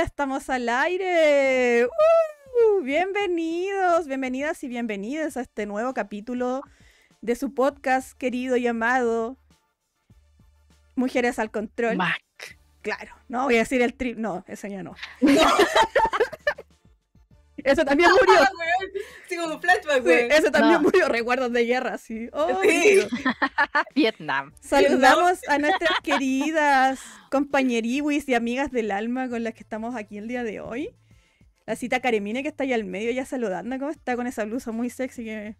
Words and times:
ya 0.00 0.06
estamos 0.06 0.48
al 0.48 0.66
aire. 0.70 1.84
¡Uh! 1.84 2.82
bienvenidos, 2.82 4.06
bienvenidas 4.06 4.64
y 4.64 4.68
bienvenidos 4.68 5.36
a 5.36 5.42
este 5.42 5.66
nuevo 5.66 5.92
capítulo 5.92 6.62
de 7.20 7.36
su 7.36 7.52
podcast 7.52 8.16
querido 8.16 8.56
y 8.56 8.66
amado 8.66 9.36
Mujeres 10.96 11.38
al 11.38 11.50
Control. 11.50 11.98
Mac. 11.98 12.22
Claro, 12.80 13.14
no 13.28 13.44
voy 13.44 13.56
a 13.56 13.58
decir 13.58 13.82
el 13.82 13.92
trip, 13.92 14.16
no, 14.16 14.42
eso 14.48 14.68
ya 14.68 14.82
no. 14.82 14.94
Eso 17.64 17.84
también 17.84 18.10
murió. 18.10 18.34
Ah, 18.40 18.50
weón. 18.58 18.92
Sí, 19.28 19.36
como 19.36 19.60
flashback, 19.60 20.02
Sí, 20.04 20.50
también 20.50 20.74
No. 20.74 20.80
murió. 20.80 21.08
Recuerdos 21.08 21.52
de 21.52 21.64
guerra, 21.64 21.98
sí. 21.98 22.28
Oh, 22.32 22.60
Sí. 22.62 23.00
Vietnam. 23.94 24.52
Saludamos 24.60 25.38
a 25.48 25.58
nuestras 25.58 26.00
queridas 26.02 27.00
compañeriwis 27.30 28.28
y 28.28 28.34
amigas 28.34 28.70
del 28.70 28.90
alma 28.90 29.28
con 29.28 29.44
las 29.44 29.54
que 29.54 29.60
estamos 29.60 29.94
aquí 29.94 30.18
el 30.18 30.28
día 30.28 30.42
de 30.42 30.60
hoy. 30.60 30.94
La 31.66 31.76
cita 31.76 32.00
Caremine 32.00 32.42
que 32.42 32.48
está 32.48 32.64
ahí 32.64 32.72
al 32.72 32.84
medio 32.84 33.10
ya 33.12 33.24
saludando. 33.24 33.78
¿Cómo 33.78 33.90
está 33.90 34.16
con 34.16 34.26
esa 34.26 34.44
blusa 34.44 34.72
muy 34.72 34.90
sexy 34.90 35.24
que 35.24 35.56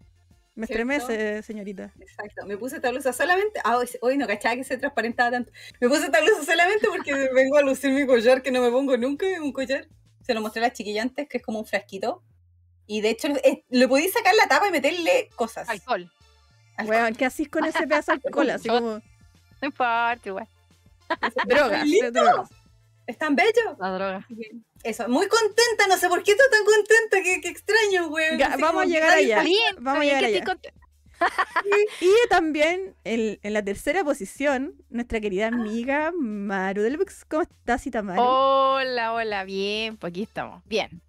me 0.57 0.67
¿Cierto? 0.67 0.91
estremece, 0.93 1.43
señorita? 1.43 1.93
Exacto, 2.01 2.47
me 2.47 2.57
puse 2.57 2.77
esta 2.77 2.91
blusa 2.91 3.13
solamente. 3.13 3.61
Ah, 3.63 3.77
hoy, 3.77 3.87
hoy 4.01 4.17
no 4.19 4.27
cachaba 4.27 4.57
que 4.57 4.65
se 4.65 4.77
transparentaba 4.77 5.31
tanto. 5.31 5.53
Me 5.81 5.89
puse 5.89 6.07
esta 6.07 6.21
blusa 6.21 6.45
solamente 6.45 6.89
porque 6.89 7.15
vengo 7.33 7.57
a 7.59 7.63
lucir 7.63 7.93
mi 7.93 8.05
collar 8.07 8.43
que 8.43 8.51
no 8.51 8.61
me 8.61 8.71
pongo 8.71 8.97
nunca, 8.97 9.27
un 9.41 9.53
collar. 9.53 9.87
Se 10.31 10.35
lo 10.35 10.43
mostré 10.43 10.63
a 10.63 10.69
las 10.69 10.77
chiquillas 10.77 11.03
antes, 11.07 11.29
que 11.29 11.39
es 11.39 11.43
como 11.43 11.59
un 11.59 11.67
frasquito. 11.67 12.23
Y 12.87 13.01
de 13.01 13.11
hecho, 13.11 13.27
eh, 13.43 13.65
le 13.69 13.89
podéis 13.89 14.13
sacar 14.13 14.33
la 14.37 14.47
tapa 14.47 14.69
y 14.69 14.71
meterle 14.71 15.29
cosas. 15.35 15.69
Alcohol. 15.69 16.09
Alcohol. 16.77 16.97
Weón, 16.97 17.15
¿qué 17.17 17.25
hacís 17.25 17.49
con 17.49 17.65
ese 17.65 17.85
pedazo 17.85 18.13
de 18.13 18.21
alcohol? 18.27 18.51
Así 18.51 18.69
como 18.69 18.91
No 18.91 19.03
importa, 19.61 20.21
igual. 20.23 20.47
drogas. 21.49 21.85
Drogas. 22.13 22.49
¿Es 23.09 23.19
tan 23.19 23.35
bello? 23.35 23.77
La 23.81 23.91
droga. 23.91 24.29
Eso, 24.85 25.09
muy 25.09 25.27
contenta, 25.27 25.89
no 25.89 25.97
sé 25.97 26.09
por 26.09 26.23
qué 26.23 26.31
estoy 26.31 26.47
tan 26.49 26.65
contenta, 26.65 27.23
qué, 27.25 27.41
qué 27.41 27.49
extraño, 27.49 28.09
Así 28.17 28.63
vamos 28.63 28.67
como 28.69 28.81
a 28.83 28.87
llegar 28.87 29.11
allá. 29.11 29.43
Bien, 29.43 29.75
Vamos 29.81 30.03
a 30.03 30.05
llegar 30.05 30.25
allá. 30.27 30.39
estoy 30.39 30.57
contenta. 31.21 31.95
Y 32.01 32.29
también 32.29 32.95
en, 33.05 33.39
en 33.43 33.53
la 33.53 33.63
tercera 33.63 34.03
posición, 34.05 34.75
nuestra 34.89 35.21
querida 35.21 35.49
amiga 35.49 36.13
Maru 36.19 36.83
del. 36.83 36.99
¿Cómo 37.29 37.43
estás, 37.43 37.83
Cita 37.83 38.03
Maru? 38.03 38.23
Hola, 38.23 39.13
hola, 39.13 39.45
bien, 39.45 39.97
pues 39.97 40.11
aquí 40.11 40.23
estamos. 40.23 40.63
Bien. 40.67 41.01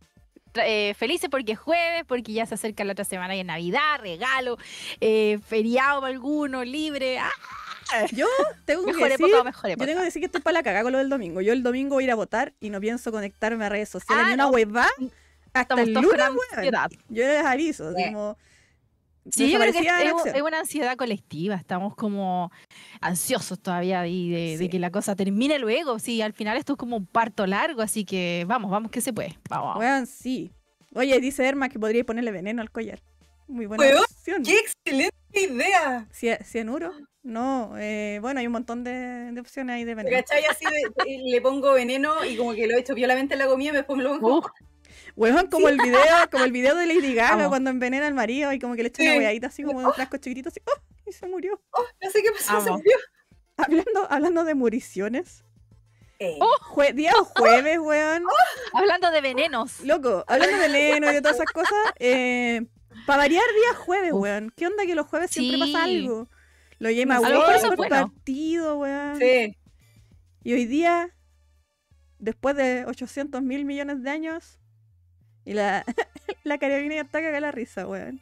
Eh, 0.55 0.93
felices 0.97 1.29
porque 1.29 1.53
es 1.53 1.59
jueves, 1.59 2.03
porque 2.05 2.33
ya 2.33 2.45
se 2.45 2.55
acerca 2.55 2.83
la 2.83 2.91
otra 2.91 3.05
semana 3.05 3.35
y 3.35 3.39
es 3.39 3.45
Navidad, 3.45 3.99
regalo, 4.01 4.57
eh, 4.99 5.39
feriado 5.47 6.01
para 6.01 6.11
alguno, 6.13 6.63
libre. 6.65 7.19
¡Ah! 7.19 7.31
Yo 8.13 8.27
tengo 8.65 8.85
que 8.85 8.93
Mejor 8.93 9.09
decir, 9.09 9.25
época 9.25 9.43
mejor 9.43 9.69
yo 9.69 9.77
tengo 9.77 9.99
que 9.99 10.05
decir 10.05 10.21
que 10.21 10.25
estoy 10.27 10.41
para 10.41 10.53
la 10.59 10.63
cagada 10.63 10.83
con 10.83 10.93
lo 10.93 10.97
del 10.99 11.09
domingo. 11.09 11.41
Yo 11.41 11.51
el 11.51 11.61
domingo 11.63 11.95
voy 11.95 12.03
a 12.03 12.07
ir 12.07 12.11
a 12.11 12.15
votar 12.15 12.53
y 12.61 12.69
no 12.69 12.79
pienso 12.79 13.11
conectarme 13.11 13.65
a 13.65 13.69
redes 13.69 13.89
sociales 13.89 14.23
Ah, 14.25 14.27
ni 14.29 14.33
una 14.35 14.43
no. 14.45 14.49
hueva 14.51 14.87
hasta 15.53 15.81
Estamos 15.81 16.13
el 16.13 16.19
lunes. 16.63 16.71
Yo 17.09 17.23
les 17.27 17.43
aviso, 17.45 17.93
como 17.93 18.37
Sí, 19.29 19.51
yo 19.51 19.59
creo 19.59 19.71
que 19.71 19.79
es, 20.35 20.41
una 20.41 20.59
ansiedad 20.59 20.95
colectiva. 20.97 21.55
Estamos 21.55 21.95
como 21.95 22.51
ansiosos 23.01 23.59
todavía 23.61 24.01
de, 24.01 24.57
de- 24.57 24.69
que 24.69 24.79
la 24.79 24.89
cosa 24.91 25.15
termine 25.15 25.59
luego. 25.59 25.99
Sí, 25.99 26.21
al 26.21 26.33
final 26.33 26.57
esto 26.57 26.73
es 26.73 26.77
como 26.77 26.97
un 26.97 27.05
parto 27.05 27.45
largo, 27.45 27.81
así 27.81 28.03
que 28.05 28.45
vamos, 28.47 28.71
vamos 28.71 28.89
que 28.91 29.01
se 29.01 29.13
puede. 29.13 29.37
Vamos. 29.49 29.77
Weón, 29.77 30.07
sí. 30.07 30.51
Oye, 30.95 31.19
dice 31.19 31.45
Erma 31.47 31.69
que 31.69 31.79
podría 31.79 32.03
ponerle 32.03 32.31
veneno 32.31 32.61
al 32.61 32.71
collar. 32.71 32.99
Muy 33.47 33.65
buena 33.65 33.83
opción. 34.01 34.43
¡Qué 34.43 34.55
excelente 34.57 35.13
idea! 35.33 36.07
¿Cianuro? 36.43 36.91
No, 37.23 37.73
eh, 37.77 38.17
bueno, 38.21 38.39
hay 38.39 38.47
un 38.47 38.53
montón 38.53 38.83
de, 38.83 38.91
de 39.31 39.39
opciones 39.39 39.75
ahí 39.75 39.83
de 39.83 39.93
veneno. 39.93 40.17
¿Cachai? 40.17 40.43
Así 40.45 40.65
de- 40.65 41.03
de- 41.05 41.29
le 41.29 41.41
pongo 41.41 41.73
veneno 41.73 42.25
y 42.25 42.35
como 42.35 42.53
que 42.53 42.65
lo 42.65 42.75
echo 42.77 42.95
violamente 42.95 43.35
en 43.35 43.39
la 43.39 43.47
comida 43.47 43.71
y 43.71 43.75
después 43.75 43.97
me 43.97 44.03
lo 44.03 44.19
pongo. 44.19 44.37
Uh, 44.39 44.41
Weón, 45.15 45.47
como 45.47 45.67
el 45.69 45.77
video, 45.77 46.01
como 46.31 46.43
el 46.45 46.51
video 46.51 46.75
de 46.75 46.85
Lady 46.87 47.13
Gaga 47.13 47.35
Vamos. 47.35 47.49
cuando 47.49 47.69
envenena 47.69 48.07
al 48.07 48.13
marido 48.13 48.51
y 48.53 48.59
como 48.59 48.75
que 48.75 48.83
le 48.83 48.89
echa 48.89 49.03
una 49.03 49.11
Sí. 49.13 49.17
weadita 49.19 49.47
así 49.47 49.63
como 49.63 49.79
de 49.81 49.85
un 49.87 49.93
frasco 49.93 50.17
chiquitito 50.17 50.49
así, 50.49 50.61
¡oh! 50.65 50.81
Y 51.07 51.11
se 51.11 51.27
murió. 51.27 51.61
Oh, 51.71 51.83
no 52.01 52.09
sé 52.09 52.21
qué 52.23 52.31
pasó, 52.31 52.61
se 52.61 52.71
murió. 52.71 52.95
Hablando, 53.57 54.07
hablando 54.09 54.43
de 54.43 54.55
muriciones. 54.55 55.43
Eh, 56.19 56.37
Oh. 56.39 56.55
Jue- 56.75 56.93
día 56.93 57.13
jueves, 57.35 57.79
weón. 57.79 58.23
hablando 58.73 59.11
de 59.11 59.21
venenos. 59.21 59.79
Loco, 59.81 60.23
hablando 60.27 60.57
de 60.57 60.69
Leno 60.69 61.09
y 61.11 61.15
de 61.15 61.21
todas 61.21 61.35
esas 61.37 61.51
cosas, 61.51 61.73
eh, 61.99 62.61
para 63.05 63.23
variar 63.23 63.43
día 63.55 63.75
jueves, 63.79 64.13
Uf. 64.13 64.21
weón. 64.21 64.53
¿Qué 64.55 64.67
onda 64.67 64.85
que 64.85 64.95
los 64.95 65.07
jueves 65.07 65.31
siempre 65.31 65.57
Sí. 65.57 65.73
pasa 65.73 65.83
algo? 65.85 66.29
Lo 66.79 66.89
llama 66.89 67.15
lo 67.15 67.21
weón 67.47 67.61
por 67.69 67.75
bueno. 67.77 67.89
partido, 68.13 68.77
weón. 68.79 69.17
sí. 69.19 69.57
Y 70.43 70.53
hoy 70.53 70.65
día, 70.65 71.15
después 72.19 72.55
de 72.55 72.85
800 72.87 73.41
mil 73.41 73.65
millones 73.65 74.01
de 74.01 74.09
años, 74.09 74.59
y 75.45 75.53
la, 75.53 75.83
la 76.43 76.57
carabina 76.57 76.95
ya 76.95 77.01
está 77.01 77.19
cagada 77.19 77.39
la 77.39 77.51
risa, 77.51 77.87
weón. 77.87 78.19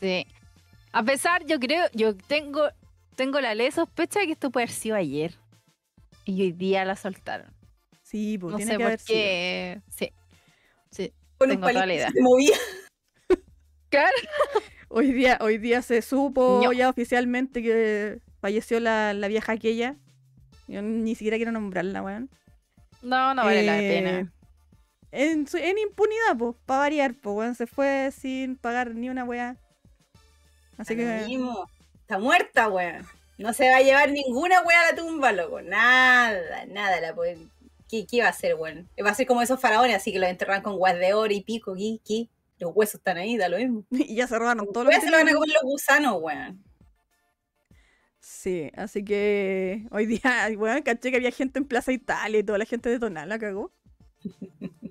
Sí. 0.00 0.26
A 0.92 1.02
pesar, 1.02 1.44
yo 1.46 1.58
creo, 1.58 1.86
yo 1.94 2.16
tengo, 2.16 2.68
tengo 3.16 3.40
la 3.40 3.54
leve 3.54 3.70
sospecha 3.72 4.20
de 4.20 4.26
que 4.26 4.32
esto 4.32 4.50
puede 4.50 4.64
haber 4.64 4.74
sido 4.74 4.96
ayer. 4.96 5.34
Y 6.24 6.42
hoy 6.42 6.52
día 6.52 6.84
la 6.84 6.96
soltaron. 6.96 7.52
Sí, 8.02 8.36
pues 8.38 8.52
No 8.52 8.56
tiene 8.58 8.72
sé 8.72 8.76
que 8.76 8.82
por 8.82 8.86
haber 8.86 9.00
sido. 9.00 9.16
qué. 9.18 9.80
Sí. 9.88 10.12
Sí. 10.90 11.12
Con 11.38 11.48
un 11.50 11.56
Tengo 11.56 11.68
toda 11.68 11.72
la 11.72 11.80
palito 11.80 11.94
idea. 11.96 12.06
que 12.08 12.12
se 12.14 12.20
movía. 12.22 12.56
Claro. 13.88 14.16
Hoy 14.88 15.12
día, 15.12 15.38
hoy 15.42 15.58
día 15.58 15.82
se 15.82 16.00
supo 16.02 16.70
ya 16.72 16.88
oficialmente 16.88 17.62
que 17.62 18.20
falleció 18.40 18.80
la, 18.80 19.12
la 19.14 19.28
vieja 19.28 19.52
aquella. 19.52 19.96
Yo 20.66 20.80
ni 20.80 21.14
siquiera 21.14 21.36
quiero 21.36 21.52
nombrarla, 21.52 22.02
weón. 22.02 22.30
No, 23.02 23.34
no 23.34 23.44
vale 23.44 23.62
la 23.64 23.78
Eh, 23.82 23.88
pena. 23.88 24.32
En, 25.12 25.46
su- 25.46 25.58
en 25.58 25.78
impunidad, 25.78 26.36
pues, 26.38 26.56
para 26.66 26.80
variar, 26.80 27.14
pues, 27.14 27.36
weón. 27.36 27.54
Se 27.54 27.66
fue 27.66 28.10
sin 28.18 28.56
pagar 28.56 28.94
ni 28.94 29.08
una 29.10 29.24
weá. 29.24 29.56
Así 30.78 30.96
que. 30.96 31.26
Está 32.00 32.18
muerta, 32.18 32.68
weón. 32.68 33.06
No 33.38 33.52
se 33.52 33.68
va 33.70 33.76
a 33.76 33.82
llevar 33.82 34.10
ninguna 34.10 34.62
wea 34.62 34.80
a 34.80 34.90
la 34.92 34.96
tumba, 34.96 35.32
loco. 35.32 35.60
Nada, 35.62 36.64
nada. 36.66 37.00
La 37.00 37.14
puede- 37.14 37.38
¿Qué, 37.88 38.06
¿Qué 38.06 38.20
va 38.20 38.28
a 38.28 38.30
hacer, 38.30 38.54
weón? 38.54 38.88
Va 39.04 39.10
a 39.10 39.14
ser 39.14 39.26
como 39.26 39.42
esos 39.42 39.60
faraones, 39.60 39.94
así 39.96 40.12
que 40.12 40.18
los 40.18 40.28
enterran 40.30 40.62
con 40.62 40.76
guas 40.78 40.98
de 40.98 41.12
oro 41.14 41.32
y 41.32 41.42
pico. 41.42 41.74
¿Qué? 41.74 41.98
¿Qué? 42.06 42.28
Los 42.58 42.72
huesos 42.74 42.96
están 42.96 43.18
ahí, 43.18 43.36
da 43.36 43.48
lo 43.48 43.58
mismo. 43.58 43.84
Y 43.90 44.14
ya 44.14 44.26
se 44.26 44.38
robaron 44.38 44.72
todo 44.72 44.84
lo 44.84 44.90
que 44.90 45.00
se 45.00 45.10
lo 45.10 45.16
van 45.18 45.28
a 45.28 45.34
comer 45.34 45.50
los 45.50 45.62
gusanos, 45.62 46.16
weón. 46.22 46.62
Sí, 48.20 48.70
así 48.76 49.04
que 49.04 49.86
hoy 49.90 50.06
día, 50.06 50.22
weón, 50.56 50.82
caché 50.82 51.10
que 51.10 51.16
había 51.16 51.32
gente 51.32 51.58
en 51.58 51.64
Plaza 51.66 51.92
Italia 51.92 52.38
y 52.38 52.44
toda 52.44 52.58
la 52.58 52.64
gente 52.64 52.88
de 52.88 52.98
Tonal 52.98 53.28
la 53.28 53.38
cagó. 53.38 53.72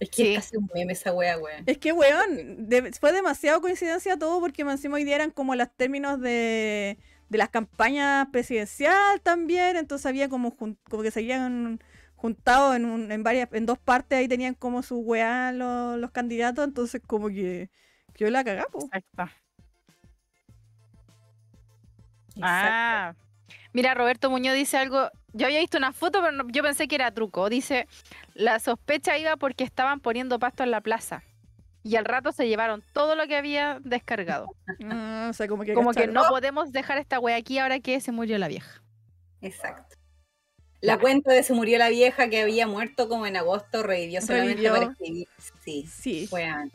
Es 0.00 0.08
que 0.10 0.22
Sí. 0.24 0.34
es 0.34 0.44
casi 0.44 0.56
un 0.56 0.68
meme 0.74 0.94
esa 0.94 1.12
wea, 1.12 1.38
weón. 1.38 1.62
Es 1.66 1.78
que, 1.78 1.92
weón, 1.92 2.68
de- 2.68 2.90
fue 2.92 3.12
demasiado 3.12 3.60
coincidencia 3.60 4.16
todo 4.18 4.40
porque 4.40 4.62
encima 4.62 4.96
hoy 4.96 5.04
día 5.04 5.16
eran 5.16 5.30
como 5.30 5.54
los 5.54 5.68
términos 5.76 6.18
de, 6.20 6.98
de 7.28 7.38
las 7.38 7.50
campañas 7.50 8.26
presidencial 8.32 9.20
también, 9.22 9.76
entonces 9.76 10.06
había 10.06 10.28
como, 10.28 10.50
jun- 10.56 10.78
como 10.88 11.02
que 11.02 11.10
se 11.10 11.20
habían 11.20 11.80
juntado 12.16 12.74
en, 12.74 12.84
un, 12.86 13.12
en 13.12 13.22
varias, 13.22 13.48
en 13.52 13.66
dos 13.66 13.78
partes, 13.78 14.18
ahí 14.18 14.26
tenían 14.28 14.54
como 14.54 14.82
su 14.82 14.98
weá 15.00 15.52
los, 15.52 15.98
los 15.98 16.10
candidatos, 16.10 16.64
entonces 16.66 17.00
como 17.06 17.28
que 17.28 17.70
yo 18.16 18.28
la 18.30 18.42
cagá, 18.42 18.64
po. 18.72 18.80
Exacto. 18.84 19.22
Exacto. 22.36 22.40
Ah. 22.42 23.14
Mira, 23.72 23.94
Roberto 23.94 24.30
Muñoz 24.30 24.54
dice 24.54 24.76
algo. 24.76 25.10
Yo 25.32 25.46
había 25.46 25.60
visto 25.60 25.78
una 25.78 25.92
foto, 25.92 26.20
pero 26.20 26.32
no- 26.32 26.48
yo 26.48 26.62
pensé 26.62 26.88
que 26.88 26.94
era 26.96 27.10
truco. 27.12 27.48
Dice, 27.48 27.86
la 28.34 28.58
sospecha 28.58 29.16
iba 29.18 29.36
porque 29.36 29.64
estaban 29.64 30.00
poniendo 30.00 30.38
pasto 30.38 30.62
en 30.62 30.70
la 30.70 30.80
plaza. 30.80 31.22
Y 31.82 31.96
al 31.96 32.04
rato 32.04 32.32
se 32.32 32.46
llevaron 32.46 32.82
todo 32.92 33.14
lo 33.14 33.26
que 33.26 33.36
había 33.36 33.78
descargado. 33.84 34.46
Ah, 34.90 35.28
o 35.30 35.32
sea, 35.32 35.46
como 35.48 35.64
que 35.64 35.74
Como 35.74 35.92
que 35.92 36.06
no 36.06 36.24
podemos 36.28 36.72
dejar 36.72 36.98
esta 36.98 37.18
wea 37.20 37.36
aquí 37.36 37.58
ahora 37.58 37.80
que 37.80 38.00
se 38.00 38.12
murió 38.12 38.38
la 38.38 38.48
vieja. 38.48 38.82
Exacto. 39.40 39.96
La 40.82 40.98
cuenta 40.98 41.32
de 41.32 41.42
se 41.42 41.52
murió 41.52 41.76
la 41.78 41.90
vieja 41.90 42.28
que 42.30 42.40
había 42.40 42.66
muerto 42.66 43.08
como 43.08 43.26
en 43.26 43.36
agosto 43.36 43.82
revivió 43.82 44.20
solamente 44.22 44.54
Revivió. 44.62 44.72
para 44.72 44.92
escribir. 44.92 45.28
Sí, 45.62 45.86
Sí, 45.86 46.28
weón. 46.32 46.72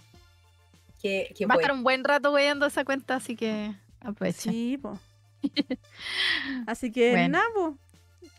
Qué, 1.02 1.34
qué 1.36 1.46
Va 1.48 1.56
a 1.56 1.58
estar 1.58 1.72
un 1.72 1.84
buen 1.84 2.04
rato 2.04 2.32
weyando 2.32 2.66
esa 2.68 2.86
cuenta, 2.86 3.16
así 3.16 3.36
que 3.36 3.74
aprovecha. 4.02 4.52
sí, 4.52 4.78
po. 4.82 5.00
Así 6.68 6.92
que 6.92 7.12
Bueno. 7.12 7.30
nada, 7.40 7.46
po. 7.54 7.78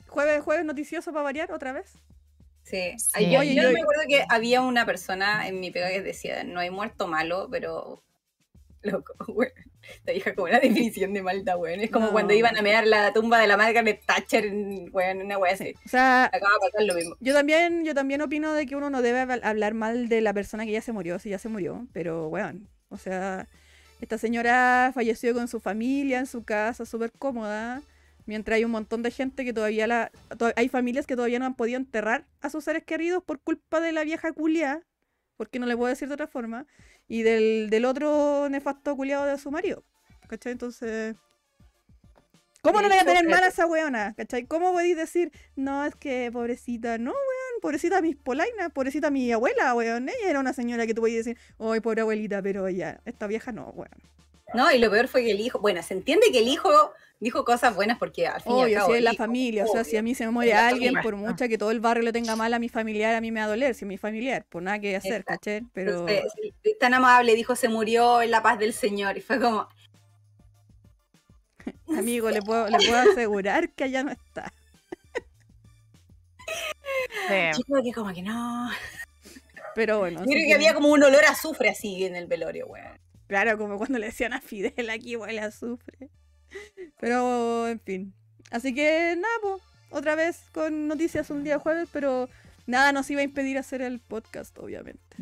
Jueves, 0.08 0.42
jueves 0.42 0.64
noticioso 0.64 1.12
para 1.12 1.24
variar 1.24 1.52
otra 1.52 1.72
vez. 1.72 1.92
Sí. 2.62 2.94
Yo, 3.20 3.40
Oye, 3.40 3.54
yo 3.54 3.62
yo- 3.62 3.72
me 3.72 3.80
acuerdo 3.80 4.02
que 4.08 4.24
había 4.28 4.60
una 4.60 4.84
persona 4.86 5.46
en 5.46 5.60
mi 5.60 5.70
pega 5.70 5.88
que 5.90 6.02
decía, 6.02 6.42
no 6.44 6.60
hay 6.60 6.70
muerto 6.70 7.06
malo, 7.06 7.48
pero 7.50 8.02
loco, 8.82 9.14
weón. 9.28 9.52
Esta 9.88 10.10
vieja 10.12 10.34
como 10.34 10.48
una 10.48 10.58
definición 10.58 11.12
de 11.14 11.22
maldad, 11.22 11.58
weón. 11.58 11.78
Es 11.80 11.90
como 11.92 12.06
No. 12.06 12.12
cuando 12.12 12.34
iban 12.34 12.56
a 12.56 12.62
mear 12.62 12.86
la 12.88 13.12
tumba 13.12 13.38
de 13.38 13.46
la 13.46 13.56
Margaret 13.56 14.02
Thatcher, 14.04 14.46
en- 14.46 14.90
weón, 14.92 15.22
una 15.22 15.38
weá 15.38 15.52
así. 15.54 15.74
O 15.84 15.88
sea, 15.88 16.24
Acaba 16.24 16.50
de 16.54 16.70
pasar 16.72 16.86
lo 16.86 16.94
mismo. 16.94 17.16
Yo 17.20 17.32
también, 17.34 17.84
yo 17.84 17.94
también 17.94 18.20
opino 18.20 18.52
de 18.52 18.66
que 18.66 18.74
uno 18.74 18.90
no 18.90 19.00
debe 19.00 19.22
habl- 19.22 19.44
hablar 19.44 19.74
mal 19.74 20.08
de 20.08 20.20
la 20.20 20.32
persona 20.34 20.64
que 20.66 20.72
ya 20.72 20.80
se 20.82 20.90
murió, 20.92 21.18
si 21.20 21.30
ya 21.30 21.38
se 21.38 21.48
murió, 21.48 21.86
pero 21.92 22.26
weón, 22.28 22.68
o 22.88 22.98
sea, 22.98 23.48
esta 24.00 24.18
señora 24.18 24.90
falleció 24.92 25.34
con 25.34 25.46
su 25.46 25.60
familia 25.60 26.18
en 26.18 26.26
su 26.26 26.42
casa, 26.44 26.84
súper 26.84 27.12
cómoda, 27.12 27.80
Mientras 28.26 28.56
hay 28.56 28.64
un 28.64 28.72
montón 28.72 29.02
de 29.02 29.10
gente 29.10 29.44
que 29.44 29.52
todavía 29.52 29.86
la. 29.86 30.10
to- 30.36 30.52
hay 30.56 30.68
familias 30.68 31.06
que 31.06 31.14
todavía 31.16 31.38
no 31.38 31.46
han 31.46 31.54
podido 31.54 31.78
enterrar 31.78 32.26
a 32.40 32.50
sus 32.50 32.64
seres 32.64 32.84
queridos 32.84 33.22
por 33.22 33.40
culpa 33.40 33.80
de 33.80 33.92
la 33.92 34.04
vieja 34.04 34.32
culia, 34.32 34.82
porque 35.36 35.58
no 35.58 35.66
le 35.66 35.76
puedo 35.76 35.88
decir 35.88 36.08
de 36.08 36.14
otra 36.14 36.26
forma, 36.26 36.66
y 37.08 37.22
del, 37.22 37.70
del 37.70 37.84
otro 37.84 38.48
nefasto 38.48 38.96
culiado 38.96 39.26
de 39.26 39.38
su 39.38 39.50
marido. 39.50 39.84
¿Cachai? 40.28 40.52
Entonces. 40.52 41.14
¿Cómo 42.62 42.82
no 42.82 42.88
le 42.88 42.94
voy 42.96 43.02
a 43.02 43.04
tener 43.06 43.28
mal 43.28 43.44
a 43.44 43.46
esa 43.46 43.64
weona? 43.66 44.12
¿Cachai? 44.16 44.44
¿Cómo 44.46 44.72
podéis 44.72 44.96
decir, 44.96 45.30
no, 45.54 45.84
es 45.84 45.94
que 45.94 46.30
pobrecita, 46.32 46.98
no, 46.98 47.12
weón, 47.12 47.60
pobrecita 47.62 48.02
mis 48.02 48.16
polainas, 48.16 48.72
pobrecita 48.72 49.08
mi 49.08 49.30
abuela, 49.30 49.72
weón? 49.72 50.08
Ella 50.08 50.30
era 50.30 50.40
una 50.40 50.52
señora 50.52 50.84
que 50.84 50.92
tú 50.92 51.02
podías 51.02 51.24
decir, 51.24 51.38
ay, 51.60 51.78
pobre 51.78 52.00
abuelita, 52.00 52.42
pero 52.42 52.68
ya, 52.68 53.00
esta 53.04 53.28
vieja 53.28 53.52
no, 53.52 53.68
weón. 53.68 53.92
No, 54.52 54.72
y 54.72 54.78
lo 54.78 54.90
peor 54.90 55.06
fue 55.06 55.22
que 55.22 55.30
el 55.30 55.38
hijo, 55.40 55.60
bueno, 55.60 55.80
se 55.84 55.94
entiende 55.94 56.26
que 56.32 56.40
el 56.40 56.48
hijo 56.48 56.92
dijo 57.18 57.44
cosas 57.44 57.74
buenas 57.74 57.98
porque 57.98 58.26
al 58.26 58.40
fin 58.42 58.52
y 58.52 58.54
al 58.60 58.64
Obvio, 58.66 58.78
cabo. 58.78 58.90
si 58.92 58.98
es 58.98 59.02
la 59.04 59.12
hijo, 59.12 59.22
familia, 59.24 59.64
o 59.64 59.68
sea, 59.68 59.84
si 59.84 59.96
a 59.96 60.02
mí 60.02 60.14
se 60.14 60.24
me 60.26 60.32
muere 60.32 60.52
alguien, 60.54 60.94
familia. 60.94 61.02
por 61.02 61.16
mucha 61.16 61.48
que 61.48 61.56
todo 61.58 61.70
el 61.70 61.80
barrio 61.80 62.02
le 62.02 62.12
tenga 62.12 62.36
mal 62.36 62.52
a 62.52 62.58
mi 62.58 62.68
familiar, 62.68 63.14
a 63.14 63.20
mí 63.20 63.32
me 63.32 63.40
va 63.40 63.46
a 63.46 63.48
doler, 63.48 63.74
si 63.74 63.84
es 63.84 63.88
mi 63.88 63.96
familiar, 63.96 64.44
por 64.48 64.62
nada 64.62 64.78
que 64.78 64.94
hacer, 64.96 65.22
Exacto. 65.22 65.32
¿cachai? 65.32 65.62
Pero 65.72 66.06
Entonces, 66.08 66.32
tan 66.78 66.92
amable, 66.94 67.34
dijo, 67.34 67.56
se 67.56 67.68
murió 67.68 68.20
en 68.22 68.30
la 68.30 68.42
paz 68.42 68.58
del 68.58 68.72
Señor. 68.74 69.16
Y 69.16 69.20
fue 69.22 69.40
como, 69.40 69.66
amigo, 71.96 72.30
le 72.30 72.42
puedo, 72.42 72.68
le 72.68 72.76
puedo 72.78 72.96
asegurar 73.12 73.70
que 73.72 73.84
allá 73.84 74.02
no 74.04 74.10
está. 74.12 74.52
Sí. 77.28 77.34
yo 77.58 77.64
creo 77.64 77.82
que 77.82 77.92
como 77.92 78.12
que 78.12 78.22
no. 78.22 78.70
Pero 79.74 79.98
bueno, 79.98 80.20
Yo 80.20 80.24
creo 80.26 80.38
que 80.38 80.46
que- 80.46 80.54
había 80.54 80.74
como 80.74 80.88
un 80.88 81.02
olor 81.02 81.24
a 81.24 81.30
azufre 81.30 81.68
así 81.70 82.04
en 82.04 82.16
el 82.16 82.26
velorio, 82.26 82.66
weón. 82.66 82.98
claro, 83.26 83.58
como 83.58 83.76
cuando 83.78 83.98
le 83.98 84.06
decían 84.06 84.32
a 84.32 84.40
Fidel 84.40 84.88
aquí 84.90 85.16
huele 85.16 85.40
a 85.40 85.46
azufre. 85.46 86.08
Pero, 87.00 87.68
en 87.68 87.80
fin. 87.80 88.14
Así 88.50 88.74
que 88.74 89.16
nada, 89.16 89.34
pues, 89.42 89.62
otra 89.90 90.14
vez 90.14 90.48
con 90.52 90.88
noticias 90.88 91.30
un 91.30 91.44
día 91.44 91.58
jueves, 91.58 91.88
pero 91.92 92.28
nada 92.66 92.92
nos 92.92 93.10
iba 93.10 93.20
a 93.20 93.24
impedir 93.24 93.58
hacer 93.58 93.82
el 93.82 94.00
podcast, 94.00 94.56
obviamente. 94.58 95.16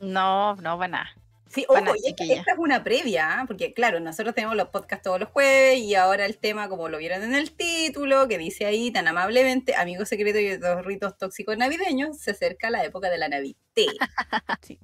No, 0.00 0.56
no 0.56 0.78
nada. 0.88 1.10
Sí, 1.48 1.64
Bueno, 1.66 1.90
ojo, 1.92 2.00
y 2.04 2.10
esta, 2.10 2.24
esta 2.24 2.52
es 2.52 2.58
una 2.58 2.84
previa, 2.84 3.40
¿ah? 3.40 3.44
porque 3.46 3.72
claro, 3.72 4.00
nosotros 4.00 4.34
tenemos 4.34 4.54
los 4.54 4.68
podcasts 4.68 5.02
todos 5.04 5.18
los 5.18 5.30
jueves 5.30 5.78
y 5.78 5.94
ahora 5.94 6.26
el 6.26 6.36
tema, 6.36 6.68
como 6.68 6.88
lo 6.90 6.98
vieron 6.98 7.22
en 7.22 7.34
el 7.34 7.52
título, 7.52 8.28
que 8.28 8.36
dice 8.36 8.66
ahí 8.66 8.90
tan 8.90 9.08
amablemente, 9.08 9.74
Amigo 9.74 10.04
Secreto 10.04 10.38
y 10.38 10.58
los 10.58 10.84
ritos 10.84 11.16
tóxicos 11.16 11.56
navideños, 11.56 12.18
se 12.18 12.32
acerca 12.32 12.68
la 12.70 12.84
época 12.84 13.08
de 13.10 13.18
la 13.18 13.28
Navidad. 13.28 13.56
Sí. 14.62 14.78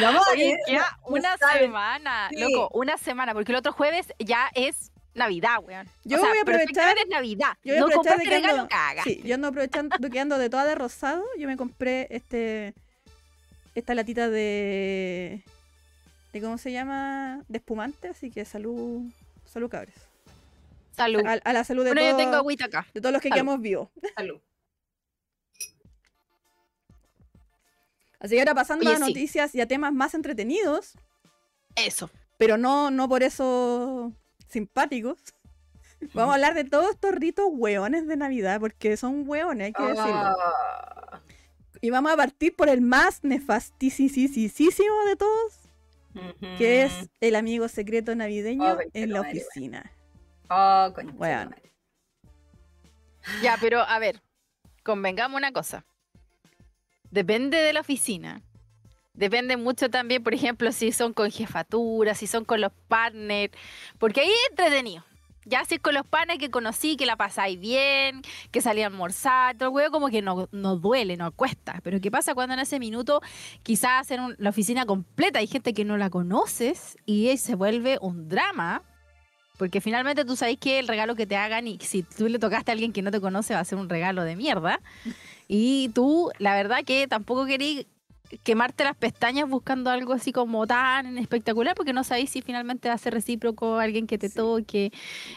Vamos 0.00 0.26
a 0.26 0.30
Oye, 0.32 0.50
ver, 0.50 0.58
ya 0.68 0.78
no 1.02 1.08
una 1.16 1.36
semana, 1.58 2.28
Sí. 2.30 2.38
loco, 2.38 2.70
una 2.72 2.96
semana, 2.96 3.34
porque 3.34 3.52
el 3.52 3.56
otro 3.58 3.72
jueves 3.72 4.06
ya 4.18 4.48
es 4.54 4.92
Navidad, 5.14 5.56
weón. 5.62 5.86
Yo 6.04 6.16
o 6.16 6.20
sea, 6.20 6.28
voy 6.28 6.38
a 6.38 6.42
aprovechar- 6.42 6.96
es 6.96 7.08
Navidad. 7.08 7.56
Yo 7.64 7.74
voy 7.74 7.76
a 7.76 7.80
no 7.80 7.86
aprovechar 7.86 8.18
de 8.18 8.24
que 8.24 8.30
regalo, 8.30 8.54
ando, 8.60 8.68
caga. 8.68 9.02
sí, 9.02 9.20
yo 9.24 9.34
ando 9.34 9.48
aprovechando 9.48 9.96
que 10.10 10.20
ando 10.20 10.38
de 10.38 10.48
toda 10.48 10.64
de 10.64 10.74
rosado, 10.76 11.24
yo 11.36 11.48
me 11.48 11.56
compré 11.56 12.06
este 12.10 12.74
esta 13.74 13.94
latita 13.94 14.28
de 14.30 15.42
cómo 16.40 16.58
se 16.58 16.72
llama 16.72 17.44
de 17.48 17.58
espumante, 17.58 18.08
así 18.08 18.30
que 18.30 18.44
salud, 18.44 19.02
salud 19.44 19.68
cabres. 19.70 19.94
Salud. 20.92 21.24
A, 21.26 21.32
a 21.32 21.52
la 21.52 21.64
salud 21.64 21.84
de, 21.84 21.90
Bueno, 21.90 22.00
yo 22.02 22.10
todos- 22.10 22.22
tengo 22.22 22.36
agüita 22.36 22.64
acá. 22.66 22.86
de 22.92 23.00
todos 23.00 23.12
los 23.12 23.22
que 23.22 23.28
salud. 23.28 23.42
quedamos 23.42 23.60
vivos. 23.60 23.88
Salud. 24.16 24.40
Así 28.20 28.34
que 28.34 28.40
ahora 28.40 28.54
pasando 28.54 28.84
Oye, 28.90 28.94
a 28.94 28.98
sí. 28.98 29.12
noticias 29.12 29.54
y 29.54 29.60
a 29.60 29.66
temas 29.68 29.92
más 29.92 30.14
entretenidos, 30.14 30.94
Eso. 31.76 32.10
pero 32.36 32.56
no, 32.58 32.90
no 32.90 33.08
por 33.08 33.22
eso 33.22 34.12
simpáticos. 34.48 35.18
Vamos 36.14 36.32
a 36.32 36.34
hablar 36.34 36.54
de 36.54 36.64
todos 36.64 36.90
estos 36.90 37.12
ritos 37.12 37.46
hueones 37.48 38.06
de 38.08 38.16
Navidad, 38.16 38.58
porque 38.60 38.96
son 38.96 39.22
hueones, 39.28 39.66
hay 39.66 39.72
que 39.72 39.82
decirlo. 39.82 40.04
Ah. 40.04 41.20
Y 41.80 41.90
vamos 41.90 42.10
a 42.10 42.16
partir 42.16 42.56
por 42.56 42.68
el 42.68 42.80
más 42.80 43.22
nefastísimo 43.22 44.16
de 45.06 45.14
todos, 45.16 45.54
que 46.56 46.82
es 46.84 47.10
el 47.20 47.36
amigo 47.36 47.68
secreto 47.68 48.14
navideño 48.14 48.64
Oh, 48.64 48.78
en 48.92 49.12
la 49.12 49.22
madre, 49.22 49.40
oficina. 49.42 49.92
Oh, 50.50 50.92
Weón. 51.14 51.50
madre. 51.50 51.72
Ya, 53.42 53.56
pero 53.60 53.80
a 53.80 53.98
ver, 53.98 54.22
convengamos 54.82 55.36
una 55.36 55.52
cosa. 55.52 55.84
Depende 57.10 57.58
de 57.58 57.72
la 57.72 57.80
oficina. 57.80 58.42
Depende 59.14 59.56
mucho 59.56 59.90
también, 59.90 60.22
por 60.22 60.32
ejemplo, 60.32 60.70
si 60.72 60.92
son 60.92 61.12
con 61.12 61.30
jefatura, 61.30 62.14
si 62.14 62.26
son 62.26 62.44
con 62.44 62.60
los 62.60 62.72
partners, 62.86 63.52
porque 63.98 64.20
ahí 64.20 64.28
es 64.28 64.50
entretenido. 64.50 65.04
Ya 65.48 65.64
si 65.64 65.78
con 65.78 65.94
los 65.94 66.06
partners 66.06 66.38
que 66.38 66.50
conocí, 66.50 66.96
que 66.96 67.06
la 67.06 67.16
pasáis 67.16 67.58
bien, 67.58 68.22
que 68.50 68.60
salí 68.60 68.82
a 68.82 68.86
almorzar, 68.86 69.56
todo 69.56 69.70
el 69.70 69.74
huevo 69.74 69.90
como 69.90 70.08
que 70.08 70.20
no, 70.20 70.48
no 70.52 70.76
duele, 70.76 71.16
no 71.16 71.32
cuesta. 71.32 71.80
Pero 71.82 72.00
¿qué 72.00 72.10
pasa 72.10 72.34
cuando 72.34 72.54
en 72.54 72.60
ese 72.60 72.78
minuto 72.78 73.22
quizás 73.62 74.10
en 74.10 74.36
la 74.38 74.50
oficina 74.50 74.84
completa 74.84 75.38
hay 75.38 75.46
gente 75.46 75.72
que 75.72 75.84
no 75.84 75.96
la 75.96 76.10
conoces 76.10 76.98
y 77.06 77.34
se 77.38 77.54
vuelve 77.54 77.98
un 78.02 78.28
drama? 78.28 78.82
Porque 79.56 79.80
finalmente 79.80 80.24
tú 80.24 80.36
sabes 80.36 80.56
que 80.58 80.78
el 80.78 80.86
regalo 80.86 81.16
que 81.16 81.26
te 81.26 81.36
hagan 81.36 81.66
y 81.66 81.78
si 81.80 82.02
tú 82.02 82.28
le 82.28 82.38
tocaste 82.38 82.70
a 82.70 82.74
alguien 82.74 82.92
que 82.92 83.02
no 83.02 83.10
te 83.10 83.20
conoce 83.20 83.54
va 83.54 83.60
a 83.60 83.64
ser 83.64 83.78
un 83.78 83.88
regalo 83.88 84.24
de 84.24 84.36
mierda. 84.36 84.80
Y 85.48 85.88
tú, 85.94 86.30
la 86.38 86.54
verdad 86.54 86.84
que 86.84 87.08
tampoco 87.08 87.46
querí 87.46 87.86
quemarte 88.42 88.84
las 88.84 88.96
pestañas 88.96 89.48
buscando 89.48 89.90
algo 89.90 90.12
así 90.12 90.32
como 90.32 90.66
tan 90.66 91.16
espectacular 91.18 91.74
porque 91.74 91.92
no 91.92 92.04
sabéis 92.04 92.30
si 92.30 92.42
finalmente 92.42 92.88
va 92.88 92.94
a 92.94 92.98
ser 92.98 93.14
recíproco 93.14 93.78
alguien 93.78 94.06
que 94.06 94.18
te 94.18 94.28
Sí. 94.28 94.34
toque. 94.36 94.86
Eh, 94.86 94.90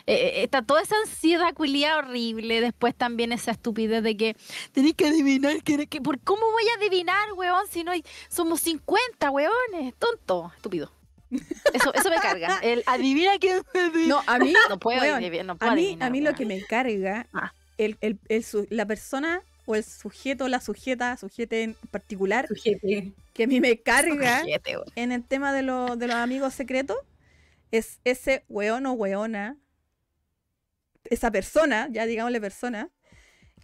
eh, 0.07 0.43
está 0.43 0.61
toda 0.61 0.81
esa 0.81 0.95
ansiedad 1.05 1.53
culiada 1.53 1.97
horrible. 1.99 2.59
Después 2.61 2.93
también 2.95 3.31
esa 3.31 3.51
estupidez 3.51 4.03
de 4.03 4.17
que 4.17 4.35
tenés 4.73 4.93
que 4.95 5.07
adivinar. 5.07 5.63
Que, 5.63 5.87
que, 5.87 6.01
¿Por 6.01 6.19
cómo 6.19 6.41
voy 6.51 6.63
a 6.75 6.79
adivinar, 6.79 7.33
weón? 7.35 7.65
Si 7.69 7.83
no 7.83 7.91
hay, 7.91 8.03
somos 8.29 8.59
50, 8.61 9.31
weones. 9.31 9.93
Tonto, 9.97 10.51
estúpido. 10.55 10.91
Eso, 11.73 11.93
eso 11.93 12.09
me 12.09 12.17
carga. 12.17 12.59
El 12.61 12.83
adivina 12.87 13.31
quién 13.39 13.61
No, 14.07 14.21
a 14.27 14.37
mí, 14.37 14.53
no 14.69 14.77
puedo, 14.79 14.99
weón, 15.01 15.47
no 15.47 15.55
puedo 15.57 15.71
a 15.71 15.75
mí, 15.75 15.81
adivinar, 15.83 16.07
a 16.07 16.11
mí 16.11 16.19
lo 16.21 16.33
que 16.33 16.45
me 16.45 16.61
carga, 16.65 17.27
Ah. 17.33 17.53
el, 17.77 17.97
el- 18.01 18.19
el 18.27 18.43
su- 18.43 18.67
la 18.69 18.85
persona 18.85 19.41
o 19.65 19.75
el 19.75 19.83
sujeto, 19.83 20.47
la 20.47 20.59
sujeta, 20.61 21.15
sujete 21.17 21.63
en 21.63 21.75
particular, 21.91 22.47
Sujete. 22.47 23.13
que 23.33 23.43
a 23.43 23.47
mí 23.47 23.59
me 23.61 23.77
carga 23.79 24.43
en 24.95 25.11
el 25.11 25.23
tema 25.23 25.53
de, 25.53 25.61
lo- 25.61 25.95
de 25.95 26.07
los 26.07 26.15
amigos 26.15 26.53
secretos, 26.53 26.97
es 27.71 27.99
ese 28.03 28.43
weón 28.49 28.85
o 28.85 28.93
weona, 28.93 29.57
esa 31.05 31.31
persona, 31.31 31.87
ya 31.91 32.05
digámosle 32.05 32.39
persona, 32.41 32.89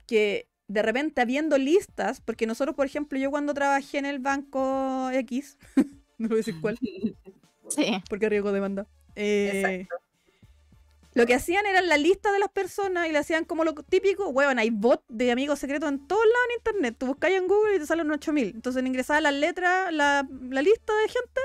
que 0.05 0.47
de 0.67 0.81
repente 0.81 1.21
habiendo 1.21 1.57
listas, 1.57 2.21
porque 2.21 2.45
nosotros, 2.47 2.75
por 2.75 2.85
ejemplo, 2.85 3.17
yo 3.17 3.31
cuando 3.31 3.53
trabajé 3.53 3.97
en 3.99 4.05
el 4.05 4.19
banco 4.19 5.09
X, 5.11 5.57
no 6.17 6.27
voy 6.29 6.35
a 6.35 6.37
decir 6.37 6.55
cuál, 6.61 6.77
Sí. 7.69 8.01
porque 8.09 8.29
riesgo 8.29 8.51
demanda. 8.51 8.87
eh, 9.15 9.51
Exacto. 9.85 10.06
Lo 11.17 11.25
que 11.25 11.33
hacían 11.35 11.65
era 11.65 11.81
la 11.81 11.97
lista 11.97 12.31
de 12.31 12.39
las 12.39 12.49
personas 12.49 13.07
y 13.07 13.11
le 13.11 13.17
hacían 13.17 13.43
como 13.45 13.63
lo 13.63 13.73
típico, 13.73 14.29
weón, 14.29 14.59
hay 14.59 14.69
bot 14.69 15.03
de 15.09 15.31
amigos 15.31 15.59
secretos 15.59 15.89
en 15.89 16.07
todos 16.07 16.23
lados 16.25 16.47
en 16.49 16.55
internet. 16.57 16.95
Tú 16.97 17.07
buscas 17.07 17.31
en 17.31 17.47
Google 17.47 17.75
y 17.75 17.79
te 17.79 17.85
salen 17.85 18.09
8000. 18.11 18.51
Entonces 18.55 18.85
ingresabas 18.85 19.23
las 19.23 19.33
letras, 19.33 19.91
la, 19.93 20.27
la 20.49 20.61
lista 20.61 20.93
de 20.95 21.07
gente 21.09 21.41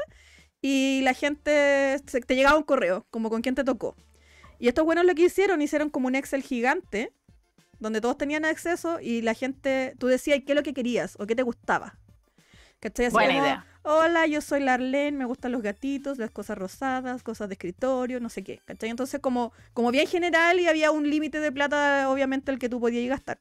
y 0.60 1.00
la 1.02 1.14
gente 1.14 1.98
se- 2.06 2.20
te 2.20 2.36
llegaba 2.36 2.56
un 2.56 2.62
correo, 2.64 3.06
como 3.10 3.30
con 3.30 3.42
quién 3.42 3.54
te 3.54 3.64
tocó. 3.64 3.96
Y 4.58 4.68
estos 4.68 4.84
buenos 4.84 5.04
lo 5.04 5.14
que 5.14 5.22
hicieron, 5.24 5.60
hicieron 5.60 5.90
como 5.90 6.06
un 6.06 6.14
Excel 6.14 6.42
gigante, 6.42 7.12
donde 7.80 8.00
todos 8.00 8.16
tenían 8.16 8.44
acceso 8.44 9.00
y 9.00 9.22
la 9.22 9.34
gente, 9.34 9.94
tú 9.98 10.06
decías 10.06 10.38
qué 10.46 10.52
es 10.52 10.56
lo 10.56 10.62
que 10.62 10.72
querías 10.74 11.16
o 11.18 11.26
qué 11.26 11.34
te 11.34 11.42
gustaba. 11.42 11.98
¿Cachai? 12.78 13.06
Así 13.06 13.12
Buena 13.14 13.32
como, 13.34 13.44
idea. 13.44 13.66
Hola, 13.84 14.28
yo 14.28 14.40
soy 14.40 14.60
Larlene, 14.60 15.18
me 15.18 15.24
gustan 15.24 15.50
los 15.50 15.60
gatitos, 15.60 16.16
las 16.18 16.30
cosas 16.30 16.56
rosadas, 16.56 17.24
cosas 17.24 17.48
de 17.48 17.54
escritorio, 17.54 18.20
no 18.20 18.28
sé 18.28 18.44
qué. 18.44 18.60
¿Cachai? 18.64 18.90
Entonces, 18.90 19.20
como, 19.20 19.52
como 19.74 19.90
bien 19.90 20.06
general 20.06 20.60
y 20.60 20.68
había 20.68 20.92
un 20.92 21.10
límite 21.10 21.40
de 21.40 21.50
plata, 21.50 22.08
obviamente, 22.08 22.52
el 22.52 22.60
que 22.60 22.68
tú 22.68 22.78
podías 22.78 23.08
gastar. 23.08 23.40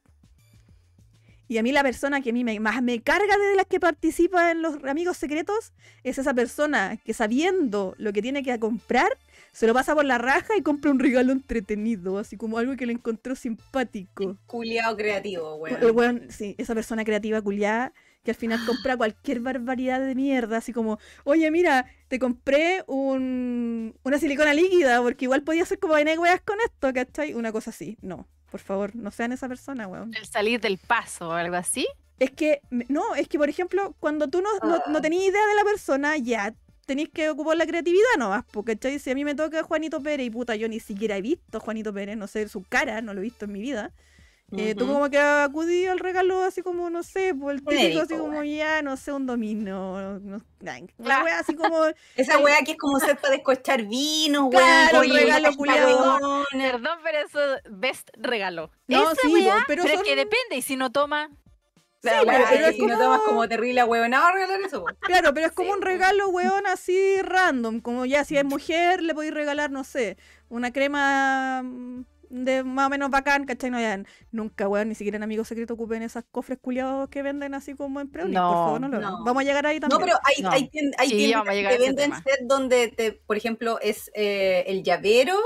Y 1.46 1.58
a 1.58 1.62
mí 1.62 1.70
la 1.70 1.82
persona 1.82 2.22
que 2.22 2.30
a 2.30 2.32
mí 2.32 2.44
me, 2.44 2.58
más 2.60 2.82
me 2.82 3.02
carga 3.02 3.36
de 3.36 3.56
las 3.56 3.66
que 3.66 3.78
participa 3.78 4.50
en 4.50 4.62
los 4.62 4.82
amigos 4.84 5.18
secretos 5.18 5.72
es 6.02 6.18
esa 6.18 6.32
persona 6.32 6.96
que 7.04 7.12
sabiendo 7.12 7.94
lo 7.98 8.12
que 8.12 8.22
tiene 8.22 8.42
que 8.42 8.58
comprar, 8.58 9.18
se 9.52 9.66
lo 9.66 9.74
pasa 9.74 9.94
por 9.94 10.06
la 10.06 10.18
raja 10.18 10.56
y 10.56 10.62
compra 10.62 10.90
un 10.90 10.98
regalo 10.98 11.30
entretenido, 11.30 12.18
así 12.18 12.36
como 12.36 12.58
algo 12.58 12.74
que 12.74 12.86
le 12.86 12.94
encontró 12.94 13.36
simpático. 13.36 14.38
Culiao 14.46 14.96
creativo, 14.96 15.56
weón. 15.56 15.94
Weón, 15.94 16.26
sí, 16.30 16.54
esa 16.56 16.74
persona 16.74 17.04
creativa 17.04 17.42
culiada 17.42 17.92
que 18.22 18.30
al 18.30 18.36
final 18.36 18.60
compra 18.66 18.96
cualquier 18.96 19.40
barbaridad 19.40 20.00
de 20.00 20.14
mierda, 20.14 20.58
así 20.58 20.72
como, 20.72 20.98
oye, 21.24 21.50
mira, 21.50 21.86
te 22.08 22.18
compré 22.18 22.84
un, 22.86 23.94
una 24.02 24.18
silicona 24.18 24.54
líquida, 24.54 25.00
porque 25.02 25.24
igual 25.24 25.42
podía 25.42 25.64
ser 25.64 25.78
como 25.78 25.94
vaina 25.94 26.18
weas 26.18 26.40
con 26.42 26.56
esto, 26.64 26.92
¿cachai? 26.92 27.34
Una 27.34 27.52
cosa 27.52 27.70
así. 27.70 27.98
No, 28.00 28.26
por 28.50 28.60
favor, 28.60 28.94
no 28.94 29.10
sean 29.10 29.32
esa 29.32 29.48
persona, 29.48 29.86
weón. 29.88 30.12
El 30.16 30.26
salir 30.26 30.60
del 30.60 30.78
paso 30.78 31.28
o 31.28 31.32
algo 31.32 31.56
así. 31.56 31.86
Es 32.18 32.30
que, 32.30 32.60
no, 32.88 33.14
es 33.16 33.26
que 33.26 33.38
por 33.38 33.48
ejemplo, 33.48 33.96
cuando 33.98 34.28
tú 34.28 34.40
no, 34.42 34.48
no, 34.62 34.80
no 34.88 34.98
Ah. 34.98 35.00
tenías 35.02 35.24
idea 35.24 35.46
de 35.46 35.54
la 35.56 35.64
persona, 35.64 36.16
ya 36.18 36.54
tenéis 36.86 37.08
que 37.08 37.30
ocupar 37.30 37.56
la 37.56 37.66
creatividad 37.66 38.04
nomás, 38.18 38.44
porque 38.52 38.74
¿cachai? 38.76 38.98
Si 38.98 39.10
a 39.10 39.14
mí 39.14 39.24
me 39.24 39.34
toca 39.34 39.62
Juanito 39.62 40.00
Pérez 40.02 40.26
y 40.26 40.30
puta, 40.30 40.54
yo 40.54 40.68
ni 40.68 40.78
siquiera 40.78 41.16
he 41.16 41.22
visto 41.22 41.58
a 41.58 41.60
Juanito 41.60 41.92
Pérez, 41.92 42.16
no 42.16 42.26
sé 42.28 42.48
su 42.48 42.62
cara, 42.62 43.00
no 43.00 43.14
lo 43.14 43.20
he 43.20 43.24
visto 43.24 43.46
en 43.46 43.52
mi 43.52 43.60
vida. 43.60 43.92
Eh, 44.54 44.74
Tú 44.74 44.86
como 44.86 45.08
que 45.08 45.18
acudí 45.18 45.86
al 45.86 45.98
regalo 45.98 46.42
así 46.42 46.60
como, 46.62 46.90
no 46.90 47.02
sé, 47.02 47.34
por 47.34 47.52
el 47.52 47.60
típico 47.60 47.70
Genérico, 47.80 48.02
así 48.02 48.14
como 48.18 48.44
ya, 48.44 48.82
no 48.82 48.96
sé, 48.98 49.10
un 49.12 49.26
domino, 49.26 50.18
no, 50.20 50.42
Ah. 50.66 50.78
la 50.98 51.24
wea 51.24 51.38
así 51.38 51.54
como, 51.54 51.78
Esa 52.16 52.38
weá 52.38 52.58
que 52.64 52.72
es 52.72 52.76
como 52.78 53.00
set 53.00 53.18
para 53.20 53.34
descochar 53.34 53.82
vinos, 53.84 54.50
Claro, 54.50 54.98
weón. 55.00 55.10
un 55.10 55.16
regalo 55.16 55.50
weona. 55.56 56.44
Perdón, 56.52 56.98
pero 57.02 57.18
eso 57.26 57.38
best 57.70 58.10
regalo. 58.16 58.70
No, 58.88 59.04
Esa 59.12 59.14
sí, 59.22 59.28
po, 59.28 59.34
pero 59.38 59.54
pero, 59.66 59.82
son- 59.84 59.92
es 59.92 60.02
que 60.02 60.16
depende, 60.16 60.56
y 60.56 60.62
si 60.62 60.76
no 60.76 60.92
toma, 60.92 61.30
Sí, 62.02 62.08
weá, 62.26 62.46
pero 62.50 62.66
es 62.66 62.74
si 62.76 62.84
no 62.84 62.98
tomas 62.98 63.20
como 63.20 63.48
terrible 63.48 63.84
huevonado 63.84 64.26
a 64.26 64.32
regalar 64.32 64.60
eso, 64.60 64.80
po. 64.84 64.86
claro, 65.00 65.32
pero 65.32 65.46
es 65.46 65.52
como 65.52 65.70
Sí, 65.70 65.76
un 65.76 65.82
regalo, 65.82 66.28
weón, 66.28 66.66
así 66.66 67.22
random, 67.22 67.80
como 67.80 68.04
ya 68.06 68.24
si 68.24 68.36
es 68.36 68.44
mujer 68.60 69.02
le 69.02 69.14
podéis 69.14 69.32
regalar, 69.32 69.70
no 69.70 69.84
sé, 69.84 70.16
una 70.48 70.72
crema 70.72 71.62
mm, 71.62 72.04
de 72.32 72.64
más 72.64 72.86
o 72.86 72.90
menos 72.90 73.10
bacán, 73.10 73.44
¿cachai? 73.44 73.70
No, 73.70 73.78
ya, 73.78 74.02
nunca, 74.30 74.66
weón, 74.66 74.88
ni 74.88 74.94
siquiera 74.94 75.16
en 75.18 75.22
Amigos 75.22 75.48
Secretos 75.48 75.74
ocupen 75.74 76.02
esas 76.02 76.24
cofres 76.30 76.58
culiados 76.60 77.08
que 77.10 77.22
venden 77.22 77.52
así 77.54 77.74
como 77.74 78.00
en 78.00 78.08
Preunic, 78.08 78.34
por 78.38 78.42
No, 78.42 78.52
favor, 78.64 78.80
no 78.80 78.88
lo 78.88 78.96
hagan. 78.96 79.10
no. 79.10 79.24
Vamos 79.24 79.42
a 79.42 79.44
llegar 79.44 79.66
ahí 79.66 79.78
también. 79.78 80.00
No, 80.00 80.06
pero 80.06 80.18
hay, 80.24 80.42
No. 80.42 80.50
hay, 80.50 80.68
tien- 80.70 80.94
hay 80.96 81.10
Sí, 81.10 81.16
tiendas 81.16 81.44
que 81.54 81.78
venden 81.78 81.94
tema. 81.96 82.22
set 82.22 82.40
donde, 82.44 82.88
te, 82.88 83.12
por 83.12 83.36
ejemplo, 83.36 83.78
es 83.80 84.10
eh, 84.14 84.64
el 84.66 84.82
llavero, 84.82 85.36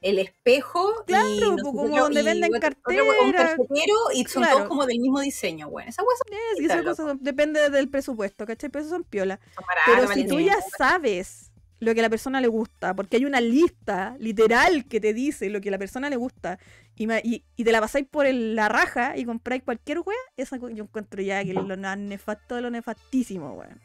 el 0.00 0.18
espejo 0.18 1.04
Claro, 1.06 1.28
y 1.28 1.40
no 1.40 1.56
sé 1.58 1.62
como 1.62 1.86
yo, 1.96 2.02
donde 2.02 2.22
y 2.22 2.24
venden 2.24 2.56
otro- 2.56 2.70
otro 2.70 3.04
hue- 3.04 3.24
un 3.24 3.30
cartera. 3.32 3.56
carpetero 3.56 3.94
y 4.12 4.24
son 4.24 4.42
Claro. 4.42 4.56
todos 4.56 4.68
como 4.68 4.86
del 4.86 4.98
mismo 4.98 5.20
diseño, 5.20 5.68
weón. 5.68 5.88
Esa 5.88 6.02
weá 6.02 6.16
son 6.16 6.64
esas 6.64 6.82
cosas 6.82 6.96
son- 7.06 7.18
depende 7.22 7.70
del 7.70 7.88
presupuesto, 7.88 8.44
¿cachai? 8.44 8.68
Pero 8.68 8.82
eso 8.84 8.90
son 8.90 9.04
piola. 9.04 9.38
Pero 9.86 10.08
si 10.08 10.26
tú 10.26 10.40
ya 10.40 10.56
sabes 10.76 11.51
lo 11.84 11.92
que 11.94 12.00
a 12.00 12.02
la 12.04 12.10
persona 12.10 12.40
le 12.40 12.46
gusta, 12.46 12.94
porque 12.94 13.16
hay 13.16 13.24
una 13.24 13.40
lista 13.40 14.14
literal 14.20 14.84
que 14.84 15.00
te 15.00 15.12
dice 15.12 15.50
lo 15.50 15.60
que 15.60 15.68
a 15.68 15.72
la 15.72 15.78
persona 15.78 16.08
le 16.08 16.14
gusta, 16.16 16.58
y, 16.94 17.08
ma- 17.08 17.18
y, 17.18 17.42
y 17.56 17.64
te 17.64 17.72
la 17.72 17.80
pasáis 17.80 18.06
por 18.08 18.24
el- 18.24 18.54
la 18.54 18.68
raja 18.68 19.16
y 19.16 19.24
compráis 19.24 19.64
cualquier 19.64 19.98
wea, 19.98 20.16
esa 20.36 20.58
yo 20.58 20.68
encuentro 20.68 21.20
ya 21.22 21.42
que 21.42 21.50
es 21.50 21.56
lo 21.56 21.64
nefasto 21.96 22.54
de 22.54 22.62
lo 22.62 22.70
nefastísimo, 22.70 23.54
weón. 23.54 23.80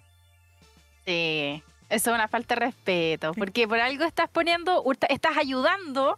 sí, 1.06 1.64
eso 1.90 2.12
es 2.12 2.16
una 2.16 2.28
falta 2.28 2.54
de 2.56 2.62
respeto, 2.68 3.32
porque 3.34 3.68
por 3.68 3.80
algo 3.80 4.04
estás 4.04 4.30
poniendo, 4.30 4.84
estás 5.10 5.38
ayudando 5.38 6.18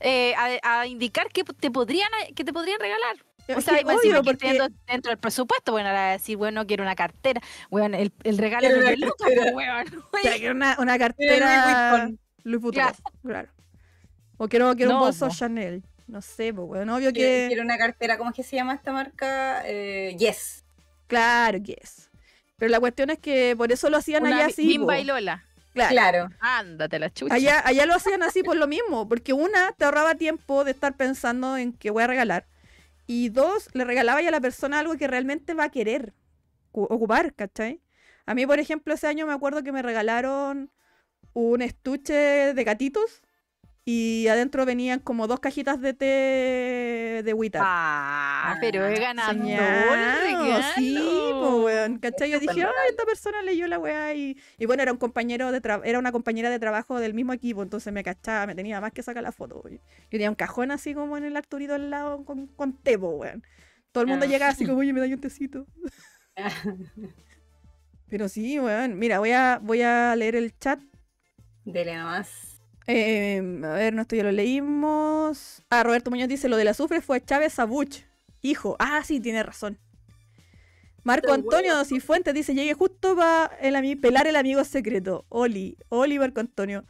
eh, 0.00 0.34
a, 0.34 0.80
a 0.80 0.86
indicar 0.88 1.28
que 1.28 1.44
te 1.44 1.70
podrían 1.70 2.08
que 2.34 2.42
te 2.42 2.52
podrían 2.52 2.80
regalar. 2.80 3.16
O 3.48 3.58
Es 3.58 3.64
sea, 3.64 3.74
obvio, 3.84 4.22
que 4.22 4.30
porque 4.30 4.58
dentro, 4.86 5.10
del 5.10 5.18
presupuesto, 5.18 5.72
bueno, 5.72 5.88
ahora 5.90 6.12
decir, 6.12 6.36
bueno, 6.36 6.66
quiero 6.66 6.82
una 6.82 6.94
cartera, 6.94 7.40
bueno, 7.70 7.96
el, 7.98 8.12
el 8.22 8.38
regalo 8.38 8.60
Quiero 8.60 8.76
es 8.76 8.80
una 8.82 8.90
de 8.90 8.96
lucas, 8.96 9.28
pues, 9.34 9.54
weón. 9.54 10.04
o 10.12 10.18
sea, 10.22 10.38
que 10.38 10.50
una, 10.50 10.76
una 10.78 10.98
cartera. 10.98 12.08
Louis 12.42 12.60
Vuitton, 12.62 12.82
Claro. 12.82 12.96
claro. 13.22 13.48
O 14.36 14.48
quiero, 14.48 14.74
quiero 14.74 14.94
un 14.94 15.00
bolso. 15.00 15.28
Chanel. 15.30 15.82
No 16.06 16.20
sé, 16.22 16.52
pues, 16.54 16.66
weón. 16.68 16.88
Obvio 16.90 17.12
Quiero, 17.12 17.28
que. 17.28 17.44
quiero 17.48 17.62
una 17.62 17.78
cartera, 17.78 18.18
¿cómo 18.18 18.30
es 18.30 18.36
que 18.36 18.42
se 18.42 18.56
llama 18.56 18.74
esta 18.74 18.92
marca? 18.92 19.62
Eh, 19.66 20.16
yes. 20.18 20.64
Claro 21.06 21.58
que 21.62 21.76
es. 21.80 22.10
Pero 22.56 22.70
la 22.70 22.80
cuestión 22.80 23.10
es 23.10 23.18
que 23.18 23.54
por 23.56 23.72
eso 23.72 23.90
lo 23.90 23.96
hacían 23.98 24.22
Una 24.24 24.36
allá 24.36 24.46
así. 24.46 24.66
Bimba 24.66 24.98
y 24.98 25.04
Lola. 25.04 25.44
Claro. 25.72 25.90
Claro. 25.90 26.28
Ándate 26.40 26.98
la 26.98 27.10
chucha. 27.12 27.34
Allá, 27.34 27.60
allá 27.66 27.84
lo 27.86 27.94
hacían 27.94 28.22
así 28.22 28.42
por 28.42 28.56
lo 28.56 28.66
mismo, 28.68 29.08
porque 29.08 29.32
una, 29.32 29.72
te 29.72 29.84
ahorraba 29.84 30.14
tiempo 30.14 30.64
de 30.64 30.70
estar 30.70 30.94
pensando 30.96 31.56
en 31.56 31.72
qué 31.72 31.90
voy 31.90 32.04
a 32.04 32.06
regalar. 32.06 32.46
Y 33.06 33.28
dos, 33.30 33.68
le 33.74 33.84
regalaba 33.84 34.22
ya 34.22 34.28
a 34.28 34.32
la 34.32 34.40
persona 34.40 34.78
algo 34.80 34.96
que 34.96 35.06
realmente 35.08 35.54
va 35.54 35.64
a 35.64 35.70
querer 35.70 36.14
cu- 36.72 36.84
ocupar, 36.90 37.34
¿cachai? 37.34 37.82
A 38.26 38.34
mí, 38.34 38.46
por 38.46 38.60
ejemplo, 38.60 38.94
ese 38.94 39.08
año 39.08 39.26
me 39.26 39.34
acuerdo 39.34 39.62
que 39.64 39.72
me 39.72 39.82
regalaron 39.82 40.72
un 41.34 41.62
estuche 41.62 42.14
de 42.54 42.64
gatitos 42.64 43.22
y 43.86 44.26
adentro 44.28 44.64
venían 44.64 45.00
como 45.00 45.26
dos 45.26 45.40
cajitas 45.40 45.80
de 45.80 45.92
té 45.92 47.22
de 47.22 47.32
Wita. 47.34 47.60
Ah, 47.62 48.56
pero 48.60 48.86
he 48.86 48.98
ganado. 48.98 49.32
Soñado, 49.32 50.62
sí, 50.74 50.96
po, 51.32 51.64
weón, 51.64 51.98
¿cachai? 51.98 52.30
Yo 52.30 52.40
dije, 52.40 52.62
ay, 52.62 52.90
esta 52.90 53.04
persona 53.04 53.42
leyó 53.42 53.66
la 53.68 53.78
weá 53.78 54.14
y, 54.14 54.38
y 54.58 54.66
bueno, 54.66 54.82
era 54.82 54.90
un 54.92 54.98
compañero 54.98 55.52
de 55.52 55.60
tra- 55.60 55.82
era 55.84 55.98
una 55.98 56.12
compañera 56.12 56.48
de 56.50 56.58
trabajo 56.58 56.98
del 56.98 57.12
mismo 57.14 57.32
equipo, 57.34 57.62
entonces 57.62 57.92
me 57.92 58.02
cachaba, 58.02 58.46
me 58.46 58.54
tenía 58.54 58.80
más 58.80 58.92
que 58.92 59.02
sacar 59.02 59.22
la 59.22 59.32
foto. 59.32 59.60
weón. 59.62 59.76
Yo 59.78 60.10
tenía 60.10 60.30
un 60.30 60.36
cajón 60.36 60.70
así 60.70 60.94
como 60.94 61.16
en 61.18 61.24
el 61.24 61.36
Arturito 61.36 61.74
al 61.74 61.90
lado 61.90 62.24
con, 62.24 62.46
con 62.46 62.72
té, 62.72 62.96
weón. 62.96 63.42
Todo 63.92 64.02
el 64.04 64.08
mundo 64.08 64.24
Ah. 64.24 64.28
llegaba 64.28 64.52
así 64.52 64.64
como, 64.66 64.78
oye, 64.78 64.92
me 64.92 65.00
da 65.00 65.06
un 65.06 65.20
tecito. 65.20 65.66
Pero 68.08 68.28
sí, 68.28 68.58
weón, 68.58 68.98
mira, 68.98 69.18
voy 69.18 69.32
a, 69.32 69.58
voy 69.62 69.82
a 69.82 70.14
leer 70.16 70.36
el 70.36 70.56
chat. 70.58 70.80
Dele 71.64 71.96
nomás. 71.96 72.53
Eh, 72.86 73.38
a 73.64 73.68
ver, 73.74 73.94
no 73.94 74.02
esto 74.02 74.16
ya 74.16 74.24
lo 74.24 74.32
leímos. 74.32 75.62
Ah, 75.70 75.82
Roberto 75.82 76.10
Muñoz 76.10 76.28
dice, 76.28 76.48
lo 76.48 76.56
del 76.56 76.68
azufre 76.68 77.00
fue 77.00 77.20
Chávez 77.24 77.54
Sabuch. 77.54 78.00
Hijo. 78.42 78.76
Ah, 78.78 79.02
sí, 79.04 79.20
tiene 79.20 79.42
razón. 79.42 79.78
Marco 81.02 81.22
Pero 81.24 81.34
Antonio 81.34 81.84
Cifuentes 81.84 82.32
dice, 82.32 82.54
llegué 82.54 82.72
justo 82.74 83.14
para 83.14 83.54
el 83.60 83.98
pelar 83.98 84.26
el 84.26 84.36
amigo 84.36 84.64
secreto. 84.64 85.26
Oli, 85.28 85.76
Oli 85.90 86.18
Marco 86.18 86.40
Antonio. 86.40 86.84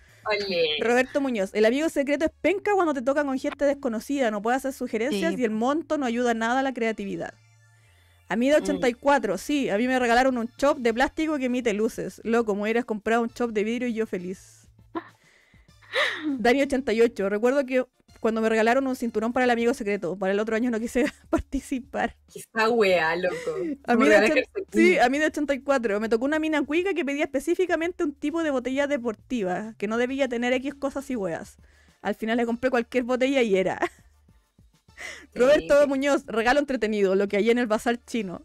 Roberto 0.80 1.20
Muñoz, 1.20 1.50
el 1.52 1.64
amigo 1.64 1.88
secreto 1.88 2.24
es 2.24 2.30
penca 2.40 2.72
cuando 2.74 2.94
te 2.94 3.02
tocan 3.02 3.26
con 3.26 3.38
gente 3.38 3.64
desconocida, 3.64 4.30
no 4.30 4.40
puede 4.40 4.56
hacer 4.56 4.72
sugerencias 4.72 5.34
Sí. 5.34 5.40
y 5.40 5.44
el 5.44 5.50
monto 5.50 5.98
no 5.98 6.06
ayuda 6.06 6.32
nada 6.32 6.60
a 6.60 6.62
la 6.62 6.72
creatividad. 6.72 7.34
A 8.28 8.36
mí 8.36 8.48
de 8.48 8.58
Mm. 8.58 8.62
84, 8.62 9.36
sí, 9.36 9.68
a 9.68 9.76
mí 9.76 9.86
me 9.86 9.98
regalaron 9.98 10.38
un 10.38 10.48
chop 10.56 10.78
de 10.78 10.94
plástico 10.94 11.36
que 11.36 11.46
emite 11.46 11.74
luces. 11.74 12.20
Loco, 12.24 12.54
me 12.54 12.62
hubieras 12.62 12.84
comprado 12.86 13.22
un 13.22 13.28
chop 13.30 13.50
de 13.50 13.64
vidrio 13.64 13.88
y 13.88 13.94
yo 13.94 14.06
feliz. 14.06 14.63
Dani 16.38 16.62
88, 16.62 17.28
recuerdo 17.28 17.64
que 17.66 17.84
cuando 18.20 18.40
me 18.40 18.48
regalaron 18.48 18.86
un 18.86 18.96
cinturón 18.96 19.32
para 19.32 19.44
el 19.44 19.50
amigo 19.50 19.74
secreto, 19.74 20.16
para 20.16 20.32
el 20.32 20.40
otro 20.40 20.56
año 20.56 20.70
no 20.70 20.80
quise 20.80 21.04
participar. 21.30 22.16
Esa 22.34 22.70
wea, 22.70 23.14
loco. 23.16 23.36
A 23.86 23.94
mí, 23.96 24.08
de 24.08 24.18
regalar 24.20 24.30
ochen- 24.30 24.44
calcetines. 24.52 24.68
sí, 24.72 24.98
a 24.98 25.08
mí 25.08 25.18
de 25.18 25.26
84 25.26 26.00
me 26.00 26.08
tocó 26.08 26.24
una 26.24 26.38
mina 26.38 26.62
cuica 26.64 26.94
que 26.94 27.04
pedía 27.04 27.24
específicamente 27.24 28.02
un 28.04 28.14
tipo 28.14 28.42
de 28.42 28.50
botella 28.50 28.86
deportiva, 28.86 29.74
que 29.78 29.88
no 29.88 29.98
debía 29.98 30.28
tener 30.28 30.52
X 30.54 30.74
cosas 30.74 31.10
y 31.10 31.16
weas. 31.16 31.56
Al 32.02 32.14
final 32.14 32.36
le 32.38 32.46
compré 32.46 32.70
cualquier 32.70 33.04
botella 33.04 33.42
y 33.42 33.56
era. 33.56 33.78
Roberto. 35.34 35.86
Muñoz, 35.88 36.24
regalo 36.26 36.60
entretenido, 36.60 37.14
lo 37.14 37.28
que 37.28 37.36
hay 37.36 37.50
en 37.50 37.58
el 37.58 37.66
bazar 37.66 37.98
chino. 38.04 38.42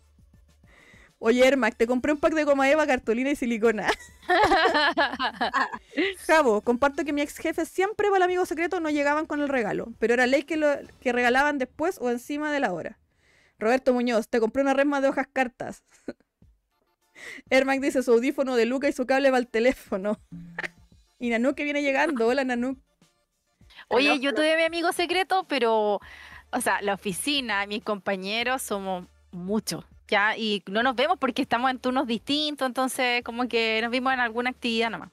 Oye, 1.21 1.45
Ermac, 1.45 1.75
te 1.75 1.85
compré 1.85 2.13
un 2.13 2.17
pack 2.17 2.33
de 2.33 2.45
goma 2.45 2.69
eva, 2.69 2.87
cartulina 2.87 3.29
y 3.29 3.35
silicona. 3.35 3.89
Javo, 6.25 6.61
comparto 6.61 7.03
que 7.03 7.11
mi 7.11 7.21
ex 7.21 7.37
jefe 7.37 7.65
siempre 7.65 8.07
para 8.07 8.17
el 8.17 8.23
amigo 8.23 8.45
secreto 8.45 8.79
no 8.79 8.89
llegaban 8.89 9.25
con 9.25 9.41
el 9.41 9.49
regalo, 9.49 9.91
pero 9.99 10.13
era 10.13 10.27
ley 10.27 10.43
que 10.43 10.55
lo 10.55 10.67
que 11.01 11.11
regalaban 11.11 11.57
después 11.57 11.97
o 11.99 12.09
encima 12.09 12.53
de 12.53 12.61
la 12.61 12.71
hora. 12.71 12.97
Roberto 13.59 13.93
Muñoz, 13.93 14.29
te 14.29 14.39
compré 14.39 14.61
una 14.61 14.73
resma 14.73 15.01
de 15.01 15.09
hojas 15.09 15.27
cartas. 15.31 15.83
Ermac 17.49 17.81
dice 17.81 18.01
su 18.01 18.13
audífono 18.13 18.55
de 18.55 18.65
Luca 18.65 18.87
y 18.87 18.93
su 18.93 19.05
cable 19.05 19.29
para 19.29 19.39
el 19.39 19.47
teléfono. 19.47 20.17
y 21.19 21.29
Nanuk 21.29 21.55
que 21.55 21.65
viene 21.65 21.81
llegando. 21.81 22.27
Hola 22.27 22.45
Nanuk. 22.45 22.79
Oye, 23.89 24.19
yo 24.19 24.33
tuve 24.33 24.55
mi 24.55 24.63
amigo 24.63 24.93
secreto, 24.93 25.45
pero, 25.47 25.99
o 26.51 26.61
sea, 26.61 26.81
la 26.81 26.93
oficina, 26.93 27.65
mis 27.67 27.83
compañeros 27.83 28.61
somos 28.61 29.05
muchos, 29.31 29.85
¿ya? 30.09 30.35
Y 30.37 30.63
no 30.69 30.83
nos 30.83 30.95
vemos 30.95 31.17
porque 31.19 31.41
estamos 31.41 31.69
en 31.71 31.79
turnos 31.79 32.07
distintos, 32.07 32.65
entonces 32.65 33.23
como 33.23 33.47
que 33.47 33.79
nos 33.81 33.91
vimos 33.91 34.13
en 34.13 34.19
alguna 34.19 34.49
actividad 34.49 34.89
nomás. 34.89 35.09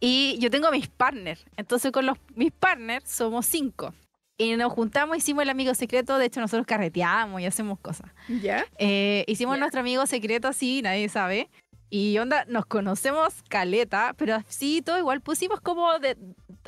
Y 0.00 0.38
yo 0.38 0.50
tengo 0.50 0.70
mis 0.70 0.88
partners, 0.88 1.44
entonces 1.56 1.92
con 1.92 2.06
los, 2.06 2.16
mis 2.34 2.52
partners 2.52 3.04
somos 3.10 3.46
cinco. 3.46 3.94
Y 4.38 4.56
nos 4.56 4.72
juntamos, 4.72 5.18
hicimos 5.18 5.42
el 5.42 5.50
amigo 5.50 5.74
secreto, 5.74 6.16
de 6.16 6.24
hecho 6.26 6.40
nosotros 6.40 6.66
carreteamos 6.66 7.42
y 7.42 7.46
hacemos 7.46 7.78
cosas. 7.78 8.10
¿Ya? 8.40 8.64
Eh, 8.78 9.24
hicimos 9.28 9.56
Ya. 9.56 9.60
nuestro 9.60 9.80
amigo 9.80 10.06
secreto 10.06 10.48
así, 10.48 10.80
nadie 10.80 11.10
sabe. 11.10 11.50
Y 11.90 12.16
onda, 12.18 12.46
nos 12.46 12.64
conocemos 12.64 13.42
caleta, 13.50 14.14
pero 14.16 14.36
así 14.36 14.80
todo 14.80 14.96
igual 14.96 15.20
pusimos 15.20 15.60
como 15.60 15.98
de, 15.98 16.16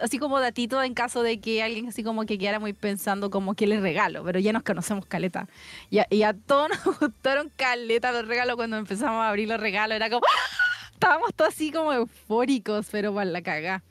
así 0.03 0.19
como 0.19 0.39
datito 0.41 0.83
en 0.83 0.95
caso 0.95 1.23
de 1.23 1.41
que 1.41 1.63
alguien 1.63 1.89
así 1.89 2.03
como 2.03 2.25
que 2.27 2.39
quedara 2.39 2.59
muy 2.61 2.73
pensando 2.73 3.31
como 3.31 3.55
que 3.55 3.67
le 3.67 3.81
regalo, 3.81 4.23
pero 4.25 4.39
ya 4.41 4.53
nos 4.53 4.63
conocemos 4.63 5.07
caleta. 5.07 5.49
Y 5.91 5.99
a, 5.99 6.07
y 6.11 6.23
a 6.23 6.35
todos 6.35 6.69
nos 6.87 6.99
gustaron 7.01 7.51
caleta 7.57 8.13
los 8.13 8.27
regalos 8.27 8.57
cuando 8.57 8.77
empezamos 8.77 9.21
a 9.23 9.29
abrir 9.29 9.49
los 9.49 9.61
regalos, 9.61 9.97
era 9.97 10.11
como 10.11 10.27
¡ah! 10.27 10.89
estábamos 10.93 11.35
todos 11.35 11.53
así 11.55 11.71
como 11.73 11.93
eufóricos, 11.93 12.89
pero 12.91 13.15
para 13.15 13.31
la 13.31 13.43
cagá. 13.43 13.83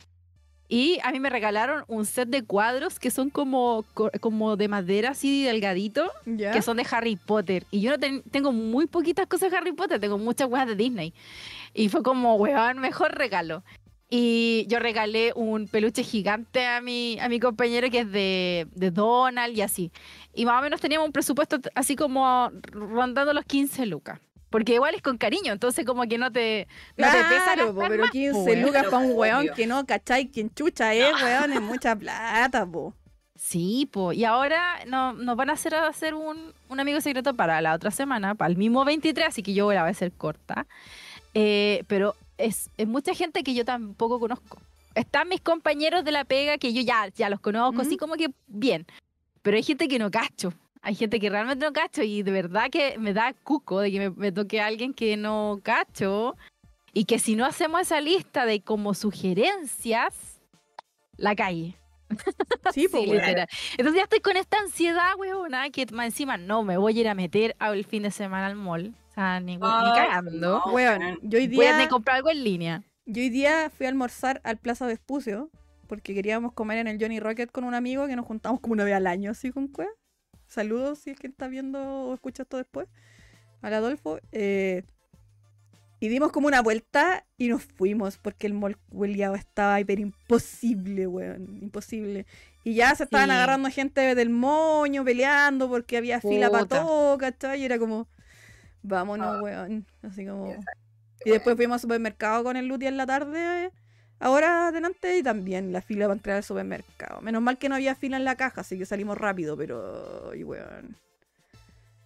Y 0.73 0.99
a 1.03 1.11
mí 1.11 1.19
me 1.19 1.29
regalaron 1.29 1.83
un 1.87 2.05
set 2.05 2.29
de 2.29 2.43
cuadros 2.45 2.97
que 2.97 3.11
son 3.11 3.29
como, 3.29 3.83
co- 3.93 4.09
como 4.21 4.55
de 4.55 4.69
madera 4.69 5.09
así 5.09 5.43
delgadito 5.43 6.09
¿Ya? 6.25 6.51
que 6.51 6.61
son 6.61 6.77
de 6.77 6.87
Harry 6.89 7.17
Potter. 7.17 7.65
Y 7.71 7.81
yo 7.81 7.91
no 7.91 7.97
ten- 7.99 8.23
tengo 8.31 8.53
muy 8.53 8.87
poquitas 8.87 9.27
cosas 9.27 9.51
de 9.51 9.57
Harry 9.57 9.73
Potter, 9.73 9.99
tengo 9.99 10.17
muchas 10.17 10.47
weas 10.47 10.65
de 10.67 10.75
Disney. 10.77 11.13
Y 11.73 11.89
fue 11.89 12.01
como, 12.03 12.35
weón, 12.35 12.79
mejor 12.79 13.13
regalo. 13.17 13.63
Y 14.13 14.65
yo 14.67 14.79
regalé 14.79 15.31
un 15.37 15.69
peluche 15.69 16.03
gigante 16.03 16.65
a 16.67 16.81
mi, 16.81 17.17
a 17.21 17.29
mi 17.29 17.39
compañero 17.39 17.89
que 17.89 17.99
es 17.99 18.11
de, 18.11 18.67
de 18.75 18.91
Donald 18.91 19.57
y 19.57 19.61
así. 19.61 19.89
Y 20.33 20.43
más 20.45 20.59
o 20.59 20.61
menos 20.61 20.81
teníamos 20.81 21.05
un 21.07 21.13
presupuesto 21.13 21.59
así 21.75 21.95
como 21.95 22.51
rondando 22.71 23.31
los 23.33 23.45
15 23.45 23.85
lucas. 23.85 24.19
Porque 24.49 24.73
igual 24.73 24.95
es 24.95 25.01
con 25.01 25.17
cariño, 25.17 25.53
entonces 25.53 25.85
como 25.85 26.03
que 26.03 26.17
no 26.17 26.29
te, 26.29 26.67
no 26.97 27.07
te 27.09 27.23
pesa 27.23 27.53
Claro, 27.53 27.73
po, 27.73 27.85
pero 27.87 28.01
más, 28.03 28.11
15 28.11 28.33
po, 28.33 28.43
weón. 28.43 28.61
lucas 28.63 28.83
para 28.83 28.97
un 28.97 29.05
Obvio. 29.05 29.15
weón 29.15 29.47
que 29.55 29.65
no, 29.65 29.85
¿cachai? 29.85 30.27
Quien 30.27 30.53
chucha 30.53 30.93
es, 30.93 31.13
weón, 31.23 31.53
es 31.53 31.61
mucha 31.61 31.95
plata, 31.95 32.65
po. 32.65 32.93
Sí, 33.37 33.89
po. 33.93 34.11
Y 34.11 34.25
ahora 34.25 34.81
no, 34.87 35.13
nos 35.13 35.37
van 35.37 35.51
a 35.51 35.53
hacer 35.53 35.73
hacer 35.73 36.15
un, 36.15 36.53
un 36.67 36.79
amigo 36.81 36.99
secreto 36.99 37.33
para 37.33 37.61
la 37.61 37.73
otra 37.73 37.91
semana, 37.91 38.35
para 38.35 38.51
el 38.51 38.57
mismo 38.57 38.83
23, 38.83 39.25
así 39.29 39.41
que 39.41 39.53
yo 39.53 39.71
la 39.71 39.83
voy 39.83 39.87
a 39.87 39.91
hacer 39.91 40.11
corta. 40.11 40.67
Eh, 41.33 41.85
pero 41.87 42.13
es, 42.41 42.69
es 42.77 42.87
mucha 42.87 43.13
gente 43.13 43.43
que 43.43 43.53
yo 43.53 43.65
tampoco 43.65 44.19
conozco. 44.19 44.61
Están 44.95 45.29
mis 45.29 45.41
compañeros 45.41 46.03
de 46.03 46.11
la 46.11 46.25
pega 46.25 46.57
que 46.57 46.73
yo 46.73 46.81
ya, 46.81 47.07
ya 47.15 47.29
los 47.29 47.39
conozco, 47.39 47.81
así 47.81 47.91
Ujú. 47.91 47.97
como 47.97 48.15
que 48.15 48.29
bien. 48.47 48.85
Pero 49.41 49.57
hay 49.57 49.63
gente 49.63 49.87
que 49.87 49.99
no 49.99 50.11
cacho. 50.11 50.53
Hay 50.81 50.95
gente 50.95 51.19
que 51.19 51.29
realmente 51.29 51.65
no 51.65 51.71
cacho 51.73 52.01
y 52.03 52.23
de 52.23 52.31
verdad 52.31 52.69
que 52.69 52.97
me 52.97 53.13
da 53.13 53.33
cuco 53.33 53.79
de 53.79 53.91
que 53.91 53.99
me, 53.99 54.09
me 54.09 54.31
toque 54.31 54.59
a 54.59 54.65
alguien 54.65 54.93
que 54.93 55.15
no 55.15 55.59
cacho. 55.63 56.35
Y 56.93 57.05
que 57.05 57.19
si 57.19 57.35
no 57.35 57.45
hacemos 57.45 57.81
esa 57.81 58.01
lista 58.01 58.45
de 58.45 58.61
como 58.61 58.93
sugerencias, 58.93 60.41
la 61.17 61.35
calle. 61.35 61.77
Sí, 62.73 62.87
po, 62.87 63.01
Sí, 63.01 63.09
weón. 63.09 63.21
Entonces 63.77 63.95
ya 63.95 64.03
estoy 64.03 64.19
con 64.19 64.37
esta 64.37 64.57
ansiedad, 64.59 65.15
weona, 65.17 65.69
que 65.69 65.85
más 65.93 66.07
encima 66.07 66.37
no 66.37 66.63
me 66.63 66.77
voy 66.77 66.97
a 66.97 67.01
ir 67.01 67.07
a 67.07 67.15
meter 67.15 67.55
al 67.59 67.85
fin 67.85 68.03
de 68.03 68.11
semana 68.11 68.47
al 68.47 68.55
mall. 68.55 68.93
Sea, 69.21 69.39
ni, 69.39 69.57
ni 69.57 69.63
Ay, 69.63 69.91
cagando. 69.95 70.31
no. 70.65 70.73
Weón, 70.73 71.19
yo 71.21 71.37
hoy 71.39 71.47
Voy 71.47 71.65
a 71.65 71.69
tener 71.71 71.77
día, 71.81 71.89
comprar 71.89 72.17
algo 72.17 72.29
en 72.31 72.43
línea. 72.43 72.83
yo 73.05 73.21
hoy 73.21 73.29
día 73.29 73.69
fui 73.75 73.85
a 73.85 73.89
almorzar 73.89 74.41
al 74.43 74.57
Plaza 74.57 74.85
Vespucio 74.87 75.49
porque 75.87 76.13
queríamos 76.13 76.53
comer 76.53 76.77
en 76.79 76.87
el 76.87 76.97
Johnny 76.99 77.19
Rocket 77.19 77.51
con 77.51 77.63
un 77.65 77.73
amigo 77.73 78.07
que 78.07 78.15
nos 78.15 78.25
juntamos 78.25 78.59
como 78.61 78.73
una 78.73 78.83
vez 78.85 78.93
al 78.95 79.07
año, 79.07 79.31
así 79.31 79.51
con 79.51 79.67
cueva. 79.67 79.91
Saludos 80.47 80.99
si 80.99 81.11
es 81.11 81.17
que 81.19 81.27
está 81.27 81.47
viendo 81.47 81.79
o 81.81 82.13
escucha 82.13 82.43
esto 82.43 82.57
después. 82.57 82.87
Al 83.61 83.73
Adolfo. 83.73 84.19
eh, 84.31 84.83
y 86.03 86.07
dimos 86.07 86.31
como 86.31 86.47
una 86.47 86.63
vuelta 86.63 87.25
y 87.37 87.47
nos 87.49 87.63
fuimos 87.63 88.17
porque 88.17 88.47
el 88.47 88.55
mall 88.55 88.75
estaba 89.35 89.79
hiper 89.79 89.99
imposible, 89.99 91.05
weón. 91.05 91.59
Imposible. 91.61 92.25
Y 92.63 92.73
ya 92.73 92.95
se 92.95 93.03
estaban 93.03 93.29
Sí. 93.29 93.35
agarrando 93.35 93.69
gente 93.69 94.15
del 94.15 94.31
moño, 94.31 95.05
peleando 95.05 95.69
porque 95.69 95.97
había 95.97 96.19
fila 96.19 96.49
para 96.49 96.65
todo, 96.65 97.17
¿cachai? 97.19 97.61
Y 97.61 97.65
era 97.65 97.77
como, 97.77 98.07
vámonos, 98.83 99.37
Ah. 99.37 99.41
weón. 99.41 99.85
Así 100.03 100.25
como... 100.25 100.55
Y 101.25 101.29
después 101.29 101.55
fuimos 101.55 101.75
al 101.75 101.79
supermercado 101.81 102.43
con 102.43 102.57
el 102.57 102.65
Luti 102.67 102.87
en 102.87 102.97
la 102.97 103.05
tarde, 103.05 103.71
ahora 104.19 104.69
adelante, 104.69 105.17
y 105.19 105.23
también 105.23 105.71
la 105.71 105.81
fila 105.81 106.05
para 106.05 106.13
entrar 106.15 106.37
al 106.37 106.43
supermercado. 106.43 107.21
Menos 107.21 107.41
mal 107.43 107.57
que 107.59 107.69
no 107.69 107.75
había 107.75 107.93
fila 107.95 108.17
en 108.17 108.25
la 108.25 108.35
caja, 108.35 108.61
así 108.61 108.77
que 108.77 108.85
salimos 108.87 109.17
rápido, 109.19 109.55
pero. 109.55 110.33
Y 110.33 110.43
weón. 110.43 110.95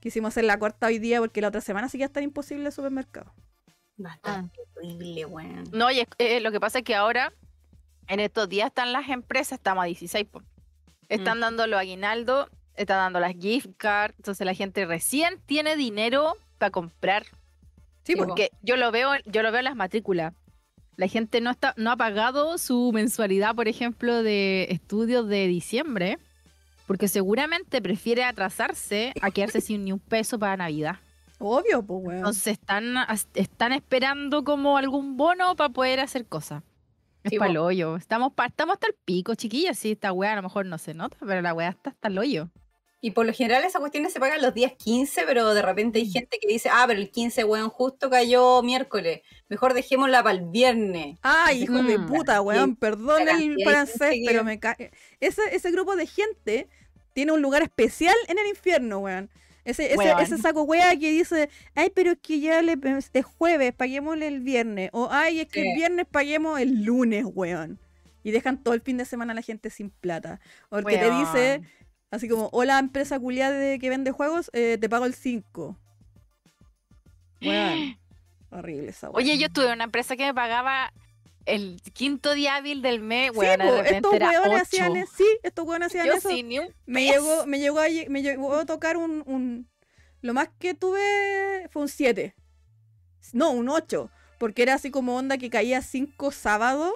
Quisimos 0.02 0.30
hacer 0.30 0.44
la 0.44 0.60
corta 0.60 0.88
hoy 0.88 1.00
día 1.00 1.20
porque 1.20 1.42
la 1.42 1.48
otra 1.48 1.62
semana 1.62 1.88
sí 1.90 1.98
que 1.98 2.04
estar 2.04 2.22
imposible 2.22 2.66
el 2.66 2.72
supermercado. 2.74 3.34
Bastante 3.98 4.60
horrible, 4.76 5.26
weón. 5.26 5.64
No, 5.72 5.90
y 5.90 6.02
es- 6.02 6.08
eh, 6.18 6.42
lo 6.42 6.52
que 6.52 6.60
pasa 6.60 6.80
es 6.80 6.84
que 6.84 6.94
ahora, 6.96 7.32
en 8.08 8.20
estos 8.20 8.50
días 8.50 8.68
están 8.68 8.92
las 8.92 9.08
empresas, 9.10 9.58
estamos 9.60 9.82
a 9.84 9.86
16, 9.86 10.26
po. 10.28 10.42
están 11.08 11.38
Mm. 11.38 11.42
dando 11.42 11.68
los 11.68 11.80
aguinaldos, 11.80 12.50
están 12.76 12.98
dando 12.98 13.20
las 13.20 13.34
gift 13.34 13.68
cards, 13.78 14.16
entonces 14.18 14.44
la 14.46 14.54
gente 14.56 14.86
recién 14.86 15.40
tiene 15.46 15.76
dinero 15.78 16.34
para 16.58 16.72
comprar. 16.72 17.26
Sí. 18.04 18.16
Porque 18.16 18.50
yo 18.62 18.76
lo 18.78 18.92
veo, 18.92 19.12
yo 19.26 19.42
lo 19.42 19.52
veo 19.52 19.60
en 19.60 19.66
las 19.66 19.76
matrículas. 19.76 20.34
La 20.98 21.08
gente 21.08 21.42
no 21.42 21.52
está, 21.52 21.74
no 21.78 21.92
ha 21.92 21.98
pagado 21.98 22.58
su 22.58 22.92
mensualidad, 22.94 23.54
por 23.56 23.68
ejemplo, 23.68 24.24
de 24.24 24.68
estudios 24.70 25.28
de 25.28 25.48
diciembre, 25.48 26.18
porque 26.88 27.08
seguramente 27.08 27.82
prefiere 27.82 28.24
atrasarse 28.24 29.12
a 29.22 29.32
quedarse 29.32 29.60
sin 29.60 29.84
ni 29.86 29.92
un 29.92 30.00
peso 30.00 30.40
para 30.40 30.56
Navidad. 30.56 30.98
Obvio, 31.40 31.84
pues, 31.84 32.00
weón. 32.02 32.18
Entonces 32.20 32.48
están, 32.54 32.96
están 33.34 33.74
esperando 33.74 34.44
como 34.46 34.78
algún 34.78 35.18
bono 35.18 35.56
para 35.58 35.70
poder 35.70 36.00
hacer 36.00 36.26
cosas. 36.26 36.64
Es 37.24 37.32
Sí, 37.32 37.38
para 37.40 37.52
el 37.52 37.58
hoyo. 37.58 37.98
Estamos, 37.98 38.32
pa- 38.34 38.46
estamos 38.46 38.76
hasta 38.76 38.88
el 38.88 38.96
pico, 39.04 39.36
chiquillas. 39.36 39.78
Sí, 39.78 39.92
esta 39.94 40.14
weá 40.14 40.32
a 40.34 40.36
lo 40.38 40.44
mejor 40.44 40.66
no 40.68 40.78
se 40.78 40.94
nota, 40.94 41.18
pero 41.26 41.42
la 41.42 41.54
weá 41.54 41.70
está 41.70 41.90
hasta 41.90 42.08
el 42.08 42.18
hoyo. 42.20 42.50
Y 43.02 43.12
por 43.12 43.26
lo 43.26 43.34
general 43.34 43.64
esas 43.64 43.80
cuestiones 43.82 44.14
se 44.14 44.20
pagan 44.20 44.42
los 44.42 44.54
días 44.54 44.72
15, 44.78 45.24
pero 45.28 45.54
de 45.54 45.62
repente 45.62 46.00
hay 46.00 46.10
gente 46.10 46.40
que 46.42 46.48
dice, 46.48 46.70
ah, 46.72 46.86
pero 46.88 47.00
el 47.00 47.12
15, 47.12 47.44
weón, 47.44 47.70
justo 47.70 48.10
cayó 48.10 48.64
miércoles. 48.64 49.22
Mejor 49.48 49.74
dejémosla 49.76 50.24
para 50.24 50.38
el 50.38 50.46
viernes. 50.50 51.20
Ay, 51.22 51.64
hijo 51.64 51.84
de 51.84 52.00
Mm. 52.00 52.06
puta, 52.08 52.42
weón. 52.42 52.76
Perdón 52.76 53.28
el 53.30 53.58
francés, 53.64 54.16
pero 54.26 54.44
me 54.44 54.60
cae. 54.60 54.92
Ese, 55.20 55.42
ese 55.52 55.72
grupo 55.72 55.96
de 55.96 56.08
gente 56.08 56.68
tiene 57.14 57.32
un 57.32 57.42
lugar 57.42 57.62
especial 57.62 58.16
en 58.28 58.40
el 58.40 58.48
infierno, 58.48 59.00
weón. 59.00 59.30
Ese, 59.66 59.88
ese, 59.88 59.98
Weón. 59.98 60.20
ese 60.20 60.38
saco 60.38 60.62
wea 60.64 60.92
que 60.98 61.12
dice, 61.12 61.50
ay, 61.74 61.92
pero 61.94 62.12
es 62.12 62.18
que 62.22 62.40
ya 62.40 62.62
le, 62.62 62.78
es 63.14 63.26
jueves, 63.26 63.74
paguémosle 63.74 64.28
el 64.28 64.40
viernes. 64.42 64.90
O 64.94 65.10
ay, 65.12 65.42
es 65.42 65.48
que 65.48 65.62
el 65.62 65.76
viernes 65.76 66.06
paguemos 66.10 66.60
el 66.60 66.84
lunes, 66.84 67.26
weón. 67.28 67.80
Y 68.24 68.32
dejan 68.32 68.64
todo 68.64 68.74
el 68.74 68.82
fin 68.82 68.98
de 68.98 69.06
semana 69.06 69.32
a 69.34 69.36
la 69.36 69.42
gente 69.42 69.70
sin 69.70 69.90
plata. 69.90 70.40
O 70.70 70.78
el 70.80 70.86
que 70.86 70.98
te 70.98 71.10
dice. 71.12 71.62
Así 72.16 72.28
como, 72.28 72.50
hola 72.52 72.80
empresa 72.80 73.20
culiada 73.20 73.58
de 73.58 73.80
que 73.80 73.90
vende 73.90 74.12
juegos, 74.12 74.50
eh, 74.54 74.78
te 74.80 74.90
pago 74.90 75.06
el 75.06 75.14
5. 75.14 75.78
Weón. 77.42 77.98
Horrible 78.52 78.90
esa 78.90 79.10
weá. 79.10 79.18
Oye, 79.24 79.38
yo 79.38 79.50
tuve 79.50 79.72
una 79.74 79.84
empresa 79.84 80.16
que 80.16 80.26
me 80.26 80.34
pagaba 80.34 80.94
el 81.46 81.80
quinto 81.94 82.34
día 82.34 82.56
hábil 82.56 82.82
del 82.82 83.00
mes, 83.02 83.32
Sí, 83.34 83.38
weón, 83.40 83.60
po, 83.60 83.76
estos 83.84 84.14
ocho. 84.14 84.56
hacían 84.56 84.96
es- 84.96 85.10
sí, 85.10 85.26
estos 85.44 85.66
weones 85.66 85.88
hacían 85.88 86.08
Yo 86.08 86.14
eso. 86.14 86.30
sin 86.30 86.48
ni 86.50 86.60
un 86.60 86.68
Me 86.86 87.04
llegó, 87.06 87.46
me 87.46 87.60
llegó 87.60 87.80
a, 87.80 87.86
me 88.10 88.22
llegó 88.22 88.56
a 88.56 88.66
tocar 88.66 88.98
un, 88.98 89.24
un- 89.26 89.68
Lo 90.22 90.34
más 90.34 90.50
que 90.58 90.74
tuve 90.74 91.68
fue 91.70 91.84
un 91.84 91.90
7. 91.90 92.34
No, 93.34 93.52
un 93.52 93.70
8. 93.70 94.10
Porque 94.40 94.64
era 94.64 94.74
así 94.74 94.90
como 94.90 95.16
onda 95.16 95.38
que 95.38 95.50
caía 95.50 95.82
5 95.82 96.32
sábados. 96.32 96.94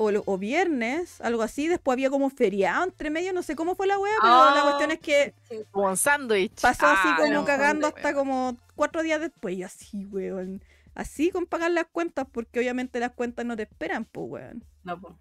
O, 0.00 0.10
o 0.26 0.38
viernes, 0.38 1.20
algo 1.20 1.42
así. 1.42 1.66
Después 1.68 1.94
había 1.94 2.08
como 2.08 2.30
feriado 2.30 2.84
entre 2.84 3.10
medio. 3.10 3.32
No 3.32 3.42
sé 3.42 3.56
cómo 3.56 3.74
fue 3.74 3.86
la 3.88 3.98
wea, 3.98 4.12
pero 4.22 4.32
la 4.32 4.60
Ah. 4.60 4.62
cuestión 4.62 4.90
es 4.92 5.00
que 5.00 5.34
Como 5.72 5.88
un 5.88 5.96
sándwich. 5.96 6.60
pasó 6.62 6.86
así 6.86 7.08
Ah, 7.10 7.16
como 7.18 7.32
no, 7.32 7.44
cagando 7.44 7.88
hombre, 7.88 8.00
hasta 8.02 8.14
como 8.14 8.56
cuatro 8.76 9.02
días 9.02 9.20
después. 9.20 9.56
Y 9.56 9.62
así, 9.64 10.06
weón. 10.06 10.62
Así 10.94 11.30
con 11.30 11.46
pagar 11.46 11.70
las 11.72 11.86
cuentas, 11.86 12.26
porque 12.30 12.58
obviamente 12.60 12.98
las 13.00 13.10
cuentas 13.12 13.44
no 13.44 13.56
te 13.56 13.64
esperan, 13.64 14.04
pues, 14.04 14.26
weón. 14.28 14.64
No, 14.84 15.00
po. 15.00 15.16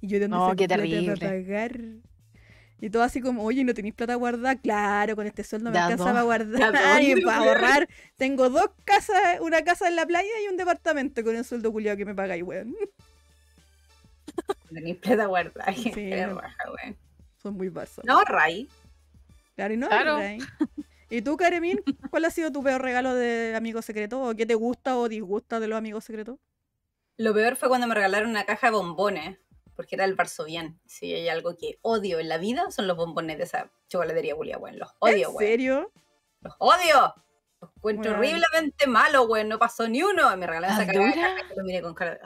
Y 0.00 0.08
yo 0.08 0.18
de 0.20 0.28
dónde 0.28 0.36
No, 0.46 0.56
qué 0.56 0.68
terrible. 0.68 1.16
pagar. 1.16 1.80
Y 2.78 2.90
todo 2.90 3.02
así 3.02 3.22
como, 3.22 3.42
oye, 3.42 3.64
¿no 3.64 3.72
tenéis 3.72 3.94
plata 3.94 4.14
guardada? 4.16 4.56
Claro, 4.56 5.16
con 5.16 5.26
este 5.26 5.42
sueldo 5.42 5.70
me 5.70 5.72
¿De 5.72 5.78
a 5.78 5.84
alcanza 5.86 6.04
para 6.04 6.18
¿De 6.18 6.24
guardar 6.26 7.02
y 7.02 7.22
para 7.24 7.38
ahorrar. 7.38 7.88
Tengo 8.18 8.50
dos 8.50 8.68
casas, 8.84 9.40
una 9.40 9.62
casa 9.62 9.88
en 9.88 9.96
la 9.96 10.04
playa 10.04 10.28
y 10.44 10.48
un 10.50 10.58
departamento 10.58 11.24
con 11.24 11.34
el 11.34 11.44
sueldo 11.46 11.72
culiado 11.72 11.96
que 11.96 12.04
me 12.04 12.14
pagáis, 12.14 12.42
weón. 12.42 12.76
Tenéis 14.72 14.96
plata 14.98 15.26
guardada. 15.26 15.72
Sí. 15.72 15.92
Son 17.42 17.54
muy 17.54 17.68
barsos. 17.68 18.04
No, 18.04 18.22
Ray. 18.24 18.68
Claro, 19.54 19.74
y 19.74 19.76
no, 19.76 19.88
Claro. 19.88 20.16
¿verdad? 20.16 20.46
¿Y 21.08 21.22
tú, 21.22 21.36
Karemín, 21.36 21.80
cuál 22.10 22.24
ha 22.24 22.30
sido 22.30 22.50
tu 22.50 22.62
peor 22.64 22.82
regalo 22.82 23.14
de 23.14 23.54
amigo 23.56 23.80
secreto? 23.80 24.20
¿O 24.22 24.34
qué 24.34 24.44
te 24.44 24.54
gusta 24.54 24.96
o 24.98 25.08
disgusta 25.08 25.60
de 25.60 25.68
los 25.68 25.78
amigos 25.78 26.04
secretos? 26.04 26.38
Lo 27.16 27.32
peor 27.32 27.56
fue 27.56 27.68
cuando 27.68 27.86
me 27.86 27.94
regalaron 27.94 28.28
una 28.30 28.44
caja 28.44 28.66
de 28.66 28.72
bombones, 28.72 29.38
porque 29.76 29.94
era 29.94 30.04
el 30.04 30.14
Varsovien. 30.16 30.80
Si 30.84 31.14
hay 31.14 31.28
algo 31.28 31.56
que 31.56 31.78
odio 31.82 32.18
en 32.18 32.28
la 32.28 32.38
vida, 32.38 32.70
son 32.72 32.88
los 32.88 32.96
bombones 32.96 33.38
de 33.38 33.44
esa 33.44 33.70
chocolatería 33.88 34.34
culia, 34.34 34.58
weón. 34.58 34.78
Los 34.78 34.90
odio, 34.98 35.28
¿En 35.28 35.34
weón. 35.36 35.38
serio? 35.38 35.92
Los 36.40 36.54
odio. 36.58 37.14
Los 37.60 37.70
encuentro 37.76 38.12
horriblemente 38.12 38.86
malos, 38.88 39.26
weón. 39.28 39.48
No 39.48 39.58
pasó 39.58 39.88
ni 39.88 40.02
uno. 40.02 40.36
Me 40.36 40.46
regalaron 40.46 40.74
esa 40.74 40.82
¿Ah, 40.82 40.92
caja, 40.92 40.98
dura? 40.98 41.36
y 41.52 41.56
lo 41.58 41.64
miré 41.64 41.80
con 41.82 41.94
cara 41.94 42.10
de... 42.16 42.20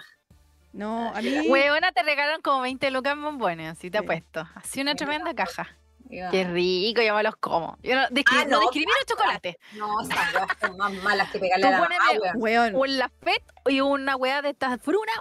No, 0.72 1.09
a 1.14 1.20
mí... 1.20 1.48
Weona, 1.48 1.92
te 1.92 2.02
regalaron 2.02 2.40
como 2.42 2.61
20 2.62 2.90
lucas 2.90 3.12
en 3.14 3.22
bombones, 3.22 3.72
así 3.72 3.90
te 3.90 3.98
Sí. 3.98 4.04
apuesto. 4.04 4.48
Así 4.54 4.80
una 4.80 4.94
tremenda 4.94 5.35
caja. 5.35 5.68
"Ah, 5.70 6.28
Qué 6.30 6.44
rico, 6.44 7.02
yo 7.02 7.14
me 7.14 7.22
los 7.22 7.37
como. 7.37 7.78
Yo 7.83 7.94
no, 7.94 8.02
descri- 8.09 8.40
Ah, 8.40 8.44
no 8.44 8.50
no, 8.56 8.61
discrimino 8.62 8.92
chocolate. 9.06 9.59
No, 9.76 10.00
esas 10.02 10.35
weas 10.35 10.46
son 10.61 10.76
más 10.76 10.92
malas 11.04 11.30
que 11.30 11.38
pegarle 11.38 11.62
Tú 11.62 11.68
a 11.68 11.70
la 11.72 11.78
mamá, 11.80 11.88
poneme 12.04 12.20
weón. 12.20 12.37
Weón, 12.37 12.74
O 12.76 12.85
en 12.85 12.98
la 12.98 13.09
FET 13.09 13.42
y 13.68 13.80
una 13.80 14.16
weá 14.16 14.42
de 14.42 14.50
estas 14.50 14.80
frunas, 14.83 15.14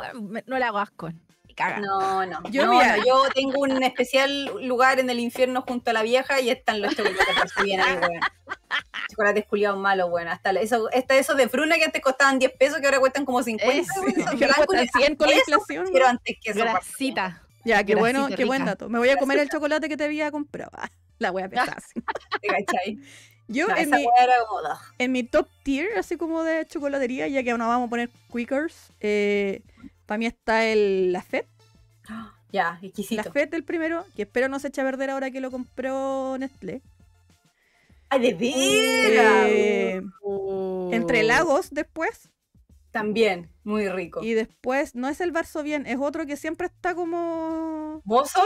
no 0.47 0.57
le 0.57 0.65
hago 0.65 0.79
asco. 0.79 1.11
Caga. 1.59 1.79
No, 1.81 2.25
no. 2.25 2.41
Yo, 2.51 2.65
no, 2.65 2.71
mira- 2.71 2.95
no, 2.95 3.05
yo 3.05 3.23
tengo 3.35 3.59
un 3.59 3.83
especial 3.83 4.45
lugar 4.65 4.97
en 5.01 5.09
el 5.09 5.19
infierno 5.19 5.61
junto 5.61 5.89
a 5.89 5.93
la 5.93 6.03
vieja 6.03 6.39
y 6.39 6.49
están 6.49 6.81
los 6.81 6.95
chocolates 6.95 7.35
Varsovien 7.35 7.81
ahí, 7.81 7.95
weón. 7.95 8.21
Chocolates 9.09 9.45
culiados 9.45 9.77
malos, 9.77 10.09
weón. 10.09 10.29
Hasta 10.29 10.51
eso, 10.51 10.87
hasta 10.95 11.17
esos 11.17 11.35
de 11.35 11.49
fruna 11.49 11.75
que 11.75 11.83
antes 11.83 12.01
costaban 12.01 12.39
10 12.39 12.53
pesos, 12.57 12.79
que 12.79 12.85
ahora 12.85 12.99
cuestan 13.01 13.25
como 13.25 13.43
50. 13.43 13.75
Eso. 13.75 13.91
weón, 14.01 14.13
que 14.15 14.21
ahora 14.23 14.37
blancos, 14.37 14.65
cuestan 14.67 15.01
100 15.01 15.15
con 15.17 15.27
la 15.27 15.35
inflación. 15.35 15.87
Pero 15.91 16.07
antes 16.07 16.37
que 16.41 16.51
eso. 16.51 16.59
Grasita. 16.61 17.43
Ya, 17.65 17.83
qué 17.83 17.95
bueno, 17.95 18.19
Grasita 18.19 18.37
qué 18.37 18.45
buen 18.45 18.61
rica. 18.61 18.71
dato. 18.71 18.87
Me 18.87 18.97
voy 18.97 19.09
a 19.09 19.17
comer 19.17 19.39
el 19.39 19.49
chocolate 19.49 19.89
que 19.89 19.97
te 19.97 20.05
había 20.05 20.31
comprado. 20.31 20.71
Ah, 20.75 20.89
la 21.17 21.33
sí. 21.33 22.01
¿te 22.41 22.47
cachai? 22.47 22.99
Yo 23.49 23.67
No, 23.67 23.75
en, 23.75 23.89
mi, 23.89 24.07
en 24.99 25.11
mi 25.11 25.23
top 25.23 25.49
tier, 25.63 25.97
así 25.97 26.15
como 26.15 26.43
de 26.43 26.65
chocolatería, 26.67 27.27
ya 27.27 27.43
que 27.43 27.51
no 27.57 27.67
vamos 27.67 27.87
a 27.87 27.89
poner 27.89 28.09
Quickers, 28.31 28.93
para 30.09 30.17
mí 30.17 30.25
está 30.25 30.65
el 30.65 31.13
la 31.13 31.21
FED. 31.21 31.45
Ya, 32.51 32.79
La 32.81 32.87
exquisito. 32.87 33.31
FED 33.31 33.53
el 33.53 33.63
primero, 33.63 34.03
que 34.15 34.23
espero 34.23 34.49
no 34.49 34.57
se 34.57 34.69
eche 34.69 34.81
a 34.81 34.83
perder 34.83 35.11
ahora 35.11 35.29
que 35.29 35.39
lo 35.39 35.51
compró 35.51 36.35
Nestlé. 36.39 36.81
¡Ay, 38.09 38.21
de 38.21 38.33
veras! 38.33 39.45
Eh, 39.47 40.01
entre 40.91 41.19
Oh. 41.21 41.27
lagos 41.27 41.69
después. 41.69 42.31
También, 42.89 43.51
muy 43.63 43.87
rico. 43.87 44.23
Y 44.23 44.33
después, 44.33 44.95
no 44.95 45.07
es 45.09 45.21
el 45.21 45.31
Barso 45.31 45.61
Bien, 45.61 45.85
es 45.85 45.97
otro 45.99 46.25
que 46.25 46.37
siempre 46.37 46.65
está 46.65 46.95
como. 46.95 48.01
¿Bozo? 48.03 48.41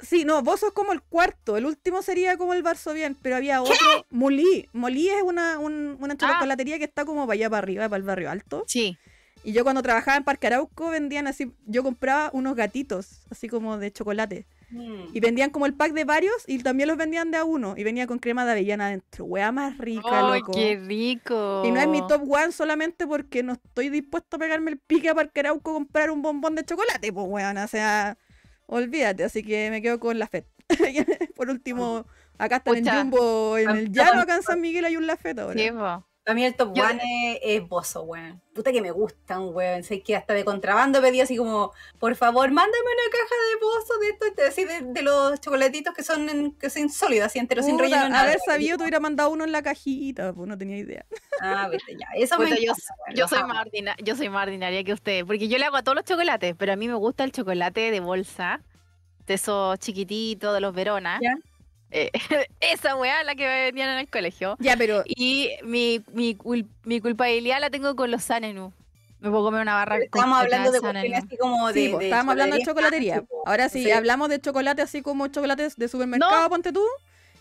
Sí, 0.00 0.26
no, 0.26 0.42
vos 0.42 0.60
sos 0.60 0.74
como 0.74 0.92
el 0.92 1.00
cuarto. 1.00 1.56
El 1.56 1.64
último 1.64 2.02
sería 2.02 2.36
como 2.36 2.52
el 2.52 2.62
Barso 2.62 2.92
Bien, 2.92 3.16
pero 3.22 3.36
había 3.36 3.62
otro. 3.62 3.74
Molí. 4.10 4.68
Molí 4.74 5.08
es 5.08 5.22
una, 5.22 5.58
un- 5.58 5.96
una 6.00 6.18
chocolatería 6.18 6.76
que 6.76 6.84
está 6.84 7.06
como 7.06 7.22
para 7.26 7.32
allá 7.32 7.48
para 7.48 7.58
arriba, 7.60 7.88
para 7.88 7.96
el 7.96 8.02
barrio 8.02 8.30
alto. 8.30 8.64
Sí. 8.66 8.98
Y 9.46 9.52
yo 9.52 9.62
cuando 9.62 9.80
trabajaba 9.80 10.16
en 10.16 10.24
Parque 10.24 10.48
Arauco 10.48 10.90
vendían 10.90 11.28
así. 11.28 11.52
Yo 11.66 11.84
compraba 11.84 12.30
unos 12.32 12.56
gatitos, 12.56 13.24
así 13.30 13.46
como 13.46 13.78
de 13.78 13.92
chocolate. 13.92 14.48
Mm. 14.70 15.14
Y 15.14 15.20
vendían 15.20 15.50
como 15.50 15.66
el 15.66 15.74
pack 15.74 15.92
de 15.92 16.04
varios 16.04 16.34
y 16.48 16.58
también 16.58 16.88
los 16.88 16.96
vendían 16.96 17.30
de 17.30 17.36
a 17.36 17.44
uno. 17.44 17.74
Y 17.76 17.84
venía 17.84 18.08
con 18.08 18.18
crema 18.18 18.44
de 18.44 18.50
avellana 18.50 18.88
adentro. 18.88 19.24
Wea 19.24 19.52
más 19.52 19.78
rica, 19.78 20.32
¡Ay, 20.32 20.40
loco. 20.40 20.50
qué 20.50 20.82
rico! 20.84 21.62
Y 21.64 21.70
no 21.70 21.80
es 21.80 21.86
mi 21.86 22.04
top 22.08 22.28
one 22.28 22.50
solamente 22.50 23.06
porque 23.06 23.44
no 23.44 23.52
estoy 23.52 23.88
dispuesto 23.88 24.34
a 24.34 24.40
pegarme 24.40 24.72
el 24.72 24.78
pique 24.78 25.10
a 25.10 25.14
Parque 25.14 25.38
Arauco 25.38 25.74
comprar 25.74 26.10
un 26.10 26.22
bombón 26.22 26.56
de 26.56 26.64
chocolate, 26.64 27.12
pues 27.12 27.26
weón. 27.28 27.56
O 27.58 27.68
sea, 27.68 28.18
olvídate. 28.66 29.22
Así 29.22 29.44
que 29.44 29.70
me 29.70 29.80
quedo 29.80 30.00
con 30.00 30.18
la 30.18 30.26
FED. 30.26 30.42
Por 31.36 31.50
último, 31.50 32.04
acá 32.36 32.56
está 32.56 32.72
en 32.72 32.78
el 32.78 32.82
Pucha. 32.82 32.98
Jumbo, 32.98 33.58
en 33.58 33.70
el 33.70 33.92
llano 33.92 34.22
acá 34.22 34.34
en 34.34 34.42
San 34.42 34.60
Miguel 34.60 34.86
hay 34.86 34.96
un 34.96 35.06
Lafet 35.06 35.38
ahora. 35.38 35.56
Sí, 35.56 35.70
Para 36.26 36.34
mí 36.34 36.44
el 36.44 36.56
top 36.56 36.74
Yo- 36.74 36.82
one 36.84 37.00
es, 37.36 37.38
es 37.62 37.68
Bozo, 37.68 38.02
weón. 38.02 38.42
Puta 38.52 38.72
que 38.72 38.82
me 38.82 38.90
gustan, 38.90 39.54
weón. 39.54 39.84
Sé 39.84 40.02
que 40.02 40.16
hasta 40.16 40.34
de 40.34 40.44
contrabando 40.44 41.00
pedí 41.00 41.20
así 41.20 41.36
como, 41.36 41.70
por 42.00 42.16
favor, 42.16 42.50
mándame 42.50 42.82
una 42.84 43.12
caja 43.12 43.34
de 43.48 43.60
Bozo 43.60 43.98
de 44.00 44.08
esto, 44.08 44.42
así 44.48 44.64
de, 44.64 44.92
de 44.92 45.02
los 45.02 45.40
chocolatitos 45.40 45.94
que 45.94 46.02
son, 46.02 46.28
en- 46.28 46.50
que 46.54 46.68
son 46.68 46.88
sólidos, 46.88 47.26
así 47.26 47.38
enteros, 47.38 47.64
sin 47.64 47.78
relleno. 47.78 48.08
nada. 48.08 48.24
haber 48.24 48.40
sabido, 48.44 48.76
te 48.76 48.82
hubiera 48.82 48.98
mandado 48.98 49.30
uno 49.30 49.44
en 49.44 49.52
la 49.52 49.62
cajita, 49.62 50.32
pues 50.32 50.48
no 50.48 50.58
tenía 50.58 50.78
idea. 50.78 51.06
Ah, 51.40 51.68
viste, 51.70 51.92
ya. 51.96 52.08
Eso 52.16 52.36
me 52.40 52.50
yo, 52.50 52.56
encanta, 52.72 52.82
yo 53.14 53.28
soy 53.28 53.38
amo. 53.38 53.48
más 53.54 53.64
ordina- 53.66 53.96
yo 54.02 54.16
soy 54.16 54.28
más 54.28 54.42
ordinaria 54.46 54.82
que 54.82 54.92
usted, 54.94 55.24
porque 55.24 55.46
yo 55.46 55.58
le 55.58 55.64
hago 55.64 55.76
a 55.76 55.82
todos 55.84 55.94
los 55.94 56.04
chocolates, 56.04 56.56
pero 56.58 56.72
a 56.72 56.76
mí 56.76 56.88
me 56.88 56.94
gusta 56.94 57.22
el 57.22 57.30
chocolate 57.30 57.92
de 57.92 58.00
bolsa, 58.00 58.62
de 59.28 59.34
esos 59.34 59.78
chiquititos, 59.78 60.52
de 60.52 60.60
los 60.60 60.74
Verona. 60.74 61.20
Ya. 61.22 61.36
Eh, 61.90 62.10
esa 62.60 62.96
weá, 62.96 63.22
la 63.24 63.34
que 63.34 63.46
venían 63.46 63.90
en 63.90 63.98
el 63.98 64.08
colegio. 64.08 64.56
Ya, 64.58 64.76
pero 64.76 65.02
Y 65.06 65.50
mi, 65.62 66.02
mi, 66.12 66.36
cul- 66.36 66.66
mi 66.84 67.00
culpabilidad 67.00 67.60
la 67.60 67.70
tengo 67.70 67.94
con 67.96 68.10
los 68.10 68.24
Sanenu. 68.24 68.72
Me 69.20 69.30
puedo 69.30 69.44
comer 69.44 69.62
una 69.62 69.74
barra 69.74 69.98
Estamos 69.98 70.38
hablando 70.38 70.70
de 70.72 70.78
Sanenu. 70.80 71.08
cuestiones 71.08 71.24
así 71.24 71.36
como 71.38 71.68
de. 71.68 71.74
sí, 71.74 71.92
de 71.96 72.04
estábamos 72.04 72.32
hablando 72.32 72.56
de 72.56 72.62
chocolatería. 72.64 73.24
Ahora 73.46 73.68
sí, 73.68 73.82
Sí. 73.84 73.90
hablamos 73.90 74.28
de 74.28 74.40
chocolate 74.40 74.82
así 74.82 75.00
como 75.02 75.26
chocolates 75.28 75.76
de 75.76 75.88
supermercado, 75.88 76.48
ponte 76.50 76.72
tú. 76.72 76.82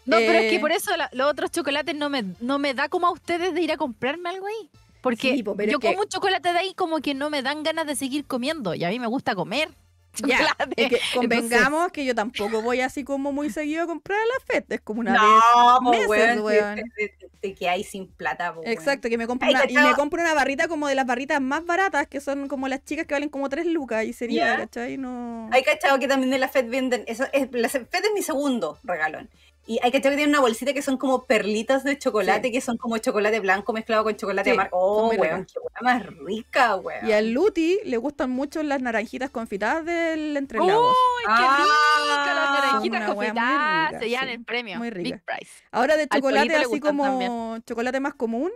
No, 0.05 0.17
pero 0.17 0.33
es 0.33 0.45
Eh, 0.45 0.49
que 0.51 0.59
por 0.59 0.71
eso 0.71 0.95
la- 0.95 1.09
los 1.13 1.29
otros 1.29 1.49
chocolates 1.51 1.95
no 1.95 2.09
me, 2.09 2.23
no 2.39 2.59
me 2.59 2.73
da 2.75 2.87
como 2.89 3.07
a 3.07 3.11
ustedes 3.11 3.53
de 3.55 3.61
ir 3.61 3.71
a 3.71 3.77
comprarme 3.77 4.29
algo 4.29 4.45
ahí. 4.45 4.69
Porque 5.01 5.33
Sí, 5.35 5.43
po, 5.43 5.55
pero 5.55 5.71
yo 5.71 5.79
que- 5.79 5.87
como 5.87 6.01
un 6.01 6.07
chocolate 6.07 6.53
de 6.53 6.59
ahí 6.59 6.73
como 6.75 6.99
que 6.99 7.13
no 7.13 7.29
me 7.29 7.41
dan 7.41 7.63
ganas 7.63 7.85
de 7.87 7.95
seguir 7.95 8.25
comiendo. 8.25 8.73
Y 8.75 8.83
a 8.83 8.89
mí 8.89 8.99
me 8.99 9.07
gusta 9.07 9.35
comer 9.35 9.69
Ya, 10.27 10.55
es 10.75 10.89
que 10.89 10.95
Entonces- 10.95 11.13
convengamos 11.13 11.91
que 11.91 12.05
yo 12.05 12.15
tampoco 12.15 12.61
voy 12.61 12.81
así 12.81 13.03
como 13.03 13.31
muy 13.31 13.49
seguido 13.49 13.83
a 13.83 13.87
comprar 13.87 14.17
a 14.19 14.21
la 14.25 14.45
FED. 14.45 14.63
Es 14.69 14.81
como 14.81 15.01
una 15.01 15.13
vez. 15.13 15.21
No, 15.21 15.91
meses, 15.91 16.39
weón. 16.41 16.75
Te, 16.95 17.09
te- 17.09 17.29
te 17.41 17.53
quedáis 17.53 17.89
sin 17.89 18.07
plata, 18.07 18.53
po. 18.53 18.61
Exacto, 18.65 19.07
que 19.09 19.17
me 19.17 19.27
compro 19.27 19.47
Ay, 19.47 19.53
una, 19.53 19.65
y 19.69 19.87
me 19.89 19.93
compro 19.95 20.21
una 20.21 20.33
barrita 20.33 20.67
como 20.67 20.87
de 20.87 20.95
las 20.95 21.05
barritas 21.05 21.39
más 21.41 21.65
baratas, 21.65 22.07
que 22.07 22.19
son 22.19 22.47
como 22.47 22.67
las 22.67 22.83
chicas 22.83 23.05
que 23.05 23.13
valen 23.13 23.29
como 23.29 23.49
3 23.49 23.67
lucas 23.67 24.03
y 24.05 24.13
sería, 24.13 24.45
Ya. 24.53 24.57
¿cachai? 24.57 24.97
No. 24.97 25.47
Hay 25.51 25.61
cachado 25.63 25.99
que 25.99 26.07
también 26.07 26.31
de 26.31 26.39
la 26.39 26.47
FED 26.47 26.69
venden. 26.69 27.03
Eso 27.07 27.25
es, 27.33 27.47
la 27.51 27.69
FED 27.69 27.85
es 27.91 28.11
mi 28.15 28.23
segundo 28.23 28.79
regalón. 28.83 29.29
Y 29.67 29.79
hay 29.81 29.91
cachado 29.91 30.11
que 30.11 30.17
tiene 30.17 30.29
una 30.29 30.41
bolsita 30.41 30.73
que 30.73 30.83
son 30.83 30.97
como 30.97 31.25
perlitas 31.25 31.83
de 31.83 31.97
chocolate, 31.97 32.47
Sí. 32.49 32.53
que 32.53 32.61
son 32.61 32.77
como 32.77 32.99
chocolate 32.99 33.39
blanco 33.39 33.73
mezclado 33.73 34.03
con 34.03 34.15
chocolate 34.15 34.51
Sí, 34.51 34.53
amargo. 34.53 34.77
Oh, 34.77 35.07
weón, 35.07 35.45
qué 35.45 35.59
weá 35.59 35.81
más 35.81 36.05
rica, 36.05 36.75
weón. 36.75 37.07
Y 37.07 37.11
al 37.13 37.31
Luti 37.31 37.79
le 37.83 37.97
gustan 37.97 38.29
mucho 38.29 38.61
las 38.61 38.79
naranjitas 38.81 39.31
confitadas 39.31 39.83
del 39.83 40.37
Entre 40.37 40.59
Lagos. 40.59 40.93
¡Uy, 40.95 41.23
qué 41.25 41.31
Ah, 41.35 41.57
rica! 41.57 42.33
Las 42.35 42.45
son 42.45 42.53
naranjitas 42.53 43.05
confitadas 43.15 43.87
rica, 43.89 43.99
se 43.99 44.09
llevan 44.09 44.27
sí, 44.27 44.33
el 44.35 44.45
premio. 44.45 44.77
muy 44.77 44.89
rica. 44.91 45.15
Big 45.15 45.25
price. 45.25 45.51
Ahora 45.71 45.97
de 45.97 46.07
chocolate 46.07 46.55
así 46.57 46.79
como 46.79 47.03
también. 47.03 47.63
chocolate 47.65 47.99
más 47.99 48.13
común, 48.13 48.51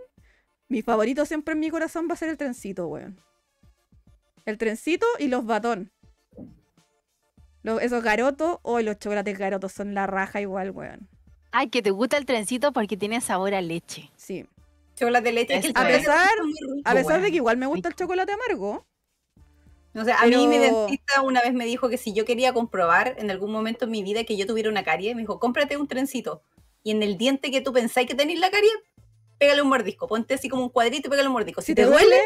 mi 0.67 0.83
favorito 0.83 1.25
siempre 1.25 1.53
en 1.53 1.59
mi 1.59 1.71
corazón 1.71 2.07
va 2.07 2.13
a 2.13 2.17
ser 2.17 2.29
el 2.29 2.37
trencito, 2.37 2.85
weón. 2.85 3.19
El 4.45 4.59
trencito 4.59 5.07
y 5.17 5.27
los 5.27 5.43
batón. 5.45 5.91
Los- 7.63 7.81
esos 7.81 8.03
garotos, 8.03 8.57
o 8.61 8.79
los 8.79 8.97
chocolates 8.99 9.37
garotos 9.37 9.71
son 9.73 9.93
la 9.93 10.07
raja 10.07 10.39
igual, 10.41 10.71
weón. 10.71 11.07
Ay, 11.51 11.69
que 11.69 11.81
te 11.81 11.91
gusta 11.91 12.17
el 12.17 12.25
trencito 12.25 12.71
porque 12.71 12.95
tiene 12.95 13.19
sabor 13.21 13.53
a 13.53 13.61
leche. 13.61 14.09
Sí. 14.15 14.45
Chocolate 14.95 15.25
de 15.29 15.31
leche. 15.33 15.55
es 15.55 15.61
que 15.61 15.67
el 15.67 15.73
A 15.75 15.79
chocolate 15.81 15.99
pesar- 15.99 16.29
es 16.39 16.45
muy 16.45 16.75
rico, 16.77 16.89
A 16.89 16.93
pesar 16.93 17.21
de 17.21 17.29
que 17.31 17.35
igual 17.37 17.57
me 17.57 17.65
gusta 17.65 17.89
el 17.89 17.95
chocolate 17.95 18.31
amargo. 18.33 18.85
O 19.95 20.03
sea, 20.05 20.19
a 20.19 20.25
mí 20.27 20.47
mi 20.47 20.57
dentista 20.59 21.21
una 21.23 21.41
vez 21.41 21.53
me 21.53 21.65
dijo 21.65 21.89
que 21.89 21.97
si 21.97 22.13
yo 22.13 22.23
quería 22.23 22.53
comprobar 22.53 23.15
en 23.17 23.31
algún 23.31 23.51
momento 23.51 23.85
en 23.85 23.91
mi 23.91 24.03
vida 24.03 24.23
que 24.23 24.37
yo 24.37 24.45
tuviera 24.45 24.69
una 24.69 24.83
carie, 24.83 25.15
me 25.15 25.21
dijo, 25.21 25.39
cómprate 25.39 25.77
un 25.77 25.87
trencito. 25.87 26.43
Y 26.83 26.91
en 26.91 27.01
el 27.01 27.17
diente 27.17 27.49
que 27.51 27.61
tú 27.61 27.73
pensáis 27.73 28.07
que 28.07 28.13
tenéis 28.15 28.39
la 28.39 28.51
carie, 28.51 28.69
pégale 29.39 29.61
un 29.63 29.69
mordisco. 29.69 30.07
Ponte 30.07 30.35
así 30.35 30.47
como 30.47 30.61
un 30.63 30.69
cuadrito 30.69 31.07
y 31.07 31.09
pégale 31.09 31.27
un 31.27 31.33
mordisco. 31.33 31.61
Si 31.61 31.73
te 31.73 31.85
duele, 31.85 32.21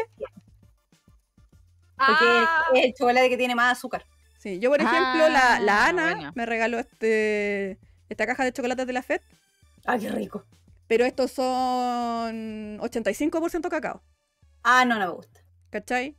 porque 1.96 2.24
Ah, 2.26 2.64
es 2.74 2.84
el 2.84 2.94
chocolate 2.94 3.28
que 3.30 3.36
tiene 3.38 3.54
más 3.54 3.78
azúcar. 3.78 4.04
Sí, 4.44 4.58
yo 4.60 4.70
por 4.70 4.80
ejemplo, 4.80 5.28
la, 5.30 5.58
la 5.58 5.84
Ah, 5.84 5.88
Ana 5.88 6.14
bueno. 6.14 6.32
me 6.34 6.44
regaló 6.46 6.78
este 6.78 7.78
esta 8.10 8.26
caja 8.26 8.44
de 8.44 8.52
chocolates 8.52 8.86
de 8.86 8.92
la 8.92 9.02
FED, 9.02 9.20
Ah, 9.86 9.98
qué 9.98 10.10
rico. 10.10 10.44
pero 10.86 11.04
estos 11.06 11.32
son 11.32 12.78
85% 12.78 13.68
cacao, 13.70 14.02
Ah, 14.62 14.84
no, 14.84 14.98
no 14.98 15.06
me 15.06 15.12
gusta. 15.14 15.40
¿cachai? 15.70 16.14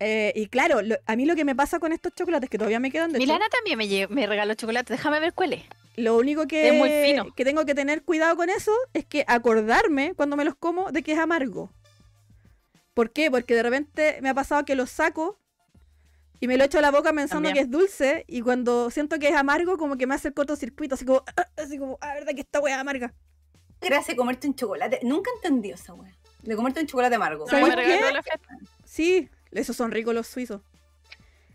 Eh, 0.00 0.32
y 0.36 0.48
claro, 0.48 0.82
lo- 0.82 0.96
a 1.06 1.16
mí 1.16 1.24
lo 1.24 1.34
que 1.36 1.44
me 1.44 1.54
pasa 1.54 1.78
con 1.78 1.92
estos 1.92 2.12
chocolates 2.14 2.50
que 2.50 2.58
todavía 2.58 2.80
me 2.80 2.90
quedan 2.90 3.12
de 3.12 3.18
hecho, 3.18 3.26
Milana 3.26 3.46
también 3.48 3.78
me, 3.78 4.06
me 4.14 4.26
regaló 4.26 4.52
chocolate. 4.54 4.92
Déjame 4.92 5.20
ver 5.20 5.32
cuál 5.32 5.52
es. 5.54 5.62
lo 5.96 6.16
único 6.18 6.46
que, 6.46 6.68
Es 6.68 6.74
muy 6.74 6.90
fino. 6.90 7.32
que 7.34 7.44
tengo 7.44 7.64
que 7.64 7.74
tener 7.74 8.02
cuidado 8.02 8.36
con 8.36 8.50
eso 8.50 8.72
es 8.92 9.06
que 9.06 9.24
acordarme 9.28 10.12
cuando 10.14 10.36
me 10.36 10.44
los 10.44 10.54
como 10.56 10.90
de 10.92 11.02
que 11.02 11.12
es 11.12 11.18
amargo. 11.18 11.72
¿Por 12.92 13.12
qué? 13.12 13.30
Porque 13.30 13.54
de 13.54 13.62
repente 13.62 14.18
me 14.20 14.28
ha 14.30 14.34
pasado 14.34 14.64
que 14.66 14.74
los 14.74 14.90
saco 14.90 15.38
y 16.40 16.48
me 16.48 16.56
lo 16.56 16.64
echo 16.64 16.78
a 16.78 16.82
la 16.82 16.90
boca 16.90 17.12
pensando 17.12 17.48
También. 17.48 17.54
que 17.54 17.60
es 17.60 17.70
dulce 17.70 18.24
y 18.28 18.40
cuando 18.40 18.90
siento 18.90 19.18
que 19.18 19.28
es 19.28 19.34
amargo 19.34 19.76
como 19.78 19.96
que 19.96 20.06
me 20.06 20.14
hace 20.14 20.28
el 20.28 20.34
cortocircuito, 20.34 20.94
así 20.94 21.04
como, 21.04 21.24
así 21.56 21.78
como, 21.78 21.98
ah, 22.00 22.14
verdad 22.14 22.34
que 22.34 22.40
esta 22.40 22.60
wea 22.60 22.76
es 22.76 22.80
amarga. 22.80 23.14
Gracias 23.80 24.08
de 24.08 24.16
comerte 24.16 24.46
un 24.46 24.54
chocolate. 24.54 25.00
Nunca 25.02 25.30
entendí 25.36 25.70
esa 25.70 25.94
weá. 25.94 26.16
De 26.42 26.56
comerte 26.56 26.80
un 26.80 26.86
chocolate 26.86 27.14
amargo. 27.14 27.46
¿Sabes 27.48 27.76
me 27.76 27.84
qué? 27.84 28.00
la. 28.00 28.22
Sí, 28.84 29.28
esos 29.52 29.76
son 29.76 29.90
ricos 29.90 30.14
los 30.14 30.26
suizos. 30.26 30.62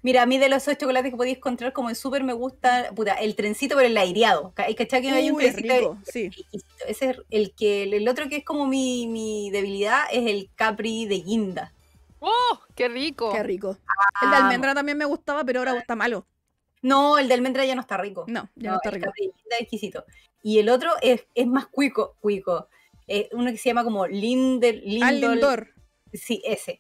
Mira, 0.04 0.24
a 0.24 0.26
mí 0.26 0.40
de 0.40 0.50
los 0.50 0.64
esos 0.64 0.78
chocolates 0.78 1.12
que 1.12 1.18
podéis 1.18 1.38
encontrar 1.38 1.74
como 1.74 1.90
en 1.90 1.96
súper 1.96 2.24
me 2.24 2.34
gusta, 2.34 2.90
puta, 2.96 3.14
el 3.14 3.36
trencito 3.36 3.76
pero 3.76 3.88
el 3.88 3.98
aireado. 3.98 4.52
¿Hay 4.58 4.74
cachado 4.74 5.04
que 5.04 5.12
hay 5.12 5.30
un 5.30 5.40
es 5.40 5.54
trencito 5.54 5.76
rico, 5.76 5.98
sí. 6.12 6.32
Ese 6.88 7.10
es 7.12 7.18
el 7.30 7.54
que, 7.54 7.84
el 7.84 8.08
otro 8.08 8.28
que 8.28 8.38
es 8.38 8.44
como 8.44 8.66
mi, 8.66 9.08
mi 9.08 9.52
debilidad 9.52 10.06
es 10.12 10.28
el 10.28 10.50
Capri 10.56 11.06
de 11.06 11.20
guinda. 11.20 11.74
¡Oh! 12.22 12.60
¡Qué 12.76 12.88
rico! 12.88 13.34
Qué 13.34 13.44
rico. 13.44 13.78
El 14.22 14.30
de 14.30 14.36
almendra 14.38 14.74
también 14.74 14.98
me 14.98 15.06
gustaba, 15.06 15.44
pero 15.44 15.60
ahora 15.60 15.78
está 15.78 15.96
malo. 15.96 16.26
No, 16.84 17.18
el 17.18 17.28
de 17.28 17.34
almendra 17.34 17.66
ya 17.66 17.76
no 17.76 17.82
está 17.82 17.98
rico. 17.98 18.26
No, 18.28 18.50
ya 18.56 18.72
no, 18.72 18.76
está 18.78 18.92
rico. 18.92 19.08
Capri 19.08 19.26
de 19.28 19.34
guinda 19.34 19.56
es 19.56 19.62
exquisito. 19.62 20.06
Y 20.44 20.60
el 20.60 20.70
otro 20.70 20.92
es, 21.02 21.26
es 21.36 21.48
más 21.48 21.68
cuico, 21.68 22.16
cuico. 22.22 22.68
Eh, 23.08 23.28
uno 23.34 23.52
que 23.52 23.58
se 23.58 23.70
llama 23.70 23.84
como 23.84 24.08
Linder, 24.08 24.76
Al 24.76 25.16
Lindol. 25.16 25.32
lindor. 25.32 25.68
Sí, 26.14 26.42
ese. 26.46 26.80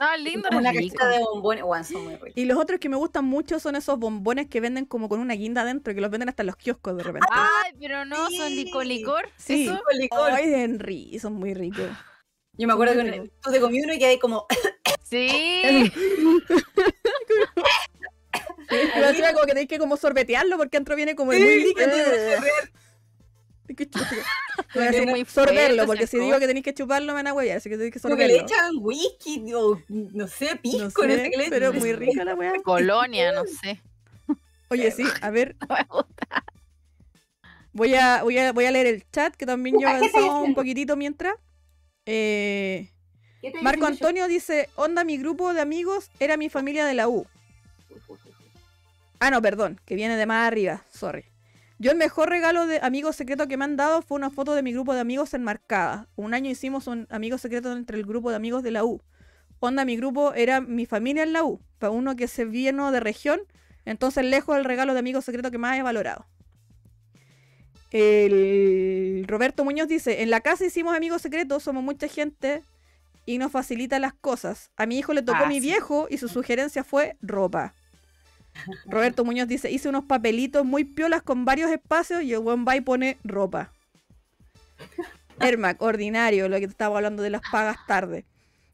Ah, 0.00 0.16
lindo, 0.16 0.48
una 0.52 0.72
cajita 0.72 1.08
de 1.08 1.18
bombones. 1.18 1.64
Guau, 1.64 1.84
son 1.84 2.04
muy 2.04 2.14
ricos. 2.14 2.32
Y 2.36 2.44
los 2.44 2.58
otros 2.58 2.78
que 2.78 2.88
me 2.88 2.96
gustan 2.96 3.24
mucho 3.24 3.58
son 3.58 3.74
esos 3.74 3.98
bombones 3.98 4.48
que 4.48 4.60
venden 4.60 4.84
como 4.84 5.08
con 5.08 5.20
una 5.20 5.34
guinda 5.34 5.62
adentro, 5.62 5.94
que 5.94 6.00
los 6.00 6.10
venden 6.10 6.28
hasta 6.28 6.42
en 6.42 6.48
los 6.48 6.56
kioscos 6.56 6.96
de 6.96 7.02
repente. 7.02 7.26
Ay, 7.32 7.72
pero 7.80 8.04
no, 8.04 8.30
son 8.30 8.54
licor, 8.54 8.86
licor. 8.86 9.28
Sí. 9.36 9.68
Licor. 9.98 10.30
Ay, 10.30 10.52
Henry, 10.54 11.18
son 11.18 11.34
muy 11.34 11.54
ricos. 11.54 11.88
Yo 12.58 12.66
me 12.66 12.72
acuerdo 12.74 12.94
que 12.94 13.10
ricos. 13.10 13.30
tú 13.42 13.50
te 13.52 13.60
comí 13.60 13.80
uno 13.80 13.94
y 13.94 13.98
quedé 13.98 14.18
como, 14.18 14.46
Sí. 15.04 15.30
Pero 18.68 19.08
encima 19.08 19.32
como 19.32 19.46
que 19.46 19.52
tenéis 19.52 19.68
que 19.68 19.78
como 19.78 19.96
sorbetearlo 19.96 20.58
porque 20.58 20.76
dentro 20.76 20.94
viene 20.96 21.14
como 21.16 21.32
muy 21.32 21.38
líquido. 21.64 21.86
Muy 25.06 25.24
sorberlo, 25.26 25.86
porque 25.86 26.06
si 26.06 26.18
digo 26.18 26.38
que 26.38 26.46
tenéis 26.46 26.64
que 26.64 26.72
chuparlo 26.74 27.06
me 27.08 27.18
van 27.18 27.26
a 27.28 27.34
huear, 27.34 27.58
así 27.58 27.68
que 27.68 27.76
tenéis 27.76 27.92
que 27.94 28.00
como 28.00 28.16
que 28.16 28.26
le 28.26 28.38
sorberlo. 28.38 28.56
echan 28.56 28.74
whisky 28.80 29.52
o 29.54 29.80
no 29.88 30.26
sé, 30.26 30.56
pisco, 30.56 30.78
No 31.06 31.08
no 31.08 31.14
sé, 31.14 31.46
pero 31.50 31.72
muy 31.74 31.92
rica 31.92 32.24
la 32.24 32.34
weá. 32.34 32.52
Colonia, 32.64 33.30
no 33.32 33.44
sé. 33.44 33.80
Oye, 34.70 34.90
sí, 34.90 35.04
a 35.20 35.30
ver, 35.30 35.54
No 35.68 35.76
me 35.76 35.84
gusta. 35.84 36.44
voy 37.72 37.94
a, 37.94 38.22
voy 38.22 38.38
a, 38.38 38.52
voy 38.52 38.64
a 38.64 38.70
leer 38.70 38.86
el 38.86 39.10
chat, 39.10 39.34
que 39.36 39.46
también 39.46 39.76
yo 39.78 39.86
¿Qué 39.86 39.94
estáis 39.94 40.14
avanzado 40.14 40.42
un 40.42 40.54
poquitito 40.54 40.96
mientras. 40.96 41.34
Eh, 42.10 42.88
¿Qué 43.42 43.50
te 43.50 43.60
Marco 43.60 43.82
yo? 43.82 43.86
Antonio 43.88 44.28
dice, 44.28 44.70
onda, 44.76 45.04
mi 45.04 45.18
grupo 45.18 45.52
de 45.52 45.60
amigos 45.60 46.10
era 46.18 46.38
mi 46.38 46.48
familia 46.48 46.86
de 46.86 46.94
la 46.94 47.06
U. 47.06 47.26
Ah, 49.20 49.30
no, 49.30 49.42
perdón, 49.42 49.78
que 49.84 49.94
viene 49.94 50.16
de 50.16 50.24
más 50.24 50.46
arriba, 50.46 50.84
sorry. 50.90 51.26
Yo 51.78 51.90
el 51.90 51.98
mejor 51.98 52.30
regalo 52.30 52.66
de 52.66 52.80
amigo 52.82 53.12
secreto 53.12 53.46
que 53.46 53.58
me 53.58 53.64
han 53.64 53.76
dado 53.76 54.00
fue 54.00 54.16
una 54.16 54.30
foto 54.30 54.54
de 54.54 54.62
mi 54.62 54.72
grupo 54.72 54.94
de 54.94 55.00
amigos 55.00 55.34
enmarcada. 55.34 56.08
Un 56.16 56.32
año 56.32 56.50
hicimos 56.50 56.86
un 56.86 57.06
amigo 57.10 57.36
secreto 57.36 57.72
entre 57.72 57.98
el 57.98 58.06
grupo 58.06 58.30
de 58.30 58.36
amigos 58.36 58.62
de 58.62 58.70
la 58.70 58.84
U. 58.84 59.02
Onda, 59.60 59.84
mi 59.84 59.98
grupo 59.98 60.32
era 60.32 60.62
mi 60.62 60.86
familia 60.86 61.24
en 61.24 61.34
la 61.34 61.44
U. 61.44 61.60
Para 61.78 61.90
uno 61.90 62.16
que 62.16 62.26
se 62.26 62.46
vino 62.46 62.90
de 62.90 63.00
región, 63.00 63.40
entonces 63.84 64.24
lejos 64.24 64.56
del 64.56 64.64
regalo 64.64 64.94
de 64.94 65.00
amigo 65.00 65.20
secreto 65.20 65.50
que 65.50 65.58
más 65.58 65.76
he 65.76 65.82
valorado. 65.82 66.26
El 67.90 69.24
Roberto 69.26 69.64
Muñoz 69.64 69.88
dice, 69.88 70.22
en 70.22 70.30
la 70.30 70.40
casa 70.40 70.64
hicimos 70.66 70.94
amigos 70.96 71.22
secretos, 71.22 71.62
somos 71.62 71.82
mucha 71.82 72.08
gente 72.08 72.62
y 73.26 73.38
nos 73.38 73.52
facilita 73.52 73.98
las 73.98 74.14
cosas. 74.14 74.70
A 74.76 74.86
mi 74.86 74.98
hijo 74.98 75.12
le 75.14 75.22
tocó 75.22 75.44
Ah, 75.44 75.48
mi 75.48 75.56
sí. 75.56 75.60
viejo 75.60 76.06
y 76.10 76.18
su 76.18 76.28
sugerencia 76.28 76.84
fue 76.84 77.16
ropa. 77.22 77.74
Roberto 78.86 79.24
Muñoz 79.24 79.48
dice, 79.48 79.70
hice 79.70 79.88
unos 79.88 80.04
papelitos 80.04 80.64
muy 80.64 80.84
piolas 80.84 81.22
con 81.22 81.44
varios 81.44 81.70
espacios 81.70 82.22
y 82.22 82.32
el 82.32 82.40
buen 82.40 82.64
va 82.66 82.76
y 82.76 82.80
pone 82.80 83.18
ropa. 83.24 83.72
Ermac, 85.40 85.80
ordinario, 85.82 86.48
lo 86.48 86.56
que 86.58 86.66
te 86.66 86.72
estaba 86.72 86.96
hablando 86.96 87.22
de 87.22 87.30
las 87.30 87.42
pagas 87.50 87.78
tarde. 87.86 88.24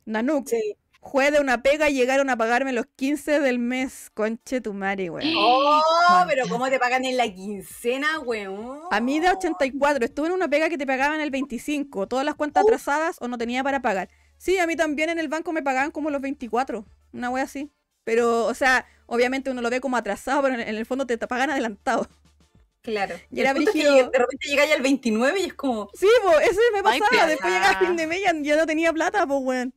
Nanuk, 0.06 0.48
Sí. 0.48 0.76
Juez 1.04 1.30
de 1.32 1.40
una 1.40 1.62
pega 1.62 1.88
y 1.90 1.94
llegaron 1.94 2.30
a 2.30 2.36
pagarme 2.36 2.72
los 2.72 2.86
15 2.96 3.38
del 3.40 3.58
mes. 3.58 4.10
Conche 4.14 4.60
tu 4.60 4.72
madre, 4.72 5.10
weón. 5.10 5.32
Oh, 5.36 6.24
pero 6.26 6.48
¿cómo 6.48 6.68
te 6.70 6.78
pagan 6.78 7.04
en 7.04 7.16
la 7.16 7.28
quincena, 7.32 8.18
weón? 8.20 8.80
A 8.90 9.00
mí 9.00 9.20
de 9.20 9.28
84, 9.30 10.04
estuve 10.04 10.28
en 10.28 10.32
una 10.32 10.48
pega 10.48 10.68
que 10.68 10.78
te 10.78 10.86
pagaban 10.86 11.20
el 11.20 11.30
25, 11.30 12.08
todas 12.08 12.24
las 12.24 12.34
cuentas 12.34 12.64
atrasadas 12.64 13.16
o 13.20 13.28
no 13.28 13.38
tenía 13.38 13.62
para 13.62 13.80
pagar. 13.82 14.08
Sí, 14.38 14.58
a 14.58 14.66
mí 14.66 14.74
también 14.76 15.10
en 15.10 15.18
el 15.18 15.28
banco 15.28 15.52
me 15.52 15.62
pagaban 15.62 15.90
como 15.90 16.10
los 16.10 16.20
24, 16.20 16.84
una 17.12 17.30
wea 17.30 17.44
así. 17.44 17.70
Pero, 18.04 18.46
o 18.46 18.54
sea, 18.54 18.86
obviamente 19.06 19.50
uno 19.50 19.62
lo 19.62 19.70
ve 19.70 19.80
como 19.80 19.96
atrasado, 19.96 20.42
pero 20.42 20.54
en 20.54 20.68
el 20.76 20.86
fondo 20.86 21.06
te 21.06 21.16
te 21.16 21.26
pagan 21.26 21.50
adelantado. 21.50 22.08
Claro. 22.82 23.14
Y 23.30 23.40
era 23.40 23.50
El 23.50 23.56
punto 23.56 23.70
es 23.70 23.76
que. 23.76 23.82
De 23.88 24.18
repente 24.18 24.46
llega 24.46 24.66
ya 24.66 24.74
el 24.74 24.82
29 24.82 25.40
y 25.40 25.44
es 25.44 25.54
como, 25.54 25.88
Sí, 25.94 26.06
pues, 26.22 26.50
eso 26.50 26.60
me 26.74 26.78
Ay, 26.90 27.00
pasaba. 27.00 27.26
Después 27.26 27.52
llegaba 27.52 27.68
pesada. 27.72 27.86
fin 27.86 27.96
de 27.96 28.06
mes 28.06 28.18
y 28.18 28.22
ya- 28.24 28.34
ya 28.42 28.56
no 28.56 28.66
tenía 28.66 28.92
plata, 28.92 29.26
pues, 29.26 29.40
weón. 29.42 29.74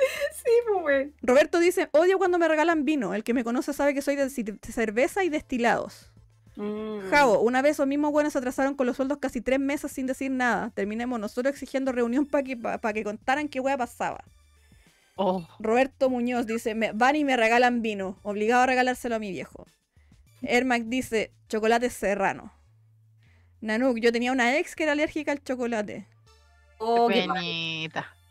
sí, 0.32 0.50
pues. 0.82 1.08
Roberto 1.22 1.58
dice, 1.58 1.88
odio 1.92 2.18
cuando 2.18 2.38
me 2.38 2.48
regalan 2.48 2.84
vino. 2.84 3.14
El 3.14 3.24
que 3.24 3.34
me 3.34 3.44
conoce 3.44 3.72
sabe 3.72 3.94
que 3.94 4.02
soy 4.02 4.16
de 4.16 4.30
cerveza 4.30 5.24
y 5.24 5.28
destilados. 5.28 6.10
Mm. 6.56 7.08
Javo, 7.10 7.40
una 7.40 7.62
vez 7.62 7.78
los 7.78 7.86
mismos 7.86 8.10
buenos 8.12 8.32
se 8.32 8.38
atrasaron 8.38 8.74
con 8.74 8.86
los 8.86 8.96
sueldos 8.96 9.18
casi 9.18 9.40
tres 9.40 9.60
meses 9.60 9.92
sin 9.92 10.06
decir 10.06 10.30
nada. 10.30 10.70
Terminemos 10.74 11.18
nosotros 11.20 11.52
exigiendo 11.54 11.92
reunión 11.92 12.26
para 12.26 12.42
que, 12.44 12.56
pa- 12.56 12.92
que 12.92 13.04
contaran 13.04 13.48
qué 13.48 13.60
wea 13.60 13.78
pasaba. 13.78 14.24
Oh, 15.16 15.46
Roberto 15.58 16.08
Muñoz 16.10 16.46
dice, 16.46 16.74
me, 16.74 16.92
van 16.92 17.14
y 17.16 17.24
me 17.24 17.36
regalan 17.36 17.82
vino. 17.82 18.18
Obligado 18.22 18.62
a 18.62 18.66
regalárselo 18.66 19.16
a 19.16 19.18
mi 19.18 19.30
viejo. 19.30 19.66
Ermac 20.42 20.84
dice, 20.84 21.32
chocolate 21.48 21.90
serrano. 21.90 22.52
Nanuk, 23.60 23.98
yo 23.98 24.10
tenía 24.12 24.32
una 24.32 24.56
ex 24.56 24.74
que 24.74 24.84
era 24.84 24.92
alérgica 24.92 25.32
al 25.32 25.42
chocolate. 25.44 26.06
Oh, 26.78 27.08
qué 27.08 27.26
mal. 27.26 27.44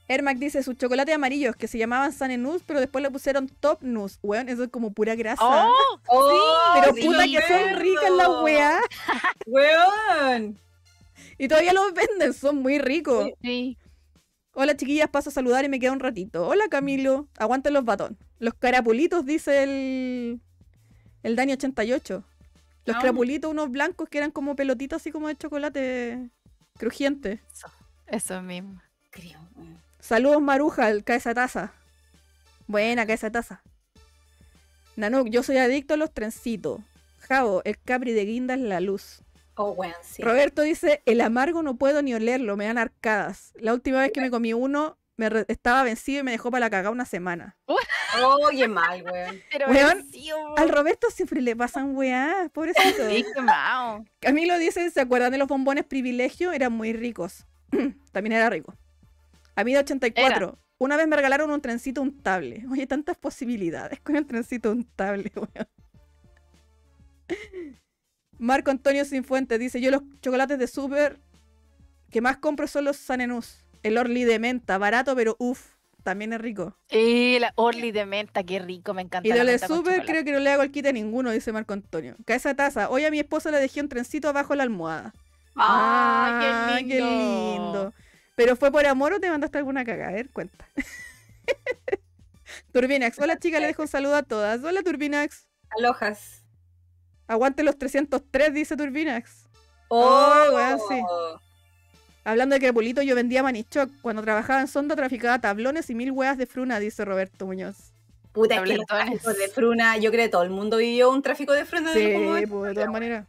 Ermac 0.10 0.38
dice, 0.40 0.64
sus 0.64 0.76
chocolates 0.76 1.14
amarillos 1.14 1.56
que 1.56 1.68
se 1.68 1.78
llamaban 1.78 2.12
Sanenus, 2.12 2.64
pero 2.66 2.80
después 2.80 3.02
le 3.04 3.12
pusieron 3.12 3.48
Top 3.48 3.78
Nus. 3.84 4.18
Weón, 4.24 4.50
eso 4.50 4.64
es 4.64 4.70
como 4.70 4.92
pura 4.92 5.14
grasa. 5.16 5.42
Oh, 5.46 5.72
Oh, 6.08 6.74
pero 6.82 6.96
sí, 6.96 7.06
puta 7.06 7.24
que 7.26 7.42
son 7.48 7.80
ricas 7.80 8.12
las 8.18 8.30
weas. 8.44 8.82
Weón. 9.46 10.60
Y 11.38 11.48
todavía 11.48 11.74
los 11.74 11.94
venden, 11.94 12.34
son 12.34 12.58
muy 12.58 12.80
ricos. 12.80 13.26
Sí. 13.26 13.34
sí. 13.42 13.78
Hola 14.54 14.76
chiquillas, 14.76 15.10
paso 15.10 15.30
a 15.30 15.32
saludar 15.32 15.64
y 15.64 15.70
me 15.70 15.80
queda 15.80 15.92
un 15.92 16.00
ratito. 16.00 16.48
Hola 16.48 16.68
Camilo, 16.70 17.28
aguanten 17.38 17.74
los 17.74 17.86
batón. 17.86 18.18
Los 18.40 18.56
carapulitos, 18.56 19.26
dice 19.26 19.62
el, 19.64 20.42
el 21.22 21.36
Dani 21.36 21.54
88. 21.54 22.24
Los 22.86 22.96
Ah. 22.96 23.00
carapulitos, 23.00 23.52
unos 23.52 23.70
blancos 23.70 24.10
que 24.10 24.18
eran 24.18 24.32
como 24.32 24.56
pelotitas 24.56 25.02
así 25.02 25.12
como 25.12 25.28
de 25.28 25.36
chocolate 25.36 26.30
crujiente. 26.80 27.42
Eso 28.08 28.42
mismo. 28.42 28.82
Creo. 29.12 29.40
Saludos 30.10 30.42
Maruja, 30.42 30.90
el 30.90 31.04
cabeza 31.04 31.30
de 31.30 31.36
taza. 31.36 31.72
Buena 32.66 33.06
cabeza 33.06 33.28
de 33.28 33.32
taza. 33.32 33.62
Nanuk, 34.96 35.30
yo 35.30 35.44
soy 35.44 35.58
adicto 35.58 35.94
a 35.94 35.98
los 35.98 36.12
trencitos. 36.12 36.82
Javo, 37.20 37.62
el 37.64 37.80
capri 37.80 38.14
de 38.14 38.26
guinda 38.26 38.56
es 38.56 38.60
la 38.60 38.80
luz. 38.80 39.22
Oh, 39.54 39.70
weón, 39.74 39.94
sí. 40.02 40.24
Roberto 40.24 40.64
dice, 40.64 41.04
el 41.06 41.22
amargo 41.22 41.62
no 41.62 41.76
puedo 41.76 42.02
ni 42.02 42.16
olerlo, 42.16 42.58
me 42.58 42.66
dan 42.66 42.80
arcadas. 42.80 43.54
La 43.60 43.72
última 43.72 44.00
vez 44.02 44.12
que 44.12 44.20
me 44.20 44.32
comí 44.32 44.52
uno, 44.52 44.98
me 45.16 45.46
estaba 45.48 45.84
vencido 45.84 46.22
y 46.22 46.24
me 46.24 46.32
dejó 46.32 46.50
para 46.50 46.62
la 46.62 46.70
cagada 46.72 46.90
una 46.90 47.06
semana. 47.06 47.56
Oh, 47.68 48.50
qué 48.50 48.68
mal, 48.68 49.04
weón. 49.04 49.40
Pero 49.52 49.68
Weón, 49.68 50.10
oh. 50.34 50.56
Al 50.58 50.70
Roberto 50.70 51.12
siempre 51.12 51.40
le 51.40 51.56
pasan 51.56 51.96
weá, 51.96 52.50
pobrecito. 52.52 53.08
Sí. 53.08 53.24
Camilo 54.20 54.58
dice, 54.58 54.90
¿se 54.90 55.02
acuerdan 55.02 55.32
de 55.32 55.38
los 55.38 55.48
bombones 55.48 55.86
privilegio? 55.86 56.52
Eran 56.52 56.74
muy 56.74 56.94
ricos. 56.94 57.46
También 58.12 58.34
era 58.34 58.50
rico. 58.50 58.74
A 59.60 59.64
mí 59.66 59.74
de 59.74 59.80
84. 59.80 60.58
Una 60.78 60.96
vez 60.96 61.06
me 61.10 61.18
regalaron 61.18 61.52
un 61.52 61.60
trencito 61.60 62.02
untable. 62.02 62.64
Oye, 62.72 62.88
tantas 62.88 63.18
posibilidades 63.18 64.00
con 64.00 64.16
el 64.16 64.26
trencito 64.26 64.72
untable, 64.72 65.30
weón. 65.36 65.68
Marco 68.38 68.72
Antonio 68.72 69.04
Sinfuentes 69.04 69.60
dice, 69.60 69.82
yo 69.82 69.92
los 69.92 70.02
chocolates 70.22 70.58
de 70.58 70.68
súper 70.68 71.20
que 72.10 72.22
más 72.22 72.38
compro 72.38 72.68
son 72.68 72.86
los 72.86 72.96
Sanenús. 72.96 73.66
El 73.84 73.98
Orly 73.98 74.24
de 74.24 74.40
menta, 74.40 74.78
barato 74.78 75.14
pero 75.14 75.36
uff, 75.40 75.76
también 76.04 76.32
es 76.32 76.40
rico. 76.40 76.78
Y 76.90 77.38
la 77.40 77.52
Orly 77.56 77.92
de 77.92 78.06
menta, 78.06 78.44
qué 78.44 78.60
rico, 78.60 78.94
me 78.94 79.02
encanta. 79.02 79.28
Y 79.28 79.34
lo 79.34 79.44
de 79.44 79.60
chocolate. 79.60 80.06
creo 80.06 80.24
que 80.24 80.32
no 80.32 80.40
le 80.40 80.52
hago 80.52 80.64
el 80.64 80.72
quite 80.72 80.88
a 80.88 80.94
ninguno, 80.94 81.32
dice 81.32 81.52
Marco 81.52 81.74
Antonio. 81.74 82.16
Cabeza 82.26 82.48
de 82.48 82.56
taza. 82.56 82.90
Hoy 82.90 83.04
a 83.04 83.12
mi 83.12 83.20
esposa 83.20 83.52
le 83.52 83.60
dejé 83.60 83.82
un 83.82 83.90
trencito 83.90 84.30
abajo 84.30 84.56
la 84.56 84.64
almohada. 84.64 85.14
¡Ah, 85.56 86.70
Ah, 86.72 86.80
qué 86.80 87.02
lindo! 87.02 87.94
¿Pero 88.40 88.56
fue 88.56 88.72
por 88.72 88.86
amor 88.86 89.12
o 89.12 89.20
te 89.20 89.30
mandaste 89.30 89.58
alguna 89.58 89.84
cagada? 89.84 90.12
A 90.12 90.14
ver, 90.14 90.30
cuenta. 90.30 90.66
Turbinax. 92.72 93.20
Hola, 93.20 93.38
chica, 93.38 93.60
le 93.60 93.68
dejo 93.68 93.82
un 93.82 93.90
saludo 93.90 94.16
a 94.16 94.24
todas. 94.24 94.64
Hola, 94.64 94.82
Turbinax. 94.82 95.46
Alojas. 95.78 96.46
Aguante 97.28 97.64
los 97.64 97.78
303, 97.78 98.54
dice 98.54 98.78
Turbinax. 98.78 99.50
Oh, 99.90 100.46
Oh, 100.48 100.56
weón, 100.56 100.80
sí. 100.88 101.02
Hablando 102.24 102.54
de 102.54 102.62
crepulito, 102.62 103.02
yo 103.02 103.14
vendía 103.14 103.44
manichoc. 103.44 103.90
Cuando 104.02 104.22
trabajaba 104.22 104.62
en 104.62 104.70
Sonda, 104.70 104.96
traficaba 104.96 105.40
tablones 105.40 105.90
y 105.90 105.96
mil 105.96 106.12
hueas 106.12 106.38
de 106.38 106.46
fruna, 106.46 106.80
dice 106.80 107.04
Roberto 107.04 107.46
Muñoz. 107.46 107.92
Puta, 108.32 108.56
es 108.56 108.62
que 108.62 108.78
los 108.78 109.38
de 109.38 109.50
fruna, 109.50 109.98
yo 109.98 110.12
creo 110.12 110.24
que 110.28 110.30
todo 110.30 110.44
el 110.44 110.50
mundo 110.50 110.78
vivió 110.78 111.12
un 111.12 111.22
tráfico 111.22 111.52
de 111.52 111.66
fruna. 111.66 111.92
Sí, 111.92 112.08
momento. 112.14 112.50
pues, 112.58 112.70
de 112.70 112.74
todas 112.76 112.90
maneras. 112.90 113.28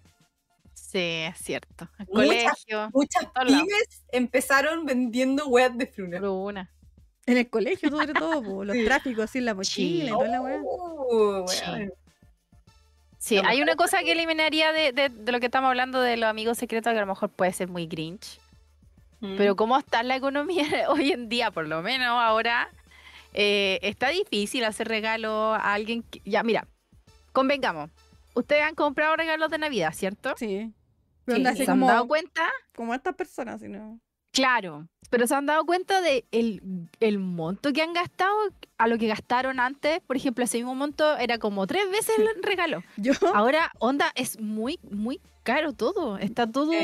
Sí, 0.90 0.98
es 0.98 1.38
cierto. 1.38 1.88
El 1.98 2.07
Muchas- 2.09 2.26
colegio, 2.55 2.90
Muchas 2.92 3.26
pymes 3.46 4.05
empezaron 4.12 4.85
vendiendo 4.87 5.46
weas 5.46 5.76
de 5.79 5.87
fruna. 5.87 6.18
Bruna. 6.18 6.70
En 7.26 7.37
el 7.38 7.48
colegio, 7.48 7.90
sobre 8.09 8.12
todo, 8.12 8.64
los 8.64 8.74
Sí. 8.76 8.85
tráficos, 8.85 9.24
así 9.24 9.38
en 9.38 9.44
la 9.44 9.55
mochila 9.55 10.05
y 10.07 10.09
toda 10.09 10.29
la 10.29 10.40
wea. 10.40 10.61
Oh, 10.64 11.46
Sí. 11.46 11.64
Sí, 13.18 13.37
hay 13.44 13.61
una 13.62 13.76
cosa 13.76 13.98
que- 13.98 14.07
que 14.07 14.12
eliminaría 14.12 14.72
de, 14.72 14.92
de- 14.92 15.11
de 15.11 15.33
lo 15.33 15.38
que 15.40 15.46
estamos 15.46 15.68
hablando 15.68 16.00
de 16.00 16.16
los 16.16 16.29
amigos 16.29 16.57
secretos 16.59 16.90
que 16.92 16.98
a 16.98 17.03
lo 17.03 17.07
mejor 17.07 17.29
puede 17.29 17.53
ser 17.53 17.68
muy 17.68 17.87
grinch. 17.87 18.40
Mm. 19.20 19.37
Pero 19.37 19.55
cómo 19.57 19.76
está 19.79 20.03
la 20.03 20.16
economía 20.16 20.64
hoy 20.88 21.12
en 21.12 21.29
día, 21.29 21.50
por 21.50 21.68
lo 21.68 21.83
menos 21.83 22.09
ahora, 22.09 22.70
eh, 23.35 23.79
está 23.83 24.09
difícil 24.09 24.64
hacer 24.64 24.88
regalo 24.88 25.53
a 25.55 25.74
alguien. 25.74 26.03
que- 26.03 26.20
Ya, 26.24 26.42
mira, 26.42 26.66
convengamos. 27.33 27.90
Ustedes 28.35 28.62
han 28.62 28.74
comprado 28.74 29.14
regalos 29.16 29.50
de 29.50 29.59
Navidad, 29.59 29.92
¿cierto? 29.92 30.35
Sí. 30.38 30.72
Pero 31.34 31.48
Sí, 31.50 31.54
así 31.54 31.64
¿Se 31.64 31.70
han 31.70 31.80
dado 31.80 32.00
como, 32.00 32.08
cuenta? 32.08 32.50
como 32.74 32.94
estas 32.94 33.14
personas, 33.14 33.60
sino. 33.60 34.00
Claro, 34.32 34.86
pero 35.10 35.26
se 35.26 35.34
han 35.34 35.46
dado 35.46 35.64
cuenta 35.64 36.00
de 36.00 36.24
el, 36.30 36.62
el 37.00 37.18
monto 37.18 37.72
que 37.72 37.82
han 37.82 37.92
gastado 37.92 38.32
a 38.78 38.86
lo 38.86 38.96
que 38.96 39.08
gastaron 39.08 39.58
antes. 39.58 40.00
Por 40.06 40.16
ejemplo, 40.16 40.44
ese 40.44 40.58
mismo 40.58 40.74
monto 40.74 41.16
era 41.18 41.38
como 41.38 41.66
tres 41.66 41.90
veces 41.90 42.16
el 42.18 42.42
regalo. 42.42 42.82
Yo, 42.96 43.12
Ahora, 43.34 43.72
onda, 43.80 44.12
es 44.14 44.38
muy, 44.40 44.78
muy 44.88 45.20
caro 45.42 45.72
todo. 45.72 46.16
Está 46.18 46.46
todo. 46.46 46.70
Sí. 46.70 46.78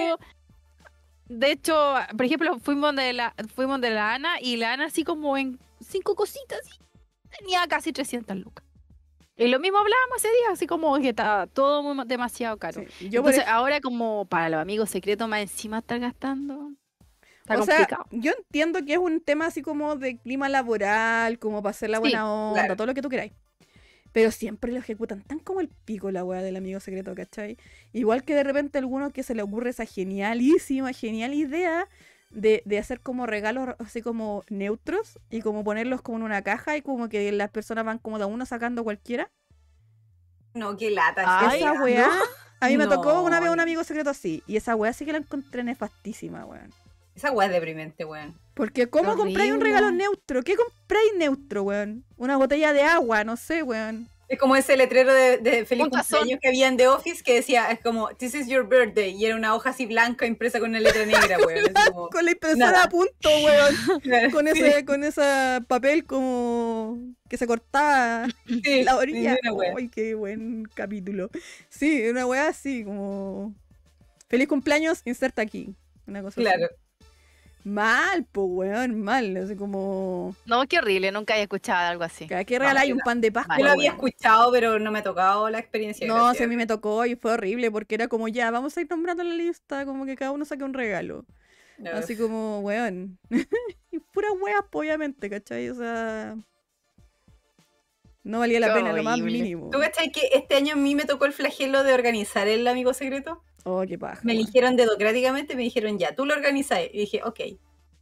De 1.29 1.53
hecho, 1.53 1.95
por 2.17 2.27
ejemplo, 2.27 2.59
fuimos 2.59 2.95
de 2.97 3.13
la, 3.13 3.35
fuimos 3.55 3.81
de 3.81 3.91
la 3.91 4.15
Ana 4.15 4.41
y 4.41 4.57
la 4.57 4.73
Ana 4.73 4.87
así 4.87 5.05
como 5.05 5.37
en 5.37 5.59
cinco 5.81 6.17
cositas 6.17 6.61
y 6.69 7.37
tenía 7.39 7.67
casi 7.69 7.93
300 7.93 8.37
lucas. 8.39 8.66
Y 9.37 9.49
lo 9.49 9.61
mismo 9.61 9.79
hablábamos 9.79 10.17
ese 10.19 10.29
día, 10.29 10.53
así 10.53 10.67
como 10.67 10.99
que 10.99 11.11
estaba 11.11 11.47
todo 11.47 11.83
muy- 11.83 12.07
demasiado 12.07 12.57
caro. 12.57 12.83
sí, 12.99 13.09
yo 13.11 13.23
por 13.23 13.33
Entonces, 13.33 13.45
ahora 13.53 13.81
como 13.81 14.25
para 14.25 14.49
los 14.49 14.61
amigos 14.61 14.89
secretos 14.91 15.29
más 15.29 15.41
encima 15.41 15.79
estar 15.79 15.99
gastando. 16.01 16.71
Está 17.43 17.61
o 17.61 17.65
sea, 17.65 17.77
complicado. 17.77 18.05
yo 18.13 18.33
entiendo 18.37 18.85
que 18.85 18.95
es 18.95 18.99
un 18.99 19.21
tema 19.21 19.47
así 19.47 19.63
como 19.63 19.95
de 19.97 20.17
clima 20.19 20.49
laboral, 20.49 21.39
como 21.39 21.63
para 21.63 21.71
hacer 21.71 21.91
la 21.91 21.99
Sí, 21.99 22.03
buena 22.03 22.33
onda, 22.33 22.61
claro. 22.63 22.77
todo 22.77 22.87
lo 22.89 22.95
que 22.95 23.03
tú 23.03 23.09
queráis. 23.09 23.33
Pero 24.13 24.31
siempre 24.31 24.73
lo 24.73 24.79
ejecutan 24.79 25.21
tan 25.23 25.39
como 25.41 25.61
el 25.61 25.69
pico 25.69 26.11
la 26.11 26.25
weá 26.25 26.41
del 26.43 26.57
amigo 26.57 26.81
secreto, 26.81 27.15
¿cachai? 27.15 27.59
Igual 27.93 28.25
que 28.25 28.35
de 28.35 28.43
repente 28.43 28.79
a 28.79 28.81
alguno 28.81 29.11
que 29.11 29.23
se 29.23 29.35
le 29.35 29.43
ocurre 29.43 29.71
esa 29.71 29.85
genialísima, 29.85 30.93
genial 30.95 31.35
idea 31.35 31.87
de, 32.37 32.63
de 32.67 32.79
hacer 32.79 33.01
como 33.01 33.27
regalos 33.27 33.75
así 33.79 34.03
como 34.03 34.45
neutros 34.51 35.19
y 35.31 35.41
como 35.41 35.65
ponerlos 35.65 36.03
como 36.03 36.19
en 36.19 36.25
una 36.25 36.43
caja 36.43 36.77
y 36.77 36.83
como 36.83 37.09
que 37.09 37.33
las 37.33 37.51
personas 37.51 37.85
van 37.85 37.99
como 37.99 38.19
de 38.19 38.27
uno 38.27 38.45
sacando 38.45 38.85
cualquiera. 38.85 39.31
No, 40.55 40.77
qué 40.77 40.91
lata. 40.91 41.25
Ay, 41.27 41.59
esa 41.59 41.73
esa 41.73 41.83
weá. 41.83 42.11
A 42.61 42.69
mí 42.69 42.77
me 42.79 42.87
tocó 42.87 43.23
una 43.23 43.41
vez 43.41 43.51
un 43.51 43.61
amigo 43.61 43.85
secreto 43.85 44.11
así. 44.11 44.43
Y 44.47 44.57
esa 44.57 44.75
weá 44.75 44.93
sí 44.93 45.05
que 45.05 45.13
la 45.13 45.19
encontré 45.19 45.63
nefastísima, 45.65 46.45
weón. 46.45 46.73
Esa 47.15 47.31
weá 47.33 47.47
es 47.49 47.53
deprimente, 47.53 48.05
weón. 48.05 48.39
Porque 48.55 48.89
¿cómo 48.89 49.17
compráis 49.17 49.53
un 49.53 49.61
regalo 49.61 49.91
neutro? 49.91 50.43
¿Qué 50.43 50.57
compráis 50.57 51.13
neutro, 51.17 51.63
weón? 51.65 52.05
Una 52.17 52.37
botella 52.37 52.73
de 52.73 52.83
agua, 52.83 53.25
no 53.25 53.37
sé, 53.37 53.63
weón. 53.63 54.09
Es 54.29 54.39
como 54.41 54.57
ese 54.57 54.77
letrero 54.77 55.13
de, 55.15 55.39
de 55.39 55.65
feliz 55.65 55.87
cumpleaños 55.89 56.41
que 56.43 56.49
había 56.49 56.67
en 56.67 56.77
The 56.77 56.89
Office 56.89 57.23
que 57.23 57.35
decía, 57.35 57.71
es 57.71 57.79
como, 57.81 58.09
This 58.17 58.35
is 58.35 58.49
your 58.49 58.67
birthday. 58.69 59.15
Y 59.15 59.25
era 59.25 59.37
una 59.37 59.55
hoja 59.55 59.71
así 59.71 59.87
blanca 59.87 60.27
impresa 60.27 60.59
con 60.59 60.71
una 60.71 60.81
letra 60.81 61.07
negra, 61.07 61.39
weón. 61.47 61.73
como- 61.93 62.09
Con 62.11 62.25
la 62.25 62.33
impresora 62.33 62.67
Nada. 62.73 62.85
a 62.85 62.89
punto, 62.89 63.29
weón. 63.29 64.31
Con 64.33 64.49
ese, 64.49 64.85
con 64.85 65.05
ese 65.05 65.61
papel 65.69 66.05
como 66.05 66.99
que 67.29 67.37
se 67.37 67.47
cortaba 67.47 68.27
sí, 68.65 68.83
la 68.83 68.97
orilla. 68.97 69.37
Ay, 69.77 69.89
qué 69.89 70.15
buen 70.15 70.65
capítulo. 70.75 71.31
Sí, 71.69 72.09
una 72.09 72.27
weá 72.27 72.49
así, 72.49 72.83
como. 72.85 73.55
Feliz 74.29 74.49
cumpleaños, 74.49 75.03
inserta 75.05 75.43
aquí. 75.43 75.75
Una 76.09 76.23
cosa 76.23 76.41
así. 76.41 76.51
Mal, 77.67 78.25
po, 78.31 78.45
weón, 78.45 79.03
mal. 79.03 79.37
Así 79.39 79.57
como. 79.57 80.37
No, 80.47 80.69
qué 80.69 80.79
horrible, 80.79 81.11
nunca 81.11 81.35
había 81.35 81.43
escuchado 81.43 81.89
algo 81.89 82.05
así. 82.05 82.29
¿Cada 82.29 82.45
que 82.45 82.61
regaláis 82.61 82.91
yo 82.91 82.95
un 82.95 83.01
pan 83.01 83.21
de 83.21 83.33
Pascua? 83.33 83.59
Yo 83.59 83.65
lo 83.65 83.73
había 83.73 83.91
weón? 83.91 84.07
escuchado, 84.07 84.53
pero 84.53 84.79
no 84.79 84.93
me 84.93 85.01
ha 85.01 85.03
tocado 85.03 85.51
la 85.51 85.59
experiencia. 85.59 86.07
No, 86.07 86.33
si 86.35 86.45
a 86.45 86.47
mí 86.47 86.55
me 86.55 86.69
tocó 86.69 87.05
y 87.07 87.17
fue 87.17 87.33
horrible 87.33 87.73
porque 87.73 87.97
era 87.97 88.07
como 88.07 88.29
ya, 88.29 88.53
vamos 88.53 88.77
a 88.77 88.81
ir 88.83 88.87
nombrando 88.89 89.25
la 89.25 89.35
lista, 89.35 89.85
como 89.85 90.07
que 90.07 90.15
cada 90.15 90.31
uno 90.31 90.45
saque 90.45 90.63
un 90.63 90.75
regalo. 90.75 91.25
No. 91.79 91.91
Así 91.91 92.17
como, 92.17 92.61
weón. 92.61 93.19
y 93.91 93.99
pura 93.99 94.31
weas, 94.31 94.63
po, 94.71 94.79
obviamente, 94.79 95.29
¿cachai? 95.29 95.69
O 95.69 95.75
sea. 95.75 96.37
No 98.27 98.41
valía 98.41 98.59
la 98.59 98.67
Qué 98.67 98.75
pena, 98.75 98.93
lo 98.93 99.05
más 99.05 99.21
mínimo. 99.21 99.71
¿Tú 99.71 99.79
cachai 99.79 100.11
que 100.11 100.31
este 100.33 100.57
año 100.57 100.73
a 100.73 100.77
mí 100.77 100.97
me 100.97 101.05
tocó 101.05 101.27
el 101.27 101.33
flagelo 101.33 101.85
de 101.85 101.95
organizar 101.95 102.49
el 102.49 102.67
amigo 102.67 102.93
secreto? 102.93 103.45
Oh, 103.63 103.85
qué 103.87 103.97
paja. 103.97 104.21
Me 104.25 104.33
eligieron 104.33 104.75
dedocráticamente, 104.75 105.55
me 105.55 105.63
dijeron 105.63 105.97
ya, 105.97 106.13
tú 106.17 106.27
lo 106.27 106.35
organizas. 106.35 106.81
Y 106.93 106.99
dije, 106.99 107.21
ok. 107.23 107.39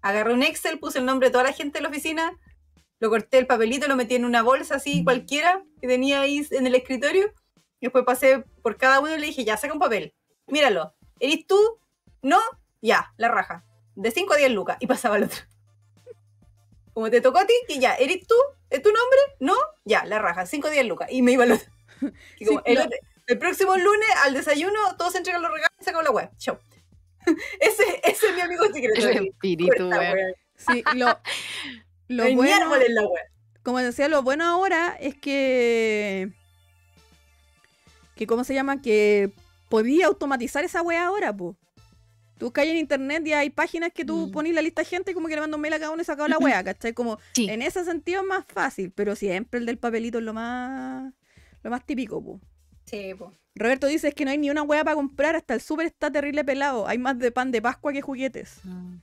Agarré 0.00 0.32
un 0.32 0.42
Excel, 0.42 0.78
puse 0.78 0.98
el 0.98 1.04
nombre 1.04 1.28
de 1.28 1.32
toda 1.32 1.44
la 1.44 1.52
gente 1.52 1.78
de 1.78 1.82
la 1.82 1.90
oficina, 1.90 2.38
lo 3.00 3.10
corté 3.10 3.36
el 3.36 3.46
papelito, 3.46 3.86
lo 3.86 3.96
metí 3.96 4.14
en 4.14 4.24
una 4.24 4.40
bolsa 4.40 4.76
así 4.76 5.04
cualquiera 5.04 5.62
que 5.78 5.88
tenía 5.88 6.22
ahí 6.22 6.46
en 6.52 6.66
el 6.66 6.74
escritorio. 6.74 7.26
Y 7.80 7.86
después 7.86 8.06
pasé 8.06 8.44
por 8.62 8.78
cada 8.78 9.00
uno 9.00 9.14
y 9.14 9.20
le 9.20 9.26
dije, 9.26 9.44
ya, 9.44 9.58
saca 9.58 9.74
un 9.74 9.78
papel. 9.78 10.14
Míralo. 10.46 10.94
¿Eres 11.20 11.46
tú? 11.46 11.58
¿No? 12.22 12.40
Ya, 12.80 13.12
la 13.18 13.28
raja. 13.28 13.66
De 13.94 14.10
5 14.10 14.32
a 14.32 14.36
10 14.38 14.52
lucas. 14.52 14.78
Y 14.80 14.86
pasaba 14.86 15.16
al 15.16 15.24
otro. 15.24 15.42
Como 16.94 17.10
te 17.10 17.20
tocó 17.20 17.40
a 17.40 17.46
ti, 17.46 17.52
que 17.68 17.78
ya, 17.78 17.94
¿eres 17.96 18.26
tú? 18.26 18.36
¿Es 18.74 18.82
tu 18.82 18.88
nombre? 18.88 19.18
¿No? 19.38 19.54
Ya, 19.84 20.04
la 20.04 20.18
raja. 20.18 20.46
5 20.46 20.66
a 20.66 20.70
10 20.70 20.86
lucas. 20.86 21.08
Y 21.12 21.22
me 21.22 21.30
iba 21.32 21.44
al 21.44 21.52
otro. 21.52 21.70
Y 22.40 22.44
como, 22.44 22.58
Sí, 22.58 22.64
el, 22.72 22.74
no. 22.78 22.84
el 23.28 23.38
próximo 23.38 23.76
lunes 23.76 24.08
al 24.24 24.34
desayuno, 24.34 24.96
todos 24.98 25.14
entregan 25.14 25.42
los 25.42 25.50
regalos 25.52 25.76
y 25.80 25.84
sacan 25.84 26.02
la 26.04 26.10
web. 26.10 26.28
Chau. 26.38 26.58
ese, 27.60 28.00
ese 28.02 28.26
es 28.28 28.34
mi 28.34 28.40
amigo 28.40 28.64
secreto. 28.66 29.08
El 29.08 29.28
espíritu, 29.28 29.88
weón. 29.88 30.34
Sí, 30.56 30.82
lo, 30.96 31.06
lo 32.08 32.24
ni 32.24 32.34
bueno, 32.34 32.66
árbol 32.66 32.82
en 32.82 32.94
la 32.96 33.02
web. 33.02 33.22
como 33.62 33.78
decía, 33.78 34.08
lo 34.08 34.22
bueno 34.24 34.44
ahora 34.44 34.96
es 35.00 35.14
que. 35.14 36.32
que 38.16 38.26
¿Cómo 38.26 38.42
se 38.42 38.54
llama? 38.54 38.82
Que 38.82 39.30
podía 39.68 40.06
automatizar 40.06 40.64
esa 40.64 40.82
wea 40.82 41.06
ahora, 41.06 41.32
po. 41.34 41.56
Tú 42.38 42.52
caes 42.52 42.70
en 42.70 42.76
internet 42.78 43.26
y 43.26 43.32
hay 43.32 43.50
páginas 43.50 43.90
que 43.92 44.04
tú 44.04 44.26
Mm. 44.28 44.30
pones 44.32 44.54
la 44.54 44.62
lista 44.62 44.82
de 44.82 44.86
gente 44.86 45.12
y 45.12 45.14
como 45.14 45.28
que 45.28 45.34
le 45.34 45.40
mandas 45.40 45.56
un 45.56 45.62
mail 45.62 45.74
a 45.74 45.78
cada 45.78 45.92
uno 45.92 46.02
y 46.02 46.04
sacado 46.04 46.28
la 46.28 46.38
wea, 46.38 46.64
¿cachai? 46.64 46.92
Como 46.92 47.18
Sí. 47.32 47.48
en 47.48 47.62
ese 47.62 47.84
sentido 47.84 48.22
es 48.22 48.26
más 48.26 48.44
fácil, 48.46 48.90
pero 48.94 49.14
siempre 49.14 49.60
el 49.60 49.66
del 49.66 49.78
papelito 49.78 50.18
es 50.18 50.24
lo 50.24 50.34
más. 50.34 51.12
lo 51.62 51.70
más 51.70 51.86
típico, 51.86 52.22
po. 52.22 52.40
Sí, 52.84 53.14
po. 53.18 53.32
Roberto 53.54 53.86
dice 53.86 54.08
es 54.08 54.14
que 54.14 54.24
no 54.26 54.30
hay 54.32 54.36
ni 54.38 54.50
una 54.50 54.62
wea 54.62 54.84
para 54.84 54.96
comprar, 54.96 55.34
hasta 55.36 55.54
el 55.54 55.60
súper 55.62 55.86
está 55.86 56.10
terrible 56.10 56.44
pelado. 56.44 56.86
Hay 56.86 56.98
más 56.98 57.18
de 57.18 57.30
pan 57.32 57.50
de 57.52 57.62
Pascua 57.62 57.92
que 57.92 58.02
juguetes. 58.02 58.58
Mm. 58.64 58.96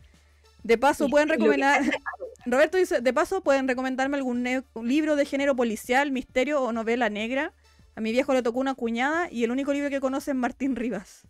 De 0.63 0.78
paso, 0.78 1.08
pueden 1.10 1.28
recomendar. 1.30 1.82
Roberto 2.46 2.78
dice, 2.78 3.02
de 3.02 3.13
paso, 3.13 3.41
pueden 3.41 3.67
recomendarme 3.67 4.17
algún 4.17 4.46
libro 4.84 5.15
de 5.15 5.26
género 5.26 5.56
policial, 5.56 6.12
misterio 6.12 6.62
o 6.62 6.72
novela 6.72 7.10
negra. 7.10 7.54
A 7.96 8.02
mi 8.02 8.12
viejo 8.12 8.34
le 8.34 8.44
tocó 8.44 8.60
una 8.60 8.76
cuñada 8.76 9.28
y 9.32 9.44
el 9.44 9.50
único 9.52 9.74
libro 9.74 9.89
que 9.89 10.00
conoce 10.00 10.32
es 10.32 10.38
Martín 10.38 10.76
Rivas. 10.76 11.24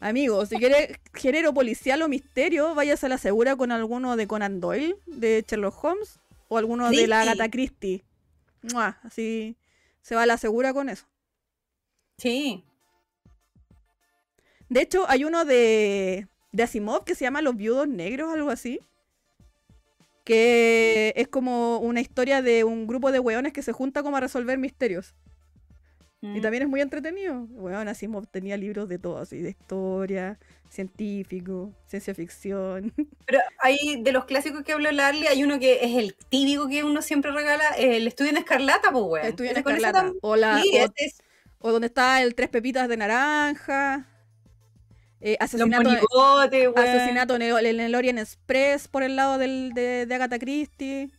Amigo, 0.00 0.46
si 0.46 0.56
quiere 0.56 1.00
género 1.14 1.52
policial 1.52 2.02
o 2.02 2.08
misterio, 2.08 2.74
váyase 2.74 3.06
a 3.06 3.08
la 3.08 3.18
segura 3.18 3.56
con 3.56 3.72
alguno 3.72 4.16
de 4.16 4.26
Conan 4.26 4.60
Doyle, 4.60 4.96
de 5.06 5.44
Sherlock 5.46 5.82
Holmes, 5.82 6.20
o 6.48 6.58
alguno 6.58 6.88
de 6.90 7.06
la. 7.06 7.22
Agatha 7.22 7.50
Christie. 7.50 8.04
Mua, 8.62 8.98
Así 9.02 9.56
se 10.08 10.14
va 10.14 10.22
a 10.22 10.26
la 10.26 10.38
segura 10.38 10.72
con 10.72 10.88
eso. 10.88 11.04
Sí. 12.16 12.64
De 14.70 14.80
hecho, 14.80 15.04
hay 15.06 15.24
uno 15.24 15.44
de, 15.44 16.28
de 16.50 16.62
Asimov 16.62 17.04
que 17.04 17.14
se 17.14 17.24
llama 17.24 17.42
Los 17.42 17.56
Viudos 17.56 17.88
Negros, 17.88 18.32
algo 18.32 18.48
así. 18.48 18.80
Que 20.24 21.12
es 21.14 21.28
como 21.28 21.76
una 21.80 22.00
historia 22.00 22.40
de 22.40 22.64
un 22.64 22.86
grupo 22.86 23.12
de 23.12 23.18
weones 23.18 23.52
que 23.52 23.62
se 23.62 23.72
junta 23.72 24.02
como 24.02 24.16
a 24.16 24.20
resolver 24.20 24.56
misterios. 24.56 25.14
Y 26.20 26.26
Mm. 26.26 26.40
también 26.42 26.62
es 26.64 26.68
muy 26.68 26.80
entretenido. 26.80 27.46
Weón, 27.50 27.86
Asimov 27.88 28.26
tenía 28.26 28.56
libros 28.56 28.88
de 28.88 28.98
todo, 28.98 29.18
así, 29.18 29.40
de 29.40 29.50
historia, 29.50 30.38
científico, 30.68 31.72
ciencia 31.86 32.14
ficción. 32.14 32.92
Pero 33.26 33.38
hay 33.60 34.02
de 34.02 34.12
los 34.12 34.24
clásicos 34.24 34.62
que 34.64 34.72
habló 34.72 34.90
Larly, 34.90 35.28
hay 35.28 35.44
uno 35.44 35.58
que 35.60 35.84
es 35.84 35.96
el 35.96 36.14
típico 36.28 36.68
que 36.68 36.82
uno 36.82 37.02
siempre 37.02 37.30
regala, 37.30 37.70
el 37.76 38.06
estudio 38.08 38.30
en 38.32 38.38
escarlata, 38.38 38.90
pues, 38.90 39.04
weón. 39.04 39.26
Estudio 39.26 39.50
en 39.52 39.56
escarlata. 39.58 40.12
O, 40.20 40.34
la, 40.36 40.60
Sí, 40.60 40.70
o, 40.74 40.84
ese 40.84 40.92
es 40.96 41.18
o 41.60 41.72
donde 41.72 41.86
está 41.86 42.20
el 42.22 42.34
tres 42.34 42.48
pepitas 42.48 42.88
de 42.88 42.96
naranja. 42.96 44.06
Eh, 45.20 45.36
los 45.40 45.48
asesinato, 45.48 45.88
monigotes. 45.88 46.68
Asesinato 46.76 47.36
en 47.36 47.42
el, 47.42 47.66
en 47.66 47.80
el 47.80 47.94
Orient 47.94 48.18
Express 48.20 48.86
por 48.88 49.02
el 49.02 49.16
lado 49.16 49.38
del, 49.38 49.72
de, 49.74 50.06
de 50.06 50.14
Agatha 50.14 50.38
Christie. 50.38 51.10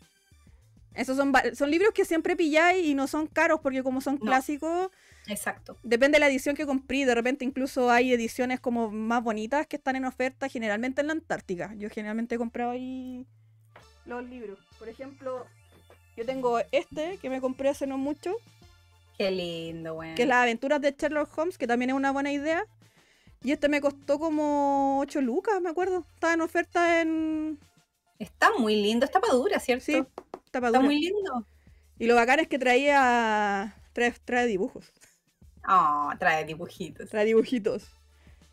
Esos 0.99 1.15
son, 1.17 1.31
son 1.53 1.71
libros 1.71 1.91
que 1.93 2.03
siempre 2.05 2.35
pilláis 2.35 2.85
y 2.85 2.93
no 2.93 3.07
son 3.07 3.27
caros 3.27 3.59
porque 3.61 3.83
como 3.83 4.01
son 4.01 4.15
No. 4.15 4.19
clásicos, 4.21 4.89
Exacto. 5.27 5.77
depende 5.83 6.17
de 6.17 6.19
la 6.19 6.27
edición 6.27 6.55
que 6.55 6.65
compré. 6.65 7.05
De 7.05 7.15
repente 7.15 7.45
incluso 7.45 7.89
hay 7.89 8.11
ediciones 8.13 8.59
como 8.59 8.91
más 8.91 9.23
bonitas 9.23 9.65
que 9.67 9.77
están 9.77 9.95
en 9.95 10.05
oferta 10.05 10.49
generalmente 10.49 11.01
en 11.01 11.07
la 11.07 11.13
Antártica. 11.13 11.73
Yo 11.77 11.89
generalmente 11.89 12.35
he 12.35 12.37
comprado 12.37 12.71
ahí 12.71 13.25
los 14.05 14.23
libros. 14.25 14.59
Por 14.77 14.89
ejemplo, 14.89 15.45
yo 16.17 16.25
tengo 16.25 16.59
este 16.71 17.17
que 17.21 17.29
me 17.29 17.39
compré 17.39 17.69
hace 17.69 17.87
no 17.87 17.97
mucho, 17.97 18.35
Qué 19.17 19.31
lindo, 19.31 19.95
weón. 19.95 20.15
que 20.15 20.23
es 20.23 20.27
Las 20.27 20.43
aventuras 20.43 20.81
de 20.81 20.95
Sherlock 20.97 21.37
Holmes, 21.37 21.57
que 21.57 21.67
también 21.67 21.91
es 21.91 21.95
una 21.95 22.11
buena 22.11 22.31
idea. 22.31 22.65
Y 23.41 23.53
este 23.53 23.69
me 23.69 23.79
costó 23.79 24.19
como 24.19 24.99
8 24.99 25.21
lucas, 25.21 25.61
me 25.61 25.69
acuerdo. 25.69 26.05
Estaba 26.13 26.33
en 26.33 26.41
oferta 26.41 27.01
en, 27.01 27.57
Está 28.17 28.49
muy 28.57 28.75
lindo, 28.81 29.05
está 29.05 29.21
para 29.21 29.33
dura, 29.33 29.59
¿cierto? 29.61 29.85
Sí, 29.85 30.03
tapa 30.51 30.67
Está 30.67 30.79
muy 30.79 30.99
lindo. 30.99 31.45
Y 31.97 32.07
lo 32.07 32.15
bacán 32.15 32.39
es 32.39 32.47
que 32.47 32.59
traía. 32.59 33.75
Trae, 33.93 34.11
trae 34.23 34.47
dibujos. 34.47 34.91
Ah, 35.63 36.15
trae 36.19 36.45
dibujitos. 36.45 37.09
Trae 37.09 37.25
dibujitos. 37.25 37.83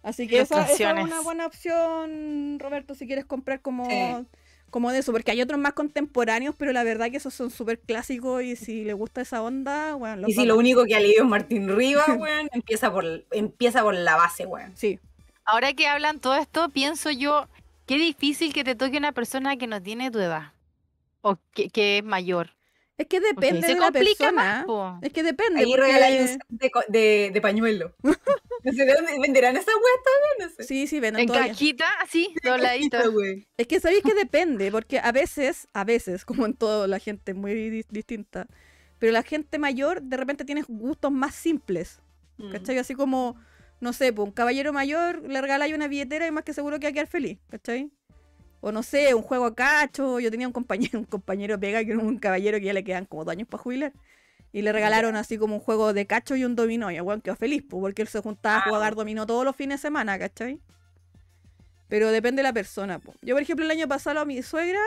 Así 0.03 0.29
que 0.29 0.41
esa, 0.41 0.63
esa 0.63 0.91
es 0.93 1.05
una 1.05 1.21
buena 1.21 1.47
opción, 1.47 2.59
Roberto, 2.61 2.95
si 2.95 3.07
quieres 3.07 3.25
comprar 3.25 3.61
como, 3.61 3.89
Sí. 3.91 4.27
como 4.71 4.93
de 4.93 4.99
eso. 4.99 5.13
Porque 5.13 5.33
hay 5.33 5.43
otros 5.43 5.59
más 5.59 5.73
contemporáneos, 5.73 6.55
pero 6.57 6.73
la 6.73 6.85
verdad 6.85 7.11
que 7.11 7.17
esos 7.17 7.35
son 7.35 7.51
súper 7.51 7.81
clásicos. 7.81 8.43
Y 8.43 8.55
si 8.57 8.85
le 8.85 8.93
gusta 8.93 9.21
esa 9.21 9.43
onda, 9.43 9.95
bueno, 9.95 10.17
los 10.17 10.31
Y 10.31 10.35
si 10.35 10.45
lo 10.47 10.57
único 10.57 10.85
que 10.85 10.95
ha 10.95 11.01
leído 11.01 11.25
es 11.25 11.29
Martín 11.29 11.75
Rivas, 11.77 12.07
weón, 12.21 12.49
empieza 12.53 12.93
por, 12.93 13.05
empieza 13.33 13.83
por 13.83 13.95
la 13.95 14.17
base, 14.17 14.47
weón. 14.47 14.77
Sí, 14.77 15.01
Ahora 15.49 15.73
que 15.75 15.87
hablan 15.87 16.19
todo 16.19 16.35
esto, 16.35 16.71
pienso 16.71 17.11
yo, 17.13 17.49
qué 17.87 17.99
difícil 17.99 18.53
que 18.53 18.65
te 18.65 18.75
toque 18.75 18.99
una 18.99 19.13
persona 19.13 19.57
que 19.57 19.69
no 19.69 19.81
tiene 19.81 20.11
tu 20.11 20.19
edad. 20.19 20.53
O 21.23 21.39
que, 21.55 21.69
que 21.71 21.99
es 21.99 22.05
mayor. 22.05 22.51
es 22.99 23.07
que 23.09 23.21
depende 23.21 23.63
se 23.63 23.75
de 23.75 23.81
la 23.81 23.87
complica 23.87 24.31
persona. 24.31 24.65
más. 24.67 25.03
Es 25.03 25.13
que 25.13 25.23
depende. 25.23 25.61
Ahí 25.61 25.67
porque- 25.71 26.39
de, 26.49 26.71
de, 26.89 27.31
de 27.35 27.41
pañuelo. 27.41 27.95
no 28.03 28.73
sé 28.73 28.85
de 28.85 28.95
dónde 28.95 29.19
venderán 29.21 29.57
esas 29.57 29.75
weas 29.75 30.03
todavía, 30.05 30.47
no 30.47 30.55
sé. 30.57 30.63
Sí, 30.65 30.87
sí, 30.87 31.01
venden 31.01 31.23
En 31.23 31.27
todavía. 31.29 31.49
cajita, 31.53 31.85
así, 32.03 32.35
dobladito. 32.43 32.97
Cajita, 32.99 33.11
weón. 33.11 33.47
Es 33.57 33.67
que 33.67 33.81
sabéis 33.81 34.03
que 34.03 34.15
depende, 34.15 34.71
porque 34.71 34.99
a 34.99 35.13
veces, 35.13 35.69
a 35.73 35.85
veces, 35.85 36.25
como 36.25 36.47
en 36.47 36.55
todo 36.55 36.87
la 36.87 36.99
gente 36.99 37.35
muy 37.35 37.55
di- 37.55 37.85
distinta, 37.91 38.47
pero 38.99 39.13
la 39.13 39.23
gente 39.23 39.59
mayor 39.59 40.01
de 40.03 40.17
repente 40.17 40.45
tiene 40.45 40.63
gustos 40.67 41.13
más 41.13 41.35
simples. 41.35 42.01
Mm. 42.39 42.51
¿Cachai? 42.53 42.79
Así 42.79 42.95
como, 42.95 43.37
no 43.81 43.93
sé, 43.93 44.13
pues 44.13 44.27
un 44.27 44.33
caballero 44.33 44.73
mayor 44.73 45.23
le 45.29 45.41
regaláis 45.43 45.75
una 45.75 45.89
billetera 45.89 46.27
y 46.27 46.31
más 46.31 46.45
que 46.45 46.55
seguro 46.55 46.79
que 46.79 46.87
va 46.87 46.91
a 46.91 46.93
quedar 46.95 47.07
feliz, 47.09 47.39
¿cachai? 47.51 47.91
O 48.61 48.73
no 48.73 48.83
sé, 48.83 49.15
un 49.15 49.23
juego 49.23 49.47
a 49.47 49.55
cacho. 49.55 50.19
Yo 50.21 50.31
tenía 50.31 50.47
un 50.47 50.53
compañero, 50.53 50.99
un 50.99 51.05
compañero 51.05 51.59
pega 51.59 51.85
que 51.85 51.93
era 51.93 52.01
un 52.01 52.19
caballero 52.19 52.59
que 52.59 52.65
ya 52.67 52.73
le 52.73 52.85
quedan 52.85 53.05
como 53.07 53.25
dos 53.25 53.33
años 53.33 53.49
para 53.49 53.63
jubilar. 53.63 53.93
Y 54.53 54.63
le 54.63 54.73
regalaron 54.73 55.17
así 55.17 55.37
como 55.39 55.55
un 55.57 55.61
juego 55.61 55.93
de 55.93 56.07
cacho 56.07 56.35
y 56.37 56.45
un 56.45 56.57
dominó. 56.57 56.91
Y 56.91 56.97
el 56.97 57.03
weón 57.03 57.21
quedó 57.21 57.37
feliz, 57.37 57.63
pues, 57.69 57.81
porque 57.81 58.03
él 58.03 58.09
se 58.09 58.21
juntaba 58.21 58.57
a 58.57 58.61
Ah. 58.61 58.69
jugar 58.71 58.95
dominó 58.95 59.27
todos 59.27 59.45
los 59.45 59.55
fines 59.55 59.81
de 59.81 59.83
semana, 59.89 60.19
¿cachai? 60.19 60.61
Pero 61.89 62.11
depende 62.11 62.41
de 62.41 62.45
la 62.45 62.53
persona, 62.53 62.99
pues. 62.99 63.17
Yo, 63.23 63.35
por 63.35 63.43
ejemplo, 63.43 63.65
el 63.65 63.71
año 63.71 63.87
pasado 63.87 64.21
a 64.21 64.25
mi 64.25 64.43
suegra 64.43 64.81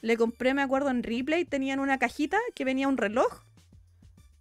le 0.00 0.16
compré, 0.16 0.54
me 0.54 0.62
acuerdo, 0.62 0.90
en 0.90 1.02
Replay, 1.02 1.44
tenían 1.44 1.80
una 1.80 1.98
cajita 1.98 2.38
que 2.54 2.64
venía 2.64 2.88
un 2.88 2.96
reloj 2.96 3.42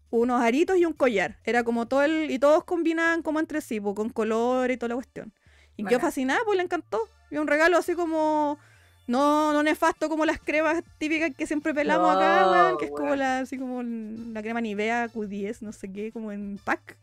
unos 0.10 0.42
aritos 0.44 0.78
y 0.78 0.86
un 0.86 0.94
collar. 0.94 1.40
Era 1.44 1.64
como 1.64 1.88
todo 1.88 2.04
el. 2.04 2.30
Y 2.30 2.38
todos 2.38 2.64
combinaban 2.66 3.24
como 3.24 3.40
entre 3.40 3.62
sí, 3.62 3.80
po, 3.82 3.96
con 3.96 4.10
color 4.10 4.70
y 4.70 4.78
toda 4.78 4.90
la 4.90 4.96
cuestión. 4.96 5.34
Y 5.78 5.86
quedó 5.86 6.00
fascinada, 6.00 6.40
pues 6.46 6.58
le 6.58 6.64
encantó. 6.64 7.00
Y 7.32 7.38
un 7.38 7.48
regalo 7.48 7.78
así 7.78 7.96
como. 7.96 8.58
No, 9.06 9.52
no 9.52 9.64
nefasto 9.64 10.08
como 10.08 10.26
las 10.26 10.40
cremas 10.40 10.82
típicas 10.98 11.32
que 11.36 11.46
siempre 11.46 11.74
pelamos 11.74 12.16
acá, 12.16 12.50
weón, 12.50 12.78
que 12.78 12.86
es 12.86 12.92
como 12.92 13.16
la, 13.18 13.40
así 13.40 13.58
como 13.58 13.84
la 13.84 14.42
crema 14.42 14.62
Nivea 14.62 15.10
Q10, 15.10 15.58
no 15.60 15.74
sé 15.74 15.92
qué, 15.92 16.14
como 16.14 16.32
en 16.32 16.58
pack. 16.64 16.96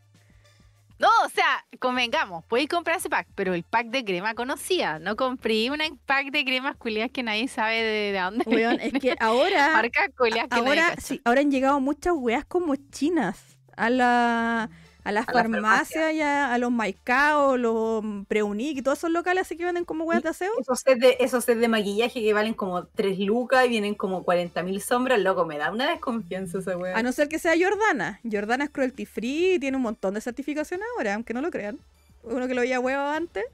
No, 1.01 1.09
o 1.25 1.29
sea, 1.29 1.65
convengamos, 1.79 2.43
podéis 2.45 2.69
comprar 2.69 2.97
ese 2.97 3.09
pack, 3.09 3.27
pero 3.33 3.55
el 3.55 3.63
pack 3.63 3.87
de 3.87 4.05
crema 4.05 4.35
conocía. 4.35 4.99
No 4.99 5.15
compré 5.15 5.69
un 5.69 5.79
pack 6.05 6.31
de 6.31 6.43
cremas 6.43 6.75
culiadas 6.75 7.11
que 7.11 7.23
nadie 7.23 7.47
sabe 7.47 7.81
de, 7.81 8.11
de 8.11 8.19
dónde. 8.19 8.43
Weón, 8.47 8.79
es 8.79 8.93
que 8.93 9.15
ahora. 9.19 9.71
Marca 9.73 10.09
culiadas 10.15 10.49
que 10.49 10.59
ahora 10.59 10.95
sí, 10.97 11.19
ahora 11.23 11.41
han 11.41 11.49
llegado 11.49 11.79
muchas 11.79 12.13
weas 12.15 12.45
como 12.45 12.75
chinas 12.75 13.39
a 13.75 13.89
la 13.89 14.69
a 15.03 15.11
las 15.11 15.27
A 15.27 15.31
farmacias 15.31 16.13
y 16.13 16.21
a, 16.21 16.53
a 16.53 16.57
los 16.57 16.71
Maicao, 16.71 17.57
los 17.57 18.03
Preunic 18.27 18.77
y 18.77 18.81
todos 18.81 18.99
esos 18.99 19.11
locales 19.11 19.41
así 19.43 19.57
que 19.57 19.65
venden 19.65 19.85
como 19.85 20.03
weas 20.03 20.23
de 20.23 20.29
aseo. 20.29 20.51
Esos 20.59 20.79
sets 20.79 20.99
de, 20.99 21.17
esos 21.19 21.43
sets 21.43 21.59
de 21.59 21.67
maquillaje 21.67 22.21
que 22.21 22.33
valen 22.33 22.53
como 22.53 22.85
3 22.85 23.19
lucas 23.19 23.65
y 23.65 23.69
vienen 23.69 23.95
como 23.95 24.23
40.000 24.25 24.79
sombras, 24.79 25.19
loco, 25.19 25.45
me 25.45 25.57
da 25.57 25.71
una 25.71 25.89
desconfianza 25.89 26.59
esa 26.59 26.77
wea. 26.77 26.97
A 26.97 27.03
no 27.03 27.11
ser 27.11 27.29
que 27.29 27.39
sea 27.39 27.53
Jordana. 27.57 28.19
Jordana 28.29 28.65
es 28.65 28.69
cruelty 28.69 29.05
free 29.05 29.55
y 29.55 29.59
tiene 29.59 29.77
un 29.77 29.83
montón 29.83 30.13
de 30.13 30.21
certificaciones 30.21 30.85
ahora, 30.97 31.15
aunque 31.15 31.33
no 31.33 31.41
lo 31.41 31.49
crean. 31.49 31.79
Uno 32.23 32.47
que 32.47 32.53
lo 32.53 32.61
veía 32.61 32.79
huevo 32.79 33.01
antes, 33.01 33.45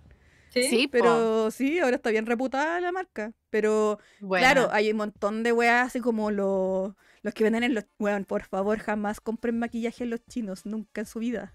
Sí, 0.49 0.87
pero 0.91 1.51
sí, 1.51 1.79
ahora 1.79 1.97
está 1.97 2.09
bien 2.09 2.25
reputada 2.25 2.79
la 2.81 2.91
marca. 2.91 3.33
Pero 3.49 3.99
Bueno, 4.19 4.43
claro, 4.43 4.69
hay 4.71 4.91
un 4.91 4.97
montón 4.97 5.43
de 5.43 5.51
weas 5.51 5.87
así 5.87 5.99
como 5.99 6.31
los, 6.31 6.93
los 7.23 7.33
que 7.33 7.43
venden 7.43 7.63
en 7.63 7.73
los... 7.73 7.85
Weón, 7.99 8.25
por 8.25 8.43
favor, 8.43 8.79
jamás 8.79 9.19
compren 9.19 9.57
maquillaje 9.59 10.03
en 10.03 10.11
los 10.11 10.25
chinos, 10.27 10.65
nunca 10.65 11.01
en 11.01 11.05
su 11.07 11.19
vida. 11.19 11.53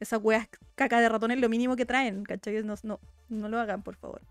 Esas 0.00 0.20
weas 0.22 0.48
caca 0.74 1.00
de 1.00 1.08
ratón 1.08 1.30
es 1.30 1.38
lo 1.38 1.48
mínimo 1.48 1.76
que 1.76 1.86
traen, 1.86 2.24
¿cachai? 2.24 2.62
No, 2.64 2.74
no, 2.82 2.98
no 3.28 3.48
lo 3.48 3.60
hagan, 3.60 3.82
por 3.82 3.96
favor. 3.96 4.22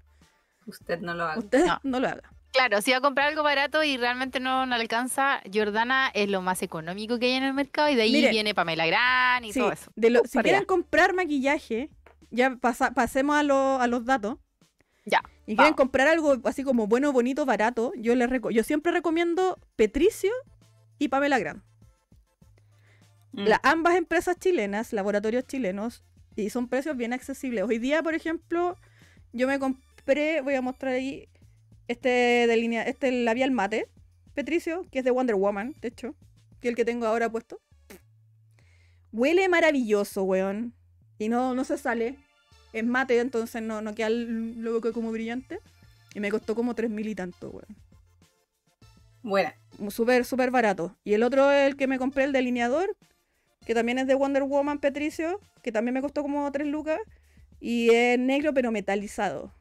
Usted 0.65 0.99
no 0.99 1.13
lo 1.13 1.23
haga. 1.25 1.39
Ustedes 1.39 1.65
No. 1.67 1.79
no, 1.83 1.99
lo 1.99 2.07
hagan. 2.07 2.21
Claro, 2.51 2.81
si 2.81 2.91
va 2.91 2.97
a 2.97 3.01
comprar 3.01 3.29
algo 3.29 3.43
barato 3.43 3.81
y 3.81 3.95
realmente 3.95 4.41
no, 4.41 4.65
no 4.65 4.75
alcanza, 4.75 5.41
Jordana 5.53 6.11
es 6.13 6.29
lo 6.29 6.41
más 6.41 6.61
económico 6.61 7.17
que 7.17 7.27
hay 7.27 7.31
en 7.33 7.43
el 7.43 7.53
mercado 7.53 7.87
y 7.87 7.95
de 7.95 8.01
ahí 8.01 8.29
viene 8.29 8.53
Pamela 8.53 8.85
Gran 8.85 9.45
y 9.45 9.53
Sí, 9.53 9.59
todo 9.59 9.71
eso. 9.71 9.89
de 9.95 10.09
lo- 10.09 10.21
Uh, 10.21 10.25
si 10.25 10.39
quieren 10.39 10.55
allá. 10.55 10.65
comprar 10.65 11.13
maquillaje, 11.13 11.89
ya 12.29 12.57
pasa- 12.57 12.91
pasemos 12.91 13.37
a, 13.37 13.43
lo- 13.43 13.79
a 13.79 13.87
los 13.87 14.03
datos. 14.03 14.37
Ya, 15.05 15.21
Y 15.47 15.55
quieren 15.55 15.73
comprar 15.73 16.07
algo 16.09 16.35
así 16.43 16.63
como 16.65 16.85
bueno, 16.87 17.11
bonito, 17.13 17.45
barato, 17.45 17.93
yo 17.95 18.13
les 18.15 18.29
reco- 18.29 18.51
yo 18.51 18.63
siempre 18.63 18.91
recomiendo 18.91 19.57
Petricio 19.77 20.31
y 21.01 21.07
Pamela 21.07 21.39
Gran. 21.39 21.63
Mm. 23.31 23.45
La- 23.47 23.61
ambas 23.63 23.95
empresas 23.95 24.37
chilenas, 24.37 24.93
laboratorios 24.93 25.47
chilenos, 25.47 26.03
y 26.35 26.51
son 26.51 26.67
precios 26.67 26.95
bien 26.95 27.11
accesibles. 27.11 27.63
Hoy 27.63 27.79
día, 27.79 28.03
por 28.03 28.13
ejemplo, 28.13 28.77
yo 29.33 29.47
me 29.47 29.57
compré, 29.57 30.41
voy 30.41 30.53
a 30.53 30.61
mostrar 30.61 30.93
ahí, 30.93 31.27
este 31.87 32.09
de 32.09 32.55
línea, 32.55 32.83
este 32.83 33.11
labial 33.11 33.49
mate, 33.49 33.89
Petricio, 34.35 34.85
que 34.91 34.99
es 34.99 35.05
de 35.05 35.09
Wonder 35.11 35.35
Woman, 35.35 35.73
de 35.81 35.87
hecho, 35.87 36.15
que 36.59 36.67
es 36.67 36.71
el 36.71 36.75
que 36.75 36.85
tengo 36.85 37.07
ahora 37.07 37.29
puesto. 37.31 37.59
Huele 39.11 39.49
maravilloso, 39.49 40.23
weón. 40.23 40.73
Y 41.17 41.27
no, 41.27 41.53
no 41.55 41.63
se 41.65 41.77
sale. 41.77 42.17
Es 42.73 42.85
mate, 42.85 43.19
entonces 43.19 43.61
no, 43.61 43.81
no 43.81 43.93
queda 43.95 44.07
el 44.07 44.61
logo 44.61 44.81
que 44.81 44.91
como 44.93 45.11
brillante. 45.11 45.59
Y 46.13 46.19
me 46.19 46.29
costó 46.29 46.53
como 46.55 46.75
3 46.75 46.89
mil 46.91 47.07
y 47.07 47.15
tanto, 47.15 47.49
weón. 47.49 47.75
Buena. 49.23 49.55
Súper, 49.89 50.25
súper 50.25 50.51
barato. 50.51 50.95
Y 51.03 51.13
el 51.13 51.23
otro 51.23 51.51
es 51.51 51.67
el 51.67 51.75
que 51.77 51.87
me 51.87 51.97
compré, 51.99 52.23
el 52.23 52.31
delineador, 52.33 52.95
que 53.65 53.73
también 53.73 53.99
es 53.99 54.07
de 54.07 54.15
Wonder 54.15 54.43
Woman 54.43 54.79
Petricio, 54.79 55.39
que 55.61 55.71
también 55.71 55.93
me 55.93 56.01
costó 56.01 56.21
como 56.21 56.51
3 56.51 56.67
lucas. 56.67 56.99
Y 57.59 57.89
es 57.93 58.17
negro 58.17 58.53
pero 58.53 58.71
metalizado. 58.71 59.53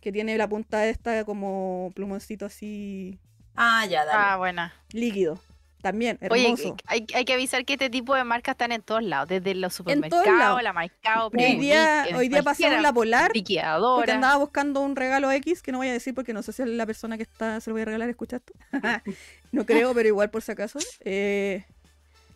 Que 0.00 0.12
tiene 0.12 0.36
la 0.36 0.48
punta 0.48 0.86
esta 0.86 1.24
como 1.24 1.90
plumoncito 1.94 2.44
así 2.46 3.18
Ah, 3.56 3.86
ya, 3.86 4.04
dale. 4.04 4.18
Ah, 4.18 4.36
buena. 4.36 4.74
líquido. 4.92 5.40
También, 5.84 6.18
Oye, 6.30 6.46
hermoso. 6.46 6.76
hay, 6.86 7.06
hay 7.14 7.26
que 7.26 7.34
avisar 7.34 7.66
que 7.66 7.74
este 7.74 7.90
tipo 7.90 8.14
de 8.14 8.24
marcas 8.24 8.54
están 8.54 8.72
en 8.72 8.80
todos 8.80 9.02
lados, 9.02 9.28
desde 9.28 9.54
los 9.54 9.74
supermercados, 9.74 10.62
la 10.62 10.72
Maicao, 10.72 11.28
hoy 11.28 11.56
día, 11.56 12.06
hoy 12.16 12.30
día 12.30 12.42
pasamos 12.42 12.80
la 12.80 12.90
polar 12.90 13.32
porque 13.34 14.12
andaba 14.12 14.36
buscando 14.36 14.80
un 14.80 14.96
regalo 14.96 15.30
X 15.30 15.60
que 15.60 15.72
no 15.72 15.78
voy 15.78 15.88
a 15.88 15.92
decir 15.92 16.14
porque 16.14 16.32
no 16.32 16.42
sé 16.42 16.54
si 16.54 16.64
la 16.64 16.86
persona 16.86 17.18
que 17.18 17.24
está 17.24 17.60
se 17.60 17.68
lo 17.68 17.74
voy 17.74 17.82
a 17.82 17.84
regalar 17.84 18.08
escucha 18.08 18.36
esto. 18.36 18.54
no 19.52 19.66
creo, 19.66 19.92
pero 19.92 20.08
igual 20.08 20.30
por 20.30 20.40
si 20.40 20.52
acaso. 20.52 20.78
Eh, 21.00 21.66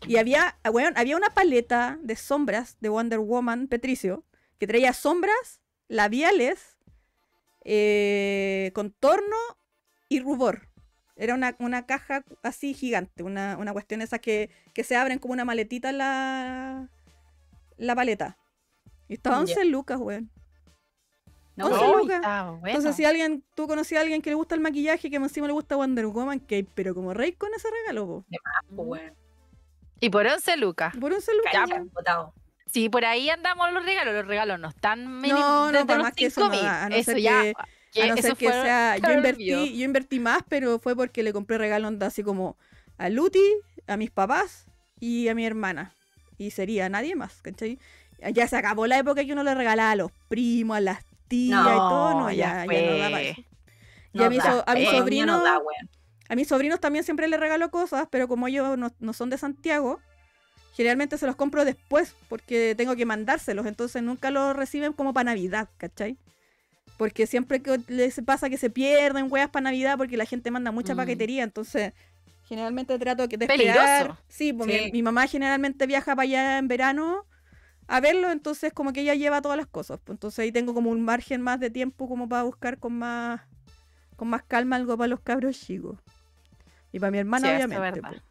y 0.07 0.19
había, 0.19 0.59
ah, 0.63 0.71
weón, 0.71 0.93
había 0.99 1.17
una 1.17 1.31
paleta 1.31 1.99
de 2.03 2.17
sombras 2.17 2.77
de 2.81 2.91
Wonder 2.91 3.21
Woman 3.21 3.67
Petricio 3.67 4.25
que 4.59 4.67
traía 4.67 4.93
sombras, 4.93 5.63
labiales, 5.89 6.77
eh, 7.65 8.73
contorno 8.75 9.37
y 10.11 10.21
rubor. 10.21 10.68
Era 11.19 11.35
una, 11.35 11.57
una 11.59 11.85
caja 11.85 12.25
así 12.43 12.73
gigante, 12.75 13.23
una, 13.25 13.57
una 13.59 13.73
cuestión 13.73 14.01
esa 14.03 14.19
que, 14.21 14.51
que 14.73 14.85
se 14.85 14.97
abren 14.97 15.19
como 15.19 15.33
una 15.35 15.45
maletita 15.45 15.91
la, 15.93 16.89
la 17.77 17.95
paleta. 17.95 18.39
Y 19.09 19.15
estaba 19.15 19.37
Ya. 19.37 19.41
11 19.43 19.65
lucas, 19.67 19.99
weón. 20.01 20.31
No, 21.57 21.67
once 21.67 21.81
no, 21.81 21.91
Uy, 21.93 22.03
lucas. 22.05 22.21
bueno. 22.21 22.61
Entonces, 22.67 22.95
si 22.95 23.05
alguien, 23.05 23.43
tú 23.57 23.67
conocías 23.67 23.99
a 23.99 24.03
alguien 24.03 24.23
que 24.23 24.31
le 24.31 24.37
gusta 24.37 24.55
el 24.55 24.61
maquillaje, 24.61 25.11
que 25.11 25.17
encima 25.17 25.49
le 25.49 25.53
gusta 25.53 25.75
Wonder 25.75 26.07
Woman, 26.07 26.39
que 26.39 26.65
pero 26.75 26.95
como 26.95 27.13
rey 27.15 27.33
con 27.33 27.53
ese 27.53 27.69
regalo, 27.83 28.07
po. 28.07 28.25
bueno. 28.71 29.13
Y 30.01 30.11
por 30.11 30.25
11 30.25 30.57
lucas. 30.59 30.95
Por 31.01 31.13
un 31.13 31.21
celular. 31.21 31.53
Ya. 31.53 32.31
Sí, 32.67 32.89
por 32.89 33.05
ahí 33.05 33.29
andamos 33.31 33.73
los 33.73 33.85
regalos. 33.85 34.15
Los 34.15 34.27
regalos 34.27 34.61
no 34.61 34.69
están 34.69 35.21
mini- 35.21 35.31
No, 35.41 35.73
no, 35.73 35.85
para 35.87 35.99
los 35.99 36.05
más 36.07 36.15
que 36.15 36.27
eso 36.27 36.47
no, 36.49 36.55
5.000. 36.55 36.65
a 36.69 36.89
no 36.91 36.95
Eso 36.95 37.11
ser 37.11 37.21
ya. 37.21 37.43
que- 37.43 37.55
que 37.93 38.03
a 38.03 38.07
no 38.09 38.15
ser 38.23 38.37
que 38.37 38.47
sea, 38.65 38.97
yo 38.99 39.03
invertí, 39.17 39.79
yo 39.79 39.85
invertí 39.85 40.21
más, 40.21 40.43
pero 40.49 40.79
fue 40.79 40.95
porque 40.97 41.23
le 41.23 41.33
compré 41.33 41.59
regalo 41.59 41.89
onda 41.89 42.07
así 42.09 42.23
como 42.23 42.57
a 42.99 43.09
Luti, 43.11 43.43
a 43.87 43.97
mis 43.97 44.11
papás 44.11 44.67
y 45.01 45.29
a 45.29 45.35
mi 45.35 45.47
hermana. 45.47 45.93
Y 46.37 46.51
sería 46.51 46.89
nadie 46.89 47.17
más, 47.17 47.41
¿cachai? 47.43 47.79
Ya 48.35 48.47
se 48.49 48.57
acabó 48.57 48.87
la 48.87 48.99
época 48.99 49.25
que 49.25 49.33
uno 49.33 49.43
le 49.45 49.55
regalaba 49.55 49.93
a 49.93 49.97
los 49.97 50.11
primos, 50.29 50.77
a 50.77 50.81
las 50.81 51.05
tías 51.29 51.59
y 51.61 51.65
todo, 51.65 52.15
no, 52.15 52.33
ya, 52.33 52.67
ya 52.67 52.83
no 52.83 52.99
daba 52.99 53.21
eso. 53.23 53.43
Y 54.13 54.23
a 54.23 54.29
mi, 54.31 54.41
so- 54.41 54.65
a 54.67 54.75
mi 54.75 54.83
economía 54.83 55.01
sobrino, 55.01 55.27
no 55.39 55.43
da, 55.45 55.59
weón. 55.59 55.89
a 56.29 56.35
mis 56.35 56.49
sobrinos 56.49 56.81
también 56.81 57.05
siempre 57.05 57.29
les 57.29 57.39
regalo 57.41 57.71
cosas, 57.71 58.09
pero 58.11 58.27
como 58.29 58.49
ellos 58.49 58.77
no, 58.79 58.93
no 58.99 59.13
son 59.13 59.31
de 59.31 59.39
Santiago, 59.39 60.01
generalmente 60.75 61.19
se 61.19 61.27
los 61.27 61.37
compro 61.37 61.65
después 61.65 62.15
porque 62.29 62.75
tengo 62.77 62.97
que 62.97 63.05
mandárselos, 63.07 63.67
entonces 63.67 64.03
nunca 64.03 64.31
los 64.31 64.55
reciben 64.57 64.93
como 64.93 65.13
para 65.13 65.25
Navidad, 65.33 65.69
¿cachai? 65.77 66.17
Porque 66.99 67.27
siempre 67.27 67.63
que 67.63 67.81
les 67.89 68.21
pasa 68.27 68.51
que 68.51 68.59
se 68.59 68.69
pierden 68.69 69.29
weas 69.33 69.49
para 69.49 69.65
Navidad 69.65 69.97
porque 69.97 70.19
la 70.19 70.27
gente 70.27 70.51
manda 70.51 70.71
mucha 70.73 70.93
Mm. 70.93 70.97
paquetería, 70.99 71.45
entonces 71.45 71.95
generalmente 72.45 72.99
trato 72.99 73.27
de 73.27 73.39
Peligroso. 73.39 73.81
esperar. 73.81 74.17
Sí, 74.29 74.53
pues 74.53 74.71
Sí. 74.71 74.81
Mi, 74.87 74.93
mi 74.93 75.03
mamá 75.03 75.27
generalmente 75.27 75.87
viaja 75.87 76.15
para 76.17 76.25
allá 76.25 76.59
en 76.59 76.69
verano 76.69 77.25
a 77.87 78.01
verlo, 78.01 78.31
entonces 78.31 78.73
como 78.75 78.93
que 78.93 79.01
ella 79.03 79.15
lleva 79.15 79.41
todas 79.41 79.57
las 79.57 79.67
cosas. 79.69 79.99
pues, 80.05 80.17
entonces 80.17 80.41
ahí 80.41 80.53
tengo 80.53 80.75
como 80.75 80.91
un 80.91 81.01
margen 81.01 81.41
más 81.41 81.59
de 81.61 81.71
tiempo 81.71 82.07
como 82.09 82.29
para 82.29 82.43
buscar 82.43 82.79
con 82.79 82.95
más 82.99 83.41
con 84.17 84.29
más 84.29 84.43
calma 84.43 84.77
algo 84.77 84.97
para 84.99 85.07
los 85.09 85.21
cabros 85.21 85.59
chicos. 85.59 85.97
Y 86.91 86.99
para 86.99 87.13
mi 87.13 87.19
hermana, 87.19 87.47
Sí, 87.49 87.55
obviamente. 87.55 87.81
verdad. 88.01 88.11
pues. 88.11 88.23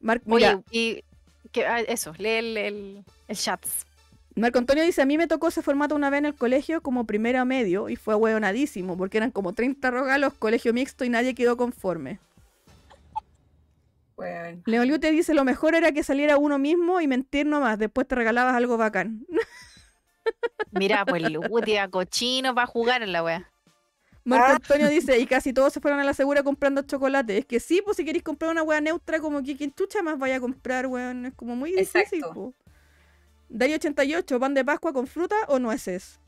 Mar- 0.00 0.22
mira, 0.24 0.54
Oye, 0.56 0.64
y 0.70 1.04
que, 1.50 1.66
ah, 1.66 1.80
eso, 1.80 2.12
lee 2.18 2.28
el, 2.28 2.56
el, 2.56 3.04
el 3.26 3.36
chat. 3.36 3.64
Marco 4.38 4.58
Antonio 4.58 4.84
dice, 4.84 5.02
a 5.02 5.06
mí 5.06 5.18
me 5.18 5.26
tocó 5.26 5.48
ese 5.48 5.62
formato 5.62 5.94
una 5.94 6.10
vez 6.10 6.18
en 6.18 6.26
el 6.26 6.34
colegio 6.34 6.80
como 6.82 7.04
primero 7.04 7.40
a 7.40 7.44
medio 7.44 7.88
y 7.88 7.96
fue 7.96 8.14
hueonadísimo 8.14 8.96
porque 8.96 9.18
eran 9.18 9.30
como 9.30 9.52
30 9.52 9.90
regalos, 9.90 10.34
colegio 10.34 10.72
mixto 10.72 11.04
y 11.04 11.08
nadie 11.08 11.34
quedó 11.34 11.56
conforme. 11.56 12.20
Leoliu 14.64 14.98
te 14.98 15.12
dice, 15.12 15.32
lo 15.32 15.44
mejor 15.44 15.74
era 15.74 15.92
que 15.92 16.02
saliera 16.02 16.36
uno 16.38 16.58
mismo 16.58 17.00
y 17.00 17.06
mentir 17.06 17.46
nomás, 17.46 17.78
después 17.78 18.06
te 18.08 18.16
regalabas 18.16 18.54
algo 18.54 18.76
bacán. 18.76 19.24
Mira, 20.72 21.06
pues 21.06 21.22
Lutia, 21.30 21.88
cochino 21.88 22.54
para 22.54 22.66
jugar 22.66 23.02
en 23.02 23.12
la 23.12 23.22
wea. 23.22 23.50
Marco 24.24 24.46
Ah. 24.46 24.54
Antonio 24.56 24.88
dice, 24.88 25.18
y 25.18 25.26
casi 25.26 25.52
todos 25.52 25.72
se 25.72 25.80
fueron 25.80 26.00
a 26.00 26.04
la 26.04 26.12
segura 26.14 26.42
comprando 26.42 26.82
chocolate. 26.82 27.38
Es 27.38 27.46
que 27.46 27.60
sí, 27.60 27.80
pues 27.82 27.96
si 27.96 28.04
queréis 28.04 28.24
comprar 28.24 28.50
una 28.50 28.62
wea 28.62 28.80
neutra, 28.80 29.20
como 29.20 29.42
que 29.42 29.56
quien 29.56 29.72
chucha 29.72 30.02
más 30.02 30.18
vaya 30.18 30.36
a 30.36 30.40
comprar, 30.40 30.86
weón. 30.86 31.26
Es 31.26 31.34
como 31.34 31.56
muy 31.56 31.70
difícil, 31.70 32.00
Exacto. 32.20 32.34
po. 32.34 32.54
Dario 33.48 33.76
88, 33.76 34.40
pan 34.40 34.54
de 34.54 34.64
Pascua 34.64 34.92
con 34.92 35.06
fruta 35.06 35.36
o 35.48 35.58
nueces. 35.58 36.20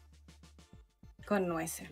Con 1.27 1.47
nueces. 1.47 1.91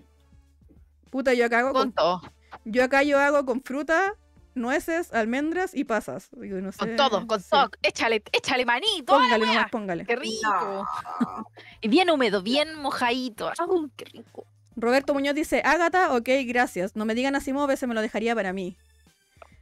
Puta, 1.11 1.35
yo 1.35 1.47
acá 1.47 1.61
hago 1.61 1.73
Con 1.73 1.83
con, 1.83 1.93
todo, 1.93 2.23
yo 2.65 2.85
acá 2.85 3.03
yo 3.03 3.19
hago 3.19 3.45
con 3.45 3.63
fruta, 3.63 4.15
nueces, 4.55 5.13
almendras 5.13 5.75
y 5.75 5.85
pasas. 5.85 6.29
Digo, 6.33 6.61
no 6.61 6.71
con 6.73 6.97
todo, 6.97 7.27
con 7.27 7.41
sí. 7.41 7.49
todo. 7.51 7.71
Échale, 7.83 8.23
échale 8.33 8.65
la 8.65 8.81
Póngale 9.07 9.47
nomás, 9.47 9.71
póngale. 9.71 10.07
Qué 10.07 10.17
rico. 10.17 10.49
No. 10.51 11.47
Y 11.81 11.89
bien 11.89 12.11
húmedo, 12.11 12.43
bien 12.43 12.75
mojadito. 12.75 13.49
Ay, 13.49 13.91
qué 13.97 14.05
rico. 14.07 14.47
Roberto 14.77 15.13
Muñoz 15.13 15.35
dice, 15.35 15.63
Ágata, 15.65 16.15
ok, 16.15 16.29
gracias. 16.47 16.95
No 16.95 17.05
me 17.05 17.15
digan 17.15 17.35
así, 17.35 17.53
se 17.77 17.87
me 17.87 17.95
lo 17.95 18.01
dejaría 18.01 18.35
para 18.35 18.53
mí. 18.53 18.77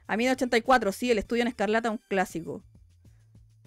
A 0.07 0.17
mí 0.17 0.25
de 0.25 0.33
84, 0.33 0.93
sí, 0.93 1.11
el 1.11 1.19
estudio 1.19 1.43
en 1.43 1.49
Escarlata, 1.49 1.91
un 1.91 1.99
clásico. 2.09 2.63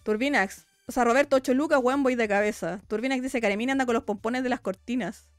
Turbinax. 0.04 0.69
O 0.90 0.92
sea, 0.92 1.04
Roberto, 1.04 1.36
8 1.36 1.54
lucas, 1.54 1.80
weón, 1.84 2.02
voy 2.02 2.16
de 2.16 2.28
cabeza. 2.28 2.82
Turbinax 2.88 3.22
dice, 3.22 3.40
Caremina 3.40 3.74
anda 3.74 3.86
con 3.86 3.94
los 3.94 4.04
pompones 4.06 4.42
de 4.42 4.50
las 4.50 4.60
cortinas. 4.60 5.30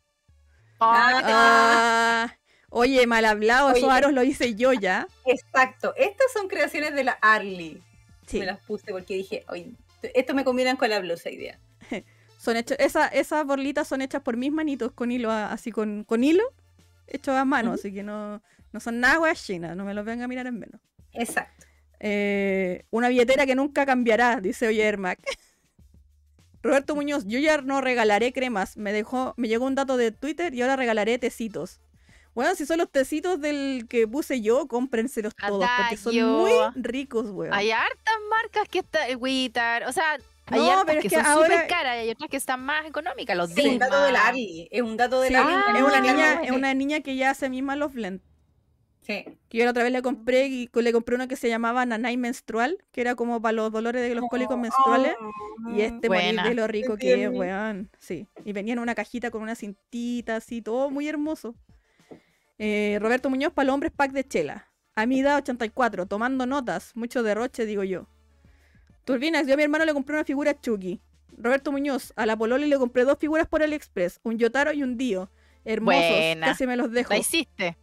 Ah, 0.78 1.20
Ah, 1.24 2.36
oye, 2.70 3.05
mal 3.09 3.24
hablado, 3.24 3.70
esos 3.70 3.82
Oye. 3.82 3.92
aros 3.92 4.12
lo 4.12 4.22
hice 4.22 4.55
yo 4.55 4.72
ya. 4.72 5.09
Exacto. 5.26 5.92
Estas 5.96 6.32
son 6.32 6.46
creaciones 6.48 6.94
de 6.94 7.03
la 7.05 7.18
Arly. 7.20 7.82
Sí, 8.28 8.38
Me 8.38 8.46
las 8.46 8.61
puse 8.61 8.92
porque 8.92 9.14
dije, 9.14 9.44
oye, 9.48 9.72
esto 10.14 10.34
me 10.34 10.44
combinan 10.44 10.76
con 10.76 10.88
la 10.88 11.01
blusa 11.01 11.30
idea. 11.30 11.59
son 12.38 12.57
hechos, 12.57 12.76
esa, 12.78 13.09
esas 13.09 13.44
borlitas 13.44 13.88
son 13.88 14.03
hechas 14.03 14.22
por 14.22 14.36
mis 14.36 14.53
manitos 14.53 14.92
con 14.92 15.11
hilo, 15.11 15.32
a- 15.32 15.53
así 15.53 15.72
con, 15.72 16.05
con 16.05 16.22
hilo, 16.22 16.44
hechos 17.09 17.34
a 17.34 17.44
mano, 17.44 17.72
así 17.72 17.92
que 17.92 18.05
no, 18.05 18.40
no 18.72 18.78
son 18.80 19.01
nada 19.01 19.18
weas 19.18 19.44
chinas, 19.44 19.76
no 19.76 19.84
me 19.84 19.94
los 19.94 20.05
vengan 20.05 20.26
a 20.26 20.28
mirar 20.28 20.46
en 20.46 20.61
menos. 20.61 20.80
Exacto. 21.12 21.66
Eh, 22.01 22.84
una 22.90 23.09
billetera 23.09 23.46
que 23.46 23.55
nunca 23.55 23.86
cambiará, 23.86 24.40
dice 24.40 24.66
Oyermac. 24.68 25.18
Roberto 26.62 26.94
Muñoz, 26.94 27.24
yo 27.26 27.38
ya 27.38 27.61
no 27.62 27.80
regalaré 27.80 28.32
cremas. 28.32 28.76
Me 28.76 28.92
dejó, 28.92 29.34
me 29.36 29.48
llegó 29.48 29.64
un 29.66 29.74
dato 29.74 29.96
de 29.96 30.12
Twitter 30.12 30.53
y 30.55 30.61
ahora 30.62 30.76
regalaré 30.76 31.18
tecitos. 31.18 31.80
Bueno, 32.34 32.55
si 32.55 32.64
son 32.66 32.78
los 32.78 32.90
tecitos 32.90 33.40
del 33.40 33.86
que 33.88 34.07
puse 34.07 34.40
yo, 34.40 34.68
cómprenselos 34.68 35.34
todos, 35.34 35.66
porque 35.78 35.96
son 35.96 36.14
muy 36.14 36.53
ricos, 36.76 37.30
weón. 37.30 37.53
Hay 37.53 37.70
hartas 37.72 38.14
marcas 38.30 38.68
que 38.68 38.80
están, 38.80 39.09
el 39.11 39.16
Witar, 39.16 39.84
o 39.84 39.92
sea, 39.92 40.16
hay 40.46 40.61
No, 40.61 40.82
pero 40.86 40.98
es 40.98 41.03
que, 41.03 41.09
que 41.09 41.16
son 41.16 41.26
ahora- 41.26 41.48
súper 41.48 41.66
caras 41.66 41.96
y 41.96 42.01
hay 42.01 42.11
otras 42.11 42.30
que 42.30 42.36
están 42.36 42.61
más 42.61 42.86
económicas, 42.86 43.36
los 43.36 43.51
Es 43.57 43.64
un 43.66 43.78
dato 43.78 44.01
de 44.05 44.12
la. 44.12 44.28
Arly. 44.28 44.68
Es 44.70 44.82
un 44.82 44.96
dato 44.96 45.20
de 45.20 45.28
Sí, 45.28 45.32
la 45.32 45.40
es, 45.40 45.46
Arly. 45.46 45.78
es 45.78 45.84
una 45.84 45.96
Ah, 45.96 46.01
niña, 46.01 46.42
es 46.44 46.51
una 46.53 46.74
niña 46.74 47.01
que 47.01 47.16
ya 47.16 47.30
hace 47.30 47.48
misma 47.51 47.74
los 47.74 47.92
blend. 47.92 48.20
Sí. 49.11 49.38
Que 49.48 49.58
yo 49.58 49.64
la 49.64 49.70
otra 49.70 49.82
vez 49.82 49.92
le 49.92 50.02
compré 50.02 50.46
y 50.46 50.70
le 50.72 50.92
compré 50.92 51.16
uno 51.16 51.28
que 51.28 51.36
se 51.36 51.48
llamaba 51.48 51.84
Nanay 51.84 52.16
menstrual, 52.16 52.78
que 52.92 53.00
era 53.00 53.14
como 53.14 53.40
para 53.42 53.52
los 53.52 53.72
dolores 53.72 54.08
de 54.08 54.14
los 54.14 54.24
cólicos 54.28 54.58
menstruales. 54.58 55.14
Y 55.74 55.82
este 55.82 56.08
morir 56.08 56.24
Buena. 56.24 56.48
de 56.48 56.54
lo 56.54 56.66
rico 56.66 56.96
que 56.96 57.24
es, 57.24 57.30
weón. 57.30 57.90
Sí. 57.98 58.26
Y 58.44 58.52
venía 58.52 58.72
en 58.74 58.78
una 58.78 58.94
cajita 58.94 59.30
con 59.30 59.42
una 59.42 59.54
cintita, 59.54 60.36
así, 60.36 60.62
todo 60.62 60.90
muy 60.90 61.08
hermoso. 61.08 61.54
Eh, 62.58 62.98
Roberto 63.00 63.30
Muñoz, 63.30 63.52
para 63.52 63.66
los 63.66 63.74
hombres, 63.74 63.92
pack 63.94 64.12
de 64.12 64.24
chela. 64.24 64.68
A 64.94 65.06
mi 65.06 65.20
edad, 65.20 65.36
84, 65.38 66.06
tomando 66.06 66.46
notas. 66.46 66.92
Mucho 66.94 67.22
derroche, 67.22 67.64
digo 67.66 67.84
yo. 67.84 68.06
Turbinas, 69.04 69.46
yo 69.46 69.54
a 69.54 69.56
mi 69.56 69.62
hermano 69.62 69.84
le 69.84 69.92
compré 69.92 70.14
una 70.16 70.24
figura 70.24 70.61
Chucky. 70.61 71.00
Roberto 71.36 71.72
Muñoz, 71.72 72.12
a 72.16 72.26
la 72.26 72.36
Pololi 72.36 72.66
le 72.66 72.76
compré 72.76 73.04
dos 73.04 73.18
figuras 73.18 73.48
por 73.48 73.62
AliExpress, 73.62 74.20
un 74.22 74.38
Yotaro 74.38 74.72
y 74.72 74.82
un 74.82 74.96
Dio. 74.96 75.30
Hermosos, 75.64 76.00
Buena. 76.00 76.46
casi 76.48 76.66
me 76.66 76.76
los 76.76 76.90
dejo. 76.90 77.12
La 77.12 77.18
hiciste. 77.18 77.76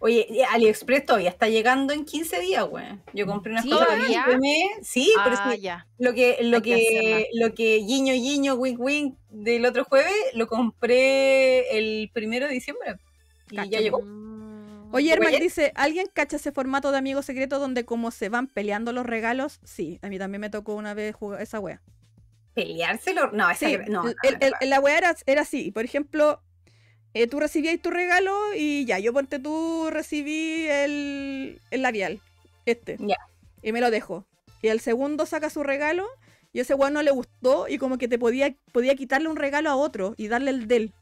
Oye, 0.00 0.44
AliExpress 0.50 1.06
todavía 1.06 1.30
está 1.30 1.48
llegando 1.48 1.92
en 1.92 2.04
15 2.04 2.40
días, 2.40 2.64
güey. 2.66 2.84
Yo 3.12 3.26
compré 3.26 3.52
unas 3.52 3.64
¿Sí? 3.64 3.70
cosas 3.70 3.86
¿Todavía? 3.88 4.24
que 4.26 4.84
Sí, 4.84 5.12
pero 5.22 5.34
es 5.34 5.40
ah, 5.42 5.50
que 5.52 5.60
ya. 5.60 5.86
lo 5.98 6.14
que, 6.14 6.38
lo 6.42 6.62
que 6.62 6.74
que, 6.76 7.28
lo 7.34 7.54
que 7.54 7.76
guiño 7.78 8.12
guiño, 8.14 8.54
wink 8.54 8.78
wink 8.80 9.14
del 9.30 9.64
otro 9.66 9.84
jueves, 9.84 10.12
lo 10.34 10.46
compré 10.46 11.78
el 11.78 12.10
primero 12.12 12.46
de 12.46 12.52
diciembre. 12.54 12.96
Y 13.50 13.56
Cacho. 13.56 13.70
ya 13.70 13.80
llegó. 13.80 14.00
Mm. 14.02 14.94
Oye, 14.94 15.12
Hermac 15.12 15.28
Oye. 15.30 15.40
dice, 15.40 15.72
¿alguien 15.74 16.06
cacha 16.12 16.36
ese 16.36 16.50
formato 16.52 16.90
de 16.92 16.98
amigo 16.98 17.20
secreto 17.22 17.58
donde 17.58 17.84
como 17.84 18.10
se 18.10 18.28
van 18.30 18.46
peleando 18.46 18.92
los 18.92 19.04
regalos? 19.04 19.60
Sí, 19.64 19.98
a 20.02 20.08
mí 20.08 20.18
también 20.18 20.40
me 20.40 20.48
tocó 20.50 20.74
una 20.74 20.94
vez 20.94 21.14
jugar 21.14 21.42
esa 21.42 21.60
wea. 21.60 21.82
¿Peleárselo? 22.54 23.30
No, 23.32 23.50
esa 23.50 23.66
Sí, 23.68 23.74
gra- 23.76 23.86
no, 23.88 24.02
el- 24.08 24.16
no, 24.22 24.28
el- 24.46 24.52
el- 24.60 24.70
la 24.70 24.80
wea 24.80 24.98
era, 24.98 25.14
era 25.26 25.42
así. 25.42 25.70
Por 25.70 25.84
ejemplo, 25.84 26.40
eh, 27.14 27.26
tú 27.26 27.40
recibías 27.40 27.80
tu 27.80 27.90
regalo 27.90 28.36
y 28.54 28.84
ya, 28.84 28.98
yo 28.98 29.12
ponte 29.12 29.38
tú 29.38 29.88
recibí 29.90 30.66
el, 30.68 31.60
el 31.70 31.82
labial, 31.82 32.20
este. 32.66 32.96
Ya. 33.00 33.16
Y 33.62 33.72
me 33.72 33.80
lo 33.80 33.90
dejo. 33.90 34.24
Y 34.62 34.68
el 34.68 34.80
segundo 34.80 35.26
saca 35.26 35.50
su 35.50 35.62
regalo 35.62 36.06
y 36.52 36.60
ese 36.60 36.74
weón 36.74 36.92
no 36.92 37.02
le 37.02 37.10
gustó 37.10 37.68
y 37.68 37.78
como 37.78 37.98
que 37.98 38.08
te 38.08 38.18
podía, 38.18 38.54
podía 38.72 38.94
quitarle 38.94 39.28
un 39.28 39.36
regalo 39.36 39.70
a 39.70 39.76
otro 39.76 40.14
y 40.16 40.28
darle 40.28 40.50
el 40.50 40.68
del. 40.68 40.92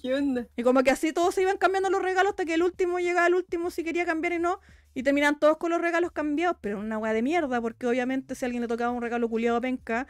¿Qué 0.00 0.14
onda? 0.14 0.46
Y 0.56 0.62
como 0.62 0.82
que 0.82 0.90
así 0.90 1.12
todos 1.12 1.34
se 1.34 1.42
iban 1.42 1.56
cambiando 1.56 1.88
los 1.88 2.02
regalos 2.02 2.30
hasta 2.30 2.44
que 2.44 2.54
el 2.54 2.62
último 2.62 2.98
llegaba 2.98 3.26
al 3.26 3.34
último 3.34 3.70
si 3.70 3.82
quería 3.82 4.04
cambiar 4.04 4.34
y 4.34 4.38
no. 4.38 4.60
Y 4.92 5.02
terminan 5.02 5.40
todos 5.40 5.56
con 5.56 5.70
los 5.70 5.80
regalos 5.80 6.12
cambiados, 6.12 6.58
pero 6.60 6.78
una 6.78 6.98
weá 6.98 7.12
de 7.12 7.22
mierda, 7.22 7.60
porque 7.60 7.86
obviamente 7.86 8.34
si 8.34 8.44
a 8.44 8.46
alguien 8.46 8.62
le 8.62 8.68
tocaba 8.68 8.92
un 8.92 9.02
regalo 9.02 9.28
culiado 9.28 9.60
penca, 9.60 10.06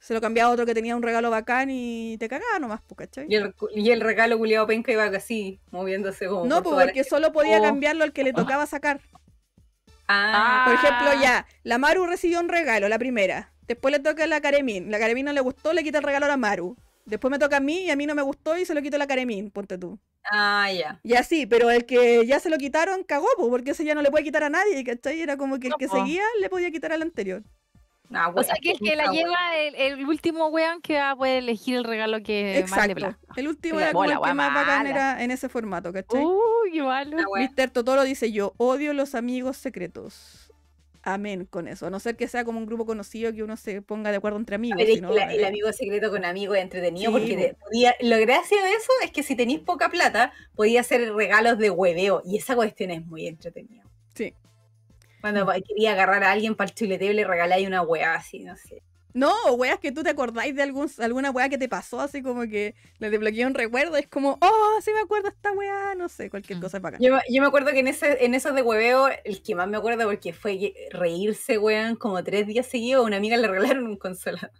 se 0.00 0.14
lo 0.14 0.20
cambiaba 0.20 0.50
a 0.50 0.52
otro 0.52 0.64
que 0.66 0.74
tenía 0.74 0.94
un 0.96 1.02
regalo 1.02 1.30
bacán 1.30 1.68
y 1.70 2.16
te 2.18 2.28
cagaba 2.28 2.58
nomás, 2.60 2.80
pues, 2.86 2.98
¿cachai? 2.98 3.26
Y 3.28 3.34
el, 3.34 3.54
y 3.74 3.90
el 3.90 4.00
regalo 4.00 4.38
culiado 4.38 4.66
penca 4.66 4.92
iba 4.92 5.04
así, 5.04 5.60
moviéndose 5.70 6.26
como. 6.28 6.46
No, 6.46 6.62
por 6.62 6.74
pues 6.74 6.86
porque 6.86 7.04
solo 7.04 7.32
podía 7.32 7.58
Oh. 7.58 7.62
cambiarlo 7.62 8.04
al 8.04 8.12
que 8.12 8.24
le 8.24 8.32
tocaba 8.32 8.66
sacar. 8.66 9.00
Ah, 10.08 10.64
Por 10.66 10.74
ejemplo, 10.74 11.22
ya, 11.22 11.46
la 11.64 11.78
Maru 11.78 12.06
recibió 12.06 12.40
un 12.40 12.48
regalo, 12.48 12.88
la 12.88 12.98
primera. 12.98 13.52
Después 13.66 13.92
le 13.92 13.98
toca 14.00 14.24
a 14.24 14.26
la 14.26 14.40
Karemin. 14.40 14.90
La 14.90 14.98
Karemin 14.98 15.26
no 15.26 15.32
le 15.32 15.40
gustó, 15.40 15.72
le 15.74 15.84
quita 15.84 15.98
el 15.98 16.04
regalo 16.04 16.24
a 16.24 16.28
la 16.28 16.36
Maru. 16.38 16.76
Después 17.04 17.30
me 17.30 17.38
toca 17.38 17.58
a 17.58 17.60
mí 17.60 17.82
y 17.82 17.90
a 17.90 17.96
mí 17.96 18.06
no 18.06 18.14
me 18.14 18.22
gustó 18.22 18.56
y 18.56 18.64
se 18.64 18.74
lo 18.74 18.80
quito 18.82 18.96
a 18.96 18.98
la 18.98 19.06
Karemin, 19.06 19.50
ponte 19.50 19.76
tú. 19.76 19.98
ah, 20.30 20.70
ya. 20.72 21.00
Y 21.02 21.14
así, 21.14 21.46
pero 21.46 21.70
el 21.70 21.84
que 21.84 22.24
ya 22.26 22.40
se 22.40 22.48
lo 22.50 22.56
quitaron 22.58 23.02
cagó, 23.04 23.26
po, 23.36 23.50
porque 23.50 23.72
ese 23.72 23.84
ya 23.84 23.94
no 23.94 24.02
le 24.02 24.10
puede 24.10 24.24
quitar 24.24 24.44
a 24.44 24.50
nadie, 24.50 24.82
¿cachai? 24.84 25.20
Era 25.20 25.36
como 25.36 25.58
que 25.58 25.68
el 25.68 25.74
que 25.78 25.88
seguía 25.88 26.22
le 26.40 26.48
podía 26.48 26.70
quitar 26.70 26.92
al 26.92 27.02
anterior. 27.02 27.42
Ah, 28.12 28.32
O 28.34 28.42
sea 28.42 28.54
que 28.60 28.70
el 28.72 28.78
que 28.78 28.96
la 28.96 29.10
lleva, 29.10 29.56
el, 29.56 29.74
el 29.74 30.06
último 30.06 30.46
weón 30.48 30.80
que 30.80 30.94
va 30.96 31.10
a 31.10 31.16
poder 31.16 31.38
elegir 31.38 31.76
el 31.76 31.84
regalo 31.84 32.22
que 32.22 32.64
más 32.70 32.86
le 32.86 32.92
Exacto. 32.92 32.94
plazca. 32.94 33.34
El 33.36 33.48
último 33.48 33.78
La 33.80 33.84
era 33.86 33.92
como 33.92 34.04
el 34.04 34.10
que 34.20 34.34
más 34.34 34.54
bacán 34.54 34.86
era 34.86 35.22
en 35.22 35.30
ese 35.30 35.48
formato, 35.48 35.92
¿cachai? 35.92 36.24
Uy, 36.24 36.72
qué 36.72 36.82
malo. 36.82 37.16
Mr. 37.36 37.70
Totoro 37.70 38.02
dice 38.04 38.32
yo, 38.32 38.54
odio 38.56 38.94
los 38.94 39.14
amigos 39.14 39.56
secretos. 39.58 40.44
Amén 41.02 41.46
con 41.48 41.68
eso. 41.68 41.86
A 41.86 41.90
no 41.90 42.00
ser 42.00 42.16
que 42.16 42.28
sea 42.28 42.44
como 42.44 42.58
un 42.58 42.66
grupo 42.66 42.84
conocido 42.84 43.32
que 43.32 43.42
uno 43.42 43.56
se 43.56 43.80
ponga 43.82 44.10
de 44.10 44.16
acuerdo 44.16 44.36
entre 44.38 44.56
amigos. 44.56 44.78
La- 45.14 45.32
el 45.32 45.40
eh, 45.40 45.46
amigo 45.46 45.72
secreto 45.72 46.10
con 46.10 46.24
amigo 46.24 46.54
es 46.54 46.62
entretenido 46.62 47.12
Sí, 47.12 47.18
porque 47.18 47.36
te 47.36 47.54
podía, 47.54 47.94
lo 48.00 48.18
gracia 48.18 48.62
de 48.62 48.70
eso 48.72 48.90
es 49.04 49.10
que 49.12 49.22
si 49.22 49.36
tenéis 49.36 49.60
poca 49.60 49.88
plata, 49.90 50.32
podía 50.54 50.80
hacer 50.80 51.14
regalos 51.14 51.56
de 51.58 51.70
hueveo 51.70 52.22
y 52.26 52.36
esa 52.36 52.54
cuestión 52.56 52.90
es 52.90 53.06
muy 53.06 53.26
entretenida. 53.26 53.84
Sí. 54.14 54.34
Cuando 55.20 55.44
pa- 55.46 55.60
quería 55.60 55.92
agarrar 55.92 56.22
a 56.24 56.30
alguien 56.32 56.54
para 56.54 56.68
el 56.70 56.74
chuleteo 56.74 57.10
y 57.10 57.14
le 57.14 57.24
regaláis 57.24 57.66
una 57.66 57.82
hueá 57.82 58.14
así, 58.14 58.40
no 58.40 58.54
sé. 58.56 58.82
No, 59.14 59.32
weas 59.54 59.78
que 59.80 59.90
tú 59.90 60.02
te 60.04 60.10
acordáis 60.10 60.54
de 60.54 60.62
algún, 60.62 60.88
alguna 60.98 61.30
wea 61.32 61.48
que 61.48 61.58
te 61.58 61.68
pasó, 61.68 61.98
así 62.00 62.22
como 62.22 62.42
que 62.42 62.74
le 62.98 63.10
desbloqueó 63.10 63.48
un 63.48 63.54
recuerdo. 63.54 63.96
Es 63.96 64.06
como, 64.06 64.38
oh, 64.40 64.78
sí 64.84 64.92
me 64.92 65.00
acuerdo 65.00 65.28
esta 65.28 65.50
wea, 65.52 65.94
no 65.96 66.08
sé, 66.08 66.30
cualquier 66.30 66.58
Mm. 66.58 66.62
cosa 66.62 66.76
es 66.76 66.82
bacán. 66.82 67.00
Yo, 67.00 67.14
me- 67.14 67.22
yo 67.28 67.40
me 67.42 67.48
acuerdo 67.48 67.72
que 67.72 67.80
en, 67.80 67.88
ese, 67.88 68.24
en 68.24 68.34
esos 68.34 68.54
de 68.54 68.62
hueveo, 68.62 69.08
el 69.24 69.42
que 69.42 69.54
más 69.56 69.66
me 69.66 69.76
acuerdo 69.78 70.04
porque 70.04 70.32
fue 70.32 70.72
reírse, 70.92 71.58
weón, 71.58 71.96
como 71.96 72.22
tres 72.22 72.46
días 72.46 72.66
seguidos, 72.66 73.02
a 73.02 73.06
una 73.06 73.16
amiga 73.16 73.36
le 73.38 73.48
regalaron 73.48 73.86
un 73.86 73.96
consolador. 73.96 74.50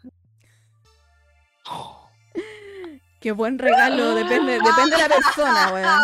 Qué 3.21 3.33
buen 3.33 3.59
regalo, 3.59 4.15
depende, 4.15 4.53
depende 4.55 4.97
de 4.97 5.03
la 5.03 5.09
persona, 5.09 5.71
weón. 5.73 6.01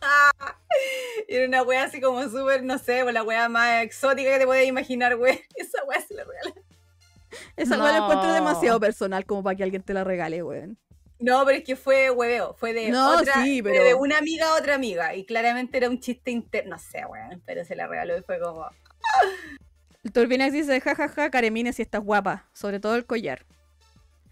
Era 1.28 1.46
una 1.46 1.62
wea 1.62 1.84
así 1.84 2.00
como 2.00 2.22
súper, 2.28 2.62
no 2.62 2.78
sé, 2.78 3.00
pues, 3.02 3.14
la 3.14 3.22
wea 3.22 3.48
más 3.48 3.82
exótica 3.82 4.30
que 4.32 4.38
te 4.40 4.46
podías 4.46 4.66
imaginar, 4.66 5.16
weón. 5.16 5.38
Esa 5.56 5.84
wea 5.84 6.00
se 6.00 6.14
la 6.14 6.24
regalaron. 6.24 6.64
Esa 7.56 7.82
wea 7.82 7.92
la 7.92 7.98
encuentro 7.98 8.32
demasiado 8.32 8.78
personal 8.80 9.24
como 9.26 9.42
para 9.42 9.56
que 9.56 9.62
alguien 9.64 9.82
te 9.82 9.94
la 9.94 10.04
regale, 10.04 10.42
weón. 10.42 10.78
No, 11.18 11.44
pero 11.46 11.58
es 11.58 11.64
que 11.64 11.76
fue 11.76 12.10
hueveo, 12.10 12.54
fue 12.54 12.72
de 12.72 12.90
No, 12.90 13.18
otra, 13.18 13.42
sí, 13.42 13.62
pero- 13.62 13.82
de 13.84 13.94
una 13.94 14.18
amiga 14.18 14.48
a 14.48 14.54
otra 14.56 14.74
amiga. 14.74 15.14
Y 15.14 15.24
claramente 15.24 15.76
era 15.78 15.88
un 15.88 16.00
chiste 16.00 16.30
interno, 16.30 16.76
no 16.76 16.78
sé, 16.78 17.04
weón, 17.06 17.42
pero 17.46 17.64
se 17.64 17.76
la 17.76 17.86
regaló 17.86 18.18
y 18.18 18.22
fue 18.22 18.38
como. 18.40 18.66
El 20.02 20.12
Turbinax 20.12 20.52
dice, 20.52 20.80
jajaja, 20.80 21.30
Caremine 21.30 21.72
si 21.72 21.82
estás 21.82 22.02
guapa, 22.02 22.46
sobre 22.52 22.78
todo 22.78 22.94
el 22.96 23.06
collar. 23.06 23.46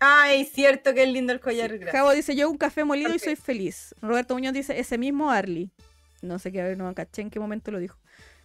Ay, 0.01 0.45
cierto 0.45 0.93
que 0.95 1.05
es 1.05 1.09
lindo 1.09 1.33
el 1.33 1.41
collar. 1.41 1.71
gracias. 1.79 1.93
Javo 1.93 2.11
dice, 2.13 2.35
yo 2.35 2.51
un 2.51 2.59
café 2.59 2.85
molido 2.85 3.15
y 3.15 3.19
soy 3.21 3.37
feliz. 3.37 3.95
Roberto 4.03 4.35
Muñoz 4.35 4.53
dice, 4.53 4.79
ese 4.79 4.99
mismo 4.99 5.31
Arlie. 5.31 5.71
No 6.23 6.39
sé 6.39 6.53
qué, 6.53 6.61
a 6.63 6.65
ver, 6.65 6.79
no 6.79 6.95
caché 6.95 7.23
en 7.23 7.31
qué 7.31 7.39
momento 7.39 7.71
lo 7.71 7.79
dijo. 7.79 7.99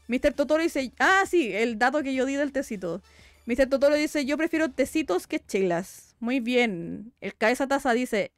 Mr. 0.07 0.33
Totoro 0.33 0.63
dice, 0.63 0.91
ah, 0.99 1.23
sí, 1.29 1.53
el 1.53 1.77
dato 1.77 2.01
que 2.03 2.13
yo 2.13 2.25
di 2.25 2.35
del 2.35 2.51
tecito. 2.51 3.01
Mr. 3.45 3.67
Totoro 3.69 3.95
dice, 3.95 4.25
yo 4.25 4.37
prefiero 4.37 4.69
tecitos 4.69 5.27
que 5.27 5.39
chelas. 5.39 6.15
Muy 6.19 6.39
bien. 6.39 7.13
El 7.21 7.35
cabeza 7.35 7.67
taza 7.67 7.93
dice, 7.93 8.31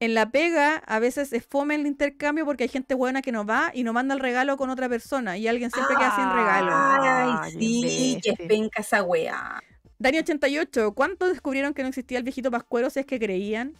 en 0.00 0.14
la 0.14 0.30
pega 0.30 0.76
a 0.76 0.98
veces 0.98 1.32
es 1.32 1.44
fome 1.44 1.74
el 1.74 1.86
intercambio 1.86 2.44
porque 2.46 2.64
hay 2.64 2.68
gente 2.68 2.94
buena 2.94 3.20
que 3.22 3.32
no 3.32 3.44
va 3.44 3.70
y 3.74 3.84
no 3.84 3.92
manda 3.92 4.14
el 4.14 4.20
regalo 4.20 4.56
con 4.56 4.70
otra 4.70 4.88
persona 4.88 5.36
y 5.36 5.46
alguien 5.46 5.70
siempre 5.70 5.94
queda 5.94 6.16
sin 6.16 6.30
regalo. 6.30 6.72
Ay, 6.74 7.52
sí, 7.52 8.18
que 8.22 8.30
imbécil. 8.30 8.48
penca 8.48 8.80
esa 8.80 9.02
wea. 9.02 9.60
Dani88, 10.00 10.94
¿cuánto 10.94 11.28
descubrieron 11.28 11.74
que 11.74 11.82
no 11.82 11.88
existía 11.88 12.16
el 12.16 12.24
viejito 12.24 12.50
pascuero 12.50 12.88
si 12.88 13.00
es 13.00 13.06
que 13.06 13.18
creían? 13.18 13.74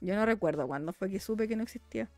Yo 0.00 0.14
no 0.14 0.24
recuerdo 0.24 0.68
cuándo 0.68 0.92
fue 0.92 1.10
que 1.10 1.18
supe 1.18 1.48
que 1.48 1.56
no 1.56 1.64
existía. 1.64 2.08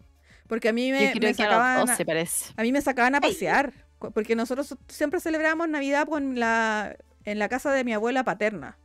Porque 0.51 0.69
a 0.69 0.73
mí 0.73 0.91
me, 0.91 1.33
sacaban, 1.33 1.77
a, 1.77 1.81
12 1.83 2.05
parece. 2.05 2.53
a 2.57 2.63
mí 2.63 2.73
me 2.73 2.83
sacaban 2.83 3.15
a 3.15 3.21
pasear. 3.21 3.73
Porque 4.01 4.35
nosotros 4.35 4.77
siempre 4.89 5.21
celebramos 5.21 5.69
Navidad 5.69 6.09
con 6.09 6.41
la, 6.41 6.97
en 7.25 7.39
la 7.39 7.49
casa 7.49 7.71
de 7.71 7.85
mi 7.85 7.93
abuela 7.93 8.25
paterna. 8.25 8.77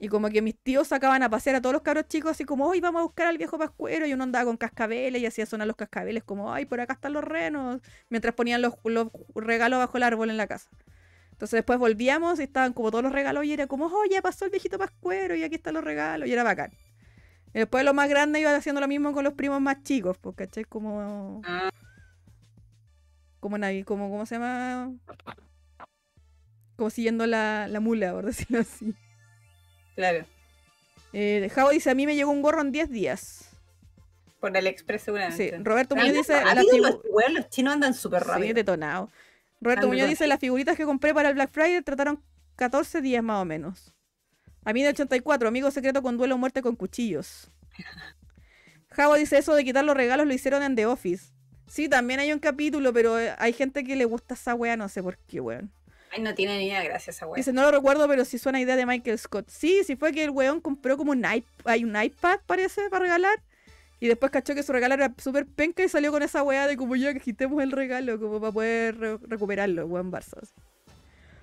Y 0.00 0.08
como 0.08 0.28
que 0.28 0.42
mis 0.42 0.58
tíos 0.58 0.88
sacaban 0.88 1.22
a 1.22 1.30
pasear 1.30 1.54
a 1.54 1.60
todos 1.60 1.72
los 1.72 1.82
cabros 1.82 2.08
chicos 2.08 2.32
así 2.32 2.44
como, 2.44 2.66
hoy 2.66 2.80
vamos 2.80 2.98
a 2.98 3.02
buscar 3.04 3.28
al 3.28 3.38
viejo 3.38 3.58
pascuero. 3.58 4.06
Y 4.06 4.12
uno 4.12 4.24
andaba 4.24 4.44
con 4.44 4.56
cascabeles 4.56 5.22
y 5.22 5.26
hacía 5.26 5.46
sonar 5.46 5.68
los 5.68 5.76
cascabeles 5.76 6.24
como, 6.24 6.52
ay, 6.52 6.64
por 6.64 6.80
acá 6.80 6.94
están 6.94 7.12
los 7.12 7.22
renos. 7.22 7.80
Mientras 8.08 8.34
ponían 8.34 8.60
los, 8.60 8.74
los 8.82 9.06
regalos 9.36 9.78
bajo 9.78 9.96
el 9.98 10.02
árbol 10.02 10.30
en 10.30 10.36
la 10.36 10.48
casa. 10.48 10.68
Entonces 11.30 11.58
después 11.58 11.78
volvíamos 11.78 12.40
y 12.40 12.42
estaban 12.42 12.72
como 12.72 12.90
todos 12.90 13.04
los 13.04 13.12
regalos 13.12 13.44
y 13.44 13.52
era 13.52 13.68
como, 13.68 13.86
oh, 13.86 14.04
ya 14.10 14.20
pasó 14.20 14.46
el 14.46 14.50
viejito 14.50 14.78
pascuero 14.78 15.36
y 15.36 15.44
aquí 15.44 15.54
están 15.54 15.74
los 15.74 15.84
regalos. 15.84 16.28
Y 16.28 16.32
era 16.32 16.42
bacán. 16.42 16.72
Y 17.54 17.58
después 17.58 17.84
los 17.84 17.94
más 17.94 18.08
grandes 18.08 18.40
iban 18.40 18.54
haciendo 18.54 18.80
lo 18.80 18.88
mismo 18.88 19.12
con 19.12 19.24
los 19.24 19.34
primos 19.34 19.60
más 19.60 19.82
chicos, 19.82 20.16
pues, 20.18 20.34
¿cachai? 20.36 20.64
Como... 20.64 21.42
Ah, 21.44 21.68
Como 23.40 23.58
nadie, 23.58 23.84
como, 23.84 24.08
¿cómo 24.10 24.24
se 24.26 24.36
llama? 24.36 24.92
Como 26.76 26.90
siguiendo 26.90 27.26
la, 27.26 27.68
la 27.68 27.80
mula, 27.80 28.12
por 28.12 28.26
decirlo 28.26 28.60
así. 28.60 28.94
claro. 29.94 30.24
Eh, 31.12 31.50
Javo 31.54 31.70
dice, 31.70 31.90
a 31.90 31.94
mí 31.94 32.06
me 32.06 32.14
llegó 32.14 32.30
un 32.30 32.40
gorro 32.40 32.62
en 32.62 32.72
10 32.72 32.88
días. 32.90 33.48
Por 34.40 34.56
el 34.56 34.66
express 34.66 35.02
Sí, 35.02 35.04
seguramente. 35.04 35.58
Roberto 35.62 35.94
Pero 35.94 36.06
Muñoz 36.06 36.26
dice, 36.26 36.32
la 36.42 36.54
rápido, 36.54 36.72
figu- 36.74 36.80
los, 36.80 37.00
weón, 37.10 37.34
los 37.34 37.48
chinos 37.50 37.74
andan 37.74 37.92
súper 37.94 38.22
Sí, 38.22 38.28
rápido. 38.30 38.54
detonado. 38.54 39.10
Roberto 39.60 39.86
Muñoz 39.88 40.08
dice, 40.08 40.26
las 40.26 40.40
figuritas 40.40 40.76
que 40.76 40.84
compré 40.84 41.12
para 41.14 41.28
el 41.28 41.34
Black 41.34 41.50
Friday 41.52 41.82
trataron 41.82 42.20
14 42.56 43.02
días 43.02 43.22
más 43.22 43.42
o 43.42 43.44
menos. 43.44 43.92
A 44.64 44.72
mí 44.72 44.82
de 44.82 44.90
84, 44.90 45.48
amigo 45.48 45.70
secreto 45.70 46.02
con 46.02 46.16
duelo 46.16 46.36
o 46.36 46.38
muerte 46.38 46.62
con 46.62 46.76
cuchillos. 46.76 47.50
Javo 48.90 49.14
dice 49.14 49.38
eso 49.38 49.54
de 49.54 49.64
quitar 49.64 49.84
los 49.84 49.96
regalos 49.96 50.26
lo 50.26 50.34
hicieron 50.34 50.62
en 50.62 50.76
The 50.76 50.86
Office. 50.86 51.32
Sí, 51.66 51.88
también 51.88 52.20
hay 52.20 52.32
un 52.32 52.38
capítulo, 52.38 52.92
pero 52.92 53.18
eh, 53.18 53.34
hay 53.38 53.52
gente 53.54 53.82
que 53.84 53.96
le 53.96 54.04
gusta 54.04 54.34
esa 54.34 54.54
wea, 54.54 54.76
no 54.76 54.88
sé 54.88 55.02
por 55.02 55.16
qué, 55.18 55.40
weón. 55.40 55.72
Ay, 56.10 56.20
no 56.20 56.34
tiene 56.34 56.58
ni 56.58 56.66
idea, 56.66 56.82
gracias 56.84 57.22
a 57.22 57.26
weón. 57.26 57.36
Dice, 57.36 57.52
no 57.54 57.62
lo 57.62 57.70
recuerdo, 57.70 58.06
pero 58.06 58.24
sí 58.26 58.38
suena 58.38 58.60
idea 58.60 58.76
de 58.76 58.84
Michael 58.84 59.18
Scott. 59.18 59.48
Sí, 59.48 59.82
sí 59.84 59.96
fue 59.96 60.12
que 60.12 60.22
el 60.24 60.30
weón 60.30 60.60
compró 60.60 60.98
como 60.98 61.12
un, 61.12 61.22
iP- 61.22 61.44
hay 61.64 61.84
un 61.84 62.00
iPad, 62.00 62.40
parece, 62.46 62.90
para 62.90 63.04
regalar. 63.04 63.42
Y 63.98 64.08
después 64.08 64.30
cachó 64.30 64.54
que 64.54 64.62
su 64.62 64.72
regalo 64.72 64.94
era 64.94 65.14
súper 65.16 65.46
penca 65.46 65.82
y 65.82 65.88
salió 65.88 66.10
con 66.12 66.22
esa 66.22 66.42
weá 66.42 66.66
de 66.66 66.76
como 66.76 66.94
ya 66.96 67.14
que 67.14 67.20
quitemos 67.20 67.62
el 67.62 67.72
regalo, 67.72 68.20
como 68.20 68.38
para 68.40 68.52
poder 68.52 68.98
re- 68.98 69.18
recuperarlo, 69.22 69.86
weón 69.86 70.12
Barça. 70.12 70.38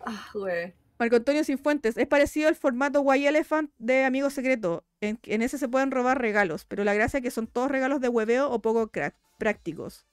Ah, 0.05 0.27
weón. 0.35 0.73
Marco 0.99 1.15
Antonio 1.15 1.45
Sinfuentes, 1.45 1.95
es 1.95 2.07
parecido 2.07 2.49
al 2.49 2.55
formato 2.55 2.99
White 2.99 3.29
Elephant 3.29 3.71
de 3.77 4.03
Amigo 4.03 4.29
Secreto. 4.29 4.83
En, 4.99 5.17
en 5.23 5.41
ese 5.41 5.57
se 5.57 5.69
pueden 5.69 5.91
robar 5.91 6.19
regalos, 6.21 6.65
pero 6.65 6.83
la 6.83 6.93
gracia 6.93 7.19
es 7.19 7.23
que 7.23 7.31
son 7.31 7.47
todos 7.47 7.71
regalos 7.71 8.01
de 8.01 8.09
hueveo 8.09 8.51
o 8.51 8.61
poco 8.61 8.91
prácticos. 9.37 10.05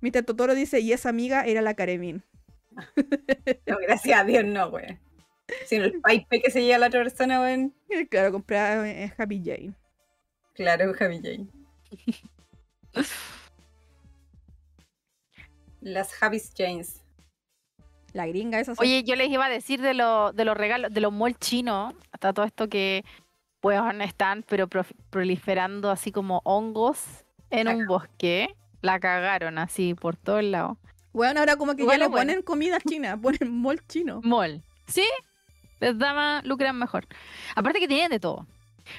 Mr. 0.00 0.22
Totoro 0.24 0.54
dice, 0.54 0.78
y 0.78 0.92
esa 0.92 1.08
amiga 1.08 1.44
era 1.44 1.60
la 1.60 1.74
Karemin. 1.74 2.22
No, 3.66 3.78
gracias 3.78 4.20
a 4.20 4.24
Dios, 4.24 4.44
no, 4.44 4.68
weón. 4.68 4.98
Sino 5.66 5.84
el 5.84 6.00
pipe 6.08 6.40
que 6.40 6.50
se 6.50 6.62
lleva 6.62 6.76
a 6.76 6.78
la 6.80 6.86
otra 6.88 7.02
persona, 7.02 7.40
weón. 7.40 7.74
Claro, 8.10 8.32
comprada 8.32 8.88
en 8.88 9.12
Happy 9.16 9.42
Jane. 9.44 9.74
Claro, 10.54 10.94
Javi 10.94 11.20
Jane. 11.22 11.48
Las 15.80 16.12
Javis 16.14 16.52
Janes. 16.56 17.03
La 18.14 18.26
gringa 18.26 18.58
esa. 18.60 18.72
Oye, 18.78 19.02
yo 19.04 19.14
les 19.16 19.28
iba 19.28 19.44
a 19.44 19.48
decir 19.50 19.82
de, 19.82 19.92
lo- 19.92 20.32
de 20.32 20.44
los 20.46 20.56
regalos, 20.56 20.90
de 20.94 21.00
los 21.02 21.12
malls 21.12 21.38
chinos, 21.38 21.94
hasta 22.12 22.32
todo 22.32 22.46
esto 22.46 22.68
que 22.68 23.04
pues 23.60 23.78
están 24.00 24.44
pero 24.48 24.68
proliferando 25.10 25.90
así 25.90 26.12
como 26.12 26.40
hongos 26.44 27.24
en 27.50 27.66
La 27.66 27.74
un 27.76 27.86
bosque. 27.86 28.54
La 28.82 29.00
cagaron 29.00 29.58
así 29.58 29.94
por 29.94 30.16
todos 30.16 30.44
lados. 30.44 30.76
Bueno, 31.12 31.40
ahora 31.40 31.56
como 31.56 31.74
que 31.74 31.86
ya 31.86 31.98
no 31.98 32.08
bueno. 32.10 32.16
ponen 32.30 32.42
comida 32.42 32.78
china, 32.80 33.16
ponen 33.20 33.50
mol 33.50 33.80
chino. 33.88 34.20
Mall. 34.22 34.62
¿Sí? 34.86 35.04
Les 35.80 35.98
da 35.98 36.12
más, 36.14 36.44
lucran 36.44 36.78
mejor. 36.78 37.06
Aparte 37.56 37.80
que 37.80 37.88
tienen 37.88 38.10
de 38.10 38.20
todo. 38.20 38.46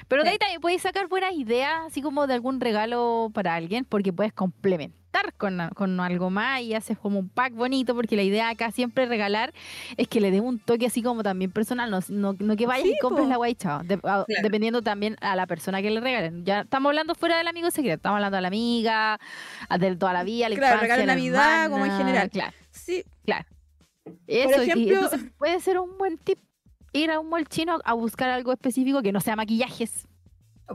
Pero 0.08 0.24
de 0.24 0.30
ahí 0.30 0.34
Sí. 0.34 0.38
también 0.40 0.60
puedes 0.60 0.82
sacar 0.82 1.06
buenas 1.06 1.32
ideas, 1.34 1.72
así 1.86 2.02
como 2.02 2.26
de 2.26 2.34
algún 2.34 2.60
regalo 2.60 3.30
para 3.32 3.54
alguien, 3.54 3.84
porque 3.84 4.12
puedes 4.12 4.32
complementar 4.32 4.96
con, 5.36 5.60
a- 5.60 5.70
con 5.70 5.98
algo 6.00 6.30
más 6.30 6.60
y 6.62 6.74
haces 6.74 6.98
como 6.98 7.18
un 7.18 7.28
pack 7.28 7.52
bonito, 7.54 7.94
porque 7.94 8.16
la 8.16 8.22
idea 8.22 8.48
acá 8.50 8.70
siempre 8.70 9.06
regalar 9.06 9.52
es 9.96 10.08
que 10.08 10.20
le 10.20 10.30
dé 10.30 10.40
un 10.40 10.58
toque 10.58 10.86
así 10.86 11.02
como 11.02 11.22
también 11.22 11.50
personal, 11.50 11.90
no, 11.90 12.00
no, 12.08 12.34
no 12.38 12.56
que 12.56 12.66
vayas 12.66 12.86
Sí, 12.86 12.94
y 12.96 12.98
compres 13.00 13.24
po. 13.24 13.30
la 13.30 13.36
guay 13.36 13.54
chao, 13.54 13.82
de- 13.82 14.00
a- 14.04 14.24
dependiendo 14.42 14.82
también 14.82 15.16
a 15.20 15.36
la 15.36 15.46
persona 15.46 15.82
que 15.82 15.90
le 15.90 16.00
regalen. 16.00 16.44
Ya 16.44 16.60
estamos 16.60 16.90
hablando 16.90 17.14
fuera 17.14 17.38
del 17.38 17.48
amigo 17.48 17.70
secreto, 17.70 17.96
estamos 17.96 18.16
hablando 18.16 18.36
de 18.36 18.42
la 18.42 18.48
amiga, 18.48 19.18
a 19.68 19.78
de 19.78 19.96
toda 19.96 20.12
la 20.12 20.24
vida, 20.24 20.48
la 20.48 20.56
Claro, 20.56 20.74
infancia, 20.76 20.82
regalo 20.96 21.00
de 21.00 21.06
la 21.06 21.14
Navidad, 21.14 21.70
como 21.70 21.84
en 21.86 21.92
general. 21.96 22.30
Claro. 22.30 22.52
Sí, 22.70 23.02
Eso, 24.26 24.62
y 24.62 24.70
ejemplo- 24.70 24.94
entonces 24.94 25.20
puede 25.38 25.58
ser 25.60 25.78
un 25.78 25.96
buen 25.98 26.18
tip 26.18 26.38
ir 26.92 27.10
a 27.10 27.18
un 27.20 27.28
mall 27.28 27.46
chino 27.48 27.78
a 27.84 27.92
buscar 27.94 28.30
algo 28.30 28.52
específico 28.52 29.02
que 29.02 29.12
no 29.12 29.20
sea 29.20 29.36
maquillajes. 29.36 30.06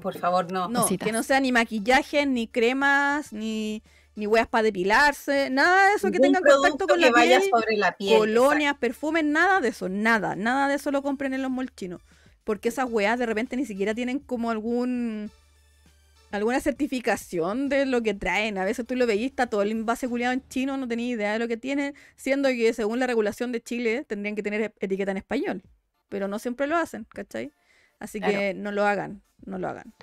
Por 0.02 0.18
favor, 0.18 0.52
no. 0.52 0.70
no, 0.70 0.82
cositas. 0.84 1.06
que 1.06 1.12
no 1.12 1.24
sea 1.24 1.40
ni 1.40 1.52
maquillaje, 1.52 2.26
ni 2.26 2.48
cremas, 2.48 3.34
ni, 3.34 3.82
ni 4.16 4.28
hueas 4.28 4.48
para 4.48 4.64
depilarse, 4.64 5.50
nada 5.50 5.90
de 5.90 5.96
eso 5.96 6.12
que 6.12 6.20
Ningún 6.20 6.36
tenga 6.44 6.54
contacto 6.54 6.88
con 6.88 7.00
que 7.00 7.06
la 7.06 7.12
vaya 7.12 7.40
piel, 7.40 7.50
sobre 7.50 7.78
la 7.78 7.92
piel. 7.98 8.18
colonias, 8.18 8.76
perfumes, 8.78 9.24
nada 9.24 9.62
de 9.62 9.70
eso, 9.70 9.88
nada, 9.90 10.36
nada 10.36 10.68
de 10.68 10.76
eso 10.76 10.92
lo 10.92 11.02
compren 11.02 11.34
en 11.34 11.42
los 11.42 11.52
malls 11.52 11.74
chinos. 11.76 12.02
Porque 12.44 12.70
esas 12.70 12.88
weas 12.90 13.18
de 13.20 13.26
repente 13.26 13.56
ni 13.56 13.66
siquiera 13.66 13.94
tienen 13.94 14.20
como 14.20 14.52
algún 14.52 15.32
alguna 16.32 16.60
certificación 16.62 17.68
de 17.70 17.86
lo 17.86 18.02
que 18.02 18.14
traen. 18.14 18.58
A 18.58 18.64
veces 18.64 18.86
tú 18.88 18.96
lo 18.96 19.06
veís, 19.06 19.32
está 19.32 19.48
todo 19.48 19.62
el 19.64 19.72
envase 19.72 20.08
culiado 20.08 20.34
en 20.34 20.48
chino, 20.48 20.78
no 20.78 20.88
tenía 20.88 21.08
idea 21.14 21.34
de 21.34 21.40
lo 21.40 21.48
que 21.48 21.58
tiene, 21.58 21.94
siendo 22.16 22.48
que 22.50 22.74
según 22.74 23.00
la 23.00 23.08
regulación 23.08 23.52
de 23.52 23.62
Chile 23.62 24.06
tendrían 24.08 24.36
que 24.36 24.44
tener 24.44 24.74
etiqueta 24.80 25.12
en 25.12 25.18
español. 25.18 25.62
Pero 26.10 26.28
no 26.28 26.40
siempre 26.40 26.68
lo 26.68 26.78
hacen, 26.78 27.06
¿cachai? 27.10 27.52
Así 28.00 28.20
Claro. 28.20 28.38
que 28.38 28.54
no 28.54 28.72
lo 28.72 28.86
hagan, 28.86 29.22
no 29.46 29.58
lo 29.58 29.68
hagan. 29.68 29.94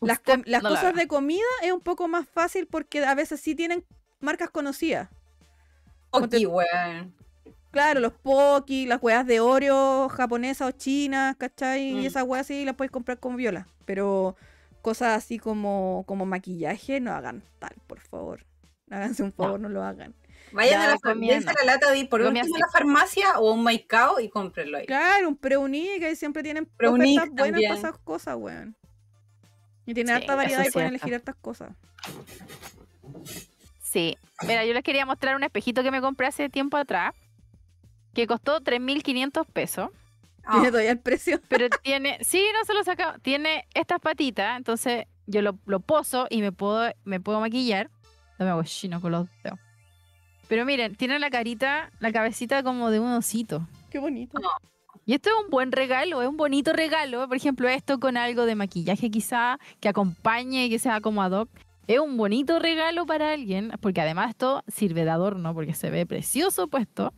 Las, 0.00 0.18
Usted 0.18 0.42
las 0.46 0.62
no 0.62 0.70
cosas 0.70 0.94
de 0.94 1.08
comida 1.08 1.44
es 1.62 1.72
un 1.72 1.80
poco 1.80 2.06
más 2.08 2.28
fácil 2.28 2.66
porque 2.66 3.04
a 3.04 3.14
veces 3.14 3.40
sí 3.40 3.54
tienen 3.54 3.84
marcas 4.20 4.50
conocidas. 4.50 5.08
Ok, 6.10 6.34
weón. 6.46 7.14
Claro, 7.70 8.00
los 8.00 8.12
Poki, 8.12 8.86
las 8.86 9.02
weas 9.02 9.26
de 9.26 9.40
Oreo 9.40 10.08
japonesas 10.08 10.68
o 10.68 10.72
chinas, 10.72 11.36
¿cachai? 11.36 11.92
Mm. 11.92 11.98
Y 11.98 12.06
esas 12.06 12.24
weas 12.24 12.46
sí 12.46 12.64
las 12.64 12.76
puedes 12.76 12.90
comprar 12.90 13.18
con 13.18 13.36
viola. 13.36 13.66
Pero 13.84 14.36
cosas 14.80 15.16
así 15.16 15.38
como, 15.38 16.04
como 16.06 16.24
maquillaje, 16.24 17.00
no 17.00 17.12
hagan 17.12 17.42
tal, 17.58 17.74
por 17.86 18.00
favor. 18.00 18.46
Háganse 18.90 19.22
un 19.22 19.32
favor, 19.32 19.60
no, 19.60 19.68
lo 19.68 19.82
hagan. 19.82 20.14
Vayan 20.52 20.80
Ya, 20.80 20.84
a 20.84 20.88
la 20.92 20.98
farmacia, 20.98 21.52
la 21.60 21.72
lata 21.72 21.90
de 21.90 22.06
por 22.06 22.22
último 22.22 22.56
a 22.56 22.58
la 22.58 22.68
farmacia 22.72 23.38
o 23.38 23.52
un 23.52 23.62
maicao 23.62 24.18
y 24.18 24.30
cómprenlo 24.30 24.78
ahí. 24.78 24.86
Claro, 24.86 25.28
un 25.28 25.36
preunique, 25.36 26.06
ahí 26.06 26.16
siempre 26.16 26.42
tienen 26.42 26.64
ofertas 26.64 27.28
buenas 27.30 27.60
para 27.60 27.74
esas 27.74 27.98
cosas, 27.98 28.36
weón. 28.38 28.74
Y 29.88 29.94
tienen 29.94 30.14
Sí, 30.16 30.20
harta 30.20 30.34
variedad 30.34 30.66
y 30.66 30.70
pueden 30.70 30.90
elegir 30.90 31.14
hartas 31.14 31.34
cosas. 31.36 31.70
Sí. 33.80 34.18
Mira, 34.46 34.66
yo 34.66 34.74
les 34.74 34.82
quería 34.82 35.06
mostrar 35.06 35.34
un 35.34 35.44
espejito 35.44 35.82
que 35.82 35.90
me 35.90 36.02
compré 36.02 36.26
hace 36.26 36.50
tiempo 36.50 36.76
atrás, 36.76 37.14
que 38.12 38.26
costó 38.26 38.60
3.500 38.60 39.46
pesos. 39.46 39.88
Ah, 40.44 40.52
Tiene 40.52 40.68
todavía 40.68 40.90
el 40.90 40.98
precio. 40.98 41.40
Pero 41.48 41.68
tiene, 41.82 42.18
sí, 42.20 42.44
no 42.52 42.66
se 42.66 42.74
lo 42.74 42.84
saca, 42.84 43.18
tiene 43.22 43.64
estas 43.72 43.98
patitas, 43.98 44.58
entonces 44.58 45.06
yo 45.26 45.40
lo, 45.40 45.58
lo 45.64 45.80
poso 45.80 46.26
y 46.28 46.42
me 46.42 46.52
puedo, 46.52 46.92
me 47.04 47.18
puedo 47.18 47.40
maquillar. 47.40 47.88
No 48.38 48.44
me 48.44 48.50
hago 48.50 48.62
chino 48.64 49.00
con 49.00 49.12
los 49.12 49.26
dedos. 49.42 49.58
Pero 50.48 50.66
miren, 50.66 50.96
tiene 50.96 51.18
la 51.18 51.30
carita, 51.30 51.90
la 51.98 52.12
cabecita 52.12 52.62
como 52.62 52.90
de 52.90 53.00
un 53.00 53.10
osito. 53.12 53.66
Qué 53.88 53.98
bonito. 53.98 54.38
Y 55.06 55.14
esto 55.14 55.30
es 55.30 55.44
un 55.44 55.50
buen 55.50 55.72
regalo, 55.72 56.20
es 56.22 56.28
un 56.28 56.36
bonito 56.36 56.72
regalo. 56.72 57.26
Por 57.28 57.36
ejemplo, 57.36 57.68
esto 57.68 57.98
con 57.98 58.16
algo 58.16 58.44
de 58.44 58.54
maquillaje 58.54 59.10
quizá, 59.10 59.58
que 59.80 59.88
acompañe 59.88 60.66
y 60.66 60.70
que 60.70 60.78
sea 60.78 61.00
como 61.00 61.22
ad 61.22 61.32
hoc. 61.32 61.48
Es 61.86 61.98
un 61.98 62.18
bonito 62.18 62.58
regalo 62.58 63.06
para 63.06 63.32
alguien, 63.32 63.72
porque 63.80 64.02
además 64.02 64.30
esto 64.30 64.62
sirve 64.68 65.04
de 65.04 65.10
adorno, 65.10 65.54
porque 65.54 65.72
se 65.72 65.88
ve 65.88 66.04
precioso 66.04 66.68
puesto. 66.68 67.14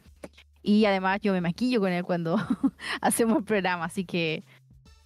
Y 0.62 0.84
además 0.84 1.18
yo 1.22 1.32
me 1.32 1.40
maquillo 1.40 1.80
con 1.80 1.90
él 1.90 2.04
cuando 2.04 2.36
hacemos 3.00 3.38
el 3.38 3.44
programa, 3.44 3.86
así 3.86 4.04
que 4.04 4.44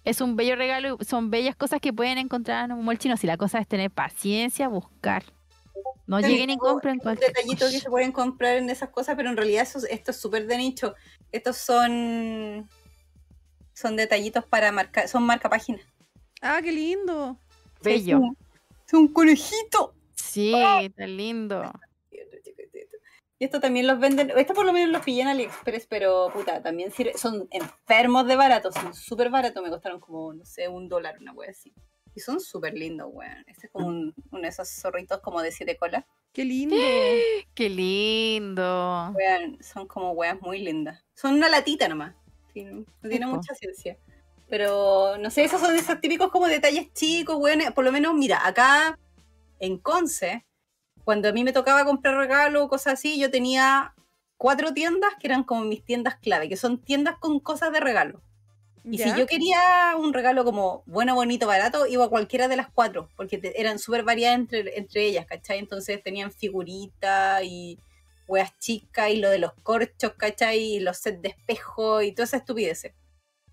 es 0.03 0.21
un 0.21 0.35
bello 0.35 0.55
regalo, 0.55 0.97
y 0.99 1.05
son 1.05 1.31
bellas 1.31 1.55
cosas 1.55 1.81
que 1.81 1.91
pueden 1.91 2.19
encontrar 2.19 2.65
en 2.65 2.73
un 2.73 2.85
mall 2.85 2.99
chino. 2.99 3.17
Si 3.17 3.25
la 3.25 3.37
cosa 3.37 3.59
es 3.59 3.67
tener 3.67 3.89
paciencia, 3.89 4.67
buscar. 4.67 5.23
No 6.07 6.19
lleguen 6.19 6.51
y 6.51 6.57
compren 6.57 6.99
cualquier 6.99 7.33
detallito 7.33 7.65
que 7.65 7.79
se 7.79 7.89
pueden 7.89 8.11
comprar 8.11 8.57
en 8.57 8.69
esas 8.69 8.89
cosas, 8.89 9.15
pero 9.15 9.29
en 9.29 9.37
realidad 9.37 9.63
eso, 9.63 9.79
esto 9.89 10.11
es 10.11 10.17
súper 10.17 10.45
de 10.45 10.57
nicho. 10.57 10.93
Estos 11.35 11.57
son 11.57 12.69
son 13.73 13.97
detallitos 13.97 14.45
para 14.45 14.71
marcar, 14.71 15.09
son 15.09 15.23
marca 15.23 15.49
página. 15.49 15.79
Ah, 16.41 16.59
qué 16.63 16.71
lindo. 16.71 17.37
bello. 17.83 18.17
Es 18.17 18.21
un, 18.21 18.37
es 18.87 18.93
un 18.93 19.07
conejito. 19.09 19.93
Sí, 20.15 20.53
tan 20.95 21.17
lindo. 21.17 21.71
Y 23.37 23.43
esto 23.43 23.59
también 23.59 23.85
los 23.85 23.99
venden, 23.99 24.31
esto 24.37 24.53
por 24.53 24.65
lo 24.65 24.71
menos 24.71 24.89
los 24.91 25.01
pillé 25.03 25.23
en 25.23 25.27
AliExpress, 25.27 25.87
pero 25.87 26.29
puta, 26.31 26.63
también 26.63 26.89
sirve- 26.93 27.17
son 27.17 27.49
enfermos 27.51 28.25
de 28.27 28.37
baratos, 28.37 28.73
son 28.75 28.93
súper 28.93 29.29
baratos, 29.29 29.61
me 29.61 29.69
costaron 29.69 29.99
como, 29.99 30.31
no 30.33 30.45
sé, 30.45 30.69
un 30.69 30.87
dólar, 30.87 31.17
una 31.19 31.33
wea 31.33 31.49
así. 31.49 31.73
Y 32.15 32.21
son 32.21 32.39
súper 32.39 32.75
lindos, 32.75 33.09
weón. 33.11 33.43
Este 33.47 33.67
es 33.67 33.73
como 33.73 33.87
un, 33.87 34.15
uno 34.31 34.41
de 34.41 34.47
esos 34.47 34.69
zorritos 34.69 35.19
como 35.19 35.41
de 35.41 35.51
siete 35.51 35.75
colas. 35.75 36.05
Qué 36.35 36.43
lindo. 36.43 36.75
Qué 37.55 37.69
lindo. 37.69 39.13
Weón, 39.15 39.57
son 39.63 39.87
como 39.87 40.11
weas 40.11 40.39
muy 40.41 40.59
lindas. 40.59 41.01
Son 41.13 41.33
una 41.33 41.47
latita 41.47 41.87
nomás. 41.87 42.13
Sí, 42.53 42.65
no, 42.65 42.83
tiene 43.01 43.25
mucha 43.25 43.55
ciencia. 43.55 43.97
Pero 44.49 45.17
no 45.17 45.31
sé, 45.31 45.45
esos 45.45 45.61
son 45.61 45.73
esos 45.77 46.01
típicos 46.01 46.29
como 46.31 46.47
detalles 46.47 46.91
chicos, 46.91 47.37
weón. 47.39 47.61
Por 47.73 47.85
lo 47.85 47.93
menos, 47.93 48.13
mira, 48.13 48.45
acá 48.45 48.99
en 49.59 49.77
Conce, 49.77 50.45
cuando 51.05 51.29
a 51.29 51.31
mí 51.31 51.45
me 51.45 51.53
tocaba 51.53 51.85
comprar 51.85 52.17
regalo 52.17 52.65
o 52.65 52.67
cosas 52.67 52.95
así, 52.95 53.17
yo 53.17 53.31
tenía 53.31 53.95
cuatro 54.35 54.73
tiendas 54.73 55.13
que 55.17 55.27
eran 55.27 55.45
como 55.45 55.61
mis 55.61 55.85
tiendas 55.85 56.17
clave, 56.17 56.49
que 56.49 56.57
son 56.57 56.81
tiendas 56.81 57.17
con 57.17 57.39
cosas 57.39 57.71
de 57.71 57.79
regalo. 57.79 58.21
Y 58.89 58.97
¿Ya? 58.97 59.13
si 59.13 59.19
yo 59.19 59.25
quería 59.25 59.59
un 59.97 60.13
regalo 60.13 60.43
como 60.45 60.83
bueno, 60.85 61.15
bonito, 61.15 61.47
barato, 61.47 61.87
iba 61.87 62.05
a 62.05 62.09
cualquiera 62.09 62.47
de 62.47 62.55
las 62.55 62.67
cuatro, 62.69 63.09
porque 63.17 63.37
te- 63.37 63.59
eran 63.59 63.79
súper 63.79 64.03
variadas 64.03 64.37
entre, 64.37 64.77
entre 64.77 65.05
ellas, 65.05 65.25
¿cachai? 65.25 65.57
Entonces 65.59 66.03
tenían 66.03 66.31
figuritas 66.31 67.41
y 67.43 67.79
weas 68.27 68.57
chicas 68.59 69.09
y 69.11 69.17
lo 69.17 69.29
de 69.29 69.39
los 69.39 69.53
corchos, 69.63 70.13
¿cachai? 70.17 70.59
Y 70.59 70.79
los 70.79 70.97
sets 70.97 71.21
de 71.21 71.29
espejo 71.29 72.01
y 72.01 72.11
toda 72.11 72.25
esa 72.25 72.37
estupideces. 72.37 72.93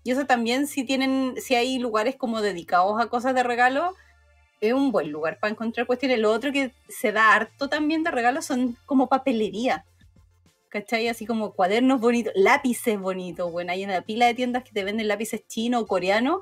Y 0.03 0.11
eso 0.11 0.25
también, 0.25 0.67
si 0.67 0.83
tienen, 0.83 1.35
si 1.41 1.55
hay 1.55 1.79
lugares 1.79 2.15
como 2.15 2.41
dedicados 2.41 3.01
a 3.01 3.07
cosas 3.07 3.33
de 3.33 3.41
regalo, 3.43 3.95
es 4.61 4.73
un 4.73 4.91
buen 4.91 5.11
lugar 5.11 5.39
para 5.39 5.51
encontrar 5.51 5.87
cuestiones. 5.87 6.19
Lo 6.19 6.31
otro 6.31 6.51
que 6.51 6.71
se 6.89 7.11
da 7.11 7.33
harto 7.33 7.69
también 7.69 8.03
de 8.03 8.11
regalos 8.11 8.45
son 8.45 8.77
como 8.85 9.07
papelería. 9.07 9.85
¿Cachai? 10.73 11.07
Así 11.07 11.27
como 11.27 11.53
cuadernos 11.53 12.01
bonitos, 12.01 12.33
lápices 12.35 12.99
bonitos. 12.99 13.51
Bueno, 13.51 13.71
hay 13.71 13.83
una 13.83 14.01
pila 14.01 14.25
de 14.25 14.33
tiendas 14.33 14.63
que 14.63 14.71
te 14.71 14.83
venden 14.83 15.07
lápices 15.07 15.45
chinos 15.47 15.83
o 15.83 15.85
coreanos 15.85 16.41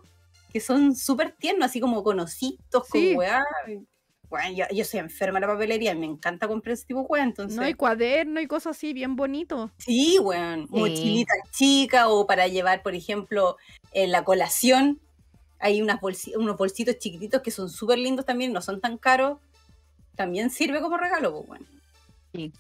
que 0.53 0.61
son 0.61 0.95
súper 0.95 1.33
tiernos, 1.33 1.65
así 1.65 1.81
como 1.81 2.01
con 2.01 2.17
ositos, 2.21 2.87
Sí. 2.89 3.09
con 3.09 3.17
weá. 3.17 3.43
Bueno, 4.29 4.53
yo, 4.55 4.65
yo 4.73 4.85
soy 4.85 5.01
enferma 5.01 5.39
de 5.41 5.47
la 5.47 5.51
papelería, 5.53 5.93
me 5.95 6.05
encanta 6.05 6.47
comprar 6.47 6.73
ese 6.73 6.85
tipo 6.85 7.01
de 7.01 7.07
weá, 7.07 7.23
entonces. 7.23 7.57
No 7.57 7.63
hay 7.63 7.73
cuaderno 7.73 8.39
y 8.39 8.47
cosas 8.47 8.77
así 8.77 8.93
bien 8.93 9.17
bonitos. 9.17 9.69
Sí, 9.77 10.17
weón. 10.19 10.67
Sí. 10.67 10.79
Mochilitas 10.79 11.37
chicas 11.51 12.05
o 12.07 12.25
para 12.25 12.47
llevar, 12.47 12.83
por 12.83 12.95
ejemplo, 12.95 13.57
en 13.91 14.11
la 14.13 14.23
colación. 14.23 15.01
Hay 15.59 15.81
unas 15.81 15.99
bolsi- 15.99 16.37
unos 16.37 16.55
bolsitos 16.57 16.97
chiquititos 16.99 17.41
que 17.41 17.51
son 17.51 17.69
súper 17.69 17.99
lindos 17.99 18.25
también, 18.25 18.53
no 18.53 18.61
son 18.61 18.79
tan 18.79 18.97
caros. 18.97 19.39
También 20.15 20.49
sirve 20.49 20.79
como 20.79 20.95
regalo, 20.97 21.33
pues, 21.45 21.59
weón. 22.33 22.53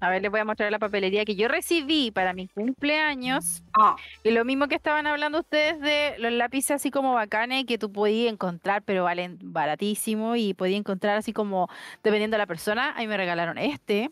A 0.00 0.08
ver, 0.08 0.22
les 0.22 0.30
voy 0.30 0.40
a 0.40 0.44
mostrar 0.46 0.72
la 0.72 0.78
papelería 0.78 1.24
que 1.26 1.36
yo 1.36 1.46
recibí 1.46 2.10
para 2.10 2.32
mi 2.32 2.48
cumpleaños. 2.48 3.62
Ah, 3.78 3.96
Y 4.24 4.30
lo 4.30 4.46
mismo 4.46 4.66
que 4.66 4.74
estaban 4.76 5.06
hablando 5.06 5.40
ustedes 5.40 5.78
de 5.80 6.14
los 6.18 6.32
lápices 6.32 6.70
así 6.72 6.90
como 6.90 7.12
bacanes 7.12 7.66
que 7.66 7.76
tú 7.76 7.92
podías 7.92 8.32
encontrar, 8.32 8.82
pero 8.82 9.04
valen 9.04 9.38
baratísimo 9.42 10.36
y 10.36 10.54
podías 10.54 10.78
encontrar 10.80 11.18
así 11.18 11.32
como 11.34 11.68
dependiendo 12.02 12.36
de 12.36 12.38
la 12.38 12.46
persona. 12.46 12.94
Ahí 12.96 13.06
me 13.06 13.18
regalaron 13.18 13.58
este, 13.58 14.10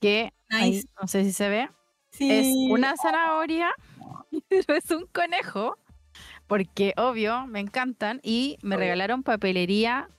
que 0.00 0.32
ahí, 0.50 0.70
nice. 0.72 0.88
no 1.00 1.08
sé 1.08 1.24
si 1.24 1.32
se 1.32 1.48
ve. 1.48 1.70
Sí. 2.10 2.30
Es 2.30 2.46
una 2.70 2.94
zanahoria, 2.96 3.70
pero 4.48 4.74
es 4.76 4.90
un 4.90 5.06
conejo, 5.06 5.78
porque 6.46 6.92
obvio, 6.98 7.46
me 7.46 7.60
encantan. 7.60 8.20
Y 8.22 8.58
me 8.62 8.76
Obvio. 8.76 8.84
regalaron 8.84 9.22
papelería 9.22 10.10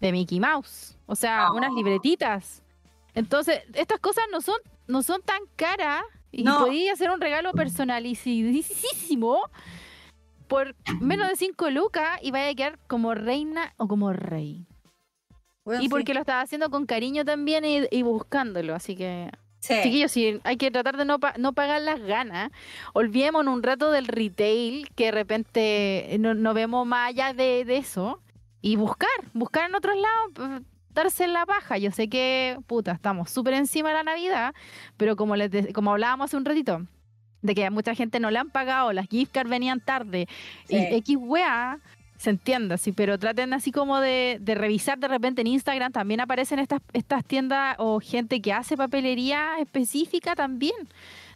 de 0.00 0.12
Mickey 0.12 0.40
Mouse, 0.40 0.98
o 1.06 1.14
sea, 1.14 1.52
unas 1.52 1.70
Oh. 1.72 1.76
libretitas. 1.76 2.62
Entonces, 3.14 3.60
estas 3.74 4.00
cosas 4.00 4.24
no 4.32 4.40
son, 4.40 4.56
no 4.86 5.02
son 5.02 5.22
tan 5.22 5.40
caras 5.56 6.02
y 6.32 6.42
No. 6.42 6.58
podía 6.66 6.92
hacer 6.92 7.10
un 7.10 7.20
regalo 7.20 7.52
personalizísimo 7.52 9.38
por 10.48 10.74
menos 11.00 11.28
de 11.28 11.36
5 11.36 11.70
lucas 11.70 12.18
y 12.22 12.30
vaya 12.30 12.50
a 12.50 12.54
quedar 12.54 12.78
como 12.86 13.14
reina 13.14 13.72
o 13.76 13.88
como 13.88 14.12
rey. 14.12 14.66
Bueno, 15.64 15.80
Y 15.80 15.84
sí. 15.84 15.88
porque 15.90 16.12
lo 16.14 16.20
estaba 16.20 16.42
haciendo 16.42 16.68
con 16.70 16.84
cariño 16.86 17.24
también 17.24 17.64
y, 17.64 17.82
y 17.90 18.02
buscándolo, 18.02 18.74
así 18.74 18.96
que 18.96 19.30
Sí. 19.60 19.72
Chiquillos, 19.82 20.12
sí, 20.12 20.40
hay 20.44 20.58
que 20.58 20.70
tratar 20.70 20.98
de 20.98 21.06
no, 21.06 21.18
pa- 21.18 21.32
no 21.38 21.54
pagar 21.54 21.80
las 21.80 21.98
ganas. 21.98 22.50
Olvidémonos 22.92 23.54
un 23.54 23.62
rato 23.62 23.90
del 23.90 24.06
retail, 24.08 24.90
que 24.94 25.06
de 25.06 25.10
repente 25.12 26.16
no, 26.20 26.34
no 26.34 26.52
vemos 26.52 26.86
más 26.86 27.08
allá 27.08 27.32
de, 27.32 27.64
de 27.64 27.78
eso. 27.78 28.20
Y 28.60 28.76
buscar, 28.76 29.08
buscar 29.32 29.70
en 29.70 29.74
otros 29.74 29.96
lados, 29.96 30.60
darse 30.94 31.24
en 31.24 31.32
la 31.32 31.44
paja. 31.46 31.78
Yo 31.78 31.90
sé 31.90 32.08
que, 32.08 32.56
puta, 32.66 32.92
estamos 32.92 33.30
súper 33.30 33.54
encima 33.54 33.88
de 33.90 33.94
la 33.96 34.02
Navidad, 34.04 34.54
pero 34.96 35.16
como, 35.16 35.36
les 35.36 35.50
de- 35.50 35.72
como 35.72 35.90
hablábamos 35.92 36.26
hace 36.26 36.36
un 36.36 36.44
ratito, 36.44 36.86
de 37.42 37.54
que 37.54 37.66
a 37.66 37.70
mucha 37.70 37.94
gente 37.94 38.20
no 38.20 38.30
le 38.30 38.38
han 38.38 38.50
pagado, 38.50 38.92
las 38.92 39.06
gift 39.08 39.32
cards 39.32 39.50
venían 39.50 39.80
tarde, 39.80 40.26
y. 40.68 40.76
X 40.76 41.16
wea, 41.20 41.78
se 42.16 42.30
entiende, 42.30 42.78
sí, 42.78 42.92
pero 42.92 43.18
traten 43.18 43.52
así 43.52 43.70
como 43.72 44.00
de, 44.00 44.38
de 44.40 44.54
revisar 44.54 44.98
de 44.98 45.08
repente 45.08 45.42
en 45.42 45.48
Instagram, 45.48 45.92
también 45.92 46.20
aparecen 46.20 46.58
estas, 46.58 46.80
estas 46.92 47.24
tiendas 47.24 47.74
o 47.78 48.00
gente 48.00 48.40
que 48.40 48.52
hace 48.52 48.76
papelería 48.76 49.58
específica 49.58 50.34
también. 50.34 50.76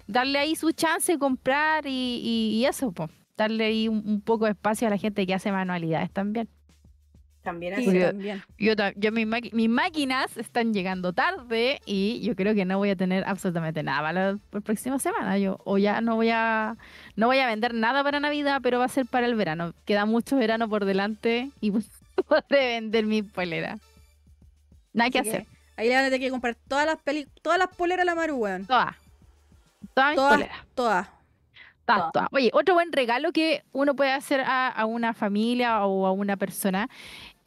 Darle 0.06 0.38
ahí 0.38 0.56
su 0.56 0.72
chance 0.72 1.12
de 1.12 1.18
comprar 1.18 1.84
y, 1.86 1.90
y- 1.90 2.56
y 2.56 2.64
eso, 2.64 2.92
pues. 2.92 3.10
Darle 3.36 3.66
ahí 3.66 3.88
un, 3.88 4.02
un 4.08 4.20
poco 4.22 4.46
de 4.46 4.52
espacio 4.52 4.86
a 4.88 4.90
la 4.90 4.96
gente 4.98 5.26
que 5.26 5.34
hace 5.34 5.52
manualidades 5.52 6.10
también. 6.10 6.48
También 7.42 7.76
Sí, 7.76 7.80
así. 7.82 7.86
Porque- 7.90 8.04
también. 8.06 8.42
Yo, 8.58 8.72
yo 8.96 9.12
mis, 9.12 9.26
maqui- 9.26 9.52
mis 9.52 9.68
máquinas 9.70 10.36
están 10.36 10.74
llegando 10.74 11.12
tarde 11.12 11.80
y 11.86 12.20
yo 12.20 12.34
creo 12.36 12.54
que 12.54 12.64
no 12.64 12.76
voy 12.78 12.90
a 12.90 12.96
tener 12.96 13.24
absolutamente 13.26 13.82
nada 13.82 14.02
para 14.02 14.32
la 14.32 14.38
por 14.50 14.62
próxima 14.62 14.98
semana. 14.98 15.38
Yo 15.38 15.58
o 15.64 15.78
ya 15.78 16.00
no 16.00 16.16
voy 16.16 16.30
a 16.30 16.76
no 17.16 17.26
voy 17.28 17.38
a 17.38 17.46
vender 17.46 17.72
nada 17.74 18.02
para 18.04 18.20
Navidad, 18.20 18.60
pero 18.62 18.78
va 18.80 18.84
a 18.84 18.88
ser 18.88 19.06
para 19.06 19.26
el 19.26 19.34
verano. 19.34 19.72
Queda 19.86 20.04
mucho 20.04 20.36
verano 20.36 20.68
por 20.68 20.84
delante 20.84 21.50
y 21.60 21.70
podré 22.28 22.66
vender 22.80 23.06
mi 23.06 23.22
polera. 23.22 23.78
Nada 24.92 25.10
que 25.10 25.18
hacer. 25.20 25.46
Ahí 25.76 25.88
le 25.88 25.94
van 25.94 26.04
a 26.04 26.06
tener 26.08 26.20
que 26.20 26.30
comprar 26.30 26.56
todas 26.66 26.86
las 26.86 26.96
peli 27.02 27.26
todas 27.40 27.58
las 27.58 27.68
poleras 27.68 28.02
a 28.02 28.04
la 28.04 28.14
Maru, 28.14 28.36
weón. 28.36 28.66
Todas. 28.66 28.96
Todas 29.94 30.10
mis 30.10 30.16
Todas, 30.16 30.32
poleras. 30.34 30.58
todas. 30.74 31.06
Todas, 31.06 32.00
Todas. 32.00 32.12
todas. 32.12 32.28
Oye, 32.32 32.50
otro 32.52 32.74
buen 32.74 32.92
regalo 32.92 33.32
que 33.32 33.62
uno 33.72 33.94
puede 33.94 34.12
hacer 34.12 34.40
a, 34.42 34.68
a 34.68 34.84
una 34.84 35.14
familia 35.14 35.86
o 35.86 36.04
a 36.06 36.12
una 36.12 36.36
persona 36.36 36.90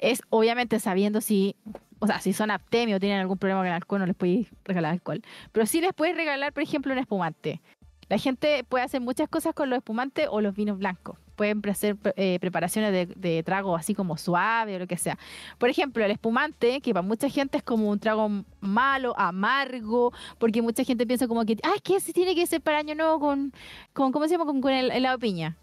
es 0.01 0.21
obviamente 0.29 0.79
sabiendo 0.79 1.21
si, 1.21 1.55
o 1.99 2.07
sea, 2.07 2.19
si 2.19 2.33
son 2.33 2.51
abstemios 2.51 2.97
o 2.97 2.99
tienen 2.99 3.19
algún 3.19 3.37
problema 3.37 3.61
con 3.61 3.67
el 3.67 3.73
alcohol, 3.73 3.99
no 3.99 4.05
les 4.07 4.15
puedes 4.15 4.47
regalar 4.65 4.91
alcohol. 4.91 5.21
Pero 5.51 5.65
sí 5.65 5.79
les 5.79 5.93
puedes 5.93 6.15
regalar, 6.15 6.51
por 6.51 6.63
ejemplo, 6.63 6.91
un 6.91 6.99
espumante. 6.99 7.61
La 8.09 8.17
gente 8.17 8.65
puede 8.65 8.83
hacer 8.83 8.99
muchas 8.99 9.29
cosas 9.29 9.53
con 9.55 9.69
los 9.69 9.77
espumantes 9.77 10.27
o 10.29 10.41
los 10.41 10.53
vinos 10.53 10.77
blancos. 10.77 11.17
Pueden 11.37 11.61
hacer 11.69 11.95
eh, 12.17 12.39
preparaciones 12.41 12.91
de, 12.91 13.05
de 13.05 13.41
trago 13.41 13.73
así 13.77 13.95
como 13.95 14.17
suave 14.17 14.75
o 14.75 14.79
lo 14.79 14.87
que 14.87 14.97
sea. 14.97 15.17
Por 15.57 15.69
ejemplo, 15.69 16.03
el 16.03 16.11
espumante, 16.11 16.81
que 16.81 16.93
para 16.93 17.07
mucha 17.07 17.29
gente 17.29 17.57
es 17.57 17.63
como 17.63 17.89
un 17.89 17.99
trago 17.99 18.29
malo, 18.59 19.17
amargo, 19.17 20.11
porque 20.39 20.61
mucha 20.61 20.83
gente 20.83 21.07
piensa 21.07 21.25
como 21.27 21.45
que, 21.45 21.55
ah, 21.63 21.71
es 21.75 21.81
que 21.81 21.95
ese 21.95 22.11
tiene 22.11 22.35
que 22.35 22.45
ser 22.45 22.59
para 22.59 22.79
año 22.79 22.95
nuevo 22.95 23.19
con, 23.19 23.53
con 23.93 24.11
¿cómo 24.11 24.25
se 24.25 24.31
llama? 24.31 24.45
Con, 24.45 24.59
con 24.59 24.73
el 24.73 24.89
de 24.89 25.17
piña. 25.17 25.55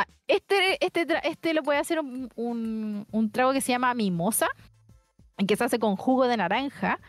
Ah, 0.00 0.06
Este, 0.28 0.54
este, 0.84 1.06
este 1.24 1.54
lo 1.54 1.62
puede 1.64 1.78
hacer 1.80 1.98
un, 1.98 2.28
un- 2.36 3.06
un 3.10 3.30
trago 3.32 3.52
que 3.52 3.60
se 3.60 3.72
llama 3.72 3.92
mimosa, 3.94 4.46
que 5.46 5.56
se 5.56 5.64
hace 5.64 5.78
con 5.80 5.96
jugo 5.96 6.26
de 6.28 6.36
naranja, 6.36 7.00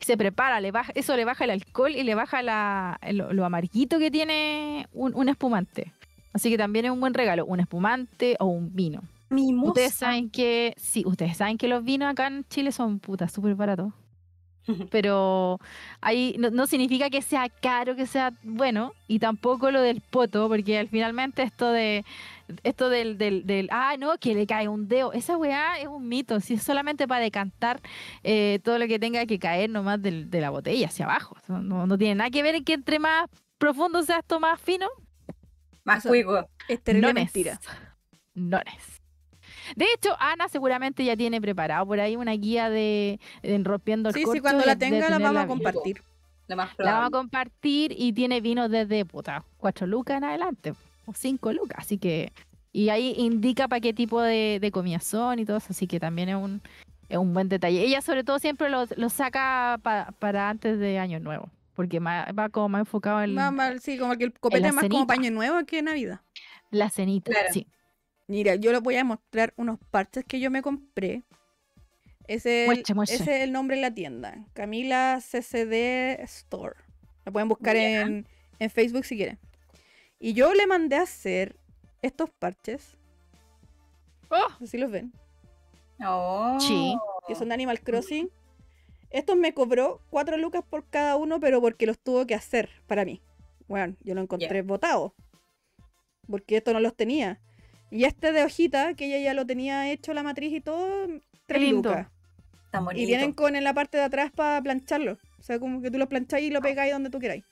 y 0.00 0.04
se 0.04 0.16
prepara, 0.16 0.60
le 0.60 0.70
baja, 0.72 0.90
eso 0.96 1.14
le 1.16 1.24
baja 1.24 1.44
el 1.44 1.50
alcohol 1.50 1.92
y 1.94 2.02
le 2.02 2.14
baja 2.16 2.42
la, 2.42 2.98
lo, 3.12 3.32
lo 3.32 3.44
amarguito 3.44 3.98
que 4.00 4.10
tiene 4.10 4.88
un, 4.92 5.14
un 5.14 5.28
espumante. 5.28 5.92
Así 6.32 6.50
que 6.50 6.58
también 6.58 6.86
es 6.86 6.90
un 6.90 7.00
buen 7.00 7.14
regalo, 7.14 7.44
un 7.46 7.60
espumante 7.60 8.36
o 8.40 8.46
un 8.46 8.74
vino. 8.74 9.02
Mimosa. 9.30 9.68
Ustedes 9.70 9.94
saben 9.94 10.30
que, 10.30 10.74
sí, 10.78 11.04
ustedes 11.06 11.36
saben 11.36 11.58
que 11.58 11.68
los 11.68 11.84
vinos 11.84 12.10
acá 12.10 12.26
en 12.26 12.44
Chile 12.48 12.72
son 12.72 12.98
putas 12.98 13.30
súper 13.32 13.54
baratos. 13.54 13.92
Pero 14.90 15.58
ahí 16.00 16.36
no, 16.38 16.50
no 16.50 16.66
significa 16.68 17.10
que 17.10 17.20
sea 17.20 17.48
caro, 17.48 17.96
que 17.96 18.06
sea 18.06 18.32
bueno, 18.44 18.92
y 19.08 19.18
tampoco 19.18 19.70
lo 19.72 19.80
del 19.82 20.00
poto, 20.00 20.48
porque 20.48 20.78
al 20.78 20.88
finalmente 20.88 21.42
esto 21.42 21.70
de 21.72 22.04
esto 22.64 22.88
del, 22.88 23.18
del, 23.18 23.46
del 23.46 23.68
ah, 23.70 23.96
no, 23.98 24.18
que 24.18 24.34
le 24.34 24.46
cae 24.46 24.68
un 24.68 24.88
dedo, 24.88 25.12
esa 25.12 25.36
weá 25.36 25.78
es 25.80 25.86
un 25.88 26.08
mito, 26.08 26.40
si 26.40 26.54
es 26.54 26.62
solamente 26.62 27.06
para 27.08 27.20
decantar 27.22 27.80
eh, 28.22 28.58
todo 28.62 28.78
lo 28.78 28.86
que 28.86 28.98
tenga 28.98 29.24
que 29.26 29.38
caer 29.38 29.70
nomás 29.70 30.00
del- 30.02 30.30
de 30.30 30.40
la 30.40 30.50
botella 30.50 30.86
hacia 30.88 31.04
abajo. 31.06 31.36
No, 31.48 31.86
no- 31.86 31.98
tiene 31.98 32.16
nada 32.16 32.30
que 32.30 32.42
ver 32.42 32.62
que 32.64 32.74
entre 32.74 32.98
más 32.98 33.28
profundo 33.58 34.02
sea 34.02 34.18
esto 34.18 34.40
más 34.40 34.60
fino, 34.60 34.88
Más 35.84 36.04
cuico. 36.04 36.46
Es 36.68 36.82
terrible 36.82 37.08
no 37.08 37.14
mentira. 37.14 37.58
No 38.34 38.58
es. 38.58 39.02
De 39.76 39.86
hecho, 39.94 40.14
Ana 40.18 40.48
seguramente 40.48 41.04
ya 41.04 41.16
tiene 41.16 41.40
preparado 41.40 41.86
por 41.86 41.98
ahí 42.00 42.16
una 42.16 42.32
guía 42.32 42.68
de, 42.70 43.20
de 43.42 43.58
rompiendo 43.62 44.08
el 44.08 44.14
Sí, 44.14 44.24
sí, 44.32 44.40
cuando 44.40 44.60
de- 44.60 44.66
la 44.66 44.74
de 44.74 44.78
tenga 44.86 45.08
la 45.08 45.18
vamos 45.18 45.42
a 45.42 45.46
compartir. 45.46 46.02
Más 46.54 46.70
La 46.76 46.92
vamos 46.92 47.06
a 47.06 47.10
compartir 47.10 47.94
y 47.96 48.12
tiene 48.12 48.40
vino 48.42 48.68
desde 48.68 49.06
puta, 49.06 49.44
4 49.56 49.86
lucas 49.86 50.18
en 50.18 50.24
adelante, 50.24 50.74
o 51.12 51.16
5 51.16 51.52
lucas, 51.52 51.78
así 51.80 51.98
que 51.98 52.32
y 52.72 52.88
ahí 52.88 53.14
indica 53.18 53.68
para 53.68 53.80
qué 53.80 53.92
tipo 53.92 54.20
de, 54.22 54.58
de 54.60 54.70
comida 54.70 54.98
son 55.00 55.38
y 55.38 55.44
todo 55.44 55.58
eso, 55.58 55.68
así 55.70 55.86
que 55.86 56.00
también 56.00 56.30
es 56.30 56.36
un, 56.36 56.62
es 57.08 57.18
un 57.18 57.34
buen 57.34 57.48
detalle. 57.48 57.82
Ella 57.82 58.00
sobre 58.00 58.24
todo 58.24 58.38
siempre 58.38 58.70
lo, 58.70 58.86
lo 58.96 59.08
saca 59.10 59.78
pa- 59.82 60.14
para 60.18 60.48
antes 60.48 60.78
de 60.78 60.98
Año 60.98 61.20
Nuevo, 61.20 61.50
porque 61.74 61.98
va 62.00 62.48
como 62.50 62.70
más 62.70 62.80
enfocado 62.80 63.22
en 63.22 63.34
Más 63.34 63.54
sí, 63.82 63.98
como 63.98 64.16
que 64.16 64.24
el 64.24 64.32
copete 64.38 64.66
es 64.68 64.72
más 64.74 64.84
como 64.84 64.94
cenita. 65.00 65.14
paño 65.14 65.30
nuevo 65.30 65.64
que 65.66 65.82
Navidad. 65.82 66.20
la 66.70 66.88
cenita. 66.88 67.30
Claro. 67.30 67.48
Sí. 67.52 67.66
Mira, 68.28 68.54
yo 68.54 68.72
les 68.72 68.80
voy 68.80 68.96
a 68.96 69.04
mostrar 69.04 69.52
unos 69.56 69.78
parches 69.90 70.24
que 70.24 70.40
yo 70.40 70.50
me 70.50 70.62
compré. 70.62 71.22
Ese 72.28 72.64
Muestre, 72.66 72.94
muestre. 72.94 73.16
ese 73.16 73.36
es 73.36 73.42
el 73.42 73.52
nombre 73.52 73.76
de 73.76 73.82
la 73.82 73.92
tienda. 73.92 74.46
Camila 74.54 75.18
CCD 75.20 76.22
Store. 76.22 76.76
La 77.24 77.32
pueden 77.32 77.48
buscar 77.48 77.76
en, 77.76 78.26
en 78.58 78.70
Facebook 78.70 79.04
si 79.04 79.16
quieren. 79.16 79.38
Y 80.24 80.34
yo 80.34 80.54
le 80.54 80.68
mandé 80.68 80.94
a 80.94 81.02
hacer 81.02 81.56
estos 82.00 82.30
parches. 82.30 82.96
Oh, 84.30 84.48
No 84.50 84.58
sé 84.60 84.66
si 84.68 84.78
los 84.78 84.88
ven. 84.88 85.12
Oh. 85.98 86.58
Sí. 86.60 86.96
Que 87.26 87.34
son 87.34 87.48
de 87.48 87.54
Animal 87.54 87.80
Crossing. 87.80 88.30
Estos 89.10 89.36
me 89.36 89.52
cobró 89.52 90.00
4 90.10 90.36
lucas 90.36 90.62
por 90.62 90.88
cada 90.88 91.16
uno, 91.16 91.40
pero 91.40 91.60
porque 91.60 91.86
los 91.86 91.98
tuvo 91.98 92.24
que 92.24 92.36
hacer 92.36 92.70
para 92.86 93.04
mí. 93.04 93.20
Bueno, 93.66 93.96
yo 94.04 94.14
lo 94.14 94.20
encontré 94.20 94.62
botado. 94.62 95.12
Porque 96.28 96.58
esto 96.58 96.72
no 96.72 96.78
los 96.78 96.94
tenía. 96.94 97.40
Y 97.90 98.04
este 98.04 98.30
de 98.30 98.44
hojita, 98.44 98.94
que 98.94 99.06
ella 99.06 99.18
ya 99.18 99.34
lo 99.34 99.44
tenía 99.44 99.90
hecho 99.90 100.14
la 100.14 100.22
matriz 100.22 100.52
y 100.52 100.60
todo, 100.60 101.08
3 101.46 101.60
lindo. 101.60 101.90
lucas. 101.90 102.06
Tan. 102.70 102.86
Y 102.96 103.06
vienen 103.06 103.32
con 103.32 103.56
en 103.56 103.64
la 103.64 103.74
parte 103.74 103.98
de 103.98 104.04
atrás 104.04 104.30
para 104.30 104.62
plancharlo. 104.62 105.18
O 105.40 105.42
sea, 105.42 105.58
como 105.58 105.82
que 105.82 105.90
tú 105.90 105.98
los 105.98 106.06
plancháis 106.06 106.46
y 106.46 106.50
lo 106.50 106.60
pegáis 106.60 106.92
donde 106.92 107.10
tú 107.10 107.18
queráis. 107.18 107.44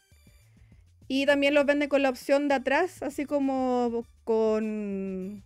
Y 1.13 1.27
también 1.27 1.55
los 1.55 1.67
venden 1.67 1.89
con 1.89 2.03
la 2.03 2.09
opción 2.09 2.47
de 2.47 2.55
atrás, 2.55 3.03
así 3.03 3.25
como 3.27 4.05
con 4.23 5.43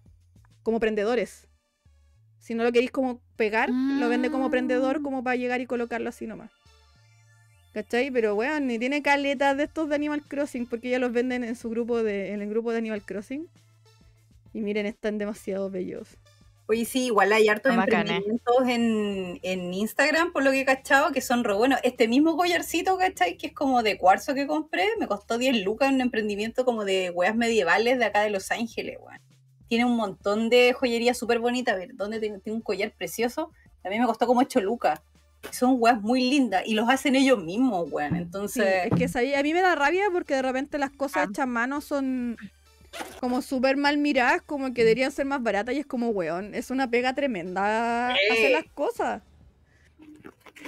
como 0.63 0.79
prendedores. 0.79 1.49
Si 2.39 2.55
no 2.55 2.65
lo 2.65 2.71
queréis 2.71 2.91
como 2.91 3.23
pegar, 3.37 3.71
lo 3.71 4.11
vende 4.11 4.31
como 4.31 4.51
prendedor, 4.51 4.97
Ah. 4.99 5.03
como 5.03 5.25
para 5.25 5.37
llegar 5.37 5.63
y 5.63 5.67
colocarlo 5.67 6.11
así 6.11 6.27
nomás. 6.27 6.51
¿Cachai? 7.73 8.11
Pero 8.11 8.35
weón, 8.35 8.67
ni 8.67 8.79
tiene 8.79 9.01
caletas 9.03 9.57
de 9.57 9.65
estos 9.65 9.89
de 9.89 9.95
Animal 9.95 10.23
Crossing, 10.29 10.67
porque 10.67 10.91
ya 10.91 10.99
los 10.99 11.13
venden 11.13 11.43
en 11.45 11.57
su 11.57 11.71
grupo 11.71 12.03
de, 12.03 12.33
en 12.33 12.43
el 12.43 12.51
grupo 12.51 12.71
de 12.71 12.77
Animal 12.79 13.01
Crossing. 13.03 13.49
Y 14.53 14.61
miren, 14.61 14.85
están 14.85 15.17
demasiado 15.17 15.71
bellos. 15.71 16.09
Oye, 16.67 16.85
sí, 16.87 17.07
igual 17.07 17.33
hay 17.33 17.47
hartos 17.49 17.77
bacanes. 17.77 18.17
emprendimientos 18.17 18.69
en, 18.69 19.39
en 19.43 19.75
Instagram, 19.75 20.33
por 20.33 20.43
lo 20.43 20.51
que 20.51 20.61
he 20.61 20.65
cachado, 20.65 21.13
que 21.13 21.21
son 21.21 21.45
re 21.45 21.53
buenos. 21.55 21.79
Este 21.83 22.09
mismo 22.09 22.37
collarcito, 22.39 22.97
¿cachai? 22.97 23.37
Que 23.37 23.49
es 23.49 23.53
como 23.53 23.83
de 23.83 23.99
cuarzo 23.99 24.33
que 24.35 24.47
compré, 24.47 24.87
me 24.99 25.07
costó 25.07 25.37
10 25.37 25.63
lucas 25.63 25.91
en 25.91 25.97
un 25.97 26.01
emprendimiento 26.01 26.65
como 26.65 26.85
de 26.87 27.11
weas 27.11 27.37
medievales 27.37 27.99
de 27.99 28.05
acá 28.07 28.23
de 28.23 28.31
Los 28.31 28.51
Ángeles, 28.51 28.97
weón. 29.01 29.21
Tiene 29.69 29.85
un 29.85 29.97
montón 29.97 30.49
de 30.49 30.73
joyería 30.73 31.13
súper 31.15 31.39
bonita, 31.39 31.73
a 31.73 31.77
ver, 31.77 31.91
¿dónde 31.95 32.19
tiene, 32.21 32.39
tiene 32.39 32.57
un 32.57 32.63
collar 32.63 32.93
precioso? 32.97 33.51
También 33.83 34.01
me 34.03 34.07
costó 34.09 34.27
como 34.27 34.41
8 34.41 34.61
lucas. 34.61 35.03
Son 35.51 35.77
weas 35.79 36.01
muy 36.01 36.31
lindas 36.31 36.63
y 36.65 36.73
los 36.73 36.89
hacen 36.89 37.15
ellos 37.17 37.43
mismos, 37.45 37.89
weón. 37.93 38.13
Sí, 38.13 38.17
Entonces, 38.17 38.67
es 38.91 39.13
que 39.13 39.37
a 39.37 39.43
mí 39.43 39.53
me 39.53 39.61
da 39.61 39.75
rabia 39.75 40.05
porque 40.11 40.33
de 40.35 40.41
repente 40.43 40.79
las 40.79 40.91
cosas 40.93 41.25
Ah. 41.25 41.27
hechas 41.29 41.43
a 41.43 41.47
mano 41.47 41.83
son 41.83 42.39
como 43.21 43.43
súper 43.43 43.77
mal 43.77 43.99
miradas, 43.99 44.43
como 44.43 44.73
que 44.75 44.83
deberían 44.85 45.13
ser 45.13 45.27
más 45.27 45.43
baratas 45.43 45.75
y 45.75 45.79
es 45.79 45.87
como, 45.87 46.11
weón, 46.11 46.55
es 46.55 46.71
una 46.71 46.91
pega 46.91 47.15
tremenda 47.15 48.09
hacer 48.09 48.51
las 48.53 48.65
cosas. 48.75 49.23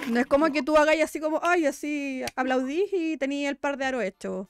No 0.09 0.19
es 0.19 0.25
como 0.25 0.51
que 0.51 0.61
tú 0.63 0.77
hagas 0.77 0.95
así 1.01 1.19
como, 1.19 1.39
ay, 1.43 1.65
así 1.65 2.23
aplaudís 2.35 2.91
y 2.93 3.17
tenías 3.17 3.49
el 3.49 3.57
par 3.57 3.77
de 3.77 3.85
aro 3.85 4.01
hecho. 4.01 4.49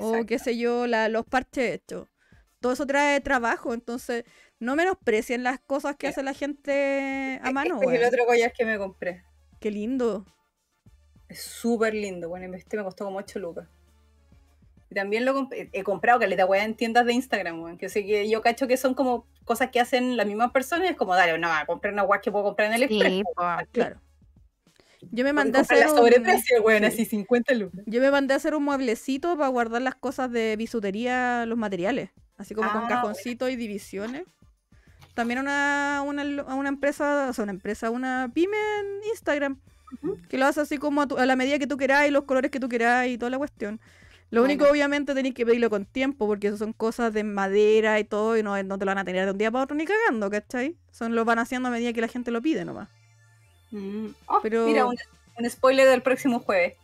O 0.00 0.24
qué 0.26 0.38
sé 0.38 0.58
yo, 0.58 0.86
la- 0.86 1.08
los 1.08 1.24
parches 1.24 1.74
hechos. 1.74 2.08
Todo 2.60 2.72
eso 2.72 2.86
trae 2.86 3.20
trabajo, 3.20 3.72
entonces 3.72 4.24
no 4.58 4.74
menosprecien 4.76 5.42
las 5.44 5.60
cosas 5.60 5.96
que 5.96 6.08
hace 6.08 6.22
la 6.22 6.34
gente 6.34 7.38
a 7.42 7.50
mano, 7.52 7.80
Este 7.80 7.94
es 7.94 8.00
el 8.02 8.06
otro 8.08 8.26
collar 8.26 8.52
que 8.52 8.64
me 8.64 8.76
compré. 8.78 9.24
Qué 9.60 9.70
lindo. 9.70 10.26
Es 11.28 11.42
súper 11.42 11.94
lindo, 11.94 12.28
bueno, 12.28 12.54
este 12.56 12.76
me 12.76 12.82
costó 12.84 13.04
como 13.04 13.18
8 13.18 13.38
lucas. 13.38 13.68
Y 14.90 14.94
también 14.94 15.24
lo 15.24 15.34
comp- 15.34 15.68
he 15.72 15.82
comprado 15.82 16.18
caleta 16.20 16.46
weá 16.46 16.64
en 16.64 16.74
tiendas 16.74 17.04
de 17.04 17.12
Instagram, 17.12 17.60
weón. 17.62 17.76
Que 17.78 17.88
sé 17.88 18.06
que 18.06 18.28
yo 18.28 18.40
cacho 18.40 18.66
que 18.66 18.76
son 18.76 18.94
como 18.94 19.26
cosas 19.44 19.70
que 19.70 19.80
hacen 19.80 20.16
las 20.16 20.26
mismas 20.26 20.50
personas. 20.50 20.90
Es 20.90 20.96
como, 20.96 21.14
dale, 21.14 21.36
no, 21.38 21.48
comprar 21.66 21.92
una 21.92 22.04
weá 22.04 22.20
que 22.20 22.32
puedo 22.32 22.44
comprar 22.44 22.68
en 22.72 22.82
el 22.82 22.88
Sí, 22.88 22.94
Express. 22.96 23.22
po. 23.36 23.42
Claro. 23.72 24.00
Yo 25.12 25.24
me 25.24 25.32
mandé 25.32 25.58
a 25.58 25.60
hacer 25.60 25.86
un- 25.88 25.96
sobreprecio, 25.96 26.62
weón, 26.62 26.80
sí. 26.80 26.86
así 26.86 27.04
50 27.04 27.54
lucas. 27.54 27.82
Yo 27.86 28.00
me 28.00 28.10
mandé 28.10 28.34
a 28.34 28.38
hacer 28.38 28.54
un 28.54 28.64
mueblecito 28.64 29.36
para 29.36 29.48
guardar 29.48 29.80
las 29.82 29.94
cosas 29.94 30.30
de 30.32 30.56
bisutería, 30.56 31.44
los 31.46 31.56
materiales. 31.58 32.10
Así 32.36 32.54
como 32.54 32.70
con 32.72 32.84
Ah, 32.84 32.88
cajoncitos 32.88 33.50
y 33.50 33.56
divisiones. 33.56 34.22
También 35.14 35.38
a 35.40 35.42
una, 35.42 36.22
una, 36.22 36.54
una 36.54 36.68
empresa, 36.68 37.26
o 37.28 37.32
sea, 37.32 37.42
una 37.44 37.52
empresa, 37.52 37.90
una 37.90 38.30
pyme 38.32 38.56
en 38.80 39.08
Instagram. 39.10 39.60
Que 40.28 40.36
lo 40.36 40.46
hace 40.46 40.60
así 40.60 40.76
como 40.78 41.00
a, 41.02 41.08
tu- 41.08 41.16
a 41.16 41.24
la 41.26 41.34
medida 41.34 41.58
que 41.58 41.66
tú 41.66 41.76
queráis, 41.76 42.12
los 42.12 42.24
colores 42.24 42.50
que 42.50 42.60
tú 42.60 42.68
queráis 42.68 43.14
y 43.14 43.18
toda 43.18 43.30
la 43.30 43.38
cuestión. 43.38 43.80
Lo 44.30 44.42
Bueno. 44.42 44.52
único, 44.54 44.70
obviamente, 44.70 45.14
tenéis 45.14 45.34
que 45.34 45.46
pedirlo 45.46 45.70
con 45.70 45.86
tiempo, 45.86 46.26
porque 46.26 46.48
eso 46.48 46.58
son 46.58 46.72
cosas 46.74 47.12
de 47.14 47.24
madera 47.24 47.98
y 47.98 48.04
todo, 48.04 48.36
y 48.36 48.42
no, 48.42 48.62
no 48.62 48.78
te 48.78 48.84
lo 48.84 48.90
van 48.90 48.98
a 48.98 49.04
tener 49.04 49.24
de 49.24 49.32
un 49.32 49.38
día 49.38 49.50
para 49.50 49.64
otro 49.64 49.74
ni 49.76 49.86
cagando, 49.86 50.30
¿cachai? 50.30 50.76
Son, 50.92 51.14
lo 51.14 51.24
van 51.24 51.38
haciendo 51.38 51.68
a 51.68 51.72
medida 51.72 51.92
que 51.94 52.00
la 52.02 52.08
gente 52.08 52.30
lo 52.30 52.42
pide 52.42 52.64
nomás. 52.64 52.88
Mm. 53.70 54.08
Oh, 54.26 54.40
Pero- 54.42 54.66
Mira, 54.66 54.84
un, 54.86 54.96
un 55.38 55.50
spoiler 55.50 55.88
del 55.88 56.02
próximo 56.02 56.40
jueves. 56.40 56.74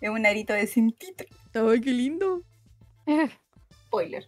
Es 0.00 0.08
un 0.10 0.24
arito 0.26 0.52
de 0.54 0.66
cintito. 0.66 1.24
¡Ay, 1.54 1.80
qué 1.80 1.90
lindo! 1.90 2.42
Spoiler. 3.86 4.26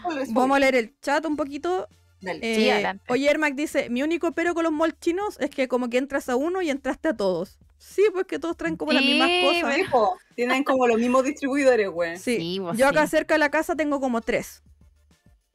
Spoiler. 0.00 0.28
Vamos 0.30 0.56
a 0.56 0.60
leer 0.60 0.74
el 0.74 0.98
chat 1.00 1.24
un 1.26 1.36
poquito. 1.36 1.88
Dale. 2.20 2.40
Sí, 2.54 2.64
Eh, 2.68 2.72
adelante. 2.72 3.04
oye, 3.08 3.28
Ermac 3.30 3.54
dice, 3.54 3.90
mi 3.90 4.02
único 4.02 4.32
pero 4.32 4.54
con 4.54 4.62
los 4.64 4.72
malls 4.72 4.98
chinos 5.00 5.38
es 5.40 5.50
que 5.50 5.68
como 5.68 5.90
que 5.90 5.98
entras 5.98 6.28
a 6.28 6.36
uno 6.36 6.62
y 6.62 6.70
entraste 6.70 7.08
a 7.08 7.16
todos. 7.16 7.58
Sí, 7.82 8.04
pues 8.12 8.26
que 8.26 8.38
todos 8.38 8.56
traen 8.56 8.76
como 8.76 8.92
las 8.92 9.02
mismas 9.02 9.28
cosas. 9.42 9.76
Po, 9.90 10.16
Tienen 10.34 10.64
como 10.64 10.86
los 10.86 10.98
mismos 10.98 11.24
distribuidores, 11.24 11.88
weón. 11.92 12.16
Sí, 12.18 12.38
Sí, 12.38 12.60
pues 12.60 12.78
yo 12.78 12.86
acá 12.88 13.02
sí. 13.04 13.10
cerca 13.10 13.34
de 13.34 13.38
la 13.38 13.50
casa 13.50 13.74
tengo 13.76 14.00
como 14.00 14.20
tres. 14.20 14.62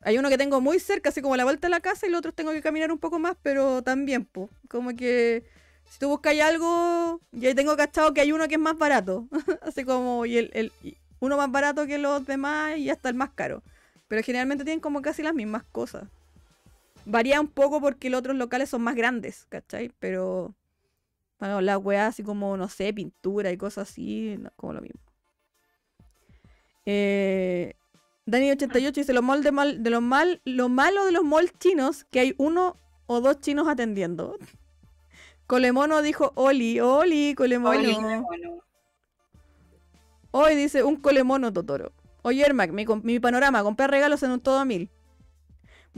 Hay 0.02 0.18
uno 0.18 0.30
que 0.30 0.38
tengo 0.38 0.62
muy 0.62 0.80
cerca, 0.80 1.10
así 1.10 1.22
como 1.22 1.34
a 1.34 1.38
la 1.38 1.44
vuelta 1.44 1.68
de 1.68 1.72
la 1.72 1.80
casa, 1.80 2.06
y 2.06 2.10
los 2.10 2.20
otros 2.20 2.36
tengo 2.36 2.52
que 2.52 2.62
caminar 2.62 2.92
un 2.92 3.00
poco 3.00 3.18
más, 3.20 3.36
pero 3.42 3.82
también, 3.82 4.26
pues, 4.26 4.50
como 4.70 4.96
que 4.96 5.44
si 5.90 6.00
tú 6.00 6.10
buscas 6.10 6.40
algo, 6.40 7.20
ya 7.32 7.56
tengo 7.56 7.76
cachado 7.76 8.14
que 8.14 8.22
hay 8.22 8.32
uno 8.32 8.48
que 8.48 8.56
es 8.56 8.62
más 8.62 8.78
barato. 8.78 9.28
así 9.62 9.84
como, 9.84 10.26
y 10.26 10.38
el, 10.38 10.52
el- 10.54 10.72
y 10.84 10.98
uno 11.20 11.36
más 11.38 11.52
barato 11.52 11.88
que 11.88 11.98
los 11.98 12.26
demás 12.28 12.78
y 12.78 12.90
hasta 12.90 13.10
el 13.10 13.16
más 13.16 13.32
caro. 13.32 13.64
Pero 14.08 14.22
generalmente 14.22 14.64
tienen 14.64 14.80
como 14.80 15.02
casi 15.02 15.24
las 15.24 15.34
mismas 15.34 15.64
cosas. 15.72 16.04
Varía 17.06 17.42
un 17.42 17.48
poco 17.48 17.80
porque 17.82 18.10
los 18.10 18.20
otros 18.20 18.36
locales 18.36 18.70
son 18.70 18.82
más 18.84 18.96
grandes, 18.96 19.46
¿cachai? 19.50 19.92
Pero 20.00 20.54
bueno, 21.40 21.62
la 21.62 21.78
weá 21.78 22.08
así 22.08 22.24
como, 22.24 22.58
no 22.58 22.68
sé, 22.68 22.94
pintura 22.94 23.52
y 23.52 23.58
cosas 23.58 23.90
así, 23.90 24.36
no, 24.40 24.52
como 24.56 24.74
lo 24.74 24.82
mismo. 24.82 25.00
Eh, 26.86 27.74
Dani88 28.26 28.92
dice, 28.92 29.14
lo, 29.14 29.22
mal 29.22 29.44
de, 29.44 29.52
mal, 29.52 29.84
de 29.84 29.90
lo, 29.90 30.02
mal, 30.02 30.42
lo 30.46 30.70
malo 30.70 31.06
de 31.06 31.12
los 31.12 31.24
malls 31.24 31.54
chinos, 31.60 32.06
que 32.06 32.20
hay 32.20 32.36
uno 32.38 32.78
o 33.06 33.22
dos 33.22 33.40
chinos 33.40 33.68
atendiendo. 33.68 34.38
Colemono 35.48 36.02
dijo, 36.02 36.32
Oli, 36.36 36.80
Oli, 36.80 37.34
Colemono. 37.36 37.80
Oli. 37.80 37.98
Hoy 40.32 40.56
dice, 40.56 40.84
un 40.84 40.98
colemono 40.98 41.54
Totoro. 41.54 41.94
Oye, 42.22 42.46
Ermac, 42.46 42.72
mi, 42.72 42.86
mi 43.04 43.20
panorama, 43.20 43.64
compré 43.64 43.88
regalos 43.88 44.22
en 44.24 44.32
un 44.32 44.40
todo 44.42 44.60
a 44.60 44.66
mil. 44.66 44.92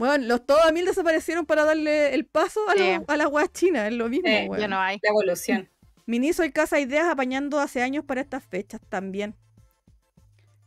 Bueno, 0.00 0.26
los 0.26 0.46
todo 0.46 0.64
a 0.64 0.72
mil 0.72 0.86
desaparecieron 0.86 1.44
para 1.44 1.64
darle 1.66 2.14
el 2.14 2.24
paso 2.24 2.58
a, 2.70 2.72
Sí. 2.72 2.78
los- 2.96 3.06
a 3.06 3.16
las 3.18 3.26
weas 3.28 3.52
chinas, 3.52 3.86
es 3.88 3.92
lo 3.92 4.08
mismo, 4.08 4.28
Sí. 4.30 4.48
Ya 4.58 4.66
no 4.66 4.80
hay. 4.80 4.98
La 5.02 5.10
evolución. 5.10 5.68
Miniso 6.06 6.42
y 6.42 6.50
Casa 6.50 6.80
Ideas 6.80 7.04
apañando 7.06 7.60
hace 7.60 7.82
años 7.82 8.02
para 8.06 8.22
estas 8.22 8.42
fechas 8.44 8.80
también. 8.88 9.34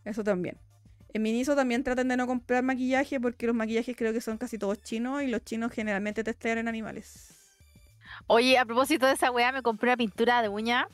Eso 0.05 0.23
también. 0.23 0.57
En 1.13 1.23
Miniso 1.23 1.55
también 1.55 1.83
traten 1.83 2.07
de 2.09 2.15
no 2.17 2.27
comprar 2.27 2.61
maquillaje 2.63 3.19
porque 3.19 3.47
los 3.47 3.55
maquillajes 3.55 3.95
creo 3.97 4.13
que 4.13 4.21
son 4.21 4.37
casi 4.37 4.57
todos 4.59 4.81
chinos 4.83 5.23
y 5.23 5.27
los 5.27 5.43
chinos 5.43 5.71
generalmente 5.71 6.23
testean 6.23 6.59
en 6.59 6.67
animales. 6.67 7.35
Oye, 8.27 8.57
a 8.59 8.65
propósito 8.65 9.07
de 9.07 9.13
esa 9.13 9.31
weá, 9.31 9.51
me 9.51 9.63
compré 9.63 9.89
una 9.89 9.97
pintura 9.97 10.43
de 10.43 10.49
uña 10.49 10.87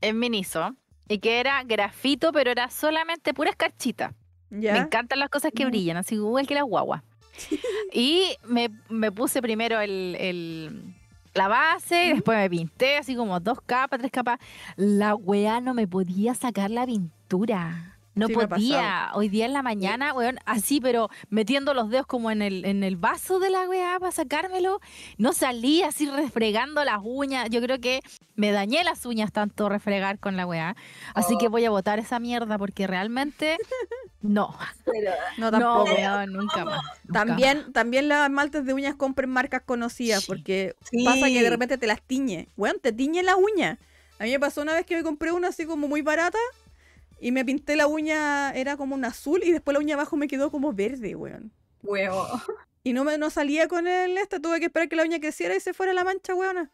en 0.00 0.18
Miniso. 0.18 0.74
Y 1.06 1.18
que 1.18 1.38
era 1.38 1.62
grafito, 1.64 2.32
pero 2.32 2.50
era 2.50 2.70
solamente 2.70 3.34
pura 3.34 3.50
escarchita. 3.50 4.14
¿Ya? 4.50 4.72
Me 4.72 4.78
encantan 4.78 5.18
las 5.18 5.28
cosas 5.28 5.52
que 5.54 5.66
Mm. 5.66 5.68
brillan, 5.68 5.96
así 5.98 6.14
igual 6.14 6.46
que 6.46 6.54
las 6.54 6.64
guaguas. 6.64 7.02
y 7.92 8.36
me, 8.46 8.70
me 8.88 9.10
puse 9.12 9.40
primero 9.42 9.80
el, 9.80 10.16
el- 10.18 10.94
la 11.34 11.48
base, 11.48 12.04
y 12.04 12.06
Ujú. 12.08 12.14
después 12.16 12.38
me 12.38 12.48
pinté 12.50 12.96
así 12.96 13.16
como 13.16 13.40
dos 13.40 13.58
capas, 13.66 13.98
tres 13.98 14.12
capas. 14.12 14.38
La 14.76 15.16
weá 15.16 15.60
no 15.60 15.74
me 15.74 15.88
podía 15.88 16.34
sacar 16.34 16.70
la 16.70 16.86
pintura. 16.86 17.93
No 18.14 18.28
Sí, 18.28 18.34
podía. 18.34 19.10
Hoy 19.14 19.28
día 19.28 19.44
en 19.44 19.52
la 19.52 19.62
mañana, 19.62 20.12
weón, 20.12 20.38
así, 20.46 20.80
pero 20.80 21.08
metiendo 21.30 21.74
los 21.74 21.90
dedos 21.90 22.06
como 22.06 22.30
en 22.30 22.42
el, 22.42 22.64
en 22.64 22.84
el 22.84 22.96
vaso 22.96 23.40
de 23.40 23.50
la 23.50 23.68
weá 23.68 23.96
para 23.98 24.12
sacármelo. 24.12 24.80
No 25.18 25.32
salí 25.32 25.82
así 25.82 26.08
refregando 26.08 26.84
las 26.84 27.00
uñas. 27.02 27.50
Yo 27.50 27.60
creo 27.60 27.80
que 27.80 28.02
me 28.36 28.52
dañé 28.52 28.84
las 28.84 29.04
uñas 29.04 29.32
tanto 29.32 29.68
refregar 29.68 30.20
con 30.20 30.36
la 30.36 30.46
weá. 30.46 30.76
Así 31.14 31.36
que 31.38 31.48
Oh. 31.48 31.50
voy 31.50 31.64
a 31.64 31.70
botar 31.70 31.98
esa 31.98 32.20
mierda 32.20 32.56
porque 32.56 32.86
realmente 32.86 33.56
no. 34.22 34.56
Pero, 34.84 35.10
No, 35.38 35.50
No, 35.50 35.58
tampoco. 35.58 35.92
weón, 35.94 36.32
nunca 36.32 36.64
más. 36.64 36.82
nunca 37.04 37.12
También, 37.24 37.72
también 37.72 38.08
las 38.08 38.30
maltes 38.30 38.64
de 38.64 38.74
uñas 38.74 38.94
compren 38.94 39.30
marcas 39.30 39.62
conocidas 39.66 40.20
Sí. 40.20 40.26
porque 40.28 40.74
pasa 41.04 41.26
que 41.26 41.42
de 41.42 41.50
repente 41.50 41.78
te 41.78 41.86
las 41.88 42.00
tiñe. 42.00 42.48
Weón, 42.56 42.76
te 42.80 42.92
tiñe 42.92 43.24
la 43.24 43.34
uña. 43.34 43.78
A 44.20 44.24
mí 44.24 44.30
me 44.30 44.38
pasó 44.38 44.62
una 44.62 44.74
vez 44.74 44.86
que 44.86 44.94
me 44.96 45.02
compré 45.02 45.32
una 45.32 45.48
así 45.48 45.66
como 45.66 45.88
muy 45.88 46.00
barata 46.00 46.38
y 47.20 47.32
me 47.32 47.44
pinté 47.44 47.76
la 47.76 47.86
uña, 47.86 48.52
era 48.52 48.76
como 48.76 48.94
un 48.94 49.04
azul 49.04 49.42
y 49.44 49.52
después 49.52 49.72
la 49.72 49.78
uña 49.80 49.94
abajo 49.94 50.16
me 50.16 50.28
quedó 50.28 50.50
como 50.50 50.72
verde, 50.72 51.14
weón. 51.14 51.52
huevo. 51.82 52.26
Y 52.82 52.92
no 52.92 53.04
me 53.04 53.16
no 53.18 53.30
salía 53.30 53.66
con 53.68 53.86
el 53.86 54.18
este, 54.18 54.40
tuve 54.40 54.58
que 54.60 54.66
esperar 54.66 54.88
que 54.88 54.96
la 54.96 55.04
uña 55.04 55.18
creciera 55.20 55.56
y 55.56 55.60
se 55.60 55.72
fuera 55.74 55.92
la 55.94 56.04
mancha, 56.04 56.34
weona. 56.34 56.70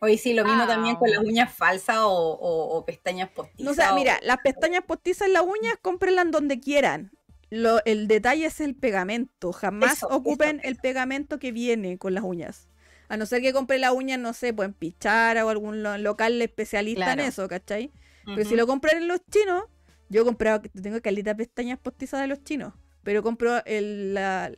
Oye, 0.00 0.18
sí, 0.18 0.32
lo 0.34 0.44
mismo 0.44 0.66
también 0.66 0.96
con 0.96 1.08
las 1.10 1.20
Ah. 1.20 1.22
uñas 1.24 1.54
falsas 1.54 1.98
o, 1.98 2.08
o- 2.10 2.76
o 2.76 2.84
pestañas 2.84 3.30
postizas. 3.30 3.64
No, 3.64 3.70
o 3.70 3.74
sea, 3.74 3.92
o- 3.92 3.94
mira, 3.94 4.18
las 4.22 4.38
pestañas 4.38 4.82
postizas 4.84 5.28
en 5.28 5.34
las 5.34 5.42
uñas, 5.44 5.74
cómprenlas 5.80 6.28
donde 6.30 6.58
quieran. 6.58 7.12
Lo, 7.50 7.84
el 7.84 8.08
detalle 8.08 8.46
es 8.46 8.60
el 8.60 8.74
pegamento. 8.74 9.52
Jamás 9.52 9.98
Eso, 9.98 10.08
ocupen 10.08 10.58
eso, 10.58 10.68
el 10.68 10.76
pegamento 10.76 11.38
que 11.38 11.52
viene 11.52 11.98
con 11.98 12.14
las 12.14 12.24
uñas. 12.24 12.68
A 13.08 13.16
no 13.16 13.26
ser 13.26 13.42
que 13.42 13.52
compren 13.52 13.82
las 13.82 13.92
uñas, 13.92 14.18
no 14.18 14.32
sé, 14.32 14.52
pues 14.52 14.66
en 14.68 14.74
Pichara 14.74 15.46
o 15.46 15.50
algún 15.50 15.82
lo- 15.82 15.98
local 15.98 16.40
especialista 16.42 17.04
Claro. 17.04 17.22
en 17.22 17.28
eso, 17.28 17.46
¿cachai? 17.46 17.92
Pero 18.24 18.48
si 18.48 18.56
lo 18.56 18.66
compran 18.66 18.98
en 18.98 19.08
los 19.08 19.20
chinos, 19.30 19.64
yo 20.08 20.22
he 20.22 20.24
comprado, 20.24 20.62
tengo 20.80 21.00
calita 21.00 21.34
pestañas 21.36 21.78
postizas 21.78 22.20
de 22.20 22.26
los 22.28 22.42
chinos, 22.44 22.74
pero 23.02 23.22
compro 23.22 23.64
el, 23.64 24.14
la- 24.14 24.52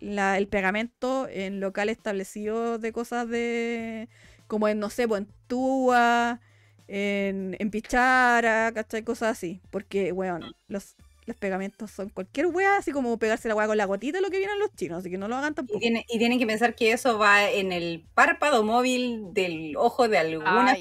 la- 0.00 0.38
el 0.38 0.48
pegamento 0.48 1.28
en 1.28 1.60
local 1.60 1.88
establecido 1.88 2.78
de 2.78 2.92
cosas 2.92 3.28
de, 3.28 4.08
como 4.46 4.68
en, 4.68 4.78
no 4.78 4.90
sé, 4.90 5.06
pues 5.08 5.22
en 5.22 5.28
Tua, 5.46 6.40
en, 6.88 7.56
en 7.58 7.70
Pichara, 7.70 8.72
¿cachai? 8.72 9.02
Cosas 9.04 9.32
así, 9.38 9.60
porque, 9.70 10.12
weón, 10.12 10.54
los, 10.68 10.96
los 11.26 11.36
pegamentos 11.36 11.90
son 11.90 12.08
cualquier 12.08 12.46
weá, 12.46 12.76
así 12.78 12.90
como 12.90 13.16
pegarse 13.16 13.46
la 13.48 13.54
weá 13.54 13.66
con 13.68 13.76
la 13.76 13.84
gotita, 13.84 14.20
lo 14.20 14.28
que 14.30 14.38
vienen 14.38 14.58
los 14.58 14.74
chinos, 14.74 14.98
así 14.98 15.10
que 15.10 15.18
no 15.18 15.28
lo 15.28 15.36
hagan 15.36 15.52
Y, 15.52 15.54
tampoco. 15.54 15.78
tiene- 15.78 16.04
y 16.08 16.18
tienen 16.18 16.38
que 16.38 16.46
pensar 16.46 16.74
que 16.74 16.90
eso 16.92 17.16
va 17.18 17.48
en 17.48 17.70
el 17.72 18.04
párpado 18.14 18.64
móvil 18.64 19.32
del 19.32 19.76
ojo 19.76 20.08
de 20.08 20.18
alguna. 20.18 20.74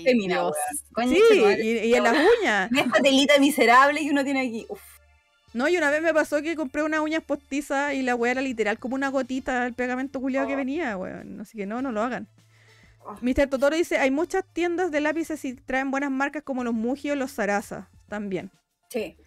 Coño, 0.93 1.15
Sí, 1.15 1.43
y, 1.61 1.67
y 1.89 1.93
en 1.93 2.03
las 2.03 2.17
uñas. 2.39 2.71
Esta 2.75 3.01
telita 3.01 3.37
miserable 3.39 3.99
que 4.01 4.09
uno 4.09 4.23
tiene 4.23 4.41
aquí. 4.41 4.65
Uf. 4.69 4.81
No, 5.53 5.67
y 5.67 5.75
una 5.77 5.89
vez 5.91 6.01
me 6.01 6.13
pasó 6.13 6.41
que 6.41 6.55
compré 6.55 6.81
unas 6.81 7.01
uñas 7.01 7.21
postizas 7.23 7.93
y 7.93 8.01
la 8.03 8.15
weá 8.15 8.31
era 8.31 8.41
literal 8.41 8.79
como 8.79 8.95
una 8.95 9.09
gotita 9.09 9.65
el 9.67 9.73
pegamento 9.73 10.21
culiado 10.21 10.47
que 10.47 10.53
Oh. 10.53 10.57
venía, 10.57 10.97
weón. 10.97 11.41
Así 11.41 11.57
que 11.57 11.65
no, 11.65 11.81
no 11.81 11.91
lo 11.91 12.01
hagan. 12.01 12.27
Oh. 13.03 13.17
Mr. 13.21 13.47
Totoro 13.49 13.75
dice, 13.75 13.97
hay 13.97 14.11
muchas 14.11 14.43
tiendas 14.53 14.91
de 14.91 15.01
lápices 15.01 15.43
y 15.45 15.53
traen 15.55 15.91
buenas 15.91 16.09
marcas 16.11 16.43
como 16.43 16.63
los 16.63 16.73
Muji 16.73 17.11
o 17.11 17.15
los 17.15 17.31
Sarasa, 17.31 17.89
también. 18.07 18.49
Sí. 18.89 19.17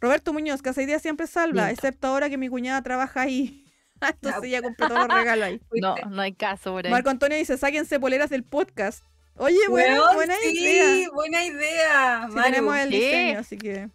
Roberto 0.00 0.32
Muñoz, 0.32 0.62
Casa 0.62 0.82
Idea 0.82 0.98
siempre 0.98 1.26
salva, 1.26 1.64
Miento. 1.64 1.72
excepto 1.74 2.06
ahora 2.08 2.28
que 2.30 2.36
mi 2.38 2.48
cuñada 2.48 2.82
trabaja 2.82 3.22
ahí. 3.22 3.64
Entonces 4.00 4.50
ya 4.50 4.60
compré 4.62 4.86
todos 4.88 5.00
los 5.06 5.08
regalos 5.16 5.44
ahí. 5.46 5.60
No, 5.80 5.94
no 6.10 6.22
hay 6.22 6.32
caso 6.34 6.72
por 6.72 6.84
ahí. 6.86 6.90
Marco 6.90 7.10
Antonio 7.10 7.38
dice, 7.38 7.56
sáquense 7.56 7.98
poleras 8.00 8.30
del 8.30 8.44
podcast. 8.44 9.04
Oye, 9.36 9.56
weón, 9.68 9.94
Weón, 9.98 10.14
buena 10.14 10.34
sí, 10.42 10.58
idea. 10.58 11.08
buena 11.12 11.44
idea. 11.44 12.26
Si 12.28 12.34
Maru. 12.34 12.44
tenemos 12.50 12.76
el 12.76 12.88
Sí. 12.90 12.96
diseño, 13.00 13.38
así 13.40 13.56
que... 13.58 13.88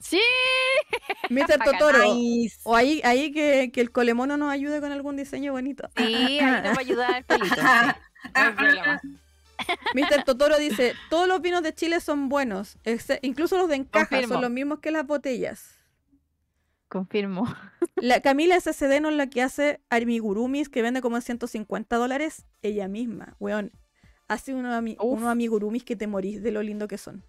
Sí, 0.00 0.20
Mr. 1.30 1.58
Totoro, 1.64 2.14
Nice. 2.14 2.58
o 2.62 2.74
ahí, 2.74 3.00
ahí 3.04 3.32
que, 3.32 3.70
que 3.72 3.80
el 3.80 3.90
colemono 3.90 4.36
nos 4.36 4.50
ayude 4.52 4.80
con 4.80 4.92
algún 4.92 5.16
diseño 5.16 5.52
bonito. 5.52 5.88
sí, 5.96 6.02
ahí 6.04 6.40
nos 6.62 6.72
va 6.72 6.76
a 6.76 6.80
ayudar 6.80 7.16
el 7.18 7.24
pelito. 7.24 7.54
sí, 7.56 7.60
No 7.62 7.96
hay 8.34 8.52
problema. 8.52 9.00
Mr. 9.94 10.24
Totoro 10.24 10.58
dice, 10.58 10.94
todos 11.10 11.26
los 11.28 11.40
vinos 11.40 11.62
de 11.62 11.74
Chile 11.74 12.00
son 12.00 12.28
buenos, 12.28 12.78
incluso 13.22 13.56
los 13.58 13.68
de 13.68 13.76
encaja 13.76 14.08
Confirmo. 14.08 14.34
son 14.34 14.42
los 14.42 14.50
mismos 14.50 14.78
que 14.80 14.90
las 14.90 15.06
botellas. 15.06 15.74
Confirmo. 16.88 17.44
La 17.96 18.20
Camila 18.20 18.56
SCD 18.58 19.00
no 19.00 19.10
es 19.10 19.16
la 19.16 19.26
que 19.28 19.42
hace 19.42 19.80
amigurumis 19.90 20.68
que 20.68 20.80
vende 20.82 21.02
como 21.02 21.16
en 21.16 21.22
150 21.22 21.96
dólares 21.96 22.46
ella 22.62 22.88
misma, 22.88 23.36
weón. 23.38 23.72
Hace 24.26 24.54
unos, 24.54 24.72
ami- 24.74 24.96
unos 25.00 25.28
amigurumis 25.28 25.84
que 25.84 25.96
te 25.96 26.06
morís 26.06 26.42
de 26.42 26.50
lo 26.52 26.62
lindo 26.62 26.88
que 26.88 26.96
son. 26.98 27.24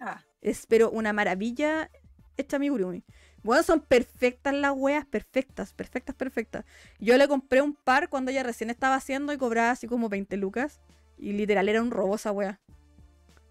Ah, 0.00 0.22
Es 0.40 0.66
pero 0.66 0.90
una 0.90 1.12
maravilla 1.12 1.90
esta 2.36 2.56
amigurumi. 2.56 3.02
Bueno, 3.42 3.62
son 3.62 3.80
perfectas 3.80 4.54
las 4.54 4.72
weas, 4.74 5.04
perfectas, 5.06 5.72
perfectas, 5.74 6.14
perfectas. 6.14 6.64
Yo 6.98 7.16
le 7.18 7.28
compré 7.28 7.60
un 7.60 7.74
par 7.74 8.08
cuando 8.08 8.30
ella 8.30 8.42
recién 8.42 8.70
estaba 8.70 8.94
haciendo 8.94 9.32
y 9.34 9.38
cobraba 9.38 9.70
así 9.70 9.86
como 9.86 10.08
20 10.08 10.36
lucas. 10.38 10.80
Y 11.18 11.32
literal 11.32 11.68
era 11.68 11.82
un 11.82 11.90
robo 11.90 12.16
esa 12.16 12.32
wea. 12.32 12.60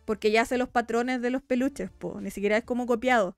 Porque 0.05 0.27
ella 0.29 0.41
hace 0.41 0.57
los 0.57 0.69
patrones 0.69 1.21
de 1.21 1.29
los 1.29 1.41
peluches, 1.41 1.89
po. 1.91 2.19
Ni 2.19 2.29
siquiera 2.31 2.57
es 2.57 2.63
como 2.63 2.85
copiado. 2.85 3.35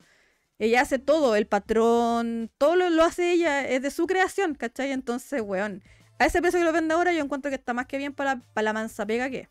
Ella 0.57 0.82
hace 0.82 0.99
todo, 0.99 1.36
el 1.36 1.47
patrón, 1.47 2.49
todo 2.57 2.76
lo, 2.76 2.89
lo 2.89 3.03
hace 3.03 3.32
ella, 3.34 3.67
es 3.67 3.82
de 3.82 3.91
su 3.91 4.07
creación, 4.07 4.55
¿cachai? 4.55 4.91
Entonces, 4.91 5.41
weón, 5.41 5.84
a 6.17 6.26
ese 6.26 6.41
precio 6.41 6.59
que 6.59 6.65
lo 6.65 6.71
vende 6.71 6.93
ahora 6.93 7.11
yo 7.13 7.21
encuentro 7.21 7.49
que 7.51 7.55
está 7.55 7.73
más 7.73 7.88
que 7.88 7.97
bien 7.97 8.13
para, 8.13 8.38
para 8.53 8.63
la 8.63 8.73
mansa 8.73 9.05
pega 9.05 9.30
que. 9.30 9.49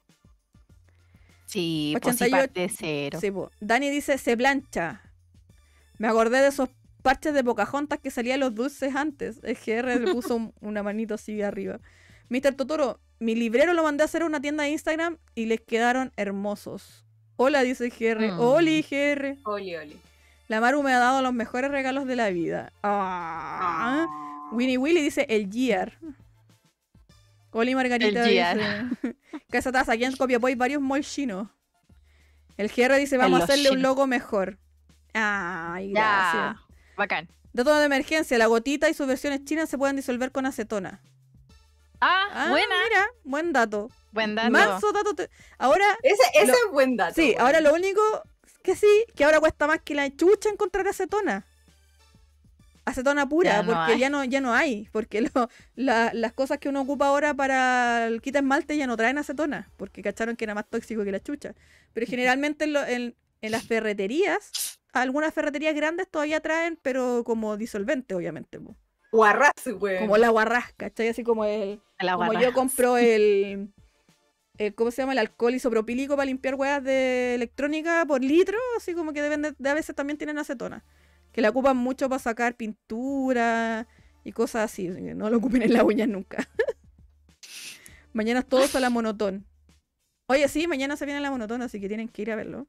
Sí, 1.47 1.95
pues 2.01 2.17
sí 2.17 2.25
88. 2.25 2.37
parte 2.37 2.61
de 2.61 2.69
cero. 2.69 3.19
Sí, 3.21 3.31
po. 3.31 3.51
Dani 3.61 3.91
dice, 3.91 4.19
se 4.19 4.37
plancha. 4.37 5.03
Me 5.99 6.09
acordé 6.09 6.41
de 6.41 6.49
esos 6.49 6.71
parches 7.03 7.35
de 7.35 7.45
Pocahontas 7.45 8.01
que 8.01 8.11
salían 8.11 8.41
los 8.41 8.55
dulces 8.55 8.97
antes. 8.97 9.41
El 9.43 9.57
GR 9.57 10.01
le 10.01 10.13
puso 10.13 10.37
un- 10.37 10.55
una 10.61 10.83
manito 10.83 11.15
así 11.15 11.43
arriba. 11.43 11.81
Mr. 12.31 12.55
Totoro, 12.55 12.99
mi 13.25 13.35
librero 13.35 13.73
lo 13.73 13.83
mandé 13.83 14.03
a 14.03 14.05
hacer 14.05 14.23
a 14.23 14.27
una 14.27 14.41
tienda 14.41 14.65
de 14.65 14.71
Instagram 14.71 15.17
y 15.35 15.47
les 15.47 15.61
quedaron 15.61 16.13
hermosos. 16.17 17.07
Hola, 17.37 17.63
dice 17.63 17.87
el 17.87 17.91
GR. 17.91 18.35
Mm. 18.35 18.41
Oli, 18.41 18.83
GR. 18.83 19.37
oli, 19.45 19.77
oli. 19.77 20.01
La 20.47 20.61
Maru 20.61 20.83
me 20.83 20.93
ha 20.93 20.99
dado 20.99 21.23
los 21.23 21.33
mejores 21.33 21.71
regalos 21.71 22.07
de 22.07 22.17
la 22.17 22.29
vida. 22.29 22.71
Ah. 22.83 24.07
Ah. 24.07 24.51
Winnie 24.53 24.77
Willy 24.77 25.01
dice 25.01 25.27
el 25.31 25.51
Gear. 25.51 25.99
Oli 27.51 27.75
Margarita 27.75 28.29
El 28.29 28.31
dice. 28.31 29.17
Casa 29.51 29.73
Taza, 29.73 29.93
aquí 29.93 30.05
en 30.05 30.15
Copiapó 30.17 30.49
hay 30.49 30.55
varios 30.55 30.83
malls 30.83 31.11
chinos. 31.11 31.49
El 32.59 32.69
GR 32.69 32.95
dice, 32.97 33.17
vamos 33.17 33.41
a 33.41 33.45
hacerle 33.45 33.71
un 33.71 33.81
logo 33.81 34.07
mejor. 34.07 34.59
Ay, 35.15 35.93
gracias. 35.93 36.57
Ya. 36.57 36.61
Bacán. 36.97 37.29
Dato 37.53 37.75
de 37.75 37.87
emergencia, 37.87 38.37
la 38.37 38.47
gotita 38.47 38.91
y 38.91 38.95
sus 38.95 39.07
versiones 39.07 39.45
chinas 39.45 39.69
se 39.69 39.79
pueden 39.79 39.97
disolver 39.97 40.31
con 40.31 40.45
acetona. 40.45 41.01
Ah, 42.01 42.27
Ah, 42.33 42.49
buena. 42.51 42.75
mira, 42.89 43.07
buen 43.25 43.53
dato. 43.53 43.89
Buen 44.13 44.35
dato. 44.35 44.51
Manso 44.51 44.93
dato. 44.93 45.15
te- 45.15 45.31
Ahora, 45.59 45.87
Ese, 46.03 46.23
ese 46.35 46.47
Lo- 46.47 46.53
es 46.53 46.73
buen 46.73 46.97
dato. 46.97 47.15
sí, 47.15 47.35
ahora 47.39 47.61
lo 47.61 47.73
único 47.75 48.01
que 48.63 48.77
sí, 48.77 48.87
que 49.17 49.25
ahora 49.25 49.41
cuesta 49.41 49.67
más 49.67 49.81
que 49.83 49.95
la 49.95 50.09
chucha 50.15 50.49
encontrar 50.51 50.87
acetona. 50.89 51.45
Acetona 52.87 53.27
pura, 53.27 53.51
Ya 53.53 53.63
no 53.63 53.73
porque 53.73 53.93
hay. 53.95 53.99
ya 53.99 54.11
no, 54.11 54.25
ya 54.25 54.41
no 54.43 54.53
hay. 54.53 54.89
Porque 54.93 55.23
lo- 55.23 55.49
la- 55.75 56.11
las 56.13 56.33
cosas 56.35 56.59
que 56.59 56.69
uno 56.69 56.83
ocupa 56.83 57.07
ahora 57.07 57.33
para 57.33 58.07
el 58.07 58.21
quita 58.21 58.41
esmalte 58.41 58.77
ya 58.77 58.87
no 58.87 58.97
traen 58.97 59.17
acetona. 59.17 59.71
Porque 59.79 60.03
cacharon 60.03 60.37
que 60.37 60.45
era 60.45 60.55
más 60.55 60.69
tóxico 60.69 61.03
que 61.05 61.13
la 61.13 61.21
chucha. 61.21 61.55
Pero 61.95 62.07
generalmente 62.07 62.65
en, 62.65 62.73
lo- 62.75 62.85
en- 62.87 63.15
en 63.41 63.51
las 63.53 63.65
ferreterías, 63.65 64.79
algunas 64.93 65.33
ferreterías 65.33 65.75
grandes 65.75 66.09
todavía 66.11 66.41
traen, 66.41 66.79
pero 66.83 67.23
como 67.25 67.57
disolvente, 67.57 68.15
obviamente. 68.15 68.61
po. 68.61 68.77
Guarraz, 69.15 69.53
weón. 69.79 70.01
Como 70.01 70.17
el 70.17 70.25
aguarrás, 70.25 70.73
¿cachai? 70.77 71.09
Así 71.09 71.23
como 71.23 71.45
el, 71.45 71.81
La 72.01 72.17
como 72.17 72.33
yo 72.33 72.53
compro 72.53 72.97
el, 72.99 73.73
el- 74.59 74.75
¿cómo 74.75 74.91
se 74.91 75.03
llama? 75.03 75.13
El 75.13 75.19
alcohol 75.19 75.55
isopropílico 75.55 76.17
para 76.17 76.27
limpiar 76.27 76.57
huevas 76.57 76.83
de 76.83 77.37
electrónica 77.37 78.05
por 78.07 78.23
litro, 78.25 78.59
así 78.77 78.93
como 78.93 79.13
que 79.13 79.23
deben 79.23 79.43
de, 79.43 79.55
de 79.57 79.71
a 79.71 79.75
veces 79.75 79.95
también 79.95 80.19
tienen 80.19 80.39
acetona. 80.39 80.83
Que 81.31 81.41
la 81.41 81.51
ocupan 81.51 81.77
mucho 81.77 82.09
para 82.09 82.19
sacar 82.19 82.57
pintura 82.57 83.87
y 84.25 84.33
cosas 84.33 84.65
así. 84.73 84.89
No 84.89 85.31
lo 85.31 85.37
ocupen 85.37 85.63
en 85.63 85.73
las 85.75 85.85
uñas 85.85 86.09
nunca. 86.09 86.49
mañana 88.13 88.41
es 88.41 88.47
todo 88.47 88.81
la 88.81 88.91
monotón. 88.91 89.45
Oye, 90.27 90.49
sí, 90.49 90.67
mañana 90.67 90.97
se 90.97 91.05
viene 91.05 91.21
la 91.21 91.31
monotón, 91.31 91.63
así 91.63 91.81
que 91.81 91.87
tienen 91.87 92.09
que 92.09 92.23
ir 92.23 92.33
a 92.33 92.37
verlo. 92.37 92.67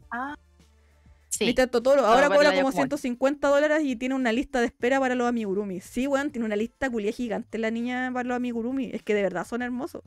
Sí. 1.37 1.53
Totoro, 1.53 2.01
Todo 2.01 2.05
ahora 2.07 2.27
cobra 2.29 2.49
como 2.49 2.57
Yakumo. 2.69 2.71
150 2.71 3.47
dólares 3.47 3.81
y 3.83 3.95
tiene 3.95 4.15
una 4.15 4.31
lista 4.31 4.59
de 4.61 4.67
espera 4.67 4.99
para 4.99 5.15
los 5.15 5.27
amigurumis. 5.27 5.83
Sí, 5.83 6.07
weón, 6.07 6.31
tiene 6.31 6.45
una 6.45 6.55
lista 6.55 6.89
culia 6.89 7.11
gigante 7.11 7.57
la 7.57 7.71
niña 7.71 8.09
para 8.13 8.27
los 8.27 8.35
amigurumis. 8.37 8.93
Es 8.93 9.03
que 9.03 9.13
de 9.13 9.21
verdad 9.23 9.45
son 9.45 9.61
hermosos. 9.61 10.01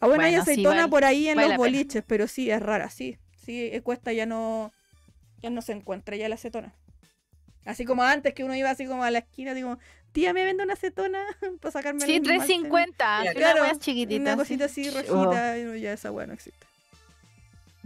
Ah, 0.00 0.06
bueno, 0.06 0.22
hay 0.24 0.32
sí, 0.34 0.38
aceitona 0.38 0.76
vale- 0.82 0.88
por 0.90 1.04
ahí 1.04 1.28
en 1.28 1.36
vale 1.36 1.48
los 1.48 1.56
pena. 1.56 1.58
boliches, 1.58 2.04
pero 2.06 2.28
sí, 2.28 2.50
es 2.50 2.60
rara, 2.62 2.88
sí. 2.90 3.18
Sí, 3.44 3.68
eh, 3.72 3.80
cuesta 3.82 4.12
ya 4.12 4.26
no. 4.26 4.72
Ya 5.42 5.50
no 5.50 5.62
se 5.62 5.72
encuentra 5.72 6.16
ya 6.16 6.28
la 6.28 6.34
acetona. 6.36 6.74
Así 7.64 7.84
como 7.84 8.02
antes 8.02 8.34
que 8.34 8.44
uno 8.44 8.54
iba 8.54 8.70
así 8.70 8.86
como 8.86 9.04
a 9.04 9.10
la 9.10 9.18
esquina, 9.18 9.54
digo, 9.54 9.78
tía, 10.12 10.32
me 10.32 10.44
vende 10.44 10.62
una 10.64 10.72
acetona 10.74 11.18
para 11.60 11.72
sacarme 11.72 12.00
Sí, 12.06 12.12
el 12.16 12.22
esmalte". 12.22 12.46
350. 12.46 13.18
Mira, 13.20 13.30
Una 13.32 13.40
claro, 13.40 13.62
wea 13.62 13.78
chiquitita. 13.78 14.20
Una 14.22 14.36
cosita 14.36 14.64
así 14.66 14.90
rojita, 14.90 15.56
ya 15.76 15.92
esa 15.92 16.10
weá 16.10 16.26
no 16.26 16.32
existe. 16.32 16.66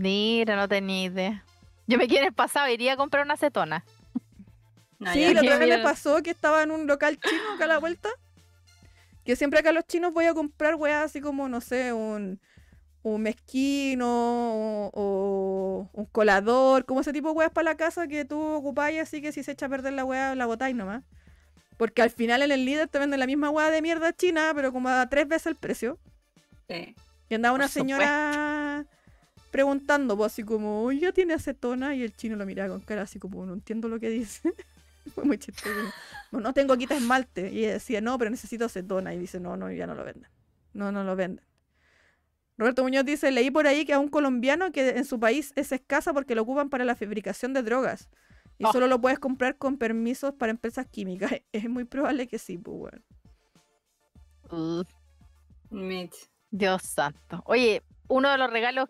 Mira, 0.03 0.57
no 0.57 0.69
tenía 0.69 1.05
idea. 1.05 1.45
Yo 1.87 1.97
me 1.97 2.09
quiero 2.09 2.27
el 2.27 2.33
pasado, 2.33 2.69
iría 2.69 2.95
a 2.95 2.97
comprar 2.97 3.25
una 3.25 3.35
acetona. 3.35 3.85
No, 4.99 5.13
Sí, 5.13 5.33
la 5.33 5.41
otra 5.43 5.59
vez 5.59 5.69
me 5.69 5.79
pasó 5.79 6.21
que 6.25 6.31
estaba 6.31 6.65
en 6.65 6.73
un 6.73 6.89
local 6.89 7.21
chino 7.21 7.55
acá 7.55 7.65
a 7.65 7.69
la 7.69 7.79
vuelta. 7.79 8.09
Que 9.25 9.37
siempre 9.37 9.61
acá 9.61 9.71
los 9.71 9.87
chinos 9.87 10.13
voy 10.13 10.25
a 10.25 10.35
comprar 10.35 10.75
weas 10.75 11.05
así 11.05 11.21
como, 11.21 11.49
no 11.49 11.61
sé, 11.61 11.93
un, 11.93 12.41
un 13.05 13.23
mezquino 13.23 14.09
o, 14.09 14.91
o 14.93 15.89
un 15.93 16.07
colador, 16.07 16.85
como 16.85 17.03
ese 17.03 17.13
tipo 17.13 17.29
de 17.29 17.35
weas 17.35 17.53
para 17.53 17.71
la 17.71 17.77
casa 17.77 18.09
que 18.09 18.25
tú 18.25 18.41
ocupáis, 18.41 19.01
así 19.01 19.23
que 19.23 19.31
si 19.31 19.45
se 19.45 19.53
echa 19.53 19.67
a 19.67 19.69
perder 19.69 19.93
la 19.93 20.05
wea, 20.05 20.35
la 20.35 20.47
botáis 20.47 20.75
nomás. 20.75 21.05
Porque 21.77 22.03
al 22.03 22.11
final 22.11 22.43
en 22.43 22.51
el 22.51 22.65
líder 22.65 22.89
te 22.89 22.99
venden 22.99 23.21
la 23.21 23.27
misma 23.27 23.51
wea 23.51 23.71
de 23.71 23.81
mierda 23.83 24.13
china, 24.13 24.51
pero 24.53 24.73
como 24.73 24.89
a 24.89 25.09
tres 25.09 25.29
veces 25.29 25.47
el 25.47 25.55
precio. 25.55 26.01
Sí. 26.69 26.97
Y 27.29 27.35
andaba 27.37 27.55
Por 27.55 27.61
una 27.61 27.69
señora 27.69 28.62
preguntando, 29.53 30.17
pues 30.17 30.33
así 30.33 30.43
como, 30.43 30.83
oiga, 30.83 31.13
¿tiene 31.13 31.35
acetona? 31.35 31.95
Y 31.95 32.03
el 32.03 32.17
chino 32.17 32.35
lo 32.35 32.45
miraba 32.45 32.71
con 32.71 32.81
cara 32.81 33.03
así 33.03 33.21
como, 33.21 33.47
no 33.47 33.53
entiendo 33.53 33.87
lo 33.87 34.01
que 34.01 34.09
dice. 34.11 34.53
Fue 35.15 35.25
muy 35.25 35.39
chistoso. 35.39 35.71
No, 36.33 36.41
no 36.41 36.53
tengo 36.53 36.77
quita 36.77 36.97
esmalte. 36.97 37.53
Y 37.53 37.67
decía, 37.67 38.01
no, 38.01 38.19
pero 38.19 38.31
necesito 38.31 38.65
acetona. 38.65 39.15
Y 39.15 39.19
dice, 39.19 39.39
no, 39.39 39.57
no, 39.57 39.71
ya 39.71 39.87
no 39.87 39.95
lo 39.95 40.05
venden. 40.05 40.31
No, 40.73 40.91
no 40.91 41.05
lo 41.05 41.15
venden. 41.15 41.45
Roberto 42.57 42.83
Muñoz 42.83 43.05
dice, 43.05 43.31
leí 43.31 43.51
por 43.51 43.67
ahí 43.67 43.85
que 43.85 43.93
a 43.93 43.99
un 43.99 44.09
colombiano 44.09 44.73
que 44.73 44.91
en 44.91 45.05
su 45.05 45.19
país 45.21 45.53
es 45.57 45.73
escasa 45.73 46.13
porque 46.13 46.35
lo 46.35 46.43
ocupan 46.43 46.69
para 46.71 46.85
la 46.85 46.95
fabricación 46.97 47.53
de 47.53 47.63
drogas. 47.63 48.09
Y 48.59 48.65
Oh. 48.65 48.73
solo 48.73 48.87
lo 48.87 49.01
puedes 49.01 49.19
comprar 49.19 49.57
con 49.59 49.77
permisos 49.77 50.35
para 50.35 50.51
empresas 50.51 50.87
químicas. 50.87 51.31
Es 51.53 51.69
muy 51.69 51.85
probable 51.85 52.27
que 52.29 52.39
sí, 52.39 52.59
pues, 52.59 52.77
weón. 52.79 53.05
Uh, 54.51 54.85
Mitch. 55.71 56.29
Dios 56.51 56.83
santo. 56.83 57.43
Oye, 57.47 57.83
uno 58.09 58.31
de 58.31 58.39
los 58.39 58.51
regalos 58.51 58.89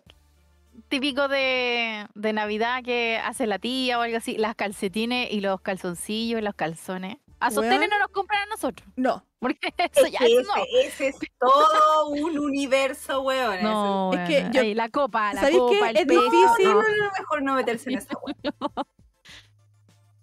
típicos 0.89 1.29
de, 1.29 2.07
de 2.13 2.33
Navidad 2.33 2.83
que 2.83 3.17
hace 3.23 3.47
la 3.47 3.59
tía 3.59 3.99
o 3.99 4.01
algo 4.01 4.17
así, 4.17 4.37
las 4.37 4.55
calcetines 4.55 5.31
y 5.31 5.41
los 5.41 5.61
calzoncillos 5.61 6.39
y 6.39 6.43
los 6.43 6.55
calzones. 6.55 7.17
A 7.39 7.51
sostener 7.51 7.79
Weón. 7.79 7.89
no 7.89 7.99
nos 7.99 8.07
compran 8.09 8.41
a 8.43 8.45
nosotros. 8.45 8.87
No, 8.95 9.25
Porque 9.39 9.73
eso 9.77 10.05
Es 10.05 10.11
ya 10.13 10.19
que 10.19 10.35
no. 10.35 10.63
ese, 10.63 10.87
ese 10.87 11.07
es 11.09 11.15
todo 11.39 12.07
un 12.09 12.39
universo, 12.39 13.21
weón. 13.21 13.61
No, 13.61 14.13
Es 14.13 14.27
que 14.29 14.47
yo- 14.53 14.61
Ahí, 14.61 14.73
la 14.73 14.87
copa, 14.89 15.33
la 15.33 15.41
¿sabéis 15.41 15.57
copa, 15.59 15.75
qué? 15.79 15.89
el 15.89 15.97
Es 15.97 16.05
peso. 16.05 16.21
difícil. 16.21 16.65
No, 16.65 16.73
no, 16.81 16.81
no, 16.81 17.11
mejor 17.19 17.41
no 17.43 17.53
meterse 17.55 17.89
en 17.89 17.97
esa 17.97 18.15
weón. 18.23 18.37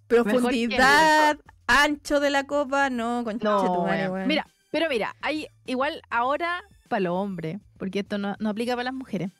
profundidad, 0.07 1.39
ancho 1.67 2.21
de 2.21 2.31
la 2.31 2.45
copa, 2.45 2.91
no, 2.91 3.23
con 3.25 3.39
No, 3.43 3.65
tu 3.65 3.83
madre, 3.83 4.03
weón. 4.05 4.13
weón. 4.13 4.29
Mira, 4.29 4.47
pero 4.71 4.89
mira, 4.89 5.15
hay 5.21 5.47
igual 5.67 6.03
ahora 6.11 6.63
para 6.89 7.01
los 7.01 7.13
hombres, 7.15 7.59
porque 7.79 8.01
esto 8.01 8.19
no, 8.19 8.35
no 8.39 8.51
aplica 8.51 8.73
para 8.73 8.85
las 8.85 8.95
mujeres. 8.95 9.31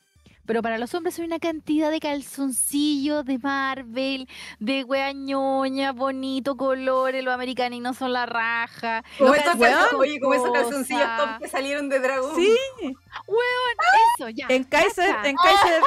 Pero 0.51 0.62
para 0.62 0.78
los 0.78 0.92
hombres 0.94 1.16
hay 1.16 1.26
una 1.26 1.38
cantidad 1.38 1.92
de 1.92 2.01
calzoncillos 2.01 3.24
de 3.24 3.38
Marvel, 3.38 4.28
de 4.59 4.82
wea 4.82 5.12
ñoña, 5.12 5.92
bonito, 5.92 6.57
colores, 6.57 7.22
los 7.22 7.32
americaninos 7.32 7.96
son 7.96 8.12
la 8.12 8.26
raja. 8.26 9.05
Como 9.16 9.30
weón, 9.30 9.44
calzoncillos, 9.44 9.92
oye, 9.92 10.18
como 10.18 10.34
esos 10.34 10.51
calzoncillos 10.51 11.09
top 11.18 11.42
que 11.42 11.48
salieron 11.48 11.88
de 11.88 12.01
Dragon. 12.01 12.34
Sí, 12.34 12.53
Eso, 14.18 14.28
ya. 14.30 14.46
en 14.48 14.64
Kaiser, 14.64 15.14
en 15.22 15.36
Kaiser, 15.36 15.82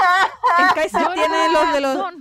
en 0.59 0.67
Kaiser 0.75 1.01
Yo 1.01 1.13
tiene 1.13 1.51
los 1.51 1.73
de 1.73 1.81
los... 1.81 2.13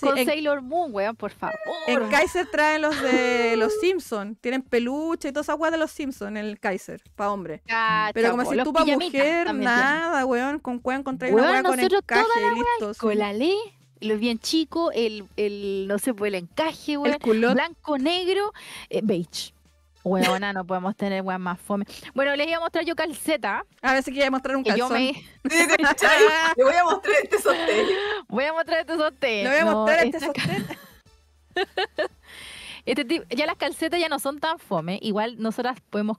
sí, 0.00 0.06
con 0.06 0.18
en, 0.18 0.26
Sailor 0.26 0.62
Moon, 0.62 0.92
weón, 0.92 1.14
por 1.16 1.30
favor. 1.30 1.56
en 1.86 2.08
Kaiser 2.08 2.46
traen 2.50 2.82
los 2.82 3.00
de 3.02 3.56
los 3.56 3.72
Simpsons. 3.80 4.36
Tienen 4.40 4.62
peluche 4.62 5.28
y 5.28 5.32
toda 5.32 5.42
esa 5.42 5.54
weá 5.54 5.70
de 5.70 5.76
los 5.76 5.90
Simpsons 5.90 6.30
en 6.30 6.36
el 6.36 6.58
Kaiser, 6.58 7.02
para 7.14 7.30
hombre. 7.30 7.62
Cacha, 7.66 8.10
Pero 8.14 8.30
como 8.30 8.44
po, 8.44 8.50
si 8.50 8.62
tú 8.62 8.72
para 8.72 8.96
mujer, 8.96 9.54
nada, 9.54 10.24
weón. 10.26 10.58
Con 10.58 10.78
cueva 10.78 10.98
encontrar 11.00 11.32
una 11.32 11.42
Weón, 11.42 11.52
weá 11.52 11.62
con 11.62 11.78
toda 11.78 11.98
encaje 11.98 12.28
y 12.56 12.84
listo. 12.88 13.14
la 13.14 13.32
ley, 13.32 13.56
lo 14.00 14.16
bien 14.16 14.38
chico, 14.38 14.90
el, 14.92 15.26
el 15.36 15.86
no 15.86 15.98
sé, 15.98 16.14
pues 16.14 16.30
el 16.30 16.36
encaje, 16.36 16.96
weón. 16.96 17.14
El 17.14 17.20
culot. 17.20 17.54
blanco, 17.54 17.98
negro, 17.98 18.52
eh, 18.88 19.00
beige. 19.02 19.52
Weona, 20.02 20.52
no 20.52 20.64
podemos 20.64 20.96
tener 20.96 21.22
weón 21.22 21.42
más 21.42 21.60
fome. 21.60 21.84
Bueno, 22.14 22.34
les 22.34 22.48
iba 22.48 22.56
a 22.56 22.60
mostrar 22.60 22.84
yo 22.84 22.96
calceta. 22.96 23.64
A 23.82 23.92
ver 23.92 24.02
si 24.02 24.12
quiere 24.12 24.30
mostrar 24.30 24.56
un 24.56 24.62
Que 24.64 24.70
yo 24.70 24.88
calzón. 24.88 24.96
me 24.98 25.12
Sí, 25.50 25.64
sí, 25.70 25.76
¿cachai? 25.82 26.18
Le 26.56 26.64
voy 26.64 26.74
a 26.74 26.84
mostrar 26.84 27.14
este 27.22 27.38
sostén. 27.38 27.86
voy 28.28 28.44
a 28.44 28.52
mostrar 28.52 28.80
este 28.80 28.96
sostén. 28.96 29.44
Le 29.44 29.50
voy 29.50 29.58
a 29.58 29.64
No, 29.64 29.72
mostrar 29.72 30.06
este 30.06 30.20
sostén. 30.20 30.66
este 32.86 33.04
tipo- 33.04 33.24
ya 33.30 33.46
las 33.46 33.56
calcetas 33.56 34.00
ya 34.00 34.08
no 34.08 34.18
son 34.18 34.38
tan 34.40 34.58
fome. 34.58 34.98
Igual 35.02 35.36
nosotras 35.40 35.78
podemos 35.90 36.18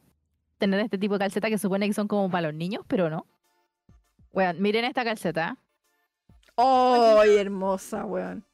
tener 0.57 0.79
este 0.79 0.97
tipo 0.97 1.15
de 1.15 1.19
calcetas 1.19 1.49
que 1.49 1.57
supone 1.57 1.87
que 1.87 1.93
son 1.93 2.07
como 2.07 2.29
para 2.29 2.47
los 2.47 2.53
niños, 2.55 2.83
pero 2.87 3.09
no. 3.09 3.25
Weón, 4.31 4.61
miren 4.61 4.85
esta 4.85 5.03
calceta. 5.03 5.57
¡Ay, 6.55 7.37
hermosa, 7.37 8.05
weón! 8.05 8.45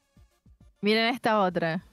Miren 0.80 1.06
esta 1.14 1.40
otra. 1.40 1.84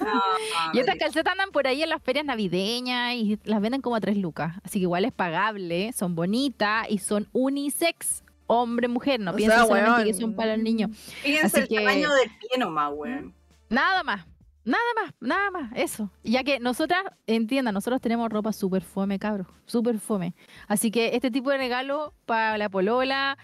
Ah, 0.00 0.70
Y 0.72 0.78
estas 0.80 0.96
calcetas 0.96 1.32
andan 1.32 1.50
por 1.50 1.66
ahí 1.66 1.82
en 1.82 1.88
las 1.88 2.02
ferias 2.02 2.24
navideñas 2.24 3.14
y 3.14 3.38
las 3.44 3.60
venden 3.60 3.80
como 3.80 3.96
a 3.96 4.00
tres 4.00 4.16
lucas. 4.16 4.56
Así 4.62 4.78
que 4.78 4.82
igual 4.84 5.04
es 5.04 5.12
pagable, 5.12 5.92
son 5.92 6.14
bonitas 6.14 6.86
y 6.90 6.98
son 6.98 7.28
unisex. 7.32 8.22
Hombre, 8.46 8.88
mujer, 8.88 9.20
no 9.20 9.34
piensen 9.34 9.60
solamente 9.66 10.04
que 10.04 10.14
son 10.14 10.34
para 10.34 10.54
los 10.56 10.62
niños. 10.64 10.90
Fíjense 10.96 11.46
Así 11.46 11.60
el 11.60 11.68
que- 11.68 11.76
tamaño 11.76 12.12
del 12.14 12.28
pie 12.30 12.58
nomás, 12.58 12.92
weón. 12.94 13.34
Nada 13.68 14.02
más, 14.02 14.26
nada 14.64 14.82
más, 15.02 15.14
nada 15.20 15.50
más, 15.50 15.70
eso. 15.74 16.10
Ya 16.24 16.42
que 16.44 16.58
nosotras, 16.58 17.02
entiendan, 17.26 17.74
nosotros 17.74 18.00
tenemos 18.00 18.30
ropa 18.30 18.52
súper 18.54 18.82
fome, 18.82 19.18
cabros, 19.18 19.46
súper 19.66 19.98
fome. 19.98 20.34
Así 20.66 20.90
que 20.90 21.14
este 21.14 21.30
tipo 21.30 21.50
de 21.50 21.58
regalo 21.58 22.14
para 22.24 22.56
la 22.56 22.70
polola, 22.70 23.36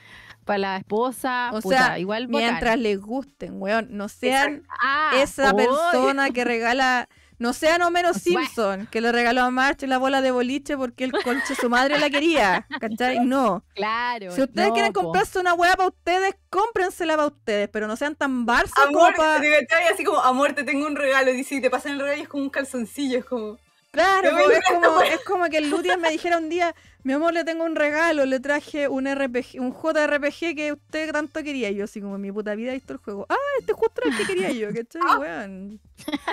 para 0.44 0.58
la 0.58 0.76
esposa, 0.76 1.50
O 1.52 1.60
puta, 1.60 1.76
sea, 1.86 1.98
igual 1.98 2.26
bacán. 2.28 2.40
Mientras 2.48 2.78
les 2.78 3.00
gusten, 3.00 3.60
weón. 3.60 3.88
No 3.90 4.08
sean 4.08 4.62
Ah, 4.82 5.12
esa 5.16 5.52
persona 5.54 6.30
que 6.30 6.44
regala. 6.44 7.08
No 7.36 7.52
sean 7.52 7.82
Homero 7.82 8.10
O 8.10 8.14
sea, 8.14 8.22
Simpson, 8.22 8.86
que 8.92 9.00
le 9.00 9.10
regaló 9.10 9.42
a 9.42 9.50
March 9.50 9.82
la 9.82 9.98
bola 9.98 10.22
de 10.22 10.30
boliche 10.30 10.76
porque 10.76 11.02
el 11.02 11.10
conche 11.12 11.56
su 11.56 11.68
madre 11.68 11.98
la 11.98 12.08
quería. 12.08 12.64
¿Cachai? 12.80 13.26
No. 13.26 13.64
Claro. 13.74 14.30
Si 14.30 14.40
ustedes 14.40 14.68
no, 14.68 14.72
quieren 14.74 14.92
po. 14.92 15.02
comprarse 15.02 15.40
una 15.40 15.52
weá 15.52 15.74
para 15.74 15.88
ustedes, 15.88 16.36
cómprensela 16.48 17.16
para 17.16 17.26
ustedes, 17.26 17.68
pero 17.70 17.88
no 17.88 17.96
sean 17.96 18.14
tan 18.14 18.30
Amor, 18.30 18.64
como 18.92 19.12
pa- 19.16 19.40
¿te 19.40 19.50
cachai? 19.66 19.92
Así 19.92 20.04
como, 20.04 20.20
amor, 20.20 20.52
te 20.52 20.62
tengo 20.62 20.86
un 20.86 20.94
regalo. 20.94 21.32
Y 21.34 21.42
si 21.42 21.60
te 21.60 21.70
pasan 21.70 21.92
el 21.94 22.00
regalo, 22.00 22.22
es 22.22 22.28
como 22.28 22.44
un 22.44 22.50
calzoncillo. 22.50 23.18
Es 23.18 23.24
como, 23.24 23.58
Claro, 23.94 24.38
es 24.50 24.60
como, 24.68 25.00
es 25.02 25.20
como 25.20 25.44
que 25.48 25.58
el 25.58 25.70
Lutias 25.70 25.98
me 25.98 26.10
dijera 26.10 26.38
un 26.38 26.48
día, 26.48 26.74
mi 27.04 27.12
amor, 27.12 27.32
le 27.32 27.44
tengo 27.44 27.64
un 27.64 27.76
regalo, 27.76 28.26
le 28.26 28.40
traje 28.40 28.88
un 28.88 29.06
RPG, 29.06 29.60
un 29.60 29.72
JRPG 29.72 30.54
que 30.56 30.72
usted 30.72 31.12
tanto 31.12 31.42
quería. 31.44 31.70
Y 31.70 31.76
yo 31.76 31.84
así 31.84 32.00
como 32.00 32.16
en 32.16 32.20
mi 32.22 32.32
puta 32.32 32.54
vida 32.56 32.72
he 32.72 32.74
visto 32.74 32.92
el 32.92 32.98
juego. 32.98 33.24
Ah, 33.28 33.36
este 33.60 33.72
justo 33.72 34.02
era 34.04 34.10
el 34.10 34.18
que 34.18 34.26
quería 34.26 34.50
yo, 34.50 34.68
¿cachai? 34.74 35.00
Weón. 35.20 35.80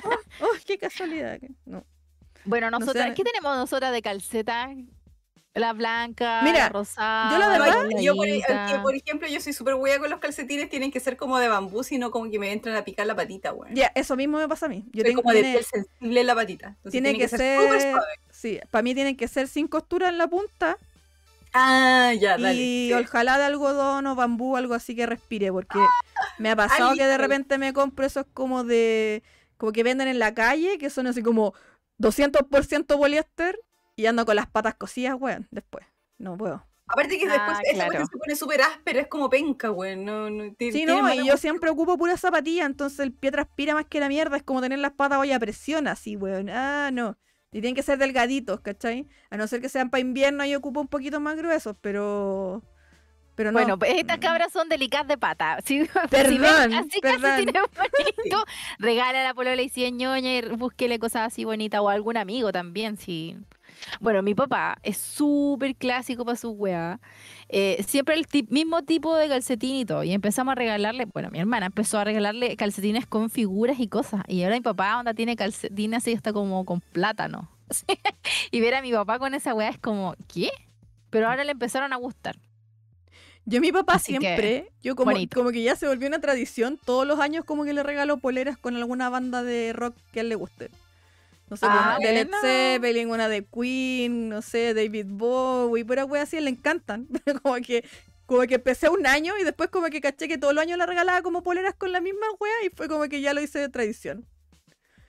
Oh, 0.03 0.45
oh, 0.45 0.53
qué 0.65 0.77
casualidad. 0.77 1.39
No. 1.65 1.85
Bueno, 2.45 2.71
No 2.71 2.79
nosotras, 2.79 3.09
sé. 3.09 3.13
¿qué 3.13 3.23
tenemos 3.23 3.55
nosotras 3.55 3.91
de 3.91 4.01
calceta? 4.01 4.69
La 5.53 5.73
blanca, 5.73 6.41
Mira, 6.43 6.59
la 6.59 6.69
rosada. 6.69 7.31
yo 7.33 7.37
la 7.37 7.49
verdad- 7.49 7.89
yo, 8.01 8.15
por, 8.15 8.25
e, 8.25 8.41
que, 8.41 8.79
por 8.81 8.95
ejemplo, 8.95 9.27
yo 9.27 9.41
soy 9.41 9.51
súper 9.51 9.73
hueá 9.75 9.99
con 9.99 10.09
los 10.09 10.19
calcetines, 10.21 10.69
tienen 10.69 10.91
que 10.91 11.01
ser 11.01 11.17
como 11.17 11.39
de 11.39 11.49
bambú, 11.49 11.83
sino 11.83 12.09
como 12.09 12.31
que 12.31 12.39
me 12.39 12.53
entran 12.53 12.75
a 12.77 12.85
picar 12.85 13.05
la 13.05 13.15
patita, 13.17 13.51
weón. 13.51 13.75
Ya, 13.75 13.91
eso 13.93 14.15
mismo 14.15 14.37
me 14.37 14.47
pasa 14.47 14.67
a 14.67 14.69
mí. 14.69 14.85
Yo 14.93 15.01
Soy 15.01 15.09
tengo 15.09 15.21
como 15.23 15.33
de 15.33 15.41
tiene- 15.41 15.57
piel 15.57 15.65
sensible 15.65 16.21
en 16.21 16.27
la 16.27 16.35
patita. 16.35 16.67
Entonces 16.67 16.91
tiene 16.91 17.17
que 17.17 17.27
ser, 17.27 17.59
suave. 17.59 18.05
sí, 18.29 18.59
para 18.71 18.81
mí 18.81 18.95
tienen 18.95 19.17
que 19.17 19.27
ser 19.27 19.49
sin 19.49 19.67
costura 19.67 20.07
en 20.07 20.17
la 20.17 20.27
punta 20.27 20.77
Ah, 21.53 22.13
ya, 22.17 22.37
dale. 22.37 22.53
y 22.53 22.87
sí. 22.87 22.93
ojalá 22.93 23.37
de 23.37 23.43
algodón 23.43 24.07
o 24.07 24.15
bambú, 24.15 24.55
algo 24.55 24.73
así 24.73 24.95
que 24.95 25.05
respire, 25.05 25.51
porque 25.51 25.79
me 26.37 26.49
ha 26.49 26.55
pasado 26.55 26.95
que 26.95 27.03
de 27.05 27.17
repente 27.17 27.57
me 27.57 27.73
compro 27.73 28.05
esos 28.05 28.25
como 28.33 28.63
de, 28.63 29.21
como 29.57 29.73
que 29.73 29.83
venden 29.83 30.07
en 30.07 30.17
la 30.17 30.33
calle, 30.33 30.77
que 30.77 30.89
son 30.89 31.07
así 31.07 31.21
como 31.21 31.53
200% 31.99 32.97
poliéster 32.97 33.59
y 33.95 34.05
ando 34.05 34.25
con 34.25 34.35
las 34.35 34.47
patas 34.49 34.75
cosidas, 34.75 35.15
weón, 35.19 35.47
después. 35.51 35.85
No 36.17 36.37
puedo. 36.37 36.65
Aparte 36.87 37.17
que 37.17 37.25
Ah, 37.27 37.31
después 37.33 37.57
esa 37.63 37.73
claro. 37.73 37.91
cuestión 37.91 38.07
se 38.09 38.17
pone 38.17 38.35
súper 38.35 38.61
áspera, 38.61 38.99
es 39.01 39.07
como 39.07 39.29
penca, 39.29 39.71
weón. 39.71 40.03
No, 40.05 40.29
no, 40.29 40.53
ti- 40.55 40.71
Sí, 40.71 40.85
no, 40.85 41.13
y 41.13 41.25
yo 41.25 41.37
siempre 41.37 41.69
ocupo 41.69 41.97
pura 41.97 42.17
zapatilla, 42.17 42.65
entonces 42.65 42.99
el 42.99 43.13
pie 43.13 43.31
transpira 43.31 43.73
más 43.73 43.85
que 43.85 43.99
la 43.99 44.09
mierda, 44.09 44.35
es 44.37 44.43
como 44.43 44.61
tener 44.61 44.79
las 44.79 44.91
patas 44.93 45.19
hoy 45.19 45.31
a 45.31 45.39
presión 45.39 45.87
así, 45.87 46.15
weón. 46.15 46.49
Ah, 46.49 46.89
no. 46.91 47.17
Y 47.53 47.61
tienen 47.61 47.75
que 47.75 47.83
ser 47.83 47.97
delgaditos, 47.97 48.61
¿cachai? 48.61 49.07
A 49.29 49.37
no 49.37 49.47
ser 49.47 49.61
que 49.61 49.69
sean 49.69 49.89
para 49.89 50.01
invierno 50.01 50.43
y 50.45 50.55
ocupo 50.55 50.81
un 50.81 50.87
poquito 50.87 51.19
más 51.19 51.35
gruesos, 51.37 51.75
pero... 51.81 52.63
Pero 53.41 53.51
no. 53.51 53.57
Bueno, 53.57 53.79
pues 53.79 53.93
estas 53.95 54.19
cabras 54.19 54.53
son 54.53 54.69
delicadas 54.69 55.07
de 55.07 55.17
pata. 55.17 55.57
Si, 55.65 55.81
si 55.81 55.87
Perdón, 56.09 56.41
ven 56.41 56.73
así 56.73 56.99
perdón. 57.01 57.21
calcetines 57.21 57.63
bonitos, 57.75 58.43
regala 58.79 59.23
la 59.23 59.33
polola 59.33 59.61
y 59.61 59.69
si 59.69 59.83
es 59.83 59.91
ñoña 59.91 60.37
y 60.37 60.41
búsquele 60.41 60.99
cosas 60.99 61.27
así 61.27 61.43
bonitas 61.43 61.81
o 61.81 61.89
algún 61.89 62.17
amigo 62.17 62.51
también, 62.51 62.97
si... 62.97 63.35
Bueno, 63.99 64.21
mi 64.21 64.35
papá 64.35 64.77
es 64.83 64.97
súper 64.97 65.75
clásico 65.75 66.23
para 66.23 66.37
su 66.37 66.51
weá. 66.51 66.99
Eh, 67.49 67.83
siempre 67.87 68.13
el 68.13 68.27
mismo 68.49 68.83
tipo 68.83 69.15
de 69.15 69.27
calcetín 69.27 69.75
y 69.75 69.85
todo. 69.85 70.03
Y 70.03 70.11
empezamos 70.11 70.51
a 70.51 70.55
regalarle, 70.55 71.05
bueno, 71.05 71.31
mi 71.31 71.39
hermana 71.39 71.65
empezó 71.65 71.97
a 71.97 72.03
regalarle 72.03 72.55
calcetines 72.57 73.07
con 73.07 73.31
figuras 73.31 73.79
y 73.79 73.87
cosas. 73.87 74.21
Y 74.27 74.43
ahora 74.43 74.55
mi 74.55 74.61
papá 74.61 74.99
onda 74.99 75.15
tiene 75.15 75.35
calcetines 75.35 75.97
así 75.97 76.13
hasta 76.13 76.31
como 76.31 76.63
con 76.63 76.81
plátano. 76.81 77.49
y 78.51 78.61
ver 78.61 78.75
a 78.75 78.83
mi 78.83 78.91
papá 78.91 79.17
con 79.17 79.33
esa 79.33 79.55
weá 79.55 79.69
es 79.69 79.79
como, 79.79 80.15
¿qué? 80.31 80.51
Pero 81.09 81.27
ahora 81.27 81.43
le 81.43 81.53
empezaron 81.53 81.91
a 81.91 81.95
gustar. 81.95 82.37
Yo 83.45 83.59
mi 83.59 83.71
papá 83.71 83.93
Así 83.95 84.13
que, 84.13 84.19
siempre, 84.19 84.71
yo 84.83 84.95
como, 84.95 85.11
bonito. 85.11 85.35
como 85.39 85.51
que 85.51 85.63
ya 85.63 85.75
se 85.75 85.87
volvió 85.87 86.07
una 86.07 86.19
tradición, 86.21 86.79
todos 86.85 87.07
los 87.07 87.19
años 87.19 87.43
como 87.43 87.63
que 87.63 87.73
le 87.73 87.83
regalo 87.83 88.17
poleras 88.17 88.57
con 88.57 88.75
alguna 88.75 89.09
banda 89.09 89.43
de 89.43 89.73
rock 89.73 89.95
que 90.13 90.19
a 90.19 90.23
él 90.23 90.29
le 90.29 90.35
guste. 90.35 90.69
No 91.49 91.57
sé, 91.57 91.65
Ah, 91.67 91.97
una 91.99 92.07
de 92.07 92.13
Led. 92.13 92.29
Zeppelin, 92.41 93.09
una 93.09 93.27
de 93.27 93.43
Queen, 93.43 94.29
no 94.29 94.41
sé, 94.41 94.73
David 94.73 95.07
Bowie, 95.09 95.83
pero 95.83 96.05
weas 96.05 96.29
así 96.29 96.39
le 96.39 96.49
encantan. 96.49 97.07
como 97.43 97.55
que 97.55 97.83
como 98.25 98.43
que 98.43 98.55
empecé 98.55 98.87
un 98.87 99.05
año 99.05 99.33
y 99.37 99.43
después 99.43 99.69
como 99.69 99.87
que 99.87 99.99
caché 99.99 100.29
que 100.29 100.37
todos 100.37 100.53
los 100.53 100.61
años 100.61 100.77
le 100.77 100.85
regalaba 100.85 101.21
como 101.21 101.43
poleras 101.43 101.73
con 101.75 101.91
la 101.91 101.99
misma 101.99 102.25
wea 102.39 102.53
y 102.65 102.69
fue 102.69 102.87
como 102.87 103.03
que 103.09 103.19
ya 103.19 103.33
lo 103.33 103.41
hice 103.41 103.59
de 103.59 103.67
tradición. 103.67 104.25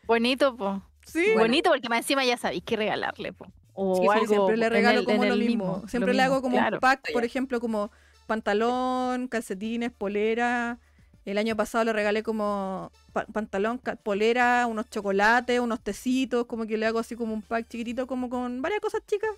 Bonito, 0.07 0.57
po. 0.57 0.83
Sí, 1.07 1.27
Bonito 1.39 1.71
porque 1.71 1.89
más 1.89 1.99
encima 2.01 2.25
ya 2.25 2.37
sabéis 2.37 2.65
qué 2.67 2.75
regalarle, 2.77 3.33
po. 3.33 3.47
O 3.75 3.95
Sí, 4.01 4.09
algo 4.09 4.27
siempre 4.27 4.57
le 4.57 4.69
regalo 4.69 4.99
el- 5.01 5.05
como 5.07 5.25
lo 5.25 5.37
mismo. 5.37 5.79
lo 5.83 5.89
Siempre 5.89 6.15
le 6.15 6.23
hago 6.23 6.43
como 6.43 6.57
claro. 6.57 6.77
un 6.79 6.81
pack, 6.81 7.13
por 7.13 7.25
ejemplo, 7.25 7.61
como 7.61 7.93
pantalón, 8.33 9.29
calcetines, 9.29 9.93
polera. 9.93 10.79
El 11.27 11.37
año 11.37 11.55
pasado 11.55 11.85
le 11.85 11.93
regalé 11.93 12.23
como 12.23 12.91
pa- 13.13 13.27
pantalón, 13.27 13.79
polera, 14.03 14.67
unos 14.67 14.89
chocolates, 14.89 15.61
unos 15.61 15.81
tecitos, 15.83 16.47
como 16.47 16.67
que 16.67 16.79
le 16.79 16.87
hago 16.87 16.99
así 16.99 17.15
como 17.15 17.35
un 17.35 17.43
pack 17.43 17.69
chiquitito, 17.69 18.07
como 18.07 18.31
con 18.31 18.63
varias 18.63 18.81
cosas 18.81 19.03
chicas. 19.07 19.31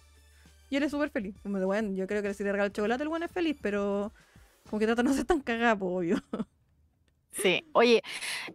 Y 0.71 0.77
él 0.77 0.85
es 0.85 0.93
súper 0.93 1.11
feliz. 1.11 1.35
Bueno, 1.43 1.93
yo 1.93 2.07
creo 2.07 2.23
que 2.23 2.33
si 2.35 2.45
le 2.45 2.53
regalo 2.53 2.71
chocolate, 2.71 3.03
el 3.03 3.09
bueno 3.09 3.27
es 3.27 3.33
feliz, 3.33 3.57
pero 3.61 4.13
como 4.71 4.79
que 4.79 4.87
trata 4.87 5.03
de 5.03 5.09
no 5.09 5.15
ser 5.15 5.25
tan 5.25 5.41
cagada, 5.41 5.77
po, 5.77 5.87
obvio. 5.97 6.23
Sí. 7.33 7.69
Oye, 7.73 8.01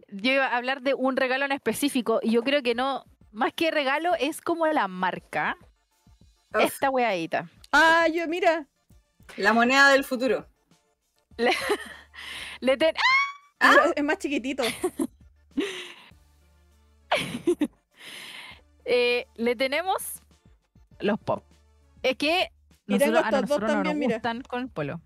yo 0.08 0.32
iba 0.32 0.46
a 0.46 0.56
hablar 0.56 0.80
de 0.80 0.94
un 0.94 1.16
regalo 1.16 1.44
en 1.44 1.52
específico 1.52 2.18
y 2.22 2.30
yo 2.30 2.42
creo 2.42 2.62
que 2.62 2.74
no, 2.74 3.04
más 3.30 3.52
que 3.52 3.70
regalo, 3.70 4.14
es 4.18 4.40
como 4.40 4.66
la 4.68 4.88
marca. 4.88 5.54
Uf, 6.54 6.62
Esta 6.62 6.88
weadita. 6.88 7.46
Ah, 7.72 8.06
yo, 8.08 8.26
mira. 8.26 8.66
La 9.36 9.52
moneda 9.52 9.88
del 9.90 10.04
futuro. 10.04 10.46
Le 11.36 11.50
ten- 12.76 12.94
pero 13.58 13.92
Es 13.94 14.04
más 14.04 14.18
chiquitito. 14.18 14.62
eh, 18.84 19.26
le 19.36 19.56
tenemos 19.56 20.22
los 21.00 21.18
pop. 21.18 21.44
Es 22.02 22.16
que 22.16 22.50
nosotros, 22.86 23.22
a 23.24 23.30
nosotros 23.30 23.60
no 23.60 23.66
también, 23.68 23.82
nos 23.84 23.94
mira. 23.96 24.14
gustan 24.16 24.42
con 24.42 24.62
el 24.62 24.68
polo. 24.70 25.00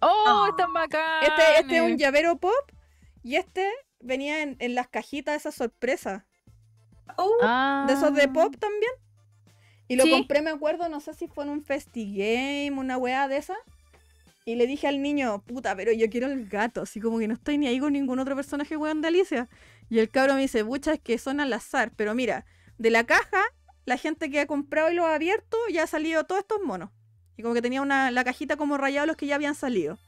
¡Oh, 0.00 0.24
Ah. 0.26 0.46
están 0.50 0.72
bacán! 0.72 1.24
Este, 1.24 1.60
este 1.60 1.76
es 1.76 1.82
un 1.82 1.96
llavero 1.96 2.36
pop. 2.38 2.52
Y 3.22 3.36
este 3.36 3.70
venía 4.00 4.42
en, 4.42 4.56
en 4.60 4.74
las 4.74 4.88
cajitas 4.88 5.36
esas 5.36 5.54
sorpresas. 5.54 6.24
Oh, 7.16 7.84
De 7.86 7.92
esos 7.94 8.14
de 8.14 8.28
pop 8.28 8.54
también. 8.58 8.92
Y 9.88 9.96
lo 9.96 10.04
Sí. 10.04 10.10
compré, 10.10 10.42
me 10.42 10.50
acuerdo, 10.50 10.88
no 10.88 11.00
sé 11.00 11.14
si 11.14 11.28
fue 11.28 11.44
en 11.44 11.50
un 11.50 11.62
festigame, 11.62 12.70
una 12.76 12.96
weá 12.98 13.28
de 13.28 13.36
esa. 13.36 13.54
Y 14.44 14.54
le 14.56 14.66
dije 14.66 14.86
al 14.86 15.02
niño, 15.02 15.42
puta, 15.42 15.74
pero 15.74 15.92
yo 15.92 16.08
quiero 16.08 16.28
el 16.28 16.48
gato, 16.48 16.82
así 16.82 17.00
como 17.00 17.18
que 17.18 17.26
no 17.26 17.34
estoy 17.34 17.58
ni 17.58 17.66
ahí 17.66 17.80
con 17.80 17.92
ningún 17.92 18.18
otro 18.20 18.36
personaje 18.36 18.76
weón 18.76 19.00
de 19.00 19.08
Alicia. 19.08 19.48
Y 19.90 19.98
el 19.98 20.08
cabro 20.08 20.34
me 20.34 20.40
dice, 20.42 20.64
pucha, 20.64 20.92
es 20.94 21.00
que 21.00 21.18
son 21.18 21.40
al 21.40 21.52
azar, 21.52 21.92
pero 21.96 22.14
mira, 22.14 22.44
de 22.78 22.90
la 22.90 23.04
caja, 23.04 23.42
la 23.86 23.96
gente 23.96 24.30
que 24.30 24.40
ha 24.40 24.46
comprado 24.46 24.90
y 24.90 24.94
lo 24.94 25.06
ha 25.06 25.14
abierto, 25.14 25.56
ya 25.72 25.84
ha 25.84 25.86
salido 25.86 26.24
todos 26.24 26.40
estos 26.42 26.60
monos. 26.62 26.90
Y 27.36 27.42
como 27.42 27.54
que 27.54 27.62
tenía 27.62 27.82
una, 27.82 28.10
la 28.10 28.24
cajita 28.24 28.56
como 28.56 28.76
rayada 28.76 29.06
los 29.06 29.16
que 29.16 29.26
ya 29.26 29.34
habían 29.34 29.54
salido. 29.54 29.98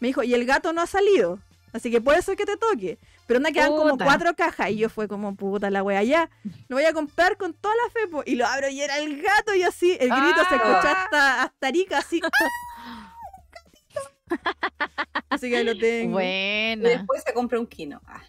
Me 0.00 0.08
dijo, 0.08 0.22
y 0.22 0.34
el 0.34 0.44
gato 0.46 0.72
no 0.72 0.82
ha 0.82 0.86
salido. 0.86 1.38
Así 1.76 1.90
que 1.90 2.00
puede 2.00 2.22
ser 2.22 2.36
que 2.36 2.44
te 2.46 2.56
toque. 2.56 2.98
Pero 3.26 3.40
no 3.40 3.50
quedan 3.52 3.76
como 3.76 3.96
cuatro 3.98 4.34
cajas. 4.34 4.70
Y 4.70 4.76
yo 4.78 4.88
fue 4.88 5.08
como, 5.08 5.34
puta 5.36 5.70
la 5.70 5.82
wea, 5.82 6.02
ya. 6.02 6.30
Lo 6.68 6.76
voy 6.76 6.84
a 6.84 6.92
comprar 6.92 7.36
con 7.36 7.52
toda 7.54 7.74
la 7.84 7.90
fe. 7.92 8.08
po". 8.08 8.22
Y 8.26 8.36
lo 8.36 8.46
abro 8.46 8.68
y 8.68 8.80
era 8.80 8.98
el 8.98 9.20
gato 9.22 9.54
y 9.54 9.62
así. 9.62 9.92
El 10.00 10.10
grito 10.10 10.42
se 10.48 10.54
Ah. 10.54 10.56
escuchó 10.56 10.88
hasta, 10.88 11.42
hasta 11.42 11.66
Arica, 11.68 11.98
así. 11.98 12.20
así 15.30 15.50
que 15.50 15.56
ahí 15.58 15.64
lo 15.64 15.76
tengo. 15.78 16.10
y 16.20 16.24
Buena. 16.24 16.88
después 16.88 17.22
se 17.24 17.32
compra 17.32 17.58
un 17.60 17.66
kino. 17.66 18.00
Ah, 18.06 18.22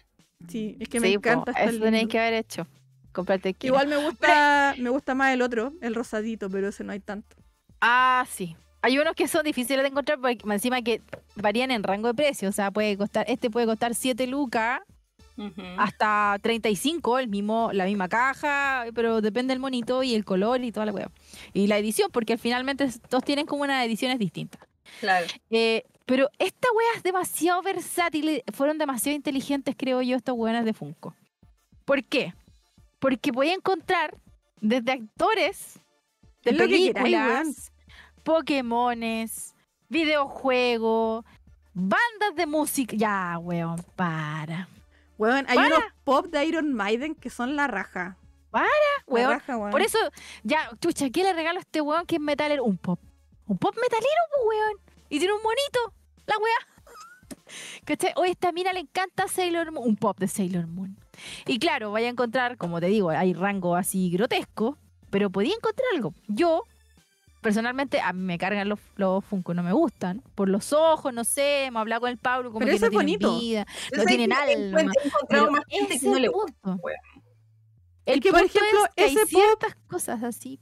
Sí, 0.48 0.76
es 0.80 0.88
que 0.88 1.00
me 1.00 1.08
Sí, 1.08 1.18
po, 1.18 1.28
encanta. 1.28 1.50
está 1.52 1.64
Eso 1.64 1.80
tenéis 1.80 2.08
que 2.08 2.18
haber 2.18 2.34
hecho. 2.34 2.66
Comprarte 3.12 3.50
el 3.50 3.56
kilo. 3.56 3.74
Igual 3.74 3.88
me 3.88 3.96
gusta, 3.96 4.74
me 4.78 4.90
gusta 4.90 5.14
más 5.14 5.34
el 5.34 5.42
otro, 5.42 5.72
el 5.80 5.94
rosadito, 5.94 6.48
pero 6.48 6.68
ese 6.68 6.84
no 6.84 6.92
hay 6.92 7.00
tanto. 7.00 7.36
Ah, 7.80 8.24
sí. 8.30 8.56
Hay 8.80 8.98
unos 8.98 9.14
que 9.14 9.26
son 9.26 9.44
difíciles 9.44 9.82
de 9.82 9.88
encontrar 9.88 10.20
porque 10.20 10.38
más 10.44 10.56
encima 10.56 10.82
que 10.82 11.00
varían 11.34 11.70
en 11.70 11.82
rango 11.82 12.08
de 12.08 12.14
precio. 12.14 12.48
O 12.48 12.52
sea, 12.52 12.70
puede 12.70 12.96
costar, 12.96 13.24
este 13.28 13.50
puede 13.50 13.66
costar 13.66 13.94
7 13.94 14.26
lucas 14.26 14.80
ujú. 15.36 15.62
hasta 15.76 16.36
35, 16.42 17.18
el 17.18 17.28
mismo, 17.28 17.70
la 17.72 17.86
misma 17.86 18.08
caja, 18.08 18.86
pero 18.94 19.20
depende 19.20 19.52
del 19.52 19.60
monito 19.60 20.02
y 20.02 20.14
el 20.14 20.24
color 20.24 20.62
y 20.62 20.72
toda 20.72 20.86
la 20.86 20.92
hueá. 20.92 21.10
Y 21.52 21.66
la 21.66 21.78
edición, 21.78 22.10
porque 22.12 22.38
finalmente 22.38 22.88
todos 23.08 23.24
tienen 23.24 23.46
como 23.46 23.62
unas 23.62 23.84
ediciones 23.84 24.18
distintas. 24.18 24.60
Claro. 25.00 25.26
Eh, 25.50 25.84
pero 26.06 26.30
esta 26.38 26.68
wea 26.74 26.88
es 26.96 27.02
demasiado 27.02 27.62
versátil. 27.62 28.42
Fueron 28.54 28.78
demasiado 28.78 29.14
inteligentes, 29.14 29.74
creo 29.76 30.00
yo, 30.02 30.16
estos 30.16 30.34
weones 30.36 30.64
de 30.64 30.72
Funko. 30.72 31.14
¿Por 31.84 32.04
qué? 32.04 32.34
Porque 32.98 33.32
podía 33.32 33.54
encontrar 33.54 34.16
desde 34.60 34.92
actores 34.92 35.78
de 36.44 36.50
Es 36.50 36.56
lo 36.56 36.66
que 36.66 36.92
queráis, 36.92 36.92
películas, 36.94 37.72
Pokémones, 38.22 39.54
videojuegos, 39.88 41.24
bandas 41.74 42.34
de 42.36 42.46
música. 42.46 42.96
Ya, 42.96 43.38
weón, 43.40 43.82
para. 43.96 44.68
Weón, 45.16 45.46
hay 45.48 45.56
Para. 45.56 45.68
unos 45.78 45.84
pop 46.04 46.26
de 46.26 46.44
Iron 46.44 46.72
Maiden 46.74 47.14
que 47.14 47.30
son 47.30 47.56
la 47.56 47.66
raja. 47.66 48.16
Para, 48.50 48.66
La 49.06 49.12
weón. 49.12 49.30
raja, 49.30 49.56
weón. 49.56 49.70
Por 49.70 49.82
eso, 49.82 49.98
ya, 50.44 50.70
chucha, 50.80 51.10
¿qué 51.10 51.22
le 51.22 51.32
regalo 51.32 51.58
a 51.58 51.60
este 51.62 51.80
weón 51.80 52.06
que 52.06 52.16
es 52.16 52.20
metalero? 52.20 52.64
Un 52.64 52.78
pop. 52.78 53.00
Un 53.46 53.58
pop 53.58 53.74
metalero, 53.80 54.22
pues, 54.30 54.42
weón. 54.48 54.80
Y 55.08 55.18
tiene 55.18 55.34
un 55.34 55.42
monito. 55.42 55.92
La 56.26 56.34
weá. 56.38 57.36
¿Cachai? 57.84 58.12
Oye, 58.16 58.32
esta 58.32 58.52
mina 58.52 58.72
le 58.72 58.80
encanta 58.80 59.26
Sailor 59.28 59.72
Moon. 59.72 59.88
Un 59.88 59.96
pop 59.96 60.18
de 60.18 60.28
Sailor 60.28 60.66
Moon. 60.66 60.96
Y 61.46 61.58
claro, 61.58 61.90
vaya 61.90 62.06
a 62.06 62.10
encontrar, 62.10 62.56
como 62.56 62.78
te 62.80 62.86
digo, 62.86 63.10
hay 63.10 63.34
rango 63.34 63.74
así 63.74 64.10
grotesco, 64.10 64.78
pero 65.10 65.30
podía 65.30 65.54
encontrar 65.54 65.86
algo. 65.94 66.14
Yo, 66.28 66.62
personalmente, 67.40 68.00
a 68.00 68.12
mí 68.12 68.20
me 68.22 68.38
cargan 68.38 68.68
los, 68.68 68.78
los 68.96 69.24
Funko, 69.24 69.54
no 69.54 69.62
me 69.62 69.72
gustan. 69.72 70.22
Por 70.34 70.48
los 70.48 70.72
ojos, 70.72 71.12
no 71.12 71.24
sé, 71.24 71.64
hemos 71.64 71.80
hablado 71.80 72.02
con 72.02 72.10
el 72.10 72.18
Pablo, 72.18 72.50
como 72.50 72.60
Pero 72.60 72.70
que 72.70 72.76
ese 72.76 72.90
no 72.90 73.00
es 73.00 73.06
tienen 73.06 73.20
bonito. 73.20 73.40
vida, 73.40 73.66
no 73.96 74.04
tienen 74.04 74.32
alma. 74.32 74.80
encontrado 75.04 75.50
más 75.50 75.62
gente 75.68 75.94
ese 75.94 76.00
que 76.04 76.10
no 76.10 76.16
es 76.16 76.20
le 76.20 76.26
el 76.26 76.32
gusta. 76.32 76.78
El 78.06 78.14
Es 78.16 78.20
que, 78.22 78.30
por 78.30 78.40
ejemplo, 78.42 78.84
es 78.84 78.90
que 78.96 79.02
hay 79.04 79.10
ese 79.12 79.20
pop- 79.20 79.28
ciertas 79.28 79.76
cosas 79.88 80.22
así. 80.22 80.58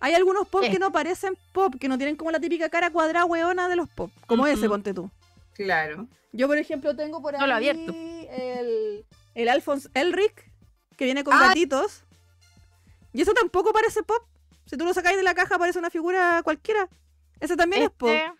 Hay 0.00 0.14
algunos 0.14 0.48
pop 0.48 0.62
Eh. 0.64 0.70
que 0.70 0.78
no 0.80 0.90
parecen 0.90 1.36
pop, 1.52 1.74
que 1.78 1.88
no 1.88 1.96
tienen 1.96 2.16
como 2.16 2.30
la 2.32 2.40
típica 2.40 2.68
cara 2.68 2.90
cuadrada 2.90 3.24
weona 3.24 3.68
de 3.68 3.76
los 3.76 3.88
pop. 3.88 4.10
Como 4.26 4.46
ese, 4.48 4.62
Ujú. 4.62 4.70
ponte 4.70 4.92
tú. 4.92 5.10
Claro. 5.54 6.08
Yo, 6.32 6.48
por 6.48 6.58
ejemplo, 6.58 6.96
tengo 6.96 7.22
por 7.22 7.34
ahí 7.34 7.40
No 7.40 7.46
lo 7.46 7.52
he 7.52 7.56
abierto. 7.56 7.92
el, 7.92 9.04
el 9.34 9.48
Alphonse 9.48 9.88
Elric, 9.94 10.50
que 10.96 11.04
viene 11.04 11.22
con 11.22 11.34
Ah. 11.34 11.48
gatitos. 11.48 12.02
Y 13.12 13.20
eso 13.22 13.32
tampoco 13.32 13.72
parece 13.72 14.02
pop. 14.02 14.22
Si 14.72 14.78
tú 14.78 14.86
lo 14.86 14.94
sacáis 14.94 15.18
de 15.18 15.22
la 15.22 15.34
caja, 15.34 15.58
parece 15.58 15.78
una 15.78 15.90
figura 15.90 16.40
cualquiera. 16.42 16.88
Ese 17.40 17.58
también 17.58 17.82
es 17.82 17.90
pop. 17.90 18.08
Este 18.08 18.32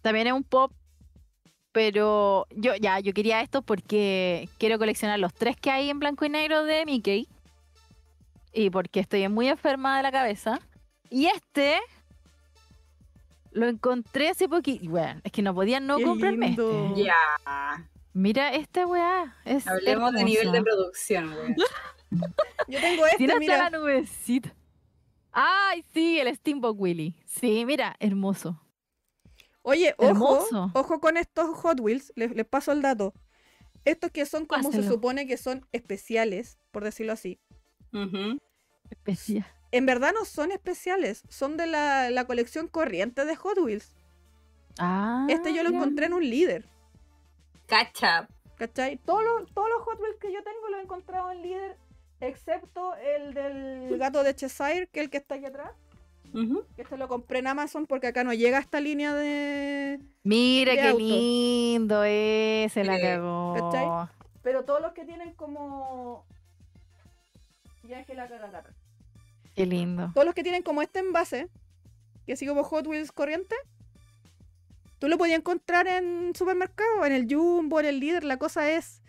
también 0.00 0.28
es 0.28 0.32
un 0.32 0.44
pop, 0.44 0.70
pero 1.72 2.46
yo 2.50 2.76
ya, 2.76 3.00
yo 3.00 3.12
quería 3.12 3.40
esto 3.40 3.62
porque 3.62 4.48
quiero 4.58 4.78
coleccionar 4.78 5.18
los 5.18 5.34
tres 5.34 5.56
que 5.56 5.72
hay 5.72 5.90
en 5.90 5.98
blanco 5.98 6.24
y 6.24 6.28
negro 6.28 6.62
de 6.62 6.86
Mickey. 6.86 7.26
Y 8.52 8.70
porque 8.70 9.00
estoy 9.00 9.28
muy 9.28 9.48
enferma 9.48 9.96
de 9.96 10.04
la 10.04 10.12
cabeza. 10.12 10.60
Y 11.10 11.26
este 11.26 11.80
lo 13.50 13.66
encontré 13.66 14.28
hace 14.28 14.48
poquito. 14.48 14.88
Bueno, 14.88 15.20
es 15.24 15.32
que 15.32 15.42
no 15.42 15.52
podía 15.52 15.80
no 15.80 15.96
Qué 15.96 16.04
comprarme 16.04 16.46
lindo. 16.46 16.90
este. 16.90 17.02
Ya. 17.02 17.90
Mira 18.12 18.54
esta 18.54 18.86
weá. 18.86 19.34
Es 19.44 19.66
Hablemos 19.66 20.12
de 20.12 20.22
nivel 20.22 20.52
de 20.52 20.62
producción, 20.62 21.28
weón. 21.32 21.56
Yo 22.68 22.80
tengo 22.80 23.04
este, 23.06 23.16
Tiene 23.18 23.32
hasta 23.32 23.40
mira. 23.40 23.58
la 23.58 23.70
nubecita. 23.70 24.54
Ay, 25.38 25.84
sí, 25.92 26.18
el 26.18 26.34
Steamboat 26.34 26.76
Willy. 26.78 27.14
Sí, 27.26 27.66
mira, 27.66 27.94
hermoso. 28.00 28.58
Oye, 29.60 29.94
ojo, 29.98 30.08
Hermoso. 30.08 30.70
ojo 30.74 31.00
con 31.00 31.16
estos 31.18 31.54
Hot 31.58 31.78
Wheels, 31.80 32.12
les, 32.16 32.34
les 32.34 32.46
paso 32.46 32.72
el 32.72 32.80
dato. 32.80 33.12
Estos 33.84 34.10
que 34.12 34.24
son 34.24 34.46
como 34.46 34.72
se 34.72 34.82
supone 34.88 35.26
que 35.26 35.36
son 35.36 35.66
especiales, 35.72 36.58
por 36.70 36.84
decirlo 36.84 37.12
así. 37.12 37.38
Ujú. 37.92 38.38
Especial. 38.90 39.44
En 39.72 39.84
verdad 39.84 40.12
no 40.18 40.24
son 40.24 40.52
especiales, 40.52 41.22
son 41.28 41.56
de 41.58 41.66
la, 41.66 42.10
la 42.10 42.24
colección 42.26 42.66
corriente 42.68 43.24
de 43.26 43.36
Hot 43.36 43.58
Wheels. 43.58 43.94
Ah, 44.78 45.26
Este 45.28 45.52
yo 45.52 45.62
lo 45.64 45.68
encontré 45.70 46.06
en 46.06 46.14
un 46.14 46.28
líder, 46.28 46.66
Cacha. 47.66 48.28
¿cachai? 48.56 48.96
Todos 48.98 49.22
los, 49.24 49.52
todos 49.52 49.68
los 49.68 49.82
Hot 49.82 50.00
Wheels 50.00 50.16
que 50.20 50.32
yo 50.32 50.42
tengo 50.42 50.68
los 50.70 50.80
he 50.80 50.82
encontrado 50.84 51.30
en 51.32 51.42
líder, 51.42 51.76
excepto 52.20 52.94
el 52.96 53.34
del 53.34 53.98
gato 53.98 54.22
de 54.22 54.34
Cheshire, 54.34 54.88
que 54.88 55.00
es 55.00 55.04
el 55.04 55.10
que 55.10 55.18
está 55.18 55.36
aquí 55.36 55.46
atrás. 55.46 55.70
Este 56.76 56.98
lo 56.98 57.08
compré 57.08 57.38
en 57.38 57.46
Amazon 57.46 57.86
porque 57.86 58.08
acá 58.08 58.22
no 58.22 58.34
llega 58.34 58.58
esta 58.58 58.78
línea 58.80 59.14
de... 59.14 59.98
Mira 60.22 60.72
de 60.72 60.78
qué 60.78 60.88
auto. 60.88 60.98
lindo 61.02 62.04
ese, 62.04 62.84
la 62.84 62.96
Sí, 62.96 63.02
cagó. 63.02 63.54
¿cachai? 63.54 64.08
Pero 64.42 64.64
todos 64.64 64.82
los 64.82 64.92
que 64.92 65.04
tienen 65.04 65.32
como... 65.34 66.26
Ya 67.84 68.00
es 68.00 68.06
que 68.06 68.14
la. 68.14 68.28
Qué 69.54 69.64
lindo. 69.64 70.10
Todos 70.12 70.26
los 70.26 70.34
que 70.34 70.42
tienen 70.42 70.62
como 70.62 70.82
este 70.82 70.98
envase, 70.98 71.48
que 72.26 72.34
así 72.34 72.46
como 72.46 72.64
Hot 72.64 72.86
Wheels 72.86 73.12
corriente, 73.12 73.54
tú 74.98 75.08
lo 75.08 75.16
podías 75.16 75.38
encontrar 75.38 75.86
en 75.86 76.34
supermercado, 76.34 77.06
en 77.06 77.12
el 77.12 77.32
Jumbo, 77.32 77.80
en 77.80 77.86
el 77.86 78.00
líder. 78.00 78.24
La 78.24 78.38
cosa 78.38 78.70
es 78.70 79.02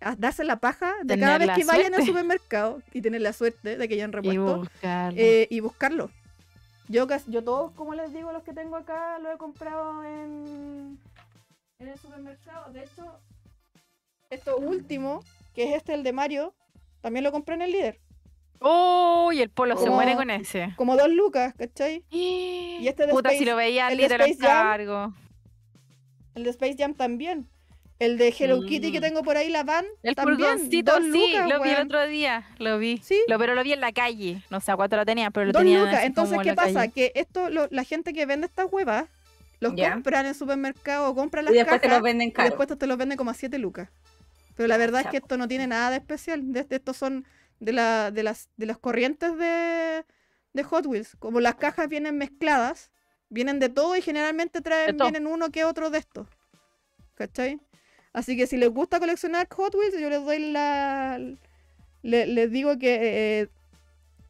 a- 0.00 0.14
darse 0.16 0.44
la 0.44 0.56
paja 0.56 0.92
de 1.02 1.14
Tener 1.14 1.20
cada 1.26 1.38
vez 1.38 1.50
que 1.56 1.64
vayan 1.64 1.94
al 1.94 2.04
supermercado 2.04 2.82
y 2.92 3.00
tener 3.02 3.20
la 3.22 3.32
suerte 3.32 3.76
de 3.76 3.88
que 3.88 3.94
hayan 3.94 4.10
Y 4.10 4.12
repuesto 4.12 4.58
buscarlo. 4.58 5.18
eh, 5.20 5.46
y 5.50 5.60
buscarlo. 5.60 6.10
Yo, 6.88 7.06
yo 7.26 7.42
todos, 7.42 7.72
como 7.72 7.94
les 7.94 8.12
digo, 8.12 8.30
los 8.32 8.42
que 8.44 8.52
tengo 8.52 8.76
acá, 8.76 9.18
lo 9.18 9.32
he 9.32 9.36
comprado 9.38 10.04
en, 10.04 10.98
en 11.80 11.88
el 11.88 11.98
supermercado. 11.98 12.72
De 12.72 12.84
hecho, 12.84 13.04
esto 14.30 14.56
último, 14.58 15.22
que 15.54 15.64
es 15.70 15.76
este, 15.76 15.94
el 15.94 16.02
de 16.04 16.12
Mario, 16.12 16.54
también 17.00 17.24
lo 17.24 17.32
compré 17.32 17.56
en 17.56 17.62
el 17.62 17.72
líder. 17.72 17.98
¡Oh! 18.60 19.30
Y 19.32 19.42
el 19.42 19.50
polo 19.50 19.76
se 19.76 19.90
muere 19.90 20.14
con 20.14 20.30
ese. 20.30 20.72
Como 20.76 20.96
dos 20.96 21.10
lucas, 21.10 21.54
¿cachai? 21.58 22.04
Y 22.10 22.86
este 22.86 23.06
de 23.06 23.12
Puta, 23.12 23.30
Space- 23.30 23.38
si 23.40 23.44
lo 23.44 23.56
veía 23.56 23.88
el 23.88 24.00
Space 24.00 24.36
Jam. 24.36 24.48
cargo. 24.62 25.12
El 26.34 26.44
de 26.44 26.50
Space 26.50 26.76
Jam 26.78 26.94
también. 26.94 27.48
El 27.98 28.18
de 28.18 28.28
Hello 28.38 28.60
Kitty 28.60 28.92
que 28.92 28.98
Mm. 28.98 29.02
tengo 29.02 29.22
por 29.22 29.36
ahí, 29.38 29.48
la 29.48 29.62
van. 29.64 29.86
El 30.02 30.14
también, 30.14 30.38
furgoncito, 30.38 30.92
dos 30.92 31.02
sí, 31.04 31.32
lucas, 31.32 31.48
lo 31.48 31.62
vi 31.62 31.70
el 31.70 31.82
otro 31.86 32.06
día, 32.06 32.46
lo 32.58 32.78
vi. 32.78 32.98
Sí. 33.02 33.18
Lo, 33.26 33.38
pero 33.38 33.54
lo 33.54 33.62
vi 33.62 33.72
en 33.72 33.80
la 33.80 33.92
calle, 33.92 34.42
no 34.50 34.60
sé 34.60 34.70
a 34.72 34.76
cuánto 34.76 34.96
lo 34.96 35.06
tenía, 35.06 35.30
pero 35.30 35.46
lo 35.46 35.52
Dos 35.52 35.62
tenía 35.62 35.80
lucas. 35.82 36.04
Entonces, 36.04 36.38
¿qué 36.42 36.52
pasa? 36.54 36.88
Que... 36.88 37.10
Que 37.12 37.20
esto, 37.20 37.48
lo- 37.48 37.68
la 37.70 37.84
gente 37.84 38.12
que 38.12 38.26
vende 38.26 38.46
estas 38.46 38.66
huevas, 38.70 39.06
los 39.60 39.74
Ya. 39.74 39.92
compran 39.94 40.26
en 40.26 40.34
supermercado 40.34 41.08
o 41.08 41.14
compran 41.14 41.44
Y 41.44 41.46
las 41.46 41.54
después 41.54 41.80
te 41.80 41.86
cajas 41.86 41.98
los 41.98 42.04
venden 42.04 42.28
y 42.36 42.42
después 42.42 42.68
te 42.78 42.86
los 42.86 42.98
venden 42.98 43.16
como 43.16 43.30
a 43.30 43.34
7 43.34 43.58
lucas. 43.58 43.88
Pero 44.56 44.66
la 44.68 44.76
verdad 44.76 45.00
es 45.02 45.06
que 45.08 45.16
esto 45.18 45.38
no 45.38 45.48
tiene 45.48 45.66
nada 45.66 45.88
de 45.90 45.96
especial. 45.96 46.52
De, 46.52 46.64
de- 46.64 46.76
estos 46.76 46.98
son 46.98 47.24
de, 47.60 47.72
la, 47.72 48.10
de, 48.10 48.22
las, 48.22 48.50
de 48.58 48.66
las 48.66 48.76
corrientes 48.76 49.36
de, 49.38 50.04
de 50.52 50.62
Hot 50.64 50.84
Wheels. 50.84 51.16
Como 51.18 51.40
las 51.40 51.54
cajas 51.54 51.88
vienen 51.88 52.18
mezcladas, 52.18 52.90
vienen 53.30 53.58
de 53.58 53.70
todo 53.70 53.96
y 53.96 54.02
generalmente 54.02 54.60
traen 54.60 54.98
vienen 54.98 55.26
uno 55.26 55.48
que 55.50 55.64
otro 55.64 55.88
de 55.88 55.98
estos. 55.98 56.28
¿Cachai? 57.14 57.58
Así 58.16 58.34
que 58.34 58.46
si 58.46 58.56
les 58.56 58.70
gusta 58.70 58.98
coleccionar 58.98 59.46
Hot 59.54 59.74
Wheels, 59.74 60.00
yo 60.00 60.08
les 60.08 60.24
doy 60.24 60.38
la. 60.50 61.18
le- 62.02 62.26
les 62.26 62.50
digo 62.50 62.78
que 62.78 62.94
eh, 63.42 63.48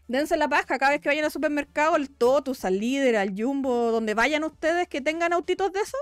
dense 0.09 0.37
la 0.37 0.49
paja 0.49 0.77
cada 0.79 0.91
vez 0.91 1.01
que 1.01 1.09
vayan 1.09 1.25
al 1.25 1.31
supermercado, 1.31 1.95
al 1.95 2.11
Totus, 2.11 2.65
al 2.65 2.81
Líder, 2.81 3.15
al 3.17 3.33
Jumbo, 3.41 3.93
donde 3.93 4.15
vayan 4.15 4.43
ustedes 4.43 4.89
que 4.89 5.01
tengan 5.01 5.33
autitos 5.33 5.73
de 5.73 5.81
esos, 5.81 6.01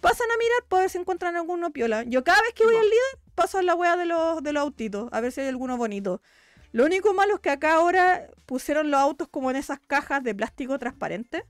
pasan 0.00 0.30
a 0.30 0.38
mirar 0.38 0.64
para 0.70 0.80
ver 0.84 0.90
si 0.90 0.96
encuentran 0.96 1.36
alguno 1.36 1.70
piola. 1.72 2.04
Yo 2.04 2.24
cada 2.24 2.40
vez 2.40 2.54
que 2.54 2.64
voy 2.64 2.74
al 2.76 2.84
Líder, 2.84 3.18
paso 3.34 3.58
a 3.58 3.62
la 3.62 3.74
wea 3.74 3.96
de 3.98 4.06
los, 4.06 4.42
de 4.42 4.52
los 4.54 4.62
autitos, 4.62 5.10
a 5.12 5.20
ver 5.20 5.30
si 5.30 5.42
hay 5.42 5.48
alguno 5.48 5.76
bonito. 5.76 6.22
Lo 6.72 6.86
único 6.86 7.12
malo 7.12 7.34
es 7.34 7.40
que 7.40 7.50
acá 7.50 7.74
ahora 7.74 8.28
pusieron 8.46 8.90
los 8.90 8.98
autos 8.98 9.28
como 9.28 9.50
en 9.50 9.56
esas 9.56 9.78
cajas 9.86 10.22
de 10.24 10.34
plástico 10.34 10.78
transparente. 10.78 11.44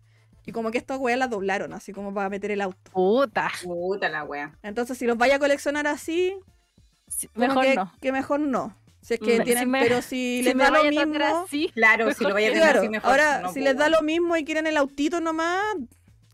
Y 0.50 0.52
como 0.52 0.72
que 0.72 0.78
estas 0.78 0.98
weas 0.98 1.16
las 1.16 1.30
doblaron, 1.30 1.72
así 1.72 1.92
como 1.92 2.12
para 2.12 2.28
meter 2.28 2.50
el 2.50 2.60
auto. 2.60 2.90
Puta, 2.90 3.52
Puta 3.62 4.08
la 4.08 4.24
wea. 4.24 4.52
Entonces, 4.64 4.98
si 4.98 5.06
los 5.06 5.16
vaya 5.16 5.36
a 5.36 5.38
coleccionar 5.38 5.86
así, 5.86 6.34
sí, 7.06 7.28
mejor 7.36 7.64
que, 7.64 7.74
no. 7.76 7.92
que 8.00 8.10
mejor 8.10 8.40
no. 8.40 8.76
Si 9.00 9.14
es 9.14 9.20
que 9.20 9.38
tienen, 9.40 9.58
Si 9.64 9.66
me- 9.66 9.80
pero 9.80 10.02
si, 10.02 10.08
Si 10.38 10.42
les 10.42 10.54
me 10.56 10.64
da 10.64 10.70
lo 10.70 10.82
mismo. 10.84 11.14
así, 11.44 11.70
Claro, 11.72 12.12
si 12.12 12.24
lo 12.24 12.34
vaya 12.34 12.48
a 12.48 12.50
tener 12.50 12.64
Claro, 12.64 12.80
así 12.80 12.88
mejor. 12.88 13.10
ahora, 13.12 13.40
no, 13.42 13.52
si 13.52 13.60
les 13.60 13.76
da 13.76 13.88
lo 13.88 14.02
mismo 14.02 14.36
y 14.36 14.44
quieren 14.44 14.66
el 14.66 14.76
autito 14.76 15.20
nomás, 15.20 15.62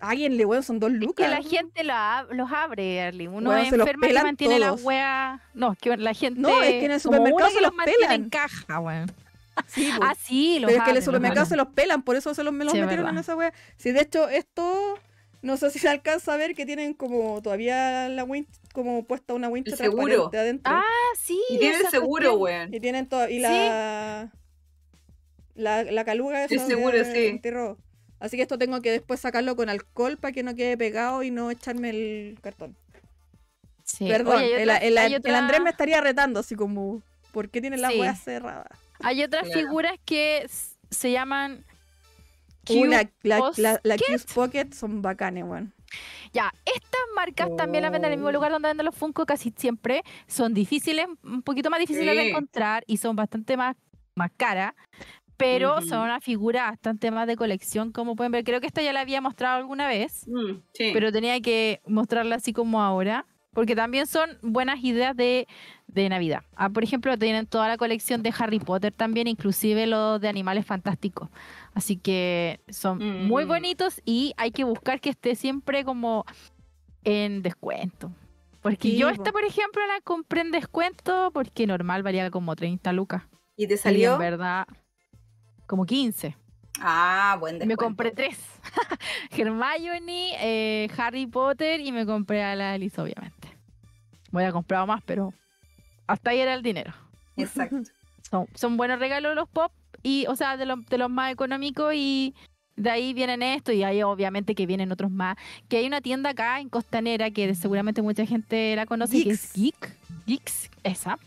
háganle, 0.00 0.46
weón, 0.46 0.62
son 0.62 0.78
dos 0.78 0.90
que 0.90 0.96
lucas. 0.96 1.28
la 1.30 1.42
gente 1.42 1.84
la 1.84 2.22
ab- 2.24 2.32
los 2.32 2.50
abre, 2.50 2.96
Erly. 2.96 3.26
Uno 3.26 3.54
es 3.54 3.68
se 3.68 3.76
los 3.76 3.86
enferma 3.86 4.00
que 4.06 4.08
pelan 4.08 4.24
mantiene 4.24 4.58
la 4.58 4.72
wea. 4.72 5.42
No, 5.52 5.72
es 5.72 5.78
que 5.78 5.94
la 5.98 6.14
gente. 6.14 6.40
No, 6.40 6.62
es 6.62 6.70
que 6.70 6.86
en 6.86 6.90
el 6.92 7.00
supermercado 7.00 7.50
se 7.50 7.56
que 7.56 7.60
los 7.60 7.74
mantiene 7.74 7.98
pelan. 8.00 8.22
en 8.22 8.30
caja, 8.30 8.80
weón. 8.80 9.12
Sí. 9.68 9.90
Ah, 10.02 10.14
sí, 10.20 10.58
los 10.58 10.70
pero 10.70 10.82
es 10.82 10.88
que 10.88 10.94
los 10.94 11.04
supermercado 11.04 11.40
abren. 11.42 11.50
se 11.50 11.56
los 11.56 11.68
pelan, 11.68 12.02
por 12.02 12.16
eso 12.16 12.34
se 12.34 12.44
los, 12.44 12.52
me 12.52 12.64
los 12.64 12.72
Sí, 12.74 12.80
metieron 12.80 13.08
en 13.08 13.18
esa 13.18 13.34
wea. 13.36 13.52
Si 13.76 13.90
de 13.92 14.00
hecho 14.02 14.28
esto, 14.28 14.98
no 15.42 15.56
sé 15.56 15.70
si 15.70 15.78
se 15.78 15.88
alcanza 15.88 16.34
a 16.34 16.36
ver 16.36 16.54
que 16.54 16.66
tienen 16.66 16.94
como 16.94 17.40
todavía 17.42 18.08
la 18.08 18.24
winch, 18.24 18.48
como 18.72 19.04
puesta 19.04 19.34
una 19.34 19.48
wincha 19.48 19.76
seguro. 19.76 20.04
transparente 20.30 20.38
adentro. 20.38 20.72
Ah, 20.76 20.82
sí. 21.18 21.40
Y 21.50 21.58
tiene 21.58 21.76
el 21.76 21.80
esa 21.82 21.90
seguro, 21.90 22.34
weón. 22.34 22.72
Y 22.74 22.80
tienen 22.80 23.06
todo, 23.08 23.28
y 23.28 23.38
la, 23.38 24.30
la, 25.54 25.84
la 25.84 26.04
caluga 26.04 26.44
esa 26.44 26.54
El 26.54 26.60
seguro, 26.60 26.96
de- 26.98 27.12
sí. 27.12 27.28
antirrobo. 27.28 27.78
Así 28.18 28.36
que 28.36 28.42
esto 28.42 28.56
tengo 28.58 28.80
que 28.80 28.90
después 28.90 29.20
sacarlo 29.20 29.56
con 29.56 29.68
alcohol 29.68 30.16
para 30.16 30.32
que 30.32 30.42
no 30.42 30.54
quede 30.54 30.76
pegado 30.78 31.22
y 31.22 31.30
no 31.30 31.50
echarme 31.50 31.90
el 31.90 32.38
cartón. 32.40 32.76
Sí. 33.84 34.08
Perdón, 34.08 34.36
Oye, 34.36 34.62
el, 34.62 34.70
otra- 34.70 34.78
el- 34.78 34.98
hay 34.98 35.12
el 35.14 35.20
otra- 35.20 35.38
Andrés 35.38 35.60
me 35.60 35.70
estaría 35.70 36.00
retando 36.00 36.40
así 36.40 36.54
como, 36.54 37.02
¿por 37.32 37.48
qué 37.50 37.60
tiene 37.60 37.76
la 37.76 37.90
Sí. 37.90 38.00
hueá 38.00 38.14
cerrada? 38.16 38.66
Hay 39.00 39.22
otras 39.22 39.44
Claro. 39.44 39.60
figuras 39.60 39.94
que 40.04 40.46
se 40.90 41.10
llaman. 41.12 41.64
Uh, 42.68 42.84
la, 42.84 43.08
la, 43.22 43.38
Pocket. 43.38 43.62
la, 43.62 43.80
la 43.84 43.96
Cuse 43.96 44.26
Pocket 44.34 44.72
son 44.72 45.00
bacanes, 45.00 45.44
weón. 45.44 45.72
Ya, 46.32 46.52
estas 46.64 47.00
marcas 47.14 47.48
también 47.56 47.82
las 47.82 47.92
venden 47.92 48.08
en 48.08 48.14
el 48.14 48.18
mismo 48.18 48.32
lugar 48.32 48.50
donde 48.50 48.68
venden 48.68 48.86
los 48.86 48.94
Funko 48.94 49.24
casi 49.24 49.54
siempre. 49.56 50.02
Son 50.26 50.52
difíciles, 50.52 51.06
un 51.22 51.42
poquito 51.42 51.70
más 51.70 51.78
difíciles 51.78 52.16
de 52.16 52.30
encontrar 52.30 52.82
y 52.88 52.96
son 52.96 53.14
bastante 53.14 53.56
más, 53.56 53.76
más 54.16 54.30
caras. 54.36 54.74
Pero 55.36 55.80
son 55.82 56.00
una 56.00 56.20
figura 56.20 56.64
bastante 56.70 57.10
más 57.10 57.26
de 57.26 57.36
colección, 57.36 57.92
como 57.92 58.16
pueden 58.16 58.32
ver. 58.32 58.42
Creo 58.42 58.60
que 58.60 58.66
esta 58.66 58.82
ya 58.82 58.92
la 58.94 59.00
había 59.00 59.20
mostrado 59.20 59.58
alguna 59.58 59.86
vez, 59.86 60.26
Mm, 60.26 60.62
sí. 60.72 60.90
pero 60.92 61.12
tenía 61.12 61.40
que 61.40 61.82
mostrarla 61.86 62.36
así 62.36 62.52
como 62.52 62.82
ahora. 62.82 63.26
Porque 63.56 63.74
también 63.74 64.06
son 64.06 64.38
buenas 64.42 64.84
ideas 64.84 65.16
de, 65.16 65.48
de 65.86 66.08
Navidad. 66.10 66.42
Ah, 66.56 66.68
por 66.68 66.84
ejemplo, 66.84 67.16
tienen 67.18 67.46
toda 67.46 67.68
la 67.68 67.78
colección 67.78 68.22
de 68.22 68.32
Harry 68.38 68.58
Potter 68.60 68.92
también, 68.92 69.26
inclusive 69.28 69.86
los 69.86 70.20
de 70.20 70.28
animales 70.28 70.66
fantásticos. 70.66 71.30
Así 71.74 71.96
que 71.96 72.60
son 72.68 72.98
muy 73.26 73.46
Mm. 73.46 73.48
bonitos 73.48 74.02
y 74.04 74.34
hay 74.36 74.50
que 74.50 74.64
buscar 74.64 75.00
que 75.00 75.08
esté 75.08 75.34
siempre 75.34 75.84
como 75.84 76.26
en 77.04 77.40
descuento. 77.42 78.12
Porque 78.60 78.88
Sí, 78.90 78.96
yo 78.98 79.08
esta, 79.08 79.32
por 79.32 79.44
ejemplo, 79.44 79.80
la 79.86 80.00
compré 80.02 80.42
en 80.42 80.50
descuento 80.50 81.30
porque 81.32 81.66
normal 81.66 82.02
valía 82.02 82.30
como 82.30 82.54
30 82.56 82.92
lucas. 82.92 83.22
¿Y 83.56 83.66
te 83.66 83.74
Y 83.74 83.78
salió? 83.78 84.12
en 84.14 84.18
verdad, 84.18 84.66
como 85.66 85.86
15. 85.86 86.36
Ah, 86.78 87.36
buen 87.40 87.54
Me 87.54 87.60
descuento. 87.60 87.84
compré 87.84 88.10
tres. 88.10 88.38
Hermione, 89.30 90.32
eh, 90.40 90.90
Harry 90.98 91.26
Potter 91.26 91.80
y 91.80 91.90
me 91.90 92.04
compré 92.04 92.42
a 92.44 92.54
la 92.54 92.72
Alice, 92.72 93.00
obviamente. 93.00 93.35
Voy 94.36 94.44
a 94.44 94.52
comprar 94.52 94.86
más, 94.86 95.02
pero 95.06 95.32
hasta 96.06 96.28
ahí 96.28 96.40
era 96.40 96.52
el 96.52 96.60
dinero. 96.62 96.92
Exacto. 97.38 97.76
Son, 98.30 98.46
son 98.54 98.76
buenos 98.76 98.98
regalos 98.98 99.34
los 99.34 99.48
pop, 99.48 99.72
y, 100.02 100.26
o 100.28 100.36
sea, 100.36 100.58
de, 100.58 100.66
los- 100.66 100.84
de 100.86 100.98
los 100.98 101.08
más 101.08 101.32
económicos 101.32 101.94
y 101.94 102.34
de 102.74 102.90
ahí 102.90 103.14
vienen 103.14 103.40
estos 103.40 103.74
y 103.74 103.82
ahí 103.82 104.02
obviamente 104.02 104.54
que 104.54 104.66
vienen 104.66 104.92
otros 104.92 105.10
más. 105.10 105.36
Que 105.70 105.78
hay 105.78 105.86
una 105.86 106.02
tienda 106.02 106.30
acá 106.30 106.60
en 106.60 106.68
Costanera 106.68 107.30
que 107.30 107.54
seguramente 107.54 108.02
mucha 108.02 108.26
gente 108.26 108.76
la 108.76 108.84
conoce, 108.84 109.22
que 109.24 109.30
es 109.30 109.52
Geek. 109.54 109.96
Geeks, 110.26 110.70
esa. 110.82 111.18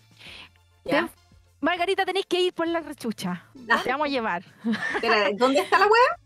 Margarita, 1.61 2.05
tenéis 2.05 2.25
que 2.27 2.41
ir 2.41 2.53
por 2.53 2.67
la 2.67 2.79
rechucha. 2.81 3.43
Te 3.83 3.89
vamos 3.91 4.05
a 4.07 4.09
llevar. 4.11 4.43
¿Dónde 5.37 5.61
está 5.61 5.79
la 5.79 5.85
wea? 5.87 6.19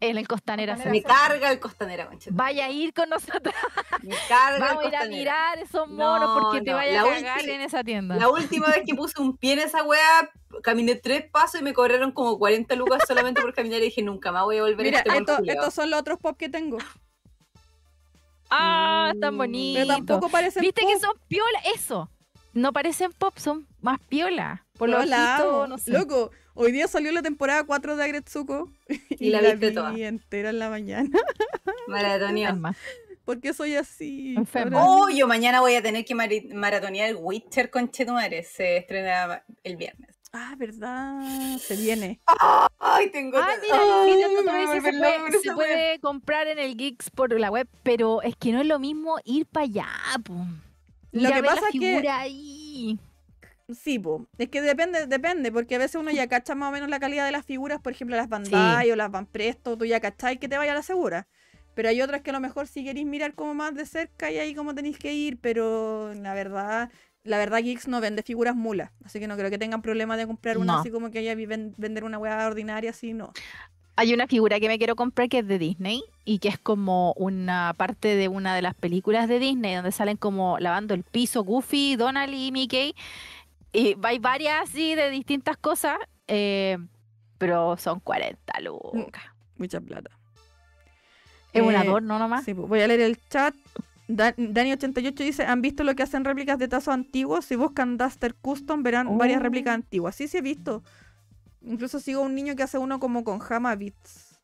En 0.00 0.16
el 0.16 0.28
Costanera. 0.28 0.74
Costanera. 0.74 0.92
Me 0.92 1.02
carga 1.02 1.50
el 1.50 1.58
costanera, 1.58 2.06
concheta. 2.06 2.36
Vaya 2.36 2.66
a 2.66 2.70
ir 2.70 2.94
con 2.94 3.08
nosotros. 3.08 3.52
Me 4.02 4.14
carga 4.28 4.58
Vamos 4.66 4.84
a 4.84 4.86
el 4.86 4.88
ir 4.88 4.96
a 4.96 4.98
costanera. 5.00 5.08
mirar 5.08 5.58
esos 5.58 5.88
No, 5.88 5.94
monos 5.96 6.38
porque 6.40 6.60
te 6.62 6.70
no, 6.70 6.76
vaya 6.76 6.92
la 6.92 7.00
a 7.02 7.14
cagar 7.16 7.48
en 7.48 7.60
esa 7.62 7.82
tienda. 7.82 8.14
La 8.16 8.28
última 8.28 8.68
vez 8.68 8.82
que 8.86 8.94
puse 8.94 9.20
un 9.20 9.36
pie 9.36 9.54
en 9.54 9.58
esa 9.58 9.82
wea, 9.82 10.30
caminé 10.62 10.94
tres 10.94 11.28
pasos 11.30 11.60
y 11.60 11.64
me 11.64 11.72
cobraron 11.74 12.12
como 12.12 12.38
40 12.38 12.76
lucas 12.76 13.02
solamente 13.08 13.40
por 13.40 13.52
caminar 13.52 13.80
y 13.80 13.86
dije, 13.86 14.02
nunca 14.02 14.30
más 14.30 14.44
voy 14.44 14.58
a 14.58 14.62
volver 14.62 14.86
Mira, 14.86 14.98
a 14.98 15.02
este 15.02 15.18
esto- 15.18 15.36
culiao". 15.36 15.54
estos 15.56 15.74
son 15.74 15.90
los 15.90 15.98
otros 16.00 16.18
pop 16.20 16.36
que 16.38 16.48
tengo. 16.48 16.78
Ah, 18.50 19.12
tan 19.20 19.34
Mm, 19.34 19.38
bonito. 19.38 19.80
Pero 19.80 19.94
tampoco 19.96 20.28
parecen 20.30 20.62
Viste 20.62 20.82
pop. 20.82 20.90
que 20.92 20.98
son 21.00 21.12
piola, 21.28 21.58
eso. 21.74 22.08
No 22.54 22.72
parecen 22.72 23.12
pop, 23.12 23.36
son 23.36 23.66
más 23.80 23.98
piola. 24.08 24.64
Por 24.78 24.88
lo 24.88 24.98
amo. 24.98 25.66
no 25.66 25.76
sé. 25.78 25.90
Loco, 25.92 26.30
hoy 26.58 26.72
día 26.72 26.88
salió 26.88 27.12
la 27.12 27.22
temporada 27.22 27.64
4 27.64 27.96
de 27.96 28.04
Agretsuko 28.04 28.70
y, 29.10 29.30
la 29.30 29.40
la, 29.42 29.50
viste 29.52 29.68
vi 29.70 29.74
toda. 29.74 29.92
entera 29.96 30.50
en 30.50 30.58
la 30.58 30.68
mañana. 30.70 31.08
Maratonía. 31.86 32.58
Porque 33.24 33.52
soy 33.52 33.74
así. 33.76 34.34
Enferma. 34.36 34.82
Oh, 34.84 35.08
yo 35.10 35.26
mañana 35.26 35.60
voy 35.60 35.74
a 35.74 35.82
tener 35.82 36.04
que 36.04 36.14
mari- 36.14 36.48
maratonear 36.52 37.14
Witcher 37.16 37.70
con 37.70 37.90
Chetumare. 37.90 38.42
Se 38.42 38.78
estrena 38.78 39.42
el 39.64 39.76
viernes. 39.76 40.16
Ah, 40.32 40.54
verdad. 40.58 41.58
Se 41.58 41.76
viene. 41.76 42.20
Ay, 42.78 43.10
tengo. 43.10 43.38
Ah, 43.38 43.48
tan- 43.50 43.60
mira, 43.60 43.76
Ay, 43.80 44.14
mira, 44.14 44.28
me 44.28 44.50
a 44.50 44.60
dices, 44.60 44.82
volver 44.82 44.92
se, 44.92 44.98
puede, 44.98 45.42
se 45.42 45.52
puede 45.52 45.98
comprar 46.00 46.46
en 46.48 46.58
el 46.58 46.76
Geeks 46.76 47.10
por 47.10 47.38
la 47.38 47.50
web, 47.50 47.68
pero 47.82 48.22
es 48.22 48.34
que 48.36 48.52
no 48.52 48.60
es 48.60 48.66
lo 48.66 48.78
mismo 48.78 49.16
ir 49.24 49.46
para 49.46 49.64
allá, 49.64 49.88
po. 50.24 50.34
Lo 51.12 51.28
que 51.28 51.34
ver 51.34 51.44
la 51.44 51.54
pasa 51.54 51.66
es 51.72 51.80
que- 51.80 52.08
ahí. 52.08 52.98
Sí, 53.70 53.98
po. 53.98 54.26
es 54.38 54.48
que 54.48 54.62
depende, 54.62 55.06
depende, 55.06 55.52
porque 55.52 55.74
a 55.74 55.78
veces 55.78 55.96
uno 56.00 56.10
ya 56.10 56.26
cacha 56.26 56.54
más 56.54 56.70
o 56.70 56.72
menos 56.72 56.88
la 56.88 56.98
calidad 56.98 57.26
de 57.26 57.32
las 57.32 57.44
figuras, 57.44 57.80
por 57.82 57.92
ejemplo, 57.92 58.16
las 58.16 58.28
Bandai 58.28 58.90
o 58.90 58.96
las 58.96 59.10
Van 59.10 59.26
Presto, 59.26 59.76
tú 59.76 59.84
ya 59.84 60.00
cacháis 60.00 60.38
que 60.38 60.48
te 60.48 60.56
vaya 60.56 60.72
a 60.72 60.76
la 60.76 60.82
segura. 60.82 61.28
Pero 61.74 61.90
hay 61.90 62.00
otras 62.00 62.22
que 62.22 62.30
a 62.30 62.32
lo 62.32 62.40
mejor 62.40 62.66
si 62.66 62.82
queréis 62.82 63.06
mirar 63.06 63.34
como 63.34 63.54
más 63.54 63.74
de 63.74 63.84
cerca 63.84 64.30
y 64.30 64.38
ahí 64.38 64.54
como 64.54 64.74
tenéis 64.74 64.98
que 64.98 65.12
ir, 65.12 65.38
pero 65.40 66.12
la 66.14 66.32
verdad, 66.34 66.90
la 67.24 67.36
verdad 67.36 67.62
Geeks 67.62 67.88
no 67.88 68.00
vende 68.00 68.22
figuras 68.22 68.56
mulas, 68.56 68.90
así 69.04 69.20
que 69.20 69.28
no 69.28 69.36
creo 69.36 69.50
que 69.50 69.58
tengan 69.58 69.82
problema 69.82 70.16
de 70.16 70.26
comprar 70.26 70.56
una 70.56 70.72
No. 70.72 70.78
así 70.80 70.90
como 70.90 71.10
que 71.10 71.18
haya 71.18 71.34
vender 71.36 72.04
una 72.04 72.18
hueá 72.18 72.46
ordinaria 72.46 72.90
así, 72.90 73.12
no. 73.12 73.32
Hay 73.96 74.14
una 74.14 74.28
figura 74.28 74.60
que 74.60 74.68
me 74.68 74.78
quiero 74.78 74.94
comprar 74.94 75.28
que 75.28 75.40
es 75.40 75.46
de 75.46 75.58
Disney 75.58 76.02
y 76.24 76.38
que 76.38 76.48
es 76.48 76.58
como 76.58 77.14
una 77.14 77.74
parte 77.76 78.14
de 78.14 78.28
una 78.28 78.54
de 78.54 78.62
las 78.62 78.74
películas 78.74 79.28
de 79.28 79.40
Disney 79.40 79.74
donde 79.74 79.90
salen 79.90 80.16
como 80.16 80.58
lavando 80.60 80.94
el 80.94 81.02
piso 81.02 81.42
Goofy, 81.42 81.96
Donald 81.96 82.32
y 82.32 82.52
Mickey. 82.52 82.94
Y 83.72 83.96
hay 84.02 84.18
varias 84.18 84.62
así 84.62 84.94
de 84.94 85.10
distintas 85.10 85.56
cosas, 85.56 85.98
eh, 86.26 86.78
pero 87.38 87.76
son 87.76 88.00
40 88.00 88.60
lucas. 88.60 89.22
Mucha 89.56 89.80
plata. 89.80 90.10
Es 91.52 91.62
un 91.62 91.72
Eh, 91.74 91.76
adorno 91.76 92.18
nomás. 92.18 92.44
Sí, 92.44 92.54
pues, 92.54 92.68
voy 92.68 92.80
a 92.80 92.86
leer 92.86 93.00
el 93.00 93.18
chat. 93.28 93.54
Da- 94.06 94.34
Dani88 94.36 95.14
dice, 95.24 95.44
¿han 95.44 95.60
visto 95.60 95.84
lo 95.84 95.94
que 95.94 96.02
hacen 96.02 96.24
réplicas 96.24 96.58
de 96.58 96.68
tazos 96.68 96.94
antiguos? 96.94 97.44
Si 97.44 97.56
buscan 97.56 97.98
Duster 97.98 98.34
Custom 98.34 98.82
verán 98.82 99.18
varias 99.18 99.42
réplicas 99.42 99.74
antiguas. 99.74 100.14
Sí, 100.14 100.28
sí 100.28 100.38
he 100.38 100.42
visto. 100.42 100.82
Incluso 101.60 102.00
sigo 102.00 102.22
a 102.22 102.24
un 102.24 102.34
niño 102.34 102.56
que 102.56 102.62
hace 102.62 102.78
uno 102.78 102.98
como 103.00 103.22
con 103.24 103.38
Hama 103.46 103.74
Beats. 103.76 104.38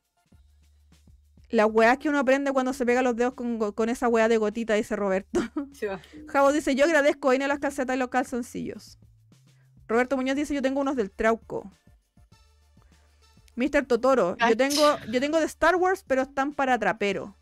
Las 1.50 1.68
weas 1.70 1.98
que 1.98 2.08
uno 2.08 2.18
aprende 2.18 2.52
cuando 2.52 2.72
se 2.72 2.84
pega 2.84 3.00
los 3.00 3.14
dedos 3.16 3.34
con, 3.34 3.58
con 3.72 3.88
esa 3.88 4.08
wea 4.08 4.28
de 4.28 4.36
gotita, 4.38 4.74
dice 4.74 4.96
Roberto. 4.96 5.40
Sí. 5.72 5.86
Javo 6.28 6.52
dice, 6.52 6.74
yo 6.74 6.84
agradezco 6.84 7.32
N 7.32 7.46
las 7.46 7.58
calcetas 7.60 7.96
y 7.96 7.98
los 7.98 8.08
calzoncillos. 8.08 8.98
Roberto 9.88 10.16
Muñoz 10.16 10.36
dice, 10.36 10.54
yo 10.54 10.62
tengo 10.62 10.80
unos 10.80 10.96
del 10.96 11.10
Trauco. 11.10 11.70
Mr. 13.56 13.84
Totoro, 13.86 14.36
yo 14.48 14.56
tengo, 14.56 14.96
yo 15.10 15.20
tengo 15.20 15.38
de 15.38 15.46
Star 15.46 15.76
Wars, 15.76 16.04
pero 16.06 16.22
están 16.22 16.52
para 16.52 16.78
trapero. 16.78 17.34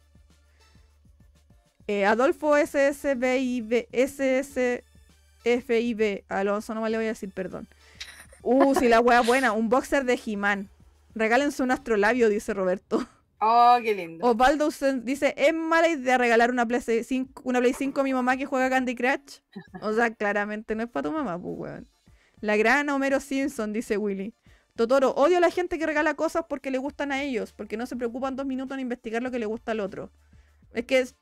Eh, 1.86 2.04
Adolfo 2.04 2.56
SSBIB, 2.56 3.88
SSFIB, 3.92 4.82
Alonso, 6.28 6.74
no 6.74 6.82
me 6.82 6.90
le 6.90 6.98
voy 6.98 7.06
a 7.06 7.10
decir 7.10 7.32
perdón. 7.32 7.66
Uh, 8.42 8.74
sí, 8.74 8.88
la 8.88 9.00
wea 9.00 9.22
buena, 9.22 9.52
un 9.52 9.68
boxer 9.68 10.04
de 10.04 10.20
He-Man. 10.24 10.68
Regálense 11.14 11.62
un 11.62 11.70
astrolabio, 11.70 12.28
dice 12.28 12.54
Roberto. 12.54 13.06
Oh, 13.40 13.78
qué 13.82 13.94
lindo. 13.94 14.24
Osvaldo 14.24 14.68
dice, 15.02 15.34
¿es 15.36 15.52
mala 15.52 15.88
idea 15.88 16.16
regalar 16.16 16.50
una 16.50 16.64
Play 16.64 17.02
5, 17.02 17.42
una 17.44 17.58
Play 17.58 17.72
5 17.72 18.00
a 18.00 18.04
mi 18.04 18.14
mamá 18.14 18.36
que 18.36 18.46
juega 18.46 18.70
Candy 18.70 18.94
Crush? 18.94 19.40
O 19.80 19.92
sea, 19.92 20.14
claramente 20.14 20.76
no 20.76 20.84
es 20.84 20.88
para 20.88 21.08
tu 21.08 21.12
mamá, 21.12 21.40
pues, 21.40 21.58
weón. 21.58 21.88
La 22.42 22.56
gran 22.58 22.90
Homero 22.90 23.18
Simpson, 23.20 23.72
dice 23.72 23.96
Willy. 23.96 24.34
Totoro, 24.76 25.12
odio 25.12 25.38
a 25.38 25.40
la 25.40 25.50
gente 25.50 25.78
que 25.78 25.86
regala 25.86 26.12
cosas 26.14 26.44
porque 26.48 26.70
le 26.70 26.76
gustan 26.78 27.12
a 27.12 27.22
ellos, 27.22 27.52
porque 27.54 27.76
no 27.78 27.86
se 27.86 27.96
preocupan 27.96 28.36
dos 28.36 28.44
minutos 28.46 28.74
en 28.74 28.80
investigar 28.80 29.22
lo 29.22 29.30
que 29.30 29.38
le 29.38 29.46
gusta 29.46 29.72
al 29.72 29.80
otro. 29.80 30.10
Es 30.74 30.84
que 30.86 30.98
es 30.98 31.14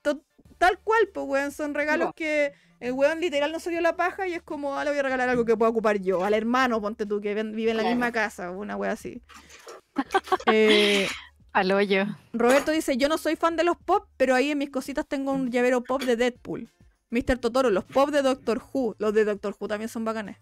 tal 0.59 0.79
cual, 0.83 1.09
pues, 1.15 1.27
weón, 1.27 1.53
son 1.53 1.75
regalos 1.75 2.09
No. 2.09 2.13
que 2.15 2.53
el 2.81 2.93
weón 2.93 3.21
literal 3.21 3.53
no 3.53 3.61
se 3.61 3.71
dio 3.71 3.81
la 3.81 3.97
paja 3.97 4.27
y 4.29 4.35
es 4.35 4.43
como, 4.43 4.77
ah, 4.79 4.85
le 4.85 4.91
voy 4.91 4.99
a 5.01 5.03
regalar 5.03 5.29
algo 5.29 5.45
que 5.45 5.57
pueda 5.57 5.71
ocupar 5.71 5.99
yo, 6.01 6.25
al 6.25 6.35
hermano, 6.35 6.81
ponte 6.81 7.05
tú, 7.07 7.21
que 7.21 7.35
ven- 7.35 7.55
vive 7.55 7.73
en 7.73 7.77
la 7.77 7.83
Claro. 7.83 7.95
misma 7.97 8.13
casa, 8.13 8.51
una 8.51 8.77
wea 8.77 8.93
así. 8.93 9.23
Eh, 10.47 11.09
Al 11.53 11.73
hoyo. 11.73 12.05
Roberto 12.33 12.71
dice, 12.71 12.97
yo 12.97 13.09
no 13.09 13.19
soy 13.19 13.35
fan 13.37 13.57
de 13.57 13.65
los 13.65 13.77
pop, 13.77 14.07
pero 14.17 14.35
ahí 14.37 14.53
en 14.53 14.59
mis 14.59 14.71
cositas 14.71 15.07
tengo 15.07 15.33
un 15.33 15.51
llavero 15.51 15.83
pop 15.83 16.01
de 16.03 16.15
Deadpool. 16.17 16.71
Mr. 17.11 17.39
Totoro, 17.39 17.71
los 17.71 17.85
pop 17.85 18.11
de 18.11 18.23
Doctor 18.23 18.63
Who. 18.73 18.95
Los 18.99 19.13
de 19.13 19.25
Doctor 19.25 19.57
Who 19.59 19.67
también 19.67 19.89
son 19.89 20.05
bacanes. 20.05 20.37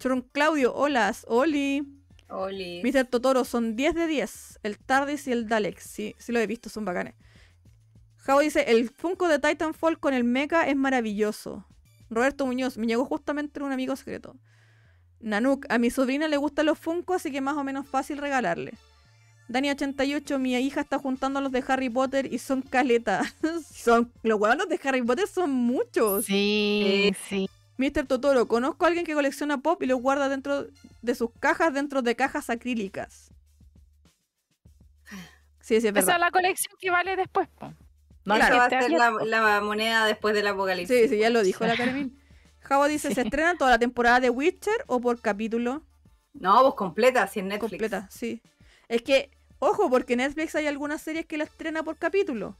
Chorón 0.00 0.22
Claudio, 0.32 0.74
holas, 0.74 1.26
Oli. 1.28 1.86
Oli. 2.30 2.82
Mr. 2.82 3.04
Totoro, 3.04 3.44
son 3.44 3.76
10 3.76 3.94
de 3.94 4.06
10. 4.06 4.60
El 4.62 4.78
Tardis 4.78 5.28
y 5.28 5.32
el 5.32 5.46
Dalek. 5.46 5.78
Sí, 5.78 6.16
sí 6.18 6.32
lo 6.32 6.40
he 6.40 6.46
visto, 6.46 6.70
son 6.70 6.86
bacanes. 6.86 7.14
Javo 8.16 8.40
dice, 8.40 8.64
el 8.70 8.88
Funko 8.88 9.28
de 9.28 9.38
Titanfall 9.38 10.00
con 10.00 10.14
el 10.14 10.24
mecha 10.24 10.66
es 10.66 10.74
maravilloso. 10.74 11.66
Roberto 12.08 12.46
Muñoz, 12.46 12.78
me 12.78 12.86
llegó 12.86 13.04
justamente 13.04 13.62
un 13.62 13.72
amigo 13.72 13.94
secreto. 13.94 14.36
Nanuk, 15.20 15.66
a 15.68 15.76
mi 15.78 15.90
sobrina 15.90 16.28
le 16.28 16.38
gustan 16.38 16.66
los 16.66 16.78
Funko, 16.78 17.14
así 17.14 17.30
que 17.30 17.42
más 17.42 17.56
o 17.58 17.64
menos 17.64 17.86
fácil 17.86 18.18
regalarle. 18.18 18.72
Dani88, 19.50 20.38
mi 20.38 20.54
hija 20.54 20.80
está 20.80 20.98
juntando 20.98 21.42
los 21.42 21.52
de 21.52 21.62
Harry 21.68 21.90
Potter 21.90 22.32
y 22.32 22.38
son 22.38 22.62
caleta. 22.62 23.22
son, 23.70 24.10
los 24.22 24.40
huevones 24.40 24.68
de 24.68 24.80
Harry 24.82 25.02
Potter 25.02 25.28
son 25.28 25.50
muchos. 25.50 26.24
Sí, 26.24 27.12
sí. 27.28 27.50
Mr. 27.80 28.06
Totoro, 28.06 28.46
conozco 28.46 28.84
a 28.84 28.88
alguien 28.88 29.06
que 29.06 29.14
colecciona 29.14 29.62
pop 29.62 29.82
y 29.82 29.86
los 29.86 30.02
guarda 30.02 30.28
dentro 30.28 30.66
de 31.00 31.14
sus 31.14 31.30
cajas, 31.40 31.72
dentro 31.72 32.02
de 32.02 32.14
cajas 32.14 32.50
acrílicas. 32.50 33.30
Sí, 35.60 35.60
sí, 35.60 35.76
es 35.76 35.84
Esa 35.84 35.92
verdad. 35.92 36.14
es 36.16 36.20
la 36.20 36.30
colección 36.30 36.74
que 36.78 36.90
vale 36.90 37.16
después. 37.16 37.48
No 38.26 38.34
Claro. 38.34 38.44
Esa 38.44 38.56
va 38.56 38.64
a 38.66 38.82
ser 38.82 38.90
la, 38.90 39.60
moneda 39.62 40.04
después 40.04 40.34
del 40.34 40.46
apocalipsis. 40.46 40.94
Sí, 40.94 41.08
sí, 41.08 41.18
ya 41.18 41.30
lo 41.30 41.42
dijo 41.42 41.66
la 41.66 41.74
Carmen. 41.74 42.18
Javo 42.60 42.86
dice, 42.86 43.14
¿se 43.14 43.22
estrena 43.22 43.56
toda 43.56 43.70
la 43.70 43.78
temporada 43.78 44.20
de 44.20 44.28
Witcher 44.28 44.84
o 44.86 45.00
por 45.00 45.18
capítulo? 45.20 45.82
No, 46.34 46.60
pues 46.60 46.74
completa, 46.74 47.26
sin 47.28 47.48
Netflix. 47.48 47.70
Completa, 47.70 48.08
sí. 48.10 48.42
Es 48.88 49.00
que, 49.00 49.30
ojo, 49.58 49.88
porque 49.88 50.16
Netflix 50.16 50.54
hay 50.54 50.66
algunas 50.66 51.00
series 51.00 51.24
que 51.24 51.38
la 51.38 51.44
estrena 51.44 51.82
por 51.82 51.96
capítulo. 51.96 52.58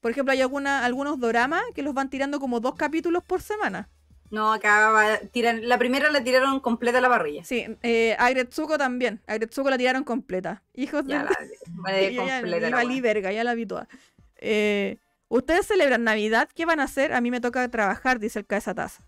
Por 0.00 0.12
ejemplo, 0.12 0.32
hay 0.32 0.40
alguna, 0.40 0.84
algunos 0.84 1.18
doramas 1.18 1.62
que 1.74 1.82
los 1.82 1.94
van 1.94 2.10
tirando 2.10 2.38
como 2.38 2.60
dos 2.60 2.76
capítulos 2.76 3.24
por 3.24 3.42
semana. 3.42 3.88
No, 4.30 4.52
acá 4.52 4.90
va, 4.90 5.18
tiran, 5.18 5.68
la 5.68 5.76
primera 5.78 6.10
la 6.10 6.22
tiraron 6.22 6.60
completa 6.60 6.98
a 6.98 7.00
la 7.00 7.08
parrilla. 7.08 7.44
Sí, 7.44 7.66
eh, 7.82 8.16
Agretsuko 8.18 8.78
también. 8.78 9.20
Agretsuko 9.26 9.70
la 9.70 9.76
tiraron 9.78 10.04
completa. 10.04 10.62
Hijos 10.74 11.04
Ya 11.06 11.18
de... 11.18 11.24
la 11.24 11.30
vale, 11.70 12.14
Yo 12.14 12.24
ya 12.24 12.40
completa 12.40 12.66
ni 12.66 12.70
la 12.70 12.76
valí 12.76 13.00
verga, 13.00 13.32
ya 13.32 13.42
la 13.44 13.54
vi 13.54 13.66
toda. 13.66 13.88
Eh, 14.36 14.98
¿Ustedes 15.28 15.66
celebran 15.66 16.04
Navidad? 16.04 16.48
¿Qué 16.54 16.64
van 16.64 16.80
a 16.80 16.84
hacer? 16.84 17.12
A 17.12 17.20
mí 17.20 17.30
me 17.30 17.40
toca 17.40 17.68
trabajar, 17.68 18.18
dice 18.18 18.38
el 18.40 18.46
cabeza 18.46 18.74
taza. 18.74 19.02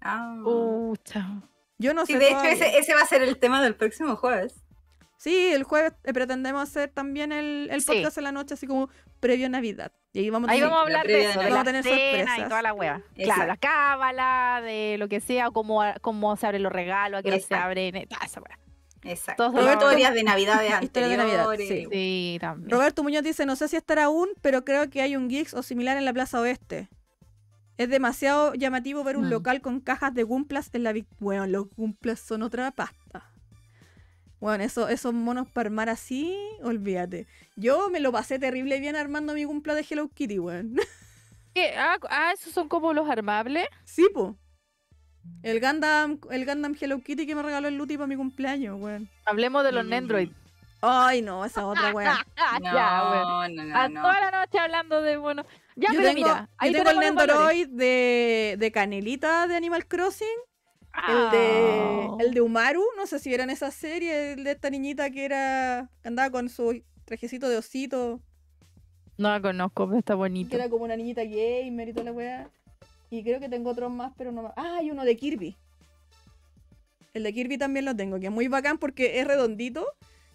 Ah. 0.00 0.40
Uh, 0.44 0.96
chao. 1.04 1.42
Yo 1.78 1.94
no 1.94 2.06
Sí, 2.06 2.14
sé 2.14 2.18
de 2.18 2.28
hecho 2.28 2.42
ese, 2.44 2.78
ese 2.78 2.94
va 2.94 3.02
a 3.02 3.06
ser 3.06 3.22
el 3.22 3.38
tema 3.38 3.62
del 3.62 3.74
próximo 3.76 4.16
jueves. 4.16 4.64
Sí, 5.18 5.50
el 5.52 5.64
jueves 5.64 5.92
eh, 6.04 6.12
pretendemos 6.14 6.62
hacer 6.62 6.90
también 6.90 7.32
el, 7.32 7.68
el 7.70 7.80
Sí. 7.82 7.88
podcast 7.88 8.16
en 8.18 8.24
la 8.24 8.32
noche, 8.32 8.54
así 8.54 8.66
como 8.66 8.88
previo 9.20 9.46
a 9.46 9.48
Navidad. 9.50 9.92
Y 10.12 10.20
ahí 10.20 10.30
vamos 10.30 10.48
a 10.48 10.52
Ahí 10.52 10.58
tener- 10.60 10.70
vamos 10.70 10.78
a 10.78 10.86
hablar 10.86 11.06
de 11.06 11.12
de 11.12 11.20
eso, 11.24 11.28
de 11.30 11.34
Navidad. 11.34 11.50
la 11.50 11.56
Vamos 11.56 11.60
a 11.60 11.64
tener 11.64 11.82
cena 11.82 11.96
y 11.96 12.16
sorpresas. 12.24 12.48
toda 12.48 12.62
la 12.62 12.72
hueva. 12.72 12.96
Exacto. 13.16 13.24
Claro, 13.24 13.46
la 13.48 13.56
cábala, 13.56 14.60
de 14.64 14.96
lo 14.98 15.08
que 15.08 15.20
sea, 15.20 15.50
cómo, 15.50 15.82
cómo 16.00 16.36
se 16.36 16.46
abren 16.46 16.62
los 16.62 16.72
regalos, 16.72 17.18
a 17.18 17.22
qué 17.22 17.30
se 17.30 17.36
Exacto. 17.36 17.64
abren, 17.64 17.96
eh, 17.96 18.06
toda 18.08 18.24
esa 18.24 18.40
hueá. 18.40 18.58
Exacto. 19.02 19.44
Todos 19.44 19.54
Roberto, 19.60 19.80
los- 19.84 19.92
historias 19.92 20.14
de 20.14 20.22
Navidades 20.24 20.72
Historias 20.82 21.10
de 21.10 21.16
Navidad, 21.16 21.50
anteriores. 21.50 21.68
sí. 21.68 21.88
Sí, 21.92 22.38
también. 22.40 22.70
Roberto 22.70 23.02
Muñoz 23.02 23.22
dice, 23.22 23.44
no 23.44 23.56
sé 23.56 23.68
si 23.68 23.76
estará 23.76 24.04
aún, 24.04 24.28
pero 24.40 24.64
creo 24.64 24.88
que 24.88 25.02
hay 25.02 25.16
un 25.16 25.28
Geeks 25.28 25.52
o 25.54 25.62
similar 25.62 25.96
en 25.96 26.04
la 26.04 26.12
Plaza 26.12 26.40
Oeste. 26.40 26.88
Es 27.76 27.88
demasiado 27.88 28.54
llamativo 28.54 29.04
ver 29.04 29.16
un 29.16 29.26
Mm. 29.26 29.30
local 29.30 29.60
con 29.60 29.80
cajas 29.80 30.14
de 30.14 30.22
Gumplas 30.24 30.70
en 30.72 30.82
la... 30.84 30.94
Bueno, 31.20 31.46
los 31.46 31.68
Gumplas 31.76 32.18
son 32.20 32.42
otra 32.42 32.70
pasta. 32.72 33.32
Bueno, 34.40 34.62
eso, 34.64 34.88
esos 34.88 35.12
monos 35.12 35.48
para 35.48 35.66
armar 35.68 35.88
así, 35.88 36.36
olvídate. 36.62 37.26
Yo 37.56 37.90
me 37.90 37.98
lo 38.00 38.12
pasé 38.12 38.38
terrible 38.38 38.78
bien 38.78 38.94
armando 38.96 39.34
mi 39.34 39.44
Gumpla 39.44 39.74
de 39.74 39.84
Hello 39.88 40.08
Kitty, 40.08 40.38
weón. 40.38 40.76
¿Qué? 41.54 41.74
Ah, 41.76 41.98
ah, 42.08 42.32
esos 42.32 42.52
son 42.52 42.68
como 42.68 42.92
los 42.92 43.08
armables. 43.08 43.66
sí, 43.84 44.08
po. 44.14 44.36
El 45.42 45.60
Gundam, 45.60 46.18
el 46.30 46.46
Gundam 46.46 46.74
Hello 46.80 47.00
Kitty 47.02 47.26
que 47.26 47.34
me 47.34 47.42
regaló 47.42 47.68
el 47.68 47.76
Luti 47.76 47.96
para 47.98 48.06
mi 48.06 48.16
cumpleaños, 48.16 48.80
weón. 48.80 49.10
Hablemos 49.26 49.62
de 49.64 49.72
los 49.72 49.84
Mm. 49.84 49.88
Nendroid. 49.90 50.30
Ay, 50.80 51.20
no, 51.22 51.44
esa 51.44 51.66
otra 51.66 51.90
weá. 51.94 52.24
No, 52.60 52.72
ya, 52.72 53.10
weón. 53.10 53.54
no, 53.56 53.64
no, 53.64 53.76
A 53.76 53.88
no. 53.88 54.00
toda 54.02 54.20
la 54.20 54.30
noche 54.30 54.58
hablando 54.58 55.02
de 55.02 55.16
bueno. 55.16 55.44
Ya, 55.76 55.88
yo 55.92 55.98
pero 56.00 56.14
tengo, 56.14 56.26
mira, 56.28 56.48
ahí 56.56 56.72
yo 56.72 56.78
tengo 56.78 56.90
el. 56.90 56.98
Nendoroid 57.00 57.68
de, 57.68 58.56
de 58.58 58.72
Canelita 58.72 59.46
de 59.48 59.56
Animal 59.56 59.86
Crossing. 59.86 60.26
El 61.06 61.30
de, 61.30 61.38
Ah. 61.40 62.16
el 62.20 62.34
de 62.34 62.40
Umaru, 62.40 62.82
no 62.96 63.06
sé 63.06 63.18
si 63.18 63.28
vieron 63.28 63.50
esa 63.50 63.70
serie, 63.70 64.32
el 64.32 64.44
de 64.44 64.52
esta 64.52 64.70
niñita 64.70 65.10
que 65.10 65.24
era 65.24 65.90
que 66.02 66.08
andaba 66.08 66.30
con 66.30 66.48
su 66.48 66.82
trajecito 67.04 67.48
de 67.48 67.56
osito, 67.58 68.20
No 69.16 69.30
la 69.30 69.40
conozco, 69.40 69.86
pero 69.86 69.98
está 69.98 70.14
que 70.14 70.18
bonito. 70.18 70.54
era 70.56 70.68
como 70.68 70.84
una 70.84 70.96
niñita 70.96 71.22
gamer 71.24 71.88
y 71.88 71.92
toda 71.92 72.04
la 72.04 72.12
weá. 72.12 72.50
Y 73.10 73.22
creo 73.22 73.40
que 73.40 73.48
tengo 73.48 73.70
otros 73.70 73.90
más, 73.90 74.12
pero 74.18 74.32
no 74.32 74.42
más. 74.42 74.52
Ah, 74.56 74.76
hay 74.80 74.90
uno 74.90 75.04
de 75.04 75.16
Kirby. 75.16 75.56
El 77.14 77.22
de 77.22 77.32
Kirby 77.32 77.58
también 77.58 77.84
lo 77.84 77.96
tengo, 77.96 78.20
que 78.20 78.26
es 78.26 78.32
muy 78.32 78.48
bacán 78.48 78.78
porque 78.78 79.18
es 79.20 79.26
redondito 79.26 79.86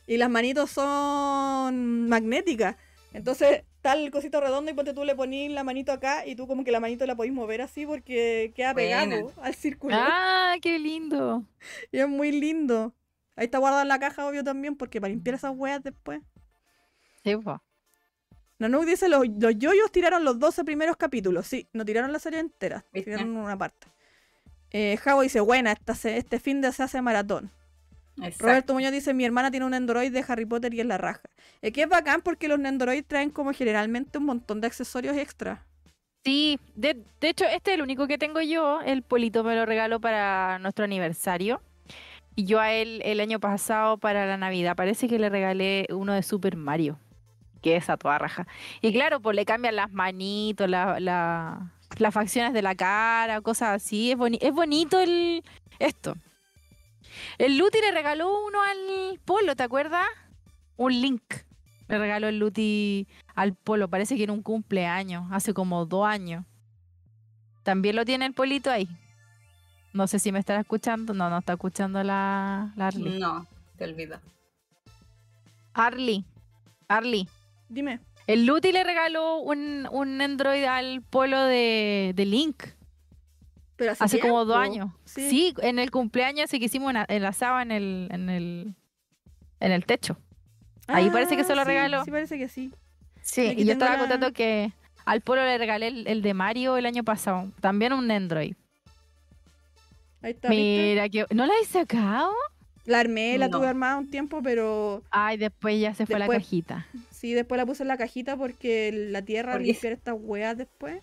y 0.07 0.17
las 0.17 0.29
manitos 0.29 0.71
son 0.71 2.09
magnéticas. 2.09 2.75
Entonces 3.13 3.63
está 3.83 3.93
el 3.93 4.09
cosito 4.11 4.39
redondo 4.39 4.71
y 4.71 4.73
ponte 4.73 4.93
tú 4.93 5.03
le 5.03 5.13
ponís 5.13 5.51
la 5.51 5.65
manito 5.65 5.91
acá 5.91 6.25
y 6.25 6.35
tú 6.37 6.47
como 6.47 6.63
que 6.63 6.71
la 6.71 6.79
manito 6.79 7.05
la 7.05 7.15
podéis 7.17 7.33
mover 7.33 7.61
así 7.61 7.85
porque 7.85 8.53
queda 8.55 8.71
Buena. 8.71 9.03
pegado 9.09 9.33
al 9.41 9.53
círculo. 9.55 9.93
Ah, 9.99 10.55
qué 10.61 10.79
lindo. 10.79 11.43
Y 11.91 11.99
es 11.99 12.07
muy 12.07 12.31
lindo. 12.31 12.93
Ahí 13.35 13.45
está 13.45 13.57
guardado 13.57 13.81
en 13.81 13.89
la 13.89 13.99
caja, 13.99 14.25
obvio, 14.25 14.43
también, 14.43 14.75
porque 14.77 15.01
para 15.01 15.11
limpiar 15.11 15.35
esas 15.35 15.51
weas 15.55 15.83
después. 15.83 16.21
Sí, 17.25 17.35
po. 17.35 17.61
Nanuk 18.59 18.85
dice, 18.85 19.09
los, 19.09 19.23
los 19.39 19.57
yoyos 19.57 19.91
tiraron 19.91 20.23
los 20.23 20.39
12 20.39 20.63
primeros 20.63 20.95
capítulos. 20.95 21.45
Sí, 21.47 21.67
no 21.73 21.83
tiraron 21.83 22.13
la 22.13 22.19
serie 22.19 22.39
entera. 22.39 22.85
¿Viste? 22.93 23.11
Tiraron 23.11 23.35
una 23.35 23.57
parte. 23.57 23.87
Eh, 24.71 24.97
Javo 24.97 25.21
dice, 25.23 25.39
buena, 25.41 25.71
esta 25.73 25.93
se- 25.95 26.17
este 26.17 26.39
fin 26.39 26.61
de 26.61 26.71
se 26.71 26.83
hace 26.83 27.01
maratón. 27.01 27.51
Exacto. 28.17 28.45
Roberto 28.45 28.73
Muñoz 28.73 28.91
dice, 28.91 29.13
mi 29.13 29.25
hermana 29.25 29.49
tiene 29.51 29.65
un 29.65 29.73
Android 29.73 30.11
de 30.11 30.23
Harry 30.27 30.45
Potter 30.45 30.73
y 30.73 30.79
es 30.81 30.85
la 30.85 30.97
raja. 30.97 31.21
Es 31.61 31.71
que 31.73 31.83
es 31.83 31.89
bacán 31.89 32.21
porque 32.21 32.47
los 32.47 32.59
Nendoroid 32.59 33.03
traen 33.05 33.29
como 33.31 33.53
generalmente 33.53 34.17
un 34.19 34.25
montón 34.25 34.61
de 34.61 34.67
accesorios 34.67 35.17
extra. 35.17 35.65
Sí, 36.23 36.59
de, 36.75 37.03
de 37.19 37.29
hecho, 37.29 37.45
este 37.45 37.71
es 37.71 37.75
el 37.75 37.81
único 37.81 38.07
que 38.07 38.17
tengo 38.17 38.39
yo. 38.41 38.81
El 38.81 39.01
Polito 39.01 39.43
me 39.43 39.55
lo 39.55 39.65
regaló 39.65 39.99
para 39.99 40.59
nuestro 40.59 40.85
aniversario. 40.85 41.61
Y 42.35 42.45
yo 42.45 42.59
a 42.59 42.71
él 42.71 43.01
el 43.03 43.19
año 43.19 43.39
pasado 43.39 43.97
para 43.97 44.25
la 44.25 44.37
Navidad. 44.37 44.75
Parece 44.75 45.07
que 45.07 45.19
le 45.19 45.29
regalé 45.29 45.85
uno 45.89 46.13
de 46.13 46.23
Super 46.23 46.55
Mario. 46.55 46.97
Que 47.61 47.75
es 47.77 47.89
a 47.89 47.97
toda 47.97 48.17
raja. 48.19 48.47
Y 48.81 48.91
claro, 48.93 49.21
pues 49.21 49.35
le 49.35 49.45
cambian 49.45 49.75
las 49.75 49.91
manitos, 49.91 50.69
la, 50.69 50.99
la- 50.99 51.71
las 51.97 52.13
facciones 52.13 52.53
de 52.53 52.61
la 52.61 52.73
cara, 52.75 53.41
cosas 53.41 53.69
así. 53.69 54.11
Es, 54.11 54.17
boni- 54.17 54.39
es 54.41 54.51
bonito 54.51 54.99
el 54.99 55.43
esto. 55.79 56.15
El 57.37 57.57
Luti 57.57 57.79
le 57.79 57.91
regaló 57.91 58.45
uno 58.45 58.61
al 58.61 59.19
Polo, 59.25 59.55
¿te 59.55 59.63
acuerdas? 59.63 60.05
Un 60.77 61.01
link. 61.01 61.23
Le 61.87 61.97
regaló 61.97 62.27
el 62.27 62.39
Luti 62.39 63.07
al 63.35 63.55
Polo. 63.55 63.89
Parece 63.89 64.15
que 64.15 64.23
en 64.23 64.31
un 64.31 64.41
cumpleaños, 64.41 65.25
hace 65.31 65.53
como 65.53 65.85
dos 65.85 66.05
años. 66.07 66.45
También 67.63 67.95
lo 67.95 68.05
tiene 68.05 68.25
el 68.25 68.33
Polito 68.33 68.69
ahí. 68.69 68.87
No 69.93 70.07
sé 70.07 70.19
si 70.19 70.31
me 70.31 70.39
estará 70.39 70.61
escuchando. 70.61 71.13
No, 71.13 71.29
no 71.29 71.37
está 71.37 71.53
escuchando 71.53 72.03
la, 72.03 72.73
la 72.75 72.87
Arly. 72.87 73.19
No, 73.19 73.47
te 73.77 73.83
olvido. 73.85 74.19
Arly. 75.73 76.25
Arly. 76.87 77.27
Dime. 77.69 77.99
El 78.27 78.45
Luti 78.45 78.71
le 78.71 78.83
regaló 78.83 79.37
un, 79.37 79.87
un 79.91 80.21
Android 80.21 80.63
al 80.63 81.01
polo 81.01 81.41
de, 81.43 82.13
de 82.15 82.25
Link 82.25 82.63
Pero 83.75 83.91
hace, 83.93 84.03
hace 84.03 84.19
como 84.19 84.45
dos 84.45 84.57
años. 84.57 84.91
Sí. 85.05 85.29
Sí. 85.29 85.53
en 85.61 85.79
el 85.79 85.89
cumpleaños 85.91 86.49
sí 86.49 86.59
que 86.59 86.65
hicimos 86.65 86.89
una- 86.91 87.05
el 87.05 87.25
asado 87.25 87.59
en 87.59 87.71
el, 87.71 88.07
en 88.11 88.29
el, 88.29 88.75
en 89.59 89.71
el 89.71 89.85
techo. 89.85 90.17
Ahí 90.87 91.09
parece 91.09 91.35
que 91.37 91.43
se 91.43 91.55
lo 91.55 91.61
Ah, 91.61 91.65
sí, 91.65 91.69
regaló. 91.71 92.03
Sí, 92.05 92.11
parece 92.11 92.37
que 92.37 92.49
sí. 92.49 92.71
Sí, 93.21 93.53
y 93.57 93.65
yo 93.65 93.73
estaba 93.73 93.93
la- 93.93 93.99
contento 93.99 94.31
que 94.33 94.73
al 95.05 95.21
polo 95.21 95.43
le 95.43 95.57
regalé 95.57 95.87
el, 95.87 96.07
el 96.07 96.21
de 96.21 96.33
Mario 96.33 96.77
el 96.77 96.85
año 96.85 97.03
pasado. 97.03 97.51
También 97.61 97.93
un 97.93 98.09
Android. 98.11 98.53
Ahí 100.21 100.31
está. 100.31 100.49
Mira, 100.49 101.09
que 101.09 101.25
¿no 101.33 101.45
la 101.45 101.53
he 101.61 101.65
sacado? 101.65 102.31
La 102.85 102.99
armé, 102.99 103.37
la 103.37 103.47
No. 103.47 103.57
tuve 103.59 103.67
armada 103.67 103.97
un 103.97 104.09
tiempo, 104.09 104.41
pero 104.43 105.03
Ay, 105.09 105.37
después 105.37 105.79
ya 105.79 105.93
se 105.93 106.05
fue 106.05 106.19
la 106.19 106.27
cajita. 106.27 106.85
sí, 107.11 107.33
después 107.33 107.57
la 107.57 107.65
puse 107.65 107.83
en 107.83 107.87
la 107.87 107.97
cajita 107.97 108.35
porque 108.35 108.91
la 108.91 109.21
tierra 109.21 109.53
Porque- 109.53 109.67
limpiar 109.67 109.93
estas 109.93 110.15
weas 110.19 110.57
después. 110.57 111.01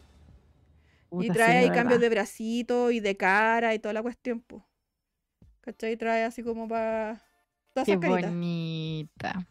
Y 1.18 1.24
sí, 1.24 1.30
trae 1.30 1.58
ahí 1.58 1.70
cambios 1.70 2.00
de 2.00 2.08
bracito 2.08 2.90
y 2.90 3.00
de 3.00 3.16
cara 3.16 3.74
y 3.74 3.78
toda 3.78 3.92
la 3.94 4.02
cuestión, 4.02 4.40
po. 4.40 4.66
¿Cachai? 5.60 5.96
Trae 5.96 6.24
así 6.24 6.42
como 6.42 6.68
para 6.68 7.20
Qué 7.84 7.98
caritas. 7.98 8.30
bonita. 8.30 9.46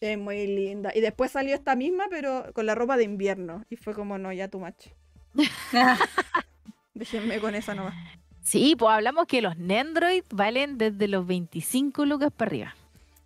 Es 0.00 0.18
muy 0.18 0.46
linda. 0.46 0.92
Y 0.94 1.00
después 1.00 1.30
salió 1.30 1.54
esta 1.54 1.76
misma, 1.76 2.04
pero 2.10 2.52
con 2.52 2.66
la 2.66 2.74
ropa 2.74 2.96
de 2.96 3.04
invierno. 3.04 3.64
Y 3.70 3.76
fue 3.76 3.94
como, 3.94 4.18
no, 4.18 4.32
ya 4.32 4.48
tu 4.48 4.60
macho. 4.60 4.90
Déjenme 6.94 7.40
con 7.40 7.54
esa 7.54 7.74
nomás. 7.74 7.94
Sí, 8.42 8.76
pues 8.78 8.92
hablamos 8.92 9.26
que 9.26 9.40
los 9.40 9.56
Nendroid 9.56 10.24
valen 10.30 10.76
desde 10.76 11.08
los 11.08 11.26
25 11.26 12.04
lucas 12.04 12.30
para 12.36 12.48
arriba. 12.50 12.74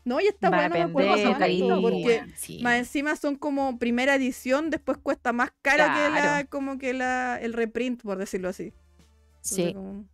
No, 0.09 0.20
y 0.20 0.26
esta 0.26 0.48
Va 0.51 0.56
a 0.56 0.60
weá 0.60 0.68
no 0.70 0.74
me 0.74 0.80
acuerdo 0.82 1.80
porque 1.82 2.24
sí. 2.36 2.60
más 2.62 2.76
encima 2.78 3.14
son 3.16 3.36
como 3.36 3.78
primera 3.78 4.14
edición, 4.14 4.70
después 4.70 4.98
cuesta 4.98 5.32
más 5.32 5.51
cara 5.62 5.94
que 5.94 6.10
la, 6.20 6.44
como 6.48 6.78
que 6.78 6.94
la, 6.94 7.36
el 7.40 7.52
reprint, 7.52 8.02
por 8.02 8.16
decirlo 8.18 8.48
así. 8.48 8.72
Entonces, 9.36 9.66
Sí. 9.66 9.74
como- 9.74 10.05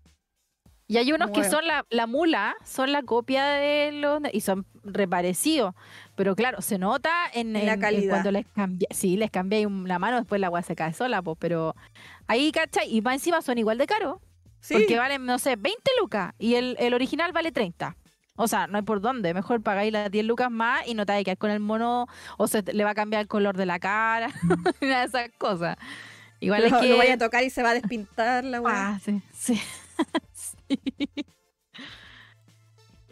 Y 0.87 0.99
hay 0.99 1.13
unos 1.13 1.31
que 1.31 1.45
son 1.45 1.67
la, 1.67 1.87
la 1.89 2.07
mula, 2.07 2.55
son 2.63 2.93
la 2.93 3.03
copia 3.03 3.47
de 3.47 3.91
los 3.93 4.21
y 4.33 4.41
son 4.43 4.67
reparecidos. 4.83 5.75
Pero 6.15 6.37
claro, 6.37 6.61
se 6.61 6.77
nota 6.79 7.11
en, 7.33 7.49
En 7.57 7.65
la 7.67 7.73
en- 7.73 7.79
en 7.79 7.81
calidad. 7.81 8.11
cuando 8.11 8.31
les 8.33 8.47
cambia, 8.49 8.89
sí, 8.91 9.17
les 9.17 9.31
cambia 9.31 9.67
la 9.87 9.99
mano, 9.99 10.19
después 10.19 10.41
la 10.41 10.49
agua 10.49 10.61
se 10.63 10.77
cae 10.77 10.93
sola, 10.93 11.23
pues, 11.23 11.39
pero 11.41 11.75
ahí, 12.27 12.53
¿cachai? 12.53 12.95
Y 12.95 13.01
más 13.01 13.15
encima 13.15 13.41
son 13.41 13.57
igual 13.59 13.79
de 13.79 13.87
caros. 13.87 14.19
Sí, 14.61 14.75
Porque 14.75 14.99
valen, 14.99 15.25
no 15.27 15.39
sé, 15.39 15.57
20 15.57 15.91
lucas 16.01 16.33
y 16.39 16.55
el, 16.55 16.77
el 16.79 16.95
original 16.95 17.33
vale 17.33 17.51
30. 17.53 17.97
O 18.37 18.49
sea, 18.49 18.67
no 18.67 18.79
hay 18.79 18.83
por 18.83 19.01
dónde. 19.01 19.33
Mejor 19.33 19.63
pagáis 19.63 19.93
las 19.93 20.11
10 20.11 20.25
lucas 20.25 20.51
más 20.51 20.87
y 20.87 20.95
no 20.95 21.07
te 21.07 21.13
hay 21.13 21.21
que 21.21 21.27
quedar 21.27 21.39
con 21.39 21.51
el 21.51 21.61
mono 21.61 22.07
o 22.37 22.49
se 22.49 22.63
le 22.63 22.85
va 22.85 22.91
a 22.91 22.95
cambiar 22.95 23.23
el 23.23 23.29
color 23.29 23.57
de 23.57 23.67
la 23.67 23.79
cara. 23.79 24.29
De 24.81 25.05
esas 25.05 25.31
cosas. 25.39 25.77
Igual 26.41 26.63
lo, 26.63 26.67
es 26.67 26.75
que... 26.75 26.89
lo 26.89 26.97
vaya 26.97 27.15
a 27.15 27.19
tocar 27.19 27.45
y 27.45 27.51
se 27.51 27.63
va 27.63 27.71
a 27.71 27.75
despintar 27.75 28.45
la 28.45 28.61
weá. 28.61 28.89
Ah, 28.89 29.01
sí, 29.03 29.23
sí. 29.33 29.61
Sí. 30.33 30.77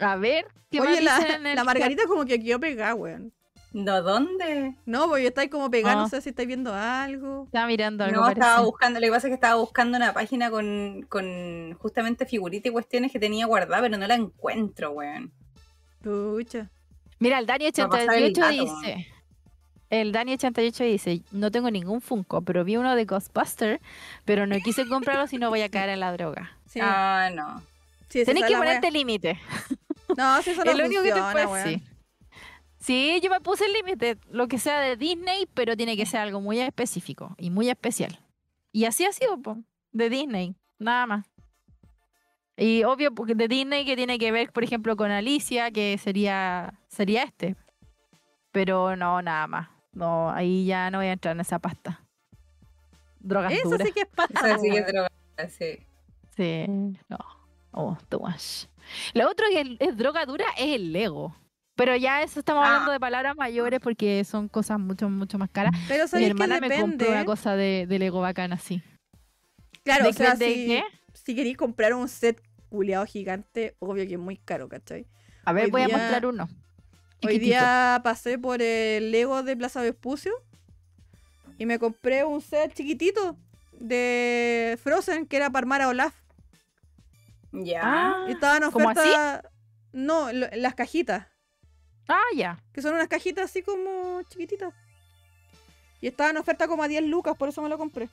A 0.01 0.16
ver, 0.16 0.47
¿qué 0.70 0.81
más 0.81 0.89
Oye, 0.89 1.03
la, 1.03 1.16
dicen 1.19 1.35
en 1.36 1.47
el 1.47 1.57
la? 1.57 1.65
Margarita 1.65 2.05
como 2.07 2.24
que 2.24 2.43
quedó 2.43 2.59
pegada, 2.59 2.94
weón. 2.94 3.32
¿No 3.73 4.03
dónde? 4.03 4.74
No, 4.85 5.09
porque 5.09 5.27
estáis 5.28 5.51
como 5.51 5.70
pegada, 5.70 5.97
no 5.97 6.03
Ah. 6.03 6.09
sé 6.09 6.20
si 6.20 6.28
estáis 6.31 6.47
viendo 6.47 6.74
algo. 6.74 7.44
Estaba 7.47 7.66
mirando 7.66 8.05
algo. 8.05 8.20
No, 8.20 8.28
estaba 8.28 8.61
buscando, 8.61 9.01
lo 9.01 9.07
que 9.07 9.11
pasa 9.12 9.27
es 9.28 9.31
que 9.31 9.35
estaba 9.35 9.55
buscando 9.57 9.97
una 9.97 10.12
página 10.12 10.51
con, 10.51 11.07
con 11.09 11.73
justamente 11.78 12.27
figuritas 12.27 12.66
y 12.70 12.73
cuestiones 12.73 13.11
que 13.12 13.19
tenía 13.19 13.47
guardadas, 13.47 13.82
pero 13.82 13.97
no 13.97 14.07
la 14.07 14.15
encuentro, 14.15 14.90
weón. 14.93 15.32
Pucha. 16.03 16.70
Mira, 17.19 17.39
el 17.39 17.47
Dani 17.47 17.65
Va 17.78 17.85
a 17.85 17.89
pasar 17.89 18.15
el 18.16 18.32
88 18.32 18.40
dato. 18.40 18.81
dice. 18.81 19.07
El 19.90 20.11
Dani 20.12 20.32
88 20.32 20.85
dice, 20.85 21.23
no 21.32 21.51
tengo 21.51 21.70
ningún 21.70 22.01
Funko, 22.01 22.43
pero 22.43 22.65
vi 22.65 22.77
uno 22.77 22.97
de 22.97 23.05
Ghostbuster, 23.05 23.81
pero 24.24 24.47
no 24.47 24.57
quise 24.61 24.86
comprarlo 24.89 25.27
si 25.27 25.36
no 25.39 25.51
voy 25.51 25.61
a 25.62 25.69
caer 25.69 25.90
en 25.90 26.01
la 26.01 26.12
droga. 26.12 26.57
Sí. 26.66 26.81
Ah, 26.82 27.31
no. 27.35 27.62
sí, 28.09 28.24
Tenés 28.24 28.44
que 28.44 28.57
ponerte 28.57 28.90
límite. 28.90 29.39
No, 30.16 30.43
si 30.43 30.51
eso 30.51 30.65
no 30.65 30.70
Es 30.70 30.77
lo 30.78 30.86
único 30.86 31.03
que 31.03 31.12
te 31.12 31.20
funciona, 31.20 31.49
weón. 31.49 31.82
Sí. 32.82 33.20
Yo 33.22 33.30
me 33.30 33.40
puse 33.40 33.64
el 33.64 33.72
límite, 33.72 34.18
lo 34.30 34.48
que 34.48 34.59
sea 34.59 34.80
de 34.80 34.96
Disney, 34.96 35.46
pero 35.54 35.76
tiene 35.76 35.96
que 35.96 36.06
ser 36.06 36.20
algo 36.20 36.40
muy 36.40 36.60
específico 36.60 37.34
y 37.38 37.50
muy 37.50 37.70
especial. 37.70 38.18
Y 38.72 38.84
así 38.84 39.04
ha 39.04 39.12
sido, 39.12 39.40
po, 39.40 39.59
de 39.92 40.10
Disney, 40.10 40.54
nada 40.78 41.06
más. 41.06 41.26
Y 42.56 42.84
obvio, 42.84 43.14
porque 43.14 43.34
de 43.34 43.48
Disney 43.48 43.84
que 43.84 43.96
tiene 43.96 44.18
que 44.18 44.30
ver, 44.30 44.52
por 44.52 44.64
ejemplo, 44.64 44.96
con 44.96 45.10
Alicia, 45.10 45.70
que 45.70 45.96
sería 45.98 46.78
sería 46.88 47.22
este. 47.22 47.56
Pero 48.50 48.96
no, 48.96 49.22
nada 49.22 49.46
más. 49.46 49.68
No, 49.92 50.30
ahí 50.30 50.66
ya 50.66 50.90
no 50.90 50.98
voy 50.98 51.06
a 51.06 51.12
entrar 51.12 51.34
en 51.34 51.40
esa 51.40 51.59
pasta. 51.59 52.04
Drogas 53.20 53.52
Eso 53.52 53.70
duras. 53.70 53.86
sí 53.86 53.92
que 53.92 54.00
es 54.00 54.09
pasta. 54.09 54.48
Esa 54.48 54.59
sí 54.59 54.70
que 54.70 54.78
es 54.78 54.86
droga, 54.86 55.09
sí. 55.48 55.86
Sí, 56.36 56.66
no. 57.09 57.18
Oh, 57.72 57.96
too 58.09 58.20
much. 58.20 58.66
Lo 59.14 59.30
otro 59.30 59.46
que 59.50 59.60
es, 59.60 59.68
es 59.80 59.96
droga 59.96 60.26
dura 60.26 60.46
es 60.56 60.74
el 60.74 60.92
Lego. 60.92 61.34
Pero 61.84 61.96
ya 61.96 62.22
eso 62.22 62.38
estamos 62.38 62.62
Ah. 62.64 62.68
hablando 62.68 62.92
de 62.92 63.00
palabras 63.00 63.36
mayores 63.36 63.80
porque 63.80 64.22
son 64.22 64.48
cosas 64.48 64.78
mucho, 64.78 65.09
mucho 65.10 65.36
más 65.36 65.50
caras. 65.50 65.72
Pero 65.88 66.04
Mi 66.04 66.09
sabéis 66.09 66.26
que 66.28 66.30
hermana 66.30 66.60
me 66.60 66.68
compró 66.68 66.86
depende. 66.86 67.09
una 67.09 67.24
cosa 67.24 67.56
de, 67.56 67.86
de 67.88 67.98
Lego 67.98 68.20
bacana 68.20 68.54
así. 68.54 68.84
Claro, 69.82 70.04
¿De, 70.04 70.10
o 70.10 70.12
sea, 70.12 70.36
de 70.36 70.46
si, 70.54 70.66
qué? 70.68 70.82
si 71.12 71.34
queréis 71.34 71.56
comprar 71.56 71.92
un 71.94 72.09
set 72.09 72.40
culiado 72.68 73.04
gigante, 73.04 73.74
obvio 73.80 74.06
que 74.06 74.12
es 74.12 74.18
muy 74.20 74.36
caro, 74.36 74.68
¿cachai? 74.68 75.09
A 75.44 75.52
ver, 75.52 75.64
hoy 75.64 75.70
voy 75.72 75.84
día- 75.86 75.96
a 75.96 75.98
mostrar 75.98 76.26
uno. 76.26 76.48
Hoy 77.24 77.38
día 77.40 78.00
pasé 78.04 78.38
por 78.38 78.62
el 78.62 79.10
Lego 79.10 79.42
de 79.42 79.56
Plaza 79.56 79.82
Vespucio 79.82 80.32
y 81.59 81.66
me 81.66 81.80
compré 81.80 82.22
un 82.22 82.40
set 82.40 82.74
chiquitito 82.74 83.36
de 83.80 84.78
Frozen 84.80 85.26
que 85.26 85.36
era 85.36 85.50
para 85.50 85.64
armar 85.64 85.82
a 85.82 85.88
Olaf. 85.88 86.14
Ya. 87.50 87.80
Ah, 87.82 88.26
Y 88.28 88.32
estaban 88.34 88.62
en 88.62 88.70
¿Cómo 88.70 88.88
oferta. 88.88 89.42
No, 89.92 90.32
lo- 90.32 90.46
las 90.54 90.74
cajitas. 90.76 91.26
Ah, 92.12 92.36
ya. 92.36 92.59
Que 92.72 92.82
son 92.82 92.94
unas 92.94 93.09
cajitas 93.09 93.44
así 93.47 93.62
como 93.62 94.22
chiquititas. 94.28 94.72
Y 96.01 96.09
estaba 96.09 96.30
en 96.30 96.36
oferta 96.36 96.66
como 96.66 96.82
a 96.82 96.89
10 96.89 97.05
lucas, 97.05 97.36
por 97.36 97.48
eso 97.48 97.62
me 97.62 97.68
lo 97.68 97.78
compré. 97.78 98.09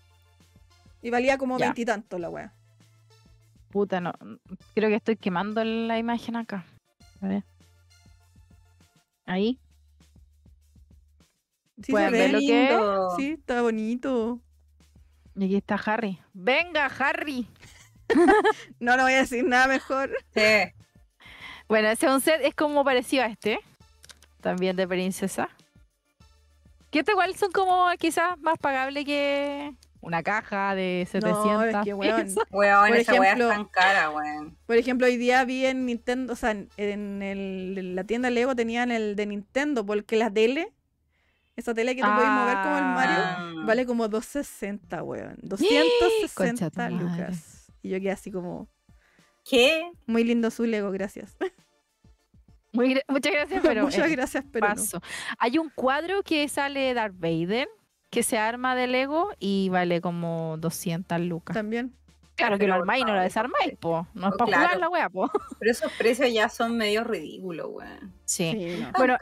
Y 1.01 1.09
valía 1.09 1.38
como 1.38 1.57
veintitantos 1.57 2.19
la 2.19 2.30
wea. 2.30 2.53
Puta, 3.71 4.01
no. 4.01 4.13
Creo 4.73 4.89
que 4.89 4.95
estoy 4.95 5.15
quemando 5.15 5.63
la 5.63 5.97
imagen 5.97 6.35
acá. 6.35 6.65
A 7.21 7.27
ver. 7.27 7.43
Ahí. 9.26 9.59
Sí, 11.84 11.91
Pueden 11.91 12.09
se 12.09 12.17
ver 12.17 12.31
ve. 12.31 12.34
lo 12.34 12.39
que 12.39 12.73
es. 12.73 13.15
Sí, 13.17 13.31
está 13.39 13.61
bonito. 13.61 14.39
Y 15.35 15.45
aquí 15.45 15.55
está 15.55 15.76
Harry. 15.76 16.19
¡Venga, 16.34 16.85
Harry! 16.88 17.47
No, 18.80 18.97
no 18.97 19.03
voy 19.03 19.13
a 19.13 19.17
decir 19.17 19.45
nada 19.45 19.67
mejor. 19.67 20.09
Sí. 20.34 20.41
Bueno, 21.67 21.89
ese 21.89 22.07
es 22.07 22.11
un 22.11 22.21
set, 22.21 22.41
es 22.43 22.55
como 22.55 22.84
parecido 22.84 23.23
a 23.23 23.27
este. 23.27 23.59
También 24.41 24.76
de 24.76 24.88
princesa. 24.88 25.49
Que 26.91 26.99
este 26.99 27.11
igual 27.11 27.36
son 27.36 27.52
como 27.52 27.88
quizás 27.99 28.40
más 28.40 28.57
pagables 28.57 29.06
que 29.06 29.74
una 30.02 30.24
caja 30.24 30.74
de 30.76 31.06
700 31.11 31.45
No, 31.45 31.64
es 31.64 31.76
que, 31.84 31.94
weón, 31.94 32.22
pesos. 32.24 32.44
Weón, 32.52 32.88
Por 32.88 32.98
esa 32.98 33.14
weá 33.14 33.34
es 33.34 33.38
ejemplo- 33.40 33.49
tan 33.49 33.66
cara, 33.66 34.10
weón. 34.10 34.57
Por 34.66 34.78
ejemplo, 34.78 35.06
hoy 35.07 35.18
día 35.18 35.44
vi 35.45 35.66
en 35.66 35.86
Nintendo, 35.86 36.34
o 36.34 36.36
sea, 36.36 36.52
en, 36.52 37.22
el- 37.22 37.78
en 37.78 37.95
la 37.95 38.03
tienda 38.06 38.30
Lego 38.30 38.56
tenían 38.56 38.91
el 38.91 39.16
de 39.16 39.26
Nintendo, 39.26 39.86
porque 39.86 40.16
la 40.16 40.32
tele, 40.32 40.74
esa 41.57 41.74
tele 41.74 41.95
que 41.95 42.02
te 42.02 42.07
podéis 42.07 42.30
mover 42.32 42.57
como 42.64 42.78
el 42.78 42.84
Mario, 42.86 43.18
Ah. 43.20 43.53
vale 43.66 43.86
como 43.86 44.07
260, 44.07 45.03
weón. 45.03 45.36
Concha 45.36 45.48
260 45.48 46.70
tu 46.72 46.78
madre. 46.78 46.95
lucas. 46.95 47.72
Y 47.84 47.90
yo 47.90 47.98
quedé 47.99 48.11
así 48.11 48.32
como, 48.32 48.68
¿Qué? 49.48 49.91
muy 50.07 50.24
lindo 50.24 50.49
su 50.49 50.64
Lego, 50.66 50.91
gracias. 50.91 51.36
Muy 52.71 52.93
gra- 52.95 53.03
muchas 53.07 53.31
gracias, 53.33 53.61
pero 53.65 53.83
Muchas 53.83 54.07
eh, 54.07 54.15
gracias, 54.15 54.43
pero 54.51 54.67
no. 54.67 54.75
paso. 54.75 55.01
Hay 55.37 55.57
un 55.57 55.69
cuadro 55.69 56.21
que 56.23 56.47
sale 56.47 56.93
Darth 56.93 57.15
Vader 57.17 57.67
que 58.09 58.23
se 58.23 58.37
arma 58.37 58.75
de 58.75 58.87
Lego 58.87 59.31
y 59.39 59.69
vale 59.69 60.01
como 60.01 60.57
200 60.57 61.19
lucas. 61.21 61.53
También. 61.55 61.93
Claro 62.35 62.57
que 62.57 62.67
lo 62.67 62.73
armáis 62.75 63.01
y 63.01 63.05
no 63.05 63.13
lo 63.13 63.21
desarmáis, 63.21 63.75
po. 63.79 64.07
No 64.13 64.29
es 64.29 64.33
Oh, 64.33 64.37
para 64.37 64.47
claro. 64.51 64.63
jugar 64.67 64.79
la 64.79 64.89
wea, 64.89 65.09
po. 65.09 65.29
Pero 65.59 65.71
esos 65.71 65.91
precios 65.93 66.31
ya 66.31 66.47
son 66.47 66.77
medio 66.77 67.03
ridículos, 67.03 67.67
weón. 67.69 68.13
Sí. 68.25 68.51
Sí, 68.51 68.79
no. 68.81 68.91
Bueno. 68.97 69.17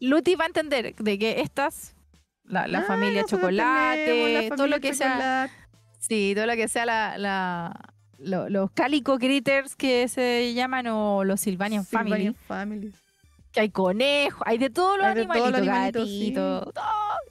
Luti 0.00 0.36
va 0.36 0.44
a 0.44 0.46
entender 0.46 0.94
de 0.94 1.18
que 1.18 1.40
estas, 1.40 1.96
la, 2.44 2.68
la 2.68 2.78
Ah, 2.80 2.82
familia 2.82 3.24
chocolate, 3.24 4.04
tenemos 4.04 4.50
la 4.50 4.56
todo 4.56 4.66
lo 4.68 4.78
que 4.80 4.94
sea, 4.94 5.08
chocolate. 5.48 5.52
sí, 5.98 6.32
todo 6.36 6.46
lo 6.46 6.54
que 6.54 6.68
sea 6.68 6.86
la, 6.86 7.18
la- 7.18 7.93
lo- 8.18 8.48
los 8.48 8.70
calico 8.72 9.18
critters 9.18 9.74
que 9.76 10.08
se 10.08 10.52
llaman 10.54 10.86
o 10.88 11.24
los 11.24 11.40
Sylvanian 11.40 11.84
Family, 11.84 12.10
Sylvanian 12.16 12.34
Families. 12.34 12.94
que 13.52 13.60
hay 13.60 13.70
conejos, 13.70 14.42
hay 14.46 14.58
de 14.58 14.70
todos 14.70 14.96
los 14.98 15.06
Hay 15.06 15.14
de 15.14 15.26
todos 15.26 15.36
los 15.38 15.46
animalitos, 15.46 15.60
animalitos, 15.60 16.08
sí. 16.08 16.18
gatitos, 16.32 16.74
todo. 16.74 16.84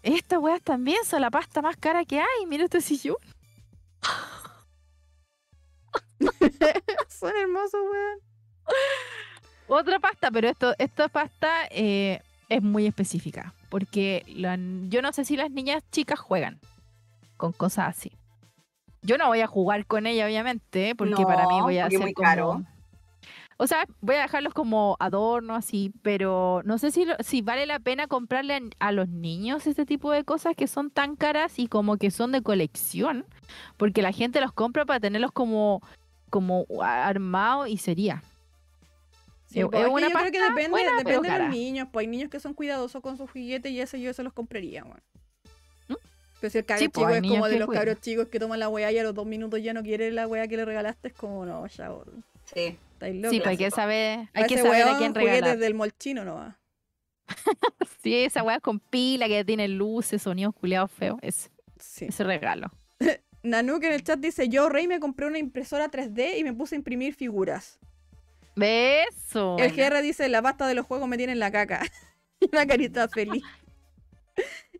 Estas 0.03 0.39
weas 0.39 0.61
también 0.61 1.03
son 1.05 1.22
la 1.22 1.31
pasta 1.31 1.61
más 1.61 1.77
cara 1.77 2.03
que 2.05 2.19
hay. 2.19 2.45
Mira 2.47 2.65
este 2.65 2.81
sillón. 2.81 3.15
Son 7.10 7.31
hermosos, 7.35 7.80
weón. 7.81 8.19
Otra 9.68 9.99
pasta, 9.99 10.30
pero 10.31 10.49
esto, 10.49 10.73
esta 10.77 11.07
pasta 11.07 11.49
eh, 11.72 12.22
es 12.49 12.61
muy 12.61 12.85
específica. 12.85 13.53
Porque 13.69 14.23
la- 14.27 14.57
yo 14.89 15.01
no 15.01 15.11
sé 15.14 15.26
si 15.26 15.35
las 15.35 15.49
niñas 15.51 15.84
chicas 15.91 16.19
juegan 16.19 16.60
con 17.38 17.51
cosas 17.53 17.89
así. 17.97 18.11
Yo 19.03 19.17
no 19.17 19.27
voy 19.27 19.41
a 19.41 19.47
jugar 19.47 19.85
con 19.85 20.07
ella, 20.07 20.25
obviamente, 20.25 20.95
porque 20.95 21.23
para 21.25 21.45
mí 21.47 21.61
voy 21.61 21.77
a 21.77 21.85
hacer 21.85 21.99
muy 21.99 22.13
como... 22.13 22.27
caro. 22.30 22.63
O 23.57 23.67
sea, 23.67 23.85
voy 24.01 24.15
a 24.15 24.21
dejarlos 24.23 24.53
como 24.53 24.97
adorno 24.99 25.53
así, 25.55 25.93
pero 26.01 26.61
no 26.65 26.77
sé 26.80 26.89
si, 26.91 27.05
lo- 27.05 27.15
si 27.19 27.41
vale 27.41 27.65
la 27.65 27.80
pena 27.80 28.07
comprarle 28.07 28.55
a, 28.55 28.88
a 28.88 28.91
los 28.91 29.07
niños 29.09 29.67
este 29.67 29.85
tipo 29.85 30.11
de 30.11 30.23
cosas 30.23 30.55
que 30.55 30.67
son 30.67 30.89
tan 30.89 31.15
caras 31.15 31.59
y 31.59 31.67
como 31.67 31.97
que 31.97 32.09
son 32.11 32.31
de 32.31 32.41
colección, 32.41 33.25
porque 33.77 34.01
la 34.01 34.11
gente 34.11 34.41
los 34.41 34.51
compra 34.51 34.85
para 34.85 34.99
tenerlos 34.99 35.31
como, 35.31 35.81
como 36.31 36.65
armados 36.81 37.69
y 37.69 37.77
sería. 37.77 38.23
Sí, 39.45 39.59
Es- 39.59 39.67
pues, 39.69 39.88
una 39.88 40.07
yo 40.09 40.15
creo 40.15 40.31
que 40.31 40.41
depende, 40.41 40.69
buena, 40.69 40.91
pero 40.97 41.09
depende 41.09 41.30
de 41.30 41.39
los 41.39 41.49
niños. 41.49 41.88
Pues 41.91 42.03
hay 42.05 42.07
niños 42.07 42.30
que 42.31 42.39
son 42.39 42.53
cuidadosos 42.55 43.01
con 43.03 43.17
sus 43.17 43.30
juguetes 43.30 43.71
y 43.71 43.80
eso 43.80 43.97
yo 43.97 44.11
se 44.13 44.23
los 44.23 44.34
compraría, 44.34 44.84
weón. 44.84 44.99
Pero 46.44 46.52
si 46.52 46.57
el 46.57 46.65
cabro 46.65 46.82
Sí, 46.82 46.90
pues, 46.90 47.06
chico 47.06 47.15
es 47.15 47.22
como 47.32 47.48
de 47.48 47.57
los 47.57 47.70
cabros 47.70 48.02
chicos 48.02 48.28
que 48.28 48.38
toman 48.38 48.60
la 48.60 48.68
weá 48.68 48.91
y 48.91 48.98
a 48.98 49.03
los 49.03 49.14
dos 49.15 49.26
minutos 49.26 49.64
ya 49.64 49.72
no 49.72 49.82
quiere 49.82 50.11
la 50.11 50.28
weá 50.28 50.45
que 50.45 50.57
le 50.57 50.65
regalaste, 50.65 51.07
es 51.07 51.14
como, 51.14 51.45
no, 51.45 51.65
ya, 51.68 51.90
weón, 51.90 52.26
Sí. 52.53 52.78
estáis 52.91 53.15
locos. 53.15 53.30
Sí, 53.32 53.38
pues 53.40 53.48
hay 53.48 53.57
que 53.57 53.72
saber, 53.72 54.30
hay 54.34 54.44
que 54.48 54.57
saber 54.57 54.82
a 54.84 54.98
quién 54.98 55.14
juguetes 55.14 55.36
regalar. 55.36 55.57
del 55.57 55.74
molchino 55.74 56.26
no 56.26 56.36
va. 56.36 56.60
Sí, 58.03 58.14
esa 58.26 58.44
weá 58.44 58.60
con 58.60 58.82
pila 58.82 59.30
que 59.30 59.45
tiene 59.45 59.70
luces, 59.70 60.22
sonidos 60.22 60.53
culiados 60.53 60.91
feos, 60.91 61.18
ese, 61.22 61.49
Sí. 61.80 62.06
ese 62.10 62.26
regalo. 62.26 62.68
Nanuk 63.44 63.82
en 63.86 63.94
el 63.94 64.03
chat 64.03 64.20
dice, 64.20 64.49
yo, 64.49 64.68
Rey, 64.68 64.86
me 64.88 64.99
compré 64.99 65.28
una 65.28 65.38
impresora 65.40 65.90
3D 65.90 66.40
y 66.40 66.44
me 66.44 66.52
puse 66.52 66.76
a 66.76 66.78
imprimir 66.78 67.15
figuras. 67.15 67.80
Beso. 68.57 69.56
El 69.60 69.72
GR 69.72 70.02
dice, 70.02 70.28
la 70.28 70.41
pasta 70.41 70.68
de 70.68 70.76
los 70.76 70.86
juegos 70.86 71.07
me 71.07 71.15
tiene 71.15 71.32
en 71.32 71.40
la 71.40 71.52
caca. 71.52 71.84
Y 72.41 72.49
una 72.52 72.68
carita 72.68 73.07
feliz. 73.07 73.44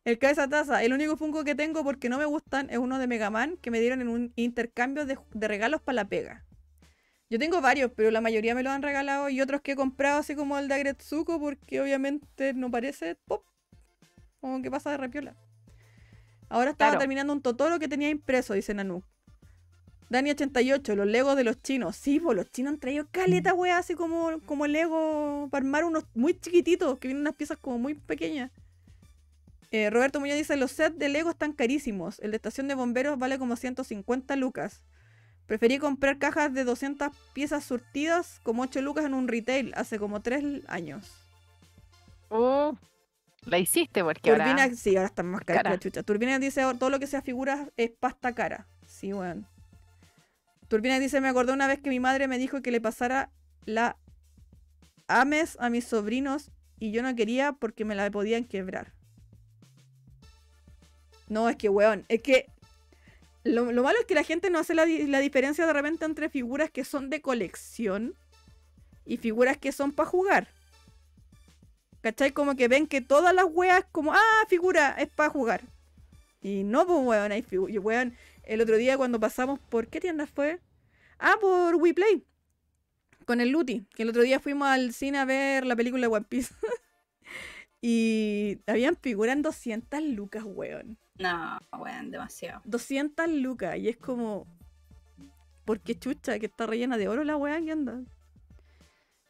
El 0.06 0.18
cabeza 0.20 0.50
taza, 0.50 0.84
el 0.84 0.92
único 0.94 1.16
Funko 1.16 1.44
que 1.44 1.56
tengo 1.56 1.84
porque 1.84 2.10
no 2.10 2.18
me 2.18 2.26
gustan 2.26 2.70
es 2.70 2.78
uno 2.78 3.00
de 3.00 3.08
Mega 3.08 3.30
Man 3.30 3.58
que 3.62 3.72
me 3.72 3.80
dieron 3.80 4.02
en 4.02 4.10
un 4.10 4.34
intercambio 4.36 5.06
de, 5.06 5.18
de 5.34 5.48
regalos 5.48 5.82
para 5.82 5.96
la 5.96 6.06
pega. 6.06 6.46
Yo 7.30 7.40
tengo 7.40 7.62
varios, 7.62 7.92
pero 7.96 8.12
la 8.12 8.20
mayoría 8.22 8.54
me 8.54 8.64
lo 8.64 8.70
han 8.72 8.82
regalado 8.84 9.30
y 9.30 9.40
otros 9.42 9.62
que 9.62 9.72
he 9.72 9.76
comprado 9.76 10.20
así 10.20 10.36
como 10.36 10.60
el 10.60 10.68
de 10.68 10.76
Agretsuko 10.76 11.40
porque 11.40 11.82
obviamente 11.82 12.54
no 12.54 12.70
parece 12.70 13.16
pop. 13.26 13.46
Como 14.42 14.62
que 14.62 14.70
pasa 14.70 14.92
de 14.92 14.98
repiola. 14.98 15.36
Ahora 16.50 16.72
estaba 16.72 16.92
Claro. 16.92 17.00
terminando 17.00 17.34
un 17.34 17.42
Totoro 17.42 17.80
que 17.80 17.88
tenía 17.88 18.10
impreso, 18.10 18.54
dice 18.54 18.74
Nanu. 18.74 19.04
Dani88, 20.12 20.94
los 20.96 21.08
Legos 21.08 21.36
de 21.36 21.44
los 21.46 21.60
chinos. 21.62 21.96
Sí, 21.96 22.20
pues 22.20 22.36
los 22.36 22.52
chinos 22.52 22.74
han 22.74 22.80
traído 22.80 23.08
caleta, 23.10 23.54
wea, 23.54 23.78
así 23.78 23.96
como, 23.96 24.40
como 24.46 24.68
Lego 24.68 25.48
para 25.50 25.64
armar 25.64 25.86
unos 25.86 26.04
muy 26.14 26.38
chiquititos, 26.40 27.00
que 27.00 27.08
vienen 27.08 27.22
unas 27.22 27.36
piezas 27.36 27.58
como 27.58 27.80
muy 27.80 27.96
pequeñas. 27.96 28.52
Eh, 29.74 29.90
Roberto 29.90 30.20
Muñoz 30.20 30.38
dice, 30.38 30.56
los 30.56 30.72
sets 30.72 31.00
de 31.00 31.10
Lego 31.10 31.32
están 31.32 31.52
carísimos. 31.52 32.20
El 32.20 32.30
de 32.30 32.38
estación 32.38 32.68
de 32.68 32.76
bomberos 32.76 33.18
vale 33.18 33.40
como 33.40 33.56
150 33.56 34.36
lucas. 34.36 34.84
Preferí 35.48 35.80
comprar 35.80 36.20
cajas 36.20 36.54
de 36.54 36.64
200 36.64 37.10
piezas 37.34 37.66
surtidas 37.66 38.40
como 38.44 38.62
8 38.62 38.84
lucas 38.84 39.04
en 39.04 39.16
un 39.16 39.28
retail 39.28 39.74
hace 39.76 39.98
como 39.98 40.22
3 40.22 40.62
años. 40.68 41.12
Uh, 42.30 42.76
la 43.46 43.58
hiciste 43.58 44.04
porque 44.04 44.30
ahora... 44.30 44.46
Turbina, 44.46 44.76
sí, 44.76 44.96
ahora 44.96 45.08
están 45.08 45.26
más 45.26 45.42
caras 45.42 45.64
la 45.64 45.80
chucha. 45.80 46.04
Turbina 46.04 46.38
dice, 46.38 46.64
"Oh, 46.66 46.76
todo 46.76 46.92
lo 46.92 47.00
que 47.00 47.08
sea 47.08 47.24
figuras 47.24 47.68
es 47.76 47.90
pasta 47.90 48.36
cara. 48.36 48.68
Sí, 48.86 49.12
weón. 49.12 49.48
Turbina 50.68 51.00
dice, 51.00 51.20
me 51.20 51.30
acordé 51.30 51.52
una 51.52 51.66
vez 51.66 51.82
que 51.82 51.90
mi 51.90 52.00
madre 52.00 52.28
me 52.28 52.38
dijo 52.38 52.62
que 52.62 52.70
le 52.70 52.80
pasara 52.80 53.32
la 53.66 53.98
Ames 55.08 55.58
a 55.60 55.72
mis 55.72 55.86
sobrinos 55.86 56.52
y 56.78 56.92
yo 56.92 57.02
no 57.02 57.16
quería 57.16 57.54
porque 57.54 57.86
me 57.86 57.96
la 57.96 58.12
podían 58.12 58.44
quebrar. 58.44 58.94
No, 61.34 61.50
es 61.50 61.56
que, 61.56 61.68
weón, 61.68 62.06
es 62.10 62.22
que 62.22 62.46
lo, 63.44 63.72
lo 63.72 63.82
malo 63.82 64.00
es 64.00 64.06
que 64.06 64.14
la 64.14 64.24
gente 64.24 64.52
no 64.52 64.60
hace 64.60 64.76
la, 64.76 64.86
la 64.86 65.20
diferencia 65.20 65.66
de 65.66 65.74
repente 65.74 66.06
entre 66.06 66.30
figuras 66.30 66.70
que 66.70 66.86
son 66.86 67.10
de 67.10 67.22
colección 67.22 68.14
y 69.04 69.18
figuras 69.18 69.58
que 69.58 69.72
son 69.72 69.92
para 69.92 70.08
jugar. 70.08 70.48
¿Cachai? 72.02 72.34
Como 72.34 72.56
que 72.56 72.68
ven 72.68 72.86
que 72.86 73.02
todas 73.02 73.34
las 73.34 73.46
weas 73.50 73.84
como, 73.92 74.14
ah, 74.14 74.46
figura, 74.48 74.96
es 75.00 75.10
para 75.10 75.32
jugar. 75.32 75.62
Y 76.40 76.64
no, 76.64 76.86
pues 76.86 77.00
weón, 77.02 77.32
hay 77.32 77.42
figuras. 77.42 78.14
El 78.44 78.62
otro 78.62 78.78
día 78.78 78.96
cuando 78.96 79.20
pasamos 79.20 79.58
por, 79.58 79.88
¿qué 79.88 80.00
tienda 80.00 80.28
fue? 80.28 80.60
Ah, 81.18 81.38
por 81.42 81.78
WePlay. 81.78 82.24
Con 83.26 83.42
el 83.42 83.50
Luti. 83.50 83.88
Que 83.96 84.04
el 84.04 84.10
otro 84.10 84.22
día 84.22 84.40
fuimos 84.40 84.68
al 84.68 84.94
cine 84.94 85.18
a 85.18 85.26
ver 85.26 85.66
la 85.66 85.76
película 85.76 86.08
One 86.08 86.26
Piece. 86.30 86.54
y 87.82 88.60
habían 88.68 88.96
figuras 88.98 89.36
en 89.36 89.42
200 89.42 90.00
lucas, 90.04 90.44
weón. 90.46 91.00
No, 91.24 91.60
weón, 91.80 92.12
demasiado. 92.12 92.62
200 92.66 93.28
lucas. 93.30 93.78
Y 93.78 93.90
es 93.90 93.98
como. 93.98 94.46
¿Por 95.66 95.80
qué 95.80 95.98
chucha? 95.98 96.40
Que 96.40 96.48
está 96.48 96.66
rellena 96.66 96.98
de 96.98 97.08
oro 97.08 97.24
la 97.24 97.38
weá 97.38 97.62
que 97.62 97.72
anda. 97.72 98.02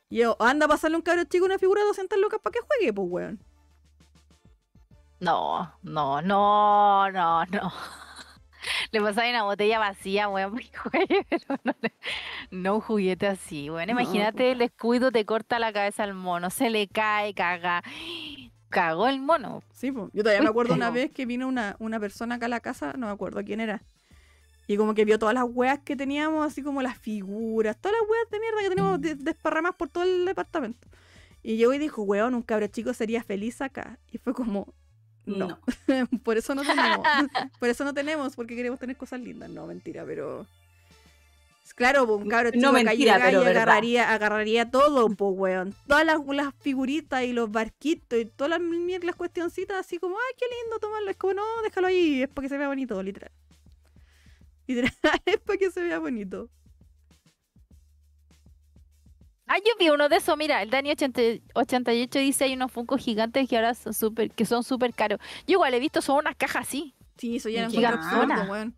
Y 0.10 0.18
yo, 0.18 0.36
anda 0.40 0.66
a 0.66 0.70
pasarle 0.70 0.98
un 0.98 1.04
cabro 1.04 1.24
chico 1.26 1.46
una 1.46 1.60
figura 1.60 1.82
de 1.82 1.88
200 1.88 2.20
lucas 2.20 2.40
para 2.42 2.54
que 2.54 2.60
juegue, 2.62 2.94
pues 2.94 3.08
weón. 3.10 3.40
No, 5.20 5.72
no, 5.84 6.22
no, 6.22 7.12
no, 7.12 7.46
no. 7.46 7.74
Le 8.92 9.02
pasáis 9.02 9.32
una 9.32 9.44
botella 9.44 9.78
vacía, 9.80 10.30
weón, 10.30 10.52
porque 10.52 10.70
juegue, 10.78 11.26
pero 11.30 11.60
no, 11.64 11.74
le- 11.82 11.94
no 12.52 12.76
un 12.76 12.82
juguete 12.82 13.28
así, 13.28 13.70
weón. 13.70 13.86
No, 13.88 13.92
Imagínate 13.94 14.52
el 14.52 14.60
descuido 14.60 15.12
te 15.12 15.26
corta 15.26 15.60
la 15.60 15.72
cabeza 15.74 16.04
al 16.04 16.14
mono, 16.14 16.50
se 16.50 16.70
le 16.70 16.88
cae, 16.88 17.34
caga. 17.34 17.84
Cagó 18.74 19.08
el 19.08 19.20
mono. 19.22 19.64
Sí. 19.74 19.94
Yo 19.94 20.24
todavía 20.24 20.42
me 20.42 20.50
acuerdo 20.50 20.74
una 20.74 20.90
vez 20.92 21.12
que 21.12 21.26
vino 21.26 21.48
una, 21.48 21.76
una 21.80 22.00
persona 22.00 22.36
acá 22.36 22.48
a 22.48 22.50
la 22.50 22.60
casa, 22.60 22.94
no 22.98 23.08
me 23.08 23.14
acuerdo 23.14 23.44
quién 23.44 23.60
era. 23.60 23.82
Y 24.68 24.78
como 24.78 24.94
que 24.94 25.06
vio 25.06 25.20
todas 25.20 25.36
las 25.36 25.44
weas 25.48 25.80
que 25.80 25.96
teníamos, 25.96 26.46
así 26.46 26.64
como 26.64 26.82
las 26.82 26.98
figuras, 26.98 27.78
todas 27.80 27.98
las 28.00 28.10
weas 28.10 28.30
de 28.32 28.40
mierda 28.40 28.60
que 28.62 28.70
tenemos 28.70 29.02
de- 29.02 29.16
desparramadas 29.16 29.76
por 29.76 29.90
todo 29.90 30.04
el 30.04 30.26
departamento. 30.26 30.88
Y 31.44 31.58
llegó 31.58 31.74
y 31.74 31.78
dijo, 31.80 32.02
weón, 32.04 32.34
un 32.34 32.42
cabro 32.42 32.68
chico 32.68 32.94
sería 32.94 33.22
feliz 33.24 33.62
acá. 33.62 34.00
Y 34.12 34.18
fue 34.18 34.34
como, 34.34 34.74
no, 35.26 35.60
por 36.24 36.38
eso 36.38 36.56
no 36.56 36.64
tenemos. 36.64 37.06
por 37.60 37.70
eso 37.70 37.84
no 37.84 37.94
tenemos, 37.94 38.36
porque 38.36 38.56
queremos 38.56 38.80
tener 38.80 38.96
cosas 38.96 39.20
lindas. 39.20 39.50
No, 39.50 39.68
mentira, 39.68 40.06
pero... 40.06 40.48
Claro, 41.76 42.06
pues, 42.06 42.22
un 42.22 42.30
cabro 42.30 42.52
No 42.52 42.56
chico 42.56 42.70
acá 42.70 42.84
mentira, 42.84 43.20
pero 43.24 43.44
y 43.44 43.48
agarraría, 43.48 44.14
agarraría 44.14 44.70
todo, 44.70 45.10
pues, 45.10 45.32
weón. 45.36 45.74
Todas 45.88 46.06
las, 46.06 46.20
las 46.28 46.54
figuritas 46.60 47.24
y 47.24 47.34
los 47.34 47.52
barquitos 47.52 48.20
y 48.20 48.26
todas 48.26 48.60
las, 48.60 49.04
las 49.04 49.16
cuestioncitas 49.16 49.78
así 49.78 49.98
como, 49.98 50.16
ay, 50.16 50.36
qué 50.38 50.46
lindo 50.46 50.80
tomarlo. 50.80 51.10
Es 51.10 51.18
como, 51.18 51.34
no, 51.34 51.44
déjalo 51.64 51.88
ahí, 51.88 52.24
es 52.24 52.30
para 52.30 52.46
que 52.46 52.50
se 52.50 52.58
vea 52.58 52.68
bonito, 52.68 53.02
literal. 53.02 53.32
Literal, 54.68 54.94
es 55.26 55.40
para 55.40 55.58
que 55.58 55.72
se 55.72 55.82
vea 55.82 56.00
bonito. 56.00 56.50
Ah, 59.48 59.58
yo 59.58 59.74
vi 59.78 59.90
uno 59.90 60.08
de 60.08 60.18
esos, 60.18 60.38
mira, 60.38 60.62
el 60.62 60.70
Dani 60.70 60.92
80 60.92 61.22
88 61.54 62.20
dice 62.20 62.46
hay 62.46 62.54
unos 62.54 62.72
Funko 62.72 62.98
gigantes 62.98 63.48
que 63.50 63.58
ahora 63.58 63.74
son 63.74 63.94
súper, 63.94 64.32
que 64.32 64.46
son 64.46 64.64
súper 64.64 64.94
caros. 64.94 65.20
Yo 65.46 65.54
igual 65.54 65.74
he 65.74 65.80
visto, 65.80 66.02
son 66.02 66.18
unas 66.18 66.36
cajas 66.36 66.68
así. 66.68 66.96
Sí, 67.18 67.36
eso 67.36 67.50
ya 67.50 67.68
gana. 67.70 67.90
absurdo, 67.90 68.52
weón. 68.52 68.76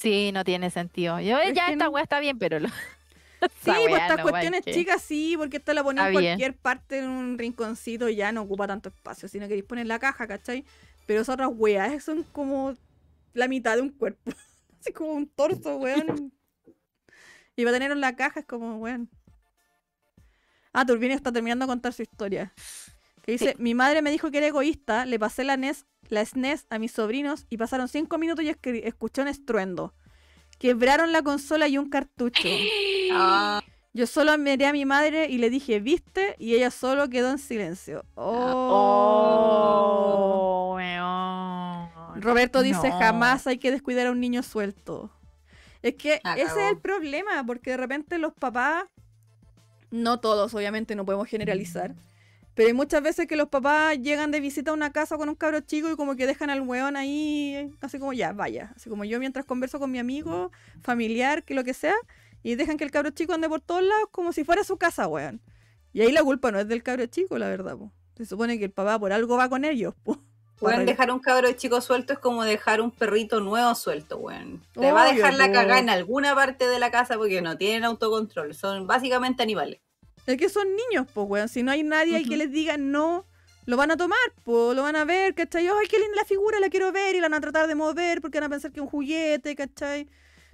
Sí, 0.00 0.32
no 0.32 0.44
tiene 0.44 0.70
sentido. 0.70 1.20
Yo 1.20 1.38
Es 1.38 1.52
ya 1.52 1.66
que 1.66 1.72
esta 1.72 1.84
no- 1.84 1.90
weá 1.90 2.02
está 2.02 2.20
bien, 2.20 2.38
pero 2.38 2.58
lo- 2.58 2.68
Sí, 3.62 3.70
esa 3.70 3.74
pues 3.88 4.02
estas 4.02 4.16
no, 4.18 4.22
cuestiones 4.24 4.64
chicas 4.64 5.02
sí, 5.02 5.34
porque 5.38 5.56
esta 5.58 5.72
la 5.74 5.82
ponía 5.82 6.06
en 6.08 6.12
cualquier 6.12 6.56
parte 6.56 6.98
en 6.98 7.08
un 7.08 7.38
rinconcito 7.38 8.08
y 8.08 8.16
ya 8.16 8.32
no 8.32 8.42
ocupa 8.42 8.66
tanto 8.66 8.90
espacio. 8.90 9.28
Si 9.28 9.38
no 9.38 9.46
queréis 9.48 9.64
poner 9.64 9.86
la 9.86 9.98
caja, 9.98 10.26
¿cachai? 10.26 10.64
Pero 11.06 11.20
esas 11.22 11.34
otras 11.34 11.50
weas 11.52 12.04
son 12.04 12.22
como 12.24 12.74
la 13.32 13.48
mitad 13.48 13.76
de 13.76 13.82
un 13.82 13.90
cuerpo. 13.90 14.20
Así 14.80 14.92
como 14.92 15.12
un 15.12 15.26
torso, 15.26 15.76
weón. 15.76 16.32
Y 17.56 17.64
va 17.64 17.70
a 17.70 17.74
tener 17.74 17.90
en 17.92 18.00
la 18.00 18.14
caja, 18.16 18.40
es 18.40 18.46
como, 18.46 18.76
weón. 18.78 19.08
Ah, 20.72 20.86
Turbina 20.86 21.14
está 21.14 21.32
terminando 21.32 21.64
de 21.66 21.68
contar 21.70 21.92
su 21.92 22.02
historia. 22.02 22.52
Que 23.22 23.32
dice, 23.32 23.54
mi 23.58 23.74
madre 23.74 24.02
me 24.02 24.10
dijo 24.10 24.30
que 24.30 24.38
era 24.38 24.46
egoísta, 24.46 25.04
le 25.06 25.18
pasé 25.18 25.44
la 25.44 25.56
NES, 25.56 25.86
la 26.08 26.24
SNES 26.24 26.66
a 26.70 26.78
mis 26.78 26.92
sobrinos 26.92 27.46
y 27.50 27.56
pasaron 27.58 27.88
cinco 27.88 28.16
minutos 28.18 28.44
y 28.44 28.48
escuché 28.84 29.22
un 29.22 29.28
estruendo. 29.28 29.94
Quebraron 30.58 31.12
la 31.12 31.22
consola 31.22 31.68
y 31.68 31.78
un 31.78 31.88
cartucho. 31.90 32.48
Ah, 33.12 33.60
Yo 33.92 34.06
solo 34.06 34.38
miré 34.38 34.66
a 34.66 34.72
mi 34.72 34.84
madre 34.84 35.26
y 35.28 35.38
le 35.38 35.50
dije, 35.50 35.80
¿viste? 35.80 36.36
Y 36.38 36.54
ella 36.54 36.70
solo 36.70 37.08
quedó 37.10 37.30
en 37.32 37.38
silencio. 37.38 38.04
Oh. 38.14 38.32
Oh, 40.72 40.74
weón. 40.76 42.22
Roberto 42.22 42.62
dice, 42.62 42.88
No. 42.88 42.98
jamás 42.98 43.46
hay 43.48 43.58
que 43.58 43.72
descuidar 43.72 44.06
a 44.06 44.12
un 44.12 44.20
niño 44.20 44.44
suelto. 44.44 45.10
Es 45.82 45.96
que 45.96 46.20
ese 46.36 46.42
es 46.42 46.56
el 46.70 46.78
problema, 46.78 47.42
porque 47.44 47.70
de 47.70 47.78
repente 47.78 48.18
los 48.18 48.32
papás, 48.34 48.84
no 49.90 50.20
todos, 50.20 50.54
obviamente 50.54 50.94
no 50.94 51.04
podemos 51.04 51.26
generalizar, 51.26 51.94
pero 52.60 52.68
hay 52.68 52.74
muchas 52.74 53.02
veces 53.02 53.26
que 53.26 53.36
los 53.36 53.48
papás 53.48 53.96
llegan 54.02 54.30
de 54.30 54.38
visita 54.38 54.70
a 54.70 54.74
una 54.74 54.92
casa 54.92 55.16
con 55.16 55.30
un 55.30 55.34
cabro 55.34 55.60
chico 55.60 55.90
y 55.90 55.96
como 55.96 56.14
que 56.14 56.26
dejan 56.26 56.50
al 56.50 56.60
weón 56.60 56.94
ahí, 56.94 57.72
así 57.80 57.98
como 57.98 58.12
ya, 58.12 58.34
vaya. 58.34 58.74
Así 58.76 58.90
como 58.90 59.06
yo 59.06 59.18
mientras 59.18 59.46
converso 59.46 59.78
con 59.78 59.90
mi 59.90 59.98
amigo, 59.98 60.50
familiar, 60.82 61.42
que 61.42 61.54
lo 61.54 61.64
que 61.64 61.72
sea, 61.72 61.94
y 62.42 62.56
dejan 62.56 62.76
que 62.76 62.84
el 62.84 62.90
cabro 62.90 63.12
chico 63.12 63.32
ande 63.32 63.48
por 63.48 63.62
todos 63.62 63.82
lados 63.82 64.08
como 64.10 64.34
si 64.34 64.44
fuera 64.44 64.62
su 64.62 64.76
casa, 64.76 65.08
weón. 65.08 65.40
Y 65.94 66.02
ahí 66.02 66.12
la 66.12 66.22
culpa 66.22 66.52
no 66.52 66.60
es 66.60 66.68
del 66.68 66.82
cabro 66.82 67.06
chico, 67.06 67.38
la 67.38 67.48
verdad, 67.48 67.78
po. 67.78 67.94
Se 68.18 68.26
supone 68.26 68.58
que 68.58 68.66
el 68.66 68.72
papá 68.72 68.98
por 68.98 69.10
algo 69.14 69.38
va 69.38 69.48
con 69.48 69.64
ellos, 69.64 69.94
po. 70.04 70.18
Weón, 70.60 70.74
Para- 70.74 70.84
dejar 70.84 71.10
un 71.12 71.20
cabro 71.20 71.50
chico 71.52 71.80
suelto 71.80 72.12
es 72.12 72.18
como 72.18 72.44
dejar 72.44 72.82
un 72.82 72.90
perrito 72.90 73.40
nuevo 73.40 73.74
suelto, 73.74 74.18
weón. 74.18 74.62
Te 74.74 74.92
va 74.92 75.04
a 75.04 75.08
Obvio, 75.08 75.16
dejar 75.16 75.32
la 75.38 75.50
cagada 75.50 75.78
en 75.78 75.88
alguna 75.88 76.34
parte 76.34 76.66
de 76.68 76.78
la 76.78 76.90
casa 76.90 77.16
porque 77.16 77.40
no 77.40 77.56
tienen 77.56 77.84
autocontrol. 77.84 78.54
Son 78.54 78.86
básicamente 78.86 79.42
animales. 79.42 79.80
Es 80.26 80.36
que 80.36 80.48
son 80.48 80.66
niños, 80.76 81.06
pues, 81.12 81.26
weón. 81.28 81.48
Si 81.48 81.62
no 81.62 81.72
hay 81.72 81.82
nadie 81.82 82.16
ahí 82.16 82.24
que 82.24 82.30
Ujú. 82.30 82.38
les 82.38 82.52
diga 82.52 82.76
no, 82.76 83.26
lo 83.66 83.76
van 83.76 83.90
a 83.90 83.96
tomar, 83.96 84.18
pues, 84.44 84.76
lo 84.76 84.82
van 84.82 84.96
a 84.96 85.04
ver, 85.04 85.34
¿cachai? 85.34 85.66
Ay, 85.66 85.86
qué 85.88 85.98
linda 85.98 86.16
la 86.16 86.24
figura, 86.24 86.60
la 86.60 86.68
quiero 86.68 86.92
ver, 86.92 87.14
y 87.14 87.20
la 87.20 87.28
van 87.28 87.34
a 87.34 87.40
tratar 87.40 87.66
de 87.66 87.74
mover 87.74 88.20
porque 88.20 88.38
van 88.38 88.46
a 88.46 88.50
pensar 88.50 88.70
que 88.70 88.80
es 88.80 88.82
un 88.82 88.88
juguete, 88.90 89.54
¿cachai? 89.56 90.08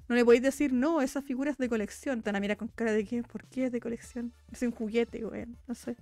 No 0.09 0.15
le 0.15 0.25
podéis 0.25 0.43
decir, 0.43 0.73
no, 0.73 1.01
esa 1.01 1.21
figura 1.21 1.51
es 1.51 1.59
de 1.59 1.69
colección. 1.69 2.23
Te 2.23 2.31
van 2.31 2.37
a 2.37 2.41
mirar 2.41 2.57
con 2.57 2.69
cara 2.69 2.93
de 2.93 3.05
qué, 3.05 3.23
¿por 3.23 3.45
qué 3.49 3.67
es 3.67 3.73
de 3.73 3.81
colección? 3.81 4.33
Es 4.53 4.63
un 4.63 4.71
juguete, 4.71 5.25
weón, 5.25 5.57
no 5.67 5.75
sé. 5.75 5.97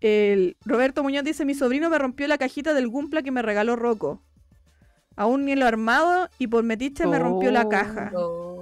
El 0.00 0.56
Roberto 0.64 1.02
Muñoz 1.02 1.24
dice, 1.24 1.44
mi 1.44 1.54
sobrino 1.54 1.88
me 1.88 1.98
rompió 1.98 2.26
la 2.28 2.36
cajita 2.36 2.74
del 2.74 2.88
Gumpla 2.88 3.22
que 3.22 3.30
me 3.30 3.42
regaló 3.42 3.74
Rocco. 3.76 4.22
Aún 5.16 5.44
ni 5.44 5.54
lo 5.54 5.66
armado 5.66 6.28
y 6.38 6.46
por 6.48 6.64
metiche 6.64 7.06
me 7.06 7.18
rompió 7.18 7.50
la 7.50 7.68
caja. 7.68 8.12
Oh. 8.14 8.53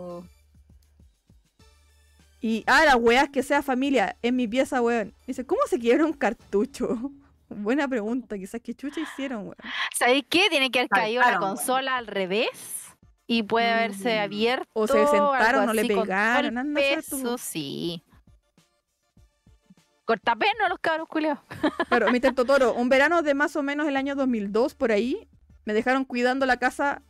Y, 2.44 2.64
ah, 2.66 2.84
las 2.84 2.96
weas 2.96 3.30
que 3.30 3.42
sea 3.44 3.62
familia, 3.62 4.16
en 4.20 4.34
mi 4.34 4.48
pieza, 4.48 4.82
weón. 4.82 5.14
Dice, 5.26 5.46
¿cómo 5.46 5.60
se 5.68 5.78
quiebra 5.78 6.04
un 6.04 6.12
cartucho? 6.12 6.98
Buena 7.48 7.86
pregunta, 7.86 8.36
quizás 8.36 8.60
qué 8.62 8.74
chucha 8.74 9.00
hicieron, 9.00 9.42
weón. 9.42 9.56
¿Sabéis 9.96 10.24
qué? 10.28 10.48
Tiene 10.50 10.70
que 10.70 10.80
haber 10.80 10.88
caído 10.90 11.22
la 11.22 11.38
consola 11.38 11.96
al 11.96 12.08
revés 12.08 12.48
y 13.28 13.44
puede 13.44 13.70
haberse 13.70 14.16
Mm. 14.18 14.22
abierto. 14.22 14.68
O 14.72 14.86
se 14.88 15.06
sentaron, 15.06 15.66
no 15.66 15.72
le 15.72 15.84
pegaron, 15.86 16.52
el 16.52 16.58
anda 16.58 16.80
peso, 16.80 17.38
sí. 17.38 18.02
Cortapeno 20.04 20.68
los 20.68 20.80
cabros 20.80 21.08
culiados. 21.08 21.38
Pero, 21.90 22.10
Mr. 22.10 22.34
Totoro, 22.34 22.74
un 22.74 22.88
verano 22.88 23.22
de 23.22 23.34
más 23.34 23.54
o 23.54 23.62
menos 23.62 23.86
el 23.86 23.96
año 23.96 24.16
2002, 24.16 24.74
por 24.74 24.90
ahí, 24.90 25.28
me 25.64 25.74
dejaron 25.74 26.04
cuidando 26.04 26.44
la 26.44 26.56
casa, 26.56 27.02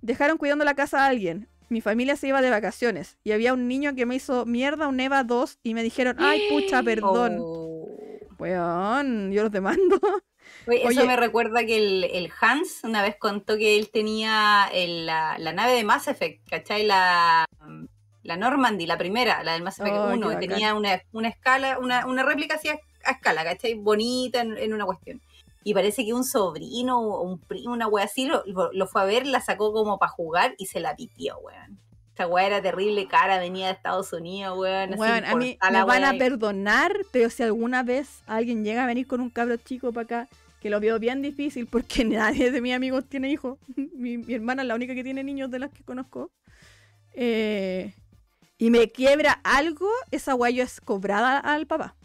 dejaron 0.00 0.38
cuidando 0.38 0.64
la 0.64 0.74
casa 0.74 1.04
a 1.04 1.08
alguien. 1.08 1.48
Mi 1.74 1.80
familia 1.80 2.14
se 2.14 2.28
iba 2.28 2.40
de 2.40 2.50
vacaciones 2.50 3.18
y 3.24 3.32
había 3.32 3.52
un 3.52 3.66
niño 3.66 3.96
que 3.96 4.06
me 4.06 4.14
hizo 4.14 4.46
mierda, 4.46 4.86
un 4.86 5.00
Eva 5.00 5.24
2, 5.24 5.58
y 5.64 5.74
me 5.74 5.82
dijeron, 5.82 6.14
ay, 6.20 6.40
pucha, 6.48 6.82
perdón. 6.84 7.38
Oh. 7.40 7.88
Weón, 8.38 9.32
yo 9.32 9.42
los 9.42 9.50
demando. 9.50 9.98
Oye, 10.68 10.78
eso 10.86 11.00
Oye. 11.00 11.04
me 11.04 11.16
recuerda 11.16 11.66
que 11.66 11.76
el, 11.76 12.04
el 12.04 12.30
Hans 12.40 12.82
una 12.84 13.02
vez 13.02 13.16
contó 13.18 13.56
que 13.56 13.76
él 13.76 13.90
tenía 13.90 14.68
el- 14.72 15.04
la, 15.06 15.36
la 15.38 15.52
nave 15.52 15.72
de 15.72 15.82
Mass 15.82 16.06
Effect, 16.06 16.48
¿cachai? 16.48 16.86
La, 16.86 17.44
la 18.22 18.36
Normandy, 18.36 18.86
la 18.86 18.96
primera, 18.96 19.42
la 19.42 19.54
del 19.54 19.62
Mass 19.64 19.80
Effect 19.80 19.96
Oh, 19.98 20.08
qué 20.10 20.14
1, 20.14 20.30
y 20.30 20.34
bacán. 20.34 20.40
tenía 20.48 20.74
una, 20.74 21.02
una 21.10 21.28
escala, 21.28 21.80
una, 21.80 22.06
una 22.06 22.22
réplica 22.22 22.54
así 22.54 22.68
a, 22.68 22.78
a 23.04 23.10
escala, 23.10 23.42
¿cachai? 23.42 23.74
Bonita 23.74 24.42
en, 24.42 24.56
en 24.58 24.72
una 24.74 24.84
cuestión. 24.84 25.20
Y 25.64 25.74
parece 25.74 26.04
que 26.04 26.12
un 26.12 26.24
sobrino 26.24 27.00
o 27.00 27.22
un 27.22 27.40
primo, 27.40 27.72
una 27.72 27.88
wea 27.88 28.04
así, 28.04 28.28
lo, 28.28 28.86
fue 28.86 29.02
a 29.02 29.04
ver, 29.04 29.26
la 29.26 29.40
sacó 29.40 29.72
como 29.72 29.98
para 29.98 30.12
jugar 30.12 30.54
y 30.58 30.66
se 30.66 30.78
la 30.78 30.94
pitió, 30.94 31.38
weón. 31.38 31.80
Esta 32.10 32.28
wea 32.28 32.46
era 32.46 32.62
terrible, 32.62 33.08
cara, 33.08 33.38
venía 33.38 33.66
de 33.66 33.72
Estados 33.72 34.12
Unidos, 34.12 34.56
weón. 34.58 34.94
Weón, 34.96 35.24
a 35.24 35.34
mí 35.34 35.58
me 35.72 35.84
van 35.84 36.04
a 36.04 36.12
perdonar, 36.12 36.92
pero 37.10 37.30
si 37.30 37.42
alguna 37.42 37.82
vez 37.82 38.22
alguien 38.26 38.62
llega 38.62 38.84
a 38.84 38.86
venir 38.86 39.06
con 39.06 39.20
un 39.20 39.30
cabro 39.30 39.56
chico 39.56 39.92
para 39.92 40.04
acá, 40.04 40.28
que 40.60 40.70
lo 40.70 40.80
veo 40.80 40.98
bien 40.98 41.22
difícil 41.22 41.66
porque 41.66 42.04
nadie 42.04 42.50
de 42.50 42.60
mis 42.60 42.74
amigos 42.74 43.04
tiene 43.06 43.30
hijos. 43.30 43.58
mi, 43.96 44.18
mi 44.18 44.34
hermana 44.34 44.62
es 44.62 44.68
la 44.68 44.74
única 44.74 44.94
que 44.94 45.02
tiene 45.02 45.24
niños 45.24 45.50
de 45.50 45.58
las 45.58 45.70
que 45.72 45.82
conozco. 45.82 46.30
Eh, 47.14 47.94
y 48.58 48.70
me 48.70 48.90
quiebra 48.90 49.40
algo, 49.44 49.88
esa 50.10 50.34
weá 50.34 50.50
yo 50.50 50.62
es 50.62 50.80
cobrada 50.80 51.38
al 51.38 51.66
papá. 51.66 51.96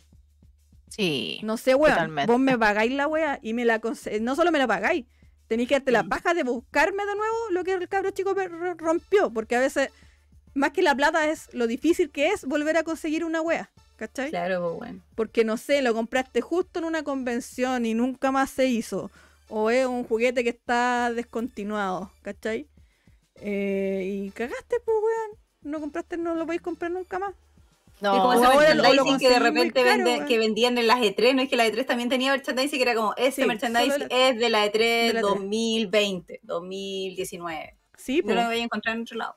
Sí. 0.90 1.40
No 1.44 1.58
sé, 1.58 1.76
weón. 1.76 1.94
Totalmente. 1.96 2.32
Vos 2.32 2.40
me 2.42 2.58
pagáis 2.58 2.92
la 2.92 3.08
weá 3.08 3.40
y 3.42 3.54
me 3.54 3.66
la 3.66 3.82
No 4.22 4.36
solo 4.36 4.52
me 4.52 4.60
la 4.60 4.68
pagáis, 4.68 5.06
tenéis 5.48 5.70
que 5.70 5.76
darte 5.76 5.92
la 5.92 6.02
Sí. 6.04 6.10
paja 6.10 6.34
de 6.34 6.44
buscarme 6.44 7.06
de 7.06 7.16
nuevo 7.16 7.36
lo 7.52 7.64
que 7.64 7.74
el 7.74 7.88
cabro 7.88 8.12
chico 8.12 8.36
rompió. 8.78 9.32
Porque 9.32 9.56
a 9.56 9.60
veces, 9.60 9.90
más 10.54 10.72
que 10.72 10.82
la 10.82 10.96
plata, 10.96 11.30
es 11.30 11.54
lo 11.54 11.68
difícil 11.68 12.10
que 12.12 12.30
es 12.30 12.46
volver 12.46 12.78
a 12.78 12.84
conseguir 12.84 13.24
una 13.24 13.42
weá. 13.42 13.72
¿Cachai? 13.96 14.30
Claro, 14.30 14.78
pues, 14.78 14.82
weón. 14.92 15.04
Porque 15.16 15.44
no 15.44 15.58
sé, 15.58 15.82
lo 15.82 15.94
compraste 15.94 16.42
justo 16.42 16.80
en 16.80 16.86
una 16.86 17.04
convención 17.04 17.86
y 17.86 17.94
nunca 17.94 18.32
más 18.32 18.50
se 18.50 18.68
hizo. 18.68 19.12
O 19.50 19.70
es 19.72 19.86
un 19.86 20.04
juguete 20.06 20.44
que 20.44 20.50
está 20.52 21.12
descontinuado, 21.14 22.12
¿cachai? 22.22 22.68
Eh, 23.42 24.24
y 24.26 24.32
cagaste, 24.32 24.78
pues, 24.86 24.98
weón. 24.98 25.40
No 25.62 25.82
compraste, 25.82 26.16
no 26.18 26.36
lo 26.36 26.46
podéis 26.46 26.62
comprar 26.62 26.92
nunca 26.92 27.20
más. 27.20 27.34
No, 28.02 28.16
Y 28.16 28.20
como 28.20 28.34
ese 28.34 28.76
merchandising 28.76 29.18
que 29.20 29.30
de 29.30 29.40
repente 29.40 29.84
caro, 29.84 30.04
vende- 30.06 30.26
que 30.26 30.38
vendían 30.38 30.78
en 30.78 30.88
las 30.88 31.00
E3, 31.00 31.36
no 31.36 31.42
es 31.42 31.50
que 31.50 31.58
la 31.58 31.68
E3 31.68 31.86
también 31.86 32.08
tenía 32.10 32.32
merchandising 32.32 32.78
que 32.80 32.84
era 32.84 32.96
como, 32.96 33.14
este 33.18 33.42
Sí, 33.42 33.48
merchandising 33.48 34.08
la- 34.10 34.30
es 34.30 34.40
de 34.40 34.50
la 34.50 34.66
E3 34.66 35.08
de 35.08 35.14
la 35.14 35.20
E 35.20 35.22
E3. 35.22 35.22
2020, 35.22 36.40
2019. 36.44 37.76
Sí, 37.98 38.20
No 38.20 38.24
pues. 38.26 38.36
lo 38.38 38.46
voy 38.46 38.60
a 38.60 38.64
encontrar 38.64 38.96
en 38.96 39.02
otro 39.02 39.18
lado. 39.18 39.36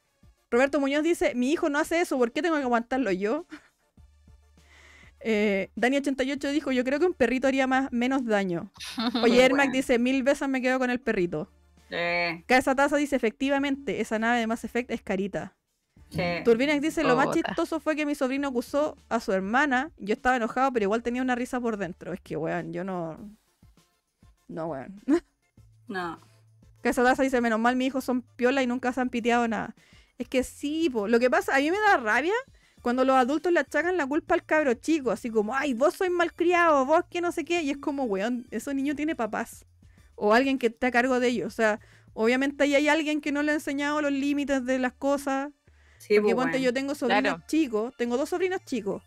Roberto 0.50 0.78
Muñoz 0.78 1.02
dice, 1.02 1.34
mi 1.34 1.50
hijo 1.50 1.68
no 1.70 1.78
hace 1.78 2.00
eso, 2.00 2.18
¿por 2.18 2.30
qué 2.30 2.42
tengo 2.42 2.56
que 2.56 2.62
aguantarlo 2.62 3.10
yo? 3.10 3.46
Eh, 5.20 5.70
Dani88 5.76 6.50
dijo, 6.50 6.72
yo 6.72 6.84
creo 6.84 6.98
que 6.98 7.06
un 7.06 7.14
perrito 7.14 7.46
haría 7.48 7.66
más, 7.66 7.90
menos 7.92 8.24
daño. 8.24 8.70
Oye, 9.22 9.44
Ermac 9.44 9.66
Bueno. 9.66 9.72
dice, 9.72 9.98
mil 9.98 10.22
veces 10.22 10.48
me 10.48 10.60
quedo 10.60 10.78
con 10.78 10.90
el 10.90 11.00
perrito. 11.00 11.48
Eh, 11.90 12.42
Casa 12.46 12.74
Taza 12.74 12.96
dice, 12.96 13.16
efectivamente, 13.16 14.00
esa 14.00 14.18
nave 14.18 14.40
de 14.40 14.46
Mass 14.46 14.64
Effect 14.64 14.90
es 14.90 15.02
carita. 15.02 15.54
Sí. 16.12 16.22
Turbinex 16.44 16.80
dice, 16.80 17.02
lo 17.02 17.16
más 17.16 17.30
chistoso 17.34 17.80
fue 17.80 17.96
que 17.96 18.06
mi 18.06 18.14
sobrino 18.14 18.48
acusó 18.48 18.96
a 19.08 19.20
su 19.20 19.32
hermana. 19.32 19.90
Yo 19.98 20.12
estaba 20.14 20.36
enojado, 20.36 20.72
pero 20.72 20.84
igual 20.84 21.02
tenía 21.02 21.22
una 21.22 21.34
risa 21.34 21.60
por 21.60 21.76
dentro. 21.76 22.12
Es 22.12 22.20
que, 22.20 22.36
weón, 22.36 22.72
yo 22.72 22.84
no... 22.84 23.18
No, 24.48 24.66
weón. 24.66 25.02
No. 25.88 26.20
Casa 26.82 27.02
Taza 27.04 27.22
dice, 27.22 27.40
menos 27.40 27.60
mal 27.60 27.76
mis 27.76 27.88
hijos 27.88 28.04
son 28.04 28.22
piola 28.22 28.62
y 28.62 28.66
nunca 28.66 28.92
se 28.92 29.00
han 29.00 29.08
piteado 29.08 29.46
nada. 29.46 29.74
Es 30.18 30.28
que 30.28 30.42
sí, 30.42 30.90
po. 30.90 31.08
lo 31.08 31.18
que 31.18 31.30
pasa, 31.30 31.56
a 31.56 31.58
mí 31.58 31.70
me 31.70 31.78
da 31.78 31.96
rabia 31.96 32.34
cuando 32.82 33.04
los 33.04 33.16
adultos 33.16 33.52
le 33.52 33.60
achacan 33.60 33.96
la 33.96 34.06
culpa 34.06 34.34
al 34.34 34.44
cabro 34.44 34.74
chico, 34.74 35.12
así 35.12 35.30
como, 35.30 35.54
ay, 35.54 35.72
vos 35.72 35.94
sois 35.94 36.10
malcriado, 36.10 36.84
vos 36.84 37.04
que 37.08 37.20
no 37.20 37.30
sé 37.30 37.44
qué, 37.44 37.62
y 37.62 37.70
es 37.70 37.78
como, 37.78 38.04
weón, 38.04 38.46
esos 38.50 38.74
niños 38.74 38.96
tiene 38.96 39.14
papás, 39.14 39.64
o 40.16 40.34
alguien 40.34 40.58
que 40.58 40.66
esté 40.66 40.88
a 40.88 40.90
cargo 40.90 41.20
de 41.20 41.28
ellos, 41.28 41.46
o 41.46 41.56
sea, 41.56 41.78
obviamente 42.12 42.64
ahí 42.64 42.74
hay 42.74 42.88
alguien 42.88 43.20
que 43.20 43.30
no 43.30 43.42
le 43.42 43.52
ha 43.52 43.54
enseñado 43.54 44.02
los 44.02 44.10
límites 44.10 44.64
de 44.64 44.80
las 44.80 44.92
cosas, 44.92 45.50
Sí, 46.02 46.14
porque 46.16 46.34
pues, 46.34 46.46
bueno. 46.48 46.58
yo 46.58 46.72
tengo 46.72 46.94
sobrinos 46.94 47.22
Claro. 47.22 47.42
chicos, 47.46 47.94
tengo 47.96 48.16
dos 48.16 48.28
sobrinos 48.28 48.60
chicos, 48.64 49.02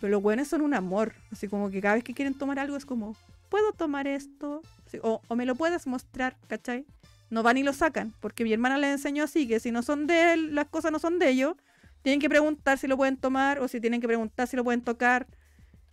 pero 0.00 0.10
los 0.10 0.22
buenos 0.22 0.48
son 0.48 0.60
un 0.60 0.74
amor, 0.74 1.14
así 1.32 1.48
como 1.48 1.70
que 1.70 1.80
cada 1.80 1.94
vez 1.94 2.04
que 2.04 2.12
quieren 2.14 2.34
tomar 2.34 2.58
algo 2.58 2.76
es 2.76 2.84
como, 2.84 3.16
¿puedo 3.48 3.72
tomar 3.72 4.06
esto? 4.06 4.60
Así, 4.86 4.98
o, 5.02 5.20
o 5.26 5.36
me 5.36 5.46
lo 5.46 5.54
puedes 5.54 5.86
mostrar, 5.86 6.36
¿cachai? 6.46 6.84
No 7.30 7.42
van 7.42 7.56
y 7.58 7.62
lo 7.62 7.72
sacan, 7.72 8.12
porque 8.20 8.44
mi 8.44 8.52
hermana 8.52 8.76
les 8.78 8.90
enseñó 8.92 9.24
así, 9.24 9.48
que 9.48 9.58
si 9.60 9.70
no 9.70 9.82
son 9.82 10.06
de 10.06 10.32
él, 10.34 10.54
las 10.54 10.66
cosas 10.66 10.92
no 10.92 10.98
son 10.98 11.18
de 11.18 11.30
ellos, 11.30 11.54
tienen 12.02 12.20
que 12.20 12.28
preguntar 12.28 12.78
si 12.78 12.86
lo 12.86 12.96
pueden 12.96 13.16
tomar 13.16 13.60
o 13.60 13.68
si 13.68 13.80
tienen 13.80 14.00
que 14.00 14.06
preguntar 14.06 14.46
si 14.48 14.56
lo 14.56 14.64
pueden 14.64 14.82
tocar. 14.82 15.26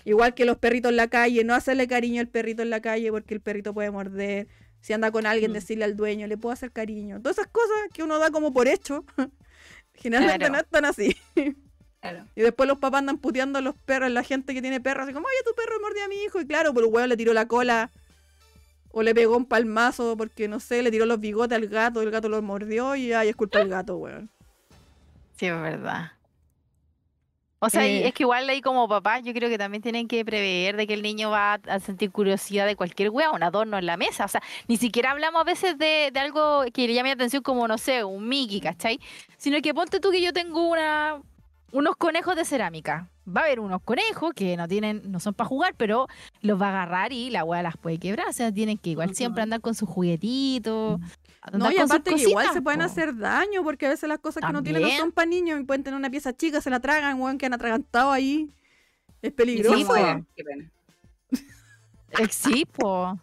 Igual 0.03 0.33
que 0.35 0.45
los 0.45 0.57
perritos 0.57 0.91
en 0.91 0.97
la 0.97 1.07
calle, 1.07 1.43
no 1.43 1.55
hacerle 1.55 1.87
cariño 1.87 2.21
al 2.21 2.27
perrito 2.27 2.61
en 2.61 2.69
la 2.69 2.79
calle 2.81 3.09
porque 3.11 3.33
el 3.33 3.41
perrito 3.41 3.73
puede 3.73 3.89
morder. 3.89 4.47
Si 4.81 4.93
anda 4.93 5.09
con 5.11 5.25
alguien, 5.25 5.49
Mm. 5.51 5.53
decirle 5.55 5.83
al 5.85 5.95
dueño, 5.97 6.27
le 6.27 6.37
puedo 6.37 6.53
hacer 6.53 6.71
cariño. 6.71 7.19
Todas 7.21 7.39
esas 7.39 7.47
cosas 7.51 7.75
que 7.91 8.03
uno 8.03 8.19
da 8.19 8.29
como 8.29 8.53
por 8.53 8.67
hecho, 8.67 9.03
generalmente 9.97 10.39
Claro. 10.47 10.53
no 10.53 10.59
están 10.59 10.85
así. 10.85 11.15
Claro. 12.01 12.23
Y 12.35 12.41
después 12.41 12.67
los 12.69 12.77
papás 12.77 12.99
andan 12.99 13.17
puteando 13.17 13.57
a 13.57 13.63
los 13.63 13.73
perros, 13.75 14.11
la 14.11 14.21
gente 14.21 14.53
que 14.53 14.61
tiene 14.61 14.79
perros, 14.79 15.05
así 15.05 15.13
como, 15.13 15.25
oye, 15.25 15.37
tu 15.43 15.55
perro 15.55 15.79
mordió 15.81 16.05
a 16.05 16.07
mi 16.07 16.17
hijo. 16.23 16.39
Y 16.39 16.45
claro, 16.45 16.71
pero 16.71 16.85
el 16.85 16.93
huevo 16.93 17.07
le 17.07 17.17
tiró 17.17 17.33
la 17.33 17.47
cola. 17.47 17.89
O 18.91 19.01
le 19.01 19.15
pegó 19.15 19.35
un 19.35 19.47
palmazo 19.47 20.15
porque, 20.15 20.47
no 20.47 20.59
sé, 20.59 20.83
le 20.83 20.91
tiró 20.91 21.07
los 21.07 21.19
bigotes 21.19 21.55
al 21.57 21.67
gato, 21.67 22.03
el 22.03 22.11
gato 22.11 22.29
lo 22.29 22.39
mordió 22.43 22.95
y 22.95 23.11
ay, 23.11 23.29
es 23.29 23.35
culpa 23.35 23.57
del 23.57 23.69
gato, 23.69 23.97
weón. 23.97 24.29
Sí, 25.37 25.47
es 25.47 25.59
verdad. 25.59 26.11
O 27.65 27.69
sea, 27.69 27.85
Eh. 27.85 28.07
es 28.07 28.13
que 28.13 28.23
igual 28.23 28.47
ahí 28.49 28.61
como 28.61 28.87
papás, 28.87 29.21
yo 29.23 29.33
creo 29.33 29.49
que 29.49 29.57
también 29.57 29.81
tienen 29.81 30.07
que 30.07 30.23
prever 30.23 30.75
de 30.75 30.87
que 30.87 30.93
el 30.93 31.01
niño 31.01 31.29
va 31.31 31.53
a- 31.67 31.79
sentir 31.79 32.11
curiosidad 32.11 32.65
de 32.65 32.75
cualquier 32.75 33.09
wea, 33.09 33.31
un 33.31 33.43
adorno 33.43 33.77
en 33.77 33.85
la 33.85 33.97
mesa. 33.97 34.25
O 34.25 34.27
sea, 34.27 34.41
ni 34.67 34.77
siquiera 34.77 35.11
hablamos 35.11 35.41
a 35.41 35.43
veces 35.43 35.77
de, 35.77 36.09
de 36.13 36.19
algo 36.19 36.63
que 36.73 36.87
le 36.87 36.93
llame 36.93 37.09
la 37.09 37.13
atención 37.15 37.41
como, 37.43 37.67
no 37.67 37.77
sé, 37.77 38.03
un 38.03 38.27
Mickey, 38.27 38.61
¿cachai? 38.61 38.99
Sino 39.37 39.61
que 39.61 39.73
ponte 39.73 39.99
tú 39.99 40.11
que 40.11 40.21
yo 40.21 40.31
tengo 40.33 40.67
una 40.69 41.21
unos 41.71 41.97
conejos 41.97 42.37
de 42.37 42.45
cerámica. 42.45 43.09
Va 43.27 43.41
a 43.41 43.43
haber 43.45 43.59
unos 43.59 43.81
conejos 43.81 44.31
que 44.33 44.55
no 44.55 44.65
tienen, 44.65 45.01
no 45.11 45.19
son 45.19 45.33
para 45.33 45.47
jugar, 45.49 45.73
pero 45.75 46.07
los 46.41 46.61
va 46.61 46.67
a 46.67 46.69
agarrar 46.69 47.11
y 47.11 47.29
la 47.31 47.43
wea 47.43 47.61
las 47.63 47.75
puede 47.75 47.97
quebrar. 47.97 48.29
O 48.29 48.33
sea, 48.33 48.49
tienen 48.49 48.77
que 48.77 48.91
igual 48.91 49.13
siempre 49.13 49.43
andar 49.43 49.59
con 49.59 49.75
sus 49.75 49.89
juguetitos. 49.89 51.01
No, 51.53 51.71
y 51.71 51.77
aparte 51.77 52.15
que 52.15 52.21
igual 52.23 52.47
se 52.53 52.61
pueden 52.61 52.81
hacer 52.81 53.17
daño 53.17 53.63
porque 53.63 53.85
a 53.85 53.89
veces 53.89 54.09
las 54.09 54.19
cosas 54.19 54.43
que 54.45 54.51
no 54.53 54.63
tienen 54.63 54.81
no 54.81 54.89
son 54.89 55.11
para 55.11 55.25
niños 55.27 55.59
y 55.59 55.63
pueden 55.63 55.83
tener 55.83 55.97
una 55.97 56.09
pieza 56.09 56.35
chica, 56.35 56.61
se 56.61 56.69
la 56.69 56.79
tragan, 56.79 57.19
weón, 57.21 57.37
que 57.37 57.45
han 57.45 57.53
atragantado 57.53 58.11
ahí. 58.11 58.49
Es 59.21 59.27
Y 59.27 59.27
sí, 59.29 59.31
peligroso. 59.31 59.85
mueren. 59.85 60.27
Qué 60.35 60.43
pena. 60.43 60.71
Eh, 61.31 62.27
Sí, 62.29 62.65
po. 62.65 63.19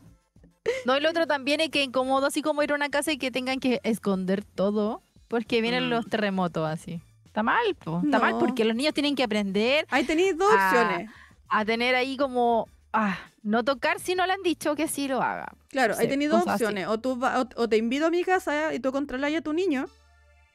No, 0.84 0.94
el 0.94 1.06
otro 1.06 1.26
también 1.26 1.60
es 1.60 1.70
que 1.70 1.82
incómodo 1.82 2.26
así 2.26 2.40
como 2.42 2.62
ir 2.62 2.70
a 2.72 2.74
una 2.76 2.88
casa 2.88 3.10
y 3.12 3.18
que 3.18 3.30
tengan 3.30 3.58
que 3.58 3.80
esconder 3.82 4.44
todo 4.44 5.02
porque 5.28 5.60
vienen 5.60 5.86
Mm. 5.86 5.90
los 5.90 6.06
terremotos 6.06 6.68
así. 6.68 7.00
Está 7.24 7.42
mal, 7.42 7.74
po. 7.82 8.00
Está 8.04 8.18
mal 8.20 8.36
porque 8.38 8.64
los 8.64 8.76
niños 8.76 8.92
tienen 8.94 9.16
que 9.16 9.22
aprender 9.24 9.86
Ahí 9.90 10.04
tenéis 10.04 10.36
dos 10.36 10.52
opciones. 10.52 11.10
a 11.48 11.64
tener 11.64 11.94
ahí 11.94 12.16
como, 12.16 12.68
ah, 12.92 13.16
no 13.42 13.64
tocar 13.64 13.98
si 14.00 14.14
no 14.14 14.26
le 14.26 14.32
han 14.32 14.42
dicho 14.42 14.74
que 14.76 14.88
sí 14.88 15.08
lo 15.08 15.22
haga. 15.22 15.52
Claro, 15.68 15.94
Sí, 15.94 16.08
tenido 16.08 16.32
dos 16.32 16.42
cosas 16.44 16.54
así. 16.56 16.64
opciones. 16.64 16.86
O, 16.88 16.98
tú 16.98 17.18
va- 17.18 17.40
o, 17.40 17.48
o 17.56 17.68
te 17.68 17.76
invito 17.76 18.06
a 18.06 18.10
mi 18.10 18.22
casa 18.24 18.72
y 18.74 18.80
tú 18.80 18.92
controlas 18.92 19.34
a 19.34 19.40
tu 19.42 19.52
niño, 19.52 19.86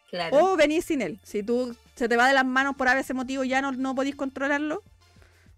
Claro. 0.09 0.37
o 0.37 0.55
venís 0.55 0.85
sin 0.85 1.01
él. 1.01 1.19
Si 1.23 1.43
tú 1.43 1.75
se 1.95 2.07
te 2.07 2.15
va 2.15 2.27
de 2.27 2.33
las 2.33 2.45
manos 2.45 2.75
por 2.77 2.87
ese 2.87 3.13
motivo 3.13 3.43
y 3.43 3.49
ya 3.49 3.61
no, 3.61 3.71
no 3.73 3.93
podéis 3.93 4.15
controlarlo, 4.15 4.83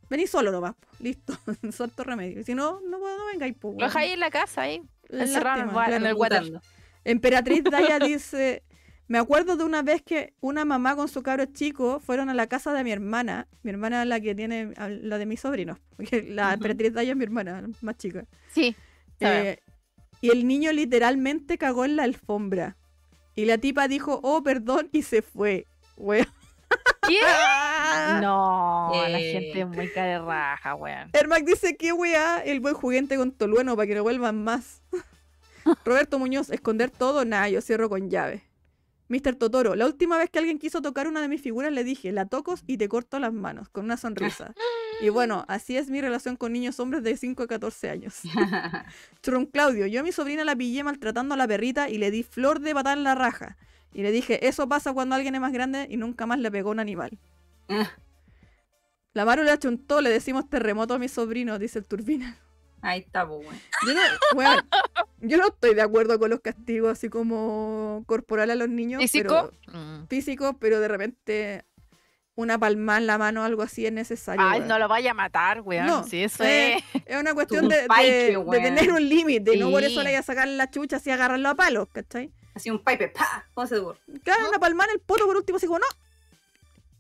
venís 0.10 0.31
solo 0.31 0.51
nomás. 0.51 0.73
Listo, 0.99 1.38
santo 1.72 2.03
remedio. 2.03 2.43
Si 2.43 2.56
no, 2.56 2.81
no, 2.81 2.97
no 2.97 3.26
vengáis. 3.31 3.56
po, 3.56 3.69
Lo 3.69 3.76
weón. 3.77 3.88
dejáis 3.89 4.14
en 4.14 4.19
la 4.19 4.31
casa 4.31 4.61
ahí. 4.64 4.81
Encerrado 5.10 5.61
en 5.61 5.69
el 5.69 5.76
en 5.95 6.06
el. 6.06 6.60
Emperatriz 7.06 7.64
Daya 7.64 7.99
dice, 7.99 8.64
me 9.10 9.18
acuerdo 9.18 9.57
de 9.57 9.64
una 9.65 9.81
vez 9.81 10.02
que 10.02 10.34
una 10.40 10.64
mamá 10.64 10.95
con 10.95 11.07
su 11.10 11.22
cabro 11.22 11.45
chico 11.45 11.99
fueron 11.99 12.30
a 12.30 12.34
la 12.34 12.48
casa 12.48 12.72
de 12.73 12.84
mi 12.86 12.91
hermana, 12.91 13.48
mi 13.64 13.72
hermana 13.72 14.03
es 14.03 14.07
la 14.07 14.22
que 14.22 14.34
tiene, 14.36 14.72
la 14.77 15.18
de 15.18 15.26
mis 15.26 15.41
sobrinos, 15.41 15.77
porque 15.98 16.22
la 16.23 16.53
emperatriz 16.53 16.94
Daya 16.94 17.11
es 17.11 17.18
mi 17.18 17.23
hermana, 17.26 17.68
más 17.81 17.98
chica. 17.98 18.23
Sí. 18.53 18.76
Eh, 19.19 19.60
y 20.22 20.30
el 20.30 20.48
niño 20.48 20.72
literalmente 20.72 21.57
cagó 21.57 21.84
en 21.86 21.95
la 21.98 22.03
alfombra. 22.03 22.77
Y 23.36 23.45
la 23.45 23.57
tipa 23.57 23.88
dijo, 23.88 24.19
oh, 24.23 24.44
perdón, 24.44 24.90
y 24.91 25.02
se 25.02 25.22
fue. 25.22 25.65
Wea. 25.98 26.27
¿Qué? 27.07 27.18
No, 28.22 28.91
la 28.94 29.19
Eh. 29.19 29.31
gente 29.34 29.61
es 29.61 29.68
muy 29.68 29.90
cara 29.91 30.07
de 30.07 30.19
raja, 30.19 30.76
weón. 30.76 31.10
Ermac 31.14 31.44
dice 31.44 31.76
que 31.76 31.91
weá, 31.91 32.40
el 32.40 32.60
buen 32.60 32.76
juguete 32.76 33.18
con 33.18 33.31
Tolueno 33.31 33.76
para 33.76 33.88
que 33.88 33.95
no 33.95 34.03
vuelvan 34.03 34.44
más. 34.44 34.84
Roberto 35.86 36.19
Muñoz, 36.19 36.49
esconder 36.52 36.91
todo, 36.91 37.26
nada, 37.26 37.49
yo 37.49 37.61
cierro 37.61 37.90
con 37.90 38.10
llave. 38.10 38.44
Mr. 39.10 39.36
Totoro, 39.36 39.76
la 39.76 39.88
última 39.88 40.18
vez 40.18 40.30
que 40.30 40.38
alguien 40.38 40.60
quiso 40.60 40.81
tocar 40.81 41.07
una 41.07 41.19
de 41.22 41.27
mis 41.27 41.41
figuras 41.41 41.73
le 41.73 41.84
dije, 41.84 42.11
la 42.11 42.27
tocos 42.27 42.64
y 42.68 42.77
te 42.77 42.88
corto 42.88 43.19
las 43.19 43.34
manos, 43.34 43.68
con 43.69 43.86
una 43.86 43.98
sonrisa. 43.98 44.53
y 45.02 45.10
bueno, 45.10 45.45
así 45.48 45.76
es 45.76 45.90
mi 45.90 45.99
relación 45.99 46.36
con 46.36 46.53
niños 46.53 46.80
hombres 46.80 47.03
de 47.03 47.18
5 47.18 47.44
a 47.44 47.48
14 47.48 47.90
años. 47.90 48.22
Churron 49.23 49.48
Claudio, 49.48 49.88
yo 49.88 49.99
a 49.99 50.03
mi 50.03 50.11
sobrina 50.11 50.45
la 50.45 50.56
pillé 50.56 50.84
maltratando 50.84 51.34
a 51.34 51.38
la 51.38 51.48
perrita 51.48 51.90
y 51.90 51.98
le 51.98 52.11
di 52.11 52.22
flor 52.22 52.60
de 52.60 52.73
patar 52.73 52.98
en 52.99 53.03
la 53.03 53.15
raja. 53.15 53.57
Y 53.91 54.03
le 54.03 54.11
dije, 54.11 54.48
eso 54.48 54.69
pasa 54.69 54.94
cuando 54.94 55.15
alguien 55.15 55.34
es 55.34 55.41
más 55.41 55.52
grande 55.52 55.88
y 55.90 55.98
nunca 55.98 56.27
más 56.27 56.40
le 56.40 56.52
pegó 56.52 56.69
un 56.69 56.80
animal. 56.80 57.18
La 59.14 59.26
Maru 59.26 59.41
le 59.41 59.52
achuntó, 59.52 60.02
le 60.02 60.11
decimos 60.11 60.48
terremoto 60.49 60.94
a 60.94 60.99
mi 60.99 61.10
sobrino, 61.10 61.57
dice 61.57 61.80
el 61.80 61.86
turbina. 61.86 62.38
Ahí 62.81 62.99
está, 63.01 63.27
pues, 63.27 63.41
weón. 63.45 63.60
Yo 63.88 63.93
no, 63.93 64.01
weón, 64.38 64.69
yo 65.22 65.38
no 65.38 65.47
estoy 65.47 65.76
de 65.76 65.81
acuerdo 65.81 66.18
con 66.19 66.30
los 66.30 66.39
castigos 66.39 66.91
así 66.93 67.10
como 67.10 68.03
corporal 68.07 68.49
a 68.51 68.56
los 68.56 68.69
niños. 68.69 69.01
¿Físico? 69.01 69.51
Pero, 69.65 69.77
Mm. 69.80 70.07
físico, 70.07 70.57
pero 70.60 70.80
de 70.80 70.88
repente 70.88 71.65
una 72.35 72.57
palma 72.57 72.97
en 72.97 73.06
la 73.07 73.18
mano 73.18 73.41
o 73.41 73.43
algo 73.43 73.64
así 73.64 73.85
es 73.85 73.91
necesario. 73.91 74.41
Ay, 74.45 74.60
weón. 74.60 74.69
no 74.69 74.80
lo 74.80 74.88
vaya 74.88 75.11
a 75.11 75.14
matar, 75.14 75.60
weón. 75.61 75.85
No, 75.88 76.03
Sí, 76.06 76.23
eso 76.23 76.43
eh, 76.45 76.77
es. 76.77 76.84
Es 77.06 77.19
una 77.19 77.34
cuestión 77.34 77.68
de, 77.68 77.81
de- 77.81 77.88
pipe, 77.89 78.26
de 78.31 78.38
weón. 78.38 78.64
tener 78.64 78.91
un 78.93 79.10
límite, 79.10 79.57
no 79.57 79.69
por 79.72 79.84
eso 79.84 79.91
Sí. 79.91 79.97
le 79.97 80.03
vaya 80.06 80.19
a 80.19 80.23
sacar 80.23 80.47
la 80.47 80.69
chucha 80.72 80.95
así 80.97 81.11
agarrarlo 81.11 81.49
a 81.49 81.56
palos, 81.56 81.89
¿cachai? 81.91 82.31
Así 82.56 82.69
un 82.72 82.81
pipe, 82.84 83.10
pa, 83.10 83.45
¿cómo 83.53 83.68
se 83.68 83.77
ocurre? 83.77 83.99
Claro, 84.23 84.47
una 84.49 84.57
palma 84.60 84.85
en 84.85 84.91
el 84.91 84.99
poto 84.99 85.26
por 85.26 85.35
último, 85.35 85.57
así 85.57 85.68
como, 85.68 85.80
no. 85.80 85.85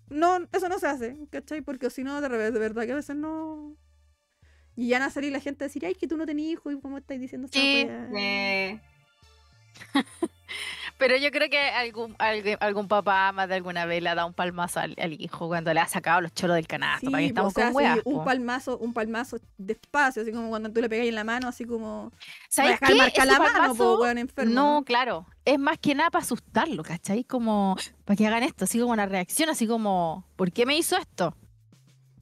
No, 0.09 0.47
eso 0.51 0.67
no 0.69 0.79
se 0.79 0.87
hace, 0.87 1.15
¿cachai? 1.31 1.61
Porque 1.61 1.89
si 1.89 2.03
no, 2.03 2.19
de, 2.19 2.27
revés, 2.27 2.51
de 2.53 2.59
verdad 2.59 2.85
que 2.85 2.91
a 2.93 2.95
veces 2.95 3.15
no. 3.15 3.75
Y 4.79 4.87
ya 4.87 4.99
van 4.99 5.09
a 5.09 5.11
salir 5.11 5.31
la 5.33 5.41
gente 5.41 5.65
a 5.65 5.67
decir, 5.67 5.85
ay, 5.85 5.93
que 5.93 6.07
tú 6.07 6.15
no 6.15 6.25
tenías 6.25 6.53
hijo 6.53 6.71
y 6.71 6.79
cómo 6.79 6.97
estáis 6.97 7.19
diciendo 7.19 7.47
esa 7.47 7.59
Sí, 7.59 7.85
weá?". 7.85 8.09
Eh, 8.17 8.79
Pero 10.97 11.15
yo 11.15 11.31
creo 11.31 11.49
que 11.49 11.59
algún, 11.69 12.15
algún, 12.19 12.57
algún 12.59 12.87
papá 12.89 13.31
más 13.31 13.47
de 13.47 13.55
alguna 13.55 13.85
vez 13.85 14.03
le 14.03 14.09
ha 14.09 14.15
dado 14.15 14.27
un 14.27 14.33
palmazo 14.33 14.79
al, 14.81 14.95
al 14.97 15.13
hijo 15.21 15.47
cuando 15.47 15.73
le 15.73 15.79
ha 15.79 15.87
sacado 15.87 16.19
los 16.19 16.33
choros 16.33 16.55
del 16.57 16.67
canasto. 16.67 17.07
Sí, 17.07 17.11
para 17.11 17.23
que 17.27 17.33
po, 17.33 17.47
estamos 17.47 17.51
o 17.53 17.55
sea, 17.55 17.65
con 17.67 17.75
weas. 17.75 17.95
sí, 17.95 18.01
un 18.05 18.23
palmazo, 18.25 18.77
un 18.79 18.93
palmazo 18.93 19.37
despacio, 19.57 20.21
así 20.23 20.31
como 20.33 20.49
cuando 20.49 20.71
tú 20.71 20.81
le 20.81 20.89
pegáis 20.89 21.09
en 21.09 21.15
la 21.15 21.23
mano, 21.23 21.47
así 21.47 21.63
como. 21.65 22.11
¿Sabes 22.49 22.79
qué? 22.85 22.95
marcar 22.95 23.27
la 23.27 23.39
mano, 23.39 23.53
palmazo- 23.53 23.77
po, 23.97 24.01
weón, 24.01 24.17
enfermo. 24.17 24.53
No, 24.53 24.83
claro. 24.85 25.25
Es 25.45 25.57
más 25.59 25.77
que 25.77 25.95
nada 25.95 26.09
para 26.09 26.23
asustarlo, 26.23 26.83
¿cachai? 26.83 27.23
Como 27.23 27.77
para 28.03 28.17
que 28.17 28.27
hagan 28.27 28.43
esto, 28.43 28.65
así 28.65 28.79
como 28.79 28.91
una 28.91 29.05
reacción, 29.05 29.49
así 29.49 29.67
como, 29.67 30.25
¿por 30.35 30.51
qué 30.51 30.65
me 30.65 30.77
hizo 30.77 30.97
esto? 30.97 31.33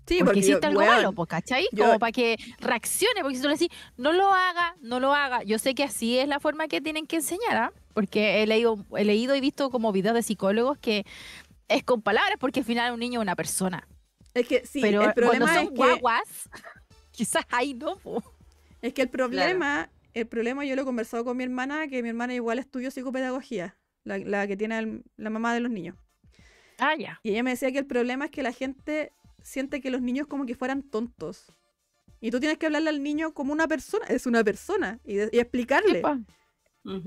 Sí, 0.07 0.19
porque, 0.23 0.41
yo- 0.41 0.47
hiciste 0.47 0.67
algo 0.67 0.79
weón, 0.79 0.95
malo, 0.95 1.11
pues, 1.13 1.27
¿cachai? 1.29 1.67
yo- 1.71 1.85
Como 1.85 1.99
para 1.99 2.11
que 2.11 2.37
reaccione, 2.59 3.21
porque 3.21 3.35
si 3.35 3.41
tú 3.41 3.47
le 3.49 3.55
decís, 3.55 3.69
no 3.97 4.13
lo 4.13 4.33
haga, 4.33 4.75
no 4.81 4.99
lo 4.99 5.13
haga. 5.13 5.43
Yo 5.43 5.59
sé 5.59 5.75
que 5.75 5.83
así 5.83 6.17
es 6.17 6.27
la 6.27 6.39
forma 6.39 6.67
que 6.67 6.79
tienen 6.81 7.05
que 7.07 7.17
enseñar, 7.17 7.57
¿ah? 7.57 7.73
Porque 7.93 8.41
he 8.41 8.47
leído, 8.47 8.77
he 8.97 9.03
leído 9.03 9.35
y 9.35 9.41
visto 9.41 9.69
como 9.69 9.91
videos 9.91 10.15
de 10.15 10.23
psicólogos 10.23 10.77
que 10.77 11.05
es 11.67 11.83
con 11.83 12.01
palabras, 12.01 12.37
porque 12.39 12.61
al 12.61 12.65
final 12.65 12.93
un 12.93 12.99
niño 12.99 13.19
es 13.19 13.23
una 13.23 13.35
persona. 13.35 13.87
Es 14.33 14.47
que 14.47 14.65
sí, 14.65 14.79
Pero 14.81 15.01
el 15.01 15.13
problema 15.13 15.45
cuando 15.45 15.59
es 15.61 15.65
son 15.67 15.73
que, 15.73 15.75
guaguas, 15.75 16.49
quizás 17.11 17.45
ahí 17.49 17.73
no, 17.73 17.97
po. 17.97 18.23
es 18.81 18.93
que 18.93 19.01
el 19.01 19.09
problema, 19.09 19.89
el 20.13 20.27
problema 20.27 20.63
yo 20.63 20.75
lo 20.75 20.83
he 20.83 20.85
conversado 20.85 21.25
con 21.25 21.35
mi 21.35 21.43
hermana, 21.43 21.87
que 21.87 22.01
mi 22.03 22.09
hermana 22.09 22.33
igual 22.33 22.59
estudió 22.59 22.91
psicopedagogía, 22.91 23.75
la, 24.03 24.19
la 24.19 24.47
que 24.47 24.55
tiene 24.55 24.77
el- 24.79 25.03
la 25.17 25.29
mamá 25.29 25.53
de 25.53 25.59
los 25.59 25.71
niños. 25.71 25.95
Ah, 26.77 26.93
ya. 26.97 27.19
Y 27.23 27.31
ella 27.31 27.41
me 27.43 27.49
decía 27.49 27.71
que 27.71 27.79
el 27.79 27.87
problema 27.87 28.25
es 28.25 28.31
que 28.31 28.43
la 28.43 28.51
gente 28.51 29.11
siente 29.47 29.81
que 29.81 29.89
los 29.89 30.01
niños 30.01 30.27
como 30.27 30.45
que 30.45 30.55
fueran 30.55 30.83
tontos. 30.83 31.53
Y 32.19 32.31
tú 32.31 32.39
tienes 32.39 32.57
que 32.57 32.65
hablarle 32.65 32.89
al 32.89 33.01
niño 33.03 33.33
como 33.33 33.53
una 33.53 33.67
persona, 33.67 34.05
es 34.07 34.25
una 34.25 34.43
persona, 34.43 34.99
y, 35.05 35.15
de- 35.15 35.29
y 35.31 35.39
explicarle. 35.39 36.01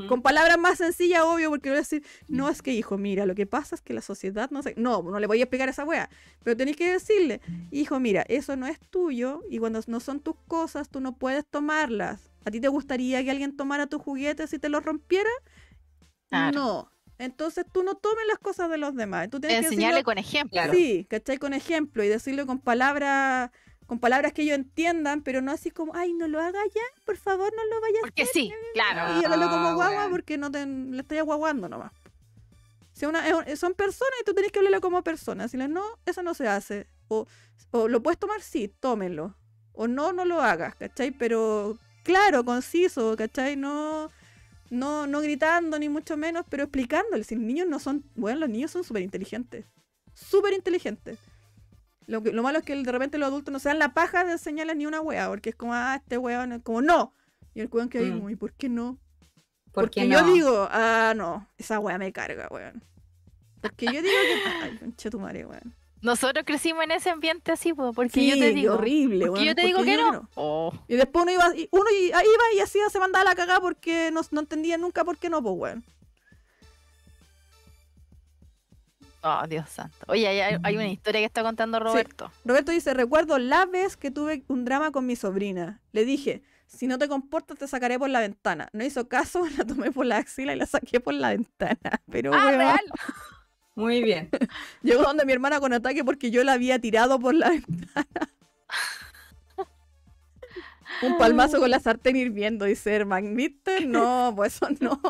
Con 0.09 0.21
palabras 0.21 0.59
más 0.59 0.77
sencillas, 0.79 1.23
obvio, 1.23 1.49
porque 1.51 1.71
voy 1.71 1.77
a 1.79 1.81
decir, 1.81 2.05
no 2.29 2.49
es 2.51 2.61
que 2.61 2.73
hijo, 2.75 2.99
mira, 2.99 3.25
lo 3.25 3.35
que 3.35 3.47
pasa 3.47 3.75
es 3.75 3.81
que 3.81 3.95
la 3.95 4.03
sociedad 4.03 4.51
no 4.51 4.63
sé. 4.63 4.75
No, 4.77 5.03
no 5.03 5.19
le 5.19 5.27
voy 5.27 5.41
a 5.41 5.45
explicar 5.45 5.69
esa 5.71 5.85
wea. 5.85 6.11
Pero 6.45 6.55
tenéis 6.57 6.77
que 6.77 6.91
decirle, 6.93 7.41
hijo, 7.71 7.99
mira, 7.99 8.23
eso 8.29 8.57
no 8.57 8.67
es 8.67 8.79
tuyo 8.91 9.43
y 9.49 9.59
cuando 9.59 9.81
no 9.87 10.01
son 10.01 10.21
tus 10.21 10.37
cosas, 10.47 10.91
tú 10.91 11.01
no 11.01 11.17
puedes 11.17 11.47
tomarlas. 11.47 12.31
¿A 12.45 12.51
ti 12.51 12.61
te 12.61 12.69
gustaría 12.69 13.25
que 13.25 13.31
alguien 13.31 13.57
tomara 13.57 13.87
tus 13.87 14.03
juguetes 14.03 14.53
y 14.53 14.59
te 14.59 14.69
los 14.69 14.85
rompiera? 14.85 15.31
Claro. 16.29 16.59
No. 16.59 16.93
Entonces 17.21 17.65
tú 17.71 17.83
no 17.83 17.95
tomes 17.95 18.27
las 18.27 18.39
cosas 18.39 18.71
de 18.71 18.79
los 18.79 18.95
demás. 18.95 19.29
Tú 19.31 19.41
tienes 19.41 19.61
que 19.61 19.67
Enseñarle 19.67 19.99
decirlo- 19.99 20.05
con 20.05 20.19
ejemplo. 20.19 20.51
Claro. 20.53 20.73
Sí, 20.73 21.07
¿cachai? 21.09 21.37
Con 21.39 21.53
ejemplo 21.55 22.03
y 22.03 22.09
decirlo 22.09 22.47
con 22.47 22.59
palabras 22.61 23.51
con 23.87 23.99
palabras 23.99 24.33
que 24.33 24.43
ellos 24.43 24.55
entiendan, 24.55 25.21
pero 25.23 25.41
no 25.43 25.51
así 25.51 25.73
como, 25.73 25.93
ay, 25.97 26.13
no 26.13 26.29
lo 26.29 26.39
haga 26.41 26.61
ya, 26.73 27.03
por 27.05 27.17
favor, 27.17 27.53
no 27.57 27.65
lo 27.75 27.81
vayas 27.81 27.99
a 27.99 28.03
Porque 28.03 28.25
sí, 28.25 28.53
claro. 28.73 29.21
y 29.21 29.25
háblalo 29.25 29.51
como 29.51 29.69
Ah, 29.71 29.75
guagua 29.75 30.09
porque 30.11 30.39
no 30.39 30.49
te, 30.49 30.65
le 30.65 31.01
estoy 31.01 31.19
aguaguando 31.19 31.69
nomás. 31.69 31.91
Si 32.93 33.05
una, 33.07 33.27
es 33.27 33.35
un- 33.35 33.57
son 33.57 33.75
personas 33.75 34.13
y 34.21 34.25
tú 34.25 34.33
tenés 34.33 34.53
que 34.53 34.61
hablarle 34.61 34.81
como 34.81 35.03
persona. 35.03 35.43
Decirle, 35.43 35.67
no, 35.67 35.83
eso 36.07 36.23
no 36.23 36.35
se 36.35 36.47
hace. 36.47 36.87
O, 37.09 37.27
o 37.73 37.89
lo 37.89 38.01
puedes 38.01 38.19
tomar, 38.21 38.41
sí, 38.43 38.69
tómenlo. 38.79 39.35
O 39.73 39.89
no, 39.89 40.13
no 40.13 40.25
lo 40.25 40.41
hagas, 40.41 40.77
¿cachai? 40.77 41.11
Pero 41.11 41.77
claro, 42.05 42.45
conciso, 42.45 43.17
¿cachai? 43.17 43.57
No, 43.57 44.11
no, 44.71 45.07
no 45.07 45.21
gritando 45.21 45.79
ni 45.79 45.89
mucho 45.89 46.17
menos, 46.17 46.45
pero 46.49 46.63
explicándole. 46.65 47.25
Si 47.25 47.35
los 47.35 47.45
niños 47.45 47.67
no 47.69 47.79
son, 47.79 48.05
bueno, 48.15 48.41
los 48.41 48.49
niños 48.49 48.71
son 48.71 48.85
súper 48.85 49.03
inteligentes. 49.03 49.67
Súper 50.15 50.53
inteligentes. 50.55 51.19
Lo, 52.07 52.23
que- 52.23 52.33
lo 52.33 52.43
malo 52.43 52.59
es 52.59 52.65
que 52.65 52.75
de 52.75 52.93
repente 52.93 53.19
los 53.19 53.29
adultos 53.29 53.53
no 53.53 53.59
se 53.59 53.69
dan 53.69 53.79
la 53.79 53.95
paja 53.95 54.25
de 54.25 54.33
enseñarles 54.33 54.77
ni 54.77 54.87
una 54.87 55.01
wea, 55.01 55.29
porque 55.29 55.51
es 55.51 55.57
como, 55.57 55.75
ah, 55.75 55.97
este 55.97 56.19
weón 56.19 56.53
es 56.53 56.63
como, 56.63 56.81
no. 56.83 57.13
Y 57.55 57.61
el 57.61 57.69
weón 57.71 57.89
que 57.89 58.01
Mm. 58.01 58.15
como, 58.17 58.31
¿y 58.31 58.37
por 58.37 58.53
qué 58.53 58.69
no? 58.69 58.99
¿Por 59.73 59.85
Porque 59.85 60.01
qué 60.03 60.09
yo 60.09 60.23
no? 60.23 60.33
digo, 60.33 60.69
ah, 60.71 61.13
no, 61.17 61.47
esa 61.59 61.79
weá 61.79 61.99
me 61.99 62.13
carga, 62.13 62.49
weón. 62.51 62.83
Porque 63.61 63.87
yo 63.87 63.93
digo 63.93 64.03
que. 64.05 64.51
Ay, 64.65 64.77
concha 64.79 65.11
tu 65.11 65.21
madre, 65.21 65.45
weón. 65.47 65.75
Nosotros 66.03 66.45
crecimos 66.47 66.83
en 66.85 66.93
ese 66.93 67.11
ambiente 67.11 67.53
así, 67.53 67.75
po, 67.75 67.93
porque 67.93 68.21
Sí, 68.21 68.31
yo 68.31 68.37
te 68.39 68.53
digo. 68.55 68.75
horrible, 68.75 69.27
porque 69.27 69.41
weón. 69.43 69.47
yo 69.49 69.55
te 69.55 69.67
digo 69.67 69.83
que 69.85 69.97
no. 69.97 70.29
Oh, 70.35 70.73
Y 70.89 70.97
después 70.97 71.25
uno 71.25 71.33
iba, 71.33 71.55
y 71.57 71.69
uno 71.71 71.85
iba 71.91 72.45
y 72.57 72.61
así 72.61 72.79
se 72.91 72.99
mandaba 72.99 73.25
la 73.25 73.35
cagada 73.35 73.61
porque 73.61 74.11
no, 74.11 74.23
no 74.31 74.41
entendía 74.41 74.79
nunca 74.79 75.05
por 75.05 75.19
qué 75.19 75.29
no, 75.29 75.43
pues, 75.43 75.55
weón. 75.59 75.85
oh, 79.23 79.43
Dios 79.49 79.69
santo. 79.69 79.97
Oye, 80.09 80.27
hay, 80.63 80.75
una 80.75 80.89
historia 80.89 81.21
que 81.21 81.27
está 81.27 81.43
contando 81.43 81.79
Roberto. 81.79 82.33
Roberto 82.45 82.73
dice, 82.73 82.95
recuerdo 82.95 83.39
la 83.39 83.67
vez 83.67 83.97
que 83.99 84.11
tuve 84.11 84.43
un 84.49 84.65
drama 84.65 84.93
con 84.93 85.05
mi 85.07 85.17
sobrina. 85.17 85.81
Le 85.93 86.07
dije, 86.07 86.43
si 86.67 86.87
no 86.87 86.97
te 86.99 87.09
comportas 87.09 87.59
te 87.59 87.69
sacaré 87.69 87.99
por 87.99 88.09
la 88.09 88.21
ventana. 88.21 88.71
No 88.73 88.85
hizo 88.85 89.07
caso, 89.09 89.43
la 89.59 89.65
tomé 89.67 89.93
por 89.93 90.07
la 90.07 90.17
axila 90.17 90.55
y 90.55 90.57
la 90.57 90.67
saqué 90.67 91.01
por 91.01 91.13
la 91.13 91.29
ventana. 91.31 92.01
Pero, 92.11 92.33
Ah, 92.33 92.47
weón, 92.47 92.59
real. 92.59 92.81
Muy 93.81 94.03
bien. 94.03 94.29
llegó 94.83 95.03
donde 95.03 95.25
mi 95.25 95.33
hermana 95.33 95.59
con 95.59 95.73
ataque 95.73 96.05
porque 96.05 96.31
yo 96.31 96.45
la 96.45 96.53
había 96.53 96.79
tirado 96.79 97.19
por 97.19 97.35
la 97.35 97.49
ventana. 97.51 98.07
Un 101.03 101.17
palmazo 101.17 101.59
con 101.59 101.71
la 101.71 101.81
sartén 101.81 102.17
hirviendo, 102.17 102.67
dice 102.67 102.95
Herman. 102.95 103.35
¿Viste? 103.35 103.87
No, 103.87 104.33
pues 104.37 104.57
eso 104.57 104.69
no. 104.81 105.01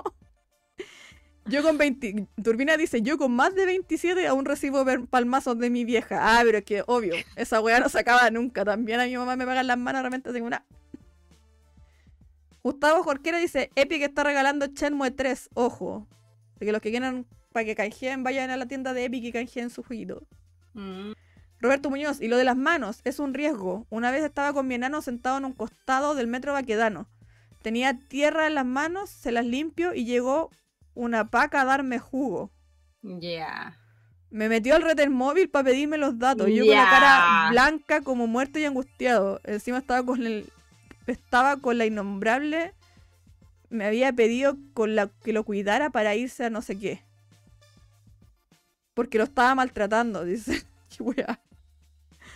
Yo 1.47 1.65
con 1.65 1.79
20. 1.79 2.29
Turbina 2.43 2.77
dice: 2.77 3.03
Yo 3.03 3.19
con 3.19 3.33
más 3.33 3.55
de 3.57 3.67
27 3.67 4.27
aún 4.29 4.45
recibo 4.45 4.85
palmazos 5.09 5.59
de 5.59 5.69
mi 5.69 5.85
vieja. 5.85 6.19
Ah, 6.21 6.43
pero 6.45 6.59
es 6.59 6.65
que 6.65 6.85
obvio, 6.87 7.15
esa 7.35 7.61
weá 7.61 7.81
no 7.81 7.89
se 7.89 7.99
acaba 7.99 8.31
nunca. 8.31 8.65
También 8.65 9.01
a 9.01 9.07
mi 9.07 9.17
mamá 9.17 9.35
me 9.35 9.47
pegan 9.47 9.67
las 9.67 9.79
manos, 9.79 10.03
realmente 10.03 10.33
tengo 10.33 10.47
una. 10.47 10.65
Gustavo 12.63 13.03
Jorquera 13.03 13.39
dice: 13.39 13.73
Epic 13.75 14.03
está 14.03 14.23
regalando 14.23 14.67
Shenmue 14.67 15.11
3. 15.11 15.51
Ojo. 15.55 16.07
De 16.61 16.67
que 16.67 16.73
los 16.73 16.81
que 16.83 16.91
quieran 16.91 17.27
para 17.53 17.65
que 17.65 17.75
canjeen 17.75 18.23
vayan 18.23 18.51
a 18.51 18.57
la 18.57 18.67
tienda 18.67 18.93
de 18.93 19.05
Epic 19.05 19.25
y 19.25 19.33
canjeen 19.33 19.71
su 19.71 19.83
jueguito. 19.83 20.23
Mm, 20.75 21.13
Roberto 21.61 21.91
Muñoz, 21.91 22.21
y 22.21 22.29
lo 22.29 22.37
de 22.37 22.45
las 22.45 22.57
manos, 22.57 23.01
es 23.05 23.19
un 23.19 23.35
riesgo. 23.35 23.87
Una 23.91 24.11
vez 24.11 24.25
estaba 24.25 24.53
con 24.53 24.67
mi 24.67 24.75
enano 24.75 25.03
sentado 25.03 25.39
en 25.39 25.45
un 25.45 25.53
costado 25.53 26.15
del 26.15 26.27
metro 26.27 26.53
Baquedano. 26.53 27.07
Tenía 27.61 27.99
tierra 27.99 28.47
en 28.47 28.55
las 28.55 28.65
manos, 28.65 29.11
se 29.11 29.33
las 29.33 29.45
limpio 29.45 29.95
y 29.95 30.07
llegó 30.07 30.51
una 30.95 31.29
paca 31.29 31.61
a 31.61 31.65
darme 31.67 31.99
jugo. 31.99 32.51
Ya. 33.03 33.77
Me 34.31 34.49
metió 34.49 34.77
al 34.77 34.83
retel 34.83 35.11
móvil 35.11 35.51
para 35.51 35.65
pedirme 35.65 35.99
los 35.99 36.19
datos. 36.19 36.49
Yo 36.49 36.65
con 36.65 36.75
la 36.75 36.85
cara 36.85 37.51
blanca 37.51 38.01
como 38.01 38.27
muerto 38.27 38.59
y 38.59 38.65
angustiado. 38.65 39.41
Encima 39.45 39.79
estaba 39.79 40.07
con 40.07 40.25
el. 40.25 40.51
Estaba 41.07 41.57
con 41.57 41.77
la 41.77 41.85
innombrable. 41.85 42.73
Me 43.69 43.85
había 43.85 44.13
pedido 44.13 44.57
con 44.73 44.95
la 44.95 45.09
que 45.23 45.33
lo 45.33 45.45
cuidara 45.45 45.91
para 45.91 46.15
irse 46.15 46.45
a 46.45 46.51
no 46.51 46.63
sé 46.63 46.79
qué. 46.79 47.03
Porque 49.01 49.17
lo 49.17 49.25
estaba 49.25 49.55
maltratando, 49.55 50.25
dice. 50.27 50.63
Qué 50.95 51.03
wea. 51.03 51.41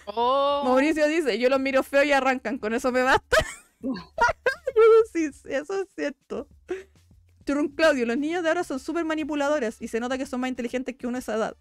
Oh. 0.06 0.62
Mauricio 0.64 1.06
dice, 1.06 1.38
yo 1.38 1.50
los 1.50 1.60
miro 1.60 1.82
feo 1.82 2.02
y 2.02 2.10
arrancan, 2.10 2.56
con 2.56 2.72
eso 2.72 2.90
me 2.90 3.02
basta. 3.02 3.36
Sí, 5.12 5.30
eso 5.44 5.82
es 5.82 5.88
cierto. 5.94 6.48
Churrun 7.44 7.68
Claudio, 7.68 8.06
los 8.06 8.16
niños 8.16 8.42
de 8.42 8.48
ahora 8.48 8.64
son 8.64 8.80
súper 8.80 9.04
manipuladores 9.04 9.80
y 9.80 9.88
se 9.88 10.00
nota 10.00 10.16
que 10.16 10.24
son 10.24 10.40
más 10.40 10.48
inteligentes 10.48 10.96
que 10.96 11.06
uno 11.06 11.16
a 11.16 11.20
esa 11.20 11.34
edad. 11.34 11.56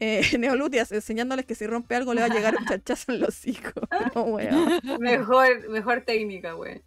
Eh, 0.00 0.20
Neolutias, 0.38 0.92
enseñándoles 0.92 1.46
que 1.46 1.54
si 1.54 1.66
rompe 1.66 1.96
algo 1.96 2.12
le 2.12 2.20
va 2.20 2.26
a 2.26 2.34
llegar 2.34 2.56
un 2.56 2.66
chachazo 2.66 3.12
en 3.12 3.20
los 3.20 3.46
hijos. 3.46 3.72
No. 4.14 4.98
Mejor, 4.98 5.68
mejor 5.70 6.02
técnica, 6.02 6.52
güey. 6.52 6.82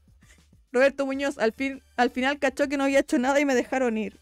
Roberto 0.71 1.07
Muñoz, 1.07 1.39
al, 1.39 1.51
fin, 1.51 1.81
al 1.97 2.11
final 2.11 2.37
cachó 2.37 2.69
que 2.69 2.77
no 2.77 2.83
había 2.83 2.99
hecho 2.99 3.17
nada 3.17 3.39
y 3.39 3.45
me 3.45 3.55
dejaron 3.55 3.97
ir. 3.97 4.19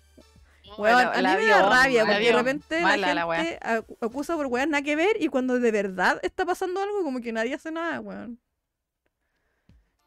Weón, 0.79 0.97
La- 1.03 1.09
a 1.11 1.21
la 1.21 1.35
mí 1.35 1.41
me 1.43 1.47
da 1.49 1.69
rabia 1.69 2.05
porque 2.05 2.19
de 2.25 2.31
repente 2.33 2.81
Mala 2.81 3.13
la 3.13 3.35
gente 3.35 3.59
ac- 3.61 3.85
acusa 4.01 4.35
por 4.35 4.45
weón 4.47 4.69
nada 4.69 4.81
que 4.83 4.95
ver 4.95 5.17
y 5.21 5.27
cuando 5.27 5.59
de 5.59 5.71
verdad 5.71 6.19
está 6.23 6.45
pasando 6.45 6.81
algo 6.81 7.03
como 7.03 7.19
que 7.21 7.31
nadie 7.33 7.53
hace 7.53 7.69
nada, 7.71 7.99
weón. 7.99 8.39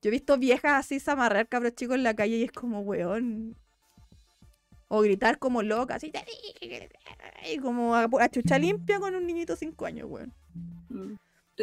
Yo 0.01 0.09
he 0.09 0.11
visto 0.11 0.37
viejas 0.39 0.73
así 0.85 0.99
zamarrear 0.99 1.47
cabros 1.47 1.75
chicos 1.75 1.95
en 1.97 2.03
la 2.03 2.15
calle 2.15 2.37
y 2.39 2.45
es 2.45 2.53
como 2.53 2.81
weón. 2.81 3.55
O 4.89 5.01
gritar 5.01 5.39
como 5.39 5.63
loca, 5.63 5.95
así. 5.97 6.11
"Te 6.11 6.25
dije 6.25 6.55
que-". 6.61 7.53
Y 7.53 7.59
como 7.59 7.95
a, 7.95 8.09
a 8.21 8.29
chucha 8.29 8.59
limpia 8.59 8.99
con 8.99 9.15
un 9.15 9.27
niñito 9.27 9.53
de 9.55 9.59
5 9.59 9.87
años, 9.87 10.09
weón. 10.11 10.33
Mm. 10.89 11.15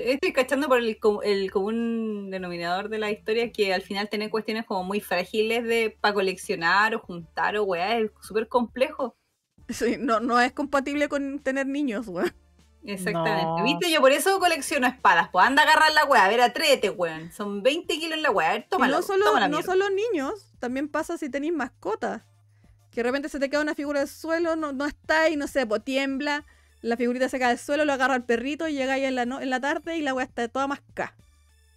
Estoy 0.05 0.34
cachando 0.34 0.67
por 0.67 0.80
el, 0.80 0.97
co- 0.99 1.21
el 1.23 1.51
común 1.51 2.30
denominador 2.31 2.89
de 2.89 2.97
la 2.99 3.11
historia 3.11 3.51
que 3.51 3.73
al 3.73 3.81
final 3.81 4.09
tener 4.09 4.30
cuestiones 4.30 4.65
como 4.65 4.84
muy 4.84 4.99
frágiles 4.99 5.63
de 5.65 5.95
para 6.01 6.13
coleccionar 6.13 6.95
o 6.95 6.99
juntar 6.99 7.55
o 7.57 7.63
weá 7.63 7.97
es 7.99 8.11
súper 8.21 8.47
complejo. 8.47 9.15
Sí, 9.69 9.97
no, 9.99 10.19
no 10.19 10.39
es 10.39 10.51
compatible 10.51 11.09
con 11.09 11.39
tener 11.39 11.67
niños, 11.67 12.07
weón. 12.07 12.34
Exactamente. 12.85 13.43
No. 13.45 13.63
¿Viste? 13.63 13.91
Yo 13.91 13.99
por 14.01 14.11
eso 14.11 14.39
colecciono 14.39 14.88
espadas. 14.88 15.30
Pues 15.31 15.45
anda 15.45 15.63
a 15.63 15.65
agarrar 15.65 15.91
la 15.93 16.05
weá. 16.05 16.26
A 16.26 16.30
ver, 16.30 16.41
atrévete, 16.41 16.89
weón. 16.89 17.31
Son 17.31 17.61
20 17.61 17.93
kilos 17.99 18.13
en 18.17 18.23
la 18.23 18.31
weá. 18.31 18.49
A 18.49 18.53
ver, 18.53 18.61
Y 18.65 18.69
tómala. 18.69 18.95
no 18.97 19.01
solo, 19.03 19.26
toma 19.26 19.41
la 19.41 19.47
no 19.49 19.61
solo 19.61 19.85
niños, 19.89 20.51
también 20.59 20.88
pasa 20.88 21.17
si 21.17 21.30
tenéis 21.30 21.53
mascotas. 21.53 22.23
Que 22.91 23.01
de 23.01 23.03
repente 23.03 23.30
se 23.30 23.39
te 23.39 23.49
queda 23.49 23.61
una 23.61 23.76
figura 23.76 23.99
del 23.99 24.09
suelo, 24.09 24.55
no, 24.55 24.71
no 24.71 24.85
está 24.85 25.30
y 25.30 25.35
no 25.35 25.45
sé, 25.47 25.67
pues 25.67 25.84
tiembla, 25.84 26.45
la 26.81 26.97
figurita 26.97 27.30
se 27.30 27.39
cae 27.39 27.49
del 27.49 27.60
suelo, 27.60 27.85
lo 27.85 27.93
agarra 27.93 28.15
el 28.15 28.23
perrito 28.23 28.68
y 28.68 28.73
llega 28.73 28.93
ahí 28.93 29.06
en 29.06 29.15
la, 29.15 29.26
no- 29.26 29.41
en 29.41 29.49
la 29.49 29.60
tarde 29.60 29.97
y 29.97 30.01
la 30.01 30.14
weá 30.14 30.26
está 30.26 30.47
toda 30.47 30.68
mascada. 30.68 31.14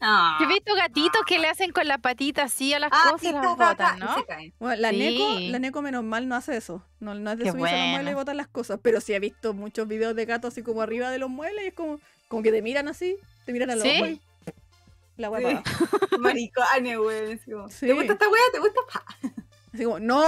Ah. 0.05 0.37
Yo 0.41 0.47
he 0.47 0.49
visto 0.49 0.75
gatitos 0.75 1.23
que 1.29 1.39
le 1.39 1.49
hacen 1.49 1.71
con 1.71 1.87
la 1.87 1.97
patita 1.99 2.43
así 2.45 2.75
a 2.75 2.81
las 2.81 2.91
Ah, 2.93 3.11
cosas 3.13 3.23
y 3.31 3.33
las 3.33 3.43
ta, 3.43 3.57
ta, 3.57 3.57
ta, 3.77 3.93
botan, 3.93 3.97
y 3.97 4.01
¿no? 4.01 4.15
se 4.17 4.25
caen. 4.27 4.55
Bueno, 4.59 4.81
la 4.83 4.91
Sí. 4.91 4.97
Neko, 4.99 5.41
la 5.53 5.59
Neko 5.61 5.83
menos 5.83 6.03
mal 6.03 6.27
no 6.29 6.35
hace 6.35 6.57
eso. 6.57 6.85
No, 6.99 7.15
no 7.15 7.31
es 7.31 7.39
de 7.39 7.45
Qué 7.45 7.51
subirse 7.53 7.69
a 7.69 7.73
los 7.73 7.81
bueno. 7.81 7.93
muebles 7.93 8.13
y 8.13 8.15
botar 8.17 8.35
las 8.37 8.49
cosas. 8.49 8.81
Pero 8.83 9.01
sí 9.01 9.13
he 9.15 9.21
visto 9.21 9.55
muchos 9.55 9.87
videos 9.87 10.17
de 10.17 10.25
gatos 10.25 10.53
así 10.55 10.63
como 10.65 10.83
arriba 10.83 11.09
de 11.11 11.19
los 11.21 11.31
muebles 11.31 11.63
y 11.65 11.69
es 11.69 11.75
como, 11.75 12.01
como 12.27 12.43
que 12.43 12.51
te 12.51 12.63
miran 12.63 12.89
así, 12.89 13.17
te 13.47 13.53
miran 13.53 13.71
a 13.71 13.77
los 13.77 13.85
¿Sí? 13.85 13.97
ojos 13.97 14.09
y 14.09 14.21
la 15.19 15.31
weá 15.31 15.63
Sí. 15.65 15.71
Maricones, 16.19 16.99
weón. 16.99 17.39
como. 17.45 17.69
¿Te 17.69 17.93
gusta 17.93 18.13
esta 18.15 18.29
weá? 18.29 18.43
¿Te 18.53 18.59
gusta? 18.59 18.81
Pa. 18.93 19.05
Así 19.73 19.85
como, 19.85 20.01
no, 20.01 20.25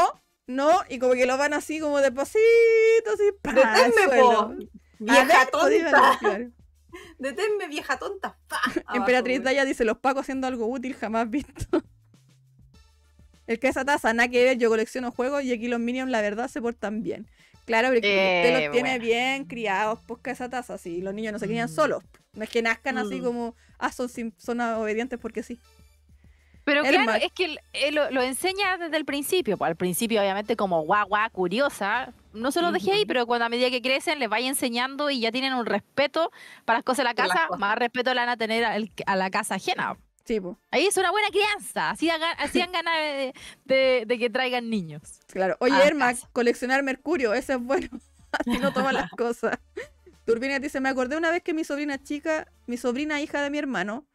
no, 0.47 0.71
y 0.89 0.99
como 0.99 1.15
que 1.15 1.27
lo 1.27 1.37
van 1.37 1.55
así 1.55 1.81
como 1.81 2.01
despacito, 2.01 2.41
así, 3.15 3.25
pa, 3.43 3.51
al 3.51 3.91
Deténme, 3.91 4.05
suelo. 4.05 4.49
po. 4.49 4.55
Vieja 4.99 5.47
tonta. 5.47 6.19
Deténme, 7.19 7.69
vieja 7.69 7.99
tonta. 7.99 8.39
Abajo, 8.49 8.81
Emperatriz. 8.95 9.43
Daya 9.43 9.65
dice, 9.65 9.85
los 9.85 9.99
pacos 9.99 10.23
haciendo 10.23 10.47
algo 10.47 10.67
útil 10.67 10.95
jamás 10.95 11.29
visto. 11.29 11.67
El 13.47 13.59
que 13.59 13.69
esa 13.69 13.85
taza, 13.85 14.13
nada 14.15 14.29
que 14.29 14.43
ver, 14.43 14.57
yo 14.59 14.71
colecciono 14.71 15.11
juegos 15.11 15.43
y 15.45 15.53
aquí 15.53 15.69
los 15.69 15.79
minions 15.81 16.11
la 16.11 16.23
verdad 16.23 16.49
se 16.49 16.63
portan 16.63 17.03
bien. 17.03 17.27
Claro, 17.67 17.89
porque 17.89 17.99
usted 17.99 18.57
Eh, 18.57 18.63
los 18.65 18.73
tiene 18.73 18.99
bien 18.99 19.45
criados, 19.47 19.99
pues 20.07 20.21
que 20.23 20.31
esa 20.31 20.49
taza, 20.49 20.79
sí, 20.79 21.01
los 21.03 21.13
niños 21.15 21.33
no 21.33 21.39
se 21.39 21.47
crían 21.47 21.69
solos. 21.69 22.03
No 22.35 22.45
es 22.45 22.51
que 22.51 22.63
nazcan 22.63 22.97
así 22.99 23.21
Mm. 23.21 23.25
como, 23.25 23.57
ah, 23.79 23.93
son, 23.93 24.09
son 24.37 24.61
obedientes 24.61 25.19
porque 25.19 25.43
sí. 25.43 25.61
Pero 26.65 26.83
El 26.85 26.95
claro, 26.95 27.13
es 27.15 27.31
que 27.33 27.57
él 27.75 27.95
lo, 27.95 28.11
lo 28.11 28.23
enseña 28.23 28.79
desde 28.79 28.97
el 28.97 29.05
principio. 29.05 29.57
Pues 29.59 29.69
al 29.69 29.77
principio, 29.77 30.21
obviamente, 30.21 30.57
como 30.57 30.81
guau, 30.83 31.07
curiosa. 31.33 32.13
No 32.33 32.51
se 32.51 32.63
lo 32.63 32.73
dejé 32.73 32.93
ahí, 32.93 33.05
pero 33.07 33.27
cuando 33.27 33.45
a 33.45 33.49
medida 33.49 33.71
que 33.71 33.83
crecen, 33.83 34.19
les 34.19 34.29
vaya 34.29 34.49
enseñando 34.49 35.11
y 35.11 35.21
ya 35.21 35.31
tienen 35.31 35.53
un 35.55 35.67
respeto 35.67 36.33
para 36.65 36.79
las 36.79 36.85
cosas 36.85 36.99
de 36.99 37.05
la 37.05 37.15
casa, 37.15 37.49
más 37.59 37.77
respeto 37.79 38.13
le 38.15 38.21
van 38.21 38.29
a 38.31 38.37
tener 38.37 38.65
a 39.07 39.17
la 39.17 39.31
casa 39.31 39.57
ajena. 39.57 39.97
Sí, 40.25 40.41
pues, 40.41 40.57
Ahí 40.71 40.87
es 40.87 40.97
una 40.97 41.11
buena 41.11 41.29
crianza. 41.29 41.91
Así, 41.91 42.09
hagan- 42.09 42.35
así 42.39 42.59
dan 42.59 42.73
ganas 42.73 42.95
de, 42.97 43.35
de- 43.67 44.05
de 44.07 44.19
que 44.19 44.31
traigan 44.31 44.71
niños. 44.71 45.03
claro. 45.29 45.57
Oye, 45.61 45.75
A 45.75 45.79
la 45.81 45.85
Ermac, 45.87 46.15
casa. 46.17 46.29
coleccionar 46.33 46.83
mercurio, 46.83 47.35
ese 47.35 47.53
es 47.53 47.61
bueno. 47.61 47.89
Así 48.33 48.59
no 48.59 48.73
toman 48.73 48.95
las 48.95 49.11
cosas. 49.11 49.59
Turbina 50.25 50.59
dice, 50.59 50.81
me 50.81 50.89
acordé 50.89 51.17
una 51.19 51.31
vez 51.31 51.43
que 51.43 51.53
mi 51.53 51.63
sobrina 51.63 52.03
chica, 52.03 52.49
mi 52.67 52.79
sobrina 52.79 53.21
hija 53.21 53.43
de 53.43 53.51
mi 53.51 53.59
hermano, 53.59 54.07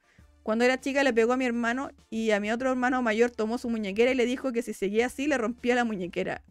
cuando 0.44 0.66
era 0.66 0.80
chica 0.80 1.03
le 1.03 1.14
pegó 1.14 1.34
a 1.34 1.38
mi 1.38 1.45
hermano 1.45 1.91
y 2.10 2.32
a 2.32 2.40
mi 2.40 2.52
otro 2.52 2.72
hermano 2.72 3.02
mayor 3.02 3.32
tomó 3.32 3.57
su 3.57 3.70
muñequera 3.70 4.11
y 4.11 4.16
le 4.16 4.26
dijo 4.26 4.52
que 4.52 4.61
si 4.61 4.74
seguía 4.74 5.07
así 5.07 5.28
le 5.28 5.38
rompía 5.38 5.76
la 5.76 5.84
muñequera. 5.84 6.41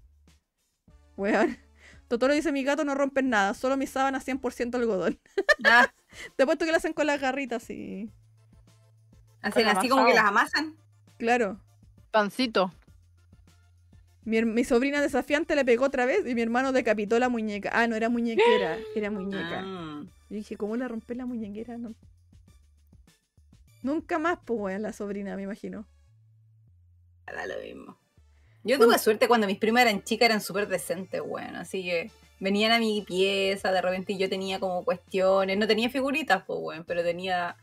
Weón. 1.17 1.59
Totoro 2.09 2.33
dice, 2.33 2.53
mi 2.53 2.65
gato 2.65 2.85
no 2.85 2.95
rompen 2.95 3.29
nada, 3.29 3.53
solo 3.53 3.77
mis 3.77 3.91
sábanas 3.91 4.27
100% 4.27 4.75
algodón. 4.77 5.19
Ah, 5.65 5.93
Te 6.37 6.45
apuesto 6.45 6.65
que 6.65 6.71
le 6.71 6.79
hacen 6.79 6.95
con 6.95 7.07
las 7.07 7.21
garritas 7.21 7.69
y... 7.69 8.11
hacen 9.43 9.67
así 9.67 9.91
como 9.91 10.07
que 10.07 10.15
las 10.15 10.25
amasan. 10.25 10.75
Claro. 11.19 11.61
Pancito. 12.11 12.73
Mi, 14.25 14.43
mi 14.43 14.65
sobrina 14.65 15.03
desafiante 15.03 15.55
le 15.55 15.65
pegó 15.65 15.85
otra 15.85 16.07
vez 16.07 16.27
y 16.27 16.35
mi 16.35 16.41
hermano 16.41 16.73
decapitó 16.73 17.19
la 17.19 17.29
muñeca. 17.29 17.71
Ah, 17.73 17.87
no 17.87 17.97
era 17.97 18.09
muñequera, 18.09 18.79
era 18.95 19.11
muñeca. 19.11 19.63
Ah. 19.65 20.03
Yo 20.31 20.37
dije, 20.37 20.57
¿cómo 20.57 20.77
le 20.77 20.89
rompe 20.89 21.15
la 21.15 21.27
muñequera? 21.27 21.77
No. 21.77 21.95
Nunca 23.83 24.19
más, 24.19 24.39
pues, 24.45 24.59
weón, 24.61 24.83
la 24.83 24.93
sobrina, 24.93 25.37
me 25.37 25.43
imagino. 25.43 25.87
Da 27.27 27.47
lo 27.47 27.59
mismo. 27.63 27.97
Yo 28.65 28.79
tuve 28.79 28.99
suerte 28.99 29.29
cuando 29.29 29.47
mis 29.47 29.59
primas 29.59 29.83
eran 29.83 30.03
chicas, 30.03 30.27
eran 30.27 30.41
súper 30.41 30.67
decentes, 30.69 31.21
bueno, 31.23 31.61
así 31.61 31.85
que 31.85 32.11
venían 32.41 32.73
a 32.73 32.79
mi 32.79 33.03
pieza 33.03 33.73
de 33.73 33.81
repente 33.81 34.17
yo 34.17 34.29
tenía 34.29 34.59
como 34.61 34.85
cuestiones, 34.85 35.57
no 35.57 35.67
tenía 35.67 35.89
figuritas, 35.91 36.43
pues 36.47 36.59
bueno, 36.61 36.85
pero 36.87 37.03
tenía, 37.03 37.57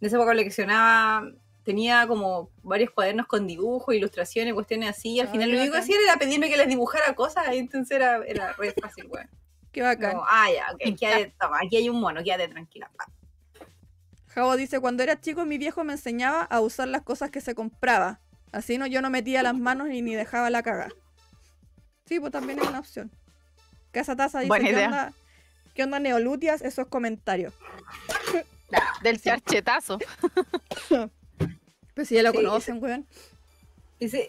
de 0.00 0.06
esa 0.06 0.16
época 0.16 0.30
coleccionaba, 0.30 1.28
tenía 1.64 2.06
como 2.06 2.50
varios 2.62 2.90
cuadernos 2.90 3.26
con 3.26 3.46
dibujos, 3.46 3.94
ilustraciones, 3.94 4.54
cuestiones 4.54 4.90
así, 4.90 5.14
y 5.14 5.20
al 5.20 5.28
Ah, 5.28 5.30
final 5.32 5.50
lo 5.50 5.58
único 5.58 5.72
que 5.72 5.78
hacían 5.80 6.00
era 6.02 6.16
pedirme 6.16 6.48
que 6.48 6.56
les 6.56 6.68
dibujara 6.68 7.14
cosas, 7.14 7.44
y 7.52 7.58
entonces 7.58 7.96
era, 7.96 8.24
era 8.26 8.52
re 8.52 8.72
fácil, 8.72 9.06
bueno. 9.08 9.28
Qué 9.72 9.82
bacán. 9.82 10.12
Como, 10.12 10.24
ah, 10.26 10.46
ya, 10.54 10.72
ok, 10.72 10.98
quédate, 10.98 11.34
toma, 11.38 11.58
aquí 11.62 11.76
hay 11.76 11.88
un 11.88 12.00
mono, 12.00 12.22
quédate 12.22 12.48
tranquila. 12.48 12.90
pa". 12.96 13.06
Javo 14.38 14.56
dice, 14.56 14.78
cuando 14.78 15.02
era 15.02 15.20
chico 15.20 15.44
mi 15.44 15.58
viejo 15.58 15.82
me 15.82 15.94
enseñaba 15.94 16.42
a 16.42 16.60
usar 16.60 16.86
las 16.86 17.02
cosas 17.02 17.32
que 17.32 17.40
se 17.40 17.56
compraba. 17.56 18.20
Así 18.52 18.78
no, 18.78 18.86
yo 18.86 19.02
no 19.02 19.10
metía 19.10 19.42
las 19.42 19.56
manos 19.56 19.88
y 19.90 20.00
ni 20.00 20.14
dejaba 20.14 20.48
la 20.48 20.62
caga. 20.62 20.90
Sí, 22.06 22.20
pues 22.20 22.30
también 22.30 22.60
es 22.60 22.68
una 22.68 22.78
opción. 22.78 23.10
Casa 23.90 24.14
Taza 24.14 24.38
dice, 24.38 24.48
Buena 24.48 24.68
¿qué 24.68 24.84
onda, 24.84 25.12
¿qué 25.74 25.82
onda 25.82 25.98
neolutias? 25.98 26.62
Esos 26.62 26.86
comentarios. 26.86 27.52
Del 29.02 29.20
charchetazo. 29.20 29.98
Pues 31.94 32.06
si 32.06 32.14
ya 32.14 32.22
lo 32.22 32.30
Sí, 32.30 32.36
conocen, 32.36 32.80
weón. 32.80 33.08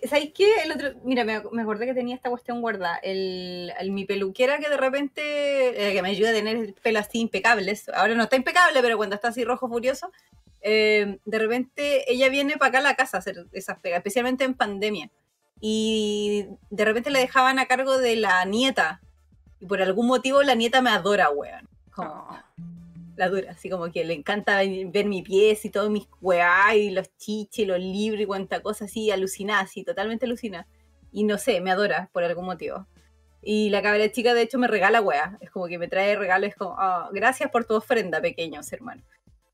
¿Sabéis 0.08 0.32
qué? 0.34 0.48
El 0.64 0.72
otro, 0.72 0.92
mira, 1.04 1.24
me, 1.24 1.42
me 1.52 1.62
acordé 1.62 1.86
que 1.86 1.94
tenía 1.94 2.16
esta 2.16 2.30
cuestión 2.30 2.62
guardada. 2.62 2.98
El, 3.04 3.72
mi 3.92 4.06
peluquera 4.06 4.58
que 4.60 4.68
de 4.70 4.78
repente, 4.78 5.22
eh, 5.90 5.94
que 5.94 6.02
me 6.02 6.10
ayuda 6.10 6.30
a 6.32 6.34
tener 6.34 6.58
el 6.58 6.74
pelo 6.74 7.00
así 7.00 7.20
impecable. 7.20 7.72
eso- 7.72 7.94
Ahora 7.96 8.16
no 8.16 8.24
está 8.24 8.36
impecable, 8.36 8.82
pero 8.82 8.98
cuando 8.98 9.16
está 9.16 9.28
así 9.28 9.44
rojo 9.44 9.68
furioso, 9.70 10.12
eh, 10.62 11.20
de 11.24 11.40
repente 11.40 12.12
ella 12.12 12.30
viene 12.30 12.58
para 12.58 12.70
acá 12.70 12.78
a 12.80 12.82
la 12.82 12.96
casa 12.96 13.18
a 13.18 13.20
hacer 13.20 13.46
esas 13.54 13.78
pegas, 13.80 13.98
especialmente 13.98 14.44
en 14.44 14.54
pandemia. 14.56 15.10
Y 15.62 16.48
de 16.70 16.86
repente 16.86 17.10
le 17.12 17.20
dejaban 17.20 17.60
a 17.60 17.66
cargo 17.68 17.98
de 17.98 18.16
la 18.16 18.44
nieta. 18.46 19.02
Y 19.60 19.66
por 19.66 19.82
algún 19.82 20.08
motivo 20.08 20.42
la 20.42 20.56
nieta 20.56 20.82
me 20.82 20.90
adora, 20.90 21.30
weón. 21.30 21.68
Como, 21.92 22.28
la 23.20 23.30
dura, 23.30 23.52
así 23.52 23.70
como 23.70 23.92
que 23.92 24.06
le 24.06 24.14
encanta 24.14 24.62
ver 24.88 25.06
mi 25.06 25.22
pies 25.22 25.66
y 25.66 25.70
todos 25.70 25.90
mis 25.92 26.08
weá 26.22 26.74
y 26.76 26.90
los 26.90 27.16
chiches, 27.18 27.68
los 27.68 27.78
libros 27.80 28.22
y 28.22 28.26
cuanta 28.26 28.62
cosa 28.62 28.86
así, 28.86 29.12
alucinada, 29.12 29.60
así, 29.62 29.84
totalmente 29.84 30.26
alucinada. 30.26 30.66
Y 31.12 31.24
no 31.26 31.38
sé, 31.38 31.60
me 31.60 31.70
adora 31.70 32.10
por 32.14 32.24
algún 32.24 32.46
motivo. 32.46 32.88
Y 33.42 33.70
la 33.72 33.82
cabra 33.82 34.10
chica, 34.12 34.34
de 34.34 34.42
hecho, 34.44 34.58
me 34.58 34.68
regala 34.68 35.02
weá. 35.02 35.38
Es 35.42 35.50
como 35.52 35.68
que 35.68 35.78
me 35.78 35.88
trae 35.88 36.16
regalos, 36.16 36.56
como, 36.56 36.76
"Ah, 36.78 37.10
gracias 37.12 37.52
por 37.52 37.66
tu 37.66 37.76
ofrenda, 37.76 38.22
pequeños 38.22 38.72
hermanos. 38.72 39.06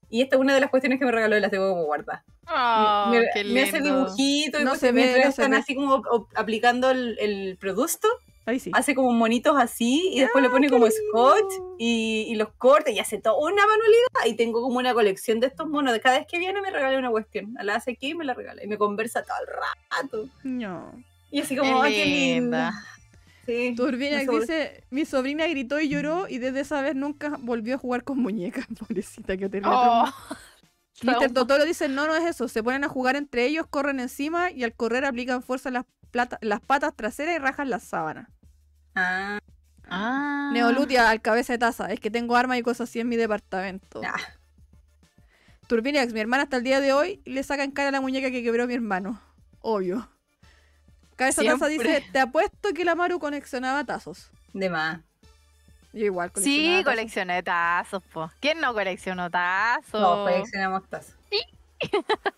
Y 0.09 0.21
esta 0.21 0.35
es 0.35 0.39
una 0.41 0.53
de 0.53 0.59
las 0.61 0.69
cuestiones 0.69 0.99
que 0.99 1.05
me 1.05 1.11
regaló 1.11 1.35
y 1.35 1.39
las 1.41 1.49
tengo 1.49 1.69
como 1.71 1.85
guardadas. 1.85 2.23
Oh, 2.47 3.09
me, 3.09 3.25
qué 3.33 3.43
me 3.45 3.63
hace 3.63 3.79
lindo. 3.79 4.05
dibujitos 4.05 4.61
y 4.61 4.63
No 4.63 4.75
se 4.75 4.87
ve, 4.91 5.01
mientras 5.01 5.25
no 5.25 5.31
se 5.31 5.41
están 5.41 5.51
ve. 5.51 5.57
así 5.57 5.73
como 5.75 6.03
aplicando 6.35 6.91
el, 6.91 7.17
el 7.19 7.57
producto, 7.57 8.07
Ahí 8.45 8.59
sí. 8.59 8.69
hace 8.73 8.93
como 8.93 9.11
monitos 9.11 9.55
así 9.57 10.09
y 10.13 10.19
después 10.19 10.43
le 10.43 10.49
pone 10.49 10.67
qué 10.67 10.73
como 10.73 10.85
scotch 10.87 11.53
y, 11.79 12.25
y 12.29 12.35
los 12.35 12.49
corta 12.57 12.91
y 12.91 12.99
hace 12.99 13.19
toda 13.19 13.37
una 13.37 13.65
manualidad 13.65 14.25
y 14.27 14.35
tengo 14.35 14.61
como 14.61 14.77
una 14.77 14.93
colección 14.93 15.39
de 15.39 15.47
estos 15.47 15.67
monos. 15.67 15.97
Cada 15.99 16.19
vez 16.19 16.27
que 16.29 16.37
viene 16.37 16.61
me 16.61 16.69
regala 16.69 16.97
una 16.99 17.09
cuestión. 17.09 17.55
La 17.63 17.75
hace 17.75 17.91
aquí 17.91 18.09
y 18.09 18.15
me 18.15 18.23
la 18.23 18.33
regala 18.35 18.63
y 18.63 18.67
me 18.67 18.77
conversa 18.77 19.23
todo 19.23 19.37
el 19.41 19.47
rato. 20.01 20.29
No. 20.43 20.91
Y 21.31 21.41
así 21.41 21.55
Qué 21.55 21.61
como, 21.61 21.81
¡ay, 21.81 21.93
qué 21.95 22.05
linda. 22.05 22.71
Sí. 23.45 23.73
Turbina 23.75 24.23
no 24.23 24.39
dice, 24.39 24.83
mi 24.89 25.05
sobrina 25.05 25.45
gritó 25.47 25.79
y 25.79 25.87
lloró 25.87 26.27
y 26.27 26.39
desde 26.39 26.61
esa 26.61 26.81
vez 26.81 26.95
nunca 26.95 27.37
volvió 27.41 27.75
a 27.75 27.77
jugar 27.77 28.03
con 28.03 28.19
muñecas. 28.19 28.65
Pobrecita 28.79 29.37
que 29.37 29.49
tenía 29.49 29.69
Oh, 29.71 30.05
Mr. 31.03 31.31
Totoro 31.33 31.63
dice, 31.65 31.87
no, 31.89 32.07
no 32.07 32.15
es 32.15 32.23
eso. 32.23 32.47
Se 32.47 32.63
ponen 32.63 32.83
a 32.83 32.89
jugar 32.89 33.15
entre 33.15 33.45
ellos, 33.45 33.65
corren 33.67 33.99
encima 33.99 34.51
y 34.51 34.63
al 34.63 34.73
correr 34.73 35.05
aplican 35.05 35.43
fuerza 35.43 35.69
en 35.69 35.73
las, 35.73 35.85
plata- 36.09 36.39
las 36.41 36.59
patas 36.61 36.95
traseras 36.95 37.35
y 37.35 37.39
rajan 37.39 37.69
las 37.69 37.83
sábanas. 37.83 38.29
Ah, 38.95 39.39
Ah. 39.87 40.49
Neolutia 40.51 41.09
al 41.09 41.21
cabeza 41.21 41.53
de 41.53 41.59
taza. 41.59 41.91
Es 41.93 41.99
que 41.99 42.09
tengo 42.09 42.35
armas 42.35 42.57
y 42.57 42.63
cosas 42.63 42.89
así 42.89 42.99
en 42.99 43.07
mi 43.09 43.17
departamento. 43.17 44.01
ah. 44.03 44.15
Turbinax, 45.67 46.13
mi 46.13 46.19
hermana 46.19 46.43
hasta 46.43 46.57
el 46.57 46.63
día 46.63 46.79
de 46.81 46.93
hoy 46.93 47.21
le 47.25 47.43
saca 47.43 47.63
en 47.63 47.71
cara 47.71 47.91
la 47.91 48.01
muñeca 48.01 48.29
que 48.31 48.43
quebró 48.43 48.67
mi 48.67 48.73
hermano. 48.75 49.19
Obvio. 49.61 50.09
Cabeza 51.15 51.41
de 51.43 51.49
taza 51.49 51.67
Siempre. 51.67 51.95
dice, 51.99 52.09
te 52.11 52.19
apuesto 52.19 52.73
que 52.73 52.83
la 52.85 52.93
Maru 52.95 53.19
coleccionaba 53.19 53.83
tazos. 53.83 54.31
de 54.53 54.69
más. 54.69 54.99
Yo 55.93 56.05
igual 56.05 56.31
Sí, 56.35 56.71
tazos. 56.81 56.85
coleccioné 56.93 57.41
tazos, 57.43 58.03
po. 58.11 58.29
¿Quién 58.41 58.59
no 58.59 58.73
coleccionó 58.73 59.29
tazos? 59.31 60.01
No, 60.01 60.23
coleccionamos 60.25 60.87
tazos. 60.89 61.15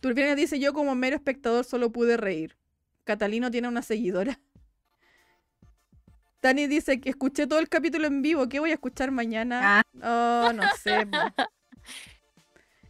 Turbinax 0.00 0.36
dice, 0.36 0.58
yo 0.58 0.72
como 0.72 0.94
mero 0.94 1.16
espectador 1.16 1.64
solo 1.64 1.90
pude 1.90 2.16
reír. 2.16 2.56
Catalino 3.04 3.50
tiene 3.50 3.68
una 3.68 3.82
seguidora. 3.82 4.38
Dani 6.42 6.66
dice 6.66 7.00
que 7.00 7.10
escuché 7.10 7.46
todo 7.46 7.58
el 7.58 7.68
capítulo 7.68 8.06
en 8.06 8.22
vivo. 8.22 8.48
¿Qué 8.48 8.60
voy 8.60 8.70
a 8.70 8.74
escuchar 8.74 9.10
mañana? 9.10 9.82
Oh, 10.02 10.52
no 10.54 10.62
sé. 10.82 11.06
po. 11.06 11.18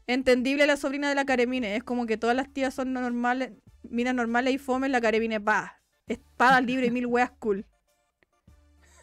Entendible 0.06 0.66
la 0.66 0.76
sobrina 0.76 1.08
de 1.08 1.14
la 1.14 1.24
Caremine. 1.24 1.76
Es 1.76 1.82
como 1.84 2.06
que 2.06 2.16
todas 2.16 2.36
las 2.36 2.52
tías 2.52 2.74
son 2.74 2.92
normales, 2.92 3.52
miran 3.82 4.16
normales 4.16 4.54
y 4.54 4.58
fome. 4.58 4.88
La 4.88 5.00
Caremine, 5.00 5.40
pa. 5.40 5.80
Espada 6.06 6.60
libre 6.60 6.86
y 6.86 6.90
mil 6.90 7.06
weas 7.06 7.30
cool. 7.38 7.64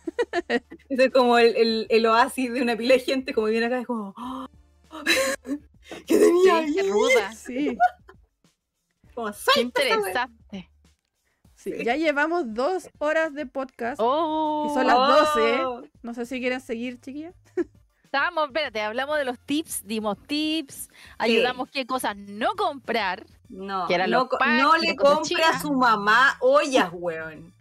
Eso 0.90 1.04
es 1.04 1.12
como 1.12 1.38
el, 1.38 1.56
el, 1.56 1.88
el 1.90 2.06
oasis 2.06 2.52
de 2.54 2.62
una 2.62 2.76
pila 2.78 2.94
de 2.96 3.00
gente, 3.02 3.34
como 3.34 3.48
viene 3.48 3.66
acá, 3.68 3.80
es 3.80 3.88
como. 3.88 4.14
¡oh! 4.18 4.48
¿Qué 6.06 6.18
tenía 6.18 6.66
Sí, 6.68 6.74
qué 6.74 6.82
ahí? 6.82 6.90
ruda. 6.90 7.32
Sí, 7.34 7.78
Como, 9.14 9.32
Qué 9.54 9.62
interesante. 9.62 10.70
Sí. 11.58 11.74
Sí. 11.78 11.84
Ya 11.84 11.96
llevamos 11.98 12.54
dos 12.54 12.90
horas 13.00 13.34
de 13.34 13.46
podcast. 13.46 14.00
Oh, 14.02 14.68
Y 14.70 14.74
son 14.74 14.88
las 14.88 14.96
12. 14.96 15.66
Oh. 15.66 15.82
No 16.04 16.14
sé 16.14 16.26
si 16.26 16.40
quieren 16.40 16.62
seguir, 16.62 17.02
chiquillas. 17.02 17.34
Estábamos, 18.06 18.48
espérate, 18.48 18.80
hablamos 18.82 19.18
de 19.18 19.26
los 19.26 19.38
tips, 19.38 19.86
dimos 19.86 20.18
tips, 20.28 20.88
ayudamos 21.18 21.70
qué 21.70 21.86
cosas 21.86 22.16
no 22.16 22.54
comprar. 22.56 23.26
No, 23.50 23.86
Que 23.88 23.96
eran 23.96 24.12
no, 24.12 24.30
packs 24.30 24.62
no 24.64 24.78
le 24.78 24.96
chinas. 25.24 25.58
a 25.58 25.60
su 25.60 25.74
mamá 25.74 26.38
ollas, 26.40 26.90
weón. 26.94 27.54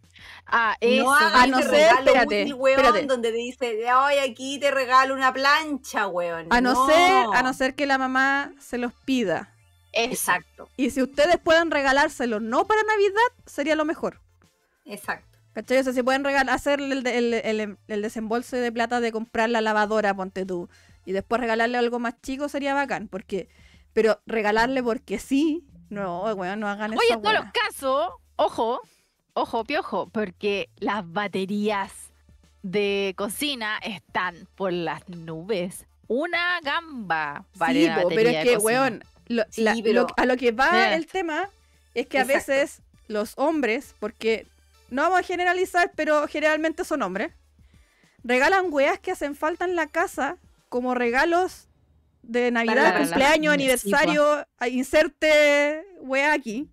Ah, 0.46 0.76
eso. 0.80 1.02
no 1.04 1.12
a 1.14 1.46
no 1.48 1.58
ese 1.58 1.68
ser- 1.70 1.90
espérate, 1.98 2.42
útil, 2.44 2.54
weón, 2.54 2.78
espérate. 2.78 3.06
donde 3.06 3.32
te 3.32 3.36
dice, 3.36 3.92
hoy 3.92 4.14
aquí 4.18 4.60
te 4.60 4.70
regalo 4.70 5.14
una 5.14 5.32
plancha, 5.32 6.06
weón. 6.06 6.46
A 6.50 6.60
no, 6.60 6.86
ser, 6.86 7.26
a 7.34 7.42
no 7.42 7.52
ser 7.52 7.74
que 7.74 7.86
la 7.86 7.98
mamá 7.98 8.52
se 8.60 8.78
los 8.78 8.92
pida. 9.04 9.52
Exacto, 9.96 10.68
Y 10.76 10.90
si 10.90 11.02
ustedes 11.02 11.38
pueden 11.38 11.70
regalárselo 11.70 12.38
no 12.40 12.66
para 12.66 12.82
Navidad, 12.82 13.44
sería 13.46 13.74
lo 13.76 13.84
mejor. 13.84 14.20
exacto. 14.84 15.26
¿Cachai? 15.54 15.78
O 15.78 15.84
sea, 15.84 15.94
si 15.94 16.02
pueden 16.02 16.22
regalar, 16.22 16.54
hacer 16.54 16.80
el, 16.82 17.06
el, 17.06 17.32
el- 17.32 17.78
el 17.88 18.02
desembolso 18.02 18.56
de 18.56 18.70
plata 18.70 19.00
de 19.00 19.10
comprar 19.10 19.48
la 19.48 19.62
lavadora, 19.62 20.12
ponte 20.14 20.44
tú, 20.44 20.68
y 21.06 21.12
después 21.12 21.40
regalarle 21.40 21.78
algo 21.78 21.98
más 21.98 22.20
chico 22.20 22.50
sería 22.50 22.74
bacán, 22.74 23.08
porque, 23.08 23.48
pero 23.94 24.20
regalarle 24.26 24.82
porque 24.82 25.18
sí, 25.18 25.64
no, 25.88 26.24
weón, 26.34 26.60
no 26.60 26.68
hagan 26.68 26.92
eso. 26.92 27.00
Oye, 27.02 27.14
en 27.14 27.22
todos 27.22 27.34
los 27.36 27.46
casos, 27.52 28.10
ojo, 28.36 28.80
ojo, 29.32 29.64
piojo, 29.64 30.10
porque 30.10 30.68
las 30.76 31.10
baterías 31.10 31.90
de 32.62 33.14
cocina 33.16 33.78
están 33.78 34.46
por 34.56 34.74
las 34.74 35.08
nubes. 35.08 35.86
Una 36.06 36.60
gamba 36.62 37.46
vale 37.54 37.86
Sí, 37.86 37.90
pero 38.14 38.28
es 38.28 38.44
que, 38.44 38.56
weón, 38.58 39.02
lo- 39.28 39.44
Sí, 39.50 39.62
la- 39.62 39.74
pero- 39.82 40.02
lo- 40.02 40.06
a 40.16 40.24
lo 40.26 40.36
que 40.36 40.52
va 40.52 40.94
el 40.94 41.06
tema 41.06 41.48
es 41.94 42.06
que 42.06 42.18
a 42.18 42.24
veces 42.24 42.82
los 43.08 43.32
hombres, 43.36 43.94
porque 43.98 44.46
no 44.90 45.02
vamos 45.02 45.20
a 45.20 45.22
generalizar, 45.22 45.92
pero 45.94 46.26
generalmente 46.28 46.84
son 46.84 47.02
hombres, 47.02 47.32
regalan 48.24 48.66
weas 48.70 48.98
que 48.98 49.12
hacen 49.12 49.34
falta 49.36 49.64
en 49.64 49.76
la 49.76 49.86
casa 49.88 50.36
como 50.68 50.94
regalos 50.94 51.68
de 52.22 52.50
Navidad, 52.50 52.74
la- 52.76 52.90
la- 52.92 52.98
cumpleaños, 53.06 53.54
aniversario, 53.54 54.46
inserte 54.68 55.84
wea 56.00 56.32
aquí, 56.32 56.68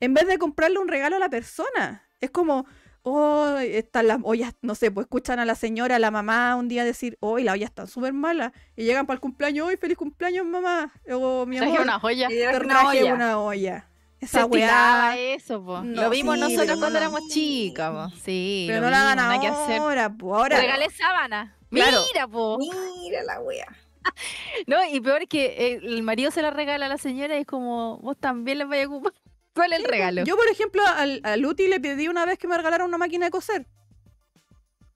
en 0.00 0.14
vez 0.14 0.26
de 0.26 0.38
comprarle 0.38 0.78
un 0.78 0.88
regalo 0.88 1.16
a 1.16 1.18
la 1.18 1.28
persona. 1.30 2.02
Es 2.20 2.30
como, 2.30 2.66
oh, 3.02 3.56
están 3.58 4.08
las 4.08 4.18
ollas, 4.22 4.54
no 4.62 4.74
sé, 4.74 4.90
pues 4.90 5.04
escuchan 5.06 5.38
a 5.38 5.44
la 5.44 5.54
señora, 5.54 5.96
a 5.96 5.98
la 5.98 6.10
mamá 6.10 6.56
un 6.56 6.68
día 6.68 6.84
decir, 6.84 7.16
hoy 7.20 7.42
la 7.44 7.52
olla 7.52 7.66
está 7.66 7.86
súper 7.86 8.12
mala, 8.12 8.52
y 8.76 8.84
llegan 8.84 9.06
para 9.06 9.14
el 9.14 9.20
cumpleaños, 9.20 9.66
hoy 9.68 9.76
feliz 9.76 9.96
cumpleaños 9.96 10.46
mamá, 10.46 10.92
o 11.12 11.46
mi 11.46 11.56
Traje 11.56 11.70
amor, 11.72 11.82
una 11.82 11.98
joya. 12.00 12.28
Te 12.28 12.40
era 12.42 12.58
una 12.58 12.68
traje 12.68 13.02
olla. 13.02 13.14
una 13.14 13.40
olla. 13.40 13.86
Se 14.20 14.26
Esa 14.26 14.40
estilaba 14.42 15.14
weá, 15.14 15.18
eso, 15.34 15.64
po. 15.64 15.80
No, 15.82 16.02
Lo 16.02 16.10
vimos 16.10 16.34
sí, 16.34 16.40
nosotros 16.42 16.78
cuando 16.78 16.90
no. 16.90 16.98
éramos 16.98 17.28
chicas, 17.28 17.90
po. 17.90 18.16
Sí, 18.22 18.66
pero 18.68 18.80
lo 18.80 18.86
no 18.86 18.90
la 18.90 19.00
hagan 19.12 19.16
vimos, 19.18 19.30
nada 19.30 19.40
que 19.40 19.46
hacer. 19.48 19.78
ahora, 19.80 20.12
pues 20.12 20.36
ahora. 20.36 20.60
Regalé 20.60 20.90
sábana. 20.90 21.56
Claro. 21.70 21.98
Mira, 22.12 22.28
po. 22.28 22.58
Mira 22.58 23.22
la 23.22 23.40
wea. 23.40 23.66
No, 24.66 24.76
y 24.90 25.00
peor 25.00 25.26
que 25.28 25.74
el 25.74 25.86
el 25.94 26.02
marido 26.02 26.30
se 26.30 26.42
la 26.42 26.50
regala 26.50 26.86
a 26.86 26.88
la 26.88 26.98
señora 26.98 27.36
y 27.36 27.40
es 27.40 27.46
como, 27.46 27.98
vos 27.98 28.16
también 28.18 28.58
les 28.58 28.68
vais 28.68 28.84
a 28.84 28.88
ocupar. 28.88 29.12
¿Cuál 29.54 29.72
es 29.72 29.80
el 29.80 29.84
regalo? 29.84 30.24
Yo, 30.24 30.36
por 30.36 30.46
ejemplo, 30.48 30.82
al, 30.86 31.20
a 31.24 31.36
Luti 31.36 31.66
le 31.68 31.80
pedí 31.80 32.08
una 32.08 32.24
vez 32.24 32.38
que 32.38 32.46
me 32.48 32.56
regalara 32.56 32.84
una 32.84 32.98
máquina 32.98 33.26
de 33.26 33.30
coser. 33.30 33.66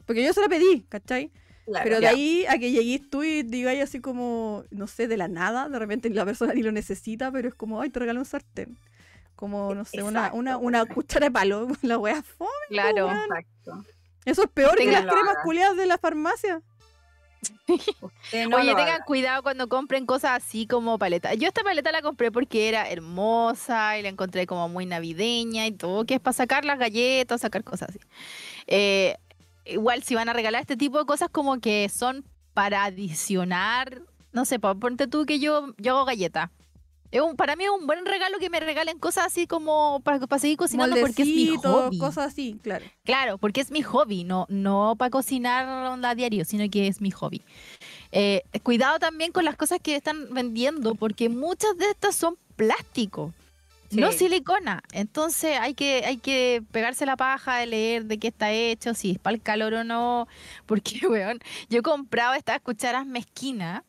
Porque 0.07 0.25
yo 0.25 0.33
se 0.33 0.41
la 0.41 0.49
pedí, 0.49 0.85
¿cachai? 0.89 1.33
Claro. 1.67 1.85
Pero 1.85 1.97
de 1.97 2.03
Ya. 2.03 2.11
ahí 2.11 2.45
a 2.47 2.59
que 2.59 2.71
llegues 2.71 3.09
tú 3.09 3.23
y 3.25 3.43
digáis 3.43 3.83
así 3.83 4.01
como, 4.01 4.65
no 4.71 4.87
sé, 4.87 5.09
de 5.09 5.17
la 5.17 5.29
nada, 5.29 5.69
de 5.69 5.79
repente 5.79 6.11
la 6.11 6.25
persona 6.27 6.53
ni 6.53 6.63
lo 6.63 6.73
necesita, 6.73 7.33
pero 7.33 7.49
es 7.49 7.55
como, 7.55 7.81
ay, 7.81 7.91
te 7.91 8.01
regalo 8.01 8.21
un 8.21 8.27
sartén. 8.27 8.79
Como, 9.35 9.75
no 9.75 9.85
sé, 9.85 10.03
una, 10.03 10.33
una, 10.33 10.59
una 10.59 10.85
cuchara 10.87 11.27
de 11.27 11.33
palo, 11.33 11.67
la 11.83 11.99
wea 11.99 12.23
fome. 12.23 12.51
Claro. 12.69 13.11
Exacto. 13.11 13.85
Eso 14.27 14.43
es 14.45 14.51
peor 14.51 14.77
que 14.77 14.91
las 14.91 15.03
cremas 15.07 15.37
culiadas 15.43 15.77
de 15.77 15.87
la 15.87 15.99
farmacia. 15.99 16.63
No 18.49 18.57
Oye, 18.57 18.75
tengan 18.75 18.89
haga. 18.89 19.05
cuidado 19.05 19.43
cuando 19.43 19.69
compren 19.69 20.07
cosas 20.07 20.43
así 20.43 20.67
como 20.67 20.99
paleta. 20.99 21.35
Yo 21.35 21.47
esta 21.49 21.63
paleta 21.63 21.93
la 21.93 22.03
compré 22.03 22.33
porque 22.33 22.69
era 22.69 22.89
hermosa 22.91 23.99
y 23.99 24.03
la 24.03 24.09
encontré 24.09 24.47
como 24.47 24.69
muy 24.69 24.87
navideña 24.87 25.67
y 25.67 25.73
todo, 25.73 26.05
que 26.05 26.15
es 26.15 26.21
para 26.21 26.35
sacar 26.35 26.65
las 26.65 26.79
galletas, 26.79 27.41
sacar 27.43 27.63
cosas 27.65 27.91
así. 27.91 27.99
Eh, 28.67 29.17
igual 29.65 30.03
si 30.03 30.15
van 30.15 30.29
a 30.29 30.33
regalar 30.33 30.61
este 30.63 30.77
tipo 30.77 30.99
de 30.99 31.05
cosas 31.07 31.29
como 31.31 31.61
que 31.61 31.89
son 31.89 32.25
para 32.55 32.85
adicionar, 32.85 34.03
no 34.33 34.45
sé, 34.45 34.59
ponte 34.59 35.07
tú 35.07 35.27
que 35.27 35.39
yo, 35.39 35.75
yo 35.79 35.97
hago 35.97 36.05
galleta. 36.07 36.51
Es 37.15 37.21
un, 37.21 37.37
para 37.37 37.55
mí 37.55 37.63
es 37.63 37.71
un 37.71 37.87
buen 37.87 38.05
regalo 38.05 38.41
que 38.41 38.51
me 38.51 38.59
regalen 38.59 38.99
cosas 38.99 39.27
así 39.27 39.47
como 39.47 40.01
para, 40.03 40.19
para 40.27 40.41
seguir 40.41 40.57
cocinando 40.57 40.97
porque 40.99 41.23
es 41.23 41.29
mi 41.29 41.57
hobby. 41.59 41.99
cosas 41.99 42.27
así, 42.27 42.59
claro. 42.61 42.85
Claro, 43.05 43.39
porque 43.39 43.61
es 43.61 43.71
mi 43.71 43.83
hobby, 43.83 44.25
no, 44.25 44.47
no 44.49 44.97
para 44.99 45.11
cocinar 45.11 45.87
onda 45.87 46.11
a 46.11 46.15
diario, 46.17 46.45
sino 46.45 46.69
que 46.69 46.89
es 46.89 47.01
mi 47.01 47.13
hobby. 47.13 47.41
Eh, 48.11 48.43
cuidado 48.65 48.99
también 48.99 49.31
con 49.31 49.45
las 49.45 49.55
cosas 49.55 49.79
que 49.81 49.95
están 49.95 50.35
vendiendo, 50.35 50.97
porque 50.97 51.29
muchas 51.29 51.79
de 51.79 51.89
estas 51.89 52.17
son 52.17 52.37
plástico, 52.57 53.33
no 53.93 54.11
silicona. 54.11 54.83
Entonces 54.93 55.57
hay 55.61 55.75
que, 55.75 56.03
hay 56.05 56.17
que 56.17 56.65
pegarse 56.73 57.07
la 57.07 57.17
paja 57.17 57.59
de 57.59 57.67
leer 57.67 58.07
de 58.07 58.19
qué 58.19 58.27
está 58.27 58.51
hecho, 58.51 58.93
si 58.95 59.13
es 59.13 59.19
para 59.21 59.35
el 59.37 59.41
calor 59.41 59.73
o 59.75 59.85
no. 59.85 60.27
Porque, 60.67 61.07
weón, 61.07 61.39
yo 61.71 61.79
he 61.79 61.83
comprado 61.83 62.35
estas 62.35 62.61
cucharas 62.61 63.07
mezquinas, 63.07 63.85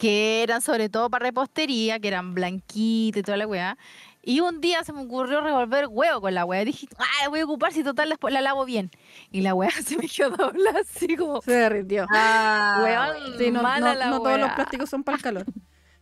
que 0.00 0.42
eran 0.42 0.62
sobre 0.62 0.88
todo 0.88 1.10
para 1.10 1.26
repostería, 1.26 2.00
que 2.00 2.08
eran 2.08 2.34
blanquitas 2.34 3.20
y 3.20 3.22
toda 3.22 3.36
la 3.36 3.46
weá. 3.46 3.76
Y 4.22 4.40
un 4.40 4.60
día 4.60 4.82
se 4.84 4.92
me 4.92 5.02
ocurrió 5.02 5.40
revolver 5.40 5.86
huevo 5.88 6.20
con 6.22 6.34
la 6.34 6.44
weá. 6.44 6.64
Dije, 6.64 6.86
ah, 6.98 7.28
voy 7.28 7.40
a 7.40 7.44
ocupar 7.44 7.72
si 7.72 7.82
total 7.84 8.08
después 8.08 8.34
la 8.34 8.40
lavo 8.40 8.64
bien. 8.64 8.90
Y 9.30 9.40
la 9.42 9.54
weá 9.54 9.70
se 9.84 9.96
me 9.96 10.08
quedó 10.08 10.30
doblada 10.30 10.80
así 10.80 11.16
como, 11.16 11.40
Se 11.42 11.52
derritió. 11.52 12.06
Ah, 12.10 12.80
weón, 12.82 13.22
bueno. 13.22 13.38
Sí, 13.38 13.50
no, 13.50 13.62
mala 13.62 13.92
no- 13.94 13.98
la 13.98 14.06
no 14.10 14.20
todos 14.22 14.38
los 14.40 14.50
plásticos 14.52 14.90
son 14.90 15.04
para 15.04 15.16
el 15.16 15.22
calor. 15.22 15.44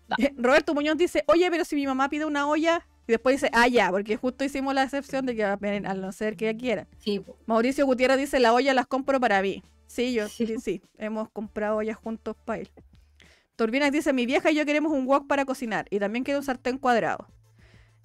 No. 0.08 0.16
Eh, 0.24 0.32
Roberto 0.38 0.72
Muñoz 0.72 0.96
dice, 0.96 1.22
oye, 1.26 1.50
pero 1.50 1.66
si 1.66 1.76
mi 1.76 1.86
mamá 1.86 2.08
pide 2.08 2.24
una 2.24 2.48
olla 2.48 2.80
Y 3.06 3.12
después 3.12 3.34
dice, 3.36 3.50
ah, 3.52 3.68
ya, 3.68 3.90
porque 3.90 4.16
justo 4.16 4.42
hicimos 4.42 4.72
la 4.74 4.84
excepción 4.84 5.26
de 5.26 5.36
que 5.36 5.44
al 5.44 6.00
no 6.00 6.12
ser 6.12 6.34
que 6.34 6.48
ella 6.48 6.58
quiera. 6.58 6.86
Sí. 7.00 7.20
Mauricio 7.44 7.84
Gutiérrez 7.84 8.16
dice, 8.16 8.40
la 8.40 8.54
olla 8.54 8.72
las 8.72 8.86
compro 8.86 9.20
para 9.20 9.42
mí. 9.42 9.62
Sí, 9.86 10.14
yo 10.14 10.26
Sí. 10.30 10.46
sí, 10.46 10.56
sí, 10.64 10.82
hemos 10.96 11.28
comprado 11.28 11.76
ollas 11.76 11.98
juntos 11.98 12.36
para 12.46 12.60
él. 12.62 12.70
Turbinas 13.58 13.90
dice, 13.90 14.12
mi 14.12 14.24
vieja 14.24 14.52
y 14.52 14.54
yo 14.54 14.64
queremos 14.64 14.92
un 14.92 15.04
wok 15.04 15.26
para 15.26 15.44
cocinar 15.44 15.88
y 15.90 15.98
también 15.98 16.22
quiero 16.22 16.38
un 16.38 16.44
sartén 16.44 16.78
cuadrado. 16.78 17.26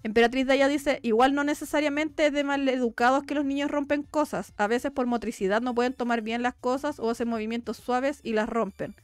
Emperatriz 0.01 0.47
Daya 0.47 0.67
dice, 0.67 0.97
igual 1.03 1.35
no 1.35 1.43
necesariamente 1.43 2.25
es 2.25 2.33
de 2.33 2.43
maleducados 2.43 3.23
que 3.23 3.35
los 3.35 3.45
niños 3.45 3.69
rompen 3.69 4.01
cosas. 4.01 4.53
A 4.57 4.65
veces 4.65 4.91
por 4.91 5.05
motricidad 5.05 5.61
no 5.61 5.75
pueden 5.75 5.93
tomar 5.93 6.23
bien 6.23 6.41
las 6.41 6.55
cosas 6.55 6.97
o 6.97 7.11
hacen 7.11 7.27
movimientos 7.27 7.77
suaves 7.77 8.19
y 8.23 8.33
las 8.33 8.49
rompen. 8.49 8.95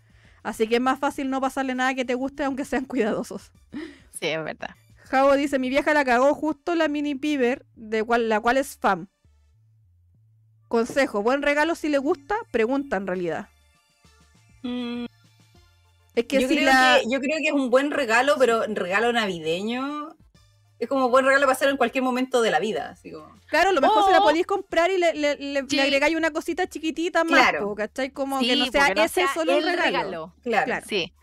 Así 0.41 0.67
que 0.67 0.77
es 0.77 0.81
más 0.81 0.97
fácil 0.97 1.29
no 1.29 1.39
pasarle 1.39 1.75
nada 1.75 1.93
que 1.93 2.03
te 2.03 2.15
guste 2.15 2.43
aunque 2.43 2.65
sean 2.65 2.85
cuidadosos. 2.85 3.51
Sí, 4.19 4.25
es 4.25 4.43
verdad. 4.43 4.71
Javo 5.03 5.35
dice, 5.35 5.59
mi 5.59 5.69
vieja 5.69 5.93
la 5.93 6.03
cagó 6.03 6.33
justo 6.33 6.73
la 6.73 6.87
mini 6.87 7.13
piber, 7.13 7.63
de 7.75 8.03
cual, 8.03 8.27
la 8.27 8.39
cual 8.39 8.57
es 8.57 8.75
fan. 8.75 9.07
Consejo, 10.67 11.21
buen 11.21 11.43
regalo 11.43 11.75
si 11.75 11.89
le 11.89 11.99
gusta, 11.99 12.35
pregunta 12.49 12.97
en 12.97 13.05
realidad. 13.05 13.49
Mm, 14.63 15.05
Es 16.19 16.25
que 16.25 16.41
yo, 16.41 16.47
si 16.47 16.55
creo 16.55 16.65
la... 16.67 16.99
que, 17.01 17.09
yo 17.09 17.19
creo 17.19 17.37
que 17.37 17.47
es 17.47 17.53
un 17.53 17.69
buen 17.69 17.91
regalo, 17.91 18.35
pero 18.39 18.63
un 18.67 18.75
regalo 18.75 19.11
navideño 19.13 20.15
es 20.79 20.87
como 20.87 21.09
buen 21.09 21.25
regalo 21.25 21.45
para 21.45 21.53
hacer 21.53 21.69
en 21.69 21.77
cualquier 21.77 22.03
momento 22.03 22.41
de 22.41 22.51
la 22.51 22.59
vida. 22.59 22.89
Así 22.91 23.11
como, 23.11 23.27
Claro, 23.47 23.69
a 23.69 23.73
lo 23.73 23.81
mejor 23.81 24.05
se 24.05 24.11
la 24.11 24.19
O- 24.19 24.23
podéis 24.23 24.45
comprar 24.45 24.89
y 24.91 24.97
le, 24.97 25.13
le, 25.13 25.35
le- 25.35 25.61
Sí. 25.67 25.75
le 25.75 25.81
agregáis 25.81 26.15
una 26.15 26.31
cosita 26.31 26.67
chiquitita 26.67 27.23
más, 27.23 27.49
Claro. 27.49 27.75
¿cachai? 27.75 28.11
Como 28.11 28.39
Sí, 28.39 28.47
que 28.47 28.55
no 28.55 28.65
sea 28.67 28.93
no 28.93 29.03
ese 29.03 29.13
sea 29.21 29.33
solo 29.33 29.57
el 29.57 29.63
regalo. 29.77 30.33
claro. 30.43 30.65
Claro. 30.65 30.85
Sí. 30.87 31.13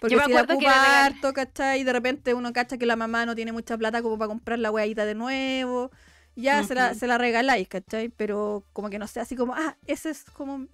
Porque 0.00 0.14
Yo 0.14 0.20
me 0.20 0.26
si 0.26 0.32
acuerdo 0.32 0.58
que 0.58 0.66
harto, 0.68 1.32
¿cachai? 1.32 1.80
Y 1.80 1.84
de 1.84 1.92
repente 1.92 2.34
uno 2.34 2.52
cacha 2.52 2.78
que 2.78 2.86
la 2.86 2.94
mamá 2.96 3.26
no 3.26 3.34
tiene 3.34 3.50
mucha 3.52 3.76
plata 3.76 4.00
como 4.00 4.16
para 4.16 4.28
comprar 4.28 4.58
la 4.60 4.70
weadita 4.70 5.04
de 5.04 5.14
nuevo. 5.14 5.90
Ya 6.36 6.62
se, 6.64 6.74
la, 6.74 6.94
se 6.94 7.06
la 7.06 7.18
regaláis, 7.18 7.68
¿cachai? 7.68 8.08
Pero 8.08 8.64
como 8.72 8.88
que 8.90 8.98
no 8.98 9.06
sea 9.08 9.24
así 9.24 9.36
como, 9.36 9.54
ah, 9.54 9.76
ese 9.86 10.10
es 10.10 10.24
como 10.32 10.66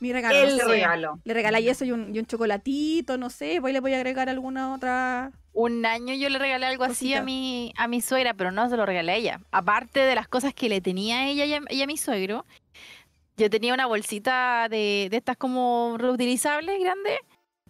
mi 0.00 0.12
regalo. 0.12 0.38
no 0.38 0.44
El 0.44 0.58
sé. 0.58 0.66
regalo. 0.66 1.20
Le 1.24 1.34
regaláis 1.34 1.66
eso 1.68 1.84
y 1.84 1.92
un, 1.92 2.14
y 2.14 2.18
un 2.18 2.26
chocolatito, 2.26 3.18
no 3.18 3.30
sé, 3.30 3.60
ahí 3.64 3.72
le 3.72 3.80
voy 3.80 3.92
a 3.94 3.96
agregar 3.96 4.28
alguna 4.28 4.74
otra. 4.74 5.32
Un 5.52 5.84
año 5.86 6.14
yo 6.14 6.28
le 6.28 6.38
regalé 6.38 6.66
algo 6.66 6.84
así 6.84 7.14
a 7.14 7.22
mi, 7.22 7.72
a 7.76 7.88
mi 7.88 8.00
suegra, 8.00 8.34
pero 8.34 8.52
no 8.52 8.68
se 8.70 8.76
lo 8.76 8.86
regalé 8.86 9.12
a 9.12 9.16
ella. 9.16 9.40
Aparte 9.50 10.00
de 10.00 10.14
las 10.14 10.28
cosas 10.28 10.54
que 10.54 10.68
le 10.68 10.80
tenía 10.80 11.18
a 11.20 11.26
ella 11.28 11.44
y 11.46 11.54
a, 11.54 11.60
y 11.70 11.82
a 11.82 11.86
mi 11.86 11.96
suegro, 11.96 12.44
yo 13.36 13.50
tenía 13.50 13.74
una 13.74 13.86
bolsita 13.86 14.68
de, 14.68 15.08
de 15.10 15.16
estas 15.16 15.36
como 15.36 15.96
reutilizables 15.98 16.78
grandes 16.80 17.18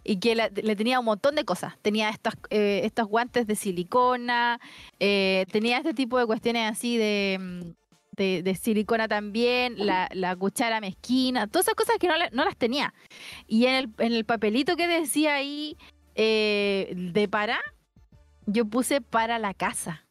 y 0.05 0.19
que 0.21 0.35
la- 0.35 0.49
le 0.49 0.77
tenía 0.77 0.99
un 0.99 1.05
montón 1.07 1.35
de 1.35 1.45
cosas. 1.45 1.75
Tenía 1.83 2.09
estas, 2.11 2.35
eh, 2.51 2.83
estos 2.85 3.07
guantes 3.07 3.47
de 3.47 3.55
silicona, 3.57 4.61
eh, 5.01 5.45
tenía 5.53 5.79
este 5.79 5.93
tipo 5.95 6.19
de 6.19 6.27
cuestiones 6.27 6.71
así 6.71 6.97
de, 6.97 7.39
mm, 7.41 7.71
de, 8.19 8.43
de 8.43 8.55
silicona 8.55 9.09
también, 9.09 9.75
la, 9.87 10.09
la 10.13 10.37
cuchara 10.37 10.81
mezquina, 10.81 11.47
todas 11.47 11.67
esas 11.67 11.75
cosas 11.77 11.97
que 11.99 12.09
no, 12.09 12.15
no 12.33 12.45
las 12.45 12.57
tenía. 12.57 12.93
Y 13.47 13.65
en 13.67 13.75
el, 13.75 13.89
en 13.99 14.13
el 14.13 14.25
papelito 14.27 14.77
que 14.77 14.87
decía 14.87 15.37
ahí 15.37 15.79
eh, 16.15 16.93
de 16.95 17.29
para, 17.29 17.59
yo 18.47 18.67
puse 18.67 19.01
para 19.01 19.39
la 19.39 19.55
casa. 19.55 20.05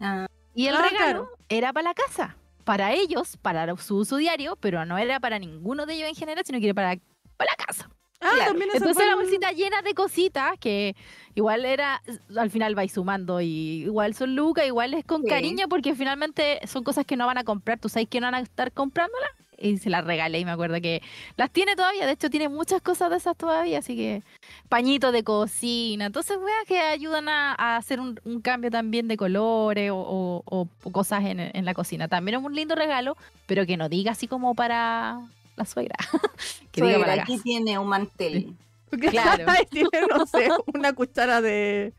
Ah, 0.00 0.26
Y 0.54 0.68
el 0.68 0.76
Ah, 0.76 0.82
regalo 0.82 0.96
claro. 0.96 1.28
era 1.48 1.72
para 1.72 1.88
la 1.90 1.94
casa. 1.94 2.36
Para 2.64 2.92
ellos, 2.94 3.36
para 3.36 3.76
su 3.76 3.96
uso 3.96 4.16
diario, 4.16 4.56
pero 4.56 4.84
no 4.84 4.98
era 4.98 5.20
para 5.20 5.38
ninguno 5.38 5.86
de 5.86 5.94
ellos 5.94 6.08
en 6.08 6.14
general, 6.16 6.44
sino 6.44 6.58
que 6.58 6.66
era 6.66 6.74
para, 6.74 6.96
para 7.36 7.50
la 7.56 7.64
casa. 7.64 7.90
Ah, 8.20 8.30
Claro. 8.34 8.50
también 8.52 8.70
Entonces 8.72 8.96
fue 8.96 9.06
la 9.06 9.14
bolsita 9.14 9.52
llena 9.52 9.82
de 9.82 9.94
cositas 9.94 10.52
que 10.58 10.96
igual 11.34 11.64
era, 11.64 12.02
al 12.36 12.50
final 12.50 12.74
vais 12.74 12.92
sumando 12.92 13.40
y 13.40 13.82
igual 13.84 14.14
son 14.14 14.34
lucas, 14.34 14.66
igual 14.66 14.94
es 14.94 15.04
con 15.04 15.22
Sí. 15.22 15.28
cariño 15.28 15.68
porque 15.68 15.94
finalmente 15.94 16.60
son 16.66 16.82
cosas 16.82 17.04
que 17.04 17.16
no 17.16 17.26
van 17.26 17.38
a 17.38 17.44
comprar, 17.44 17.78
tú 17.78 17.88
sabes 17.88 18.08
que 18.08 18.20
no 18.20 18.26
van 18.26 18.34
a 18.36 18.40
estar 18.40 18.72
comprándolas 18.72 19.30
y 19.58 19.78
se 19.78 19.88
las 19.90 20.04
regalé 20.04 20.38
y 20.40 20.44
me 20.44 20.50
acuerdo 20.50 20.80
que 20.82 21.02
las 21.36 21.50
tiene 21.50 21.76
todavía, 21.76 22.04
de 22.06 22.12
hecho 22.12 22.28
tiene 22.30 22.48
muchas 22.48 22.80
cosas 22.82 23.10
de 23.10 23.16
esas 23.16 23.36
todavía, 23.36 23.78
así 23.78 23.96
que 23.96 24.22
pañitos 24.68 25.12
de 25.12 25.22
cocina, 25.24 26.06
entonces 26.06 26.36
weas 26.38 26.64
que 26.66 26.78
ayudan 26.78 27.28
a, 27.28 27.54
a 27.56 27.76
hacer 27.76 28.00
un, 28.00 28.20
un 28.24 28.40
cambio 28.40 28.70
también 28.70 29.08
de 29.08 29.16
colores 29.16 29.90
o, 29.90 29.96
o- 29.96 30.42
o- 30.44 30.68
o 30.84 30.92
cosas 30.92 31.24
en, 31.24 31.40
en 31.40 31.64
la 31.64 31.72
cocina. 31.74 32.08
También 32.08 32.38
es 32.38 32.44
un 32.44 32.54
lindo 32.54 32.74
regalo, 32.74 33.16
pero 33.46 33.64
que 33.66 33.76
no 33.76 33.88
diga 33.88 34.12
así 34.12 34.26
como 34.28 34.54
para 34.54 35.20
la 35.56 35.64
suegra, 35.64 35.96
que 36.72 36.82
diga 36.82 36.94
suegra, 36.94 37.06
para 37.06 37.22
aquí 37.22 37.32
casa. 37.34 37.42
tiene 37.44 37.78
un 37.78 37.88
mantel. 37.88 38.56
Porque 38.90 39.08
Claro. 39.08 39.46
tiene, 39.70 39.88
no 40.08 40.26
sé, 40.26 40.48
una 40.74 40.92
cuchara 40.92 41.40
de. 41.40 41.92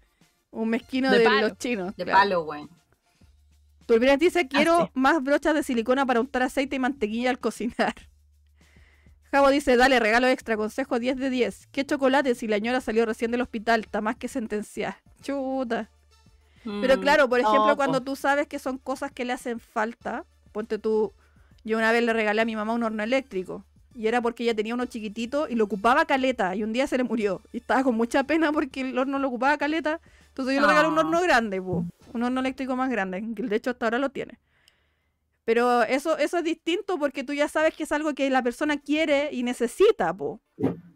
Un 0.51 0.69
mezquino 0.69 1.11
De 1.11 1.19
de, 1.19 1.25
palo. 1.25 1.47
los 1.49 1.57
chinos. 1.57 1.95
De 1.97 2.03
claro. 2.05 2.19
palo, 2.19 2.43
güey. 2.45 2.67
Turbinas 3.85 4.19
dice, 4.19 4.47
quiero 4.47 4.85
sí. 4.85 4.91
más 4.95 5.23
brochas 5.23 5.53
de 5.53 5.63
silicona 5.63 6.05
para 6.05 6.19
untar 6.19 6.43
aceite 6.43 6.75
y 6.75 6.79
mantequilla 6.79 7.29
al 7.29 7.39
cocinar. 7.39 7.93
Javo 9.31 9.49
dice, 9.49 9.75
dale, 9.75 9.99
regalo 9.99 10.27
extra, 10.27 10.55
consejo 10.57 10.99
10 10.99 11.17
de 11.17 11.29
10. 11.29 11.67
¿Qué 11.67 11.85
chocolate 11.85 12.34
si 12.35 12.47
la 12.47 12.57
ñora 12.59 12.79
salió 12.81 13.05
recién 13.05 13.31
del 13.31 13.41
hospital? 13.41 13.81
Está 13.81 14.01
más 14.01 14.15
que 14.15 14.27
sentenciar. 14.27 14.97
Chuta. 15.21 15.89
Pero 16.63 16.97
Mm, 16.97 17.01
claro, 17.01 17.29
por 17.29 17.39
ejemplo, 17.39 17.75
cuando 17.77 18.01
tú 18.01 18.15
sabes 18.17 18.47
que 18.47 18.59
son 18.59 18.77
cosas 18.77 19.11
que 19.11 19.23
le 19.25 19.34
hacen 19.34 19.59
falta, 19.59 20.25
ponte 20.51 20.77
tú, 20.79 21.13
yo 21.68 21.77
una 21.77 21.91
vez 21.91 22.03
le 22.03 22.14
regalé 22.14 22.41
a 22.41 22.45
mi 22.45 22.56
mamá 22.56 22.73
un 22.73 22.84
horno 22.84 23.03
eléctrico. 23.03 23.65
Y 23.94 24.07
era 24.07 24.22
porque 24.22 24.44
ella 24.44 24.56
tenía 24.56 24.73
uno 24.76 24.85
chiquitito 24.85 25.48
y 25.49 25.56
lo 25.56 25.64
ocupaba 25.65 26.06
caleta. 26.06 26.56
Y 26.56 26.64
un 26.64 26.72
día 26.72 26.85
se 26.88 26.98
le 26.98 27.03
murió. 27.03 27.41
Y 27.52 27.57
estaba 27.57 27.84
con 27.84 27.95
mucha 27.95 28.23
pena 28.23 28.52
porque 28.52 28.81
el 28.81 28.98
horno 28.98 29.18
lo 29.19 29.27
ocupaba 29.27 29.57
caleta. 29.57 29.99
Entonces 30.30 30.53
yo 30.56 30.61
le 30.61 30.68
regalé 30.68 30.88
un 30.88 30.98
Ah. 30.98 31.02
horno 31.02 31.19
grande, 31.22 31.60
po, 31.61 31.84
un 32.14 32.23
horno 32.23 32.39
eléctrico 32.41 32.76
más 32.76 32.89
grande. 32.91 33.23
Que 33.35 33.44
de 33.44 33.56
hecho 33.56 33.72
hasta 33.72 33.88
ahora 33.88 33.98
lo 33.98 34.10
tiene. 34.10 34.38
Pero 35.45 35.81
eso, 35.84 36.18
eso 36.18 36.38
es 36.38 36.44
distinto 36.44 36.99
porque 36.99 37.23
tú 37.23 37.34
ya 37.34 37.48
sabes 37.48 37.73
que 37.73 37.84
es 37.84 37.91
algo 37.91 38.14
que 38.14 38.30
la 38.30 38.44
persona 38.44 38.77
quiere 38.77 39.30
y 39.31 39.44
necesita, 39.44 40.14
po. 40.14 40.41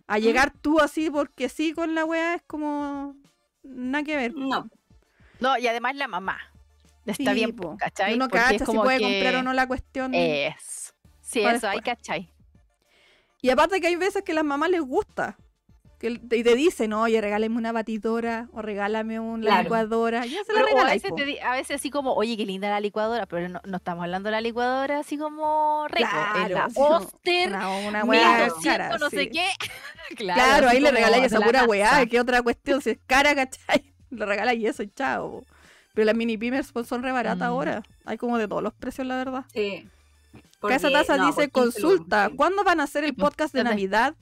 A 0.07 0.19
llegar 0.19 0.53
tú 0.61 0.80
así 0.80 1.10
porque 1.10 1.49
sí 1.49 1.73
con 1.73 1.95
la 1.95 2.06
wea 2.06 2.35
es 2.35 2.43
como... 2.45 3.15
Nada 3.64 4.03
que 4.03 4.15
ver. 4.18 4.34
No, 4.35 4.69
No, 5.39 5.57
y 5.57 5.65
además 5.68 5.95
la 5.95 6.07
mamá. 6.07 6.38
Está 7.05 7.31
Sí, 7.31 7.35
bien, 7.35 7.55
po. 7.55 7.77
¿cachai? 7.77 8.13
Uno 8.15 8.25
Porque 8.27 8.37
es 8.37 8.43
cacha 8.51 8.59
si 8.59 8.65
como 8.65 8.83
puede 8.83 8.99
que 8.99 9.03
comprar 9.05 9.35
o 9.35 9.43
no 9.43 9.53
la 9.53 9.67
cuestión. 9.67 10.13
Es. 10.13 10.93
Sí, 11.21 11.41
eso, 11.43 11.67
ahí 11.67 11.79
cachai. 11.81 12.29
Y 13.41 13.49
aparte 13.49 13.81
que 13.81 13.87
hay 13.87 13.95
veces 13.95 14.23
que 14.23 14.33
a 14.33 14.35
las 14.35 14.43
mamás 14.43 14.69
les 14.69 14.81
gusta. 14.81 15.37
Que 15.97 16.07
y 16.09 16.17
te 16.43 16.55
dicen, 16.55 16.93
oye, 16.93 17.21
regálame 17.21 17.55
una 17.57 17.71
batidora 17.71 18.47
o 18.53 18.61
regálame 18.63 19.19
una 19.19 19.45
Claro. 19.45 19.63
licuadora. 19.63 20.25
Ya 20.25 20.43
se 20.43 20.51
la 20.53 20.63
Pero, 20.63 20.79
a, 20.79 20.85
veces 20.85 21.11
te 21.15 21.41
a 21.41 21.51
veces 21.53 21.75
así 21.75 21.91
como, 21.91 22.13
oye, 22.13 22.35
qué 22.37 22.45
linda 22.45 22.69
la 22.69 22.79
licuadora, 22.79 23.27
pero 23.27 23.49
no, 23.49 23.61
no 23.63 23.77
estamos 23.77 24.03
hablando 24.03 24.27
de 24.27 24.31
la 24.31 24.41
licuadora 24.41 24.99
así 24.99 25.17
como 25.17 25.87
rico. 25.89 26.09
Claro, 26.09 26.55
la 26.55 26.67
como 26.73 26.87
Oster, 26.97 27.49
Una, 27.49 27.69
una 27.69 28.03
weá 28.03 28.37
1200, 28.45 28.63
cara. 28.63 28.97
no 28.97 29.09
sí. 29.11 29.15
sé 29.17 29.29
qué. 29.29 29.45
Claro, 30.17 30.67
así 30.67 30.75
ahí 30.77 30.81
le 30.81 30.89
como 30.89 30.97
regaláis 30.97 31.23
esa 31.25 31.39
pura 31.39 31.63
weá. 31.65 32.05
¿Qué 32.07 32.19
otra 32.19 32.41
cuestión? 32.41 32.81
Si 32.81 32.89
es 32.91 32.99
cara, 33.07 33.33
¿cachai? 33.33 33.93
Le 34.09 34.25
regaláis 34.25 34.65
eso 34.65 34.83
y 34.83 34.89
chao. 34.89 35.43
Pero 35.93 36.05
las 36.05 36.15
mini 36.15 36.38
pimers 36.38 36.72
pues, 36.72 36.88
son 36.88 37.03
re 37.03 37.11
baratas 37.11 37.39
Mm. 37.47 37.51
ahora. 37.51 37.84
Hay 38.05 38.18
como 38.18 38.38
de 38.38 38.47
todos 38.47 38.63
los 38.63 38.73
precios, 38.73 39.05
la 39.07 39.18
verdad. 39.18 39.45
sí. 39.53 39.88
Casa 40.61 40.89
Porque- 40.89 40.91
Taza 40.91 41.18
no, 41.18 41.26
dice, 41.26 41.49
por 41.49 41.63
15 41.63 41.80
lucas, 41.81 41.97
consulta. 41.97 42.30
¿cuándo 42.35 42.63
van 42.63 42.80
a 42.80 42.84
hacer 42.84 43.03
el 43.03 43.15
podcast 43.15 43.51
de. 43.53 43.63
Navidad? 43.63 44.13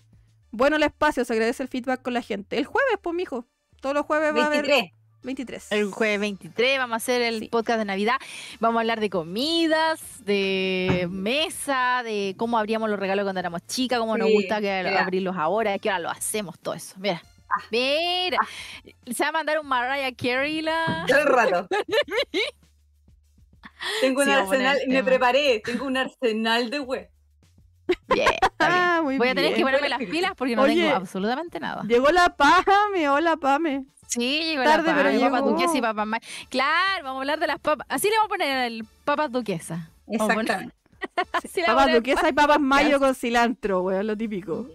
Bueno, 0.51 0.77
el 0.77 0.83
espacio, 0.83 1.25
se 1.25 1.33
agradece 1.33 1.61
el 1.63 1.69
feedback 1.69 2.01
con 2.01 2.13
la 2.13 2.21
gente. 2.21 2.57
El 2.57 2.63
jueves, 2.65 2.97
pues, 3.01 3.13
mijo. 3.13 3.45
Todos 3.81 3.93
los 3.93 4.05
jueves 4.05 4.33
va 4.33 4.43
a 4.43 4.45
haber 4.47 4.61
23. 4.65 4.93
23. 5.21 5.71
El 5.73 5.91
jueves 5.91 6.19
23 6.21 6.77
vamos 6.79 6.93
a 6.93 6.95
hacer 6.97 7.21
el 7.21 7.39
Sí. 7.41 7.47
podcast 7.49 7.77
de 7.79 7.83
Navidad. 7.85 8.15
Vamos 8.61 8.77
a 8.77 8.81
hablar 8.81 9.01
de 9.01 9.09
comidas, 9.09 10.01
de 10.25 11.07
mesa, 11.11 12.03
de 12.05 12.35
cómo 12.37 12.57
abríamos 12.57 12.89
los 12.89 12.97
regalos 12.99 13.23
cuando 13.25 13.39
éramos 13.41 13.61
chicas, 13.67 13.99
cómo 13.99 14.17
nos 14.17 14.31
gusta 14.31 14.61
que 14.61 14.81
mira. 14.85 15.03
abrirlos 15.03 15.35
ahora, 15.35 15.77
que 15.77 15.89
ahora 15.89 15.99
lo 16.03 16.09
hacemos, 16.09 16.57
todo 16.59 16.73
eso. 16.73 16.95
Mira. 16.99 17.21
Ah. 17.51 17.63
Mira, 17.71 18.37
se 19.11 19.23
va 19.23 19.29
a 19.29 19.31
mandar 19.31 19.59
un 19.59 19.67
Mariah 19.67 20.15
Carey 20.15 20.61
la... 20.61 21.05
Todo 21.07 21.19
el 21.19 21.25
rato. 21.27 21.67
Tengo 24.01 24.21
un 24.21 24.25
Sí, 24.27 24.31
arsenal, 24.33 24.77
me 24.87 24.95
tema. 24.95 25.05
preparé, 25.05 25.61
tengo 25.63 25.85
un 25.85 25.95
arsenal 25.97 26.69
de 26.69 26.79
web. 26.81 27.09
Ah, 28.59 28.99
muy 29.03 29.17
Voy 29.17 29.29
a 29.29 29.35
tener 29.35 29.55
que 29.55 29.61
ponerme 29.61 29.87
las 29.89 29.99
pilas 29.99 30.33
porque 30.35 30.55
no 30.55 30.63
Oye. 30.63 30.75
tengo 30.83 30.95
absolutamente 30.95 31.59
nada. 31.61 31.83
Llegó 31.87 32.09
la 32.11 32.35
Pame, 32.35 33.07
hola 33.09 33.37
Pame. 33.37 33.85
Sí, 34.07 34.41
llegó 34.43 34.63
Tarde, 34.63 34.89
la 34.91 34.95
pero 34.95 35.09
papa, 35.09 35.19
papas 35.21 35.39
llegó. 35.41 35.51
duquesas 35.51 35.75
y 35.75 35.81
papas 35.81 36.07
ma- 36.07 36.19
Claro, 36.49 37.03
vamos 37.03 37.19
a 37.19 37.21
hablar 37.21 37.39
de 37.39 37.47
las 37.47 37.59
papas. 37.59 37.87
Así 37.89 38.09
le 38.09 38.15
vamos 38.17 38.25
a 38.25 38.29
poner 38.29 38.57
el 38.71 38.85
papas 39.05 39.31
duquesas. 39.31 39.79
Vamos 40.07 40.29
a 40.29 40.33
poner- 40.33 40.41
Exactamente. 40.41 40.75
Papas 41.65 41.93
duquesa 41.93 42.27
y 42.29 42.33
papas 42.33 42.59
mayo 42.59 42.99
con 42.99 43.15
cilantro, 43.15 43.81
weón, 43.83 44.07
lo 44.07 44.17
típico. 44.17 44.67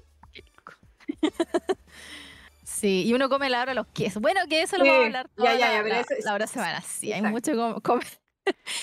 Sí, 2.85 3.05
y 3.07 3.15
uno 3.15 3.31
come 3.31 3.49
la 3.49 3.63
hora 3.63 3.71
de 3.71 3.77
los 3.77 3.87
quesos. 3.89 4.21
Bueno, 4.21 4.41
que 4.47 4.61
eso 4.61 4.77
lo 4.77 4.85
vamos 4.85 5.01
a 5.01 5.07
hablar 5.07 5.27
ya, 5.29 5.35
toda 5.37 5.55
ya, 5.55 5.59
ya, 5.59 5.73
la, 5.79 5.83
pero 5.83 5.95
la- 5.95 6.01
eso 6.03 6.15
es- 6.19 6.25
la 6.27 6.35
hora 6.35 6.47
semana. 6.47 6.81
Sí, 6.83 7.13
hay 7.13 7.21
exacto. 7.21 7.31
mucho 7.33 7.53
como 7.57 7.81
comer. 7.83 8.07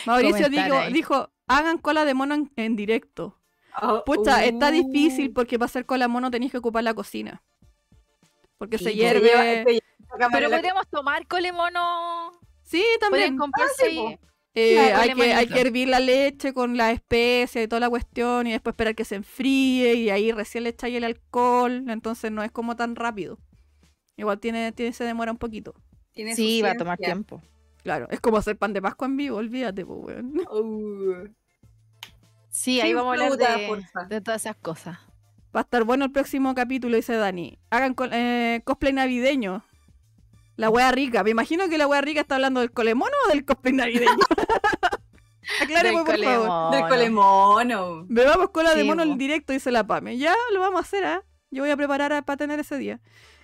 Mauricio 0.07 0.49
dijo, 0.49 0.73
ahí. 0.75 0.91
dijo, 0.93 1.29
hagan 1.47 1.77
cola 1.77 2.03
de 2.05 2.13
mono 2.15 2.33
en, 2.33 2.51
en 2.55 2.75
directo. 2.75 3.37
Oh, 3.79 4.03
Pucha, 4.03 4.43
está 4.43 4.69
uh, 4.69 4.71
difícil 4.71 5.31
porque 5.31 5.59
para 5.59 5.67
hacer 5.67 5.85
cola 5.85 6.05
de 6.05 6.09
mono 6.09 6.31
tenéis 6.31 6.51
que 6.51 6.57
ocupar 6.57 6.83
la 6.83 6.95
cocina. 6.95 7.43
Porque 8.57 8.77
Sí, 8.79 8.85
se 8.85 8.89
pues, 8.89 8.95
se 8.97 8.99
hierve. 9.01 9.27
lleva- 9.29 9.43
se 9.43 9.71
lleva 9.73 9.85
la 9.99 10.17
cámara 10.17 10.29
Pero 10.31 10.45
en 10.45 10.51
la- 10.51 10.57
podríamos 10.57 10.87
tomar. 10.89 11.27
Sí, 12.63 12.83
también. 12.99 13.37
comprarse 13.37 13.75
sí, 13.89 13.97
ahí- 13.99 14.17
po. 14.17 14.27
Eh, 14.53 14.73
Claro, 14.73 15.21
hay, 15.21 15.31
hay 15.31 15.47
que 15.47 15.61
hervir 15.61 15.87
la 15.87 15.99
leche 16.01 16.53
con 16.53 16.75
la 16.75 16.91
especia 16.91 17.63
y 17.63 17.67
toda 17.67 17.79
la 17.79 17.89
cuestión 17.89 18.47
y 18.47 18.51
después 18.51 18.73
esperar 18.73 18.95
que 18.95 19.05
se 19.05 19.15
enfríe 19.15 19.93
y 19.93 20.09
ahí 20.09 20.31
recién 20.33 20.63
le 20.65 20.71
echáis 20.71 20.95
el 20.97 21.05
alcohol, 21.05 21.85
entonces 21.87 22.31
no 22.31 22.43
es 22.43 22.51
como 22.51 22.75
tan 22.75 22.95
rápido. 22.97 23.37
Igual 24.21 24.39
tiene, 24.39 24.71
tiene 24.71 24.93
se 24.93 25.03
demora 25.03 25.31
un 25.31 25.37
poquito. 25.37 25.73
Tiene 26.13 26.35
Sí, 26.35 26.61
va 26.61 26.71
a 26.71 26.77
tomar 26.77 26.97
tiempo. 26.97 27.41
Claro, 27.83 28.07
es 28.11 28.19
como 28.21 28.37
hacer 28.37 28.55
pan 28.57 28.71
de 28.73 28.81
Pascua 28.81 29.07
en 29.07 29.17
vivo, 29.17 29.37
olvídate, 29.37 29.85
pues, 29.85 29.99
weón. 30.01 30.33
Uh, 30.51 31.27
Sí, 32.49 32.79
ahí 32.81 32.89
Sin 32.89 32.97
vamos 32.97 33.17
a 33.19 33.23
hablar 33.25 33.37
de, 33.37 33.85
de 34.09 34.21
todas 34.21 34.41
esas 34.45 34.55
cosas. 34.57 34.99
Va 35.55 35.61
a 35.61 35.63
estar 35.63 35.83
bueno 35.85 36.05
el 36.05 36.11
próximo 36.11 36.53
capítulo, 36.53 36.95
dice 36.97 37.15
Dani. 37.15 37.57
Hagan 37.69 37.93
co- 37.93 38.09
eh, 38.11 38.61
cosplay 38.65 38.93
navideño. 38.93 39.63
La 40.57 40.69
wea 40.69 40.91
rica. 40.91 41.23
Me 41.23 41.29
imagino 41.31 41.67
que 41.69 41.77
la 41.77 41.87
wea 41.87 42.01
rica 42.01 42.21
está 42.21 42.35
hablando 42.35 42.59
del 42.59 42.71
colemono 42.71 43.11
o 43.25 43.29
del 43.29 43.45
cosplay 43.45 43.73
navideño. 43.73 44.11
Acláreme, 45.61 46.03
por 46.03 46.07
favor. 46.07 46.15
colemono. 46.19 46.71
del 46.71 46.87
colemono. 46.87 48.05
Bebamos 48.09 48.49
cola 48.51 48.73
de 48.75 48.81
Sí, 48.81 48.87
mono 48.87 49.03
po. 49.03 49.11
en 49.11 49.17
directo, 49.17 49.53
dice 49.53 49.71
la 49.71 49.85
Pame. 49.87 50.17
Ya 50.17 50.35
lo 50.53 50.59
vamos 50.59 50.79
a 50.79 50.83
hacer, 50.83 51.05
¿ah? 51.05 51.23
Yo 51.51 51.63
voy 51.63 51.71
a 51.71 51.77
preparar 51.77 52.23
para 52.23 52.37
tener 52.37 52.59
ese 52.59 52.77
día. 52.77 52.99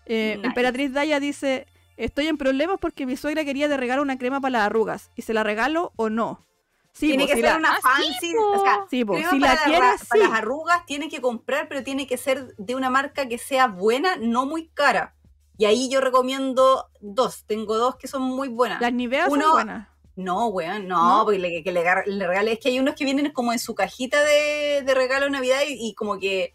Eh, 0.08 0.34
Nice. 0.38 0.48
Emperatriz 0.48 0.94
Daya 0.94 1.20
dice: 1.20 1.68
Estoy 1.98 2.28
en 2.28 2.38
problemas 2.38 2.78
porque 2.80 3.06
mi 3.06 3.18
suegra 3.18 3.44
quería 3.46 3.68
de 3.68 3.78
regalo 3.78 4.02
una 4.02 4.18
crema 4.18 4.40
para 4.42 4.52
las 4.54 4.62
arrugas. 4.64 5.12
¿Y 5.16 5.22
se 5.24 5.34
la 5.34 5.44
regalo 5.44 5.92
o 5.96 6.10
no? 6.10 6.46
Sí, 6.94 7.10
tiene 7.10 7.24
po, 7.24 7.28
que 7.28 7.36
si 7.36 7.42
ser 7.42 7.52
la- 7.52 7.58
una 7.58 7.76
Ah, 7.76 7.80
sí, 8.02 8.08
fancy, 8.12 8.34
o 8.38 8.62
sea, 8.64 8.80
Sí, 8.90 9.06
po, 9.06 9.14
crema 9.14 9.30
si 9.30 9.40
para, 9.40 9.54
la 9.54 9.60
las 9.60 9.64
quieres, 9.66 10.00
ra- 10.02 10.06
para 10.10 10.24
las 10.24 10.34
arrugas 10.40 10.86
tiene 10.88 11.10
que 11.10 11.22
comprar, 11.22 11.68
pero 11.68 11.84
tiene 11.84 12.08
que 12.08 12.18
ser 12.18 12.56
de 12.58 12.74
una 12.76 12.90
marca 12.90 13.28
que 13.28 13.38
sea 13.38 13.68
buena, 13.68 14.16
no 14.16 14.46
muy 14.48 14.68
cara. 14.70 15.14
Y 15.60 15.66
ahí 15.66 15.90
yo 15.90 16.02
recomiendo 16.02 16.88
dos. 17.00 17.44
Tengo 17.46 17.78
dos 17.78 17.96
que 17.98 18.08
son 18.08 18.22
muy 18.24 18.48
buenas. 18.48 18.80
Las 18.82 18.94
Niveas 18.94 19.30
Uno- 19.30 19.44
son 19.46 19.52
buenas. 19.54 19.88
No, 20.16 20.48
weón, 20.48 20.88
no, 20.88 21.18
¿No? 21.20 21.24
porque 21.26 21.38
le, 21.38 21.62
que 21.64 21.72
le, 21.72 21.84
gar- 21.84 22.06
le 22.08 22.26
regale. 22.26 22.54
Es 22.54 22.60
que 22.60 22.70
hay 22.70 22.80
unos 22.80 22.96
que 22.96 23.06
vienen 23.06 23.32
como 23.32 23.54
en 23.54 23.60
su 23.60 23.76
cajita 23.76 24.24
de, 24.24 24.82
de 24.84 24.94
regalo 24.96 25.26
de 25.26 25.32
Navidad 25.32 25.60
y, 25.68 25.90
y 25.90 25.94
como 25.94 26.18
que 26.18 26.54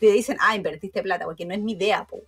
te 0.00 0.10
dicen, 0.10 0.38
ah, 0.40 0.56
invertiste 0.56 1.02
plata, 1.02 1.26
porque 1.26 1.44
no 1.44 1.52
es 1.52 1.60
mi 1.60 1.72
idea, 1.72 2.04
po. 2.06 2.20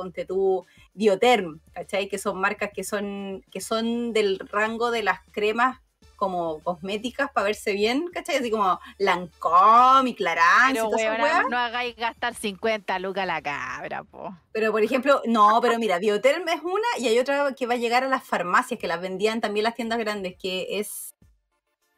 Ponte 0.00 0.24
tú 0.24 0.64
Bioterm, 0.94 1.60
¿cachai? 1.74 2.08
Que 2.08 2.16
son 2.16 2.40
marcas 2.40 2.70
que 2.74 2.84
son, 2.84 3.44
que 3.50 3.60
son 3.60 4.14
del 4.14 4.38
rango 4.38 4.90
de 4.90 5.02
las 5.02 5.20
cremas 5.30 5.78
como 6.16 6.62
cosméticas 6.62 7.30
para 7.32 7.44
verse 7.44 7.74
bien, 7.74 8.06
¿cachai? 8.12 8.36
Así 8.36 8.50
como 8.50 8.80
Lancôme 8.96 10.08
y 10.08 10.14
Clarins 10.14 10.72
y 10.72 10.76
todas 10.76 11.00
weona, 11.00 11.42
no 11.50 11.58
hagáis 11.58 11.96
gastar 11.96 12.34
50 12.34 12.98
lucas 12.98 13.24
a 13.24 13.26
la 13.26 13.42
cabra, 13.42 14.04
po. 14.04 14.34
Pero, 14.52 14.72
por 14.72 14.82
ejemplo, 14.82 15.20
no, 15.26 15.58
pero 15.60 15.78
mira, 15.78 15.98
Bioterm 15.98 16.48
es 16.48 16.62
una 16.62 16.88
y 16.98 17.08
hay 17.08 17.18
otra 17.18 17.54
que 17.54 17.66
va 17.66 17.74
a 17.74 17.78
llegar 17.78 18.04
a 18.04 18.08
las 18.08 18.24
farmacias, 18.24 18.80
que 18.80 18.86
las 18.86 19.02
vendían 19.02 19.42
también 19.42 19.64
las 19.64 19.74
tiendas 19.74 19.98
grandes, 19.98 20.34
que 20.38 20.78
es... 20.78 21.14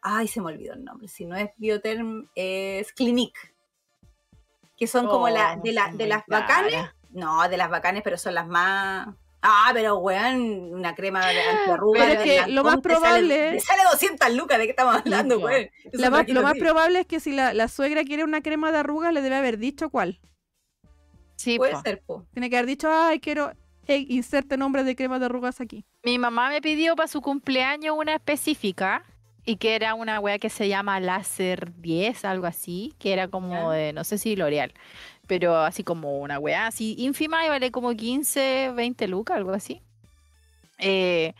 Ay, 0.00 0.26
se 0.26 0.40
me 0.40 0.48
olvidó 0.48 0.74
el 0.74 0.82
nombre. 0.82 1.06
Si 1.06 1.24
no 1.24 1.36
es 1.36 1.50
Bioterm, 1.56 2.28
es 2.34 2.92
Clinique. 2.92 3.38
Que 4.76 4.88
son 4.88 5.06
como 5.06 5.28
la, 5.28 5.54
Oh, 5.58 5.62
de, 5.62 5.72
la, 5.72 5.92
de 5.92 6.06
las 6.08 6.24
bacanes. 6.26 6.90
No, 7.12 7.48
de 7.48 7.56
las 7.56 7.70
bacanes, 7.70 8.02
pero 8.02 8.16
son 8.18 8.34
las 8.34 8.46
más... 8.46 9.08
Ah, 9.44 9.70
pero 9.74 9.96
weón, 9.98 10.72
una 10.72 10.94
crema 10.94 11.26
de 11.26 11.40
antiarrugas. 11.42 12.02
Pero 12.06 12.20
es 12.20 12.44
que 12.44 12.52
lo 12.52 12.62
más 12.62 12.80
te 12.80 12.90
sale- 12.90 12.94
probable- 13.00 13.50
te 13.52 13.60
Sale, 13.60 13.82
200 13.90 14.34
lucas, 14.34 14.58
¿de 14.58 14.64
qué 14.64 14.70
estamos 14.70 14.96
hablando, 14.96 15.38
weón? 15.40 15.68
Es 15.84 16.00
La 16.00 16.10
más- 16.10 16.28
lo 16.28 16.42
más 16.42 16.54
probable 16.56 17.00
es 17.00 17.06
que 17.06 17.18
si 17.18 17.32
la, 17.32 17.52
la 17.52 17.66
suegra 17.68 18.04
quiere 18.04 18.22
una 18.22 18.40
crema 18.40 18.70
de 18.70 18.78
arrugas, 18.78 19.12
le 19.12 19.20
debe 19.20 19.34
haber 19.34 19.58
dicho 19.58 19.90
cuál. 19.90 20.20
Sí, 21.36 21.56
Puede 21.58 21.72
po. 21.72 21.80
ser, 21.82 22.02
po. 22.02 22.26
Tiene 22.32 22.50
que 22.50 22.56
haber 22.56 22.66
dicho, 22.68 22.88
ay, 22.92 23.18
quiero. 23.20 23.52
Hey, 23.84 24.06
inserte 24.10 24.56
nombre 24.56 24.84
de 24.84 24.94
crema 24.94 25.18
de 25.18 25.24
arrugas 25.26 25.60
aquí. 25.60 25.84
Mi 26.04 26.18
mamá 26.18 26.48
me 26.50 26.60
pidió 26.62 26.94
para 26.94 27.08
su 27.08 27.20
cumpleaños 27.20 27.96
una 27.98 28.14
específica 28.14 29.02
y 29.44 29.56
que 29.56 29.74
era 29.74 29.94
una 29.94 30.20
wea 30.20 30.38
que 30.38 30.50
se 30.50 30.68
llama 30.68 31.00
Láser 31.00 31.72
10, 31.80 32.24
algo 32.24 32.46
así, 32.46 32.94
que 33.00 33.12
era 33.12 33.26
como 33.26 33.72
de, 33.72 33.92
no 33.92 34.04
sé 34.04 34.18
si 34.18 34.36
L'Oreal, 34.36 34.72
pero 35.26 35.56
así 35.56 35.84
como 35.84 36.18
una 36.18 36.38
wea 36.38 36.66
así 36.66 36.94
ínfima 36.98 37.44
y 37.46 37.48
vale 37.48 37.70
como 37.70 37.94
15, 37.94 38.72
20 38.74 39.08
lucas, 39.08 39.36
algo 39.36 39.52
así. 39.52 39.80
Eh, 40.78 41.34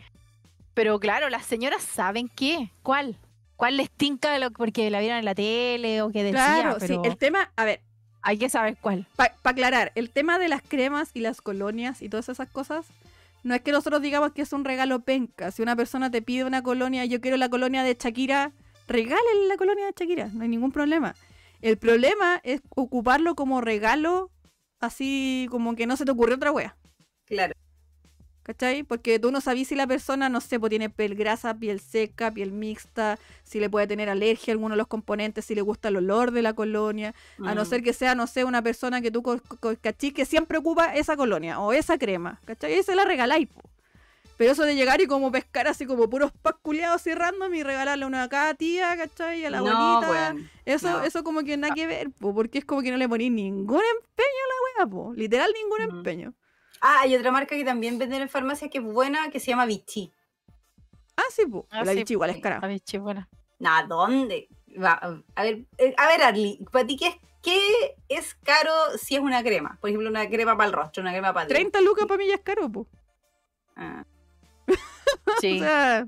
pero 0.73 0.99
claro, 0.99 1.29
las 1.29 1.45
señoras 1.45 1.83
saben 1.83 2.29
qué, 2.29 2.69
cuál, 2.81 3.17
cuál 3.55 3.77
les 3.77 3.91
tinca 3.91 4.37
lo, 4.39 4.51
porque 4.51 4.89
la 4.89 4.99
vieron 4.99 5.19
en 5.19 5.25
la 5.25 5.35
tele 5.35 6.01
o 6.01 6.11
que 6.11 6.23
decía, 6.23 6.61
Claro, 6.61 6.79
sí. 6.79 6.97
El 7.03 7.17
tema, 7.17 7.51
a 7.55 7.65
ver, 7.65 7.81
hay 8.21 8.37
que 8.37 8.49
saber 8.49 8.77
cuál. 8.79 9.05
para 9.15 9.33
aclarar, 9.43 9.91
el 9.95 10.09
tema 10.09 10.39
de 10.39 10.47
las 10.47 10.61
cremas 10.61 11.11
y 11.13 11.19
las 11.19 11.41
colonias 11.41 12.01
y 12.01 12.09
todas 12.09 12.29
esas 12.29 12.49
cosas, 12.49 12.85
no 13.43 13.53
es 13.53 13.61
que 13.61 13.73
nosotros 13.73 14.01
digamos 14.01 14.31
que 14.31 14.41
es 14.41 14.53
un 14.53 14.63
regalo 14.63 15.01
penca. 15.01 15.51
Si 15.51 15.61
una 15.61 15.75
persona 15.75 16.09
te 16.09 16.21
pide 16.21 16.45
una 16.45 16.63
colonia, 16.63 17.03
yo 17.05 17.19
quiero 17.19 17.35
la 17.35 17.49
colonia 17.49 17.83
de 17.83 17.97
Shakira, 17.99 18.53
regálele 18.87 19.47
la 19.47 19.57
colonia 19.57 19.85
de 19.85 19.93
Shakira, 19.95 20.29
no 20.33 20.43
hay 20.43 20.49
ningún 20.49 20.71
problema. 20.71 21.13
El 21.63 21.77
problema 21.77 22.41
es 22.43 22.61
ocuparlo 22.75 23.35
como 23.35 23.61
regalo, 23.61 24.29
así 24.81 25.47
como 25.49 25.75
que 25.75 25.87
no 25.87 25.95
se 25.95 26.03
te 26.03 26.11
ocurrió 26.11 26.35
otra 26.35 26.51
wea. 26.51 26.75
Claro. 27.25 27.53
¿Cachai? 28.43 28.83
Porque 28.83 29.17
tú 29.17 29.31
no 29.31 29.39
sabes 29.39 29.69
si 29.69 29.75
la 29.75 29.87
persona, 29.87 30.27
no 30.27 30.41
sé, 30.41 30.59
pues 30.59 30.69
tiene 30.69 30.89
piel 30.89 31.15
grasa, 31.15 31.53
piel 31.53 31.79
seca, 31.79 32.29
piel 32.31 32.51
mixta, 32.51 33.17
si 33.45 33.61
le 33.61 33.69
puede 33.69 33.87
tener 33.87 34.09
alergia 34.09 34.51
a 34.51 34.55
alguno 34.55 34.73
de 34.73 34.77
los 34.79 34.87
componentes, 34.87 35.45
si 35.45 35.55
le 35.55 35.61
gusta 35.61 35.87
el 35.87 35.95
olor 35.95 36.31
de 36.31 36.41
la 36.41 36.51
colonia, 36.53 37.15
a 37.45 37.55
no 37.55 37.61
Mm. 37.61 37.65
ser 37.65 37.81
que 37.81 37.93
sea, 37.93 38.13
no 38.13 38.27
sé, 38.27 38.43
una 38.43 38.61
persona 38.61 38.99
que 38.99 39.11
tú 39.11 39.23
cachí 39.79 40.11
que 40.11 40.25
siempre 40.25 40.57
ocupa 40.57 40.93
esa 40.93 41.15
colonia 41.15 41.61
o 41.61 41.71
esa 41.71 41.97
crema, 41.97 42.41
¿cachai? 42.43 42.77
Y 42.77 42.83
se 42.83 42.95
la 42.95 43.05
regaláis, 43.05 43.47
po. 43.47 43.61
Pero 44.37 44.51
eso 44.51 44.63
de 44.63 44.75
llegar 44.75 44.99
y 45.01 45.07
como 45.07 45.31
pescar 45.31 45.67
así 45.67 45.85
como 45.85 46.09
puros 46.09 46.31
packs 46.31 46.59
culiados 46.61 47.01
así 47.01 47.13
random 47.13 47.53
y 47.53 47.63
regalarle 47.63 48.05
una 48.05 48.23
a 48.23 48.29
cada 48.29 48.53
tía, 48.55 48.95
¿cachai? 48.97 49.45
A 49.45 49.49
la 49.49 49.59
no, 49.61 49.69
abuelita. 49.69 50.11
weón. 50.11 50.49
eso, 50.65 50.89
no. 50.89 51.03
eso 51.03 51.23
como 51.23 51.43
que 51.43 51.55
nada 51.55 51.73
que 51.73 51.85
ver, 51.85 52.11
po, 52.11 52.33
porque 52.33 52.57
es 52.57 52.65
como 52.65 52.81
que 52.81 52.91
no 52.91 52.97
le 52.97 53.07
ponís 53.07 53.31
ningún 53.31 53.81
empeño 53.81 54.39
a 54.43 54.81
la 54.81 54.85
wea, 54.85 54.91
po. 54.91 55.13
Literal 55.13 55.51
ningún 55.53 55.97
empeño. 55.97 56.33
Ah, 56.81 57.01
hay 57.01 57.15
otra 57.15 57.31
marca 57.31 57.55
que 57.55 57.63
también 57.63 57.97
venden 57.97 58.23
en 58.23 58.29
farmacia 58.29 58.69
que 58.69 58.79
es 58.79 58.83
buena, 58.83 59.29
que 59.29 59.39
se 59.39 59.47
llama 59.51 59.65
Vichy. 59.65 60.11
Ah, 61.15 61.23
sí, 61.29 61.45
po. 61.45 61.67
Ah, 61.69 61.83
la 61.85 61.91
sí, 61.91 61.99
bichi 61.99 62.13
igual 62.13 62.31
es 62.31 62.41
cara. 62.41 62.57
A 62.61 62.67
ver, 62.67 62.79
che, 62.81 62.97
buena. 62.97 63.29
Nah, 63.59 63.83
¿dónde? 63.83 64.49
Va, 64.81 64.93
a 65.35 65.43
ver, 65.43 65.65
eh, 65.77 65.93
a 65.97 66.07
ver, 66.07 66.23
Arly, 66.23 66.65
¿para 66.71 66.85
ti 66.85 66.97
qué 66.97 67.07
es, 67.07 67.15
qué 67.41 67.95
es 68.09 68.35
caro 68.43 68.71
si 68.97 69.15
es 69.15 69.21
una 69.21 69.43
crema? 69.43 69.77
Por 69.79 69.89
ejemplo, 69.89 70.09
una 70.09 70.27
crema 70.27 70.57
para 70.57 70.67
el 70.67 70.73
rostro, 70.73 71.01
una 71.01 71.11
crema 71.11 71.31
para 71.31 71.43
el 71.43 71.49
30 71.49 71.81
lucas 71.81 72.05
para 72.07 72.17
mí 72.17 72.27
ya 72.27 72.35
es 72.35 72.41
caro, 72.41 72.69
po. 72.69 72.87
Ah, 73.75 74.03
Sí. 75.41 75.57
O 75.59 75.63
sea, 75.63 76.05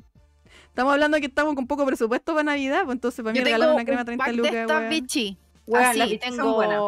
estamos 0.68 0.94
hablando 0.94 1.18
que 1.20 1.26
estamos 1.28 1.56
con 1.56 1.68
poco 1.68 1.86
presupuesto 1.86 2.34
para 2.34 2.44
Navidad, 2.44 2.84
pues 2.86 2.96
entonces 2.96 3.24
para 3.24 3.34
mí 3.34 3.40
regalar 3.40 3.74
una 3.74 3.86
crema 3.86 4.02
un 4.02 4.06
30 4.06 4.26
pack 4.26 4.36
lucas, 4.36 4.52
de 4.52 4.62
estas. 4.62 4.90
Vichy. 4.90 5.38
Weón, 5.68 5.86
Así, 5.86 5.98
las 6.00 6.10
Vichy 6.10 6.28
son 6.28 6.38
tengo, 6.38 6.54
buenas. 6.54 6.82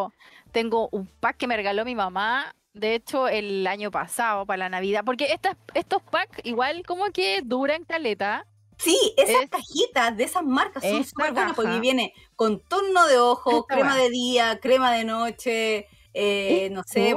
tengo 0.52 0.90
un 0.92 1.08
pack 1.20 1.38
que 1.38 1.48
me 1.48 1.56
regaló 1.56 1.84
mi 1.86 1.96
mamá, 1.96 2.54
de 2.74 2.96
hecho, 2.96 3.28
el 3.28 3.66
año 3.66 3.90
pasado 3.92 4.46
para 4.46 4.58
la 4.58 4.70
Navidad. 4.70 5.04
Porque 5.06 5.26
estas, 5.34 5.56
estos 5.74 6.02
packs 6.04 6.40
igual 6.44 6.84
como 6.86 7.06
que 7.12 7.42
duran 7.44 7.84
caleta. 7.86 8.46
Sí, 8.78 8.96
esas 9.18 9.44
Es- 9.44 9.50
cajitas 9.50 10.16
de 10.16 10.24
esas 10.26 10.44
marcas 10.44 10.84
son 10.84 11.04
súper 11.04 11.34
buenas 11.34 11.56
porque 11.56 11.80
viene 11.80 12.14
contorno 12.36 13.08
de 13.08 13.18
ojo, 13.18 13.62
Esta 13.62 13.74
crema 13.76 13.96
de 13.96 14.10
día, 14.12 14.60
crema 14.62 14.92
de 14.94 15.04
noche, 15.06 15.88
eh, 16.20 16.70
no 16.72 16.84
sé, 16.84 17.16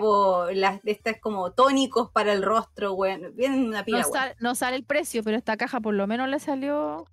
las 0.55 0.83
de 0.83 0.91
estas 0.93 1.17
como 1.21 1.53
tónicos 1.53 2.11
para 2.11 2.33
el 2.33 2.43
rostro, 2.43 2.93
weón. 2.93 3.35
Vienen 3.35 3.67
una 3.69 3.85
pila, 3.85 4.01
No, 4.03 4.09
weón. 4.09 4.13
sal- 4.13 4.37
no 4.41 4.55
sale 4.55 4.77
el 4.77 4.85
precio, 4.85 5.23
pero 5.25 5.37
esta 5.37 5.57
caja 5.57 5.81
por 5.81 5.95
lo 5.95 6.07
menos 6.07 6.29
le 6.29 6.39
salió 6.39 7.07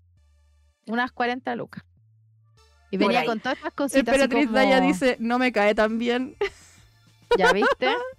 unas 0.88 1.12
40 1.12 1.56
lucas. 1.56 1.84
Y 2.92 2.98
Por 2.98 3.08
venía 3.08 3.22
ahí. 3.22 3.28
con 3.28 3.40
todas 3.40 3.58
estas 3.58 3.74
cositas. 3.74 4.00
Emperatriz 4.00 4.46
como- 4.48 4.58
Daya 4.58 4.80
dice, 4.82 5.18
no 5.20 5.40
me 5.40 5.52
cae 5.52 5.76
tan 5.76 5.98
bien. 5.98 6.36
¿Ya 7.38 7.52
viste? 7.54 7.88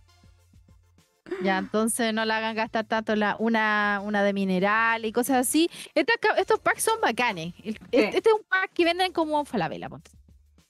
Ya, 1.42 1.58
entonces 1.58 2.14
no 2.14 2.24
la 2.24 2.38
hagan 2.38 2.56
gastar 2.56 2.86
tanto 2.86 3.14
la, 3.14 3.36
una, 3.38 4.00
una 4.02 4.22
de 4.22 4.32
mineral 4.32 5.04
y 5.04 5.12
cosas 5.12 5.36
así. 5.46 5.68
Estas 5.94 6.16
ca- 6.16 6.34
estos 6.38 6.58
packs 6.60 6.82
son 6.82 6.98
bacanes. 7.02 7.52
El- 7.62 7.78
Este, 7.92 8.16
este 8.16 8.30
es 8.30 8.34
un 8.34 8.44
pack 8.48 8.72
que 8.72 8.84
venden 8.86 9.12
como 9.12 9.44
falabella. 9.44 9.90
ponte. 9.90 10.10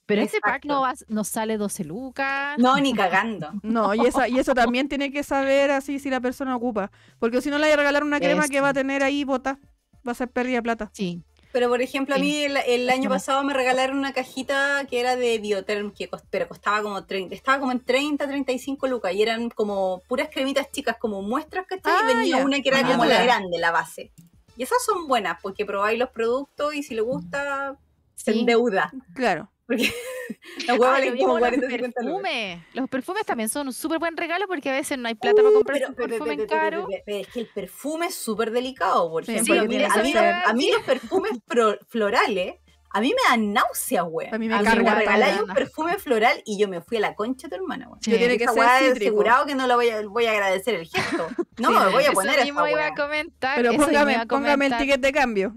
Pero 0.09 0.22
este 0.22 0.40
pack 0.40 0.64
no, 0.64 0.80
va, 0.80 0.94
no 1.09 1.22
sale 1.22 1.56
12 1.59 1.85
lucas. 1.85 2.56
No, 2.59 2.76
ni 2.78 2.94
cagando. 2.94 3.51
No, 3.62 3.94
y, 3.94 4.06
esa, 4.06 4.26
y 4.26 4.39
eso 4.39 4.55
también 4.55 4.89
tiene 4.89 5.12
que 5.12 5.22
saber 5.22 5.70
así 5.70 5.98
si 5.98 6.09
la 6.10 6.20
persona 6.20 6.56
ocupa. 6.56 6.90
Porque 7.18 7.40
si 7.43 7.51
no 7.51 7.59
le 7.59 7.66
hay 7.66 7.72
a 7.72 7.76
regalar 7.76 8.02
una 8.05 8.18
crema 8.18 8.48
que 8.48 8.60
va 8.60 8.70
a 8.70 8.74
tener 8.74 9.02
ahí 9.02 9.24
bota, 9.24 9.59
va 10.06 10.12
a 10.12 10.14
ser 10.14 10.28
pérdida 10.30 10.56
de 10.56 10.62
plata. 10.62 10.90
Sí. 10.94 11.22
Pero 11.52 11.68
por 11.68 11.80
ejemplo, 11.80 12.14
a 12.14 12.18
mí 12.18 12.43
el, 12.43 12.56
el 12.59 12.90
año 12.90 13.09
pasado 13.09 13.43
me 13.43 13.55
regalaron 13.55 13.98
una 13.98 14.12
cajita 14.12 14.85
que 14.89 15.01
era 15.01 15.16
de 15.16 15.39
Bioterm, 15.39 15.93
que 15.93 16.09
cost- 16.10 16.26
pero 16.30 16.47
costaba 16.47 16.82
como 16.82 17.05
30, 17.05 17.35
estaba 17.35 17.59
como 17.59 17.72
en 17.72 17.80
30, 17.80 18.26
35 18.26 18.86
lucas 18.86 19.14
y 19.14 19.22
eran 19.22 19.48
como 19.51 20.02
puras 20.09 20.28
cremitas 20.32 20.70
chicas, 20.70 20.97
como 20.98 21.22
muestras, 21.22 21.66
¿cachai? 21.66 21.93
Ah, 21.94 22.01
y 22.05 22.14
venía 22.16 22.36
ya. 22.39 22.44
una 22.44 22.60
que 22.60 22.68
era 22.68 22.80
Ah, 22.80 22.90
como 22.93 23.05
la 23.06 23.22
grande, 23.22 23.59
la 23.59 23.70
base. 23.70 24.12
Y 24.59 24.62
esas 24.62 24.82
son 24.85 25.06
buenas 25.09 25.39
porque 25.43 25.64
probáis 25.64 25.98
los 25.98 26.10
productos 26.10 26.74
y 26.74 26.82
si 26.82 26.94
le 26.94 27.01
gusta, 27.01 27.76
se 28.14 28.32
Sí. 28.32 28.40
endeuda. 28.40 28.90
Claro. 29.14 29.51
Porque 29.69 29.93
la 30.66 30.74
hueá 30.74 30.89
Ah, 30.89 30.93
vale 30.95 31.11
lo 31.11 31.16
como 31.19 31.35
mismo 31.35 31.39
40, 31.39 31.66
los 31.66 31.70
50 31.70 32.01
lucas. 32.03 32.23
perfumes. 32.23 32.59
Los 32.74 32.89
perfumes 32.89 33.27
también 33.27 33.49
son 33.51 33.66
un 33.69 33.73
súper 33.73 33.99
buen 34.01 34.16
regalo 34.16 34.47
porque 34.49 34.70
a 34.70 34.73
veces 34.73 34.99
no 34.99 35.07
hay 35.09 35.15
plata 35.15 35.36
para 35.43 35.55
comprarse 35.55 35.85
Uh, 35.85 35.86
Pero, 35.86 35.89
un 35.90 35.95
pero, 35.95 36.09
perfume 36.09 36.36
pero, 36.36 36.49
pero, 36.49 36.61
caro. 36.61 36.86
pero, 36.89 37.03
pero, 37.07 37.19
es 37.19 37.27
que 37.28 37.40
el 37.40 37.47
perfume 37.49 38.07
es 38.07 38.15
súper 38.15 38.51
delicado, 38.51 39.11
por 39.11 39.24
Sí, 39.27 39.32
ejemplo. 39.32 39.55
porque 39.59 39.77
a, 39.85 39.89
mí, 39.89 40.01
a 40.01 40.03
mí- 40.03 40.12
ser- 40.12 40.35
a 40.47 40.53
mí 40.55 40.70
los 40.73 40.82
perfumes 40.82 41.32
pro- 41.47 41.78
florales, 41.89 42.55
a 42.90 43.01
mí 43.03 43.09
me 43.11 43.28
dan 43.28 43.53
náuseas, 43.53 44.05
güey. 44.05 44.28
A 44.32 44.39
mí 44.39 44.49
me 44.49 44.55
a 44.55 44.61
mí 44.61 44.65
carga 44.65 44.82
me 44.82 44.89
todo, 44.90 44.99
regaláis 45.01 45.40
un 45.43 45.53
perfume 45.53 45.99
floral 45.99 46.43
y 46.47 46.59
yo 46.59 46.69
me 46.69 46.81
fui 46.81 46.97
a 46.97 47.01
la 47.01 47.15
concha 47.15 47.47
de 47.47 47.51
tu 47.51 47.62
hermana, 47.62 47.86
güey. 47.86 48.01
Sí. 48.03 48.11
Yo 48.12 48.16
tiene 48.16 48.39
que 48.39 48.45
Esa 48.45 48.55
ser 48.55 48.93
asegurado 48.93 49.45
que 49.45 49.55
no 49.55 49.66
la 49.66 49.74
voy 49.77 49.90
a, 49.90 50.01
voy 50.09 50.24
a 50.24 50.31
agradecer 50.32 50.74
el 50.74 50.86
gesto. 50.86 51.28
No, 51.59 51.69
Sí, 51.70 51.74
me 51.86 51.90
voy 51.90 52.05
a 52.05 52.07
Eso 52.07 52.12
poner 52.12 52.45
mismo 52.45 52.61
esa 52.65 52.70
iba 52.70 52.86
a 52.86 52.95
comentar. 52.95 53.57
Pero 53.57 53.70
eso 53.73 53.78
mismo 53.78 53.93
iba 53.93 54.01
póngame, 54.05 54.27
póngame 54.27 54.66
el 54.66 54.77
ticket 54.78 55.01
de 55.01 55.12
cambio. 55.12 55.55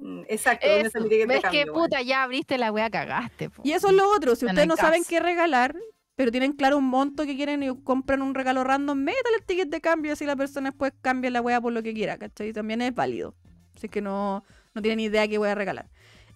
Mm, 0.00 0.22
Exacto, 0.28 0.66
¿dónde 0.66 0.86
está 0.86 0.98
Eso, 0.98 1.08
ves 1.08 1.36
que 1.36 1.40
cambio, 1.42 1.72
güey? 1.72 1.84
puta, 1.84 2.02
ya 2.02 2.22
abriste 2.22 2.56
la 2.58 2.72
wea, 2.72 2.88
cagaste. 2.90 3.50
po. 3.50 3.62
Y 3.64 3.72
eso 3.72 3.88
es 3.88 3.94
lo 3.94 4.08
otro. 4.10 4.34
Si 4.34 4.46
ustedes 4.46 4.66
no 4.66 4.76
saben 4.76 5.04
qué 5.08 5.20
regalar, 5.20 5.76
pero 6.16 6.30
tienen 6.30 6.52
claro 6.52 6.78
un 6.78 6.84
monto 6.84 7.24
que 7.26 7.36
quieren 7.36 7.62
y 7.62 7.82
compran 7.82 8.22
un 8.22 8.34
regalo 8.34 8.64
random, 8.64 8.98
métale 8.98 9.36
el 9.38 9.44
ticket 9.44 9.68
de 9.68 9.80
cambio 9.80 10.12
así 10.14 10.24
la 10.26 10.36
persona 10.36 10.70
después 10.70 10.92
cambia 11.02 11.30
la 11.30 11.40
wea 11.40 11.60
por 11.60 11.72
lo 11.72 11.82
que 11.82 11.92
quiera, 11.94 12.18
¿cachai? 12.18 12.52
También 12.52 12.82
es 12.82 12.94
válido. 12.94 13.34
Así 13.76 13.88
que 13.88 14.00
no, 14.00 14.44
no 14.74 14.82
tienen 14.82 15.00
idea 15.00 15.26
qué 15.28 15.38
voy 15.38 15.48
a 15.48 15.54
regalar. 15.54 15.88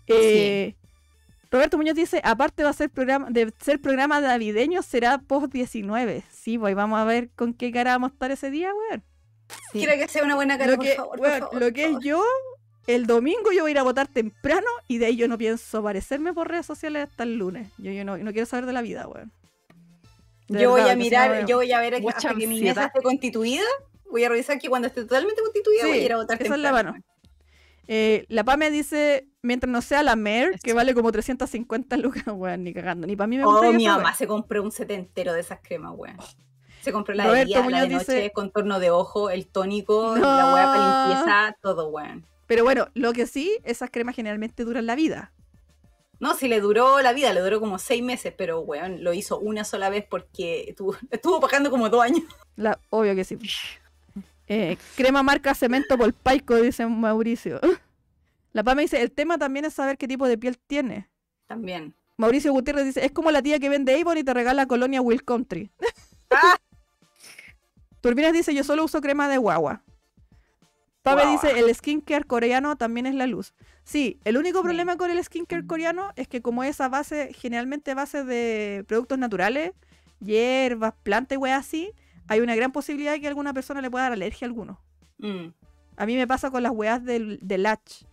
Eh, 0.06 0.76
Roberto 1.50 1.76
Muñoz 1.76 1.94
dice, 1.94 2.20
aparte 2.24 2.64
va 2.64 2.70
a 2.70 2.74
ser 2.74 2.90
programa, 2.90 3.28
de 3.30 3.52
ser 3.60 3.80
programa 3.80 4.20
navideño, 4.20 4.82
será 4.82 5.18
post 5.18 5.52
19. 5.52 6.22
Sí, 6.30 6.58
pues 6.58 6.74
vamos 6.74 6.98
a 6.98 7.04
ver 7.04 7.30
con 7.36 7.54
qué 7.54 7.70
cara 7.70 7.92
vamos 7.92 8.10
a 8.10 8.14
estar 8.14 8.30
ese 8.30 8.50
día, 8.50 8.70
weón. 8.74 9.04
Sí. 9.72 9.78
Quiero 9.78 9.92
que 9.94 10.08
sea 10.08 10.24
una 10.24 10.34
buena 10.34 10.58
cara, 10.58 10.72
Lo 10.72 10.76
por 10.76 10.84
que, 10.86 10.94
favor, 10.94 11.18
por 11.18 11.20
weón, 11.20 11.38
favor, 11.40 11.54
lo 11.54 11.60
por 11.66 11.72
que 11.72 11.82
es 11.84 11.88
favor. 11.90 12.04
yo, 12.04 12.24
el 12.86 13.06
domingo 13.06 13.50
yo 13.52 13.62
voy 13.62 13.70
a 13.70 13.72
ir 13.72 13.78
a 13.78 13.82
votar 13.82 14.06
temprano 14.08 14.66
y 14.88 14.98
de 14.98 15.06
ahí 15.06 15.16
yo 15.16 15.28
no 15.28 15.38
pienso 15.38 15.78
aparecerme 15.78 16.32
por 16.34 16.48
redes 16.48 16.66
sociales 16.66 17.08
hasta 17.10 17.22
el 17.22 17.36
lunes. 17.36 17.68
Yo, 17.78 17.90
yo 17.92 18.04
no, 18.04 18.18
no 18.18 18.32
quiero 18.32 18.46
saber 18.46 18.66
de 18.66 18.72
la 18.72 18.82
vida, 18.82 19.06
weón. 19.08 19.32
Yo 20.48 20.70
voy 20.70 20.82
a 20.82 20.94
mirar, 20.94 21.42
no- 21.42 21.48
yo 21.48 21.56
voy 21.56 21.72
a 21.72 21.80
ver 21.80 21.94
hasta 21.94 22.34
que 22.34 22.46
mi 22.46 22.60
mesa 22.60 22.86
esté 22.86 23.00
constituida. 23.00 23.64
Voy 24.10 24.24
a 24.24 24.28
revisar 24.28 24.58
que 24.58 24.68
cuando 24.68 24.88
esté 24.88 25.02
totalmente 25.02 25.40
constituida 25.40 25.82
Sí, 25.82 25.88
voy 25.88 25.98
a 25.98 26.04
ir 26.04 26.12
a 26.12 26.16
votar 26.16 26.40
esa 26.42 26.54
es 26.54 26.60
la 26.60 26.68
temprano. 26.68 26.92
mano. 26.92 27.04
Eh, 27.88 28.24
la 28.28 28.44
PAME 28.44 28.70
dice, 28.70 29.26
mientras 29.42 29.70
no 29.70 29.82
sea 29.82 30.02
la 30.02 30.16
Mer, 30.16 30.58
que 30.62 30.72
vale 30.72 30.94
como 30.94 31.10
350 31.12 31.96
lucas, 31.96 32.24
weón, 32.34 32.64
ni 32.64 32.72
cagando. 32.72 33.06
Ni 33.06 33.16
para 33.16 33.26
mí 33.26 33.38
me 33.38 33.44
compré 33.44 33.68
Oh, 33.68 33.72
mi 33.72 33.86
mamá 33.86 34.14
se 34.14 34.26
compró 34.26 34.62
un 34.62 34.70
set 34.72 34.90
entero 34.90 35.32
de 35.32 35.40
esas 35.40 35.60
cremas, 35.62 35.92
weón. 35.96 36.16
Se 36.82 36.92
compró 36.92 37.14
la 37.14 37.24
Roberto 37.24 37.40
de 37.40 37.62
día, 37.62 37.70
la 37.70 37.80
de 37.82 37.88
noche, 37.88 38.12
dice- 38.12 38.32
contorno 38.34 38.78
de 38.78 38.90
ojo, 38.90 39.30
el 39.30 39.46
tónico, 39.46 40.14
No. 40.18 40.20
la 40.36 40.54
weá 40.54 40.64
para 40.66 41.08
limpieza, 41.08 41.56
todo, 41.62 41.88
weón. 41.88 42.26
Pero 42.54 42.62
bueno, 42.62 42.86
lo 42.94 43.12
que 43.12 43.26
sí, 43.26 43.58
esas 43.64 43.90
cremas 43.90 44.14
generalmente 44.14 44.62
duran 44.62 44.86
la 44.86 44.94
vida. 44.94 45.32
No, 46.20 46.34
si 46.34 46.46
le 46.46 46.60
duró 46.60 47.02
la 47.02 47.12
vida, 47.12 47.32
le 47.32 47.40
duró 47.40 47.58
como 47.58 47.80
seis 47.80 48.00
meses, 48.00 48.32
pero 48.38 48.60
weón, 48.60 49.02
lo 49.02 49.12
hizo 49.12 49.40
una 49.40 49.64
sola 49.64 49.90
vez 49.90 50.06
porque 50.08 50.66
estuvo, 50.68 50.94
estuvo 51.10 51.40
pagando 51.40 51.68
como 51.68 51.88
dos 51.88 52.04
años. 52.04 52.22
La, 52.54 52.78
obvio 52.90 53.16
que 53.16 53.24
sí. 53.24 53.36
Eh, 54.46 54.76
crema 54.94 55.24
marca 55.24 55.52
cemento 55.56 55.98
por 55.98 56.14
paico, 56.14 56.54
dice 56.54 56.86
Mauricio. 56.86 57.60
La 58.52 58.62
PAME 58.62 58.82
dice, 58.82 59.02
el 59.02 59.10
tema 59.10 59.36
también 59.36 59.64
es 59.64 59.74
saber 59.74 59.98
qué 59.98 60.06
tipo 60.06 60.28
de 60.28 60.38
piel 60.38 60.56
tiene. 60.56 61.10
También. 61.48 61.96
Mauricio 62.16 62.52
Gutiérrez 62.52 62.84
dice, 62.84 63.04
es 63.04 63.10
como 63.10 63.32
la 63.32 63.42
tía 63.42 63.58
que 63.58 63.68
vende 63.68 64.00
Avon 64.00 64.16
y 64.16 64.22
te 64.22 64.32
regala 64.32 64.66
colonia 64.66 65.00
Will 65.00 65.24
Country. 65.24 65.72
Ah. 66.30 66.56
Turbinas 68.00 68.32
dice, 68.32 68.54
yo 68.54 68.62
solo 68.62 68.84
uso 68.84 69.00
crema 69.00 69.28
de 69.28 69.38
guagua. 69.38 69.82
Pabe 71.04 71.26
dice, 71.26 71.58
el 71.58 71.74
skincare 71.74 72.24
coreano 72.24 72.76
también 72.76 73.04
es 73.04 73.14
la 73.14 73.26
luz. 73.26 73.52
Sí, 73.84 74.18
el 74.24 74.38
único 74.38 74.62
problema 74.62 74.96
con 74.96 75.10
el 75.10 75.22
skincare 75.22 75.66
coreano 75.66 76.12
es 76.16 76.28
que 76.28 76.40
como 76.40 76.64
es 76.64 76.80
a 76.80 76.88
base, 76.88 77.30
generalmente 77.34 77.92
base 77.92 78.24
de 78.24 78.86
productos 78.88 79.18
naturales, 79.18 79.72
hierbas, 80.20 80.94
plantas 81.02 81.36
y 81.36 81.38
weas 81.38 81.60
así, 81.60 81.92
hay 82.26 82.40
una 82.40 82.56
gran 82.56 82.72
posibilidad 82.72 83.12
de 83.12 83.20
que 83.20 83.28
alguna 83.28 83.52
persona 83.52 83.82
le 83.82 83.90
pueda 83.90 84.04
dar 84.04 84.14
alergia 84.14 84.46
a 84.46 84.48
alguno. 84.48 84.80
Mm. 85.18 85.48
A 85.98 86.06
mí 86.06 86.16
me 86.16 86.26
pasa 86.26 86.50
con 86.50 86.62
las 86.62 86.72
weas 86.72 87.04
del, 87.04 87.38
de 87.42 87.58
Latch. 87.58 88.04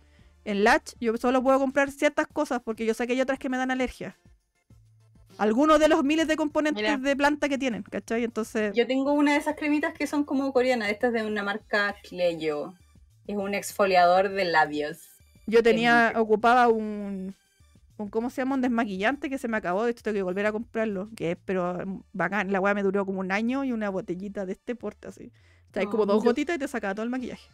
En 0.44 0.62
Latch 0.62 0.92
yo 1.00 1.16
solo 1.16 1.42
puedo 1.42 1.58
comprar 1.58 1.90
ciertas 1.90 2.26
cosas 2.26 2.60
porque 2.62 2.84
yo 2.84 2.92
sé 2.92 3.06
que 3.06 3.14
hay 3.14 3.22
otras 3.22 3.38
que 3.38 3.48
me 3.48 3.56
dan 3.56 3.70
alergia. 3.70 4.18
Algunos 5.38 5.80
de 5.80 5.88
los 5.88 6.04
miles 6.04 6.28
de 6.28 6.36
componentes 6.36 6.82
Mira. 6.82 6.98
de 6.98 7.16
planta 7.16 7.48
que 7.48 7.56
tienen, 7.56 7.84
¿cachai? 7.84 8.22
Entonces, 8.22 8.74
Yo 8.74 8.86
tengo 8.86 9.14
una 9.14 9.32
de 9.32 9.38
esas 9.38 9.56
cremitas 9.56 9.94
que 9.94 10.06
son 10.06 10.24
como 10.24 10.52
coreanas, 10.52 10.90
estas 10.90 11.14
de 11.14 11.24
una 11.24 11.42
marca 11.42 11.96
Cleyo. 12.02 12.74
Es 13.26 13.36
un 13.36 13.54
exfoliador 13.54 14.28
de 14.30 14.44
labios. 14.44 14.98
yo 15.46 15.62
tenía, 15.62 16.12
ocupaba 16.16 16.68
un, 16.68 17.34
un, 17.96 18.08
¿cómo 18.08 18.30
se 18.30 18.40
llama? 18.42 18.56
Un 18.56 18.60
desmaquillante 18.62 19.30
que 19.30 19.38
se 19.38 19.48
me 19.48 19.56
acabó, 19.56 19.84
de 19.84 19.92
hecho 19.92 20.02
tengo 20.02 20.16
que 20.16 20.22
volver 20.22 20.46
a 20.46 20.52
comprarlo, 20.52 21.08
que 21.16 21.32
es, 21.32 21.38
pero 21.44 21.74
mm, 21.86 22.00
bacán, 22.12 22.50
la 22.52 22.60
weá 22.60 22.74
me 22.74 22.82
duró 22.82 23.06
como 23.06 23.20
un 23.20 23.30
año 23.32 23.64
y 23.64 23.72
una 23.72 23.90
botellita 23.90 24.44
de 24.46 24.52
este 24.52 24.74
porte 24.74 25.08
así. 25.08 25.30
O 25.70 25.72
sea, 25.72 25.80
hay 25.80 25.86
como 25.86 26.02
Oh, 26.02 26.06
dos 26.06 26.22
yo- 26.22 26.30
gotitas 26.30 26.56
y 26.56 26.58
te 26.58 26.68
sacaba 26.68 26.94
todo 26.94 27.04
el 27.04 27.10
maquillaje. 27.10 27.48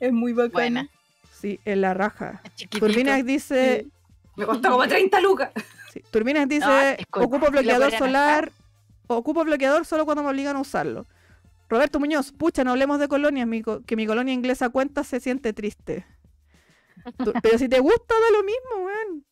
Es 0.00 0.12
muy 0.12 0.32
bacana. 0.32 0.52
Buena. 0.52 0.88
Sí, 1.32 1.58
en 1.64 1.80
la 1.80 1.92
raja. 1.94 2.42
Turbinas 2.78 3.24
dice, 3.24 3.86
Me 4.36 4.46
costó 4.46 4.70
como 4.70 4.86
30 4.86 5.20
lucas. 5.20 5.50
Sí, 5.92 6.00
Turbinas 6.10 6.48
dice, 6.48 6.66
No, 7.14 7.22
ocupo 7.24 7.50
bloqueador 7.50 7.90
solar, 7.92 8.52
ocupo 9.06 9.44
bloqueador 9.44 9.84
solo 9.84 10.04
cuando 10.04 10.22
me 10.22 10.30
obligan 10.30 10.56
a 10.56 10.60
usarlo. 10.60 11.06
Roberto 11.68 11.98
Muñoz, 11.98 12.32
pucha, 12.32 12.62
no 12.64 12.70
hablemos 12.70 12.98
de 13.00 13.08
colonias, 13.08 13.46
mi 13.46 13.62
co- 13.62 13.82
que 13.84 13.96
mi 13.96 14.06
colonia 14.06 14.32
inglesa 14.32 14.68
cuenta 14.68 15.02
se 15.04 15.18
siente 15.20 15.52
triste. 15.52 16.06
Pero 17.42 17.58
si 17.58 17.68
te 17.68 17.80
gusta, 17.80 18.14
da 18.14 18.36
lo 18.38 18.44
mismo, 18.44 18.84
weón. 18.86 19.24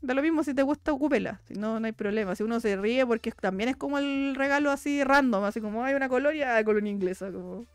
Da 0.00 0.14
lo 0.14 0.22
mismo, 0.22 0.42
si 0.42 0.52
te 0.54 0.62
gusta, 0.62 0.92
ocúpela. 0.92 1.40
Si 1.46 1.54
no, 1.54 1.78
no 1.78 1.86
hay 1.86 1.92
problema. 1.92 2.34
Si 2.34 2.42
uno 2.42 2.58
se 2.60 2.76
ríe, 2.76 3.06
porque 3.06 3.30
también 3.32 3.68
es 3.68 3.76
como 3.76 3.98
el 3.98 4.34
regalo 4.34 4.70
así 4.70 5.04
random, 5.04 5.44
así 5.44 5.60
como 5.60 5.84
hay 5.84 5.94
una 5.94 6.08
colonia, 6.08 6.56
ah, 6.56 6.64
colonia 6.64 6.90
inglesa. 6.90 7.30
Como... 7.30 7.66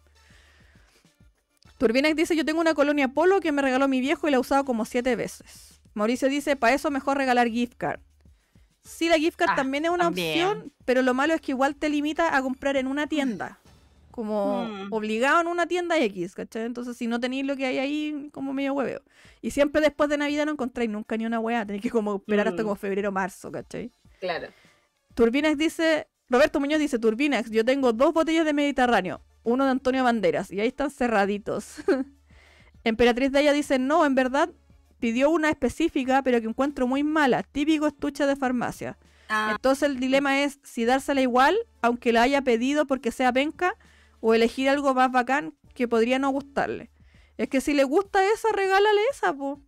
Turbinas 1.78 2.16
dice, 2.16 2.36
yo 2.36 2.44
tengo 2.44 2.60
una 2.60 2.74
colonia 2.74 3.08
polo 3.08 3.40
que 3.40 3.52
me 3.52 3.62
regaló 3.62 3.88
mi 3.88 4.02
viejo 4.02 4.28
y 4.28 4.32
la 4.32 4.38
he 4.38 4.40
usado 4.40 4.66
como 4.66 4.84
siete 4.84 5.16
veces. 5.16 5.80
Mauricio 5.94 6.28
dice, 6.28 6.56
para 6.56 6.74
eso 6.74 6.92
mejor 6.92 7.18
regalar 7.18 7.48
gift 7.48 7.76
card. 7.78 8.00
Sí, 8.84 9.10
la 9.10 9.18
gift 9.18 9.38
card 9.38 9.52
Ah, 9.52 9.56
también 9.56 9.86
es 9.86 9.92
una 9.92 10.06
también. 10.06 10.46
opción, 10.48 10.74
pero 10.86 11.02
lo 11.04 11.14
malo 11.14 11.34
es 11.34 11.42
que 11.42 11.52
igual 11.52 11.76
te 11.76 11.90
limita 11.90 12.36
a 12.36 12.42
comprar 12.42 12.78
en 12.78 12.88
una 12.88 13.08
tienda. 13.08 13.60
Como 14.18 14.66
Mm. 14.66 14.94
obligado 14.94 15.42
en 15.42 15.48
una 15.48 15.68
tienda 15.68 15.96
X, 16.00 16.34
¿cachai? 16.34 16.64
Entonces, 16.66 16.98
si 16.98 17.06
no 17.06 17.20
tenéis 17.20 17.46
lo 17.46 17.56
que 17.56 17.68
hay 17.68 17.78
ahí, 17.78 18.30
como 18.34 18.52
medio 18.52 18.74
hueveo. 18.74 19.04
Y 19.44 19.52
siempre 19.52 19.80
después 19.80 20.10
de 20.10 20.18
Navidad 20.18 20.48
no 20.48 20.54
encontráis 20.54 20.90
nunca 20.90 21.16
ni 21.18 21.28
una 21.28 21.40
hueá. 21.40 21.68
Tenéis 21.68 21.84
que 21.84 21.92
como 21.92 22.16
esperar 22.16 22.48
hasta 22.48 22.64
Mm. 22.64 22.66
como 22.66 22.76
febrero 22.78 23.12
marzo, 23.12 23.52
¿cachai? 23.52 23.92
Claro. 24.20 24.48
Turbinax 25.14 25.56
dice, 25.60 26.08
Roberto 26.32 26.60
Muñoz 26.60 26.80
dice, 26.80 26.98
Turbinax, 26.98 27.52
yo 27.52 27.64
tengo 27.64 27.94
dos 27.94 28.12
botellas 28.12 28.44
de 28.44 28.54
Mediterráneo, 28.54 29.22
uno 29.44 29.66
de 29.66 29.70
Antonio 29.70 30.04
Banderas, 30.04 30.52
y 30.52 30.60
ahí 30.62 30.70
están 30.70 30.90
cerraditos. 30.90 31.76
Emperatriz 32.84 33.32
de 33.32 33.42
ella 33.42 33.54
dice, 33.54 33.78
no, 33.78 34.04
en 34.04 34.16
verdad 34.16 34.50
pidió 35.00 35.30
una 35.30 35.52
específica, 35.52 36.24
pero 36.24 36.42
que 36.42 36.48
encuentro 36.48 36.88
muy 36.88 37.04
mala, 37.04 37.44
típico 37.44 37.86
estuche 37.86 38.26
de 38.26 38.36
farmacia. 38.36 38.98
Ah, 39.30 39.50
Entonces 39.52 39.88
el 39.88 40.00
dilema 40.00 40.42
es 40.42 40.60
si 40.64 40.86
dársela 40.86 41.22
igual, 41.22 41.56
aunque 41.84 42.12
la 42.14 42.24
haya 42.24 42.42
pedido 42.42 42.88
porque 42.88 43.12
sea 43.12 43.32
penca, 43.32 43.76
o 44.20 44.34
elegir 44.34 44.70
algo 44.70 44.94
más 44.94 45.12
bacán 45.12 45.54
que 45.74 45.88
podría 45.88 46.20
no 46.20 46.30
gustarle. 46.30 46.90
Es 47.38 47.50
que 47.50 47.62
si 47.62 47.74
le 47.74 47.84
gusta 47.84 48.20
esa, 48.34 48.50
regálale 48.54 49.02
esa, 49.12 49.34
po. 49.34 49.62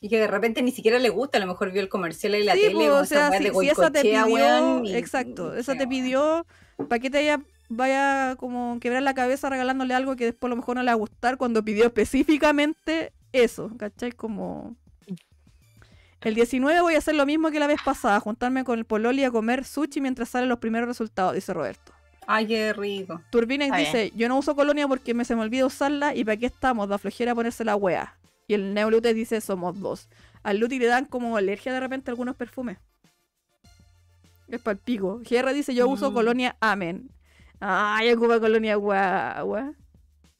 y 0.00 0.08
que 0.08 0.18
de 0.20 0.26
repente 0.26 0.62
ni 0.62 0.70
siquiera 0.70 0.98
le 0.98 1.08
gusta, 1.08 1.38
a 1.38 1.40
lo 1.40 1.46
mejor 1.46 1.72
vio 1.72 1.80
el 1.80 1.88
comercial 1.88 2.34
y 2.34 2.44
la 2.44 2.52
Sí, 2.52 2.60
tele 2.60 2.90
o 2.90 3.04
sea, 3.06 3.32
si, 3.32 3.46
esa 3.68 3.90
te 3.90 4.02
pidió, 4.02 4.26
weón, 4.26 4.84
y- 4.86 4.94
exacto, 4.94 5.54
y- 5.56 5.60
esa 5.60 5.74
te 5.76 5.86
pidió, 5.86 6.46
¿para 6.88 6.98
qué 6.98 7.08
te 7.10 7.18
vaya, 7.18 7.40
vaya 7.70 8.36
como 8.36 8.78
quebrar 8.80 9.02
la 9.02 9.14
cabeza 9.14 9.48
regalándole 9.48 9.94
algo 9.94 10.14
que 10.14 10.26
después 10.26 10.48
a 10.48 10.50
lo 10.50 10.56
mejor 10.56 10.76
no 10.76 10.82
le 10.82 10.88
va 10.88 10.92
a 10.92 10.96
gustar 10.96 11.38
cuando 11.38 11.64
pidió 11.64 11.86
específicamente 11.86 13.12
eso, 13.32 13.70
¿cachai? 13.78 14.12
Como... 14.12 14.76
El 16.20 16.34
19 16.34 16.80
voy 16.82 16.94
a 16.94 16.98
hacer 16.98 17.14
lo 17.14 17.24
mismo 17.26 17.50
que 17.50 17.58
la 17.58 17.66
vez 17.66 17.80
pasada, 17.84 18.20
juntarme 18.20 18.62
con 18.64 18.78
el 18.78 18.84
Pololi 18.84 19.24
a 19.24 19.30
comer 19.30 19.64
sushi 19.64 20.00
mientras 20.02 20.28
salen 20.28 20.48
los 20.48 20.58
primeros 20.58 20.86
resultados, 20.86 21.34
dice 21.34 21.52
Roberto. 21.52 21.92
Ay, 22.26 22.46
qué 22.46 22.72
rico. 22.72 23.20
Turbinex 23.30 23.66
Está 23.76 23.78
dice, 23.78 24.12
yo 24.16 24.28
no 24.28 24.38
uso 24.38 24.54
colonia 24.56 24.86
porque 24.88 25.14
me 25.14 25.24
se 25.24 25.34
me 25.36 25.42
olvida 25.42 25.66
usarla 25.66 26.14
y 26.14 26.24
para 26.24 26.36
qué 26.36 26.46
estamos, 26.46 26.88
da 26.88 26.98
flojera 26.98 27.34
ponerse 27.34 27.64
la 27.64 27.76
wea. 27.76 28.16
Y 28.46 28.54
el 28.54 28.74
Neolute 28.74 29.14
dice, 29.14 29.40
somos 29.40 29.78
dos. 29.80 30.08
Al 30.42 30.58
Luti 30.58 30.78
le 30.78 30.86
dan 30.86 31.06
como 31.06 31.36
alergia 31.36 31.72
de 31.72 31.80
repente 31.80 32.10
a 32.10 32.12
algunos 32.12 32.36
perfumes. 32.36 32.78
Es 34.48 34.60
para 34.60 34.72
el 34.72 34.78
pico. 34.78 35.20
GR 35.28 35.52
dice, 35.54 35.74
yo 35.74 35.88
uso 35.88 36.10
Mm. 36.10 36.14
colonia 36.14 36.56
Amen. 36.60 37.10
Ay, 37.60 38.12
ocupa 38.12 38.38
colonia 38.40 38.76
guagua. 38.76 39.72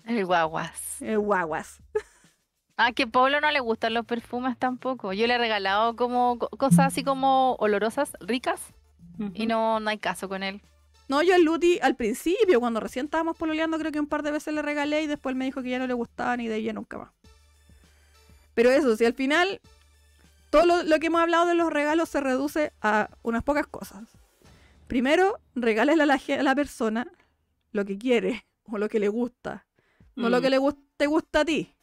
El 0.04 0.24
guaguas. 0.26 1.00
Eh, 1.02 1.16
guaguas. 1.16 1.78
Ah, 2.76 2.90
que 2.90 3.04
a 3.04 3.06
Pablo 3.06 3.40
no 3.40 3.48
le 3.52 3.60
gustan 3.60 3.94
los 3.94 4.04
perfumes 4.04 4.58
tampoco. 4.58 5.12
Yo 5.12 5.28
le 5.28 5.34
he 5.34 5.38
regalado 5.38 5.94
como 5.94 6.40
co- 6.40 6.48
cosas 6.48 6.86
así 6.88 7.04
como 7.04 7.54
olorosas, 7.60 8.10
ricas, 8.18 8.60
y 9.32 9.46
no, 9.46 9.78
no 9.78 9.90
hay 9.90 9.98
caso 9.98 10.28
con 10.28 10.42
él. 10.42 10.60
No, 11.08 11.22
yo 11.22 11.34
al 11.34 11.42
Luti 11.42 11.78
al 11.82 11.96
principio, 11.96 12.60
cuando 12.60 12.80
recién 12.80 13.06
estábamos 13.06 13.36
pololeando, 13.36 13.78
creo 13.78 13.92
que 13.92 14.00
un 14.00 14.06
par 14.06 14.22
de 14.22 14.30
veces 14.30 14.54
le 14.54 14.62
regalé 14.62 15.02
y 15.02 15.06
después 15.06 15.32
él 15.32 15.38
me 15.38 15.44
dijo 15.44 15.62
que 15.62 15.70
ya 15.70 15.78
no 15.78 15.86
le 15.86 15.94
gustaban 15.94 16.40
y 16.40 16.48
de 16.48 16.62
ya 16.62 16.72
nunca 16.72 16.98
más. 16.98 17.10
Pero 18.54 18.70
eso, 18.70 18.96
si 18.96 19.04
al 19.04 19.14
final 19.14 19.60
todo 20.50 20.64
lo, 20.64 20.82
lo 20.82 20.98
que 21.00 21.08
hemos 21.08 21.20
hablado 21.20 21.46
de 21.46 21.54
los 21.54 21.72
regalos 21.72 22.08
se 22.08 22.20
reduce 22.20 22.72
a 22.80 23.10
unas 23.22 23.42
pocas 23.42 23.66
cosas. 23.66 24.04
Primero, 24.86 25.38
regálale 25.54 26.02
a 26.02 26.06
la, 26.06 26.14
a 26.14 26.42
la 26.42 26.54
persona 26.54 27.06
lo 27.72 27.84
que 27.84 27.98
quiere 27.98 28.46
o 28.64 28.78
lo 28.78 28.88
que 28.88 29.00
le 29.00 29.08
gusta, 29.08 29.66
no 30.14 30.28
lo 30.28 30.38
Mm. 30.38 30.42
que 30.42 30.50
le 30.50 30.58
te 30.96 31.06
gusta 31.06 31.40
a 31.40 31.44
ti 31.44 31.74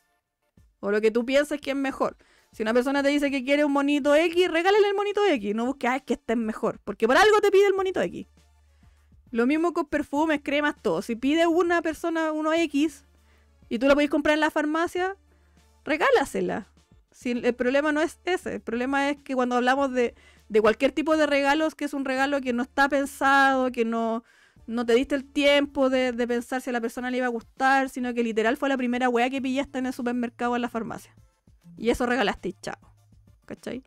o 0.79 0.89
lo 0.89 1.01
que 1.01 1.11
tú 1.11 1.25
piensas 1.25 1.59
que 1.59 1.71
es 1.71 1.75
mejor. 1.75 2.15
Si 2.53 2.63
una 2.63 2.73
persona 2.73 3.03
te 3.03 3.09
dice 3.09 3.29
que 3.29 3.43
quiere 3.43 3.65
un 3.65 3.71
monito 3.73 4.15
X, 4.15 4.49
regálale 4.49 4.87
el 4.87 4.93
monito 4.95 5.21
X, 5.25 5.53
no 5.53 5.65
busques 5.65 5.89
"Ay, 5.89 6.01
que 6.01 6.13
estén 6.13 6.39
mejor, 6.45 6.79
porque 6.83 7.07
por 7.07 7.17
algo 7.17 7.39
te 7.41 7.51
pide 7.51 7.67
el 7.67 7.73
monito 7.73 8.01
X. 8.01 8.25
Lo 9.31 9.47
mismo 9.47 9.73
con 9.73 9.85
perfumes, 9.85 10.41
cremas, 10.43 10.75
todo. 10.81 11.01
Si 11.01 11.15
pide 11.15 11.47
una 11.47 11.81
persona 11.81 12.31
uno 12.31 12.53
X 12.53 13.05
y 13.69 13.79
tú 13.79 13.87
lo 13.87 13.93
podés 13.93 14.09
comprar 14.09 14.33
en 14.33 14.41
la 14.41 14.51
farmacia, 14.51 15.15
regálasela. 15.85 16.67
Si 17.11 17.31
el 17.31 17.55
problema 17.55 17.91
no 17.91 18.01
es 18.01 18.19
ese, 18.25 18.55
el 18.55 18.61
problema 18.61 19.09
es 19.09 19.17
que 19.17 19.35
cuando 19.35 19.55
hablamos 19.55 19.91
de, 19.91 20.15
de 20.49 20.61
cualquier 20.61 20.91
tipo 20.91 21.15
de 21.17 21.27
regalos, 21.27 21.75
que 21.75 21.85
es 21.85 21.93
un 21.93 22.05
regalo 22.05 22.41
que 22.41 22.53
no 22.53 22.63
está 22.63 22.89
pensado, 22.89 23.71
que 23.71 23.85
no, 23.85 24.23
no 24.67 24.85
te 24.85 24.93
diste 24.93 25.15
el 25.15 25.25
tiempo 25.25 25.89
de, 25.89 26.11
de 26.11 26.27
pensar 26.27 26.61
si 26.61 26.69
a 26.69 26.73
la 26.73 26.81
persona 26.81 27.09
le 27.09 27.17
iba 27.17 27.25
a 27.25 27.29
gustar, 27.29 27.89
sino 27.89 28.13
que 28.13 28.23
literal 28.23 28.57
fue 28.57 28.69
la 28.69 28.77
primera 28.77 29.09
weá 29.09 29.29
que 29.29 29.41
pillaste 29.41 29.79
en 29.79 29.85
el 29.85 29.93
supermercado 29.93 30.51
o 30.51 30.55
en 30.55 30.61
la 30.61 30.69
farmacia. 30.69 31.13
Y 31.77 31.89
eso 31.89 32.05
regalaste 32.05 32.53
chao. 32.61 32.77
¿Cachai? 33.45 33.83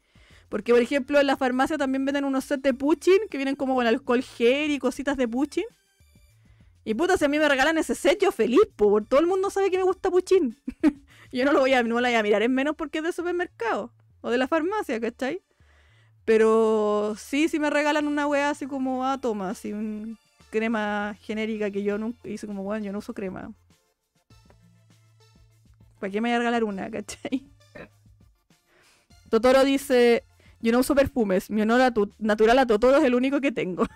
Porque, 0.48 0.72
por 0.72 0.82
ejemplo, 0.82 1.20
en 1.20 1.26
la 1.26 1.36
farmacia 1.36 1.76
también 1.78 2.04
venden 2.04 2.24
unos 2.24 2.44
sets 2.44 2.62
de 2.62 2.74
puching 2.74 3.28
que 3.30 3.38
vienen 3.38 3.56
como 3.56 3.74
con 3.74 3.86
alcohol 3.86 4.22
gel 4.22 4.70
y 4.70 4.78
cositas 4.78 5.16
de 5.16 5.26
puching. 5.26 5.64
Y 6.84 6.94
puta, 6.94 7.16
si 7.16 7.24
a 7.24 7.28
mí 7.28 7.38
me 7.38 7.48
regalan 7.48 7.78
ese 7.78 7.94
set, 7.94 8.20
yo 8.20 8.30
feliz, 8.30 8.60
po, 8.76 8.90
porque 8.90 9.08
todo 9.08 9.20
el 9.20 9.26
mundo 9.26 9.48
sabe 9.50 9.70
que 9.70 9.78
me 9.78 9.84
gusta 9.84 10.10
puchín. 10.10 10.56
yo 11.32 11.44
no 11.44 11.52
lo 11.52 11.60
voy 11.60 11.72
a, 11.72 11.82
no 11.82 12.00
lo 12.00 12.06
voy 12.06 12.14
a 12.14 12.22
mirar 12.22 12.42
en 12.42 12.52
menos 12.52 12.76
porque 12.76 12.98
es 12.98 13.04
del 13.04 13.12
supermercado 13.12 13.90
o 14.20 14.30
de 14.30 14.38
la 14.38 14.48
farmacia, 14.48 15.00
¿cachai? 15.00 15.40
Pero 16.24 17.14
sí, 17.18 17.48
si 17.48 17.58
me 17.58 17.70
regalan 17.70 18.06
una 18.06 18.26
weá 18.26 18.50
así 18.50 18.66
como, 18.66 19.04
ah, 19.04 19.18
toma, 19.20 19.50
así 19.50 19.72
un 19.72 20.18
crema 20.50 21.16
genérica 21.20 21.70
que 21.70 21.82
yo 21.82 21.98
nunca 21.98 22.28
hice 22.28 22.46
como, 22.46 22.62
bueno, 22.62 22.84
yo 22.84 22.92
no 22.92 22.98
uso 22.98 23.14
crema. 23.14 23.52
¿Para 26.00 26.10
qué 26.10 26.20
me 26.20 26.28
voy 26.28 26.36
a 26.36 26.38
regalar 26.38 26.64
una, 26.64 26.90
cachai? 26.90 27.46
Totoro 29.30 29.64
dice, 29.64 30.22
yo 30.64 30.72
no 30.72 30.78
uso 30.80 30.94
perfumes, 30.94 31.50
mi 31.50 31.62
honor 31.62 31.80
a 31.82 31.90
tu- 31.92 32.10
natural 32.18 32.58
a 32.58 32.66
Totoro 32.66 32.96
es 32.96 33.04
el 33.04 33.14
único 33.14 33.40
que 33.40 33.52
tengo. 33.52 33.86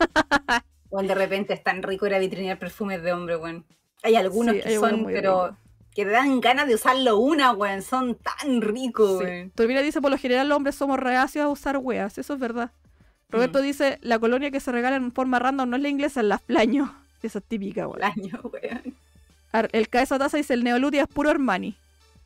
Bueno, 0.90 1.08
de 1.08 1.14
repente 1.16 1.54
es 1.54 1.62
tan 1.62 1.82
rico 1.82 2.06
ir 2.06 2.14
a 2.14 2.20
vitrinear 2.20 2.56
perfumes 2.58 3.02
de 3.02 3.12
hombre, 3.12 3.36
weón. 3.36 3.64
Hay 4.04 4.14
algunos 4.14 4.54
Sí, 4.54 4.60
que 4.62 4.68
hay 4.68 4.74
son, 4.76 5.04
pero 5.06 5.56
que 5.92 6.04
te 6.04 6.10
dan 6.12 6.40
ganas 6.40 6.68
de 6.68 6.76
usarlo 6.76 7.18
una, 7.18 7.50
weón. 7.52 7.82
Son 7.82 8.14
tan 8.14 8.60
ricos, 8.62 9.18
Sí. 9.18 9.24
weón. 9.24 9.82
Dice, 9.82 10.00
por 10.00 10.12
lo 10.12 10.18
general 10.18 10.48
los 10.48 10.54
hombres 10.56 10.76
somos 10.76 11.00
reacios 11.00 11.44
a 11.44 11.48
usar 11.48 11.78
weas. 11.78 12.16
Eso 12.18 12.34
es 12.34 12.38
verdad. 12.38 12.70
Roberto 13.28 13.58
Mm. 13.58 13.62
dice, 13.62 13.98
la 14.02 14.20
colonia 14.20 14.52
que 14.52 14.60
se 14.60 14.70
regala 14.70 14.94
en 14.94 15.10
forma 15.10 15.40
random 15.40 15.68
no 15.70 15.74
es 15.76 15.82
la 15.82 15.88
inglesa, 15.88 16.20
es 16.20 16.26
la 16.26 16.38
flaño. 16.38 16.94
Esa 17.24 17.38
es 17.40 17.44
típica, 17.44 17.88
weón. 17.88 18.04
año, 18.04 18.40
weón. 18.44 18.94
El 19.72 19.88
cabeza 19.88 20.16
taza 20.18 20.36
dice, 20.36 20.54
el 20.54 20.62
Neoluti 20.62 20.98
es 21.00 21.08
puro 21.08 21.28
Armani. 21.30 21.76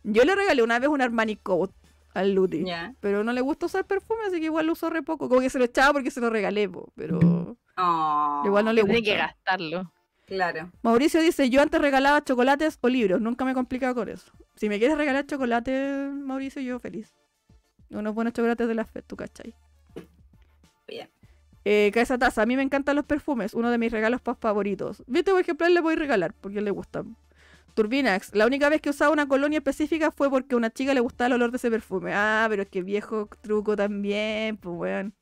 Yo 0.03 0.25
le 0.25 0.35
regalé 0.35 0.63
una 0.63 0.79
vez 0.79 0.91
un 0.91 1.01
Armani 1.01 1.37
Coat 1.37 1.71
al 2.15 2.33
Luti. 2.35 2.65
Pero 3.01 3.23
no 3.25 3.33
le 3.33 3.41
gusta 3.41 3.67
usar 3.67 3.87
perfume, 3.87 4.21
así 4.29 4.39
que 4.41 4.47
igual 4.47 4.67
lo 4.67 4.73
usó 4.73 4.91
re 4.91 5.03
poco. 5.03 5.29
Como 5.29 5.41
que 5.41 5.51
se 5.51 5.59
lo 5.59 5.65
echaba 5.65 5.93
porque 5.93 6.11
se 6.11 6.21
lo 6.21 6.31
regalé, 6.31 6.69
po, 6.69 6.93
pero 6.97 7.19
Oh, 7.81 8.43
igual 8.45 8.65
no 8.65 8.73
le 8.73 8.83
Tiene 8.83 9.03
que 9.03 9.11
gusta. 9.13 9.27
gastarlo. 9.29 9.93
Claro. 10.27 10.71
Mauricio 10.83 11.21
dice, 11.23 11.49
yo 11.49 11.63
antes 11.63 11.81
regalaba 11.81 12.23
chocolates 12.25 12.77
o 12.81 12.89
libros, 12.89 13.21
nunca 13.21 13.45
me 13.45 13.53
he 13.53 13.55
complicado 13.55 13.95
con 13.95 14.09
eso. 14.09 14.33
Si 14.57 14.69
me 14.69 14.79
quieres 14.79 14.99
regalar 14.99 15.25
chocolate, 15.27 16.11
Mauricio, 16.13 16.61
yo 16.61 16.79
feliz. 16.81 17.15
Unos 17.91 18.15
buenos 18.15 18.35
chocolates 18.35 18.67
de 18.69 18.75
la 18.75 18.85
FED, 18.85 19.05
tú 19.07 19.17
cachai. 19.17 19.55
Bien. 20.87 21.09
Eh, 21.65 21.91
cabeza 21.95 22.19
taza, 22.19 22.43
a 22.43 22.47
mí 22.47 22.57
me 22.57 22.63
encantan 22.63 22.97
los 22.97 23.05
perfumes, 23.05 23.55
uno 23.55 23.71
de 23.71 23.79
mis 23.79 23.93
regalos 23.93 24.21
más 24.27 24.37
favoritos. 24.39 25.03
Viste, 25.07 25.31
por 25.31 25.41
ejemplo, 25.41 25.65
a 25.65 25.69
él 25.69 25.75
le 25.75 25.81
voy 25.81 25.95
a 25.95 25.97
regalar, 25.97 26.35
porque 26.41 26.61
le 26.61 26.71
gustan. 26.71 27.17
Turbinax, 27.75 28.35
la 28.35 28.47
única 28.47 28.69
vez 28.69 28.81
que 28.81 28.91
usaba 28.91 29.13
una 29.13 29.29
colonia 29.29 29.59
específica 29.59 30.11
fue 30.11 30.29
porque 30.31 30.55
a 30.55 30.59
una 30.59 30.71
chica 30.71 30.95
le 30.95 31.01
gustaba 31.01 31.27
el 31.29 31.35
olor 31.35 31.51
de 31.53 31.59
ese 31.59 31.71
perfume. 31.71 32.13
Ah, 32.15 32.47
pero 32.51 32.63
es 32.63 32.69
que 32.69 32.83
viejo 32.83 33.29
truco 33.41 33.77
también, 33.77 34.57
pues 34.57 34.77
weón. 34.77 35.15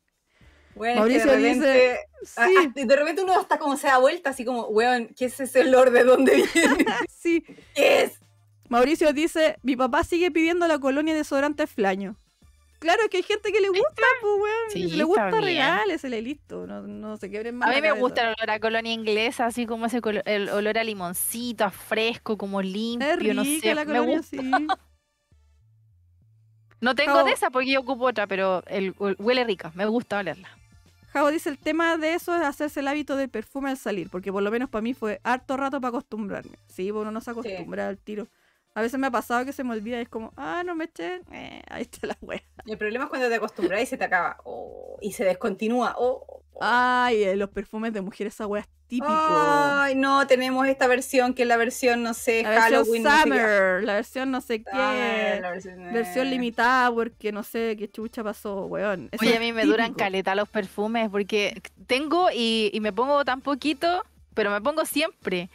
Bueno, 0.74 1.00
Mauricio 1.00 1.30
de 1.32 1.36
dice- 1.38 1.60
repente, 1.60 1.98
Sí, 2.22 2.32
ah, 2.36 2.48
ah, 2.66 2.72
de 2.74 2.96
repente 2.96 3.22
uno 3.22 3.38
hasta 3.38 3.58
como 3.58 3.76
se 3.76 3.86
da 3.86 3.98
vuelta, 3.98 4.30
así 4.30 4.44
como, 4.44 4.66
weón, 4.66 5.08
¿qué 5.16 5.26
es 5.26 5.38
ese 5.40 5.60
olor? 5.60 5.90
¿De 5.90 6.04
dónde 6.04 6.34
viene? 6.36 6.84
sí. 7.08 7.42
¿Qué 7.74 8.02
es? 8.02 8.20
Mauricio 8.68 9.12
dice, 9.12 9.56
mi 9.62 9.76
papá 9.76 10.02
sigue 10.04 10.30
pidiendo 10.30 10.66
la 10.66 10.78
colonia 10.78 11.14
de 11.14 11.18
desodorante 11.20 11.66
flaño. 11.66 12.16
Claro, 12.78 13.02
es 13.04 13.08
que 13.08 13.16
hay 13.18 13.22
gente 13.22 13.52
que 13.52 13.60
le 13.60 13.68
gusta, 13.68 14.02
pues 14.20 14.32
weón. 14.40 14.70
Sí, 14.70 14.96
le 14.96 15.04
gusta, 15.04 15.26
está 15.28 15.40
bien. 15.40 15.56
regálesele, 15.62 16.22
listo. 16.22 16.66
No, 16.66 16.82
no 16.82 17.16
se 17.16 17.30
quebren 17.30 17.56
más 17.56 17.70
A 17.70 17.72
mí 17.74 17.80
me 17.80 17.92
gusta 17.92 18.22
el 18.22 18.34
olor 18.38 18.50
a 18.50 18.60
colonia 18.60 18.92
inglesa, 18.92 19.46
así 19.46 19.64
como 19.66 19.86
ese 19.86 20.00
colo- 20.02 20.22
el 20.26 20.48
olor 20.50 20.76
a 20.78 20.84
limoncito, 20.84 21.64
a 21.64 21.70
fresco, 21.70 22.36
como 22.36 22.60
limpio, 22.62 23.08
Es 23.08 23.18
rica 23.18 23.34
no 23.34 23.44
sé. 23.44 23.74
la 23.74 23.84
me 23.84 23.92
colonia, 23.98 24.16
gusta. 24.18 24.36
sí. 24.36 24.50
No 26.80 26.94
tengo 26.94 27.14
Jao- 27.14 27.24
de 27.24 27.32
esa 27.32 27.50
porque 27.50 27.72
yo 27.72 27.80
ocupo 27.80 28.04
otra, 28.04 28.26
pero 28.26 28.62
el, 28.66 28.94
hu- 28.96 29.16
huele 29.18 29.44
rica, 29.44 29.72
me 29.74 29.86
gusta 29.86 30.18
olerla. 30.18 30.48
Javo 31.12 31.30
dice, 31.30 31.48
el 31.48 31.58
tema 31.58 31.96
de 31.96 32.12
eso 32.12 32.34
es 32.36 32.42
hacerse 32.42 32.80
el 32.80 32.88
hábito 32.88 33.16
del 33.16 33.30
perfume 33.30 33.70
al 33.70 33.78
salir, 33.78 34.10
porque 34.10 34.30
por 34.30 34.42
lo 34.42 34.50
menos 34.50 34.68
para 34.68 34.82
mí 34.82 34.92
fue 34.92 35.18
harto 35.24 35.56
rato 35.56 35.80
para 35.80 35.88
acostumbrarme. 35.88 36.58
Sí, 36.68 36.90
bueno, 36.90 37.10
no 37.10 37.22
se 37.22 37.30
acostumbra 37.30 37.88
al 37.88 37.96
tiro. 37.96 38.28
A 38.76 38.82
veces 38.82 39.00
me 39.00 39.06
ha 39.06 39.10
pasado 39.10 39.42
que 39.46 39.54
se 39.54 39.64
me 39.64 39.72
olvida 39.72 39.96
y 39.96 40.02
es 40.02 40.08
como, 40.10 40.34
ah, 40.36 40.62
no 40.62 40.74
me 40.74 40.84
eché, 40.84 41.22
eh, 41.32 41.62
ahí 41.70 41.80
está 41.80 42.08
la 42.08 42.18
wea. 42.20 42.42
Y 42.66 42.72
el 42.72 42.76
problema 42.76 43.04
es 43.04 43.08
cuando 43.08 43.26
te 43.30 43.36
acostumbras 43.36 43.80
y 43.80 43.86
se 43.86 43.96
te 43.96 44.04
acaba. 44.04 44.36
oh, 44.44 44.98
y 45.00 45.12
se 45.12 45.24
descontinúa. 45.24 45.94
Oh, 45.96 46.22
oh. 46.28 46.58
Ay, 46.60 47.22
eh, 47.22 47.36
los 47.36 47.48
perfumes 47.48 47.94
de 47.94 48.02
mujeres, 48.02 48.34
esa 48.34 48.46
wea 48.46 48.60
es 48.60 48.68
típico. 48.86 49.06
Ay, 49.08 49.94
no, 49.94 50.26
tenemos 50.26 50.66
esta 50.66 50.88
versión 50.88 51.32
que 51.32 51.44
es 51.44 51.48
la 51.48 51.56
versión, 51.56 52.02
no 52.02 52.12
sé, 52.12 52.42
la 52.42 52.50
versión 52.50 52.82
Halloween. 52.82 53.02
no 53.02 53.10
sé 53.10 53.16
qué. 53.16 53.22
Summer, 53.22 53.82
la 53.82 53.94
versión 53.94 54.30
no 54.30 54.40
sé 54.42 54.58
qué. 54.62 54.70
Summer, 54.70 55.40
la 55.40 55.50
versión, 55.52 55.92
Versión 55.94 56.26
eh. 56.26 56.30
limitada 56.30 56.92
porque 56.92 57.32
no 57.32 57.44
sé 57.44 57.76
qué 57.78 57.90
chucha 57.90 58.22
pasó, 58.22 58.66
weón. 58.66 59.08
Eso 59.10 59.24
Oye, 59.24 59.38
a 59.38 59.40
mí 59.40 59.54
me 59.54 59.64
duran 59.64 59.94
caleta 59.94 60.34
los 60.34 60.50
perfumes 60.50 61.08
porque 61.08 61.62
tengo 61.86 62.28
y, 62.30 62.70
y 62.74 62.80
me 62.80 62.92
pongo 62.92 63.24
tan 63.24 63.40
poquito, 63.40 64.04
pero 64.34 64.50
me 64.50 64.60
pongo 64.60 64.84
siempre. 64.84 65.48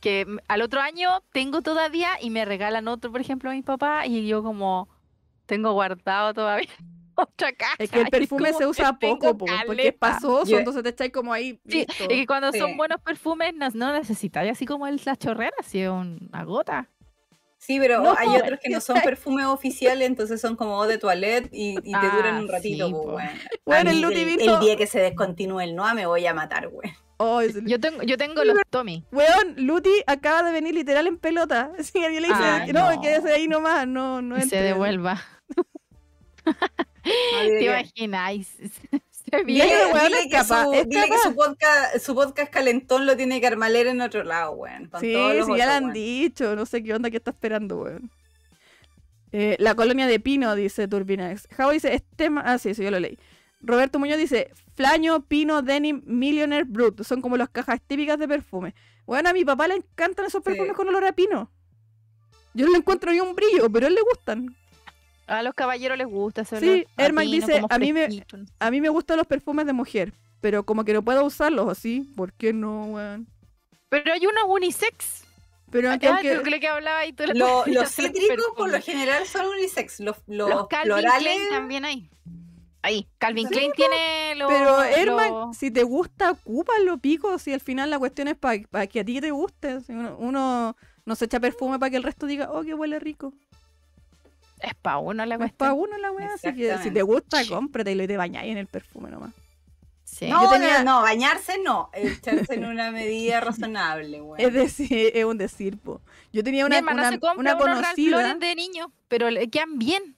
Que 0.00 0.20
m- 0.20 0.40
al 0.48 0.62
otro 0.62 0.80
año 0.80 1.22
tengo 1.32 1.60
todavía 1.62 2.10
y 2.20 2.30
me 2.30 2.44
regalan 2.44 2.86
otro, 2.88 3.10
por 3.10 3.20
ejemplo, 3.20 3.50
a 3.50 3.52
mi 3.54 3.62
papá 3.62 4.06
y 4.06 4.26
yo 4.26 4.42
como 4.42 4.88
tengo 5.46 5.72
guardado 5.72 6.34
todavía 6.34 6.68
otra 7.14 7.52
caja. 7.52 7.74
Es 7.78 7.90
que 7.90 8.00
el 8.02 8.06
perfume 8.10 8.52
se 8.52 8.66
usa 8.66 8.98
poco, 8.98 9.36
po, 9.36 9.46
porque 9.66 9.88
es 9.88 9.94
pasoso, 9.94 10.56
entonces 10.56 10.82
te 10.84 10.90
echáis 10.90 11.12
como 11.12 11.32
ahí. 11.32 11.60
Sí, 11.66 11.84
es 11.88 11.96
que 11.96 12.26
cuando 12.26 12.52
Sí. 12.52 12.58
son 12.60 12.76
buenos 12.76 13.00
perfumes 13.00 13.54
no, 13.54 13.68
no 13.74 13.92
necesitáis 13.92 14.52
así 14.52 14.66
como 14.66 14.86
el, 14.86 15.00
la 15.04 15.16
chorrera, 15.16 15.54
así 15.58 15.84
una 15.86 16.44
gota. 16.44 16.88
Sí, 17.58 17.78
pero 17.80 18.00
No, 18.00 18.14
hay 18.16 18.28
otros 18.28 18.60
que 18.62 18.70
no 18.70 18.80
son 18.80 18.96
perfumes 19.04 19.46
oficiales, 19.46 20.06
entonces 20.06 20.40
son 20.40 20.56
como 20.56 20.86
de 20.86 20.96
toilette 20.98 21.48
y, 21.52 21.72
y 21.72 21.82
te 21.82 21.90
Ah, 21.92 22.12
duran 22.16 22.36
un 22.36 22.48
ratito. 22.48 22.86
sí, 22.86 22.92
pues, 22.92 23.04
po. 23.04 23.12
bueno. 23.12 23.30
Bueno, 23.66 23.90
A 23.90 23.92
el 23.92 24.04
el, 24.04 24.60
día 24.60 24.76
que 24.76 24.86
se 24.86 25.00
descontinúe 25.00 25.60
el 25.60 25.74
NOA 25.74 25.94
me 25.94 26.06
voy 26.06 26.24
a 26.26 26.32
matar, 26.34 26.68
güey. 26.68 26.90
Oh, 27.18 27.40
es- 27.40 27.56
Yo 27.64 27.80
tengo, 27.80 28.02
yo 28.04 28.16
tengo 28.16 28.44
los 28.44 28.56
Tommy. 28.70 29.04
Weón, 29.10 29.54
Luti 29.56 29.90
acaba 30.06 30.44
de 30.44 30.52
venir 30.52 30.72
literal 30.74 31.06
en 31.08 31.18
pelota. 31.18 31.72
Si 31.82 32.02
alguien 32.04 32.22
le 32.22 32.28
dice, 32.28 32.40
Ah, 32.42 32.64
no, 32.72 32.94
no. 32.94 33.00
quédese 33.00 33.32
ahí 33.32 33.48
nomás, 33.48 33.86
no, 33.88 34.22
no 34.22 34.36
y 34.36 34.40
se 34.40 34.44
entre". 34.44 34.62
devuelva. 34.62 35.20
¿Te 37.02 37.64
imagináis? 37.64 38.54
Dile, 39.46 39.64
es 39.64 40.26
que, 40.28 40.44
su, 40.44 40.72
es 40.72 40.88
dile 40.88 41.02
que 41.04 41.08
capaz. 41.10 41.22
su 41.22 41.34
podcast, 41.34 41.98
su 41.98 42.14
podcast 42.14 42.50
calentón 42.52 43.06
lo 43.06 43.16
tiene 43.16 43.40
que 43.40 43.46
armaler 43.46 43.86
en 43.88 44.00
otro 44.00 44.22
lado, 44.24 44.52
weón. 44.52 44.90
Sí, 45.00 45.12
los 45.12 45.46
sí, 45.46 45.52
ya 45.56 45.64
otros, 45.64 45.66
lo 45.66 45.72
han 45.72 45.92
dicho, 45.92 46.56
no 46.56 46.66
sé 46.66 46.82
qué 46.82 46.94
onda 46.94 47.10
que 47.10 47.16
está 47.18 47.30
esperando, 47.30 47.78
weón. 47.82 48.10
Eh, 49.32 49.56
la 49.58 49.74
colonia 49.74 50.06
de 50.06 50.20
Pino, 50.20 50.54
dice 50.54 50.88
Turbinax. 50.88 51.48
Javo 51.54 51.72
dice, 51.72 51.94
este 51.94 52.30
ma- 52.30 52.42
Ah, 52.46 52.58
sí, 52.58 52.70
eso 52.70 52.82
yo 52.82 52.90
lo 52.90 52.98
leí. 52.98 53.18
Roberto 53.60 53.98
Muñoz 53.98 54.16
dice, 54.18 54.52
Flaño, 54.74 55.26
Pino, 55.26 55.62
Denim, 55.62 56.00
Millionaire, 56.06 56.64
Brut. 56.64 57.02
Son 57.02 57.20
como 57.20 57.36
las 57.36 57.48
cajas 57.50 57.80
típicas 57.86 58.18
de 58.18 58.26
perfume. 58.28 58.74
Bueno, 59.04 59.28
a 59.28 59.32
mi 59.32 59.44
papá 59.44 59.68
le 59.68 59.74
encantan 59.74 60.26
esos 60.26 60.42
Sí. 60.42 60.50
perfumes 60.50 60.72
con 60.74 60.88
olor 60.88 61.04
a 61.04 61.12
pino. 61.12 61.50
Yo 62.54 62.66
no 62.66 62.72
le 62.72 62.78
encuentro 62.78 63.12
ni 63.12 63.20
un 63.20 63.34
brillo, 63.34 63.70
pero 63.70 63.86
a 63.86 63.88
él 63.88 63.94
le 63.96 64.00
gustan. 64.02 64.54
A 65.28 65.42
los 65.42 65.54
caballeros 65.54 65.96
les 65.98 66.06
gusta 66.06 66.42
ese 66.42 66.58
Sí, 66.58 66.86
Herman 66.96 67.30
dice, 67.30 67.62
a 67.68 67.78
mí 67.78 67.92
me-. 67.92 68.24
A 68.58 68.70
mí 68.70 68.80
me 68.80 68.88
gustan 68.88 69.18
los 69.18 69.26
perfumes 69.26 69.66
de 69.66 69.72
mujer, 69.74 70.12
pero 70.40 70.64
como 70.64 70.84
que 70.84 70.92
no 70.94 71.02
puedo 71.02 71.24
usarlos 71.24 71.68
así. 71.68 72.00
¿Por 72.16 72.32
qué 72.32 72.52
no, 72.52 72.86
weón? 72.86 73.26
Pero 73.90 74.12
hay 74.12 74.26
unos 74.26 74.44
unisex. 74.48 75.24
Pero 75.70 75.88
Ah, 75.88 75.92
aunque, 75.92 76.08
aunque- 76.08 76.28
creo 76.30 76.42
que 76.42 76.50
lo 76.50 76.60
que 76.60 76.68
hablaba 76.68 77.04
y 77.06 77.12
tú 77.12 77.24
le 77.26 77.34
Lo- 77.34 77.62
ponías 77.64 77.82
los 77.98 78.12
cítricos 78.12 78.46
por 78.56 78.70
lo 78.70 78.80
general 78.80 79.26
son 79.26 79.46
unisex. 79.48 80.00
Los, 80.00 80.16
los, 80.26 80.48
Los 80.48 80.66
Calvin 80.68 80.92
florales. 80.94 81.18
Klein 81.20 81.48
también 81.50 81.84
hay. 81.84 82.10
Ahí, 82.80 83.06
Calvin 83.18 83.48
Sí, 83.48 83.54
Klein 83.54 83.72
tiene 83.72 84.34
los. 84.36 84.50
Pero, 84.50 84.82
Herman, 84.82 85.52
si 85.52 85.70
te 85.70 85.82
gusta, 85.82 86.30
ocúpalo, 86.30 86.96
pico. 86.98 87.38
Si 87.38 87.52
al 87.52 87.60
final 87.60 87.90
la 87.90 87.98
cuestión 87.98 88.28
es 88.28 88.36
para 88.36 88.86
que 88.86 89.00
a 89.00 89.04
ti 89.04 89.20
te 89.20 89.30
guste. 89.30 89.80
Si 89.82 89.92
uno, 89.92 90.16
uno 90.18 90.76
no 91.04 91.14
se 91.16 91.26
echa 91.26 91.38
perfume 91.40 91.78
para 91.78 91.90
que 91.90 91.96
el 91.96 92.02
resto 92.02 92.24
diga, 92.26 92.50
oh, 92.50 92.62
que 92.62 92.72
huele 92.74 92.98
rico. 92.98 93.34
Es 94.60 94.74
pa' 94.74 94.98
uno 94.98 95.24
la 95.24 95.34
Es 95.34 95.38
cuestión. 95.38 95.56
para 95.58 95.72
uno 95.74 95.96
la 95.98 96.10
weá, 96.12 96.34
así 96.34 96.54
que 96.54 96.76
si 96.78 96.90
te 96.90 97.02
gusta, 97.02 97.46
cómpratelo 97.46 98.02
y 98.02 98.06
te 98.06 98.16
bañáis 98.16 98.50
en 98.52 98.58
el 98.58 98.66
perfume 98.66 99.10
nomás. 99.10 99.32
Sí. 100.04 100.26
No, 100.30 100.44
Yo 100.44 100.50
tenía- 100.50 100.82
no, 100.82 100.96
no, 100.96 101.02
bañarse 101.02 101.58
no. 101.62 101.90
Echarse 101.92 102.54
en 102.54 102.64
una 102.64 102.90
medida 102.90 103.40
razonable, 103.40 104.20
weón. 104.22 104.40
Es 104.40 104.52
decir, 104.54 105.12
es 105.14 105.24
un 105.24 105.36
decir, 105.38 105.78
po. 105.78 106.00
Yo 106.32 106.42
tenía 106.42 106.64
Mi 106.64 106.68
una, 106.68 106.78
hermana 106.78 107.02
una, 107.02 107.10
se 107.10 107.20
compra 107.20 107.54
una 107.54 107.58
conocida. 107.58 108.34
De 108.34 108.54
niño, 108.54 108.90
pero 109.08 109.30
le 109.30 109.48
quedan 109.50 109.78
bien. 109.78 110.16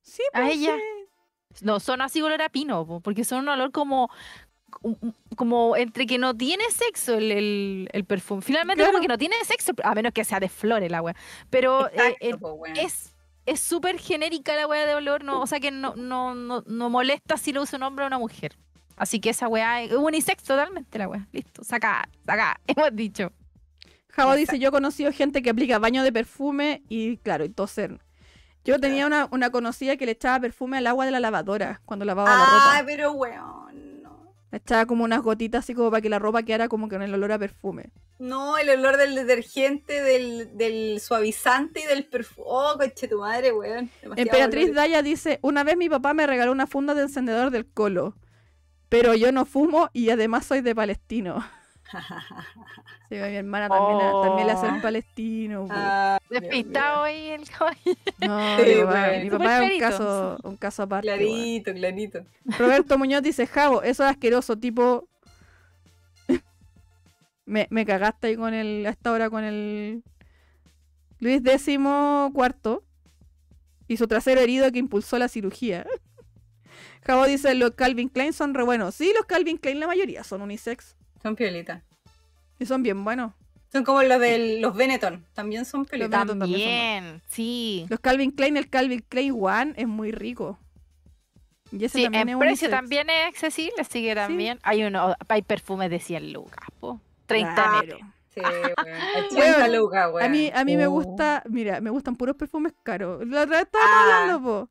Sí, 0.00 0.22
a 0.32 0.42
pues, 0.42 0.54
ella. 0.56 0.76
sí. 0.76 1.64
No 1.64 1.80
son 1.80 2.00
así 2.00 2.22
olor 2.22 2.40
a 2.40 2.48
pino, 2.48 2.86
po, 2.86 3.00
porque 3.00 3.24
son 3.24 3.40
un 3.40 3.48
olor 3.48 3.72
como 3.72 4.10
como 5.36 5.76
entre 5.76 6.06
que 6.06 6.18
no 6.18 6.34
tiene 6.36 6.64
sexo 6.70 7.14
el, 7.14 7.30
el, 7.30 7.88
el 7.92 8.04
perfume. 8.04 8.42
Finalmente 8.42 8.82
Claro. 8.82 8.92
como 8.92 9.02
que 9.02 9.08
no 9.08 9.18
tiene 9.18 9.36
sexo, 9.44 9.72
a 9.84 9.94
menos 9.94 10.12
que 10.12 10.24
sea 10.24 10.40
de 10.40 10.48
flores 10.48 10.90
la 10.90 11.02
wea. 11.02 11.14
Pero 11.50 11.88
eh, 11.88 11.92
Exacto, 11.94 12.16
eh, 12.20 12.36
po, 12.38 12.62
es 12.66 13.11
es 13.46 13.60
súper 13.60 13.98
genérica 13.98 14.54
la 14.54 14.66
wea 14.66 14.86
de 14.86 14.94
olor, 14.94 15.24
no, 15.24 15.40
o 15.40 15.46
sea 15.46 15.60
que 15.60 15.70
no, 15.70 15.94
no, 15.96 16.34
no, 16.34 16.62
no 16.66 16.90
molesta 16.90 17.36
si 17.36 17.52
lo 17.52 17.62
usa 17.62 17.76
un 17.76 17.82
hombre 17.84 18.04
o 18.04 18.06
una 18.08 18.18
mujer. 18.18 18.56
Así 18.96 19.20
que 19.20 19.30
esa 19.30 19.48
wea 19.48 19.82
es 19.82 19.92
unisex 19.92 20.42
totalmente 20.44 20.98
la 20.98 21.08
wea. 21.08 21.26
Listo, 21.32 21.64
saca, 21.64 22.08
saca, 22.24 22.60
hemos 22.66 22.94
dicho. 22.94 23.32
Javo 24.10 24.34
dice, 24.34 24.58
yo 24.58 24.68
he 24.68 24.72
conocido 24.72 25.10
gente 25.10 25.42
que 25.42 25.50
aplica 25.50 25.78
baño 25.78 26.02
de 26.02 26.12
perfume 26.12 26.82
y 26.88 27.16
claro, 27.18 27.44
y 27.44 27.48
toser. 27.48 27.98
Yo 28.64 28.78
tenía 28.78 29.06
una, 29.06 29.26
una 29.32 29.50
conocida 29.50 29.96
que 29.96 30.06
le 30.06 30.12
echaba 30.12 30.38
perfume 30.38 30.78
al 30.78 30.86
agua 30.86 31.04
de 31.04 31.10
la 31.10 31.18
lavadora 31.18 31.80
cuando 31.84 32.04
lavaba 32.04 32.30
la 32.30 32.44
Ay, 32.44 32.78
ropa. 32.80 32.86
pero 32.86 33.12
weón. 33.12 33.61
Le 34.52 34.58
echaba 34.58 34.84
como 34.84 35.02
unas 35.02 35.22
gotitas 35.22 35.64
así 35.64 35.74
como 35.74 35.90
para 35.90 36.02
que 36.02 36.10
la 36.10 36.18
ropa 36.18 36.42
quedara 36.42 36.68
como 36.68 36.86
con 36.88 37.00
el 37.00 37.12
olor 37.14 37.32
a 37.32 37.38
perfume. 37.38 37.90
No, 38.18 38.58
el 38.58 38.68
olor 38.68 38.98
del 38.98 39.14
detergente, 39.14 40.02
del, 40.02 40.56
del 40.58 41.00
suavizante 41.00 41.80
y 41.80 41.86
del 41.86 42.04
perfume. 42.04 42.46
Oh, 42.48 42.74
coche 42.78 43.08
tu 43.08 43.18
madre, 43.18 43.50
weón. 43.52 43.90
Demasiado 44.02 44.14
Emperatriz 44.16 44.64
olor. 44.66 44.76
Daya 44.76 45.02
dice, 45.02 45.38
una 45.40 45.64
vez 45.64 45.78
mi 45.78 45.88
papá 45.88 46.12
me 46.12 46.26
regaló 46.26 46.52
una 46.52 46.66
funda 46.66 46.94
de 46.94 47.02
encendedor 47.02 47.50
del 47.50 47.66
colo, 47.66 48.14
pero 48.90 49.14
yo 49.14 49.32
no 49.32 49.46
fumo 49.46 49.88
y 49.94 50.10
además 50.10 50.44
soy 50.44 50.60
de 50.60 50.74
palestino. 50.74 51.42
Sí, 53.08 53.16
mi 53.16 53.36
hermana 53.36 53.68
también, 53.68 53.98
también 54.22 54.46
le 54.46 54.52
hace 54.52 54.66
el 54.66 54.76
Oh. 54.78 54.82
palestino. 54.82 55.66
Ah, 55.70 56.18
Despistado 56.30 57.02
ahí 57.02 57.28
el. 57.30 57.42
No, 58.26 58.56
Sí, 58.56 58.62
mi 59.22 59.30
papá, 59.30 59.60
mi 59.60 59.66
es 59.66 59.72
un 59.74 59.78
caso, 59.80 60.38
un 60.44 60.56
caso 60.56 60.82
aparte. 60.84 61.06
Clarito, 61.08 61.72
clarito. 61.74 62.24
Roberto 62.58 62.98
Muñoz 62.98 63.22
dice, 63.22 63.46
Javo, 63.46 63.82
eso 63.82 64.04
es 64.04 64.10
asqueroso, 64.10 64.56
tipo... 64.56 65.08
me, 67.44 67.66
me 67.70 67.84
cagaste 67.84 68.28
ahí 68.28 68.36
con 68.36 68.54
el... 68.54 68.86
A 68.86 68.90
esta 68.90 69.12
hora 69.12 69.28
con 69.30 69.44
el... 69.44 70.02
Luis 71.18 71.42
décimo 71.42 72.30
cuarto. 72.34 72.82
Y 73.88 73.96
su 73.96 74.06
trasero 74.06 74.40
herido 74.40 74.70
que 74.72 74.78
impulsó 74.78 75.18
la 75.18 75.28
cirugía. 75.28 75.86
Javo 77.04 77.26
dice, 77.26 77.54
los 77.54 77.72
Calvin 77.72 78.08
Klein 78.08 78.32
son 78.32 78.54
re 78.54 78.62
buenos. 78.62 78.94
Sí, 78.94 79.12
los 79.14 79.26
Calvin 79.26 79.58
Klein 79.58 79.80
la 79.80 79.86
mayoría 79.86 80.24
son 80.24 80.40
unisex. 80.40 80.96
Son 81.22 81.36
piolitas. 81.36 81.82
Y 82.58 82.66
son 82.66 82.82
bien 82.82 83.02
buenos. 83.04 83.32
Son 83.72 83.84
como 83.84 84.02
los 84.02 84.20
de 84.20 84.60
los 84.60 84.74
Benetton. 84.74 85.24
También 85.32 85.64
son 85.64 85.84
piolitas. 85.86 86.10
También 86.10 86.28
son 86.28 86.38
También, 86.40 87.22
sí. 87.28 87.86
Los 87.88 88.00
Calvin 88.00 88.30
Klein, 88.30 88.56
el 88.56 88.68
Calvin 88.68 89.04
Klein 89.08 89.32
One 89.38 89.72
es 89.76 89.86
muy 89.88 90.12
rico. 90.12 90.58
Y 91.70 91.84
ese 91.86 91.98
Sí, 91.98 92.04
también 92.04 92.28
en 92.28 92.34
es 92.34 92.38
precio 92.38 92.66
unisex. 92.68 92.70
también 92.70 93.08
es 93.10 93.26
accesible, 93.28 93.72
así 93.80 94.02
que 94.02 94.14
también 94.14 94.58
hay 94.62 94.84
uno, 94.84 95.14
hay 95.26 95.40
perfumes 95.42 95.88
de 95.88 96.00
100 96.00 96.32
lucas, 96.34 96.66
po. 96.80 97.00
30 97.26 97.54
Claro. 97.54 97.98
Sí, 98.34 98.40
weón. 98.40 98.72
80 99.30 99.58
Weón, 99.58 99.76
lucas, 99.76 100.06
weón. 100.12 100.22
A 100.22 100.28
mí, 100.28 100.50
a 100.54 100.64
mí 100.64 100.76
me 100.76 100.86
Oh. 100.86 100.90
gusta, 100.90 101.42
mira, 101.48 101.80
me 101.80 101.88
gustan 101.90 102.16
puros 102.16 102.36
perfumes 102.36 102.74
caros. 102.82 103.26
La 103.26 103.42
otra 103.42 103.56
vez 103.56 103.66
estábamos 103.66 103.94
Ah. 103.96 104.20
hablando, 104.20 104.42
po. 104.42 104.68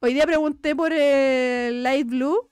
Hoy 0.00 0.12
día 0.12 0.26
pregunté 0.26 0.76
por 0.76 0.92
el 0.92 1.82
Light 1.82 2.08
Blue 2.08 2.50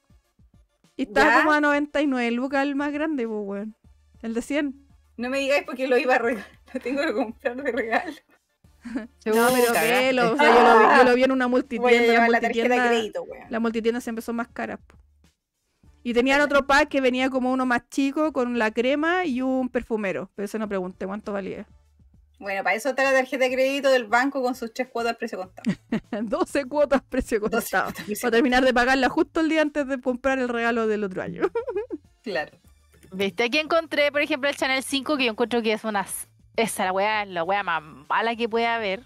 y 0.97 1.02
estaba 1.05 1.31
¿Ya? 1.31 1.39
como 1.40 1.52
a 1.52 1.60
99 1.60 2.31
lucas 2.32 2.62
el 2.62 2.74
más 2.74 2.93
grande, 2.93 3.27
po, 3.27 3.40
weón. 3.40 3.77
El 4.23 4.35
de 4.35 4.43
100. 4.43 4.74
No 5.16 5.31
me 5.31 5.39
digáis 5.39 5.64
porque 5.64 5.89
lo 5.89 5.98
iba 5.98 6.14
a 6.14 6.19
regalar. 6.19 6.47
Lo 6.74 6.81
tengo 6.81 7.02
que 7.02 7.12
comprar 7.12 7.62
de 7.62 7.73
regalo. 7.73 8.12
No, 9.27 9.48
pero 9.52 9.66
cagaste. 9.73 10.06
velo, 10.06 10.32
o 10.32 10.36
sea, 10.36 10.47
yo 10.48 10.60
lo, 10.64 10.78
vi, 10.81 10.97
yo 10.98 11.05
lo 11.05 11.14
vi 11.14 11.23
en 11.23 11.31
una 11.31 11.47
Voy 11.47 11.60
a 11.60 11.62
multitienda. 11.62 12.14
La 12.14 12.28
la 12.28 12.40
tarjeta 12.40 12.62
de 12.69 12.69
multitienda, 12.69 12.89
crédito, 12.89 13.23
weón. 13.23 13.47
la 13.48 13.60
multitienda 13.60 14.01
siempre 14.01 14.23
son 14.23 14.35
más 14.36 14.48
caras, 14.48 14.81
po. 14.85 14.97
Y 16.02 16.14
tenían 16.14 16.40
otro 16.40 16.66
pack 16.66 16.89
que 16.89 17.01
venía 17.01 17.31
como 17.31 17.52
uno 17.52 17.64
más 17.64 17.89
chico 17.89 18.32
con 18.32 18.59
la 18.59 18.73
crema 18.73 19.24
y 19.24 19.40
un 19.40 19.69
perfumero. 19.69 20.31
Pero 20.35 20.47
eso 20.47 20.59
no 20.59 20.69
pregunté 20.69 21.06
cuánto 21.06 21.32
valía. 21.32 21.69
Bueno, 22.43 22.64
para 22.64 22.74
eso 22.74 22.89
está 22.89 23.05
la 23.05 23.12
tarjeta 23.12 23.44
de 23.44 23.52
crédito 23.55 23.89
del 23.89 24.05
banco 24.05 24.43
con 24.43 24.56
sus 24.56 24.74
tres 24.74 24.89
cuotas 24.89 25.16
precio 25.16 25.39
contado. 25.39 25.62
12 26.23 26.64
cuotas 26.64 27.01
precio 27.09 27.39
12 27.39 27.51
contado. 27.51 27.85
cuotas 27.85 28.05
precio 28.05 28.20
Para 28.27 28.32
terminar 28.36 28.64
de 28.64 28.74
pagarla 28.74 29.09
justo 29.09 29.40
el 29.40 29.48
día 29.48 29.62
antes 29.62 29.86
de 29.86 30.01
comprar 30.01 30.40
el 30.40 30.48
regalo 30.48 30.86
del 30.89 31.05
otro 31.05 31.23
año. 31.23 31.43
Claro. 32.23 32.52
¿Viste? 33.10 33.43
Aquí 33.43 33.59
encontré, 33.59 34.12
por 34.12 34.20
ejemplo, 34.23 34.48
el 34.48 34.56
Chanel 34.56 34.85
5, 34.85 35.16
que 35.16 35.24
yo 35.24 35.32
encuentro 35.32 35.60
que 35.60 35.73
es 35.73 35.82
una... 35.82 36.06
Esa 36.55 36.85
la 36.85 36.93
wea, 36.93 37.23
es 37.24 37.28
la 37.31 37.43
wea 37.43 37.64
más 37.64 37.82
mala 38.09 38.36
que 38.36 38.48
puede 38.48 38.66
haber. 38.69 39.02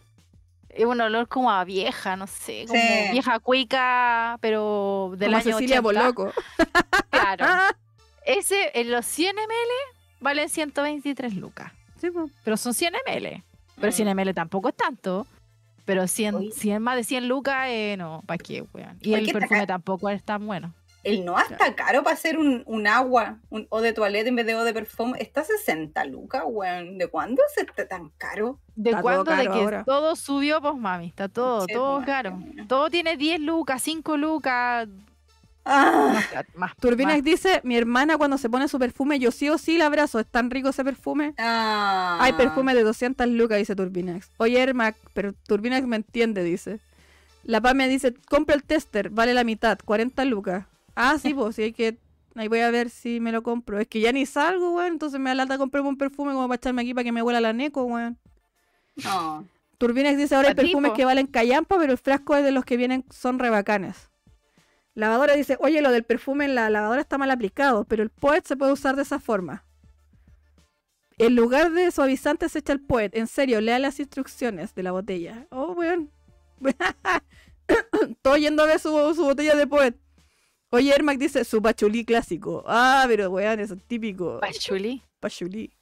Es 0.69 0.85
un 0.85 1.01
olor 1.01 1.29
como 1.29 1.51
a 1.51 1.65
vieja, 1.65 2.15
no 2.17 2.27
sé, 2.27 2.67
como 2.69 2.79
Sí. 2.79 3.13
vieja 3.13 3.39
cuica, 3.39 4.37
pero 4.43 5.15
del 5.17 5.29
Como 5.31 5.37
año 5.39 5.53
Cecilia 5.57 5.81
80. 5.81 5.81
Boloco. 5.81 6.33
Claro. 7.09 7.47
Ese, 8.27 8.71
en 8.75 8.91
los 8.91 9.07
100 9.07 9.35
ml, 9.35 9.97
valen 10.21 10.51
123 10.51 11.35
lucas. 11.37 11.73
Sí, 12.07 12.11
po. 12.11 12.31
Pero 12.45 12.57
son 12.57 12.75
100 12.75 12.95
ml. 13.07 13.43
Pero 13.77 13.89
Mm. 13.89 13.93
100 13.93 14.09
ml 14.17 14.35
tampoco 14.35 14.69
es 14.69 14.77
tanto. 14.77 15.27
Pero 15.85 16.07
100, 16.09 16.35
Oye. 16.35 16.51
100 16.53 16.83
más 16.83 16.97
de 16.97 17.05
100 17.05 17.29
lucas, 17.29 17.67
eh, 17.69 17.95
no, 17.97 18.23
¿para 18.27 18.39
qué, 18.39 18.65
weón? 18.75 18.99
Y 19.01 19.15
el 19.15 19.31
perfume 19.33 19.67
tampoco 19.67 20.09
es 20.11 20.23
tan 20.23 20.45
bueno. 20.47 20.75
El 21.05 21.25
Noah 21.25 21.45
está 21.49 21.73
caro 21.77 22.03
para 22.03 22.15
hacer 22.15 22.37
un, 22.37 22.65
un 22.67 22.89
agua, 22.89 23.39
un 23.49 23.69
o 23.71 23.81
de 23.81 23.93
toilette 23.93 24.27
en 24.27 24.35
vez 24.35 24.45
de 24.47 24.57
o 24.57 24.65
de 24.65 24.75
perfume. 24.75 25.17
Está 25.23 25.45
60 25.45 26.05
lucas, 26.07 26.43
weón. 26.45 26.99
¿De 26.99 27.07
cuándo 27.07 27.41
se 27.55 27.61
está 27.61 27.87
tan 27.87 28.09
caro? 28.19 28.59
¿De 28.75 28.91
Está 28.91 29.03
cuándo? 29.03 29.23
De 29.23 29.37
caro 29.37 29.53
que 29.53 29.59
ahora. 29.61 29.85
todo 29.85 30.17
subió, 30.17 30.61
pues 30.61 30.75
mami, 30.75 31.07
está 31.07 31.29
todo, 31.29 31.65
todo 31.69 31.97
pues, 31.99 32.07
caro. 32.07 32.37
Todo 32.67 32.91
tiene 32.91 33.17
10 33.17 33.39
lucas, 33.39 33.81
5 33.83 34.17
lucas, 34.17 34.89
Ah, 35.69 36.13
más, 36.15 36.45
más, 36.55 36.77
Turbinax 36.77 37.17
más. 37.19 37.25
dice, 37.25 37.61
mi 37.65 37.77
hermana 37.77 38.17
cuando 38.17 38.39
se 38.39 38.49
pone 38.49 38.69
su 38.69 38.79
perfume, 38.79 39.19
yo 39.19 39.33
sí 39.33 39.49
o 39.49 39.59
sí 39.59 39.77
la 39.79 39.87
abrazo. 39.87 40.21
Es 40.21 40.27
tan 40.27 40.51
rico 40.51 40.69
ese 40.69 40.85
perfume. 40.85 41.35
ah. 41.39 42.19
Hay 42.21 42.33
perfume 42.35 42.75
de 42.75 42.85
200 42.85 43.27
lucas, 43.29 43.59
dice 43.59 43.75
Turbinax. 43.75 44.31
Oye, 44.37 44.63
Ermac, 44.63 44.97
pero 45.13 45.33
Turbinax 45.47 45.87
me 45.87 45.97
entiende, 45.97 46.45
dice. 46.45 46.79
La 47.43 47.61
PA 47.61 47.75
me 47.75 47.89
dice, 47.89 48.15
compra 48.29 48.55
el 48.55 48.63
tester, 48.63 49.11
vale 49.11 49.35
la 49.35 49.45
mitad, 49.45 49.79
40 49.85 50.25
lucas. 50.25 50.67
Ah, 50.95 51.19
sí, 51.21 51.35
pues, 51.35 51.57
sí 51.57 51.63
hay 51.63 51.73
que... 51.73 51.99
Ahí 52.37 52.49
voy 52.49 52.61
a 52.61 52.71
ver 52.71 52.91
si 52.91 53.19
me 53.19 53.33
lo 53.33 53.43
compro. 53.43 53.81
Es 53.81 53.89
que 53.89 53.99
ya 54.01 54.13
ni 54.13 54.27
salgo, 54.27 54.73
weón. 54.75 54.93
Entonces 54.93 55.19
me 55.19 55.31
da 55.31 55.35
lata 55.35 55.57
comprarme 55.59 55.89
un 55.89 55.97
perfume 55.97 56.33
como 56.33 56.47
para 56.49 56.57
echarme 56.57 56.83
aquí 56.83 56.93
para 56.93 57.05
que 57.05 57.13
me 57.13 57.23
huela 57.23 57.41
la 57.41 57.53
neco, 57.53 57.85
weón. 57.85 58.19
No. 59.03 59.47
Turbinax 59.79 60.17
dice, 60.17 60.35
ahora 60.35 60.49
hay 60.51 60.55
perfumes 60.55 60.93
que 60.93 61.05
valen 61.05 61.27
callampa, 61.27 61.79
pero 61.79 61.93
el 61.93 61.99
frasco 61.99 62.37
es 62.37 62.45
de 62.45 62.53
los 62.53 62.65
que 62.65 62.77
vienen, 62.77 63.05
son 63.11 63.39
rebacanes. 63.39 64.11
Lavadora 64.97 65.35
dice, 65.35 65.59
oye, 65.61 65.83
lo 65.83 65.93
del 65.93 66.05
perfume 66.05 66.47
en 66.47 66.55
la 66.55 66.71
lavadora 66.71 67.03
está 67.03 67.19
mal 67.19 67.31
aplicado, 67.31 67.85
pero 67.85 68.03
el 68.03 68.09
Poet 68.09 68.45
se 68.47 68.57
puede 68.57 68.73
usar 68.73 68.97
de 68.97 69.03
esa 69.03 69.21
forma. 69.21 69.63
En 71.19 71.37
lugar 71.37 71.71
de 71.73 71.91
suavizante 71.91 72.49
se 72.49 72.61
echa 72.61 72.73
el 72.73 72.81
Poet. 72.81 73.11
En 73.13 73.27
serio, 73.27 73.61
lea 73.61 73.79
las 73.79 74.01
instrucciones 74.01 74.75
de 74.75 74.83
la 74.83 74.93
botella. 74.93 75.47
Oh, 75.51 75.73
weón. 75.73 76.11
Todo 78.23 78.39
yendo 78.39 78.63
a 78.63 78.67
ver 78.67 78.81
su, 78.81 78.89
su 79.15 79.23
botella 79.23 79.55
de 79.55 79.67
Poet. 79.67 79.97
Oye, 80.71 80.95
Ermac 80.95 81.19
dice, 81.19 81.45
su 81.45 81.61
pachulí 81.61 82.07
clásico. 82.07 82.65
Ah, 82.67 83.05
pero 83.07 83.29
weón, 83.29 83.61
eso 83.61 83.75
es 83.75 83.83
típico. 83.87 84.41
Pachuli. 84.41 85.03
Pachulí. 85.21 85.77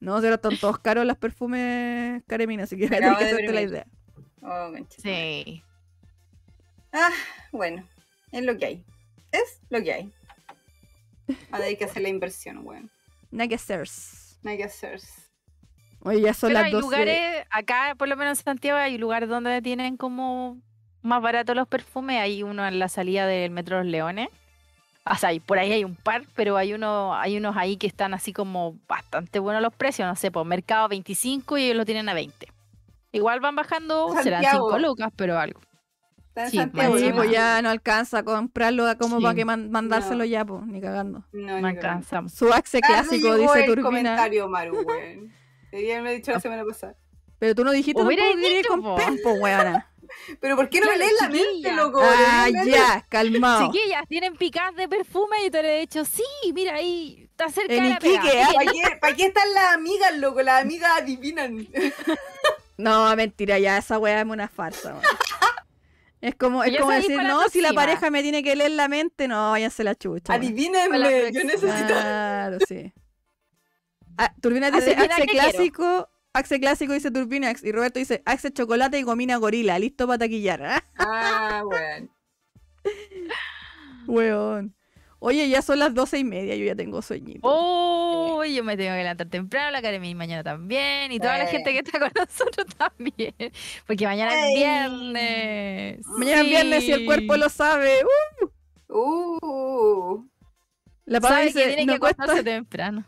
No, 0.00 0.20
pero 0.20 0.34
están 0.34 0.56
todos 0.58 0.78
caros 0.78 1.06
los 1.06 1.16
perfumes 1.16 2.22
Caremina, 2.26 2.64
así 2.64 2.76
que 2.76 2.84
hay 2.84 3.00
que 3.00 3.06
hacerte 3.06 3.52
la 3.52 3.62
idea. 3.62 3.86
Oh. 4.42 4.72
Sí. 5.02 5.62
Ah, 6.96 7.10
bueno. 7.52 7.86
Es 8.32 8.44
lo 8.44 8.56
que 8.56 8.66
hay. 8.66 8.84
Es 9.30 9.60
lo 9.68 9.82
que 9.82 9.92
hay. 9.92 10.12
Ahora 11.50 11.66
hay 11.66 11.76
que 11.76 11.84
hacer 11.84 12.02
la 12.02 12.08
inversión, 12.08 12.66
weón. 12.66 12.90
Hay 13.38 13.48
que 14.56 14.64
hacer. 14.64 15.00
Oye, 16.00 16.20
ya 16.22 16.32
son 16.32 16.48
Pero 16.48 16.60
las 16.60 16.66
hay 16.66 16.72
12. 16.72 16.82
lugares, 16.82 17.46
acá 17.50 17.94
por 17.98 18.08
lo 18.08 18.16
menos 18.16 18.38
en 18.38 18.44
Santiago, 18.44 18.78
hay 18.78 18.96
lugares 18.96 19.28
donde 19.28 19.60
tienen 19.60 19.96
como 19.96 20.58
más 21.02 21.20
baratos 21.20 21.54
los 21.54 21.68
perfumes. 21.68 22.20
Hay 22.20 22.42
uno 22.42 22.66
en 22.66 22.78
la 22.78 22.88
salida 22.88 23.26
del 23.26 23.50
Metro 23.50 23.78
Los 23.78 23.86
Leones. 23.86 24.28
O 25.04 25.14
sea, 25.16 25.32
y 25.32 25.40
por 25.40 25.58
ahí 25.58 25.72
hay 25.72 25.84
un 25.84 25.96
par, 25.96 26.24
pero 26.34 26.56
hay 26.56 26.72
uno, 26.72 27.14
hay 27.14 27.36
unos 27.36 27.56
ahí 27.56 27.76
que 27.76 27.86
están 27.86 28.14
así 28.14 28.32
como 28.32 28.76
bastante 28.88 29.38
buenos 29.38 29.62
los 29.62 29.74
precios. 29.74 30.08
No 30.08 30.16
sé, 30.16 30.30
por 30.30 30.46
mercado 30.46 30.88
25 30.88 31.58
y 31.58 31.64
ellos 31.64 31.76
lo 31.76 31.84
tienen 31.84 32.08
a 32.08 32.14
20. 32.14 32.48
Igual 33.12 33.40
van 33.40 33.54
bajando, 33.54 34.08
serán 34.22 34.42
Santiago. 34.42 34.70
5 34.70 34.78
lucas, 34.78 35.12
pero 35.14 35.38
algo. 35.38 35.60
Está 36.36 36.44
en 36.44 36.50
Sí, 36.50 36.56
Santiago. 36.58 36.92
más 36.92 37.00
Sí, 37.02 37.12
pues 37.14 37.30
ya 37.30 37.62
no 37.62 37.70
alcanza 37.70 38.18
a 38.18 38.22
comprarlo 38.22 38.84
como 38.98 39.16
Sí. 39.16 39.22
para 39.22 39.34
que 39.34 39.44
man- 39.46 39.70
mandárselo 39.70 40.18
No. 40.18 40.24
ya, 40.26 40.44
pues, 40.44 40.66
ni 40.66 40.82
cagando. 40.82 41.24
No, 41.32 41.60
No 41.62 41.66
alcanzamos. 41.66 42.32
Su 42.34 42.52
axe 42.52 42.80
clásico, 42.82 43.36
dice 43.36 43.60
el 43.60 43.64
Turbina. 43.66 43.82
comentario, 43.88 44.46
Maru, 44.46 44.82
weón. 44.82 45.32
Debía 45.72 45.94
haberme 45.94 46.12
dicho 46.12 46.32
la 46.32 46.40
semana 46.40 46.62
pasada. 46.66 46.94
Pero 47.38 47.54
tú 47.54 47.64
no 47.64 47.70
dijiste 47.72 48.02
Hubiera 48.02 48.22
querías 48.24 48.54
dicho, 48.58 48.68
con 48.68 48.82
po. 48.82 48.96
pen, 48.96 49.18
po, 49.22 49.32
weona. 49.32 49.90
Pero 50.40 50.56
¿por 50.56 50.68
qué 50.68 50.80
no 50.80 50.86
me 50.88 50.96
Claro, 50.96 51.10
lees 51.10 51.20
la 51.22 51.28
mente, 51.30 51.72
loco? 51.72 52.00
Ah, 52.02 52.48
ya, 52.66 53.04
calmado. 53.08 53.72
Chiquillas, 53.72 54.02
tienen 54.06 54.36
picadas 54.36 54.76
de 54.76 54.88
perfume 54.88 55.36
y 55.46 55.50
te 55.50 55.62
le 55.62 55.76
he 55.78 55.80
dicho, 55.80 56.04
sí, 56.04 56.22
mira 56.54 56.74
ahí, 56.74 57.26
está 57.30 57.48
cerca 57.48 57.72
En 57.74 57.82
de 57.84 57.88
la 57.88 57.94
Iquique, 57.96 58.18
pega. 58.30 58.46
ah, 58.46 58.52
¿Para 58.54 58.72
qué, 58.72 58.82
¿Para 59.00 59.16
qué 59.16 59.26
están 59.26 59.54
las 59.54 59.74
amigas, 59.74 60.16
loco? 60.18 60.42
Las 60.42 60.60
amigas 60.62 60.90
adivinan. 61.00 61.66
No, 62.78 63.16
mentira, 63.16 63.58
ya 63.58 63.78
esa 63.78 63.98
weá 63.98 64.20
es 64.20 64.26
una 64.26 64.48
farsa, 64.48 64.90
weón. 64.90 65.02
Es 66.20 66.34
como, 66.34 66.64
es 66.64 66.76
como 66.78 66.90
decir, 66.92 67.16
no, 67.22 67.48
si 67.48 67.60
la 67.60 67.72
pareja 67.72 68.10
me 68.10 68.22
tiene 68.22 68.42
que 68.42 68.56
leer 68.56 68.72
la 68.72 68.88
mente, 68.88 69.28
no, 69.28 69.50
váyanse 69.50 69.84
la 69.84 69.94
chucha. 69.94 70.32
Adivínenme, 70.32 70.98
la 70.98 71.30
yo 71.30 71.44
necesito. 71.44 71.86
Claro, 71.86 72.58
sí. 72.66 72.92
Ah, 74.18 74.32
Turbina 74.40 74.70
dice 74.70 74.92
Axe 74.92 75.08
qué 75.22 75.26
quiero. 75.26 75.50
clásico, 75.50 76.08
Axe 76.32 76.58
clásico 76.58 76.92
dice 76.94 77.10
Turbinax 77.10 77.62
y 77.62 77.70
Roberto 77.70 77.98
dice 77.98 78.22
Axe 78.24 78.50
chocolate 78.50 78.98
y 78.98 79.02
gomina 79.02 79.36
gorila, 79.36 79.78
listo 79.78 80.06
para 80.06 80.18
taquillar. 80.18 80.62
¿ah? 80.64 80.84
Ah, 80.96 81.62
bueno. 81.64 82.08
Weón. 84.06 84.74
Oye, 85.18 85.48
ya 85.48 85.62
son 85.62 85.78
las 85.78 85.94
doce 85.94 86.18
y 86.18 86.24
media, 86.24 86.54
yo 86.56 86.64
ya 86.66 86.74
tengo 86.74 87.00
sueñito. 87.00 87.40
Oh, 87.42 88.44
yo 88.44 88.62
me 88.62 88.76
tengo 88.76 88.92
que 88.92 88.98
levantar 89.02 89.28
temprano, 89.28 89.70
la 89.70 89.80
Karen 89.82 90.16
mañana 90.16 90.42
también, 90.44 91.10
y 91.10 91.18
toda 91.18 91.38
la 91.38 91.44
Eh. 91.44 91.48
gente 91.48 91.72
que 91.72 91.78
está 91.78 91.98
con 91.98 92.10
nosotros 92.16 92.66
también, 92.76 93.34
porque 93.86 94.06
mañana 94.06 94.48
es 94.50 94.54
viernes. 94.56 96.06
Mañana 96.06 96.40
es 96.42 96.46
viernes 96.48 96.84
y 96.84 96.92
el 96.92 97.04
cuerpo 97.06 97.34
Sí. 97.34 97.40
lo 97.40 97.48
sabe. 97.48 97.92
Uh, 98.04 98.46
Uh. 98.88 100.24
la 101.06 101.20
Pame 101.20 101.46
dice, 101.46 101.60
que 101.62 101.66
tiene 101.68 101.86
no 101.86 101.92
que 101.94 101.98
cuesta, 101.98 102.42
temprano. 102.42 103.04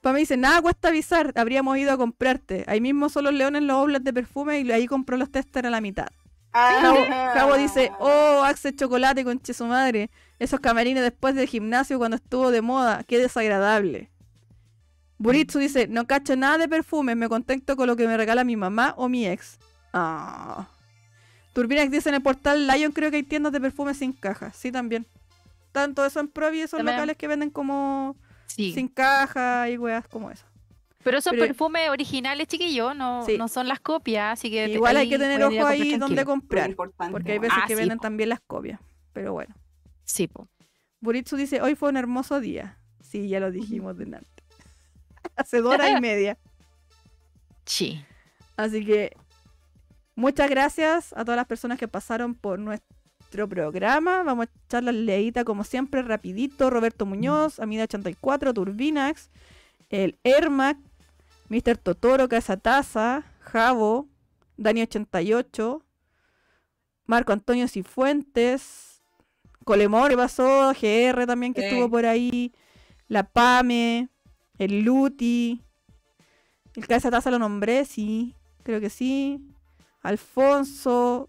Pame 0.00 0.20
dice, 0.20 0.36
nada 0.36 0.62
cuesta 0.62 0.88
avisar, 0.88 1.32
habríamos 1.36 1.76
ido 1.76 1.92
a 1.92 1.96
comprarte. 1.98 2.64
Ahí 2.66 2.80
mismo 2.80 3.08
son 3.10 3.24
los 3.24 3.34
leones 3.34 3.62
los 3.62 3.76
outlets 3.76 4.04
de 4.04 4.12
perfume 4.14 4.60
y 4.60 4.70
ahí 4.72 4.86
compró 4.86 5.16
los 5.18 5.30
testers 5.30 5.66
a 5.66 5.70
la 5.70 5.80
mitad. 5.80 6.06
Ah. 6.52 7.32
Javo 7.34 7.56
dice, 7.56 7.92
oh, 7.98 8.42
Axe 8.44 8.74
chocolate 8.74 9.24
con 9.24 9.40
su 9.44 9.64
madre. 9.66 10.10
Esos 10.40 10.58
camarines 10.58 11.02
después 11.04 11.34
del 11.36 11.46
gimnasio 11.46 11.98
cuando 11.98 12.16
estuvo 12.16 12.50
de 12.50 12.62
moda, 12.62 13.04
qué 13.06 13.18
desagradable. 13.18 14.10
Buritsu 15.18 15.58
dice, 15.58 15.86
no 15.86 16.06
cacho 16.06 16.34
nada 16.34 16.56
de 16.58 16.66
perfumes, 16.66 17.14
me 17.14 17.28
contento 17.28 17.76
con 17.76 17.86
lo 17.86 17.94
que 17.94 18.06
me 18.06 18.16
regala 18.16 18.42
mi 18.42 18.56
mamá 18.56 18.94
o 18.96 19.08
mi 19.08 19.26
ex. 19.26 19.58
Ah. 19.92 20.66
Turbinax 21.52 21.90
dice 21.90 22.08
en 22.08 22.14
el 22.14 22.22
portal 22.22 22.66
Lion 22.66 22.92
creo 22.92 23.10
que 23.10 23.18
hay 23.18 23.22
tiendas 23.22 23.52
de 23.52 23.60
perfumes 23.60 23.98
sin 23.98 24.12
caja. 24.12 24.50
Sí, 24.52 24.72
también. 24.72 25.06
Tanto 25.72 26.04
eso 26.06 26.20
en 26.20 26.28
Provi, 26.28 26.60
esos 26.62 26.78
También. 26.78 26.96
locales 26.96 27.16
que 27.16 27.28
venden 27.28 27.50
como 27.50 28.16
Sí. 28.46 28.72
sin 28.72 28.88
caja 28.88 29.68
y 29.68 29.76
weas 29.76 30.08
como 30.08 30.30
eso. 30.30 30.44
Pero 31.04 31.18
esos 31.18 31.32
Pero- 31.32 31.44
perfumes 31.46 31.88
originales, 31.90 32.46
chiquillos, 32.48 32.96
no, 32.96 33.24
Sí. 33.26 33.36
no 33.36 33.48
son 33.48 33.68
las 33.68 33.80
copias, 33.80 34.32
así 34.38 34.50
que 34.50 34.68
Igual 34.68 34.96
hay 34.96 35.08
que 35.08 35.18
tener 35.18 35.42
ojo 35.42 35.66
ahí 35.66 35.96
donde 35.98 36.24
comprar. 36.24 36.74
Porque 36.74 37.32
hay 37.32 37.38
veces 37.38 37.58
Ah, 37.60 37.64
que 37.66 37.74
sí, 37.74 37.80
venden 37.80 37.98
po. 37.98 38.02
también 38.02 38.28
las 38.30 38.40
copias. 38.40 38.80
Pero 39.12 39.32
bueno. 39.34 39.54
Sí, 40.10 40.26
po. 40.26 40.48
Buritsu 41.00 41.36
dice, 41.36 41.62
hoy 41.62 41.76
fue 41.76 41.88
un 41.88 41.96
hermoso 41.96 42.40
día. 42.40 42.76
Sí, 43.00 43.28
ya 43.28 43.38
lo 43.38 43.52
dijimos 43.52 43.96
delante. 43.96 44.42
Hace 45.36 45.60
dos 45.60 45.74
horas 45.74 45.96
y 45.96 46.00
media. 46.00 46.36
Sí. 47.64 48.04
Así 48.56 48.84
que 48.84 49.16
muchas 50.16 50.50
gracias 50.50 51.12
a 51.12 51.24
todas 51.24 51.36
las 51.36 51.46
personas 51.46 51.78
que 51.78 51.86
pasaron 51.86 52.34
por 52.34 52.58
nuestro 52.58 53.48
programa. 53.48 54.24
Vamos 54.24 54.48
a 54.48 54.50
echar 54.66 54.82
la 54.82 54.90
leída 54.90 55.44
como 55.44 55.62
siempre, 55.62 56.02
rapidito. 56.02 56.70
Roberto 56.70 57.06
Muñoz, 57.06 57.60
Amida84, 57.60 58.52
Turbinax, 58.52 59.30
el 59.90 60.18
Ermac, 60.24 60.76
Mr. 61.48 61.76
Totoro, 61.78 62.28
Casataza, 62.28 63.22
Javo, 63.38 64.08
Dani88, 64.58 65.82
Marco 67.06 67.32
Antonio 67.32 67.68
Cifuentes, 67.68 68.89
Colemor 69.64 70.10
que 70.10 70.16
pasó, 70.16 70.72
GR 70.72 71.26
también 71.26 71.52
que 71.54 71.60
Sí. 71.62 71.66
estuvo 71.68 71.90
por 71.90 72.06
ahí, 72.06 72.52
La 73.08 73.24
Pame, 73.24 74.08
el 74.58 74.80
Luti, 74.82 75.62
el 76.76 76.86
Casataza 76.86 77.30
lo 77.30 77.38
nombré, 77.38 77.84
sí, 77.84 78.34
creo 78.62 78.80
que 78.80 78.90
sí, 78.90 79.40
Alfonso, 80.02 81.28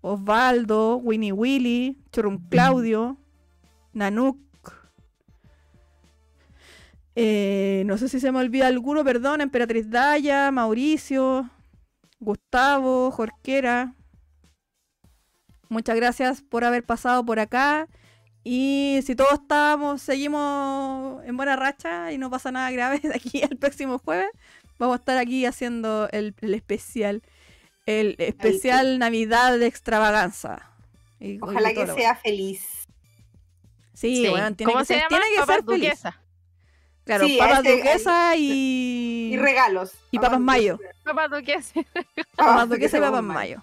Osvaldo, 0.00 0.96
Winnie 0.96 1.32
Willy, 1.32 1.98
Churum 2.12 2.48
Claudio, 2.48 3.18
Nanuk. 3.92 4.38
Eh, 7.16 7.84
no 7.86 7.96
sé 7.96 8.08
si 8.08 8.18
se 8.20 8.32
me 8.32 8.40
olvida 8.40 8.66
alguno, 8.66 9.04
perdón, 9.04 9.40
Emperatriz 9.40 9.88
Daya, 9.88 10.50
Mauricio, 10.50 11.48
Gustavo, 12.20 13.10
Jorquera. 13.12 13.94
Muchas 15.74 15.96
gracias 15.96 16.40
por 16.40 16.62
haber 16.64 16.84
pasado 16.84 17.26
por 17.26 17.40
acá. 17.40 17.88
Y 18.44 19.00
si 19.04 19.16
todos 19.16 19.32
estamos, 19.32 20.00
seguimos 20.02 21.20
en 21.24 21.36
buena 21.36 21.56
racha 21.56 22.12
y 22.12 22.18
no 22.18 22.30
pasa 22.30 22.52
nada 22.52 22.70
grave 22.70 22.98
de 23.02 23.12
aquí 23.12 23.42
al 23.42 23.56
próximo 23.56 23.98
jueves, 23.98 24.28
vamos 24.78 24.94
a 24.94 24.98
estar 25.00 25.18
aquí 25.18 25.44
haciendo 25.46 26.08
el, 26.12 26.36
el 26.42 26.54
especial. 26.54 27.22
El 27.86 28.14
especial 28.18 29.00
Navidad 29.00 29.58
de 29.58 29.66
extravaganza. 29.66 30.70
Y- 31.18 31.38
Ojalá 31.42 31.74
que 31.74 31.88
sea 31.88 32.14
feliz. 32.14 32.62
Sí, 33.94 34.26
Sí. 34.26 34.28
weón, 34.30 34.54
tiene 34.54 34.72
¿Cómo 34.72 34.82
que 34.82 34.86
se 34.86 34.94
ser, 34.94 35.02
llama? 35.02 35.08
tiene 35.08 35.24
que 35.34 35.40
Papas 35.40 35.56
ser 35.56 35.64
feliz. 35.64 35.84
duquesa. 35.88 36.20
Claro, 37.04 37.26
Sí, 37.26 37.36
papas 37.36 37.64
ese- 37.64 37.76
duquesa 37.76 38.36
y... 38.36 39.30
Y 39.34 39.36
regalos. 39.38 39.92
Y 40.12 40.18
papas 40.20 40.38
mayo. 40.40 40.78
Papas 41.02 41.30
duquesas. 41.30 41.72
papas 42.36 42.68
duquesa 42.68 42.98
y 42.98 43.00
papas 43.00 43.22
mayo. 43.24 43.60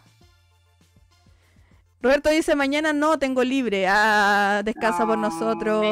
Roberto 2.01 2.29
dice, 2.29 2.55
mañana 2.55 2.93
no 2.93 3.19
tengo 3.19 3.43
libre. 3.43 3.85
Ah, 3.87 4.61
descansa 4.65 5.05
por 5.05 5.17
No, 5.17 5.29
nosotros. 5.29 5.83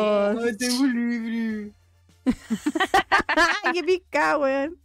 Ay, 0.43 0.57
tengo 0.57 0.85
libre. 0.85 1.71
¡Ay, 3.27 3.71
qué 3.73 3.83
pica, 3.83 4.37
weón! 4.37 4.77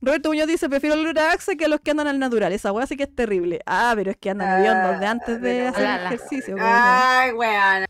Roberto 0.00 0.28
Muñoz 0.28 0.46
dice, 0.46 0.68
prefiero 0.68 0.94
el 0.94 1.18
Axe 1.18 1.56
que 1.56 1.64
a 1.64 1.68
los 1.68 1.80
que 1.80 1.90
andan 1.90 2.06
al 2.06 2.18
natural. 2.18 2.52
Esa 2.52 2.72
weá 2.72 2.86
sí 2.86 2.96
que 2.96 3.04
es 3.04 3.14
terrible. 3.14 3.60
Ah, 3.66 3.92
pero 3.96 4.10
es 4.12 4.16
que 4.16 4.30
andan 4.30 4.48
Ah, 4.48 4.60
hediondos 4.60 5.00
de 5.00 5.06
antes 5.06 5.40
de 5.40 5.40
pero 5.40 5.68
hacer 5.68 6.00
ejercicio. 6.06 6.56
Ay, 6.60 7.32
weón. 7.32 7.84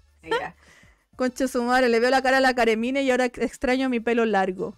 Concha 1.17 1.49
su 1.49 1.62
madre, 1.65 1.89
le 1.89 1.99
veo 2.01 2.10
la 2.10 2.23
cara 2.23 2.36
a 2.39 2.41
la 2.41 2.55
Caremine 2.55 3.02
y 3.02 3.10
ahora 3.10 3.25
extraño 3.27 3.89
mi 3.89 4.01
pelo 4.01 4.25
largo. 4.25 4.77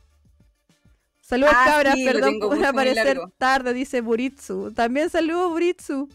Saludos 1.21 1.53
Ah, 1.57 1.65
cabras, 1.67 1.95
sí, 1.95 2.05
perdón 2.05 2.41
por 2.41 2.65
aparecer 2.65 3.17
largo. 3.19 3.33
tarde, 3.39 3.73
dice 3.75 4.01
Buritsu. 4.01 4.73
También 4.73 5.11
saludos 5.11 5.51
Buritsu. 5.51 6.09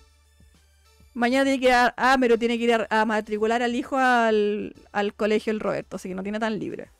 Mañana 1.15 1.45
tiene 1.45 1.59
que 1.61 1.67
ir 1.67 1.71
a, 1.71 1.93
ah, 1.95 2.17
pero 2.19 2.37
tiene 2.37 2.57
que 2.57 2.65
ir 2.65 2.73
a, 2.73 2.87
a 2.89 3.05
matricular 3.05 3.63
al 3.63 3.73
hijo 3.73 3.97
al, 3.97 4.75
al 4.91 5.13
colegio 5.13 5.51
el 5.51 5.61
Roberto, 5.61 5.95
así 5.95 6.09
que 6.09 6.15
no 6.15 6.23
tiene 6.23 6.39
tan 6.39 6.59
libre. 6.59 6.91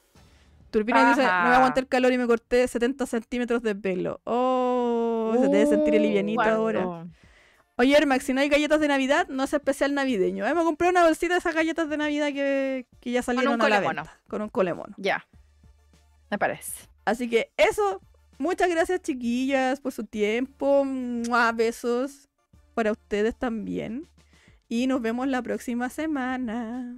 Turbina 0.72 1.10
dice, 1.10 1.22
no 1.22 1.50
me 1.50 1.56
aguanté 1.56 1.82
el 1.82 1.88
calor 1.88 2.14
y 2.14 2.18
me 2.18 2.26
corté 2.26 2.68
70 2.68 3.06
centímetros 3.06 3.62
de 3.62 3.76
pelo. 3.76 4.22
Oh, 4.24 5.34
se 5.40 5.48
debe 5.50 5.66
sentir 5.68 5.94
livianito 6.00 6.42
Guardo. 6.42 6.56
ahora. 6.56 7.08
Oye, 7.78 7.96
Ermax, 7.98 8.24
si 8.24 8.34
no 8.34 8.40
hay 8.40 8.48
galletas 8.48 8.80
de 8.80 8.88
Navidad, 8.88 9.28
no 9.28 9.44
es 9.44 9.54
especial 9.54 9.94
navideño. 9.94 10.48
Eh, 10.48 10.54
me 10.54 10.64
compré 10.64 10.88
una 10.88 11.04
bolsita 11.04 11.34
de 11.34 11.40
esas 11.40 11.54
galletas 11.54 11.90
de 11.90 11.98
Navidad 11.98 12.28
que, 12.28 12.88
que 13.02 13.12
ya 13.12 13.22
salieron 13.22 13.62
a 13.62 13.70
la 13.70 13.80
venta. 13.82 14.20
Con 14.30 14.42
un 14.42 14.50
colemono. 14.50 14.96
Ya. 14.98 15.26
Me 16.30 16.38
parece. 16.38 16.88
Así 17.04 17.30
que 17.30 17.52
eso, 17.58 18.02
muchas 18.38 18.70
gracias 18.70 19.02
chiquillas 19.02 19.82
por 19.82 19.92
su 19.92 20.06
tiempo. 20.06 20.86
Mua, 20.86 21.52
besos 21.52 22.30
para 22.76 22.92
ustedes 22.92 23.36
también. 23.36 24.08
Y 24.70 24.86
nos 24.88 25.02
vemos 25.02 25.28
la 25.28 25.42
próxima 25.42 25.90
semana. 25.90 26.96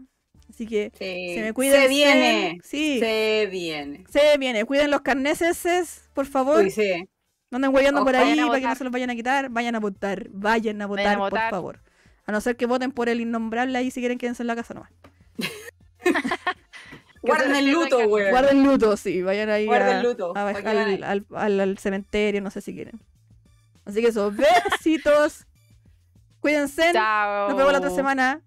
Así 0.50 0.66
que 0.68 0.92
Sí. 0.98 1.36
se 1.36 1.42
me 1.44 1.54
cuiden. 1.54 1.82
Se 1.82 1.88
viene. 1.88 2.60
Sí, 2.64 3.00
Se 3.00 3.48
viene. 3.52 4.04
se 4.10 4.38
viene. 4.38 4.66
Cuiden 4.66 4.92
los 4.92 5.02
carneses, 5.02 6.10
por 6.14 6.26
favor. 6.26 6.64
Uy, 6.64 6.72
sí. 6.72 7.08
No 7.52 7.58
anden 7.58 7.74
huellando 7.74 8.04
por 8.04 8.16
ahí 8.16 8.38
para 8.46 8.60
que 8.60 8.66
no 8.68 8.76
se 8.76 8.84
los 8.84 8.92
vayan 8.92 9.10
a 9.10 9.16
quitar. 9.16 9.50
Vayan 9.50 9.76
a 9.76 9.80
votar. 9.80 10.28
Vayan 10.32 10.82
a 10.82 10.86
votar, 10.86 11.06
Vayan 11.06 11.18
a 11.18 11.24
por 11.24 11.32
votar. 11.32 11.50
favor. 11.52 11.80
A 12.26 12.32
no 12.34 12.42
ser 12.42 12.58
que 12.58 12.66
voten 12.66 12.92
por 12.92 13.08
el 13.08 13.22
innombrable 13.22 13.78
ahí 13.78 13.90
si 13.92 14.02
quieren 14.02 14.18
quédense 14.18 14.44
en 14.44 14.48
la 14.48 14.56
casa 14.56 14.74
nomás. 14.74 14.92
Guarden 17.22 17.56
el 17.56 17.72
luto, 17.72 17.98
weón. 18.00 18.30
Guarden 18.32 18.64
luto, 18.64 18.96
sí. 18.98 19.22
Vayan 19.22 19.50
ahí 19.50 19.66
Guarden 19.66 19.98
a- 19.98 20.04
luto, 20.04 20.34
a- 20.36 20.50
al- 20.50 21.60
al 21.60 21.78
cementerio, 21.78 22.42
no 22.42 22.52
sé 22.52 22.62
si 22.62 22.74
quieren. 22.74 23.00
Así 23.86 24.02
que 24.02 24.08
eso, 24.10 24.32
besitos. 24.32 25.47
Cuídense. 26.40 26.92
Chao. 26.94 27.50
Nos 27.50 27.58
vemos 27.58 27.72
la 27.72 27.80
otra 27.80 27.90
semana. 27.92 28.42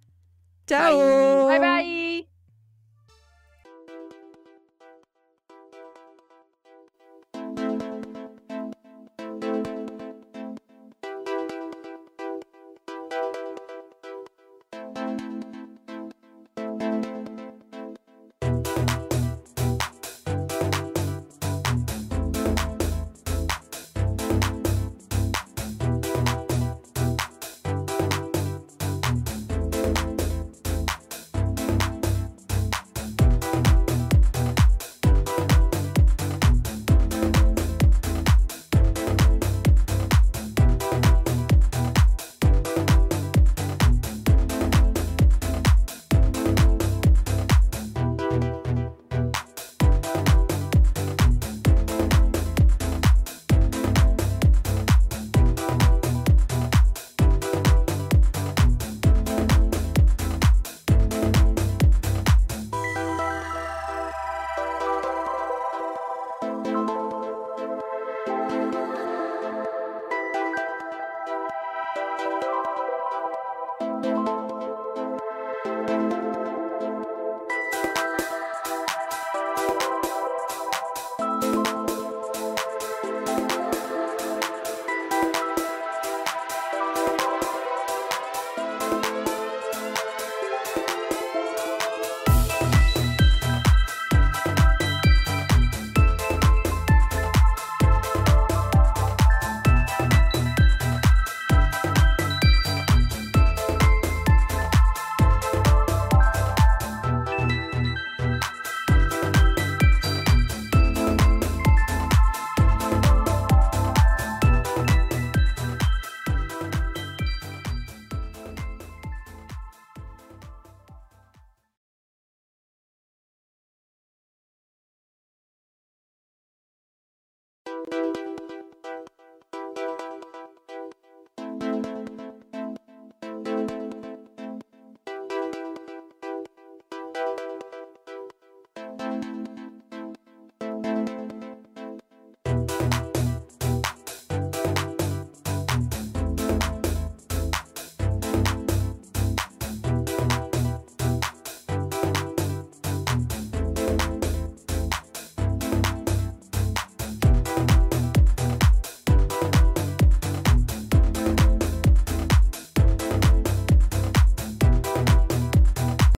Chao. 0.66 1.48
Bye 1.48 1.58
bye. 1.58 2.28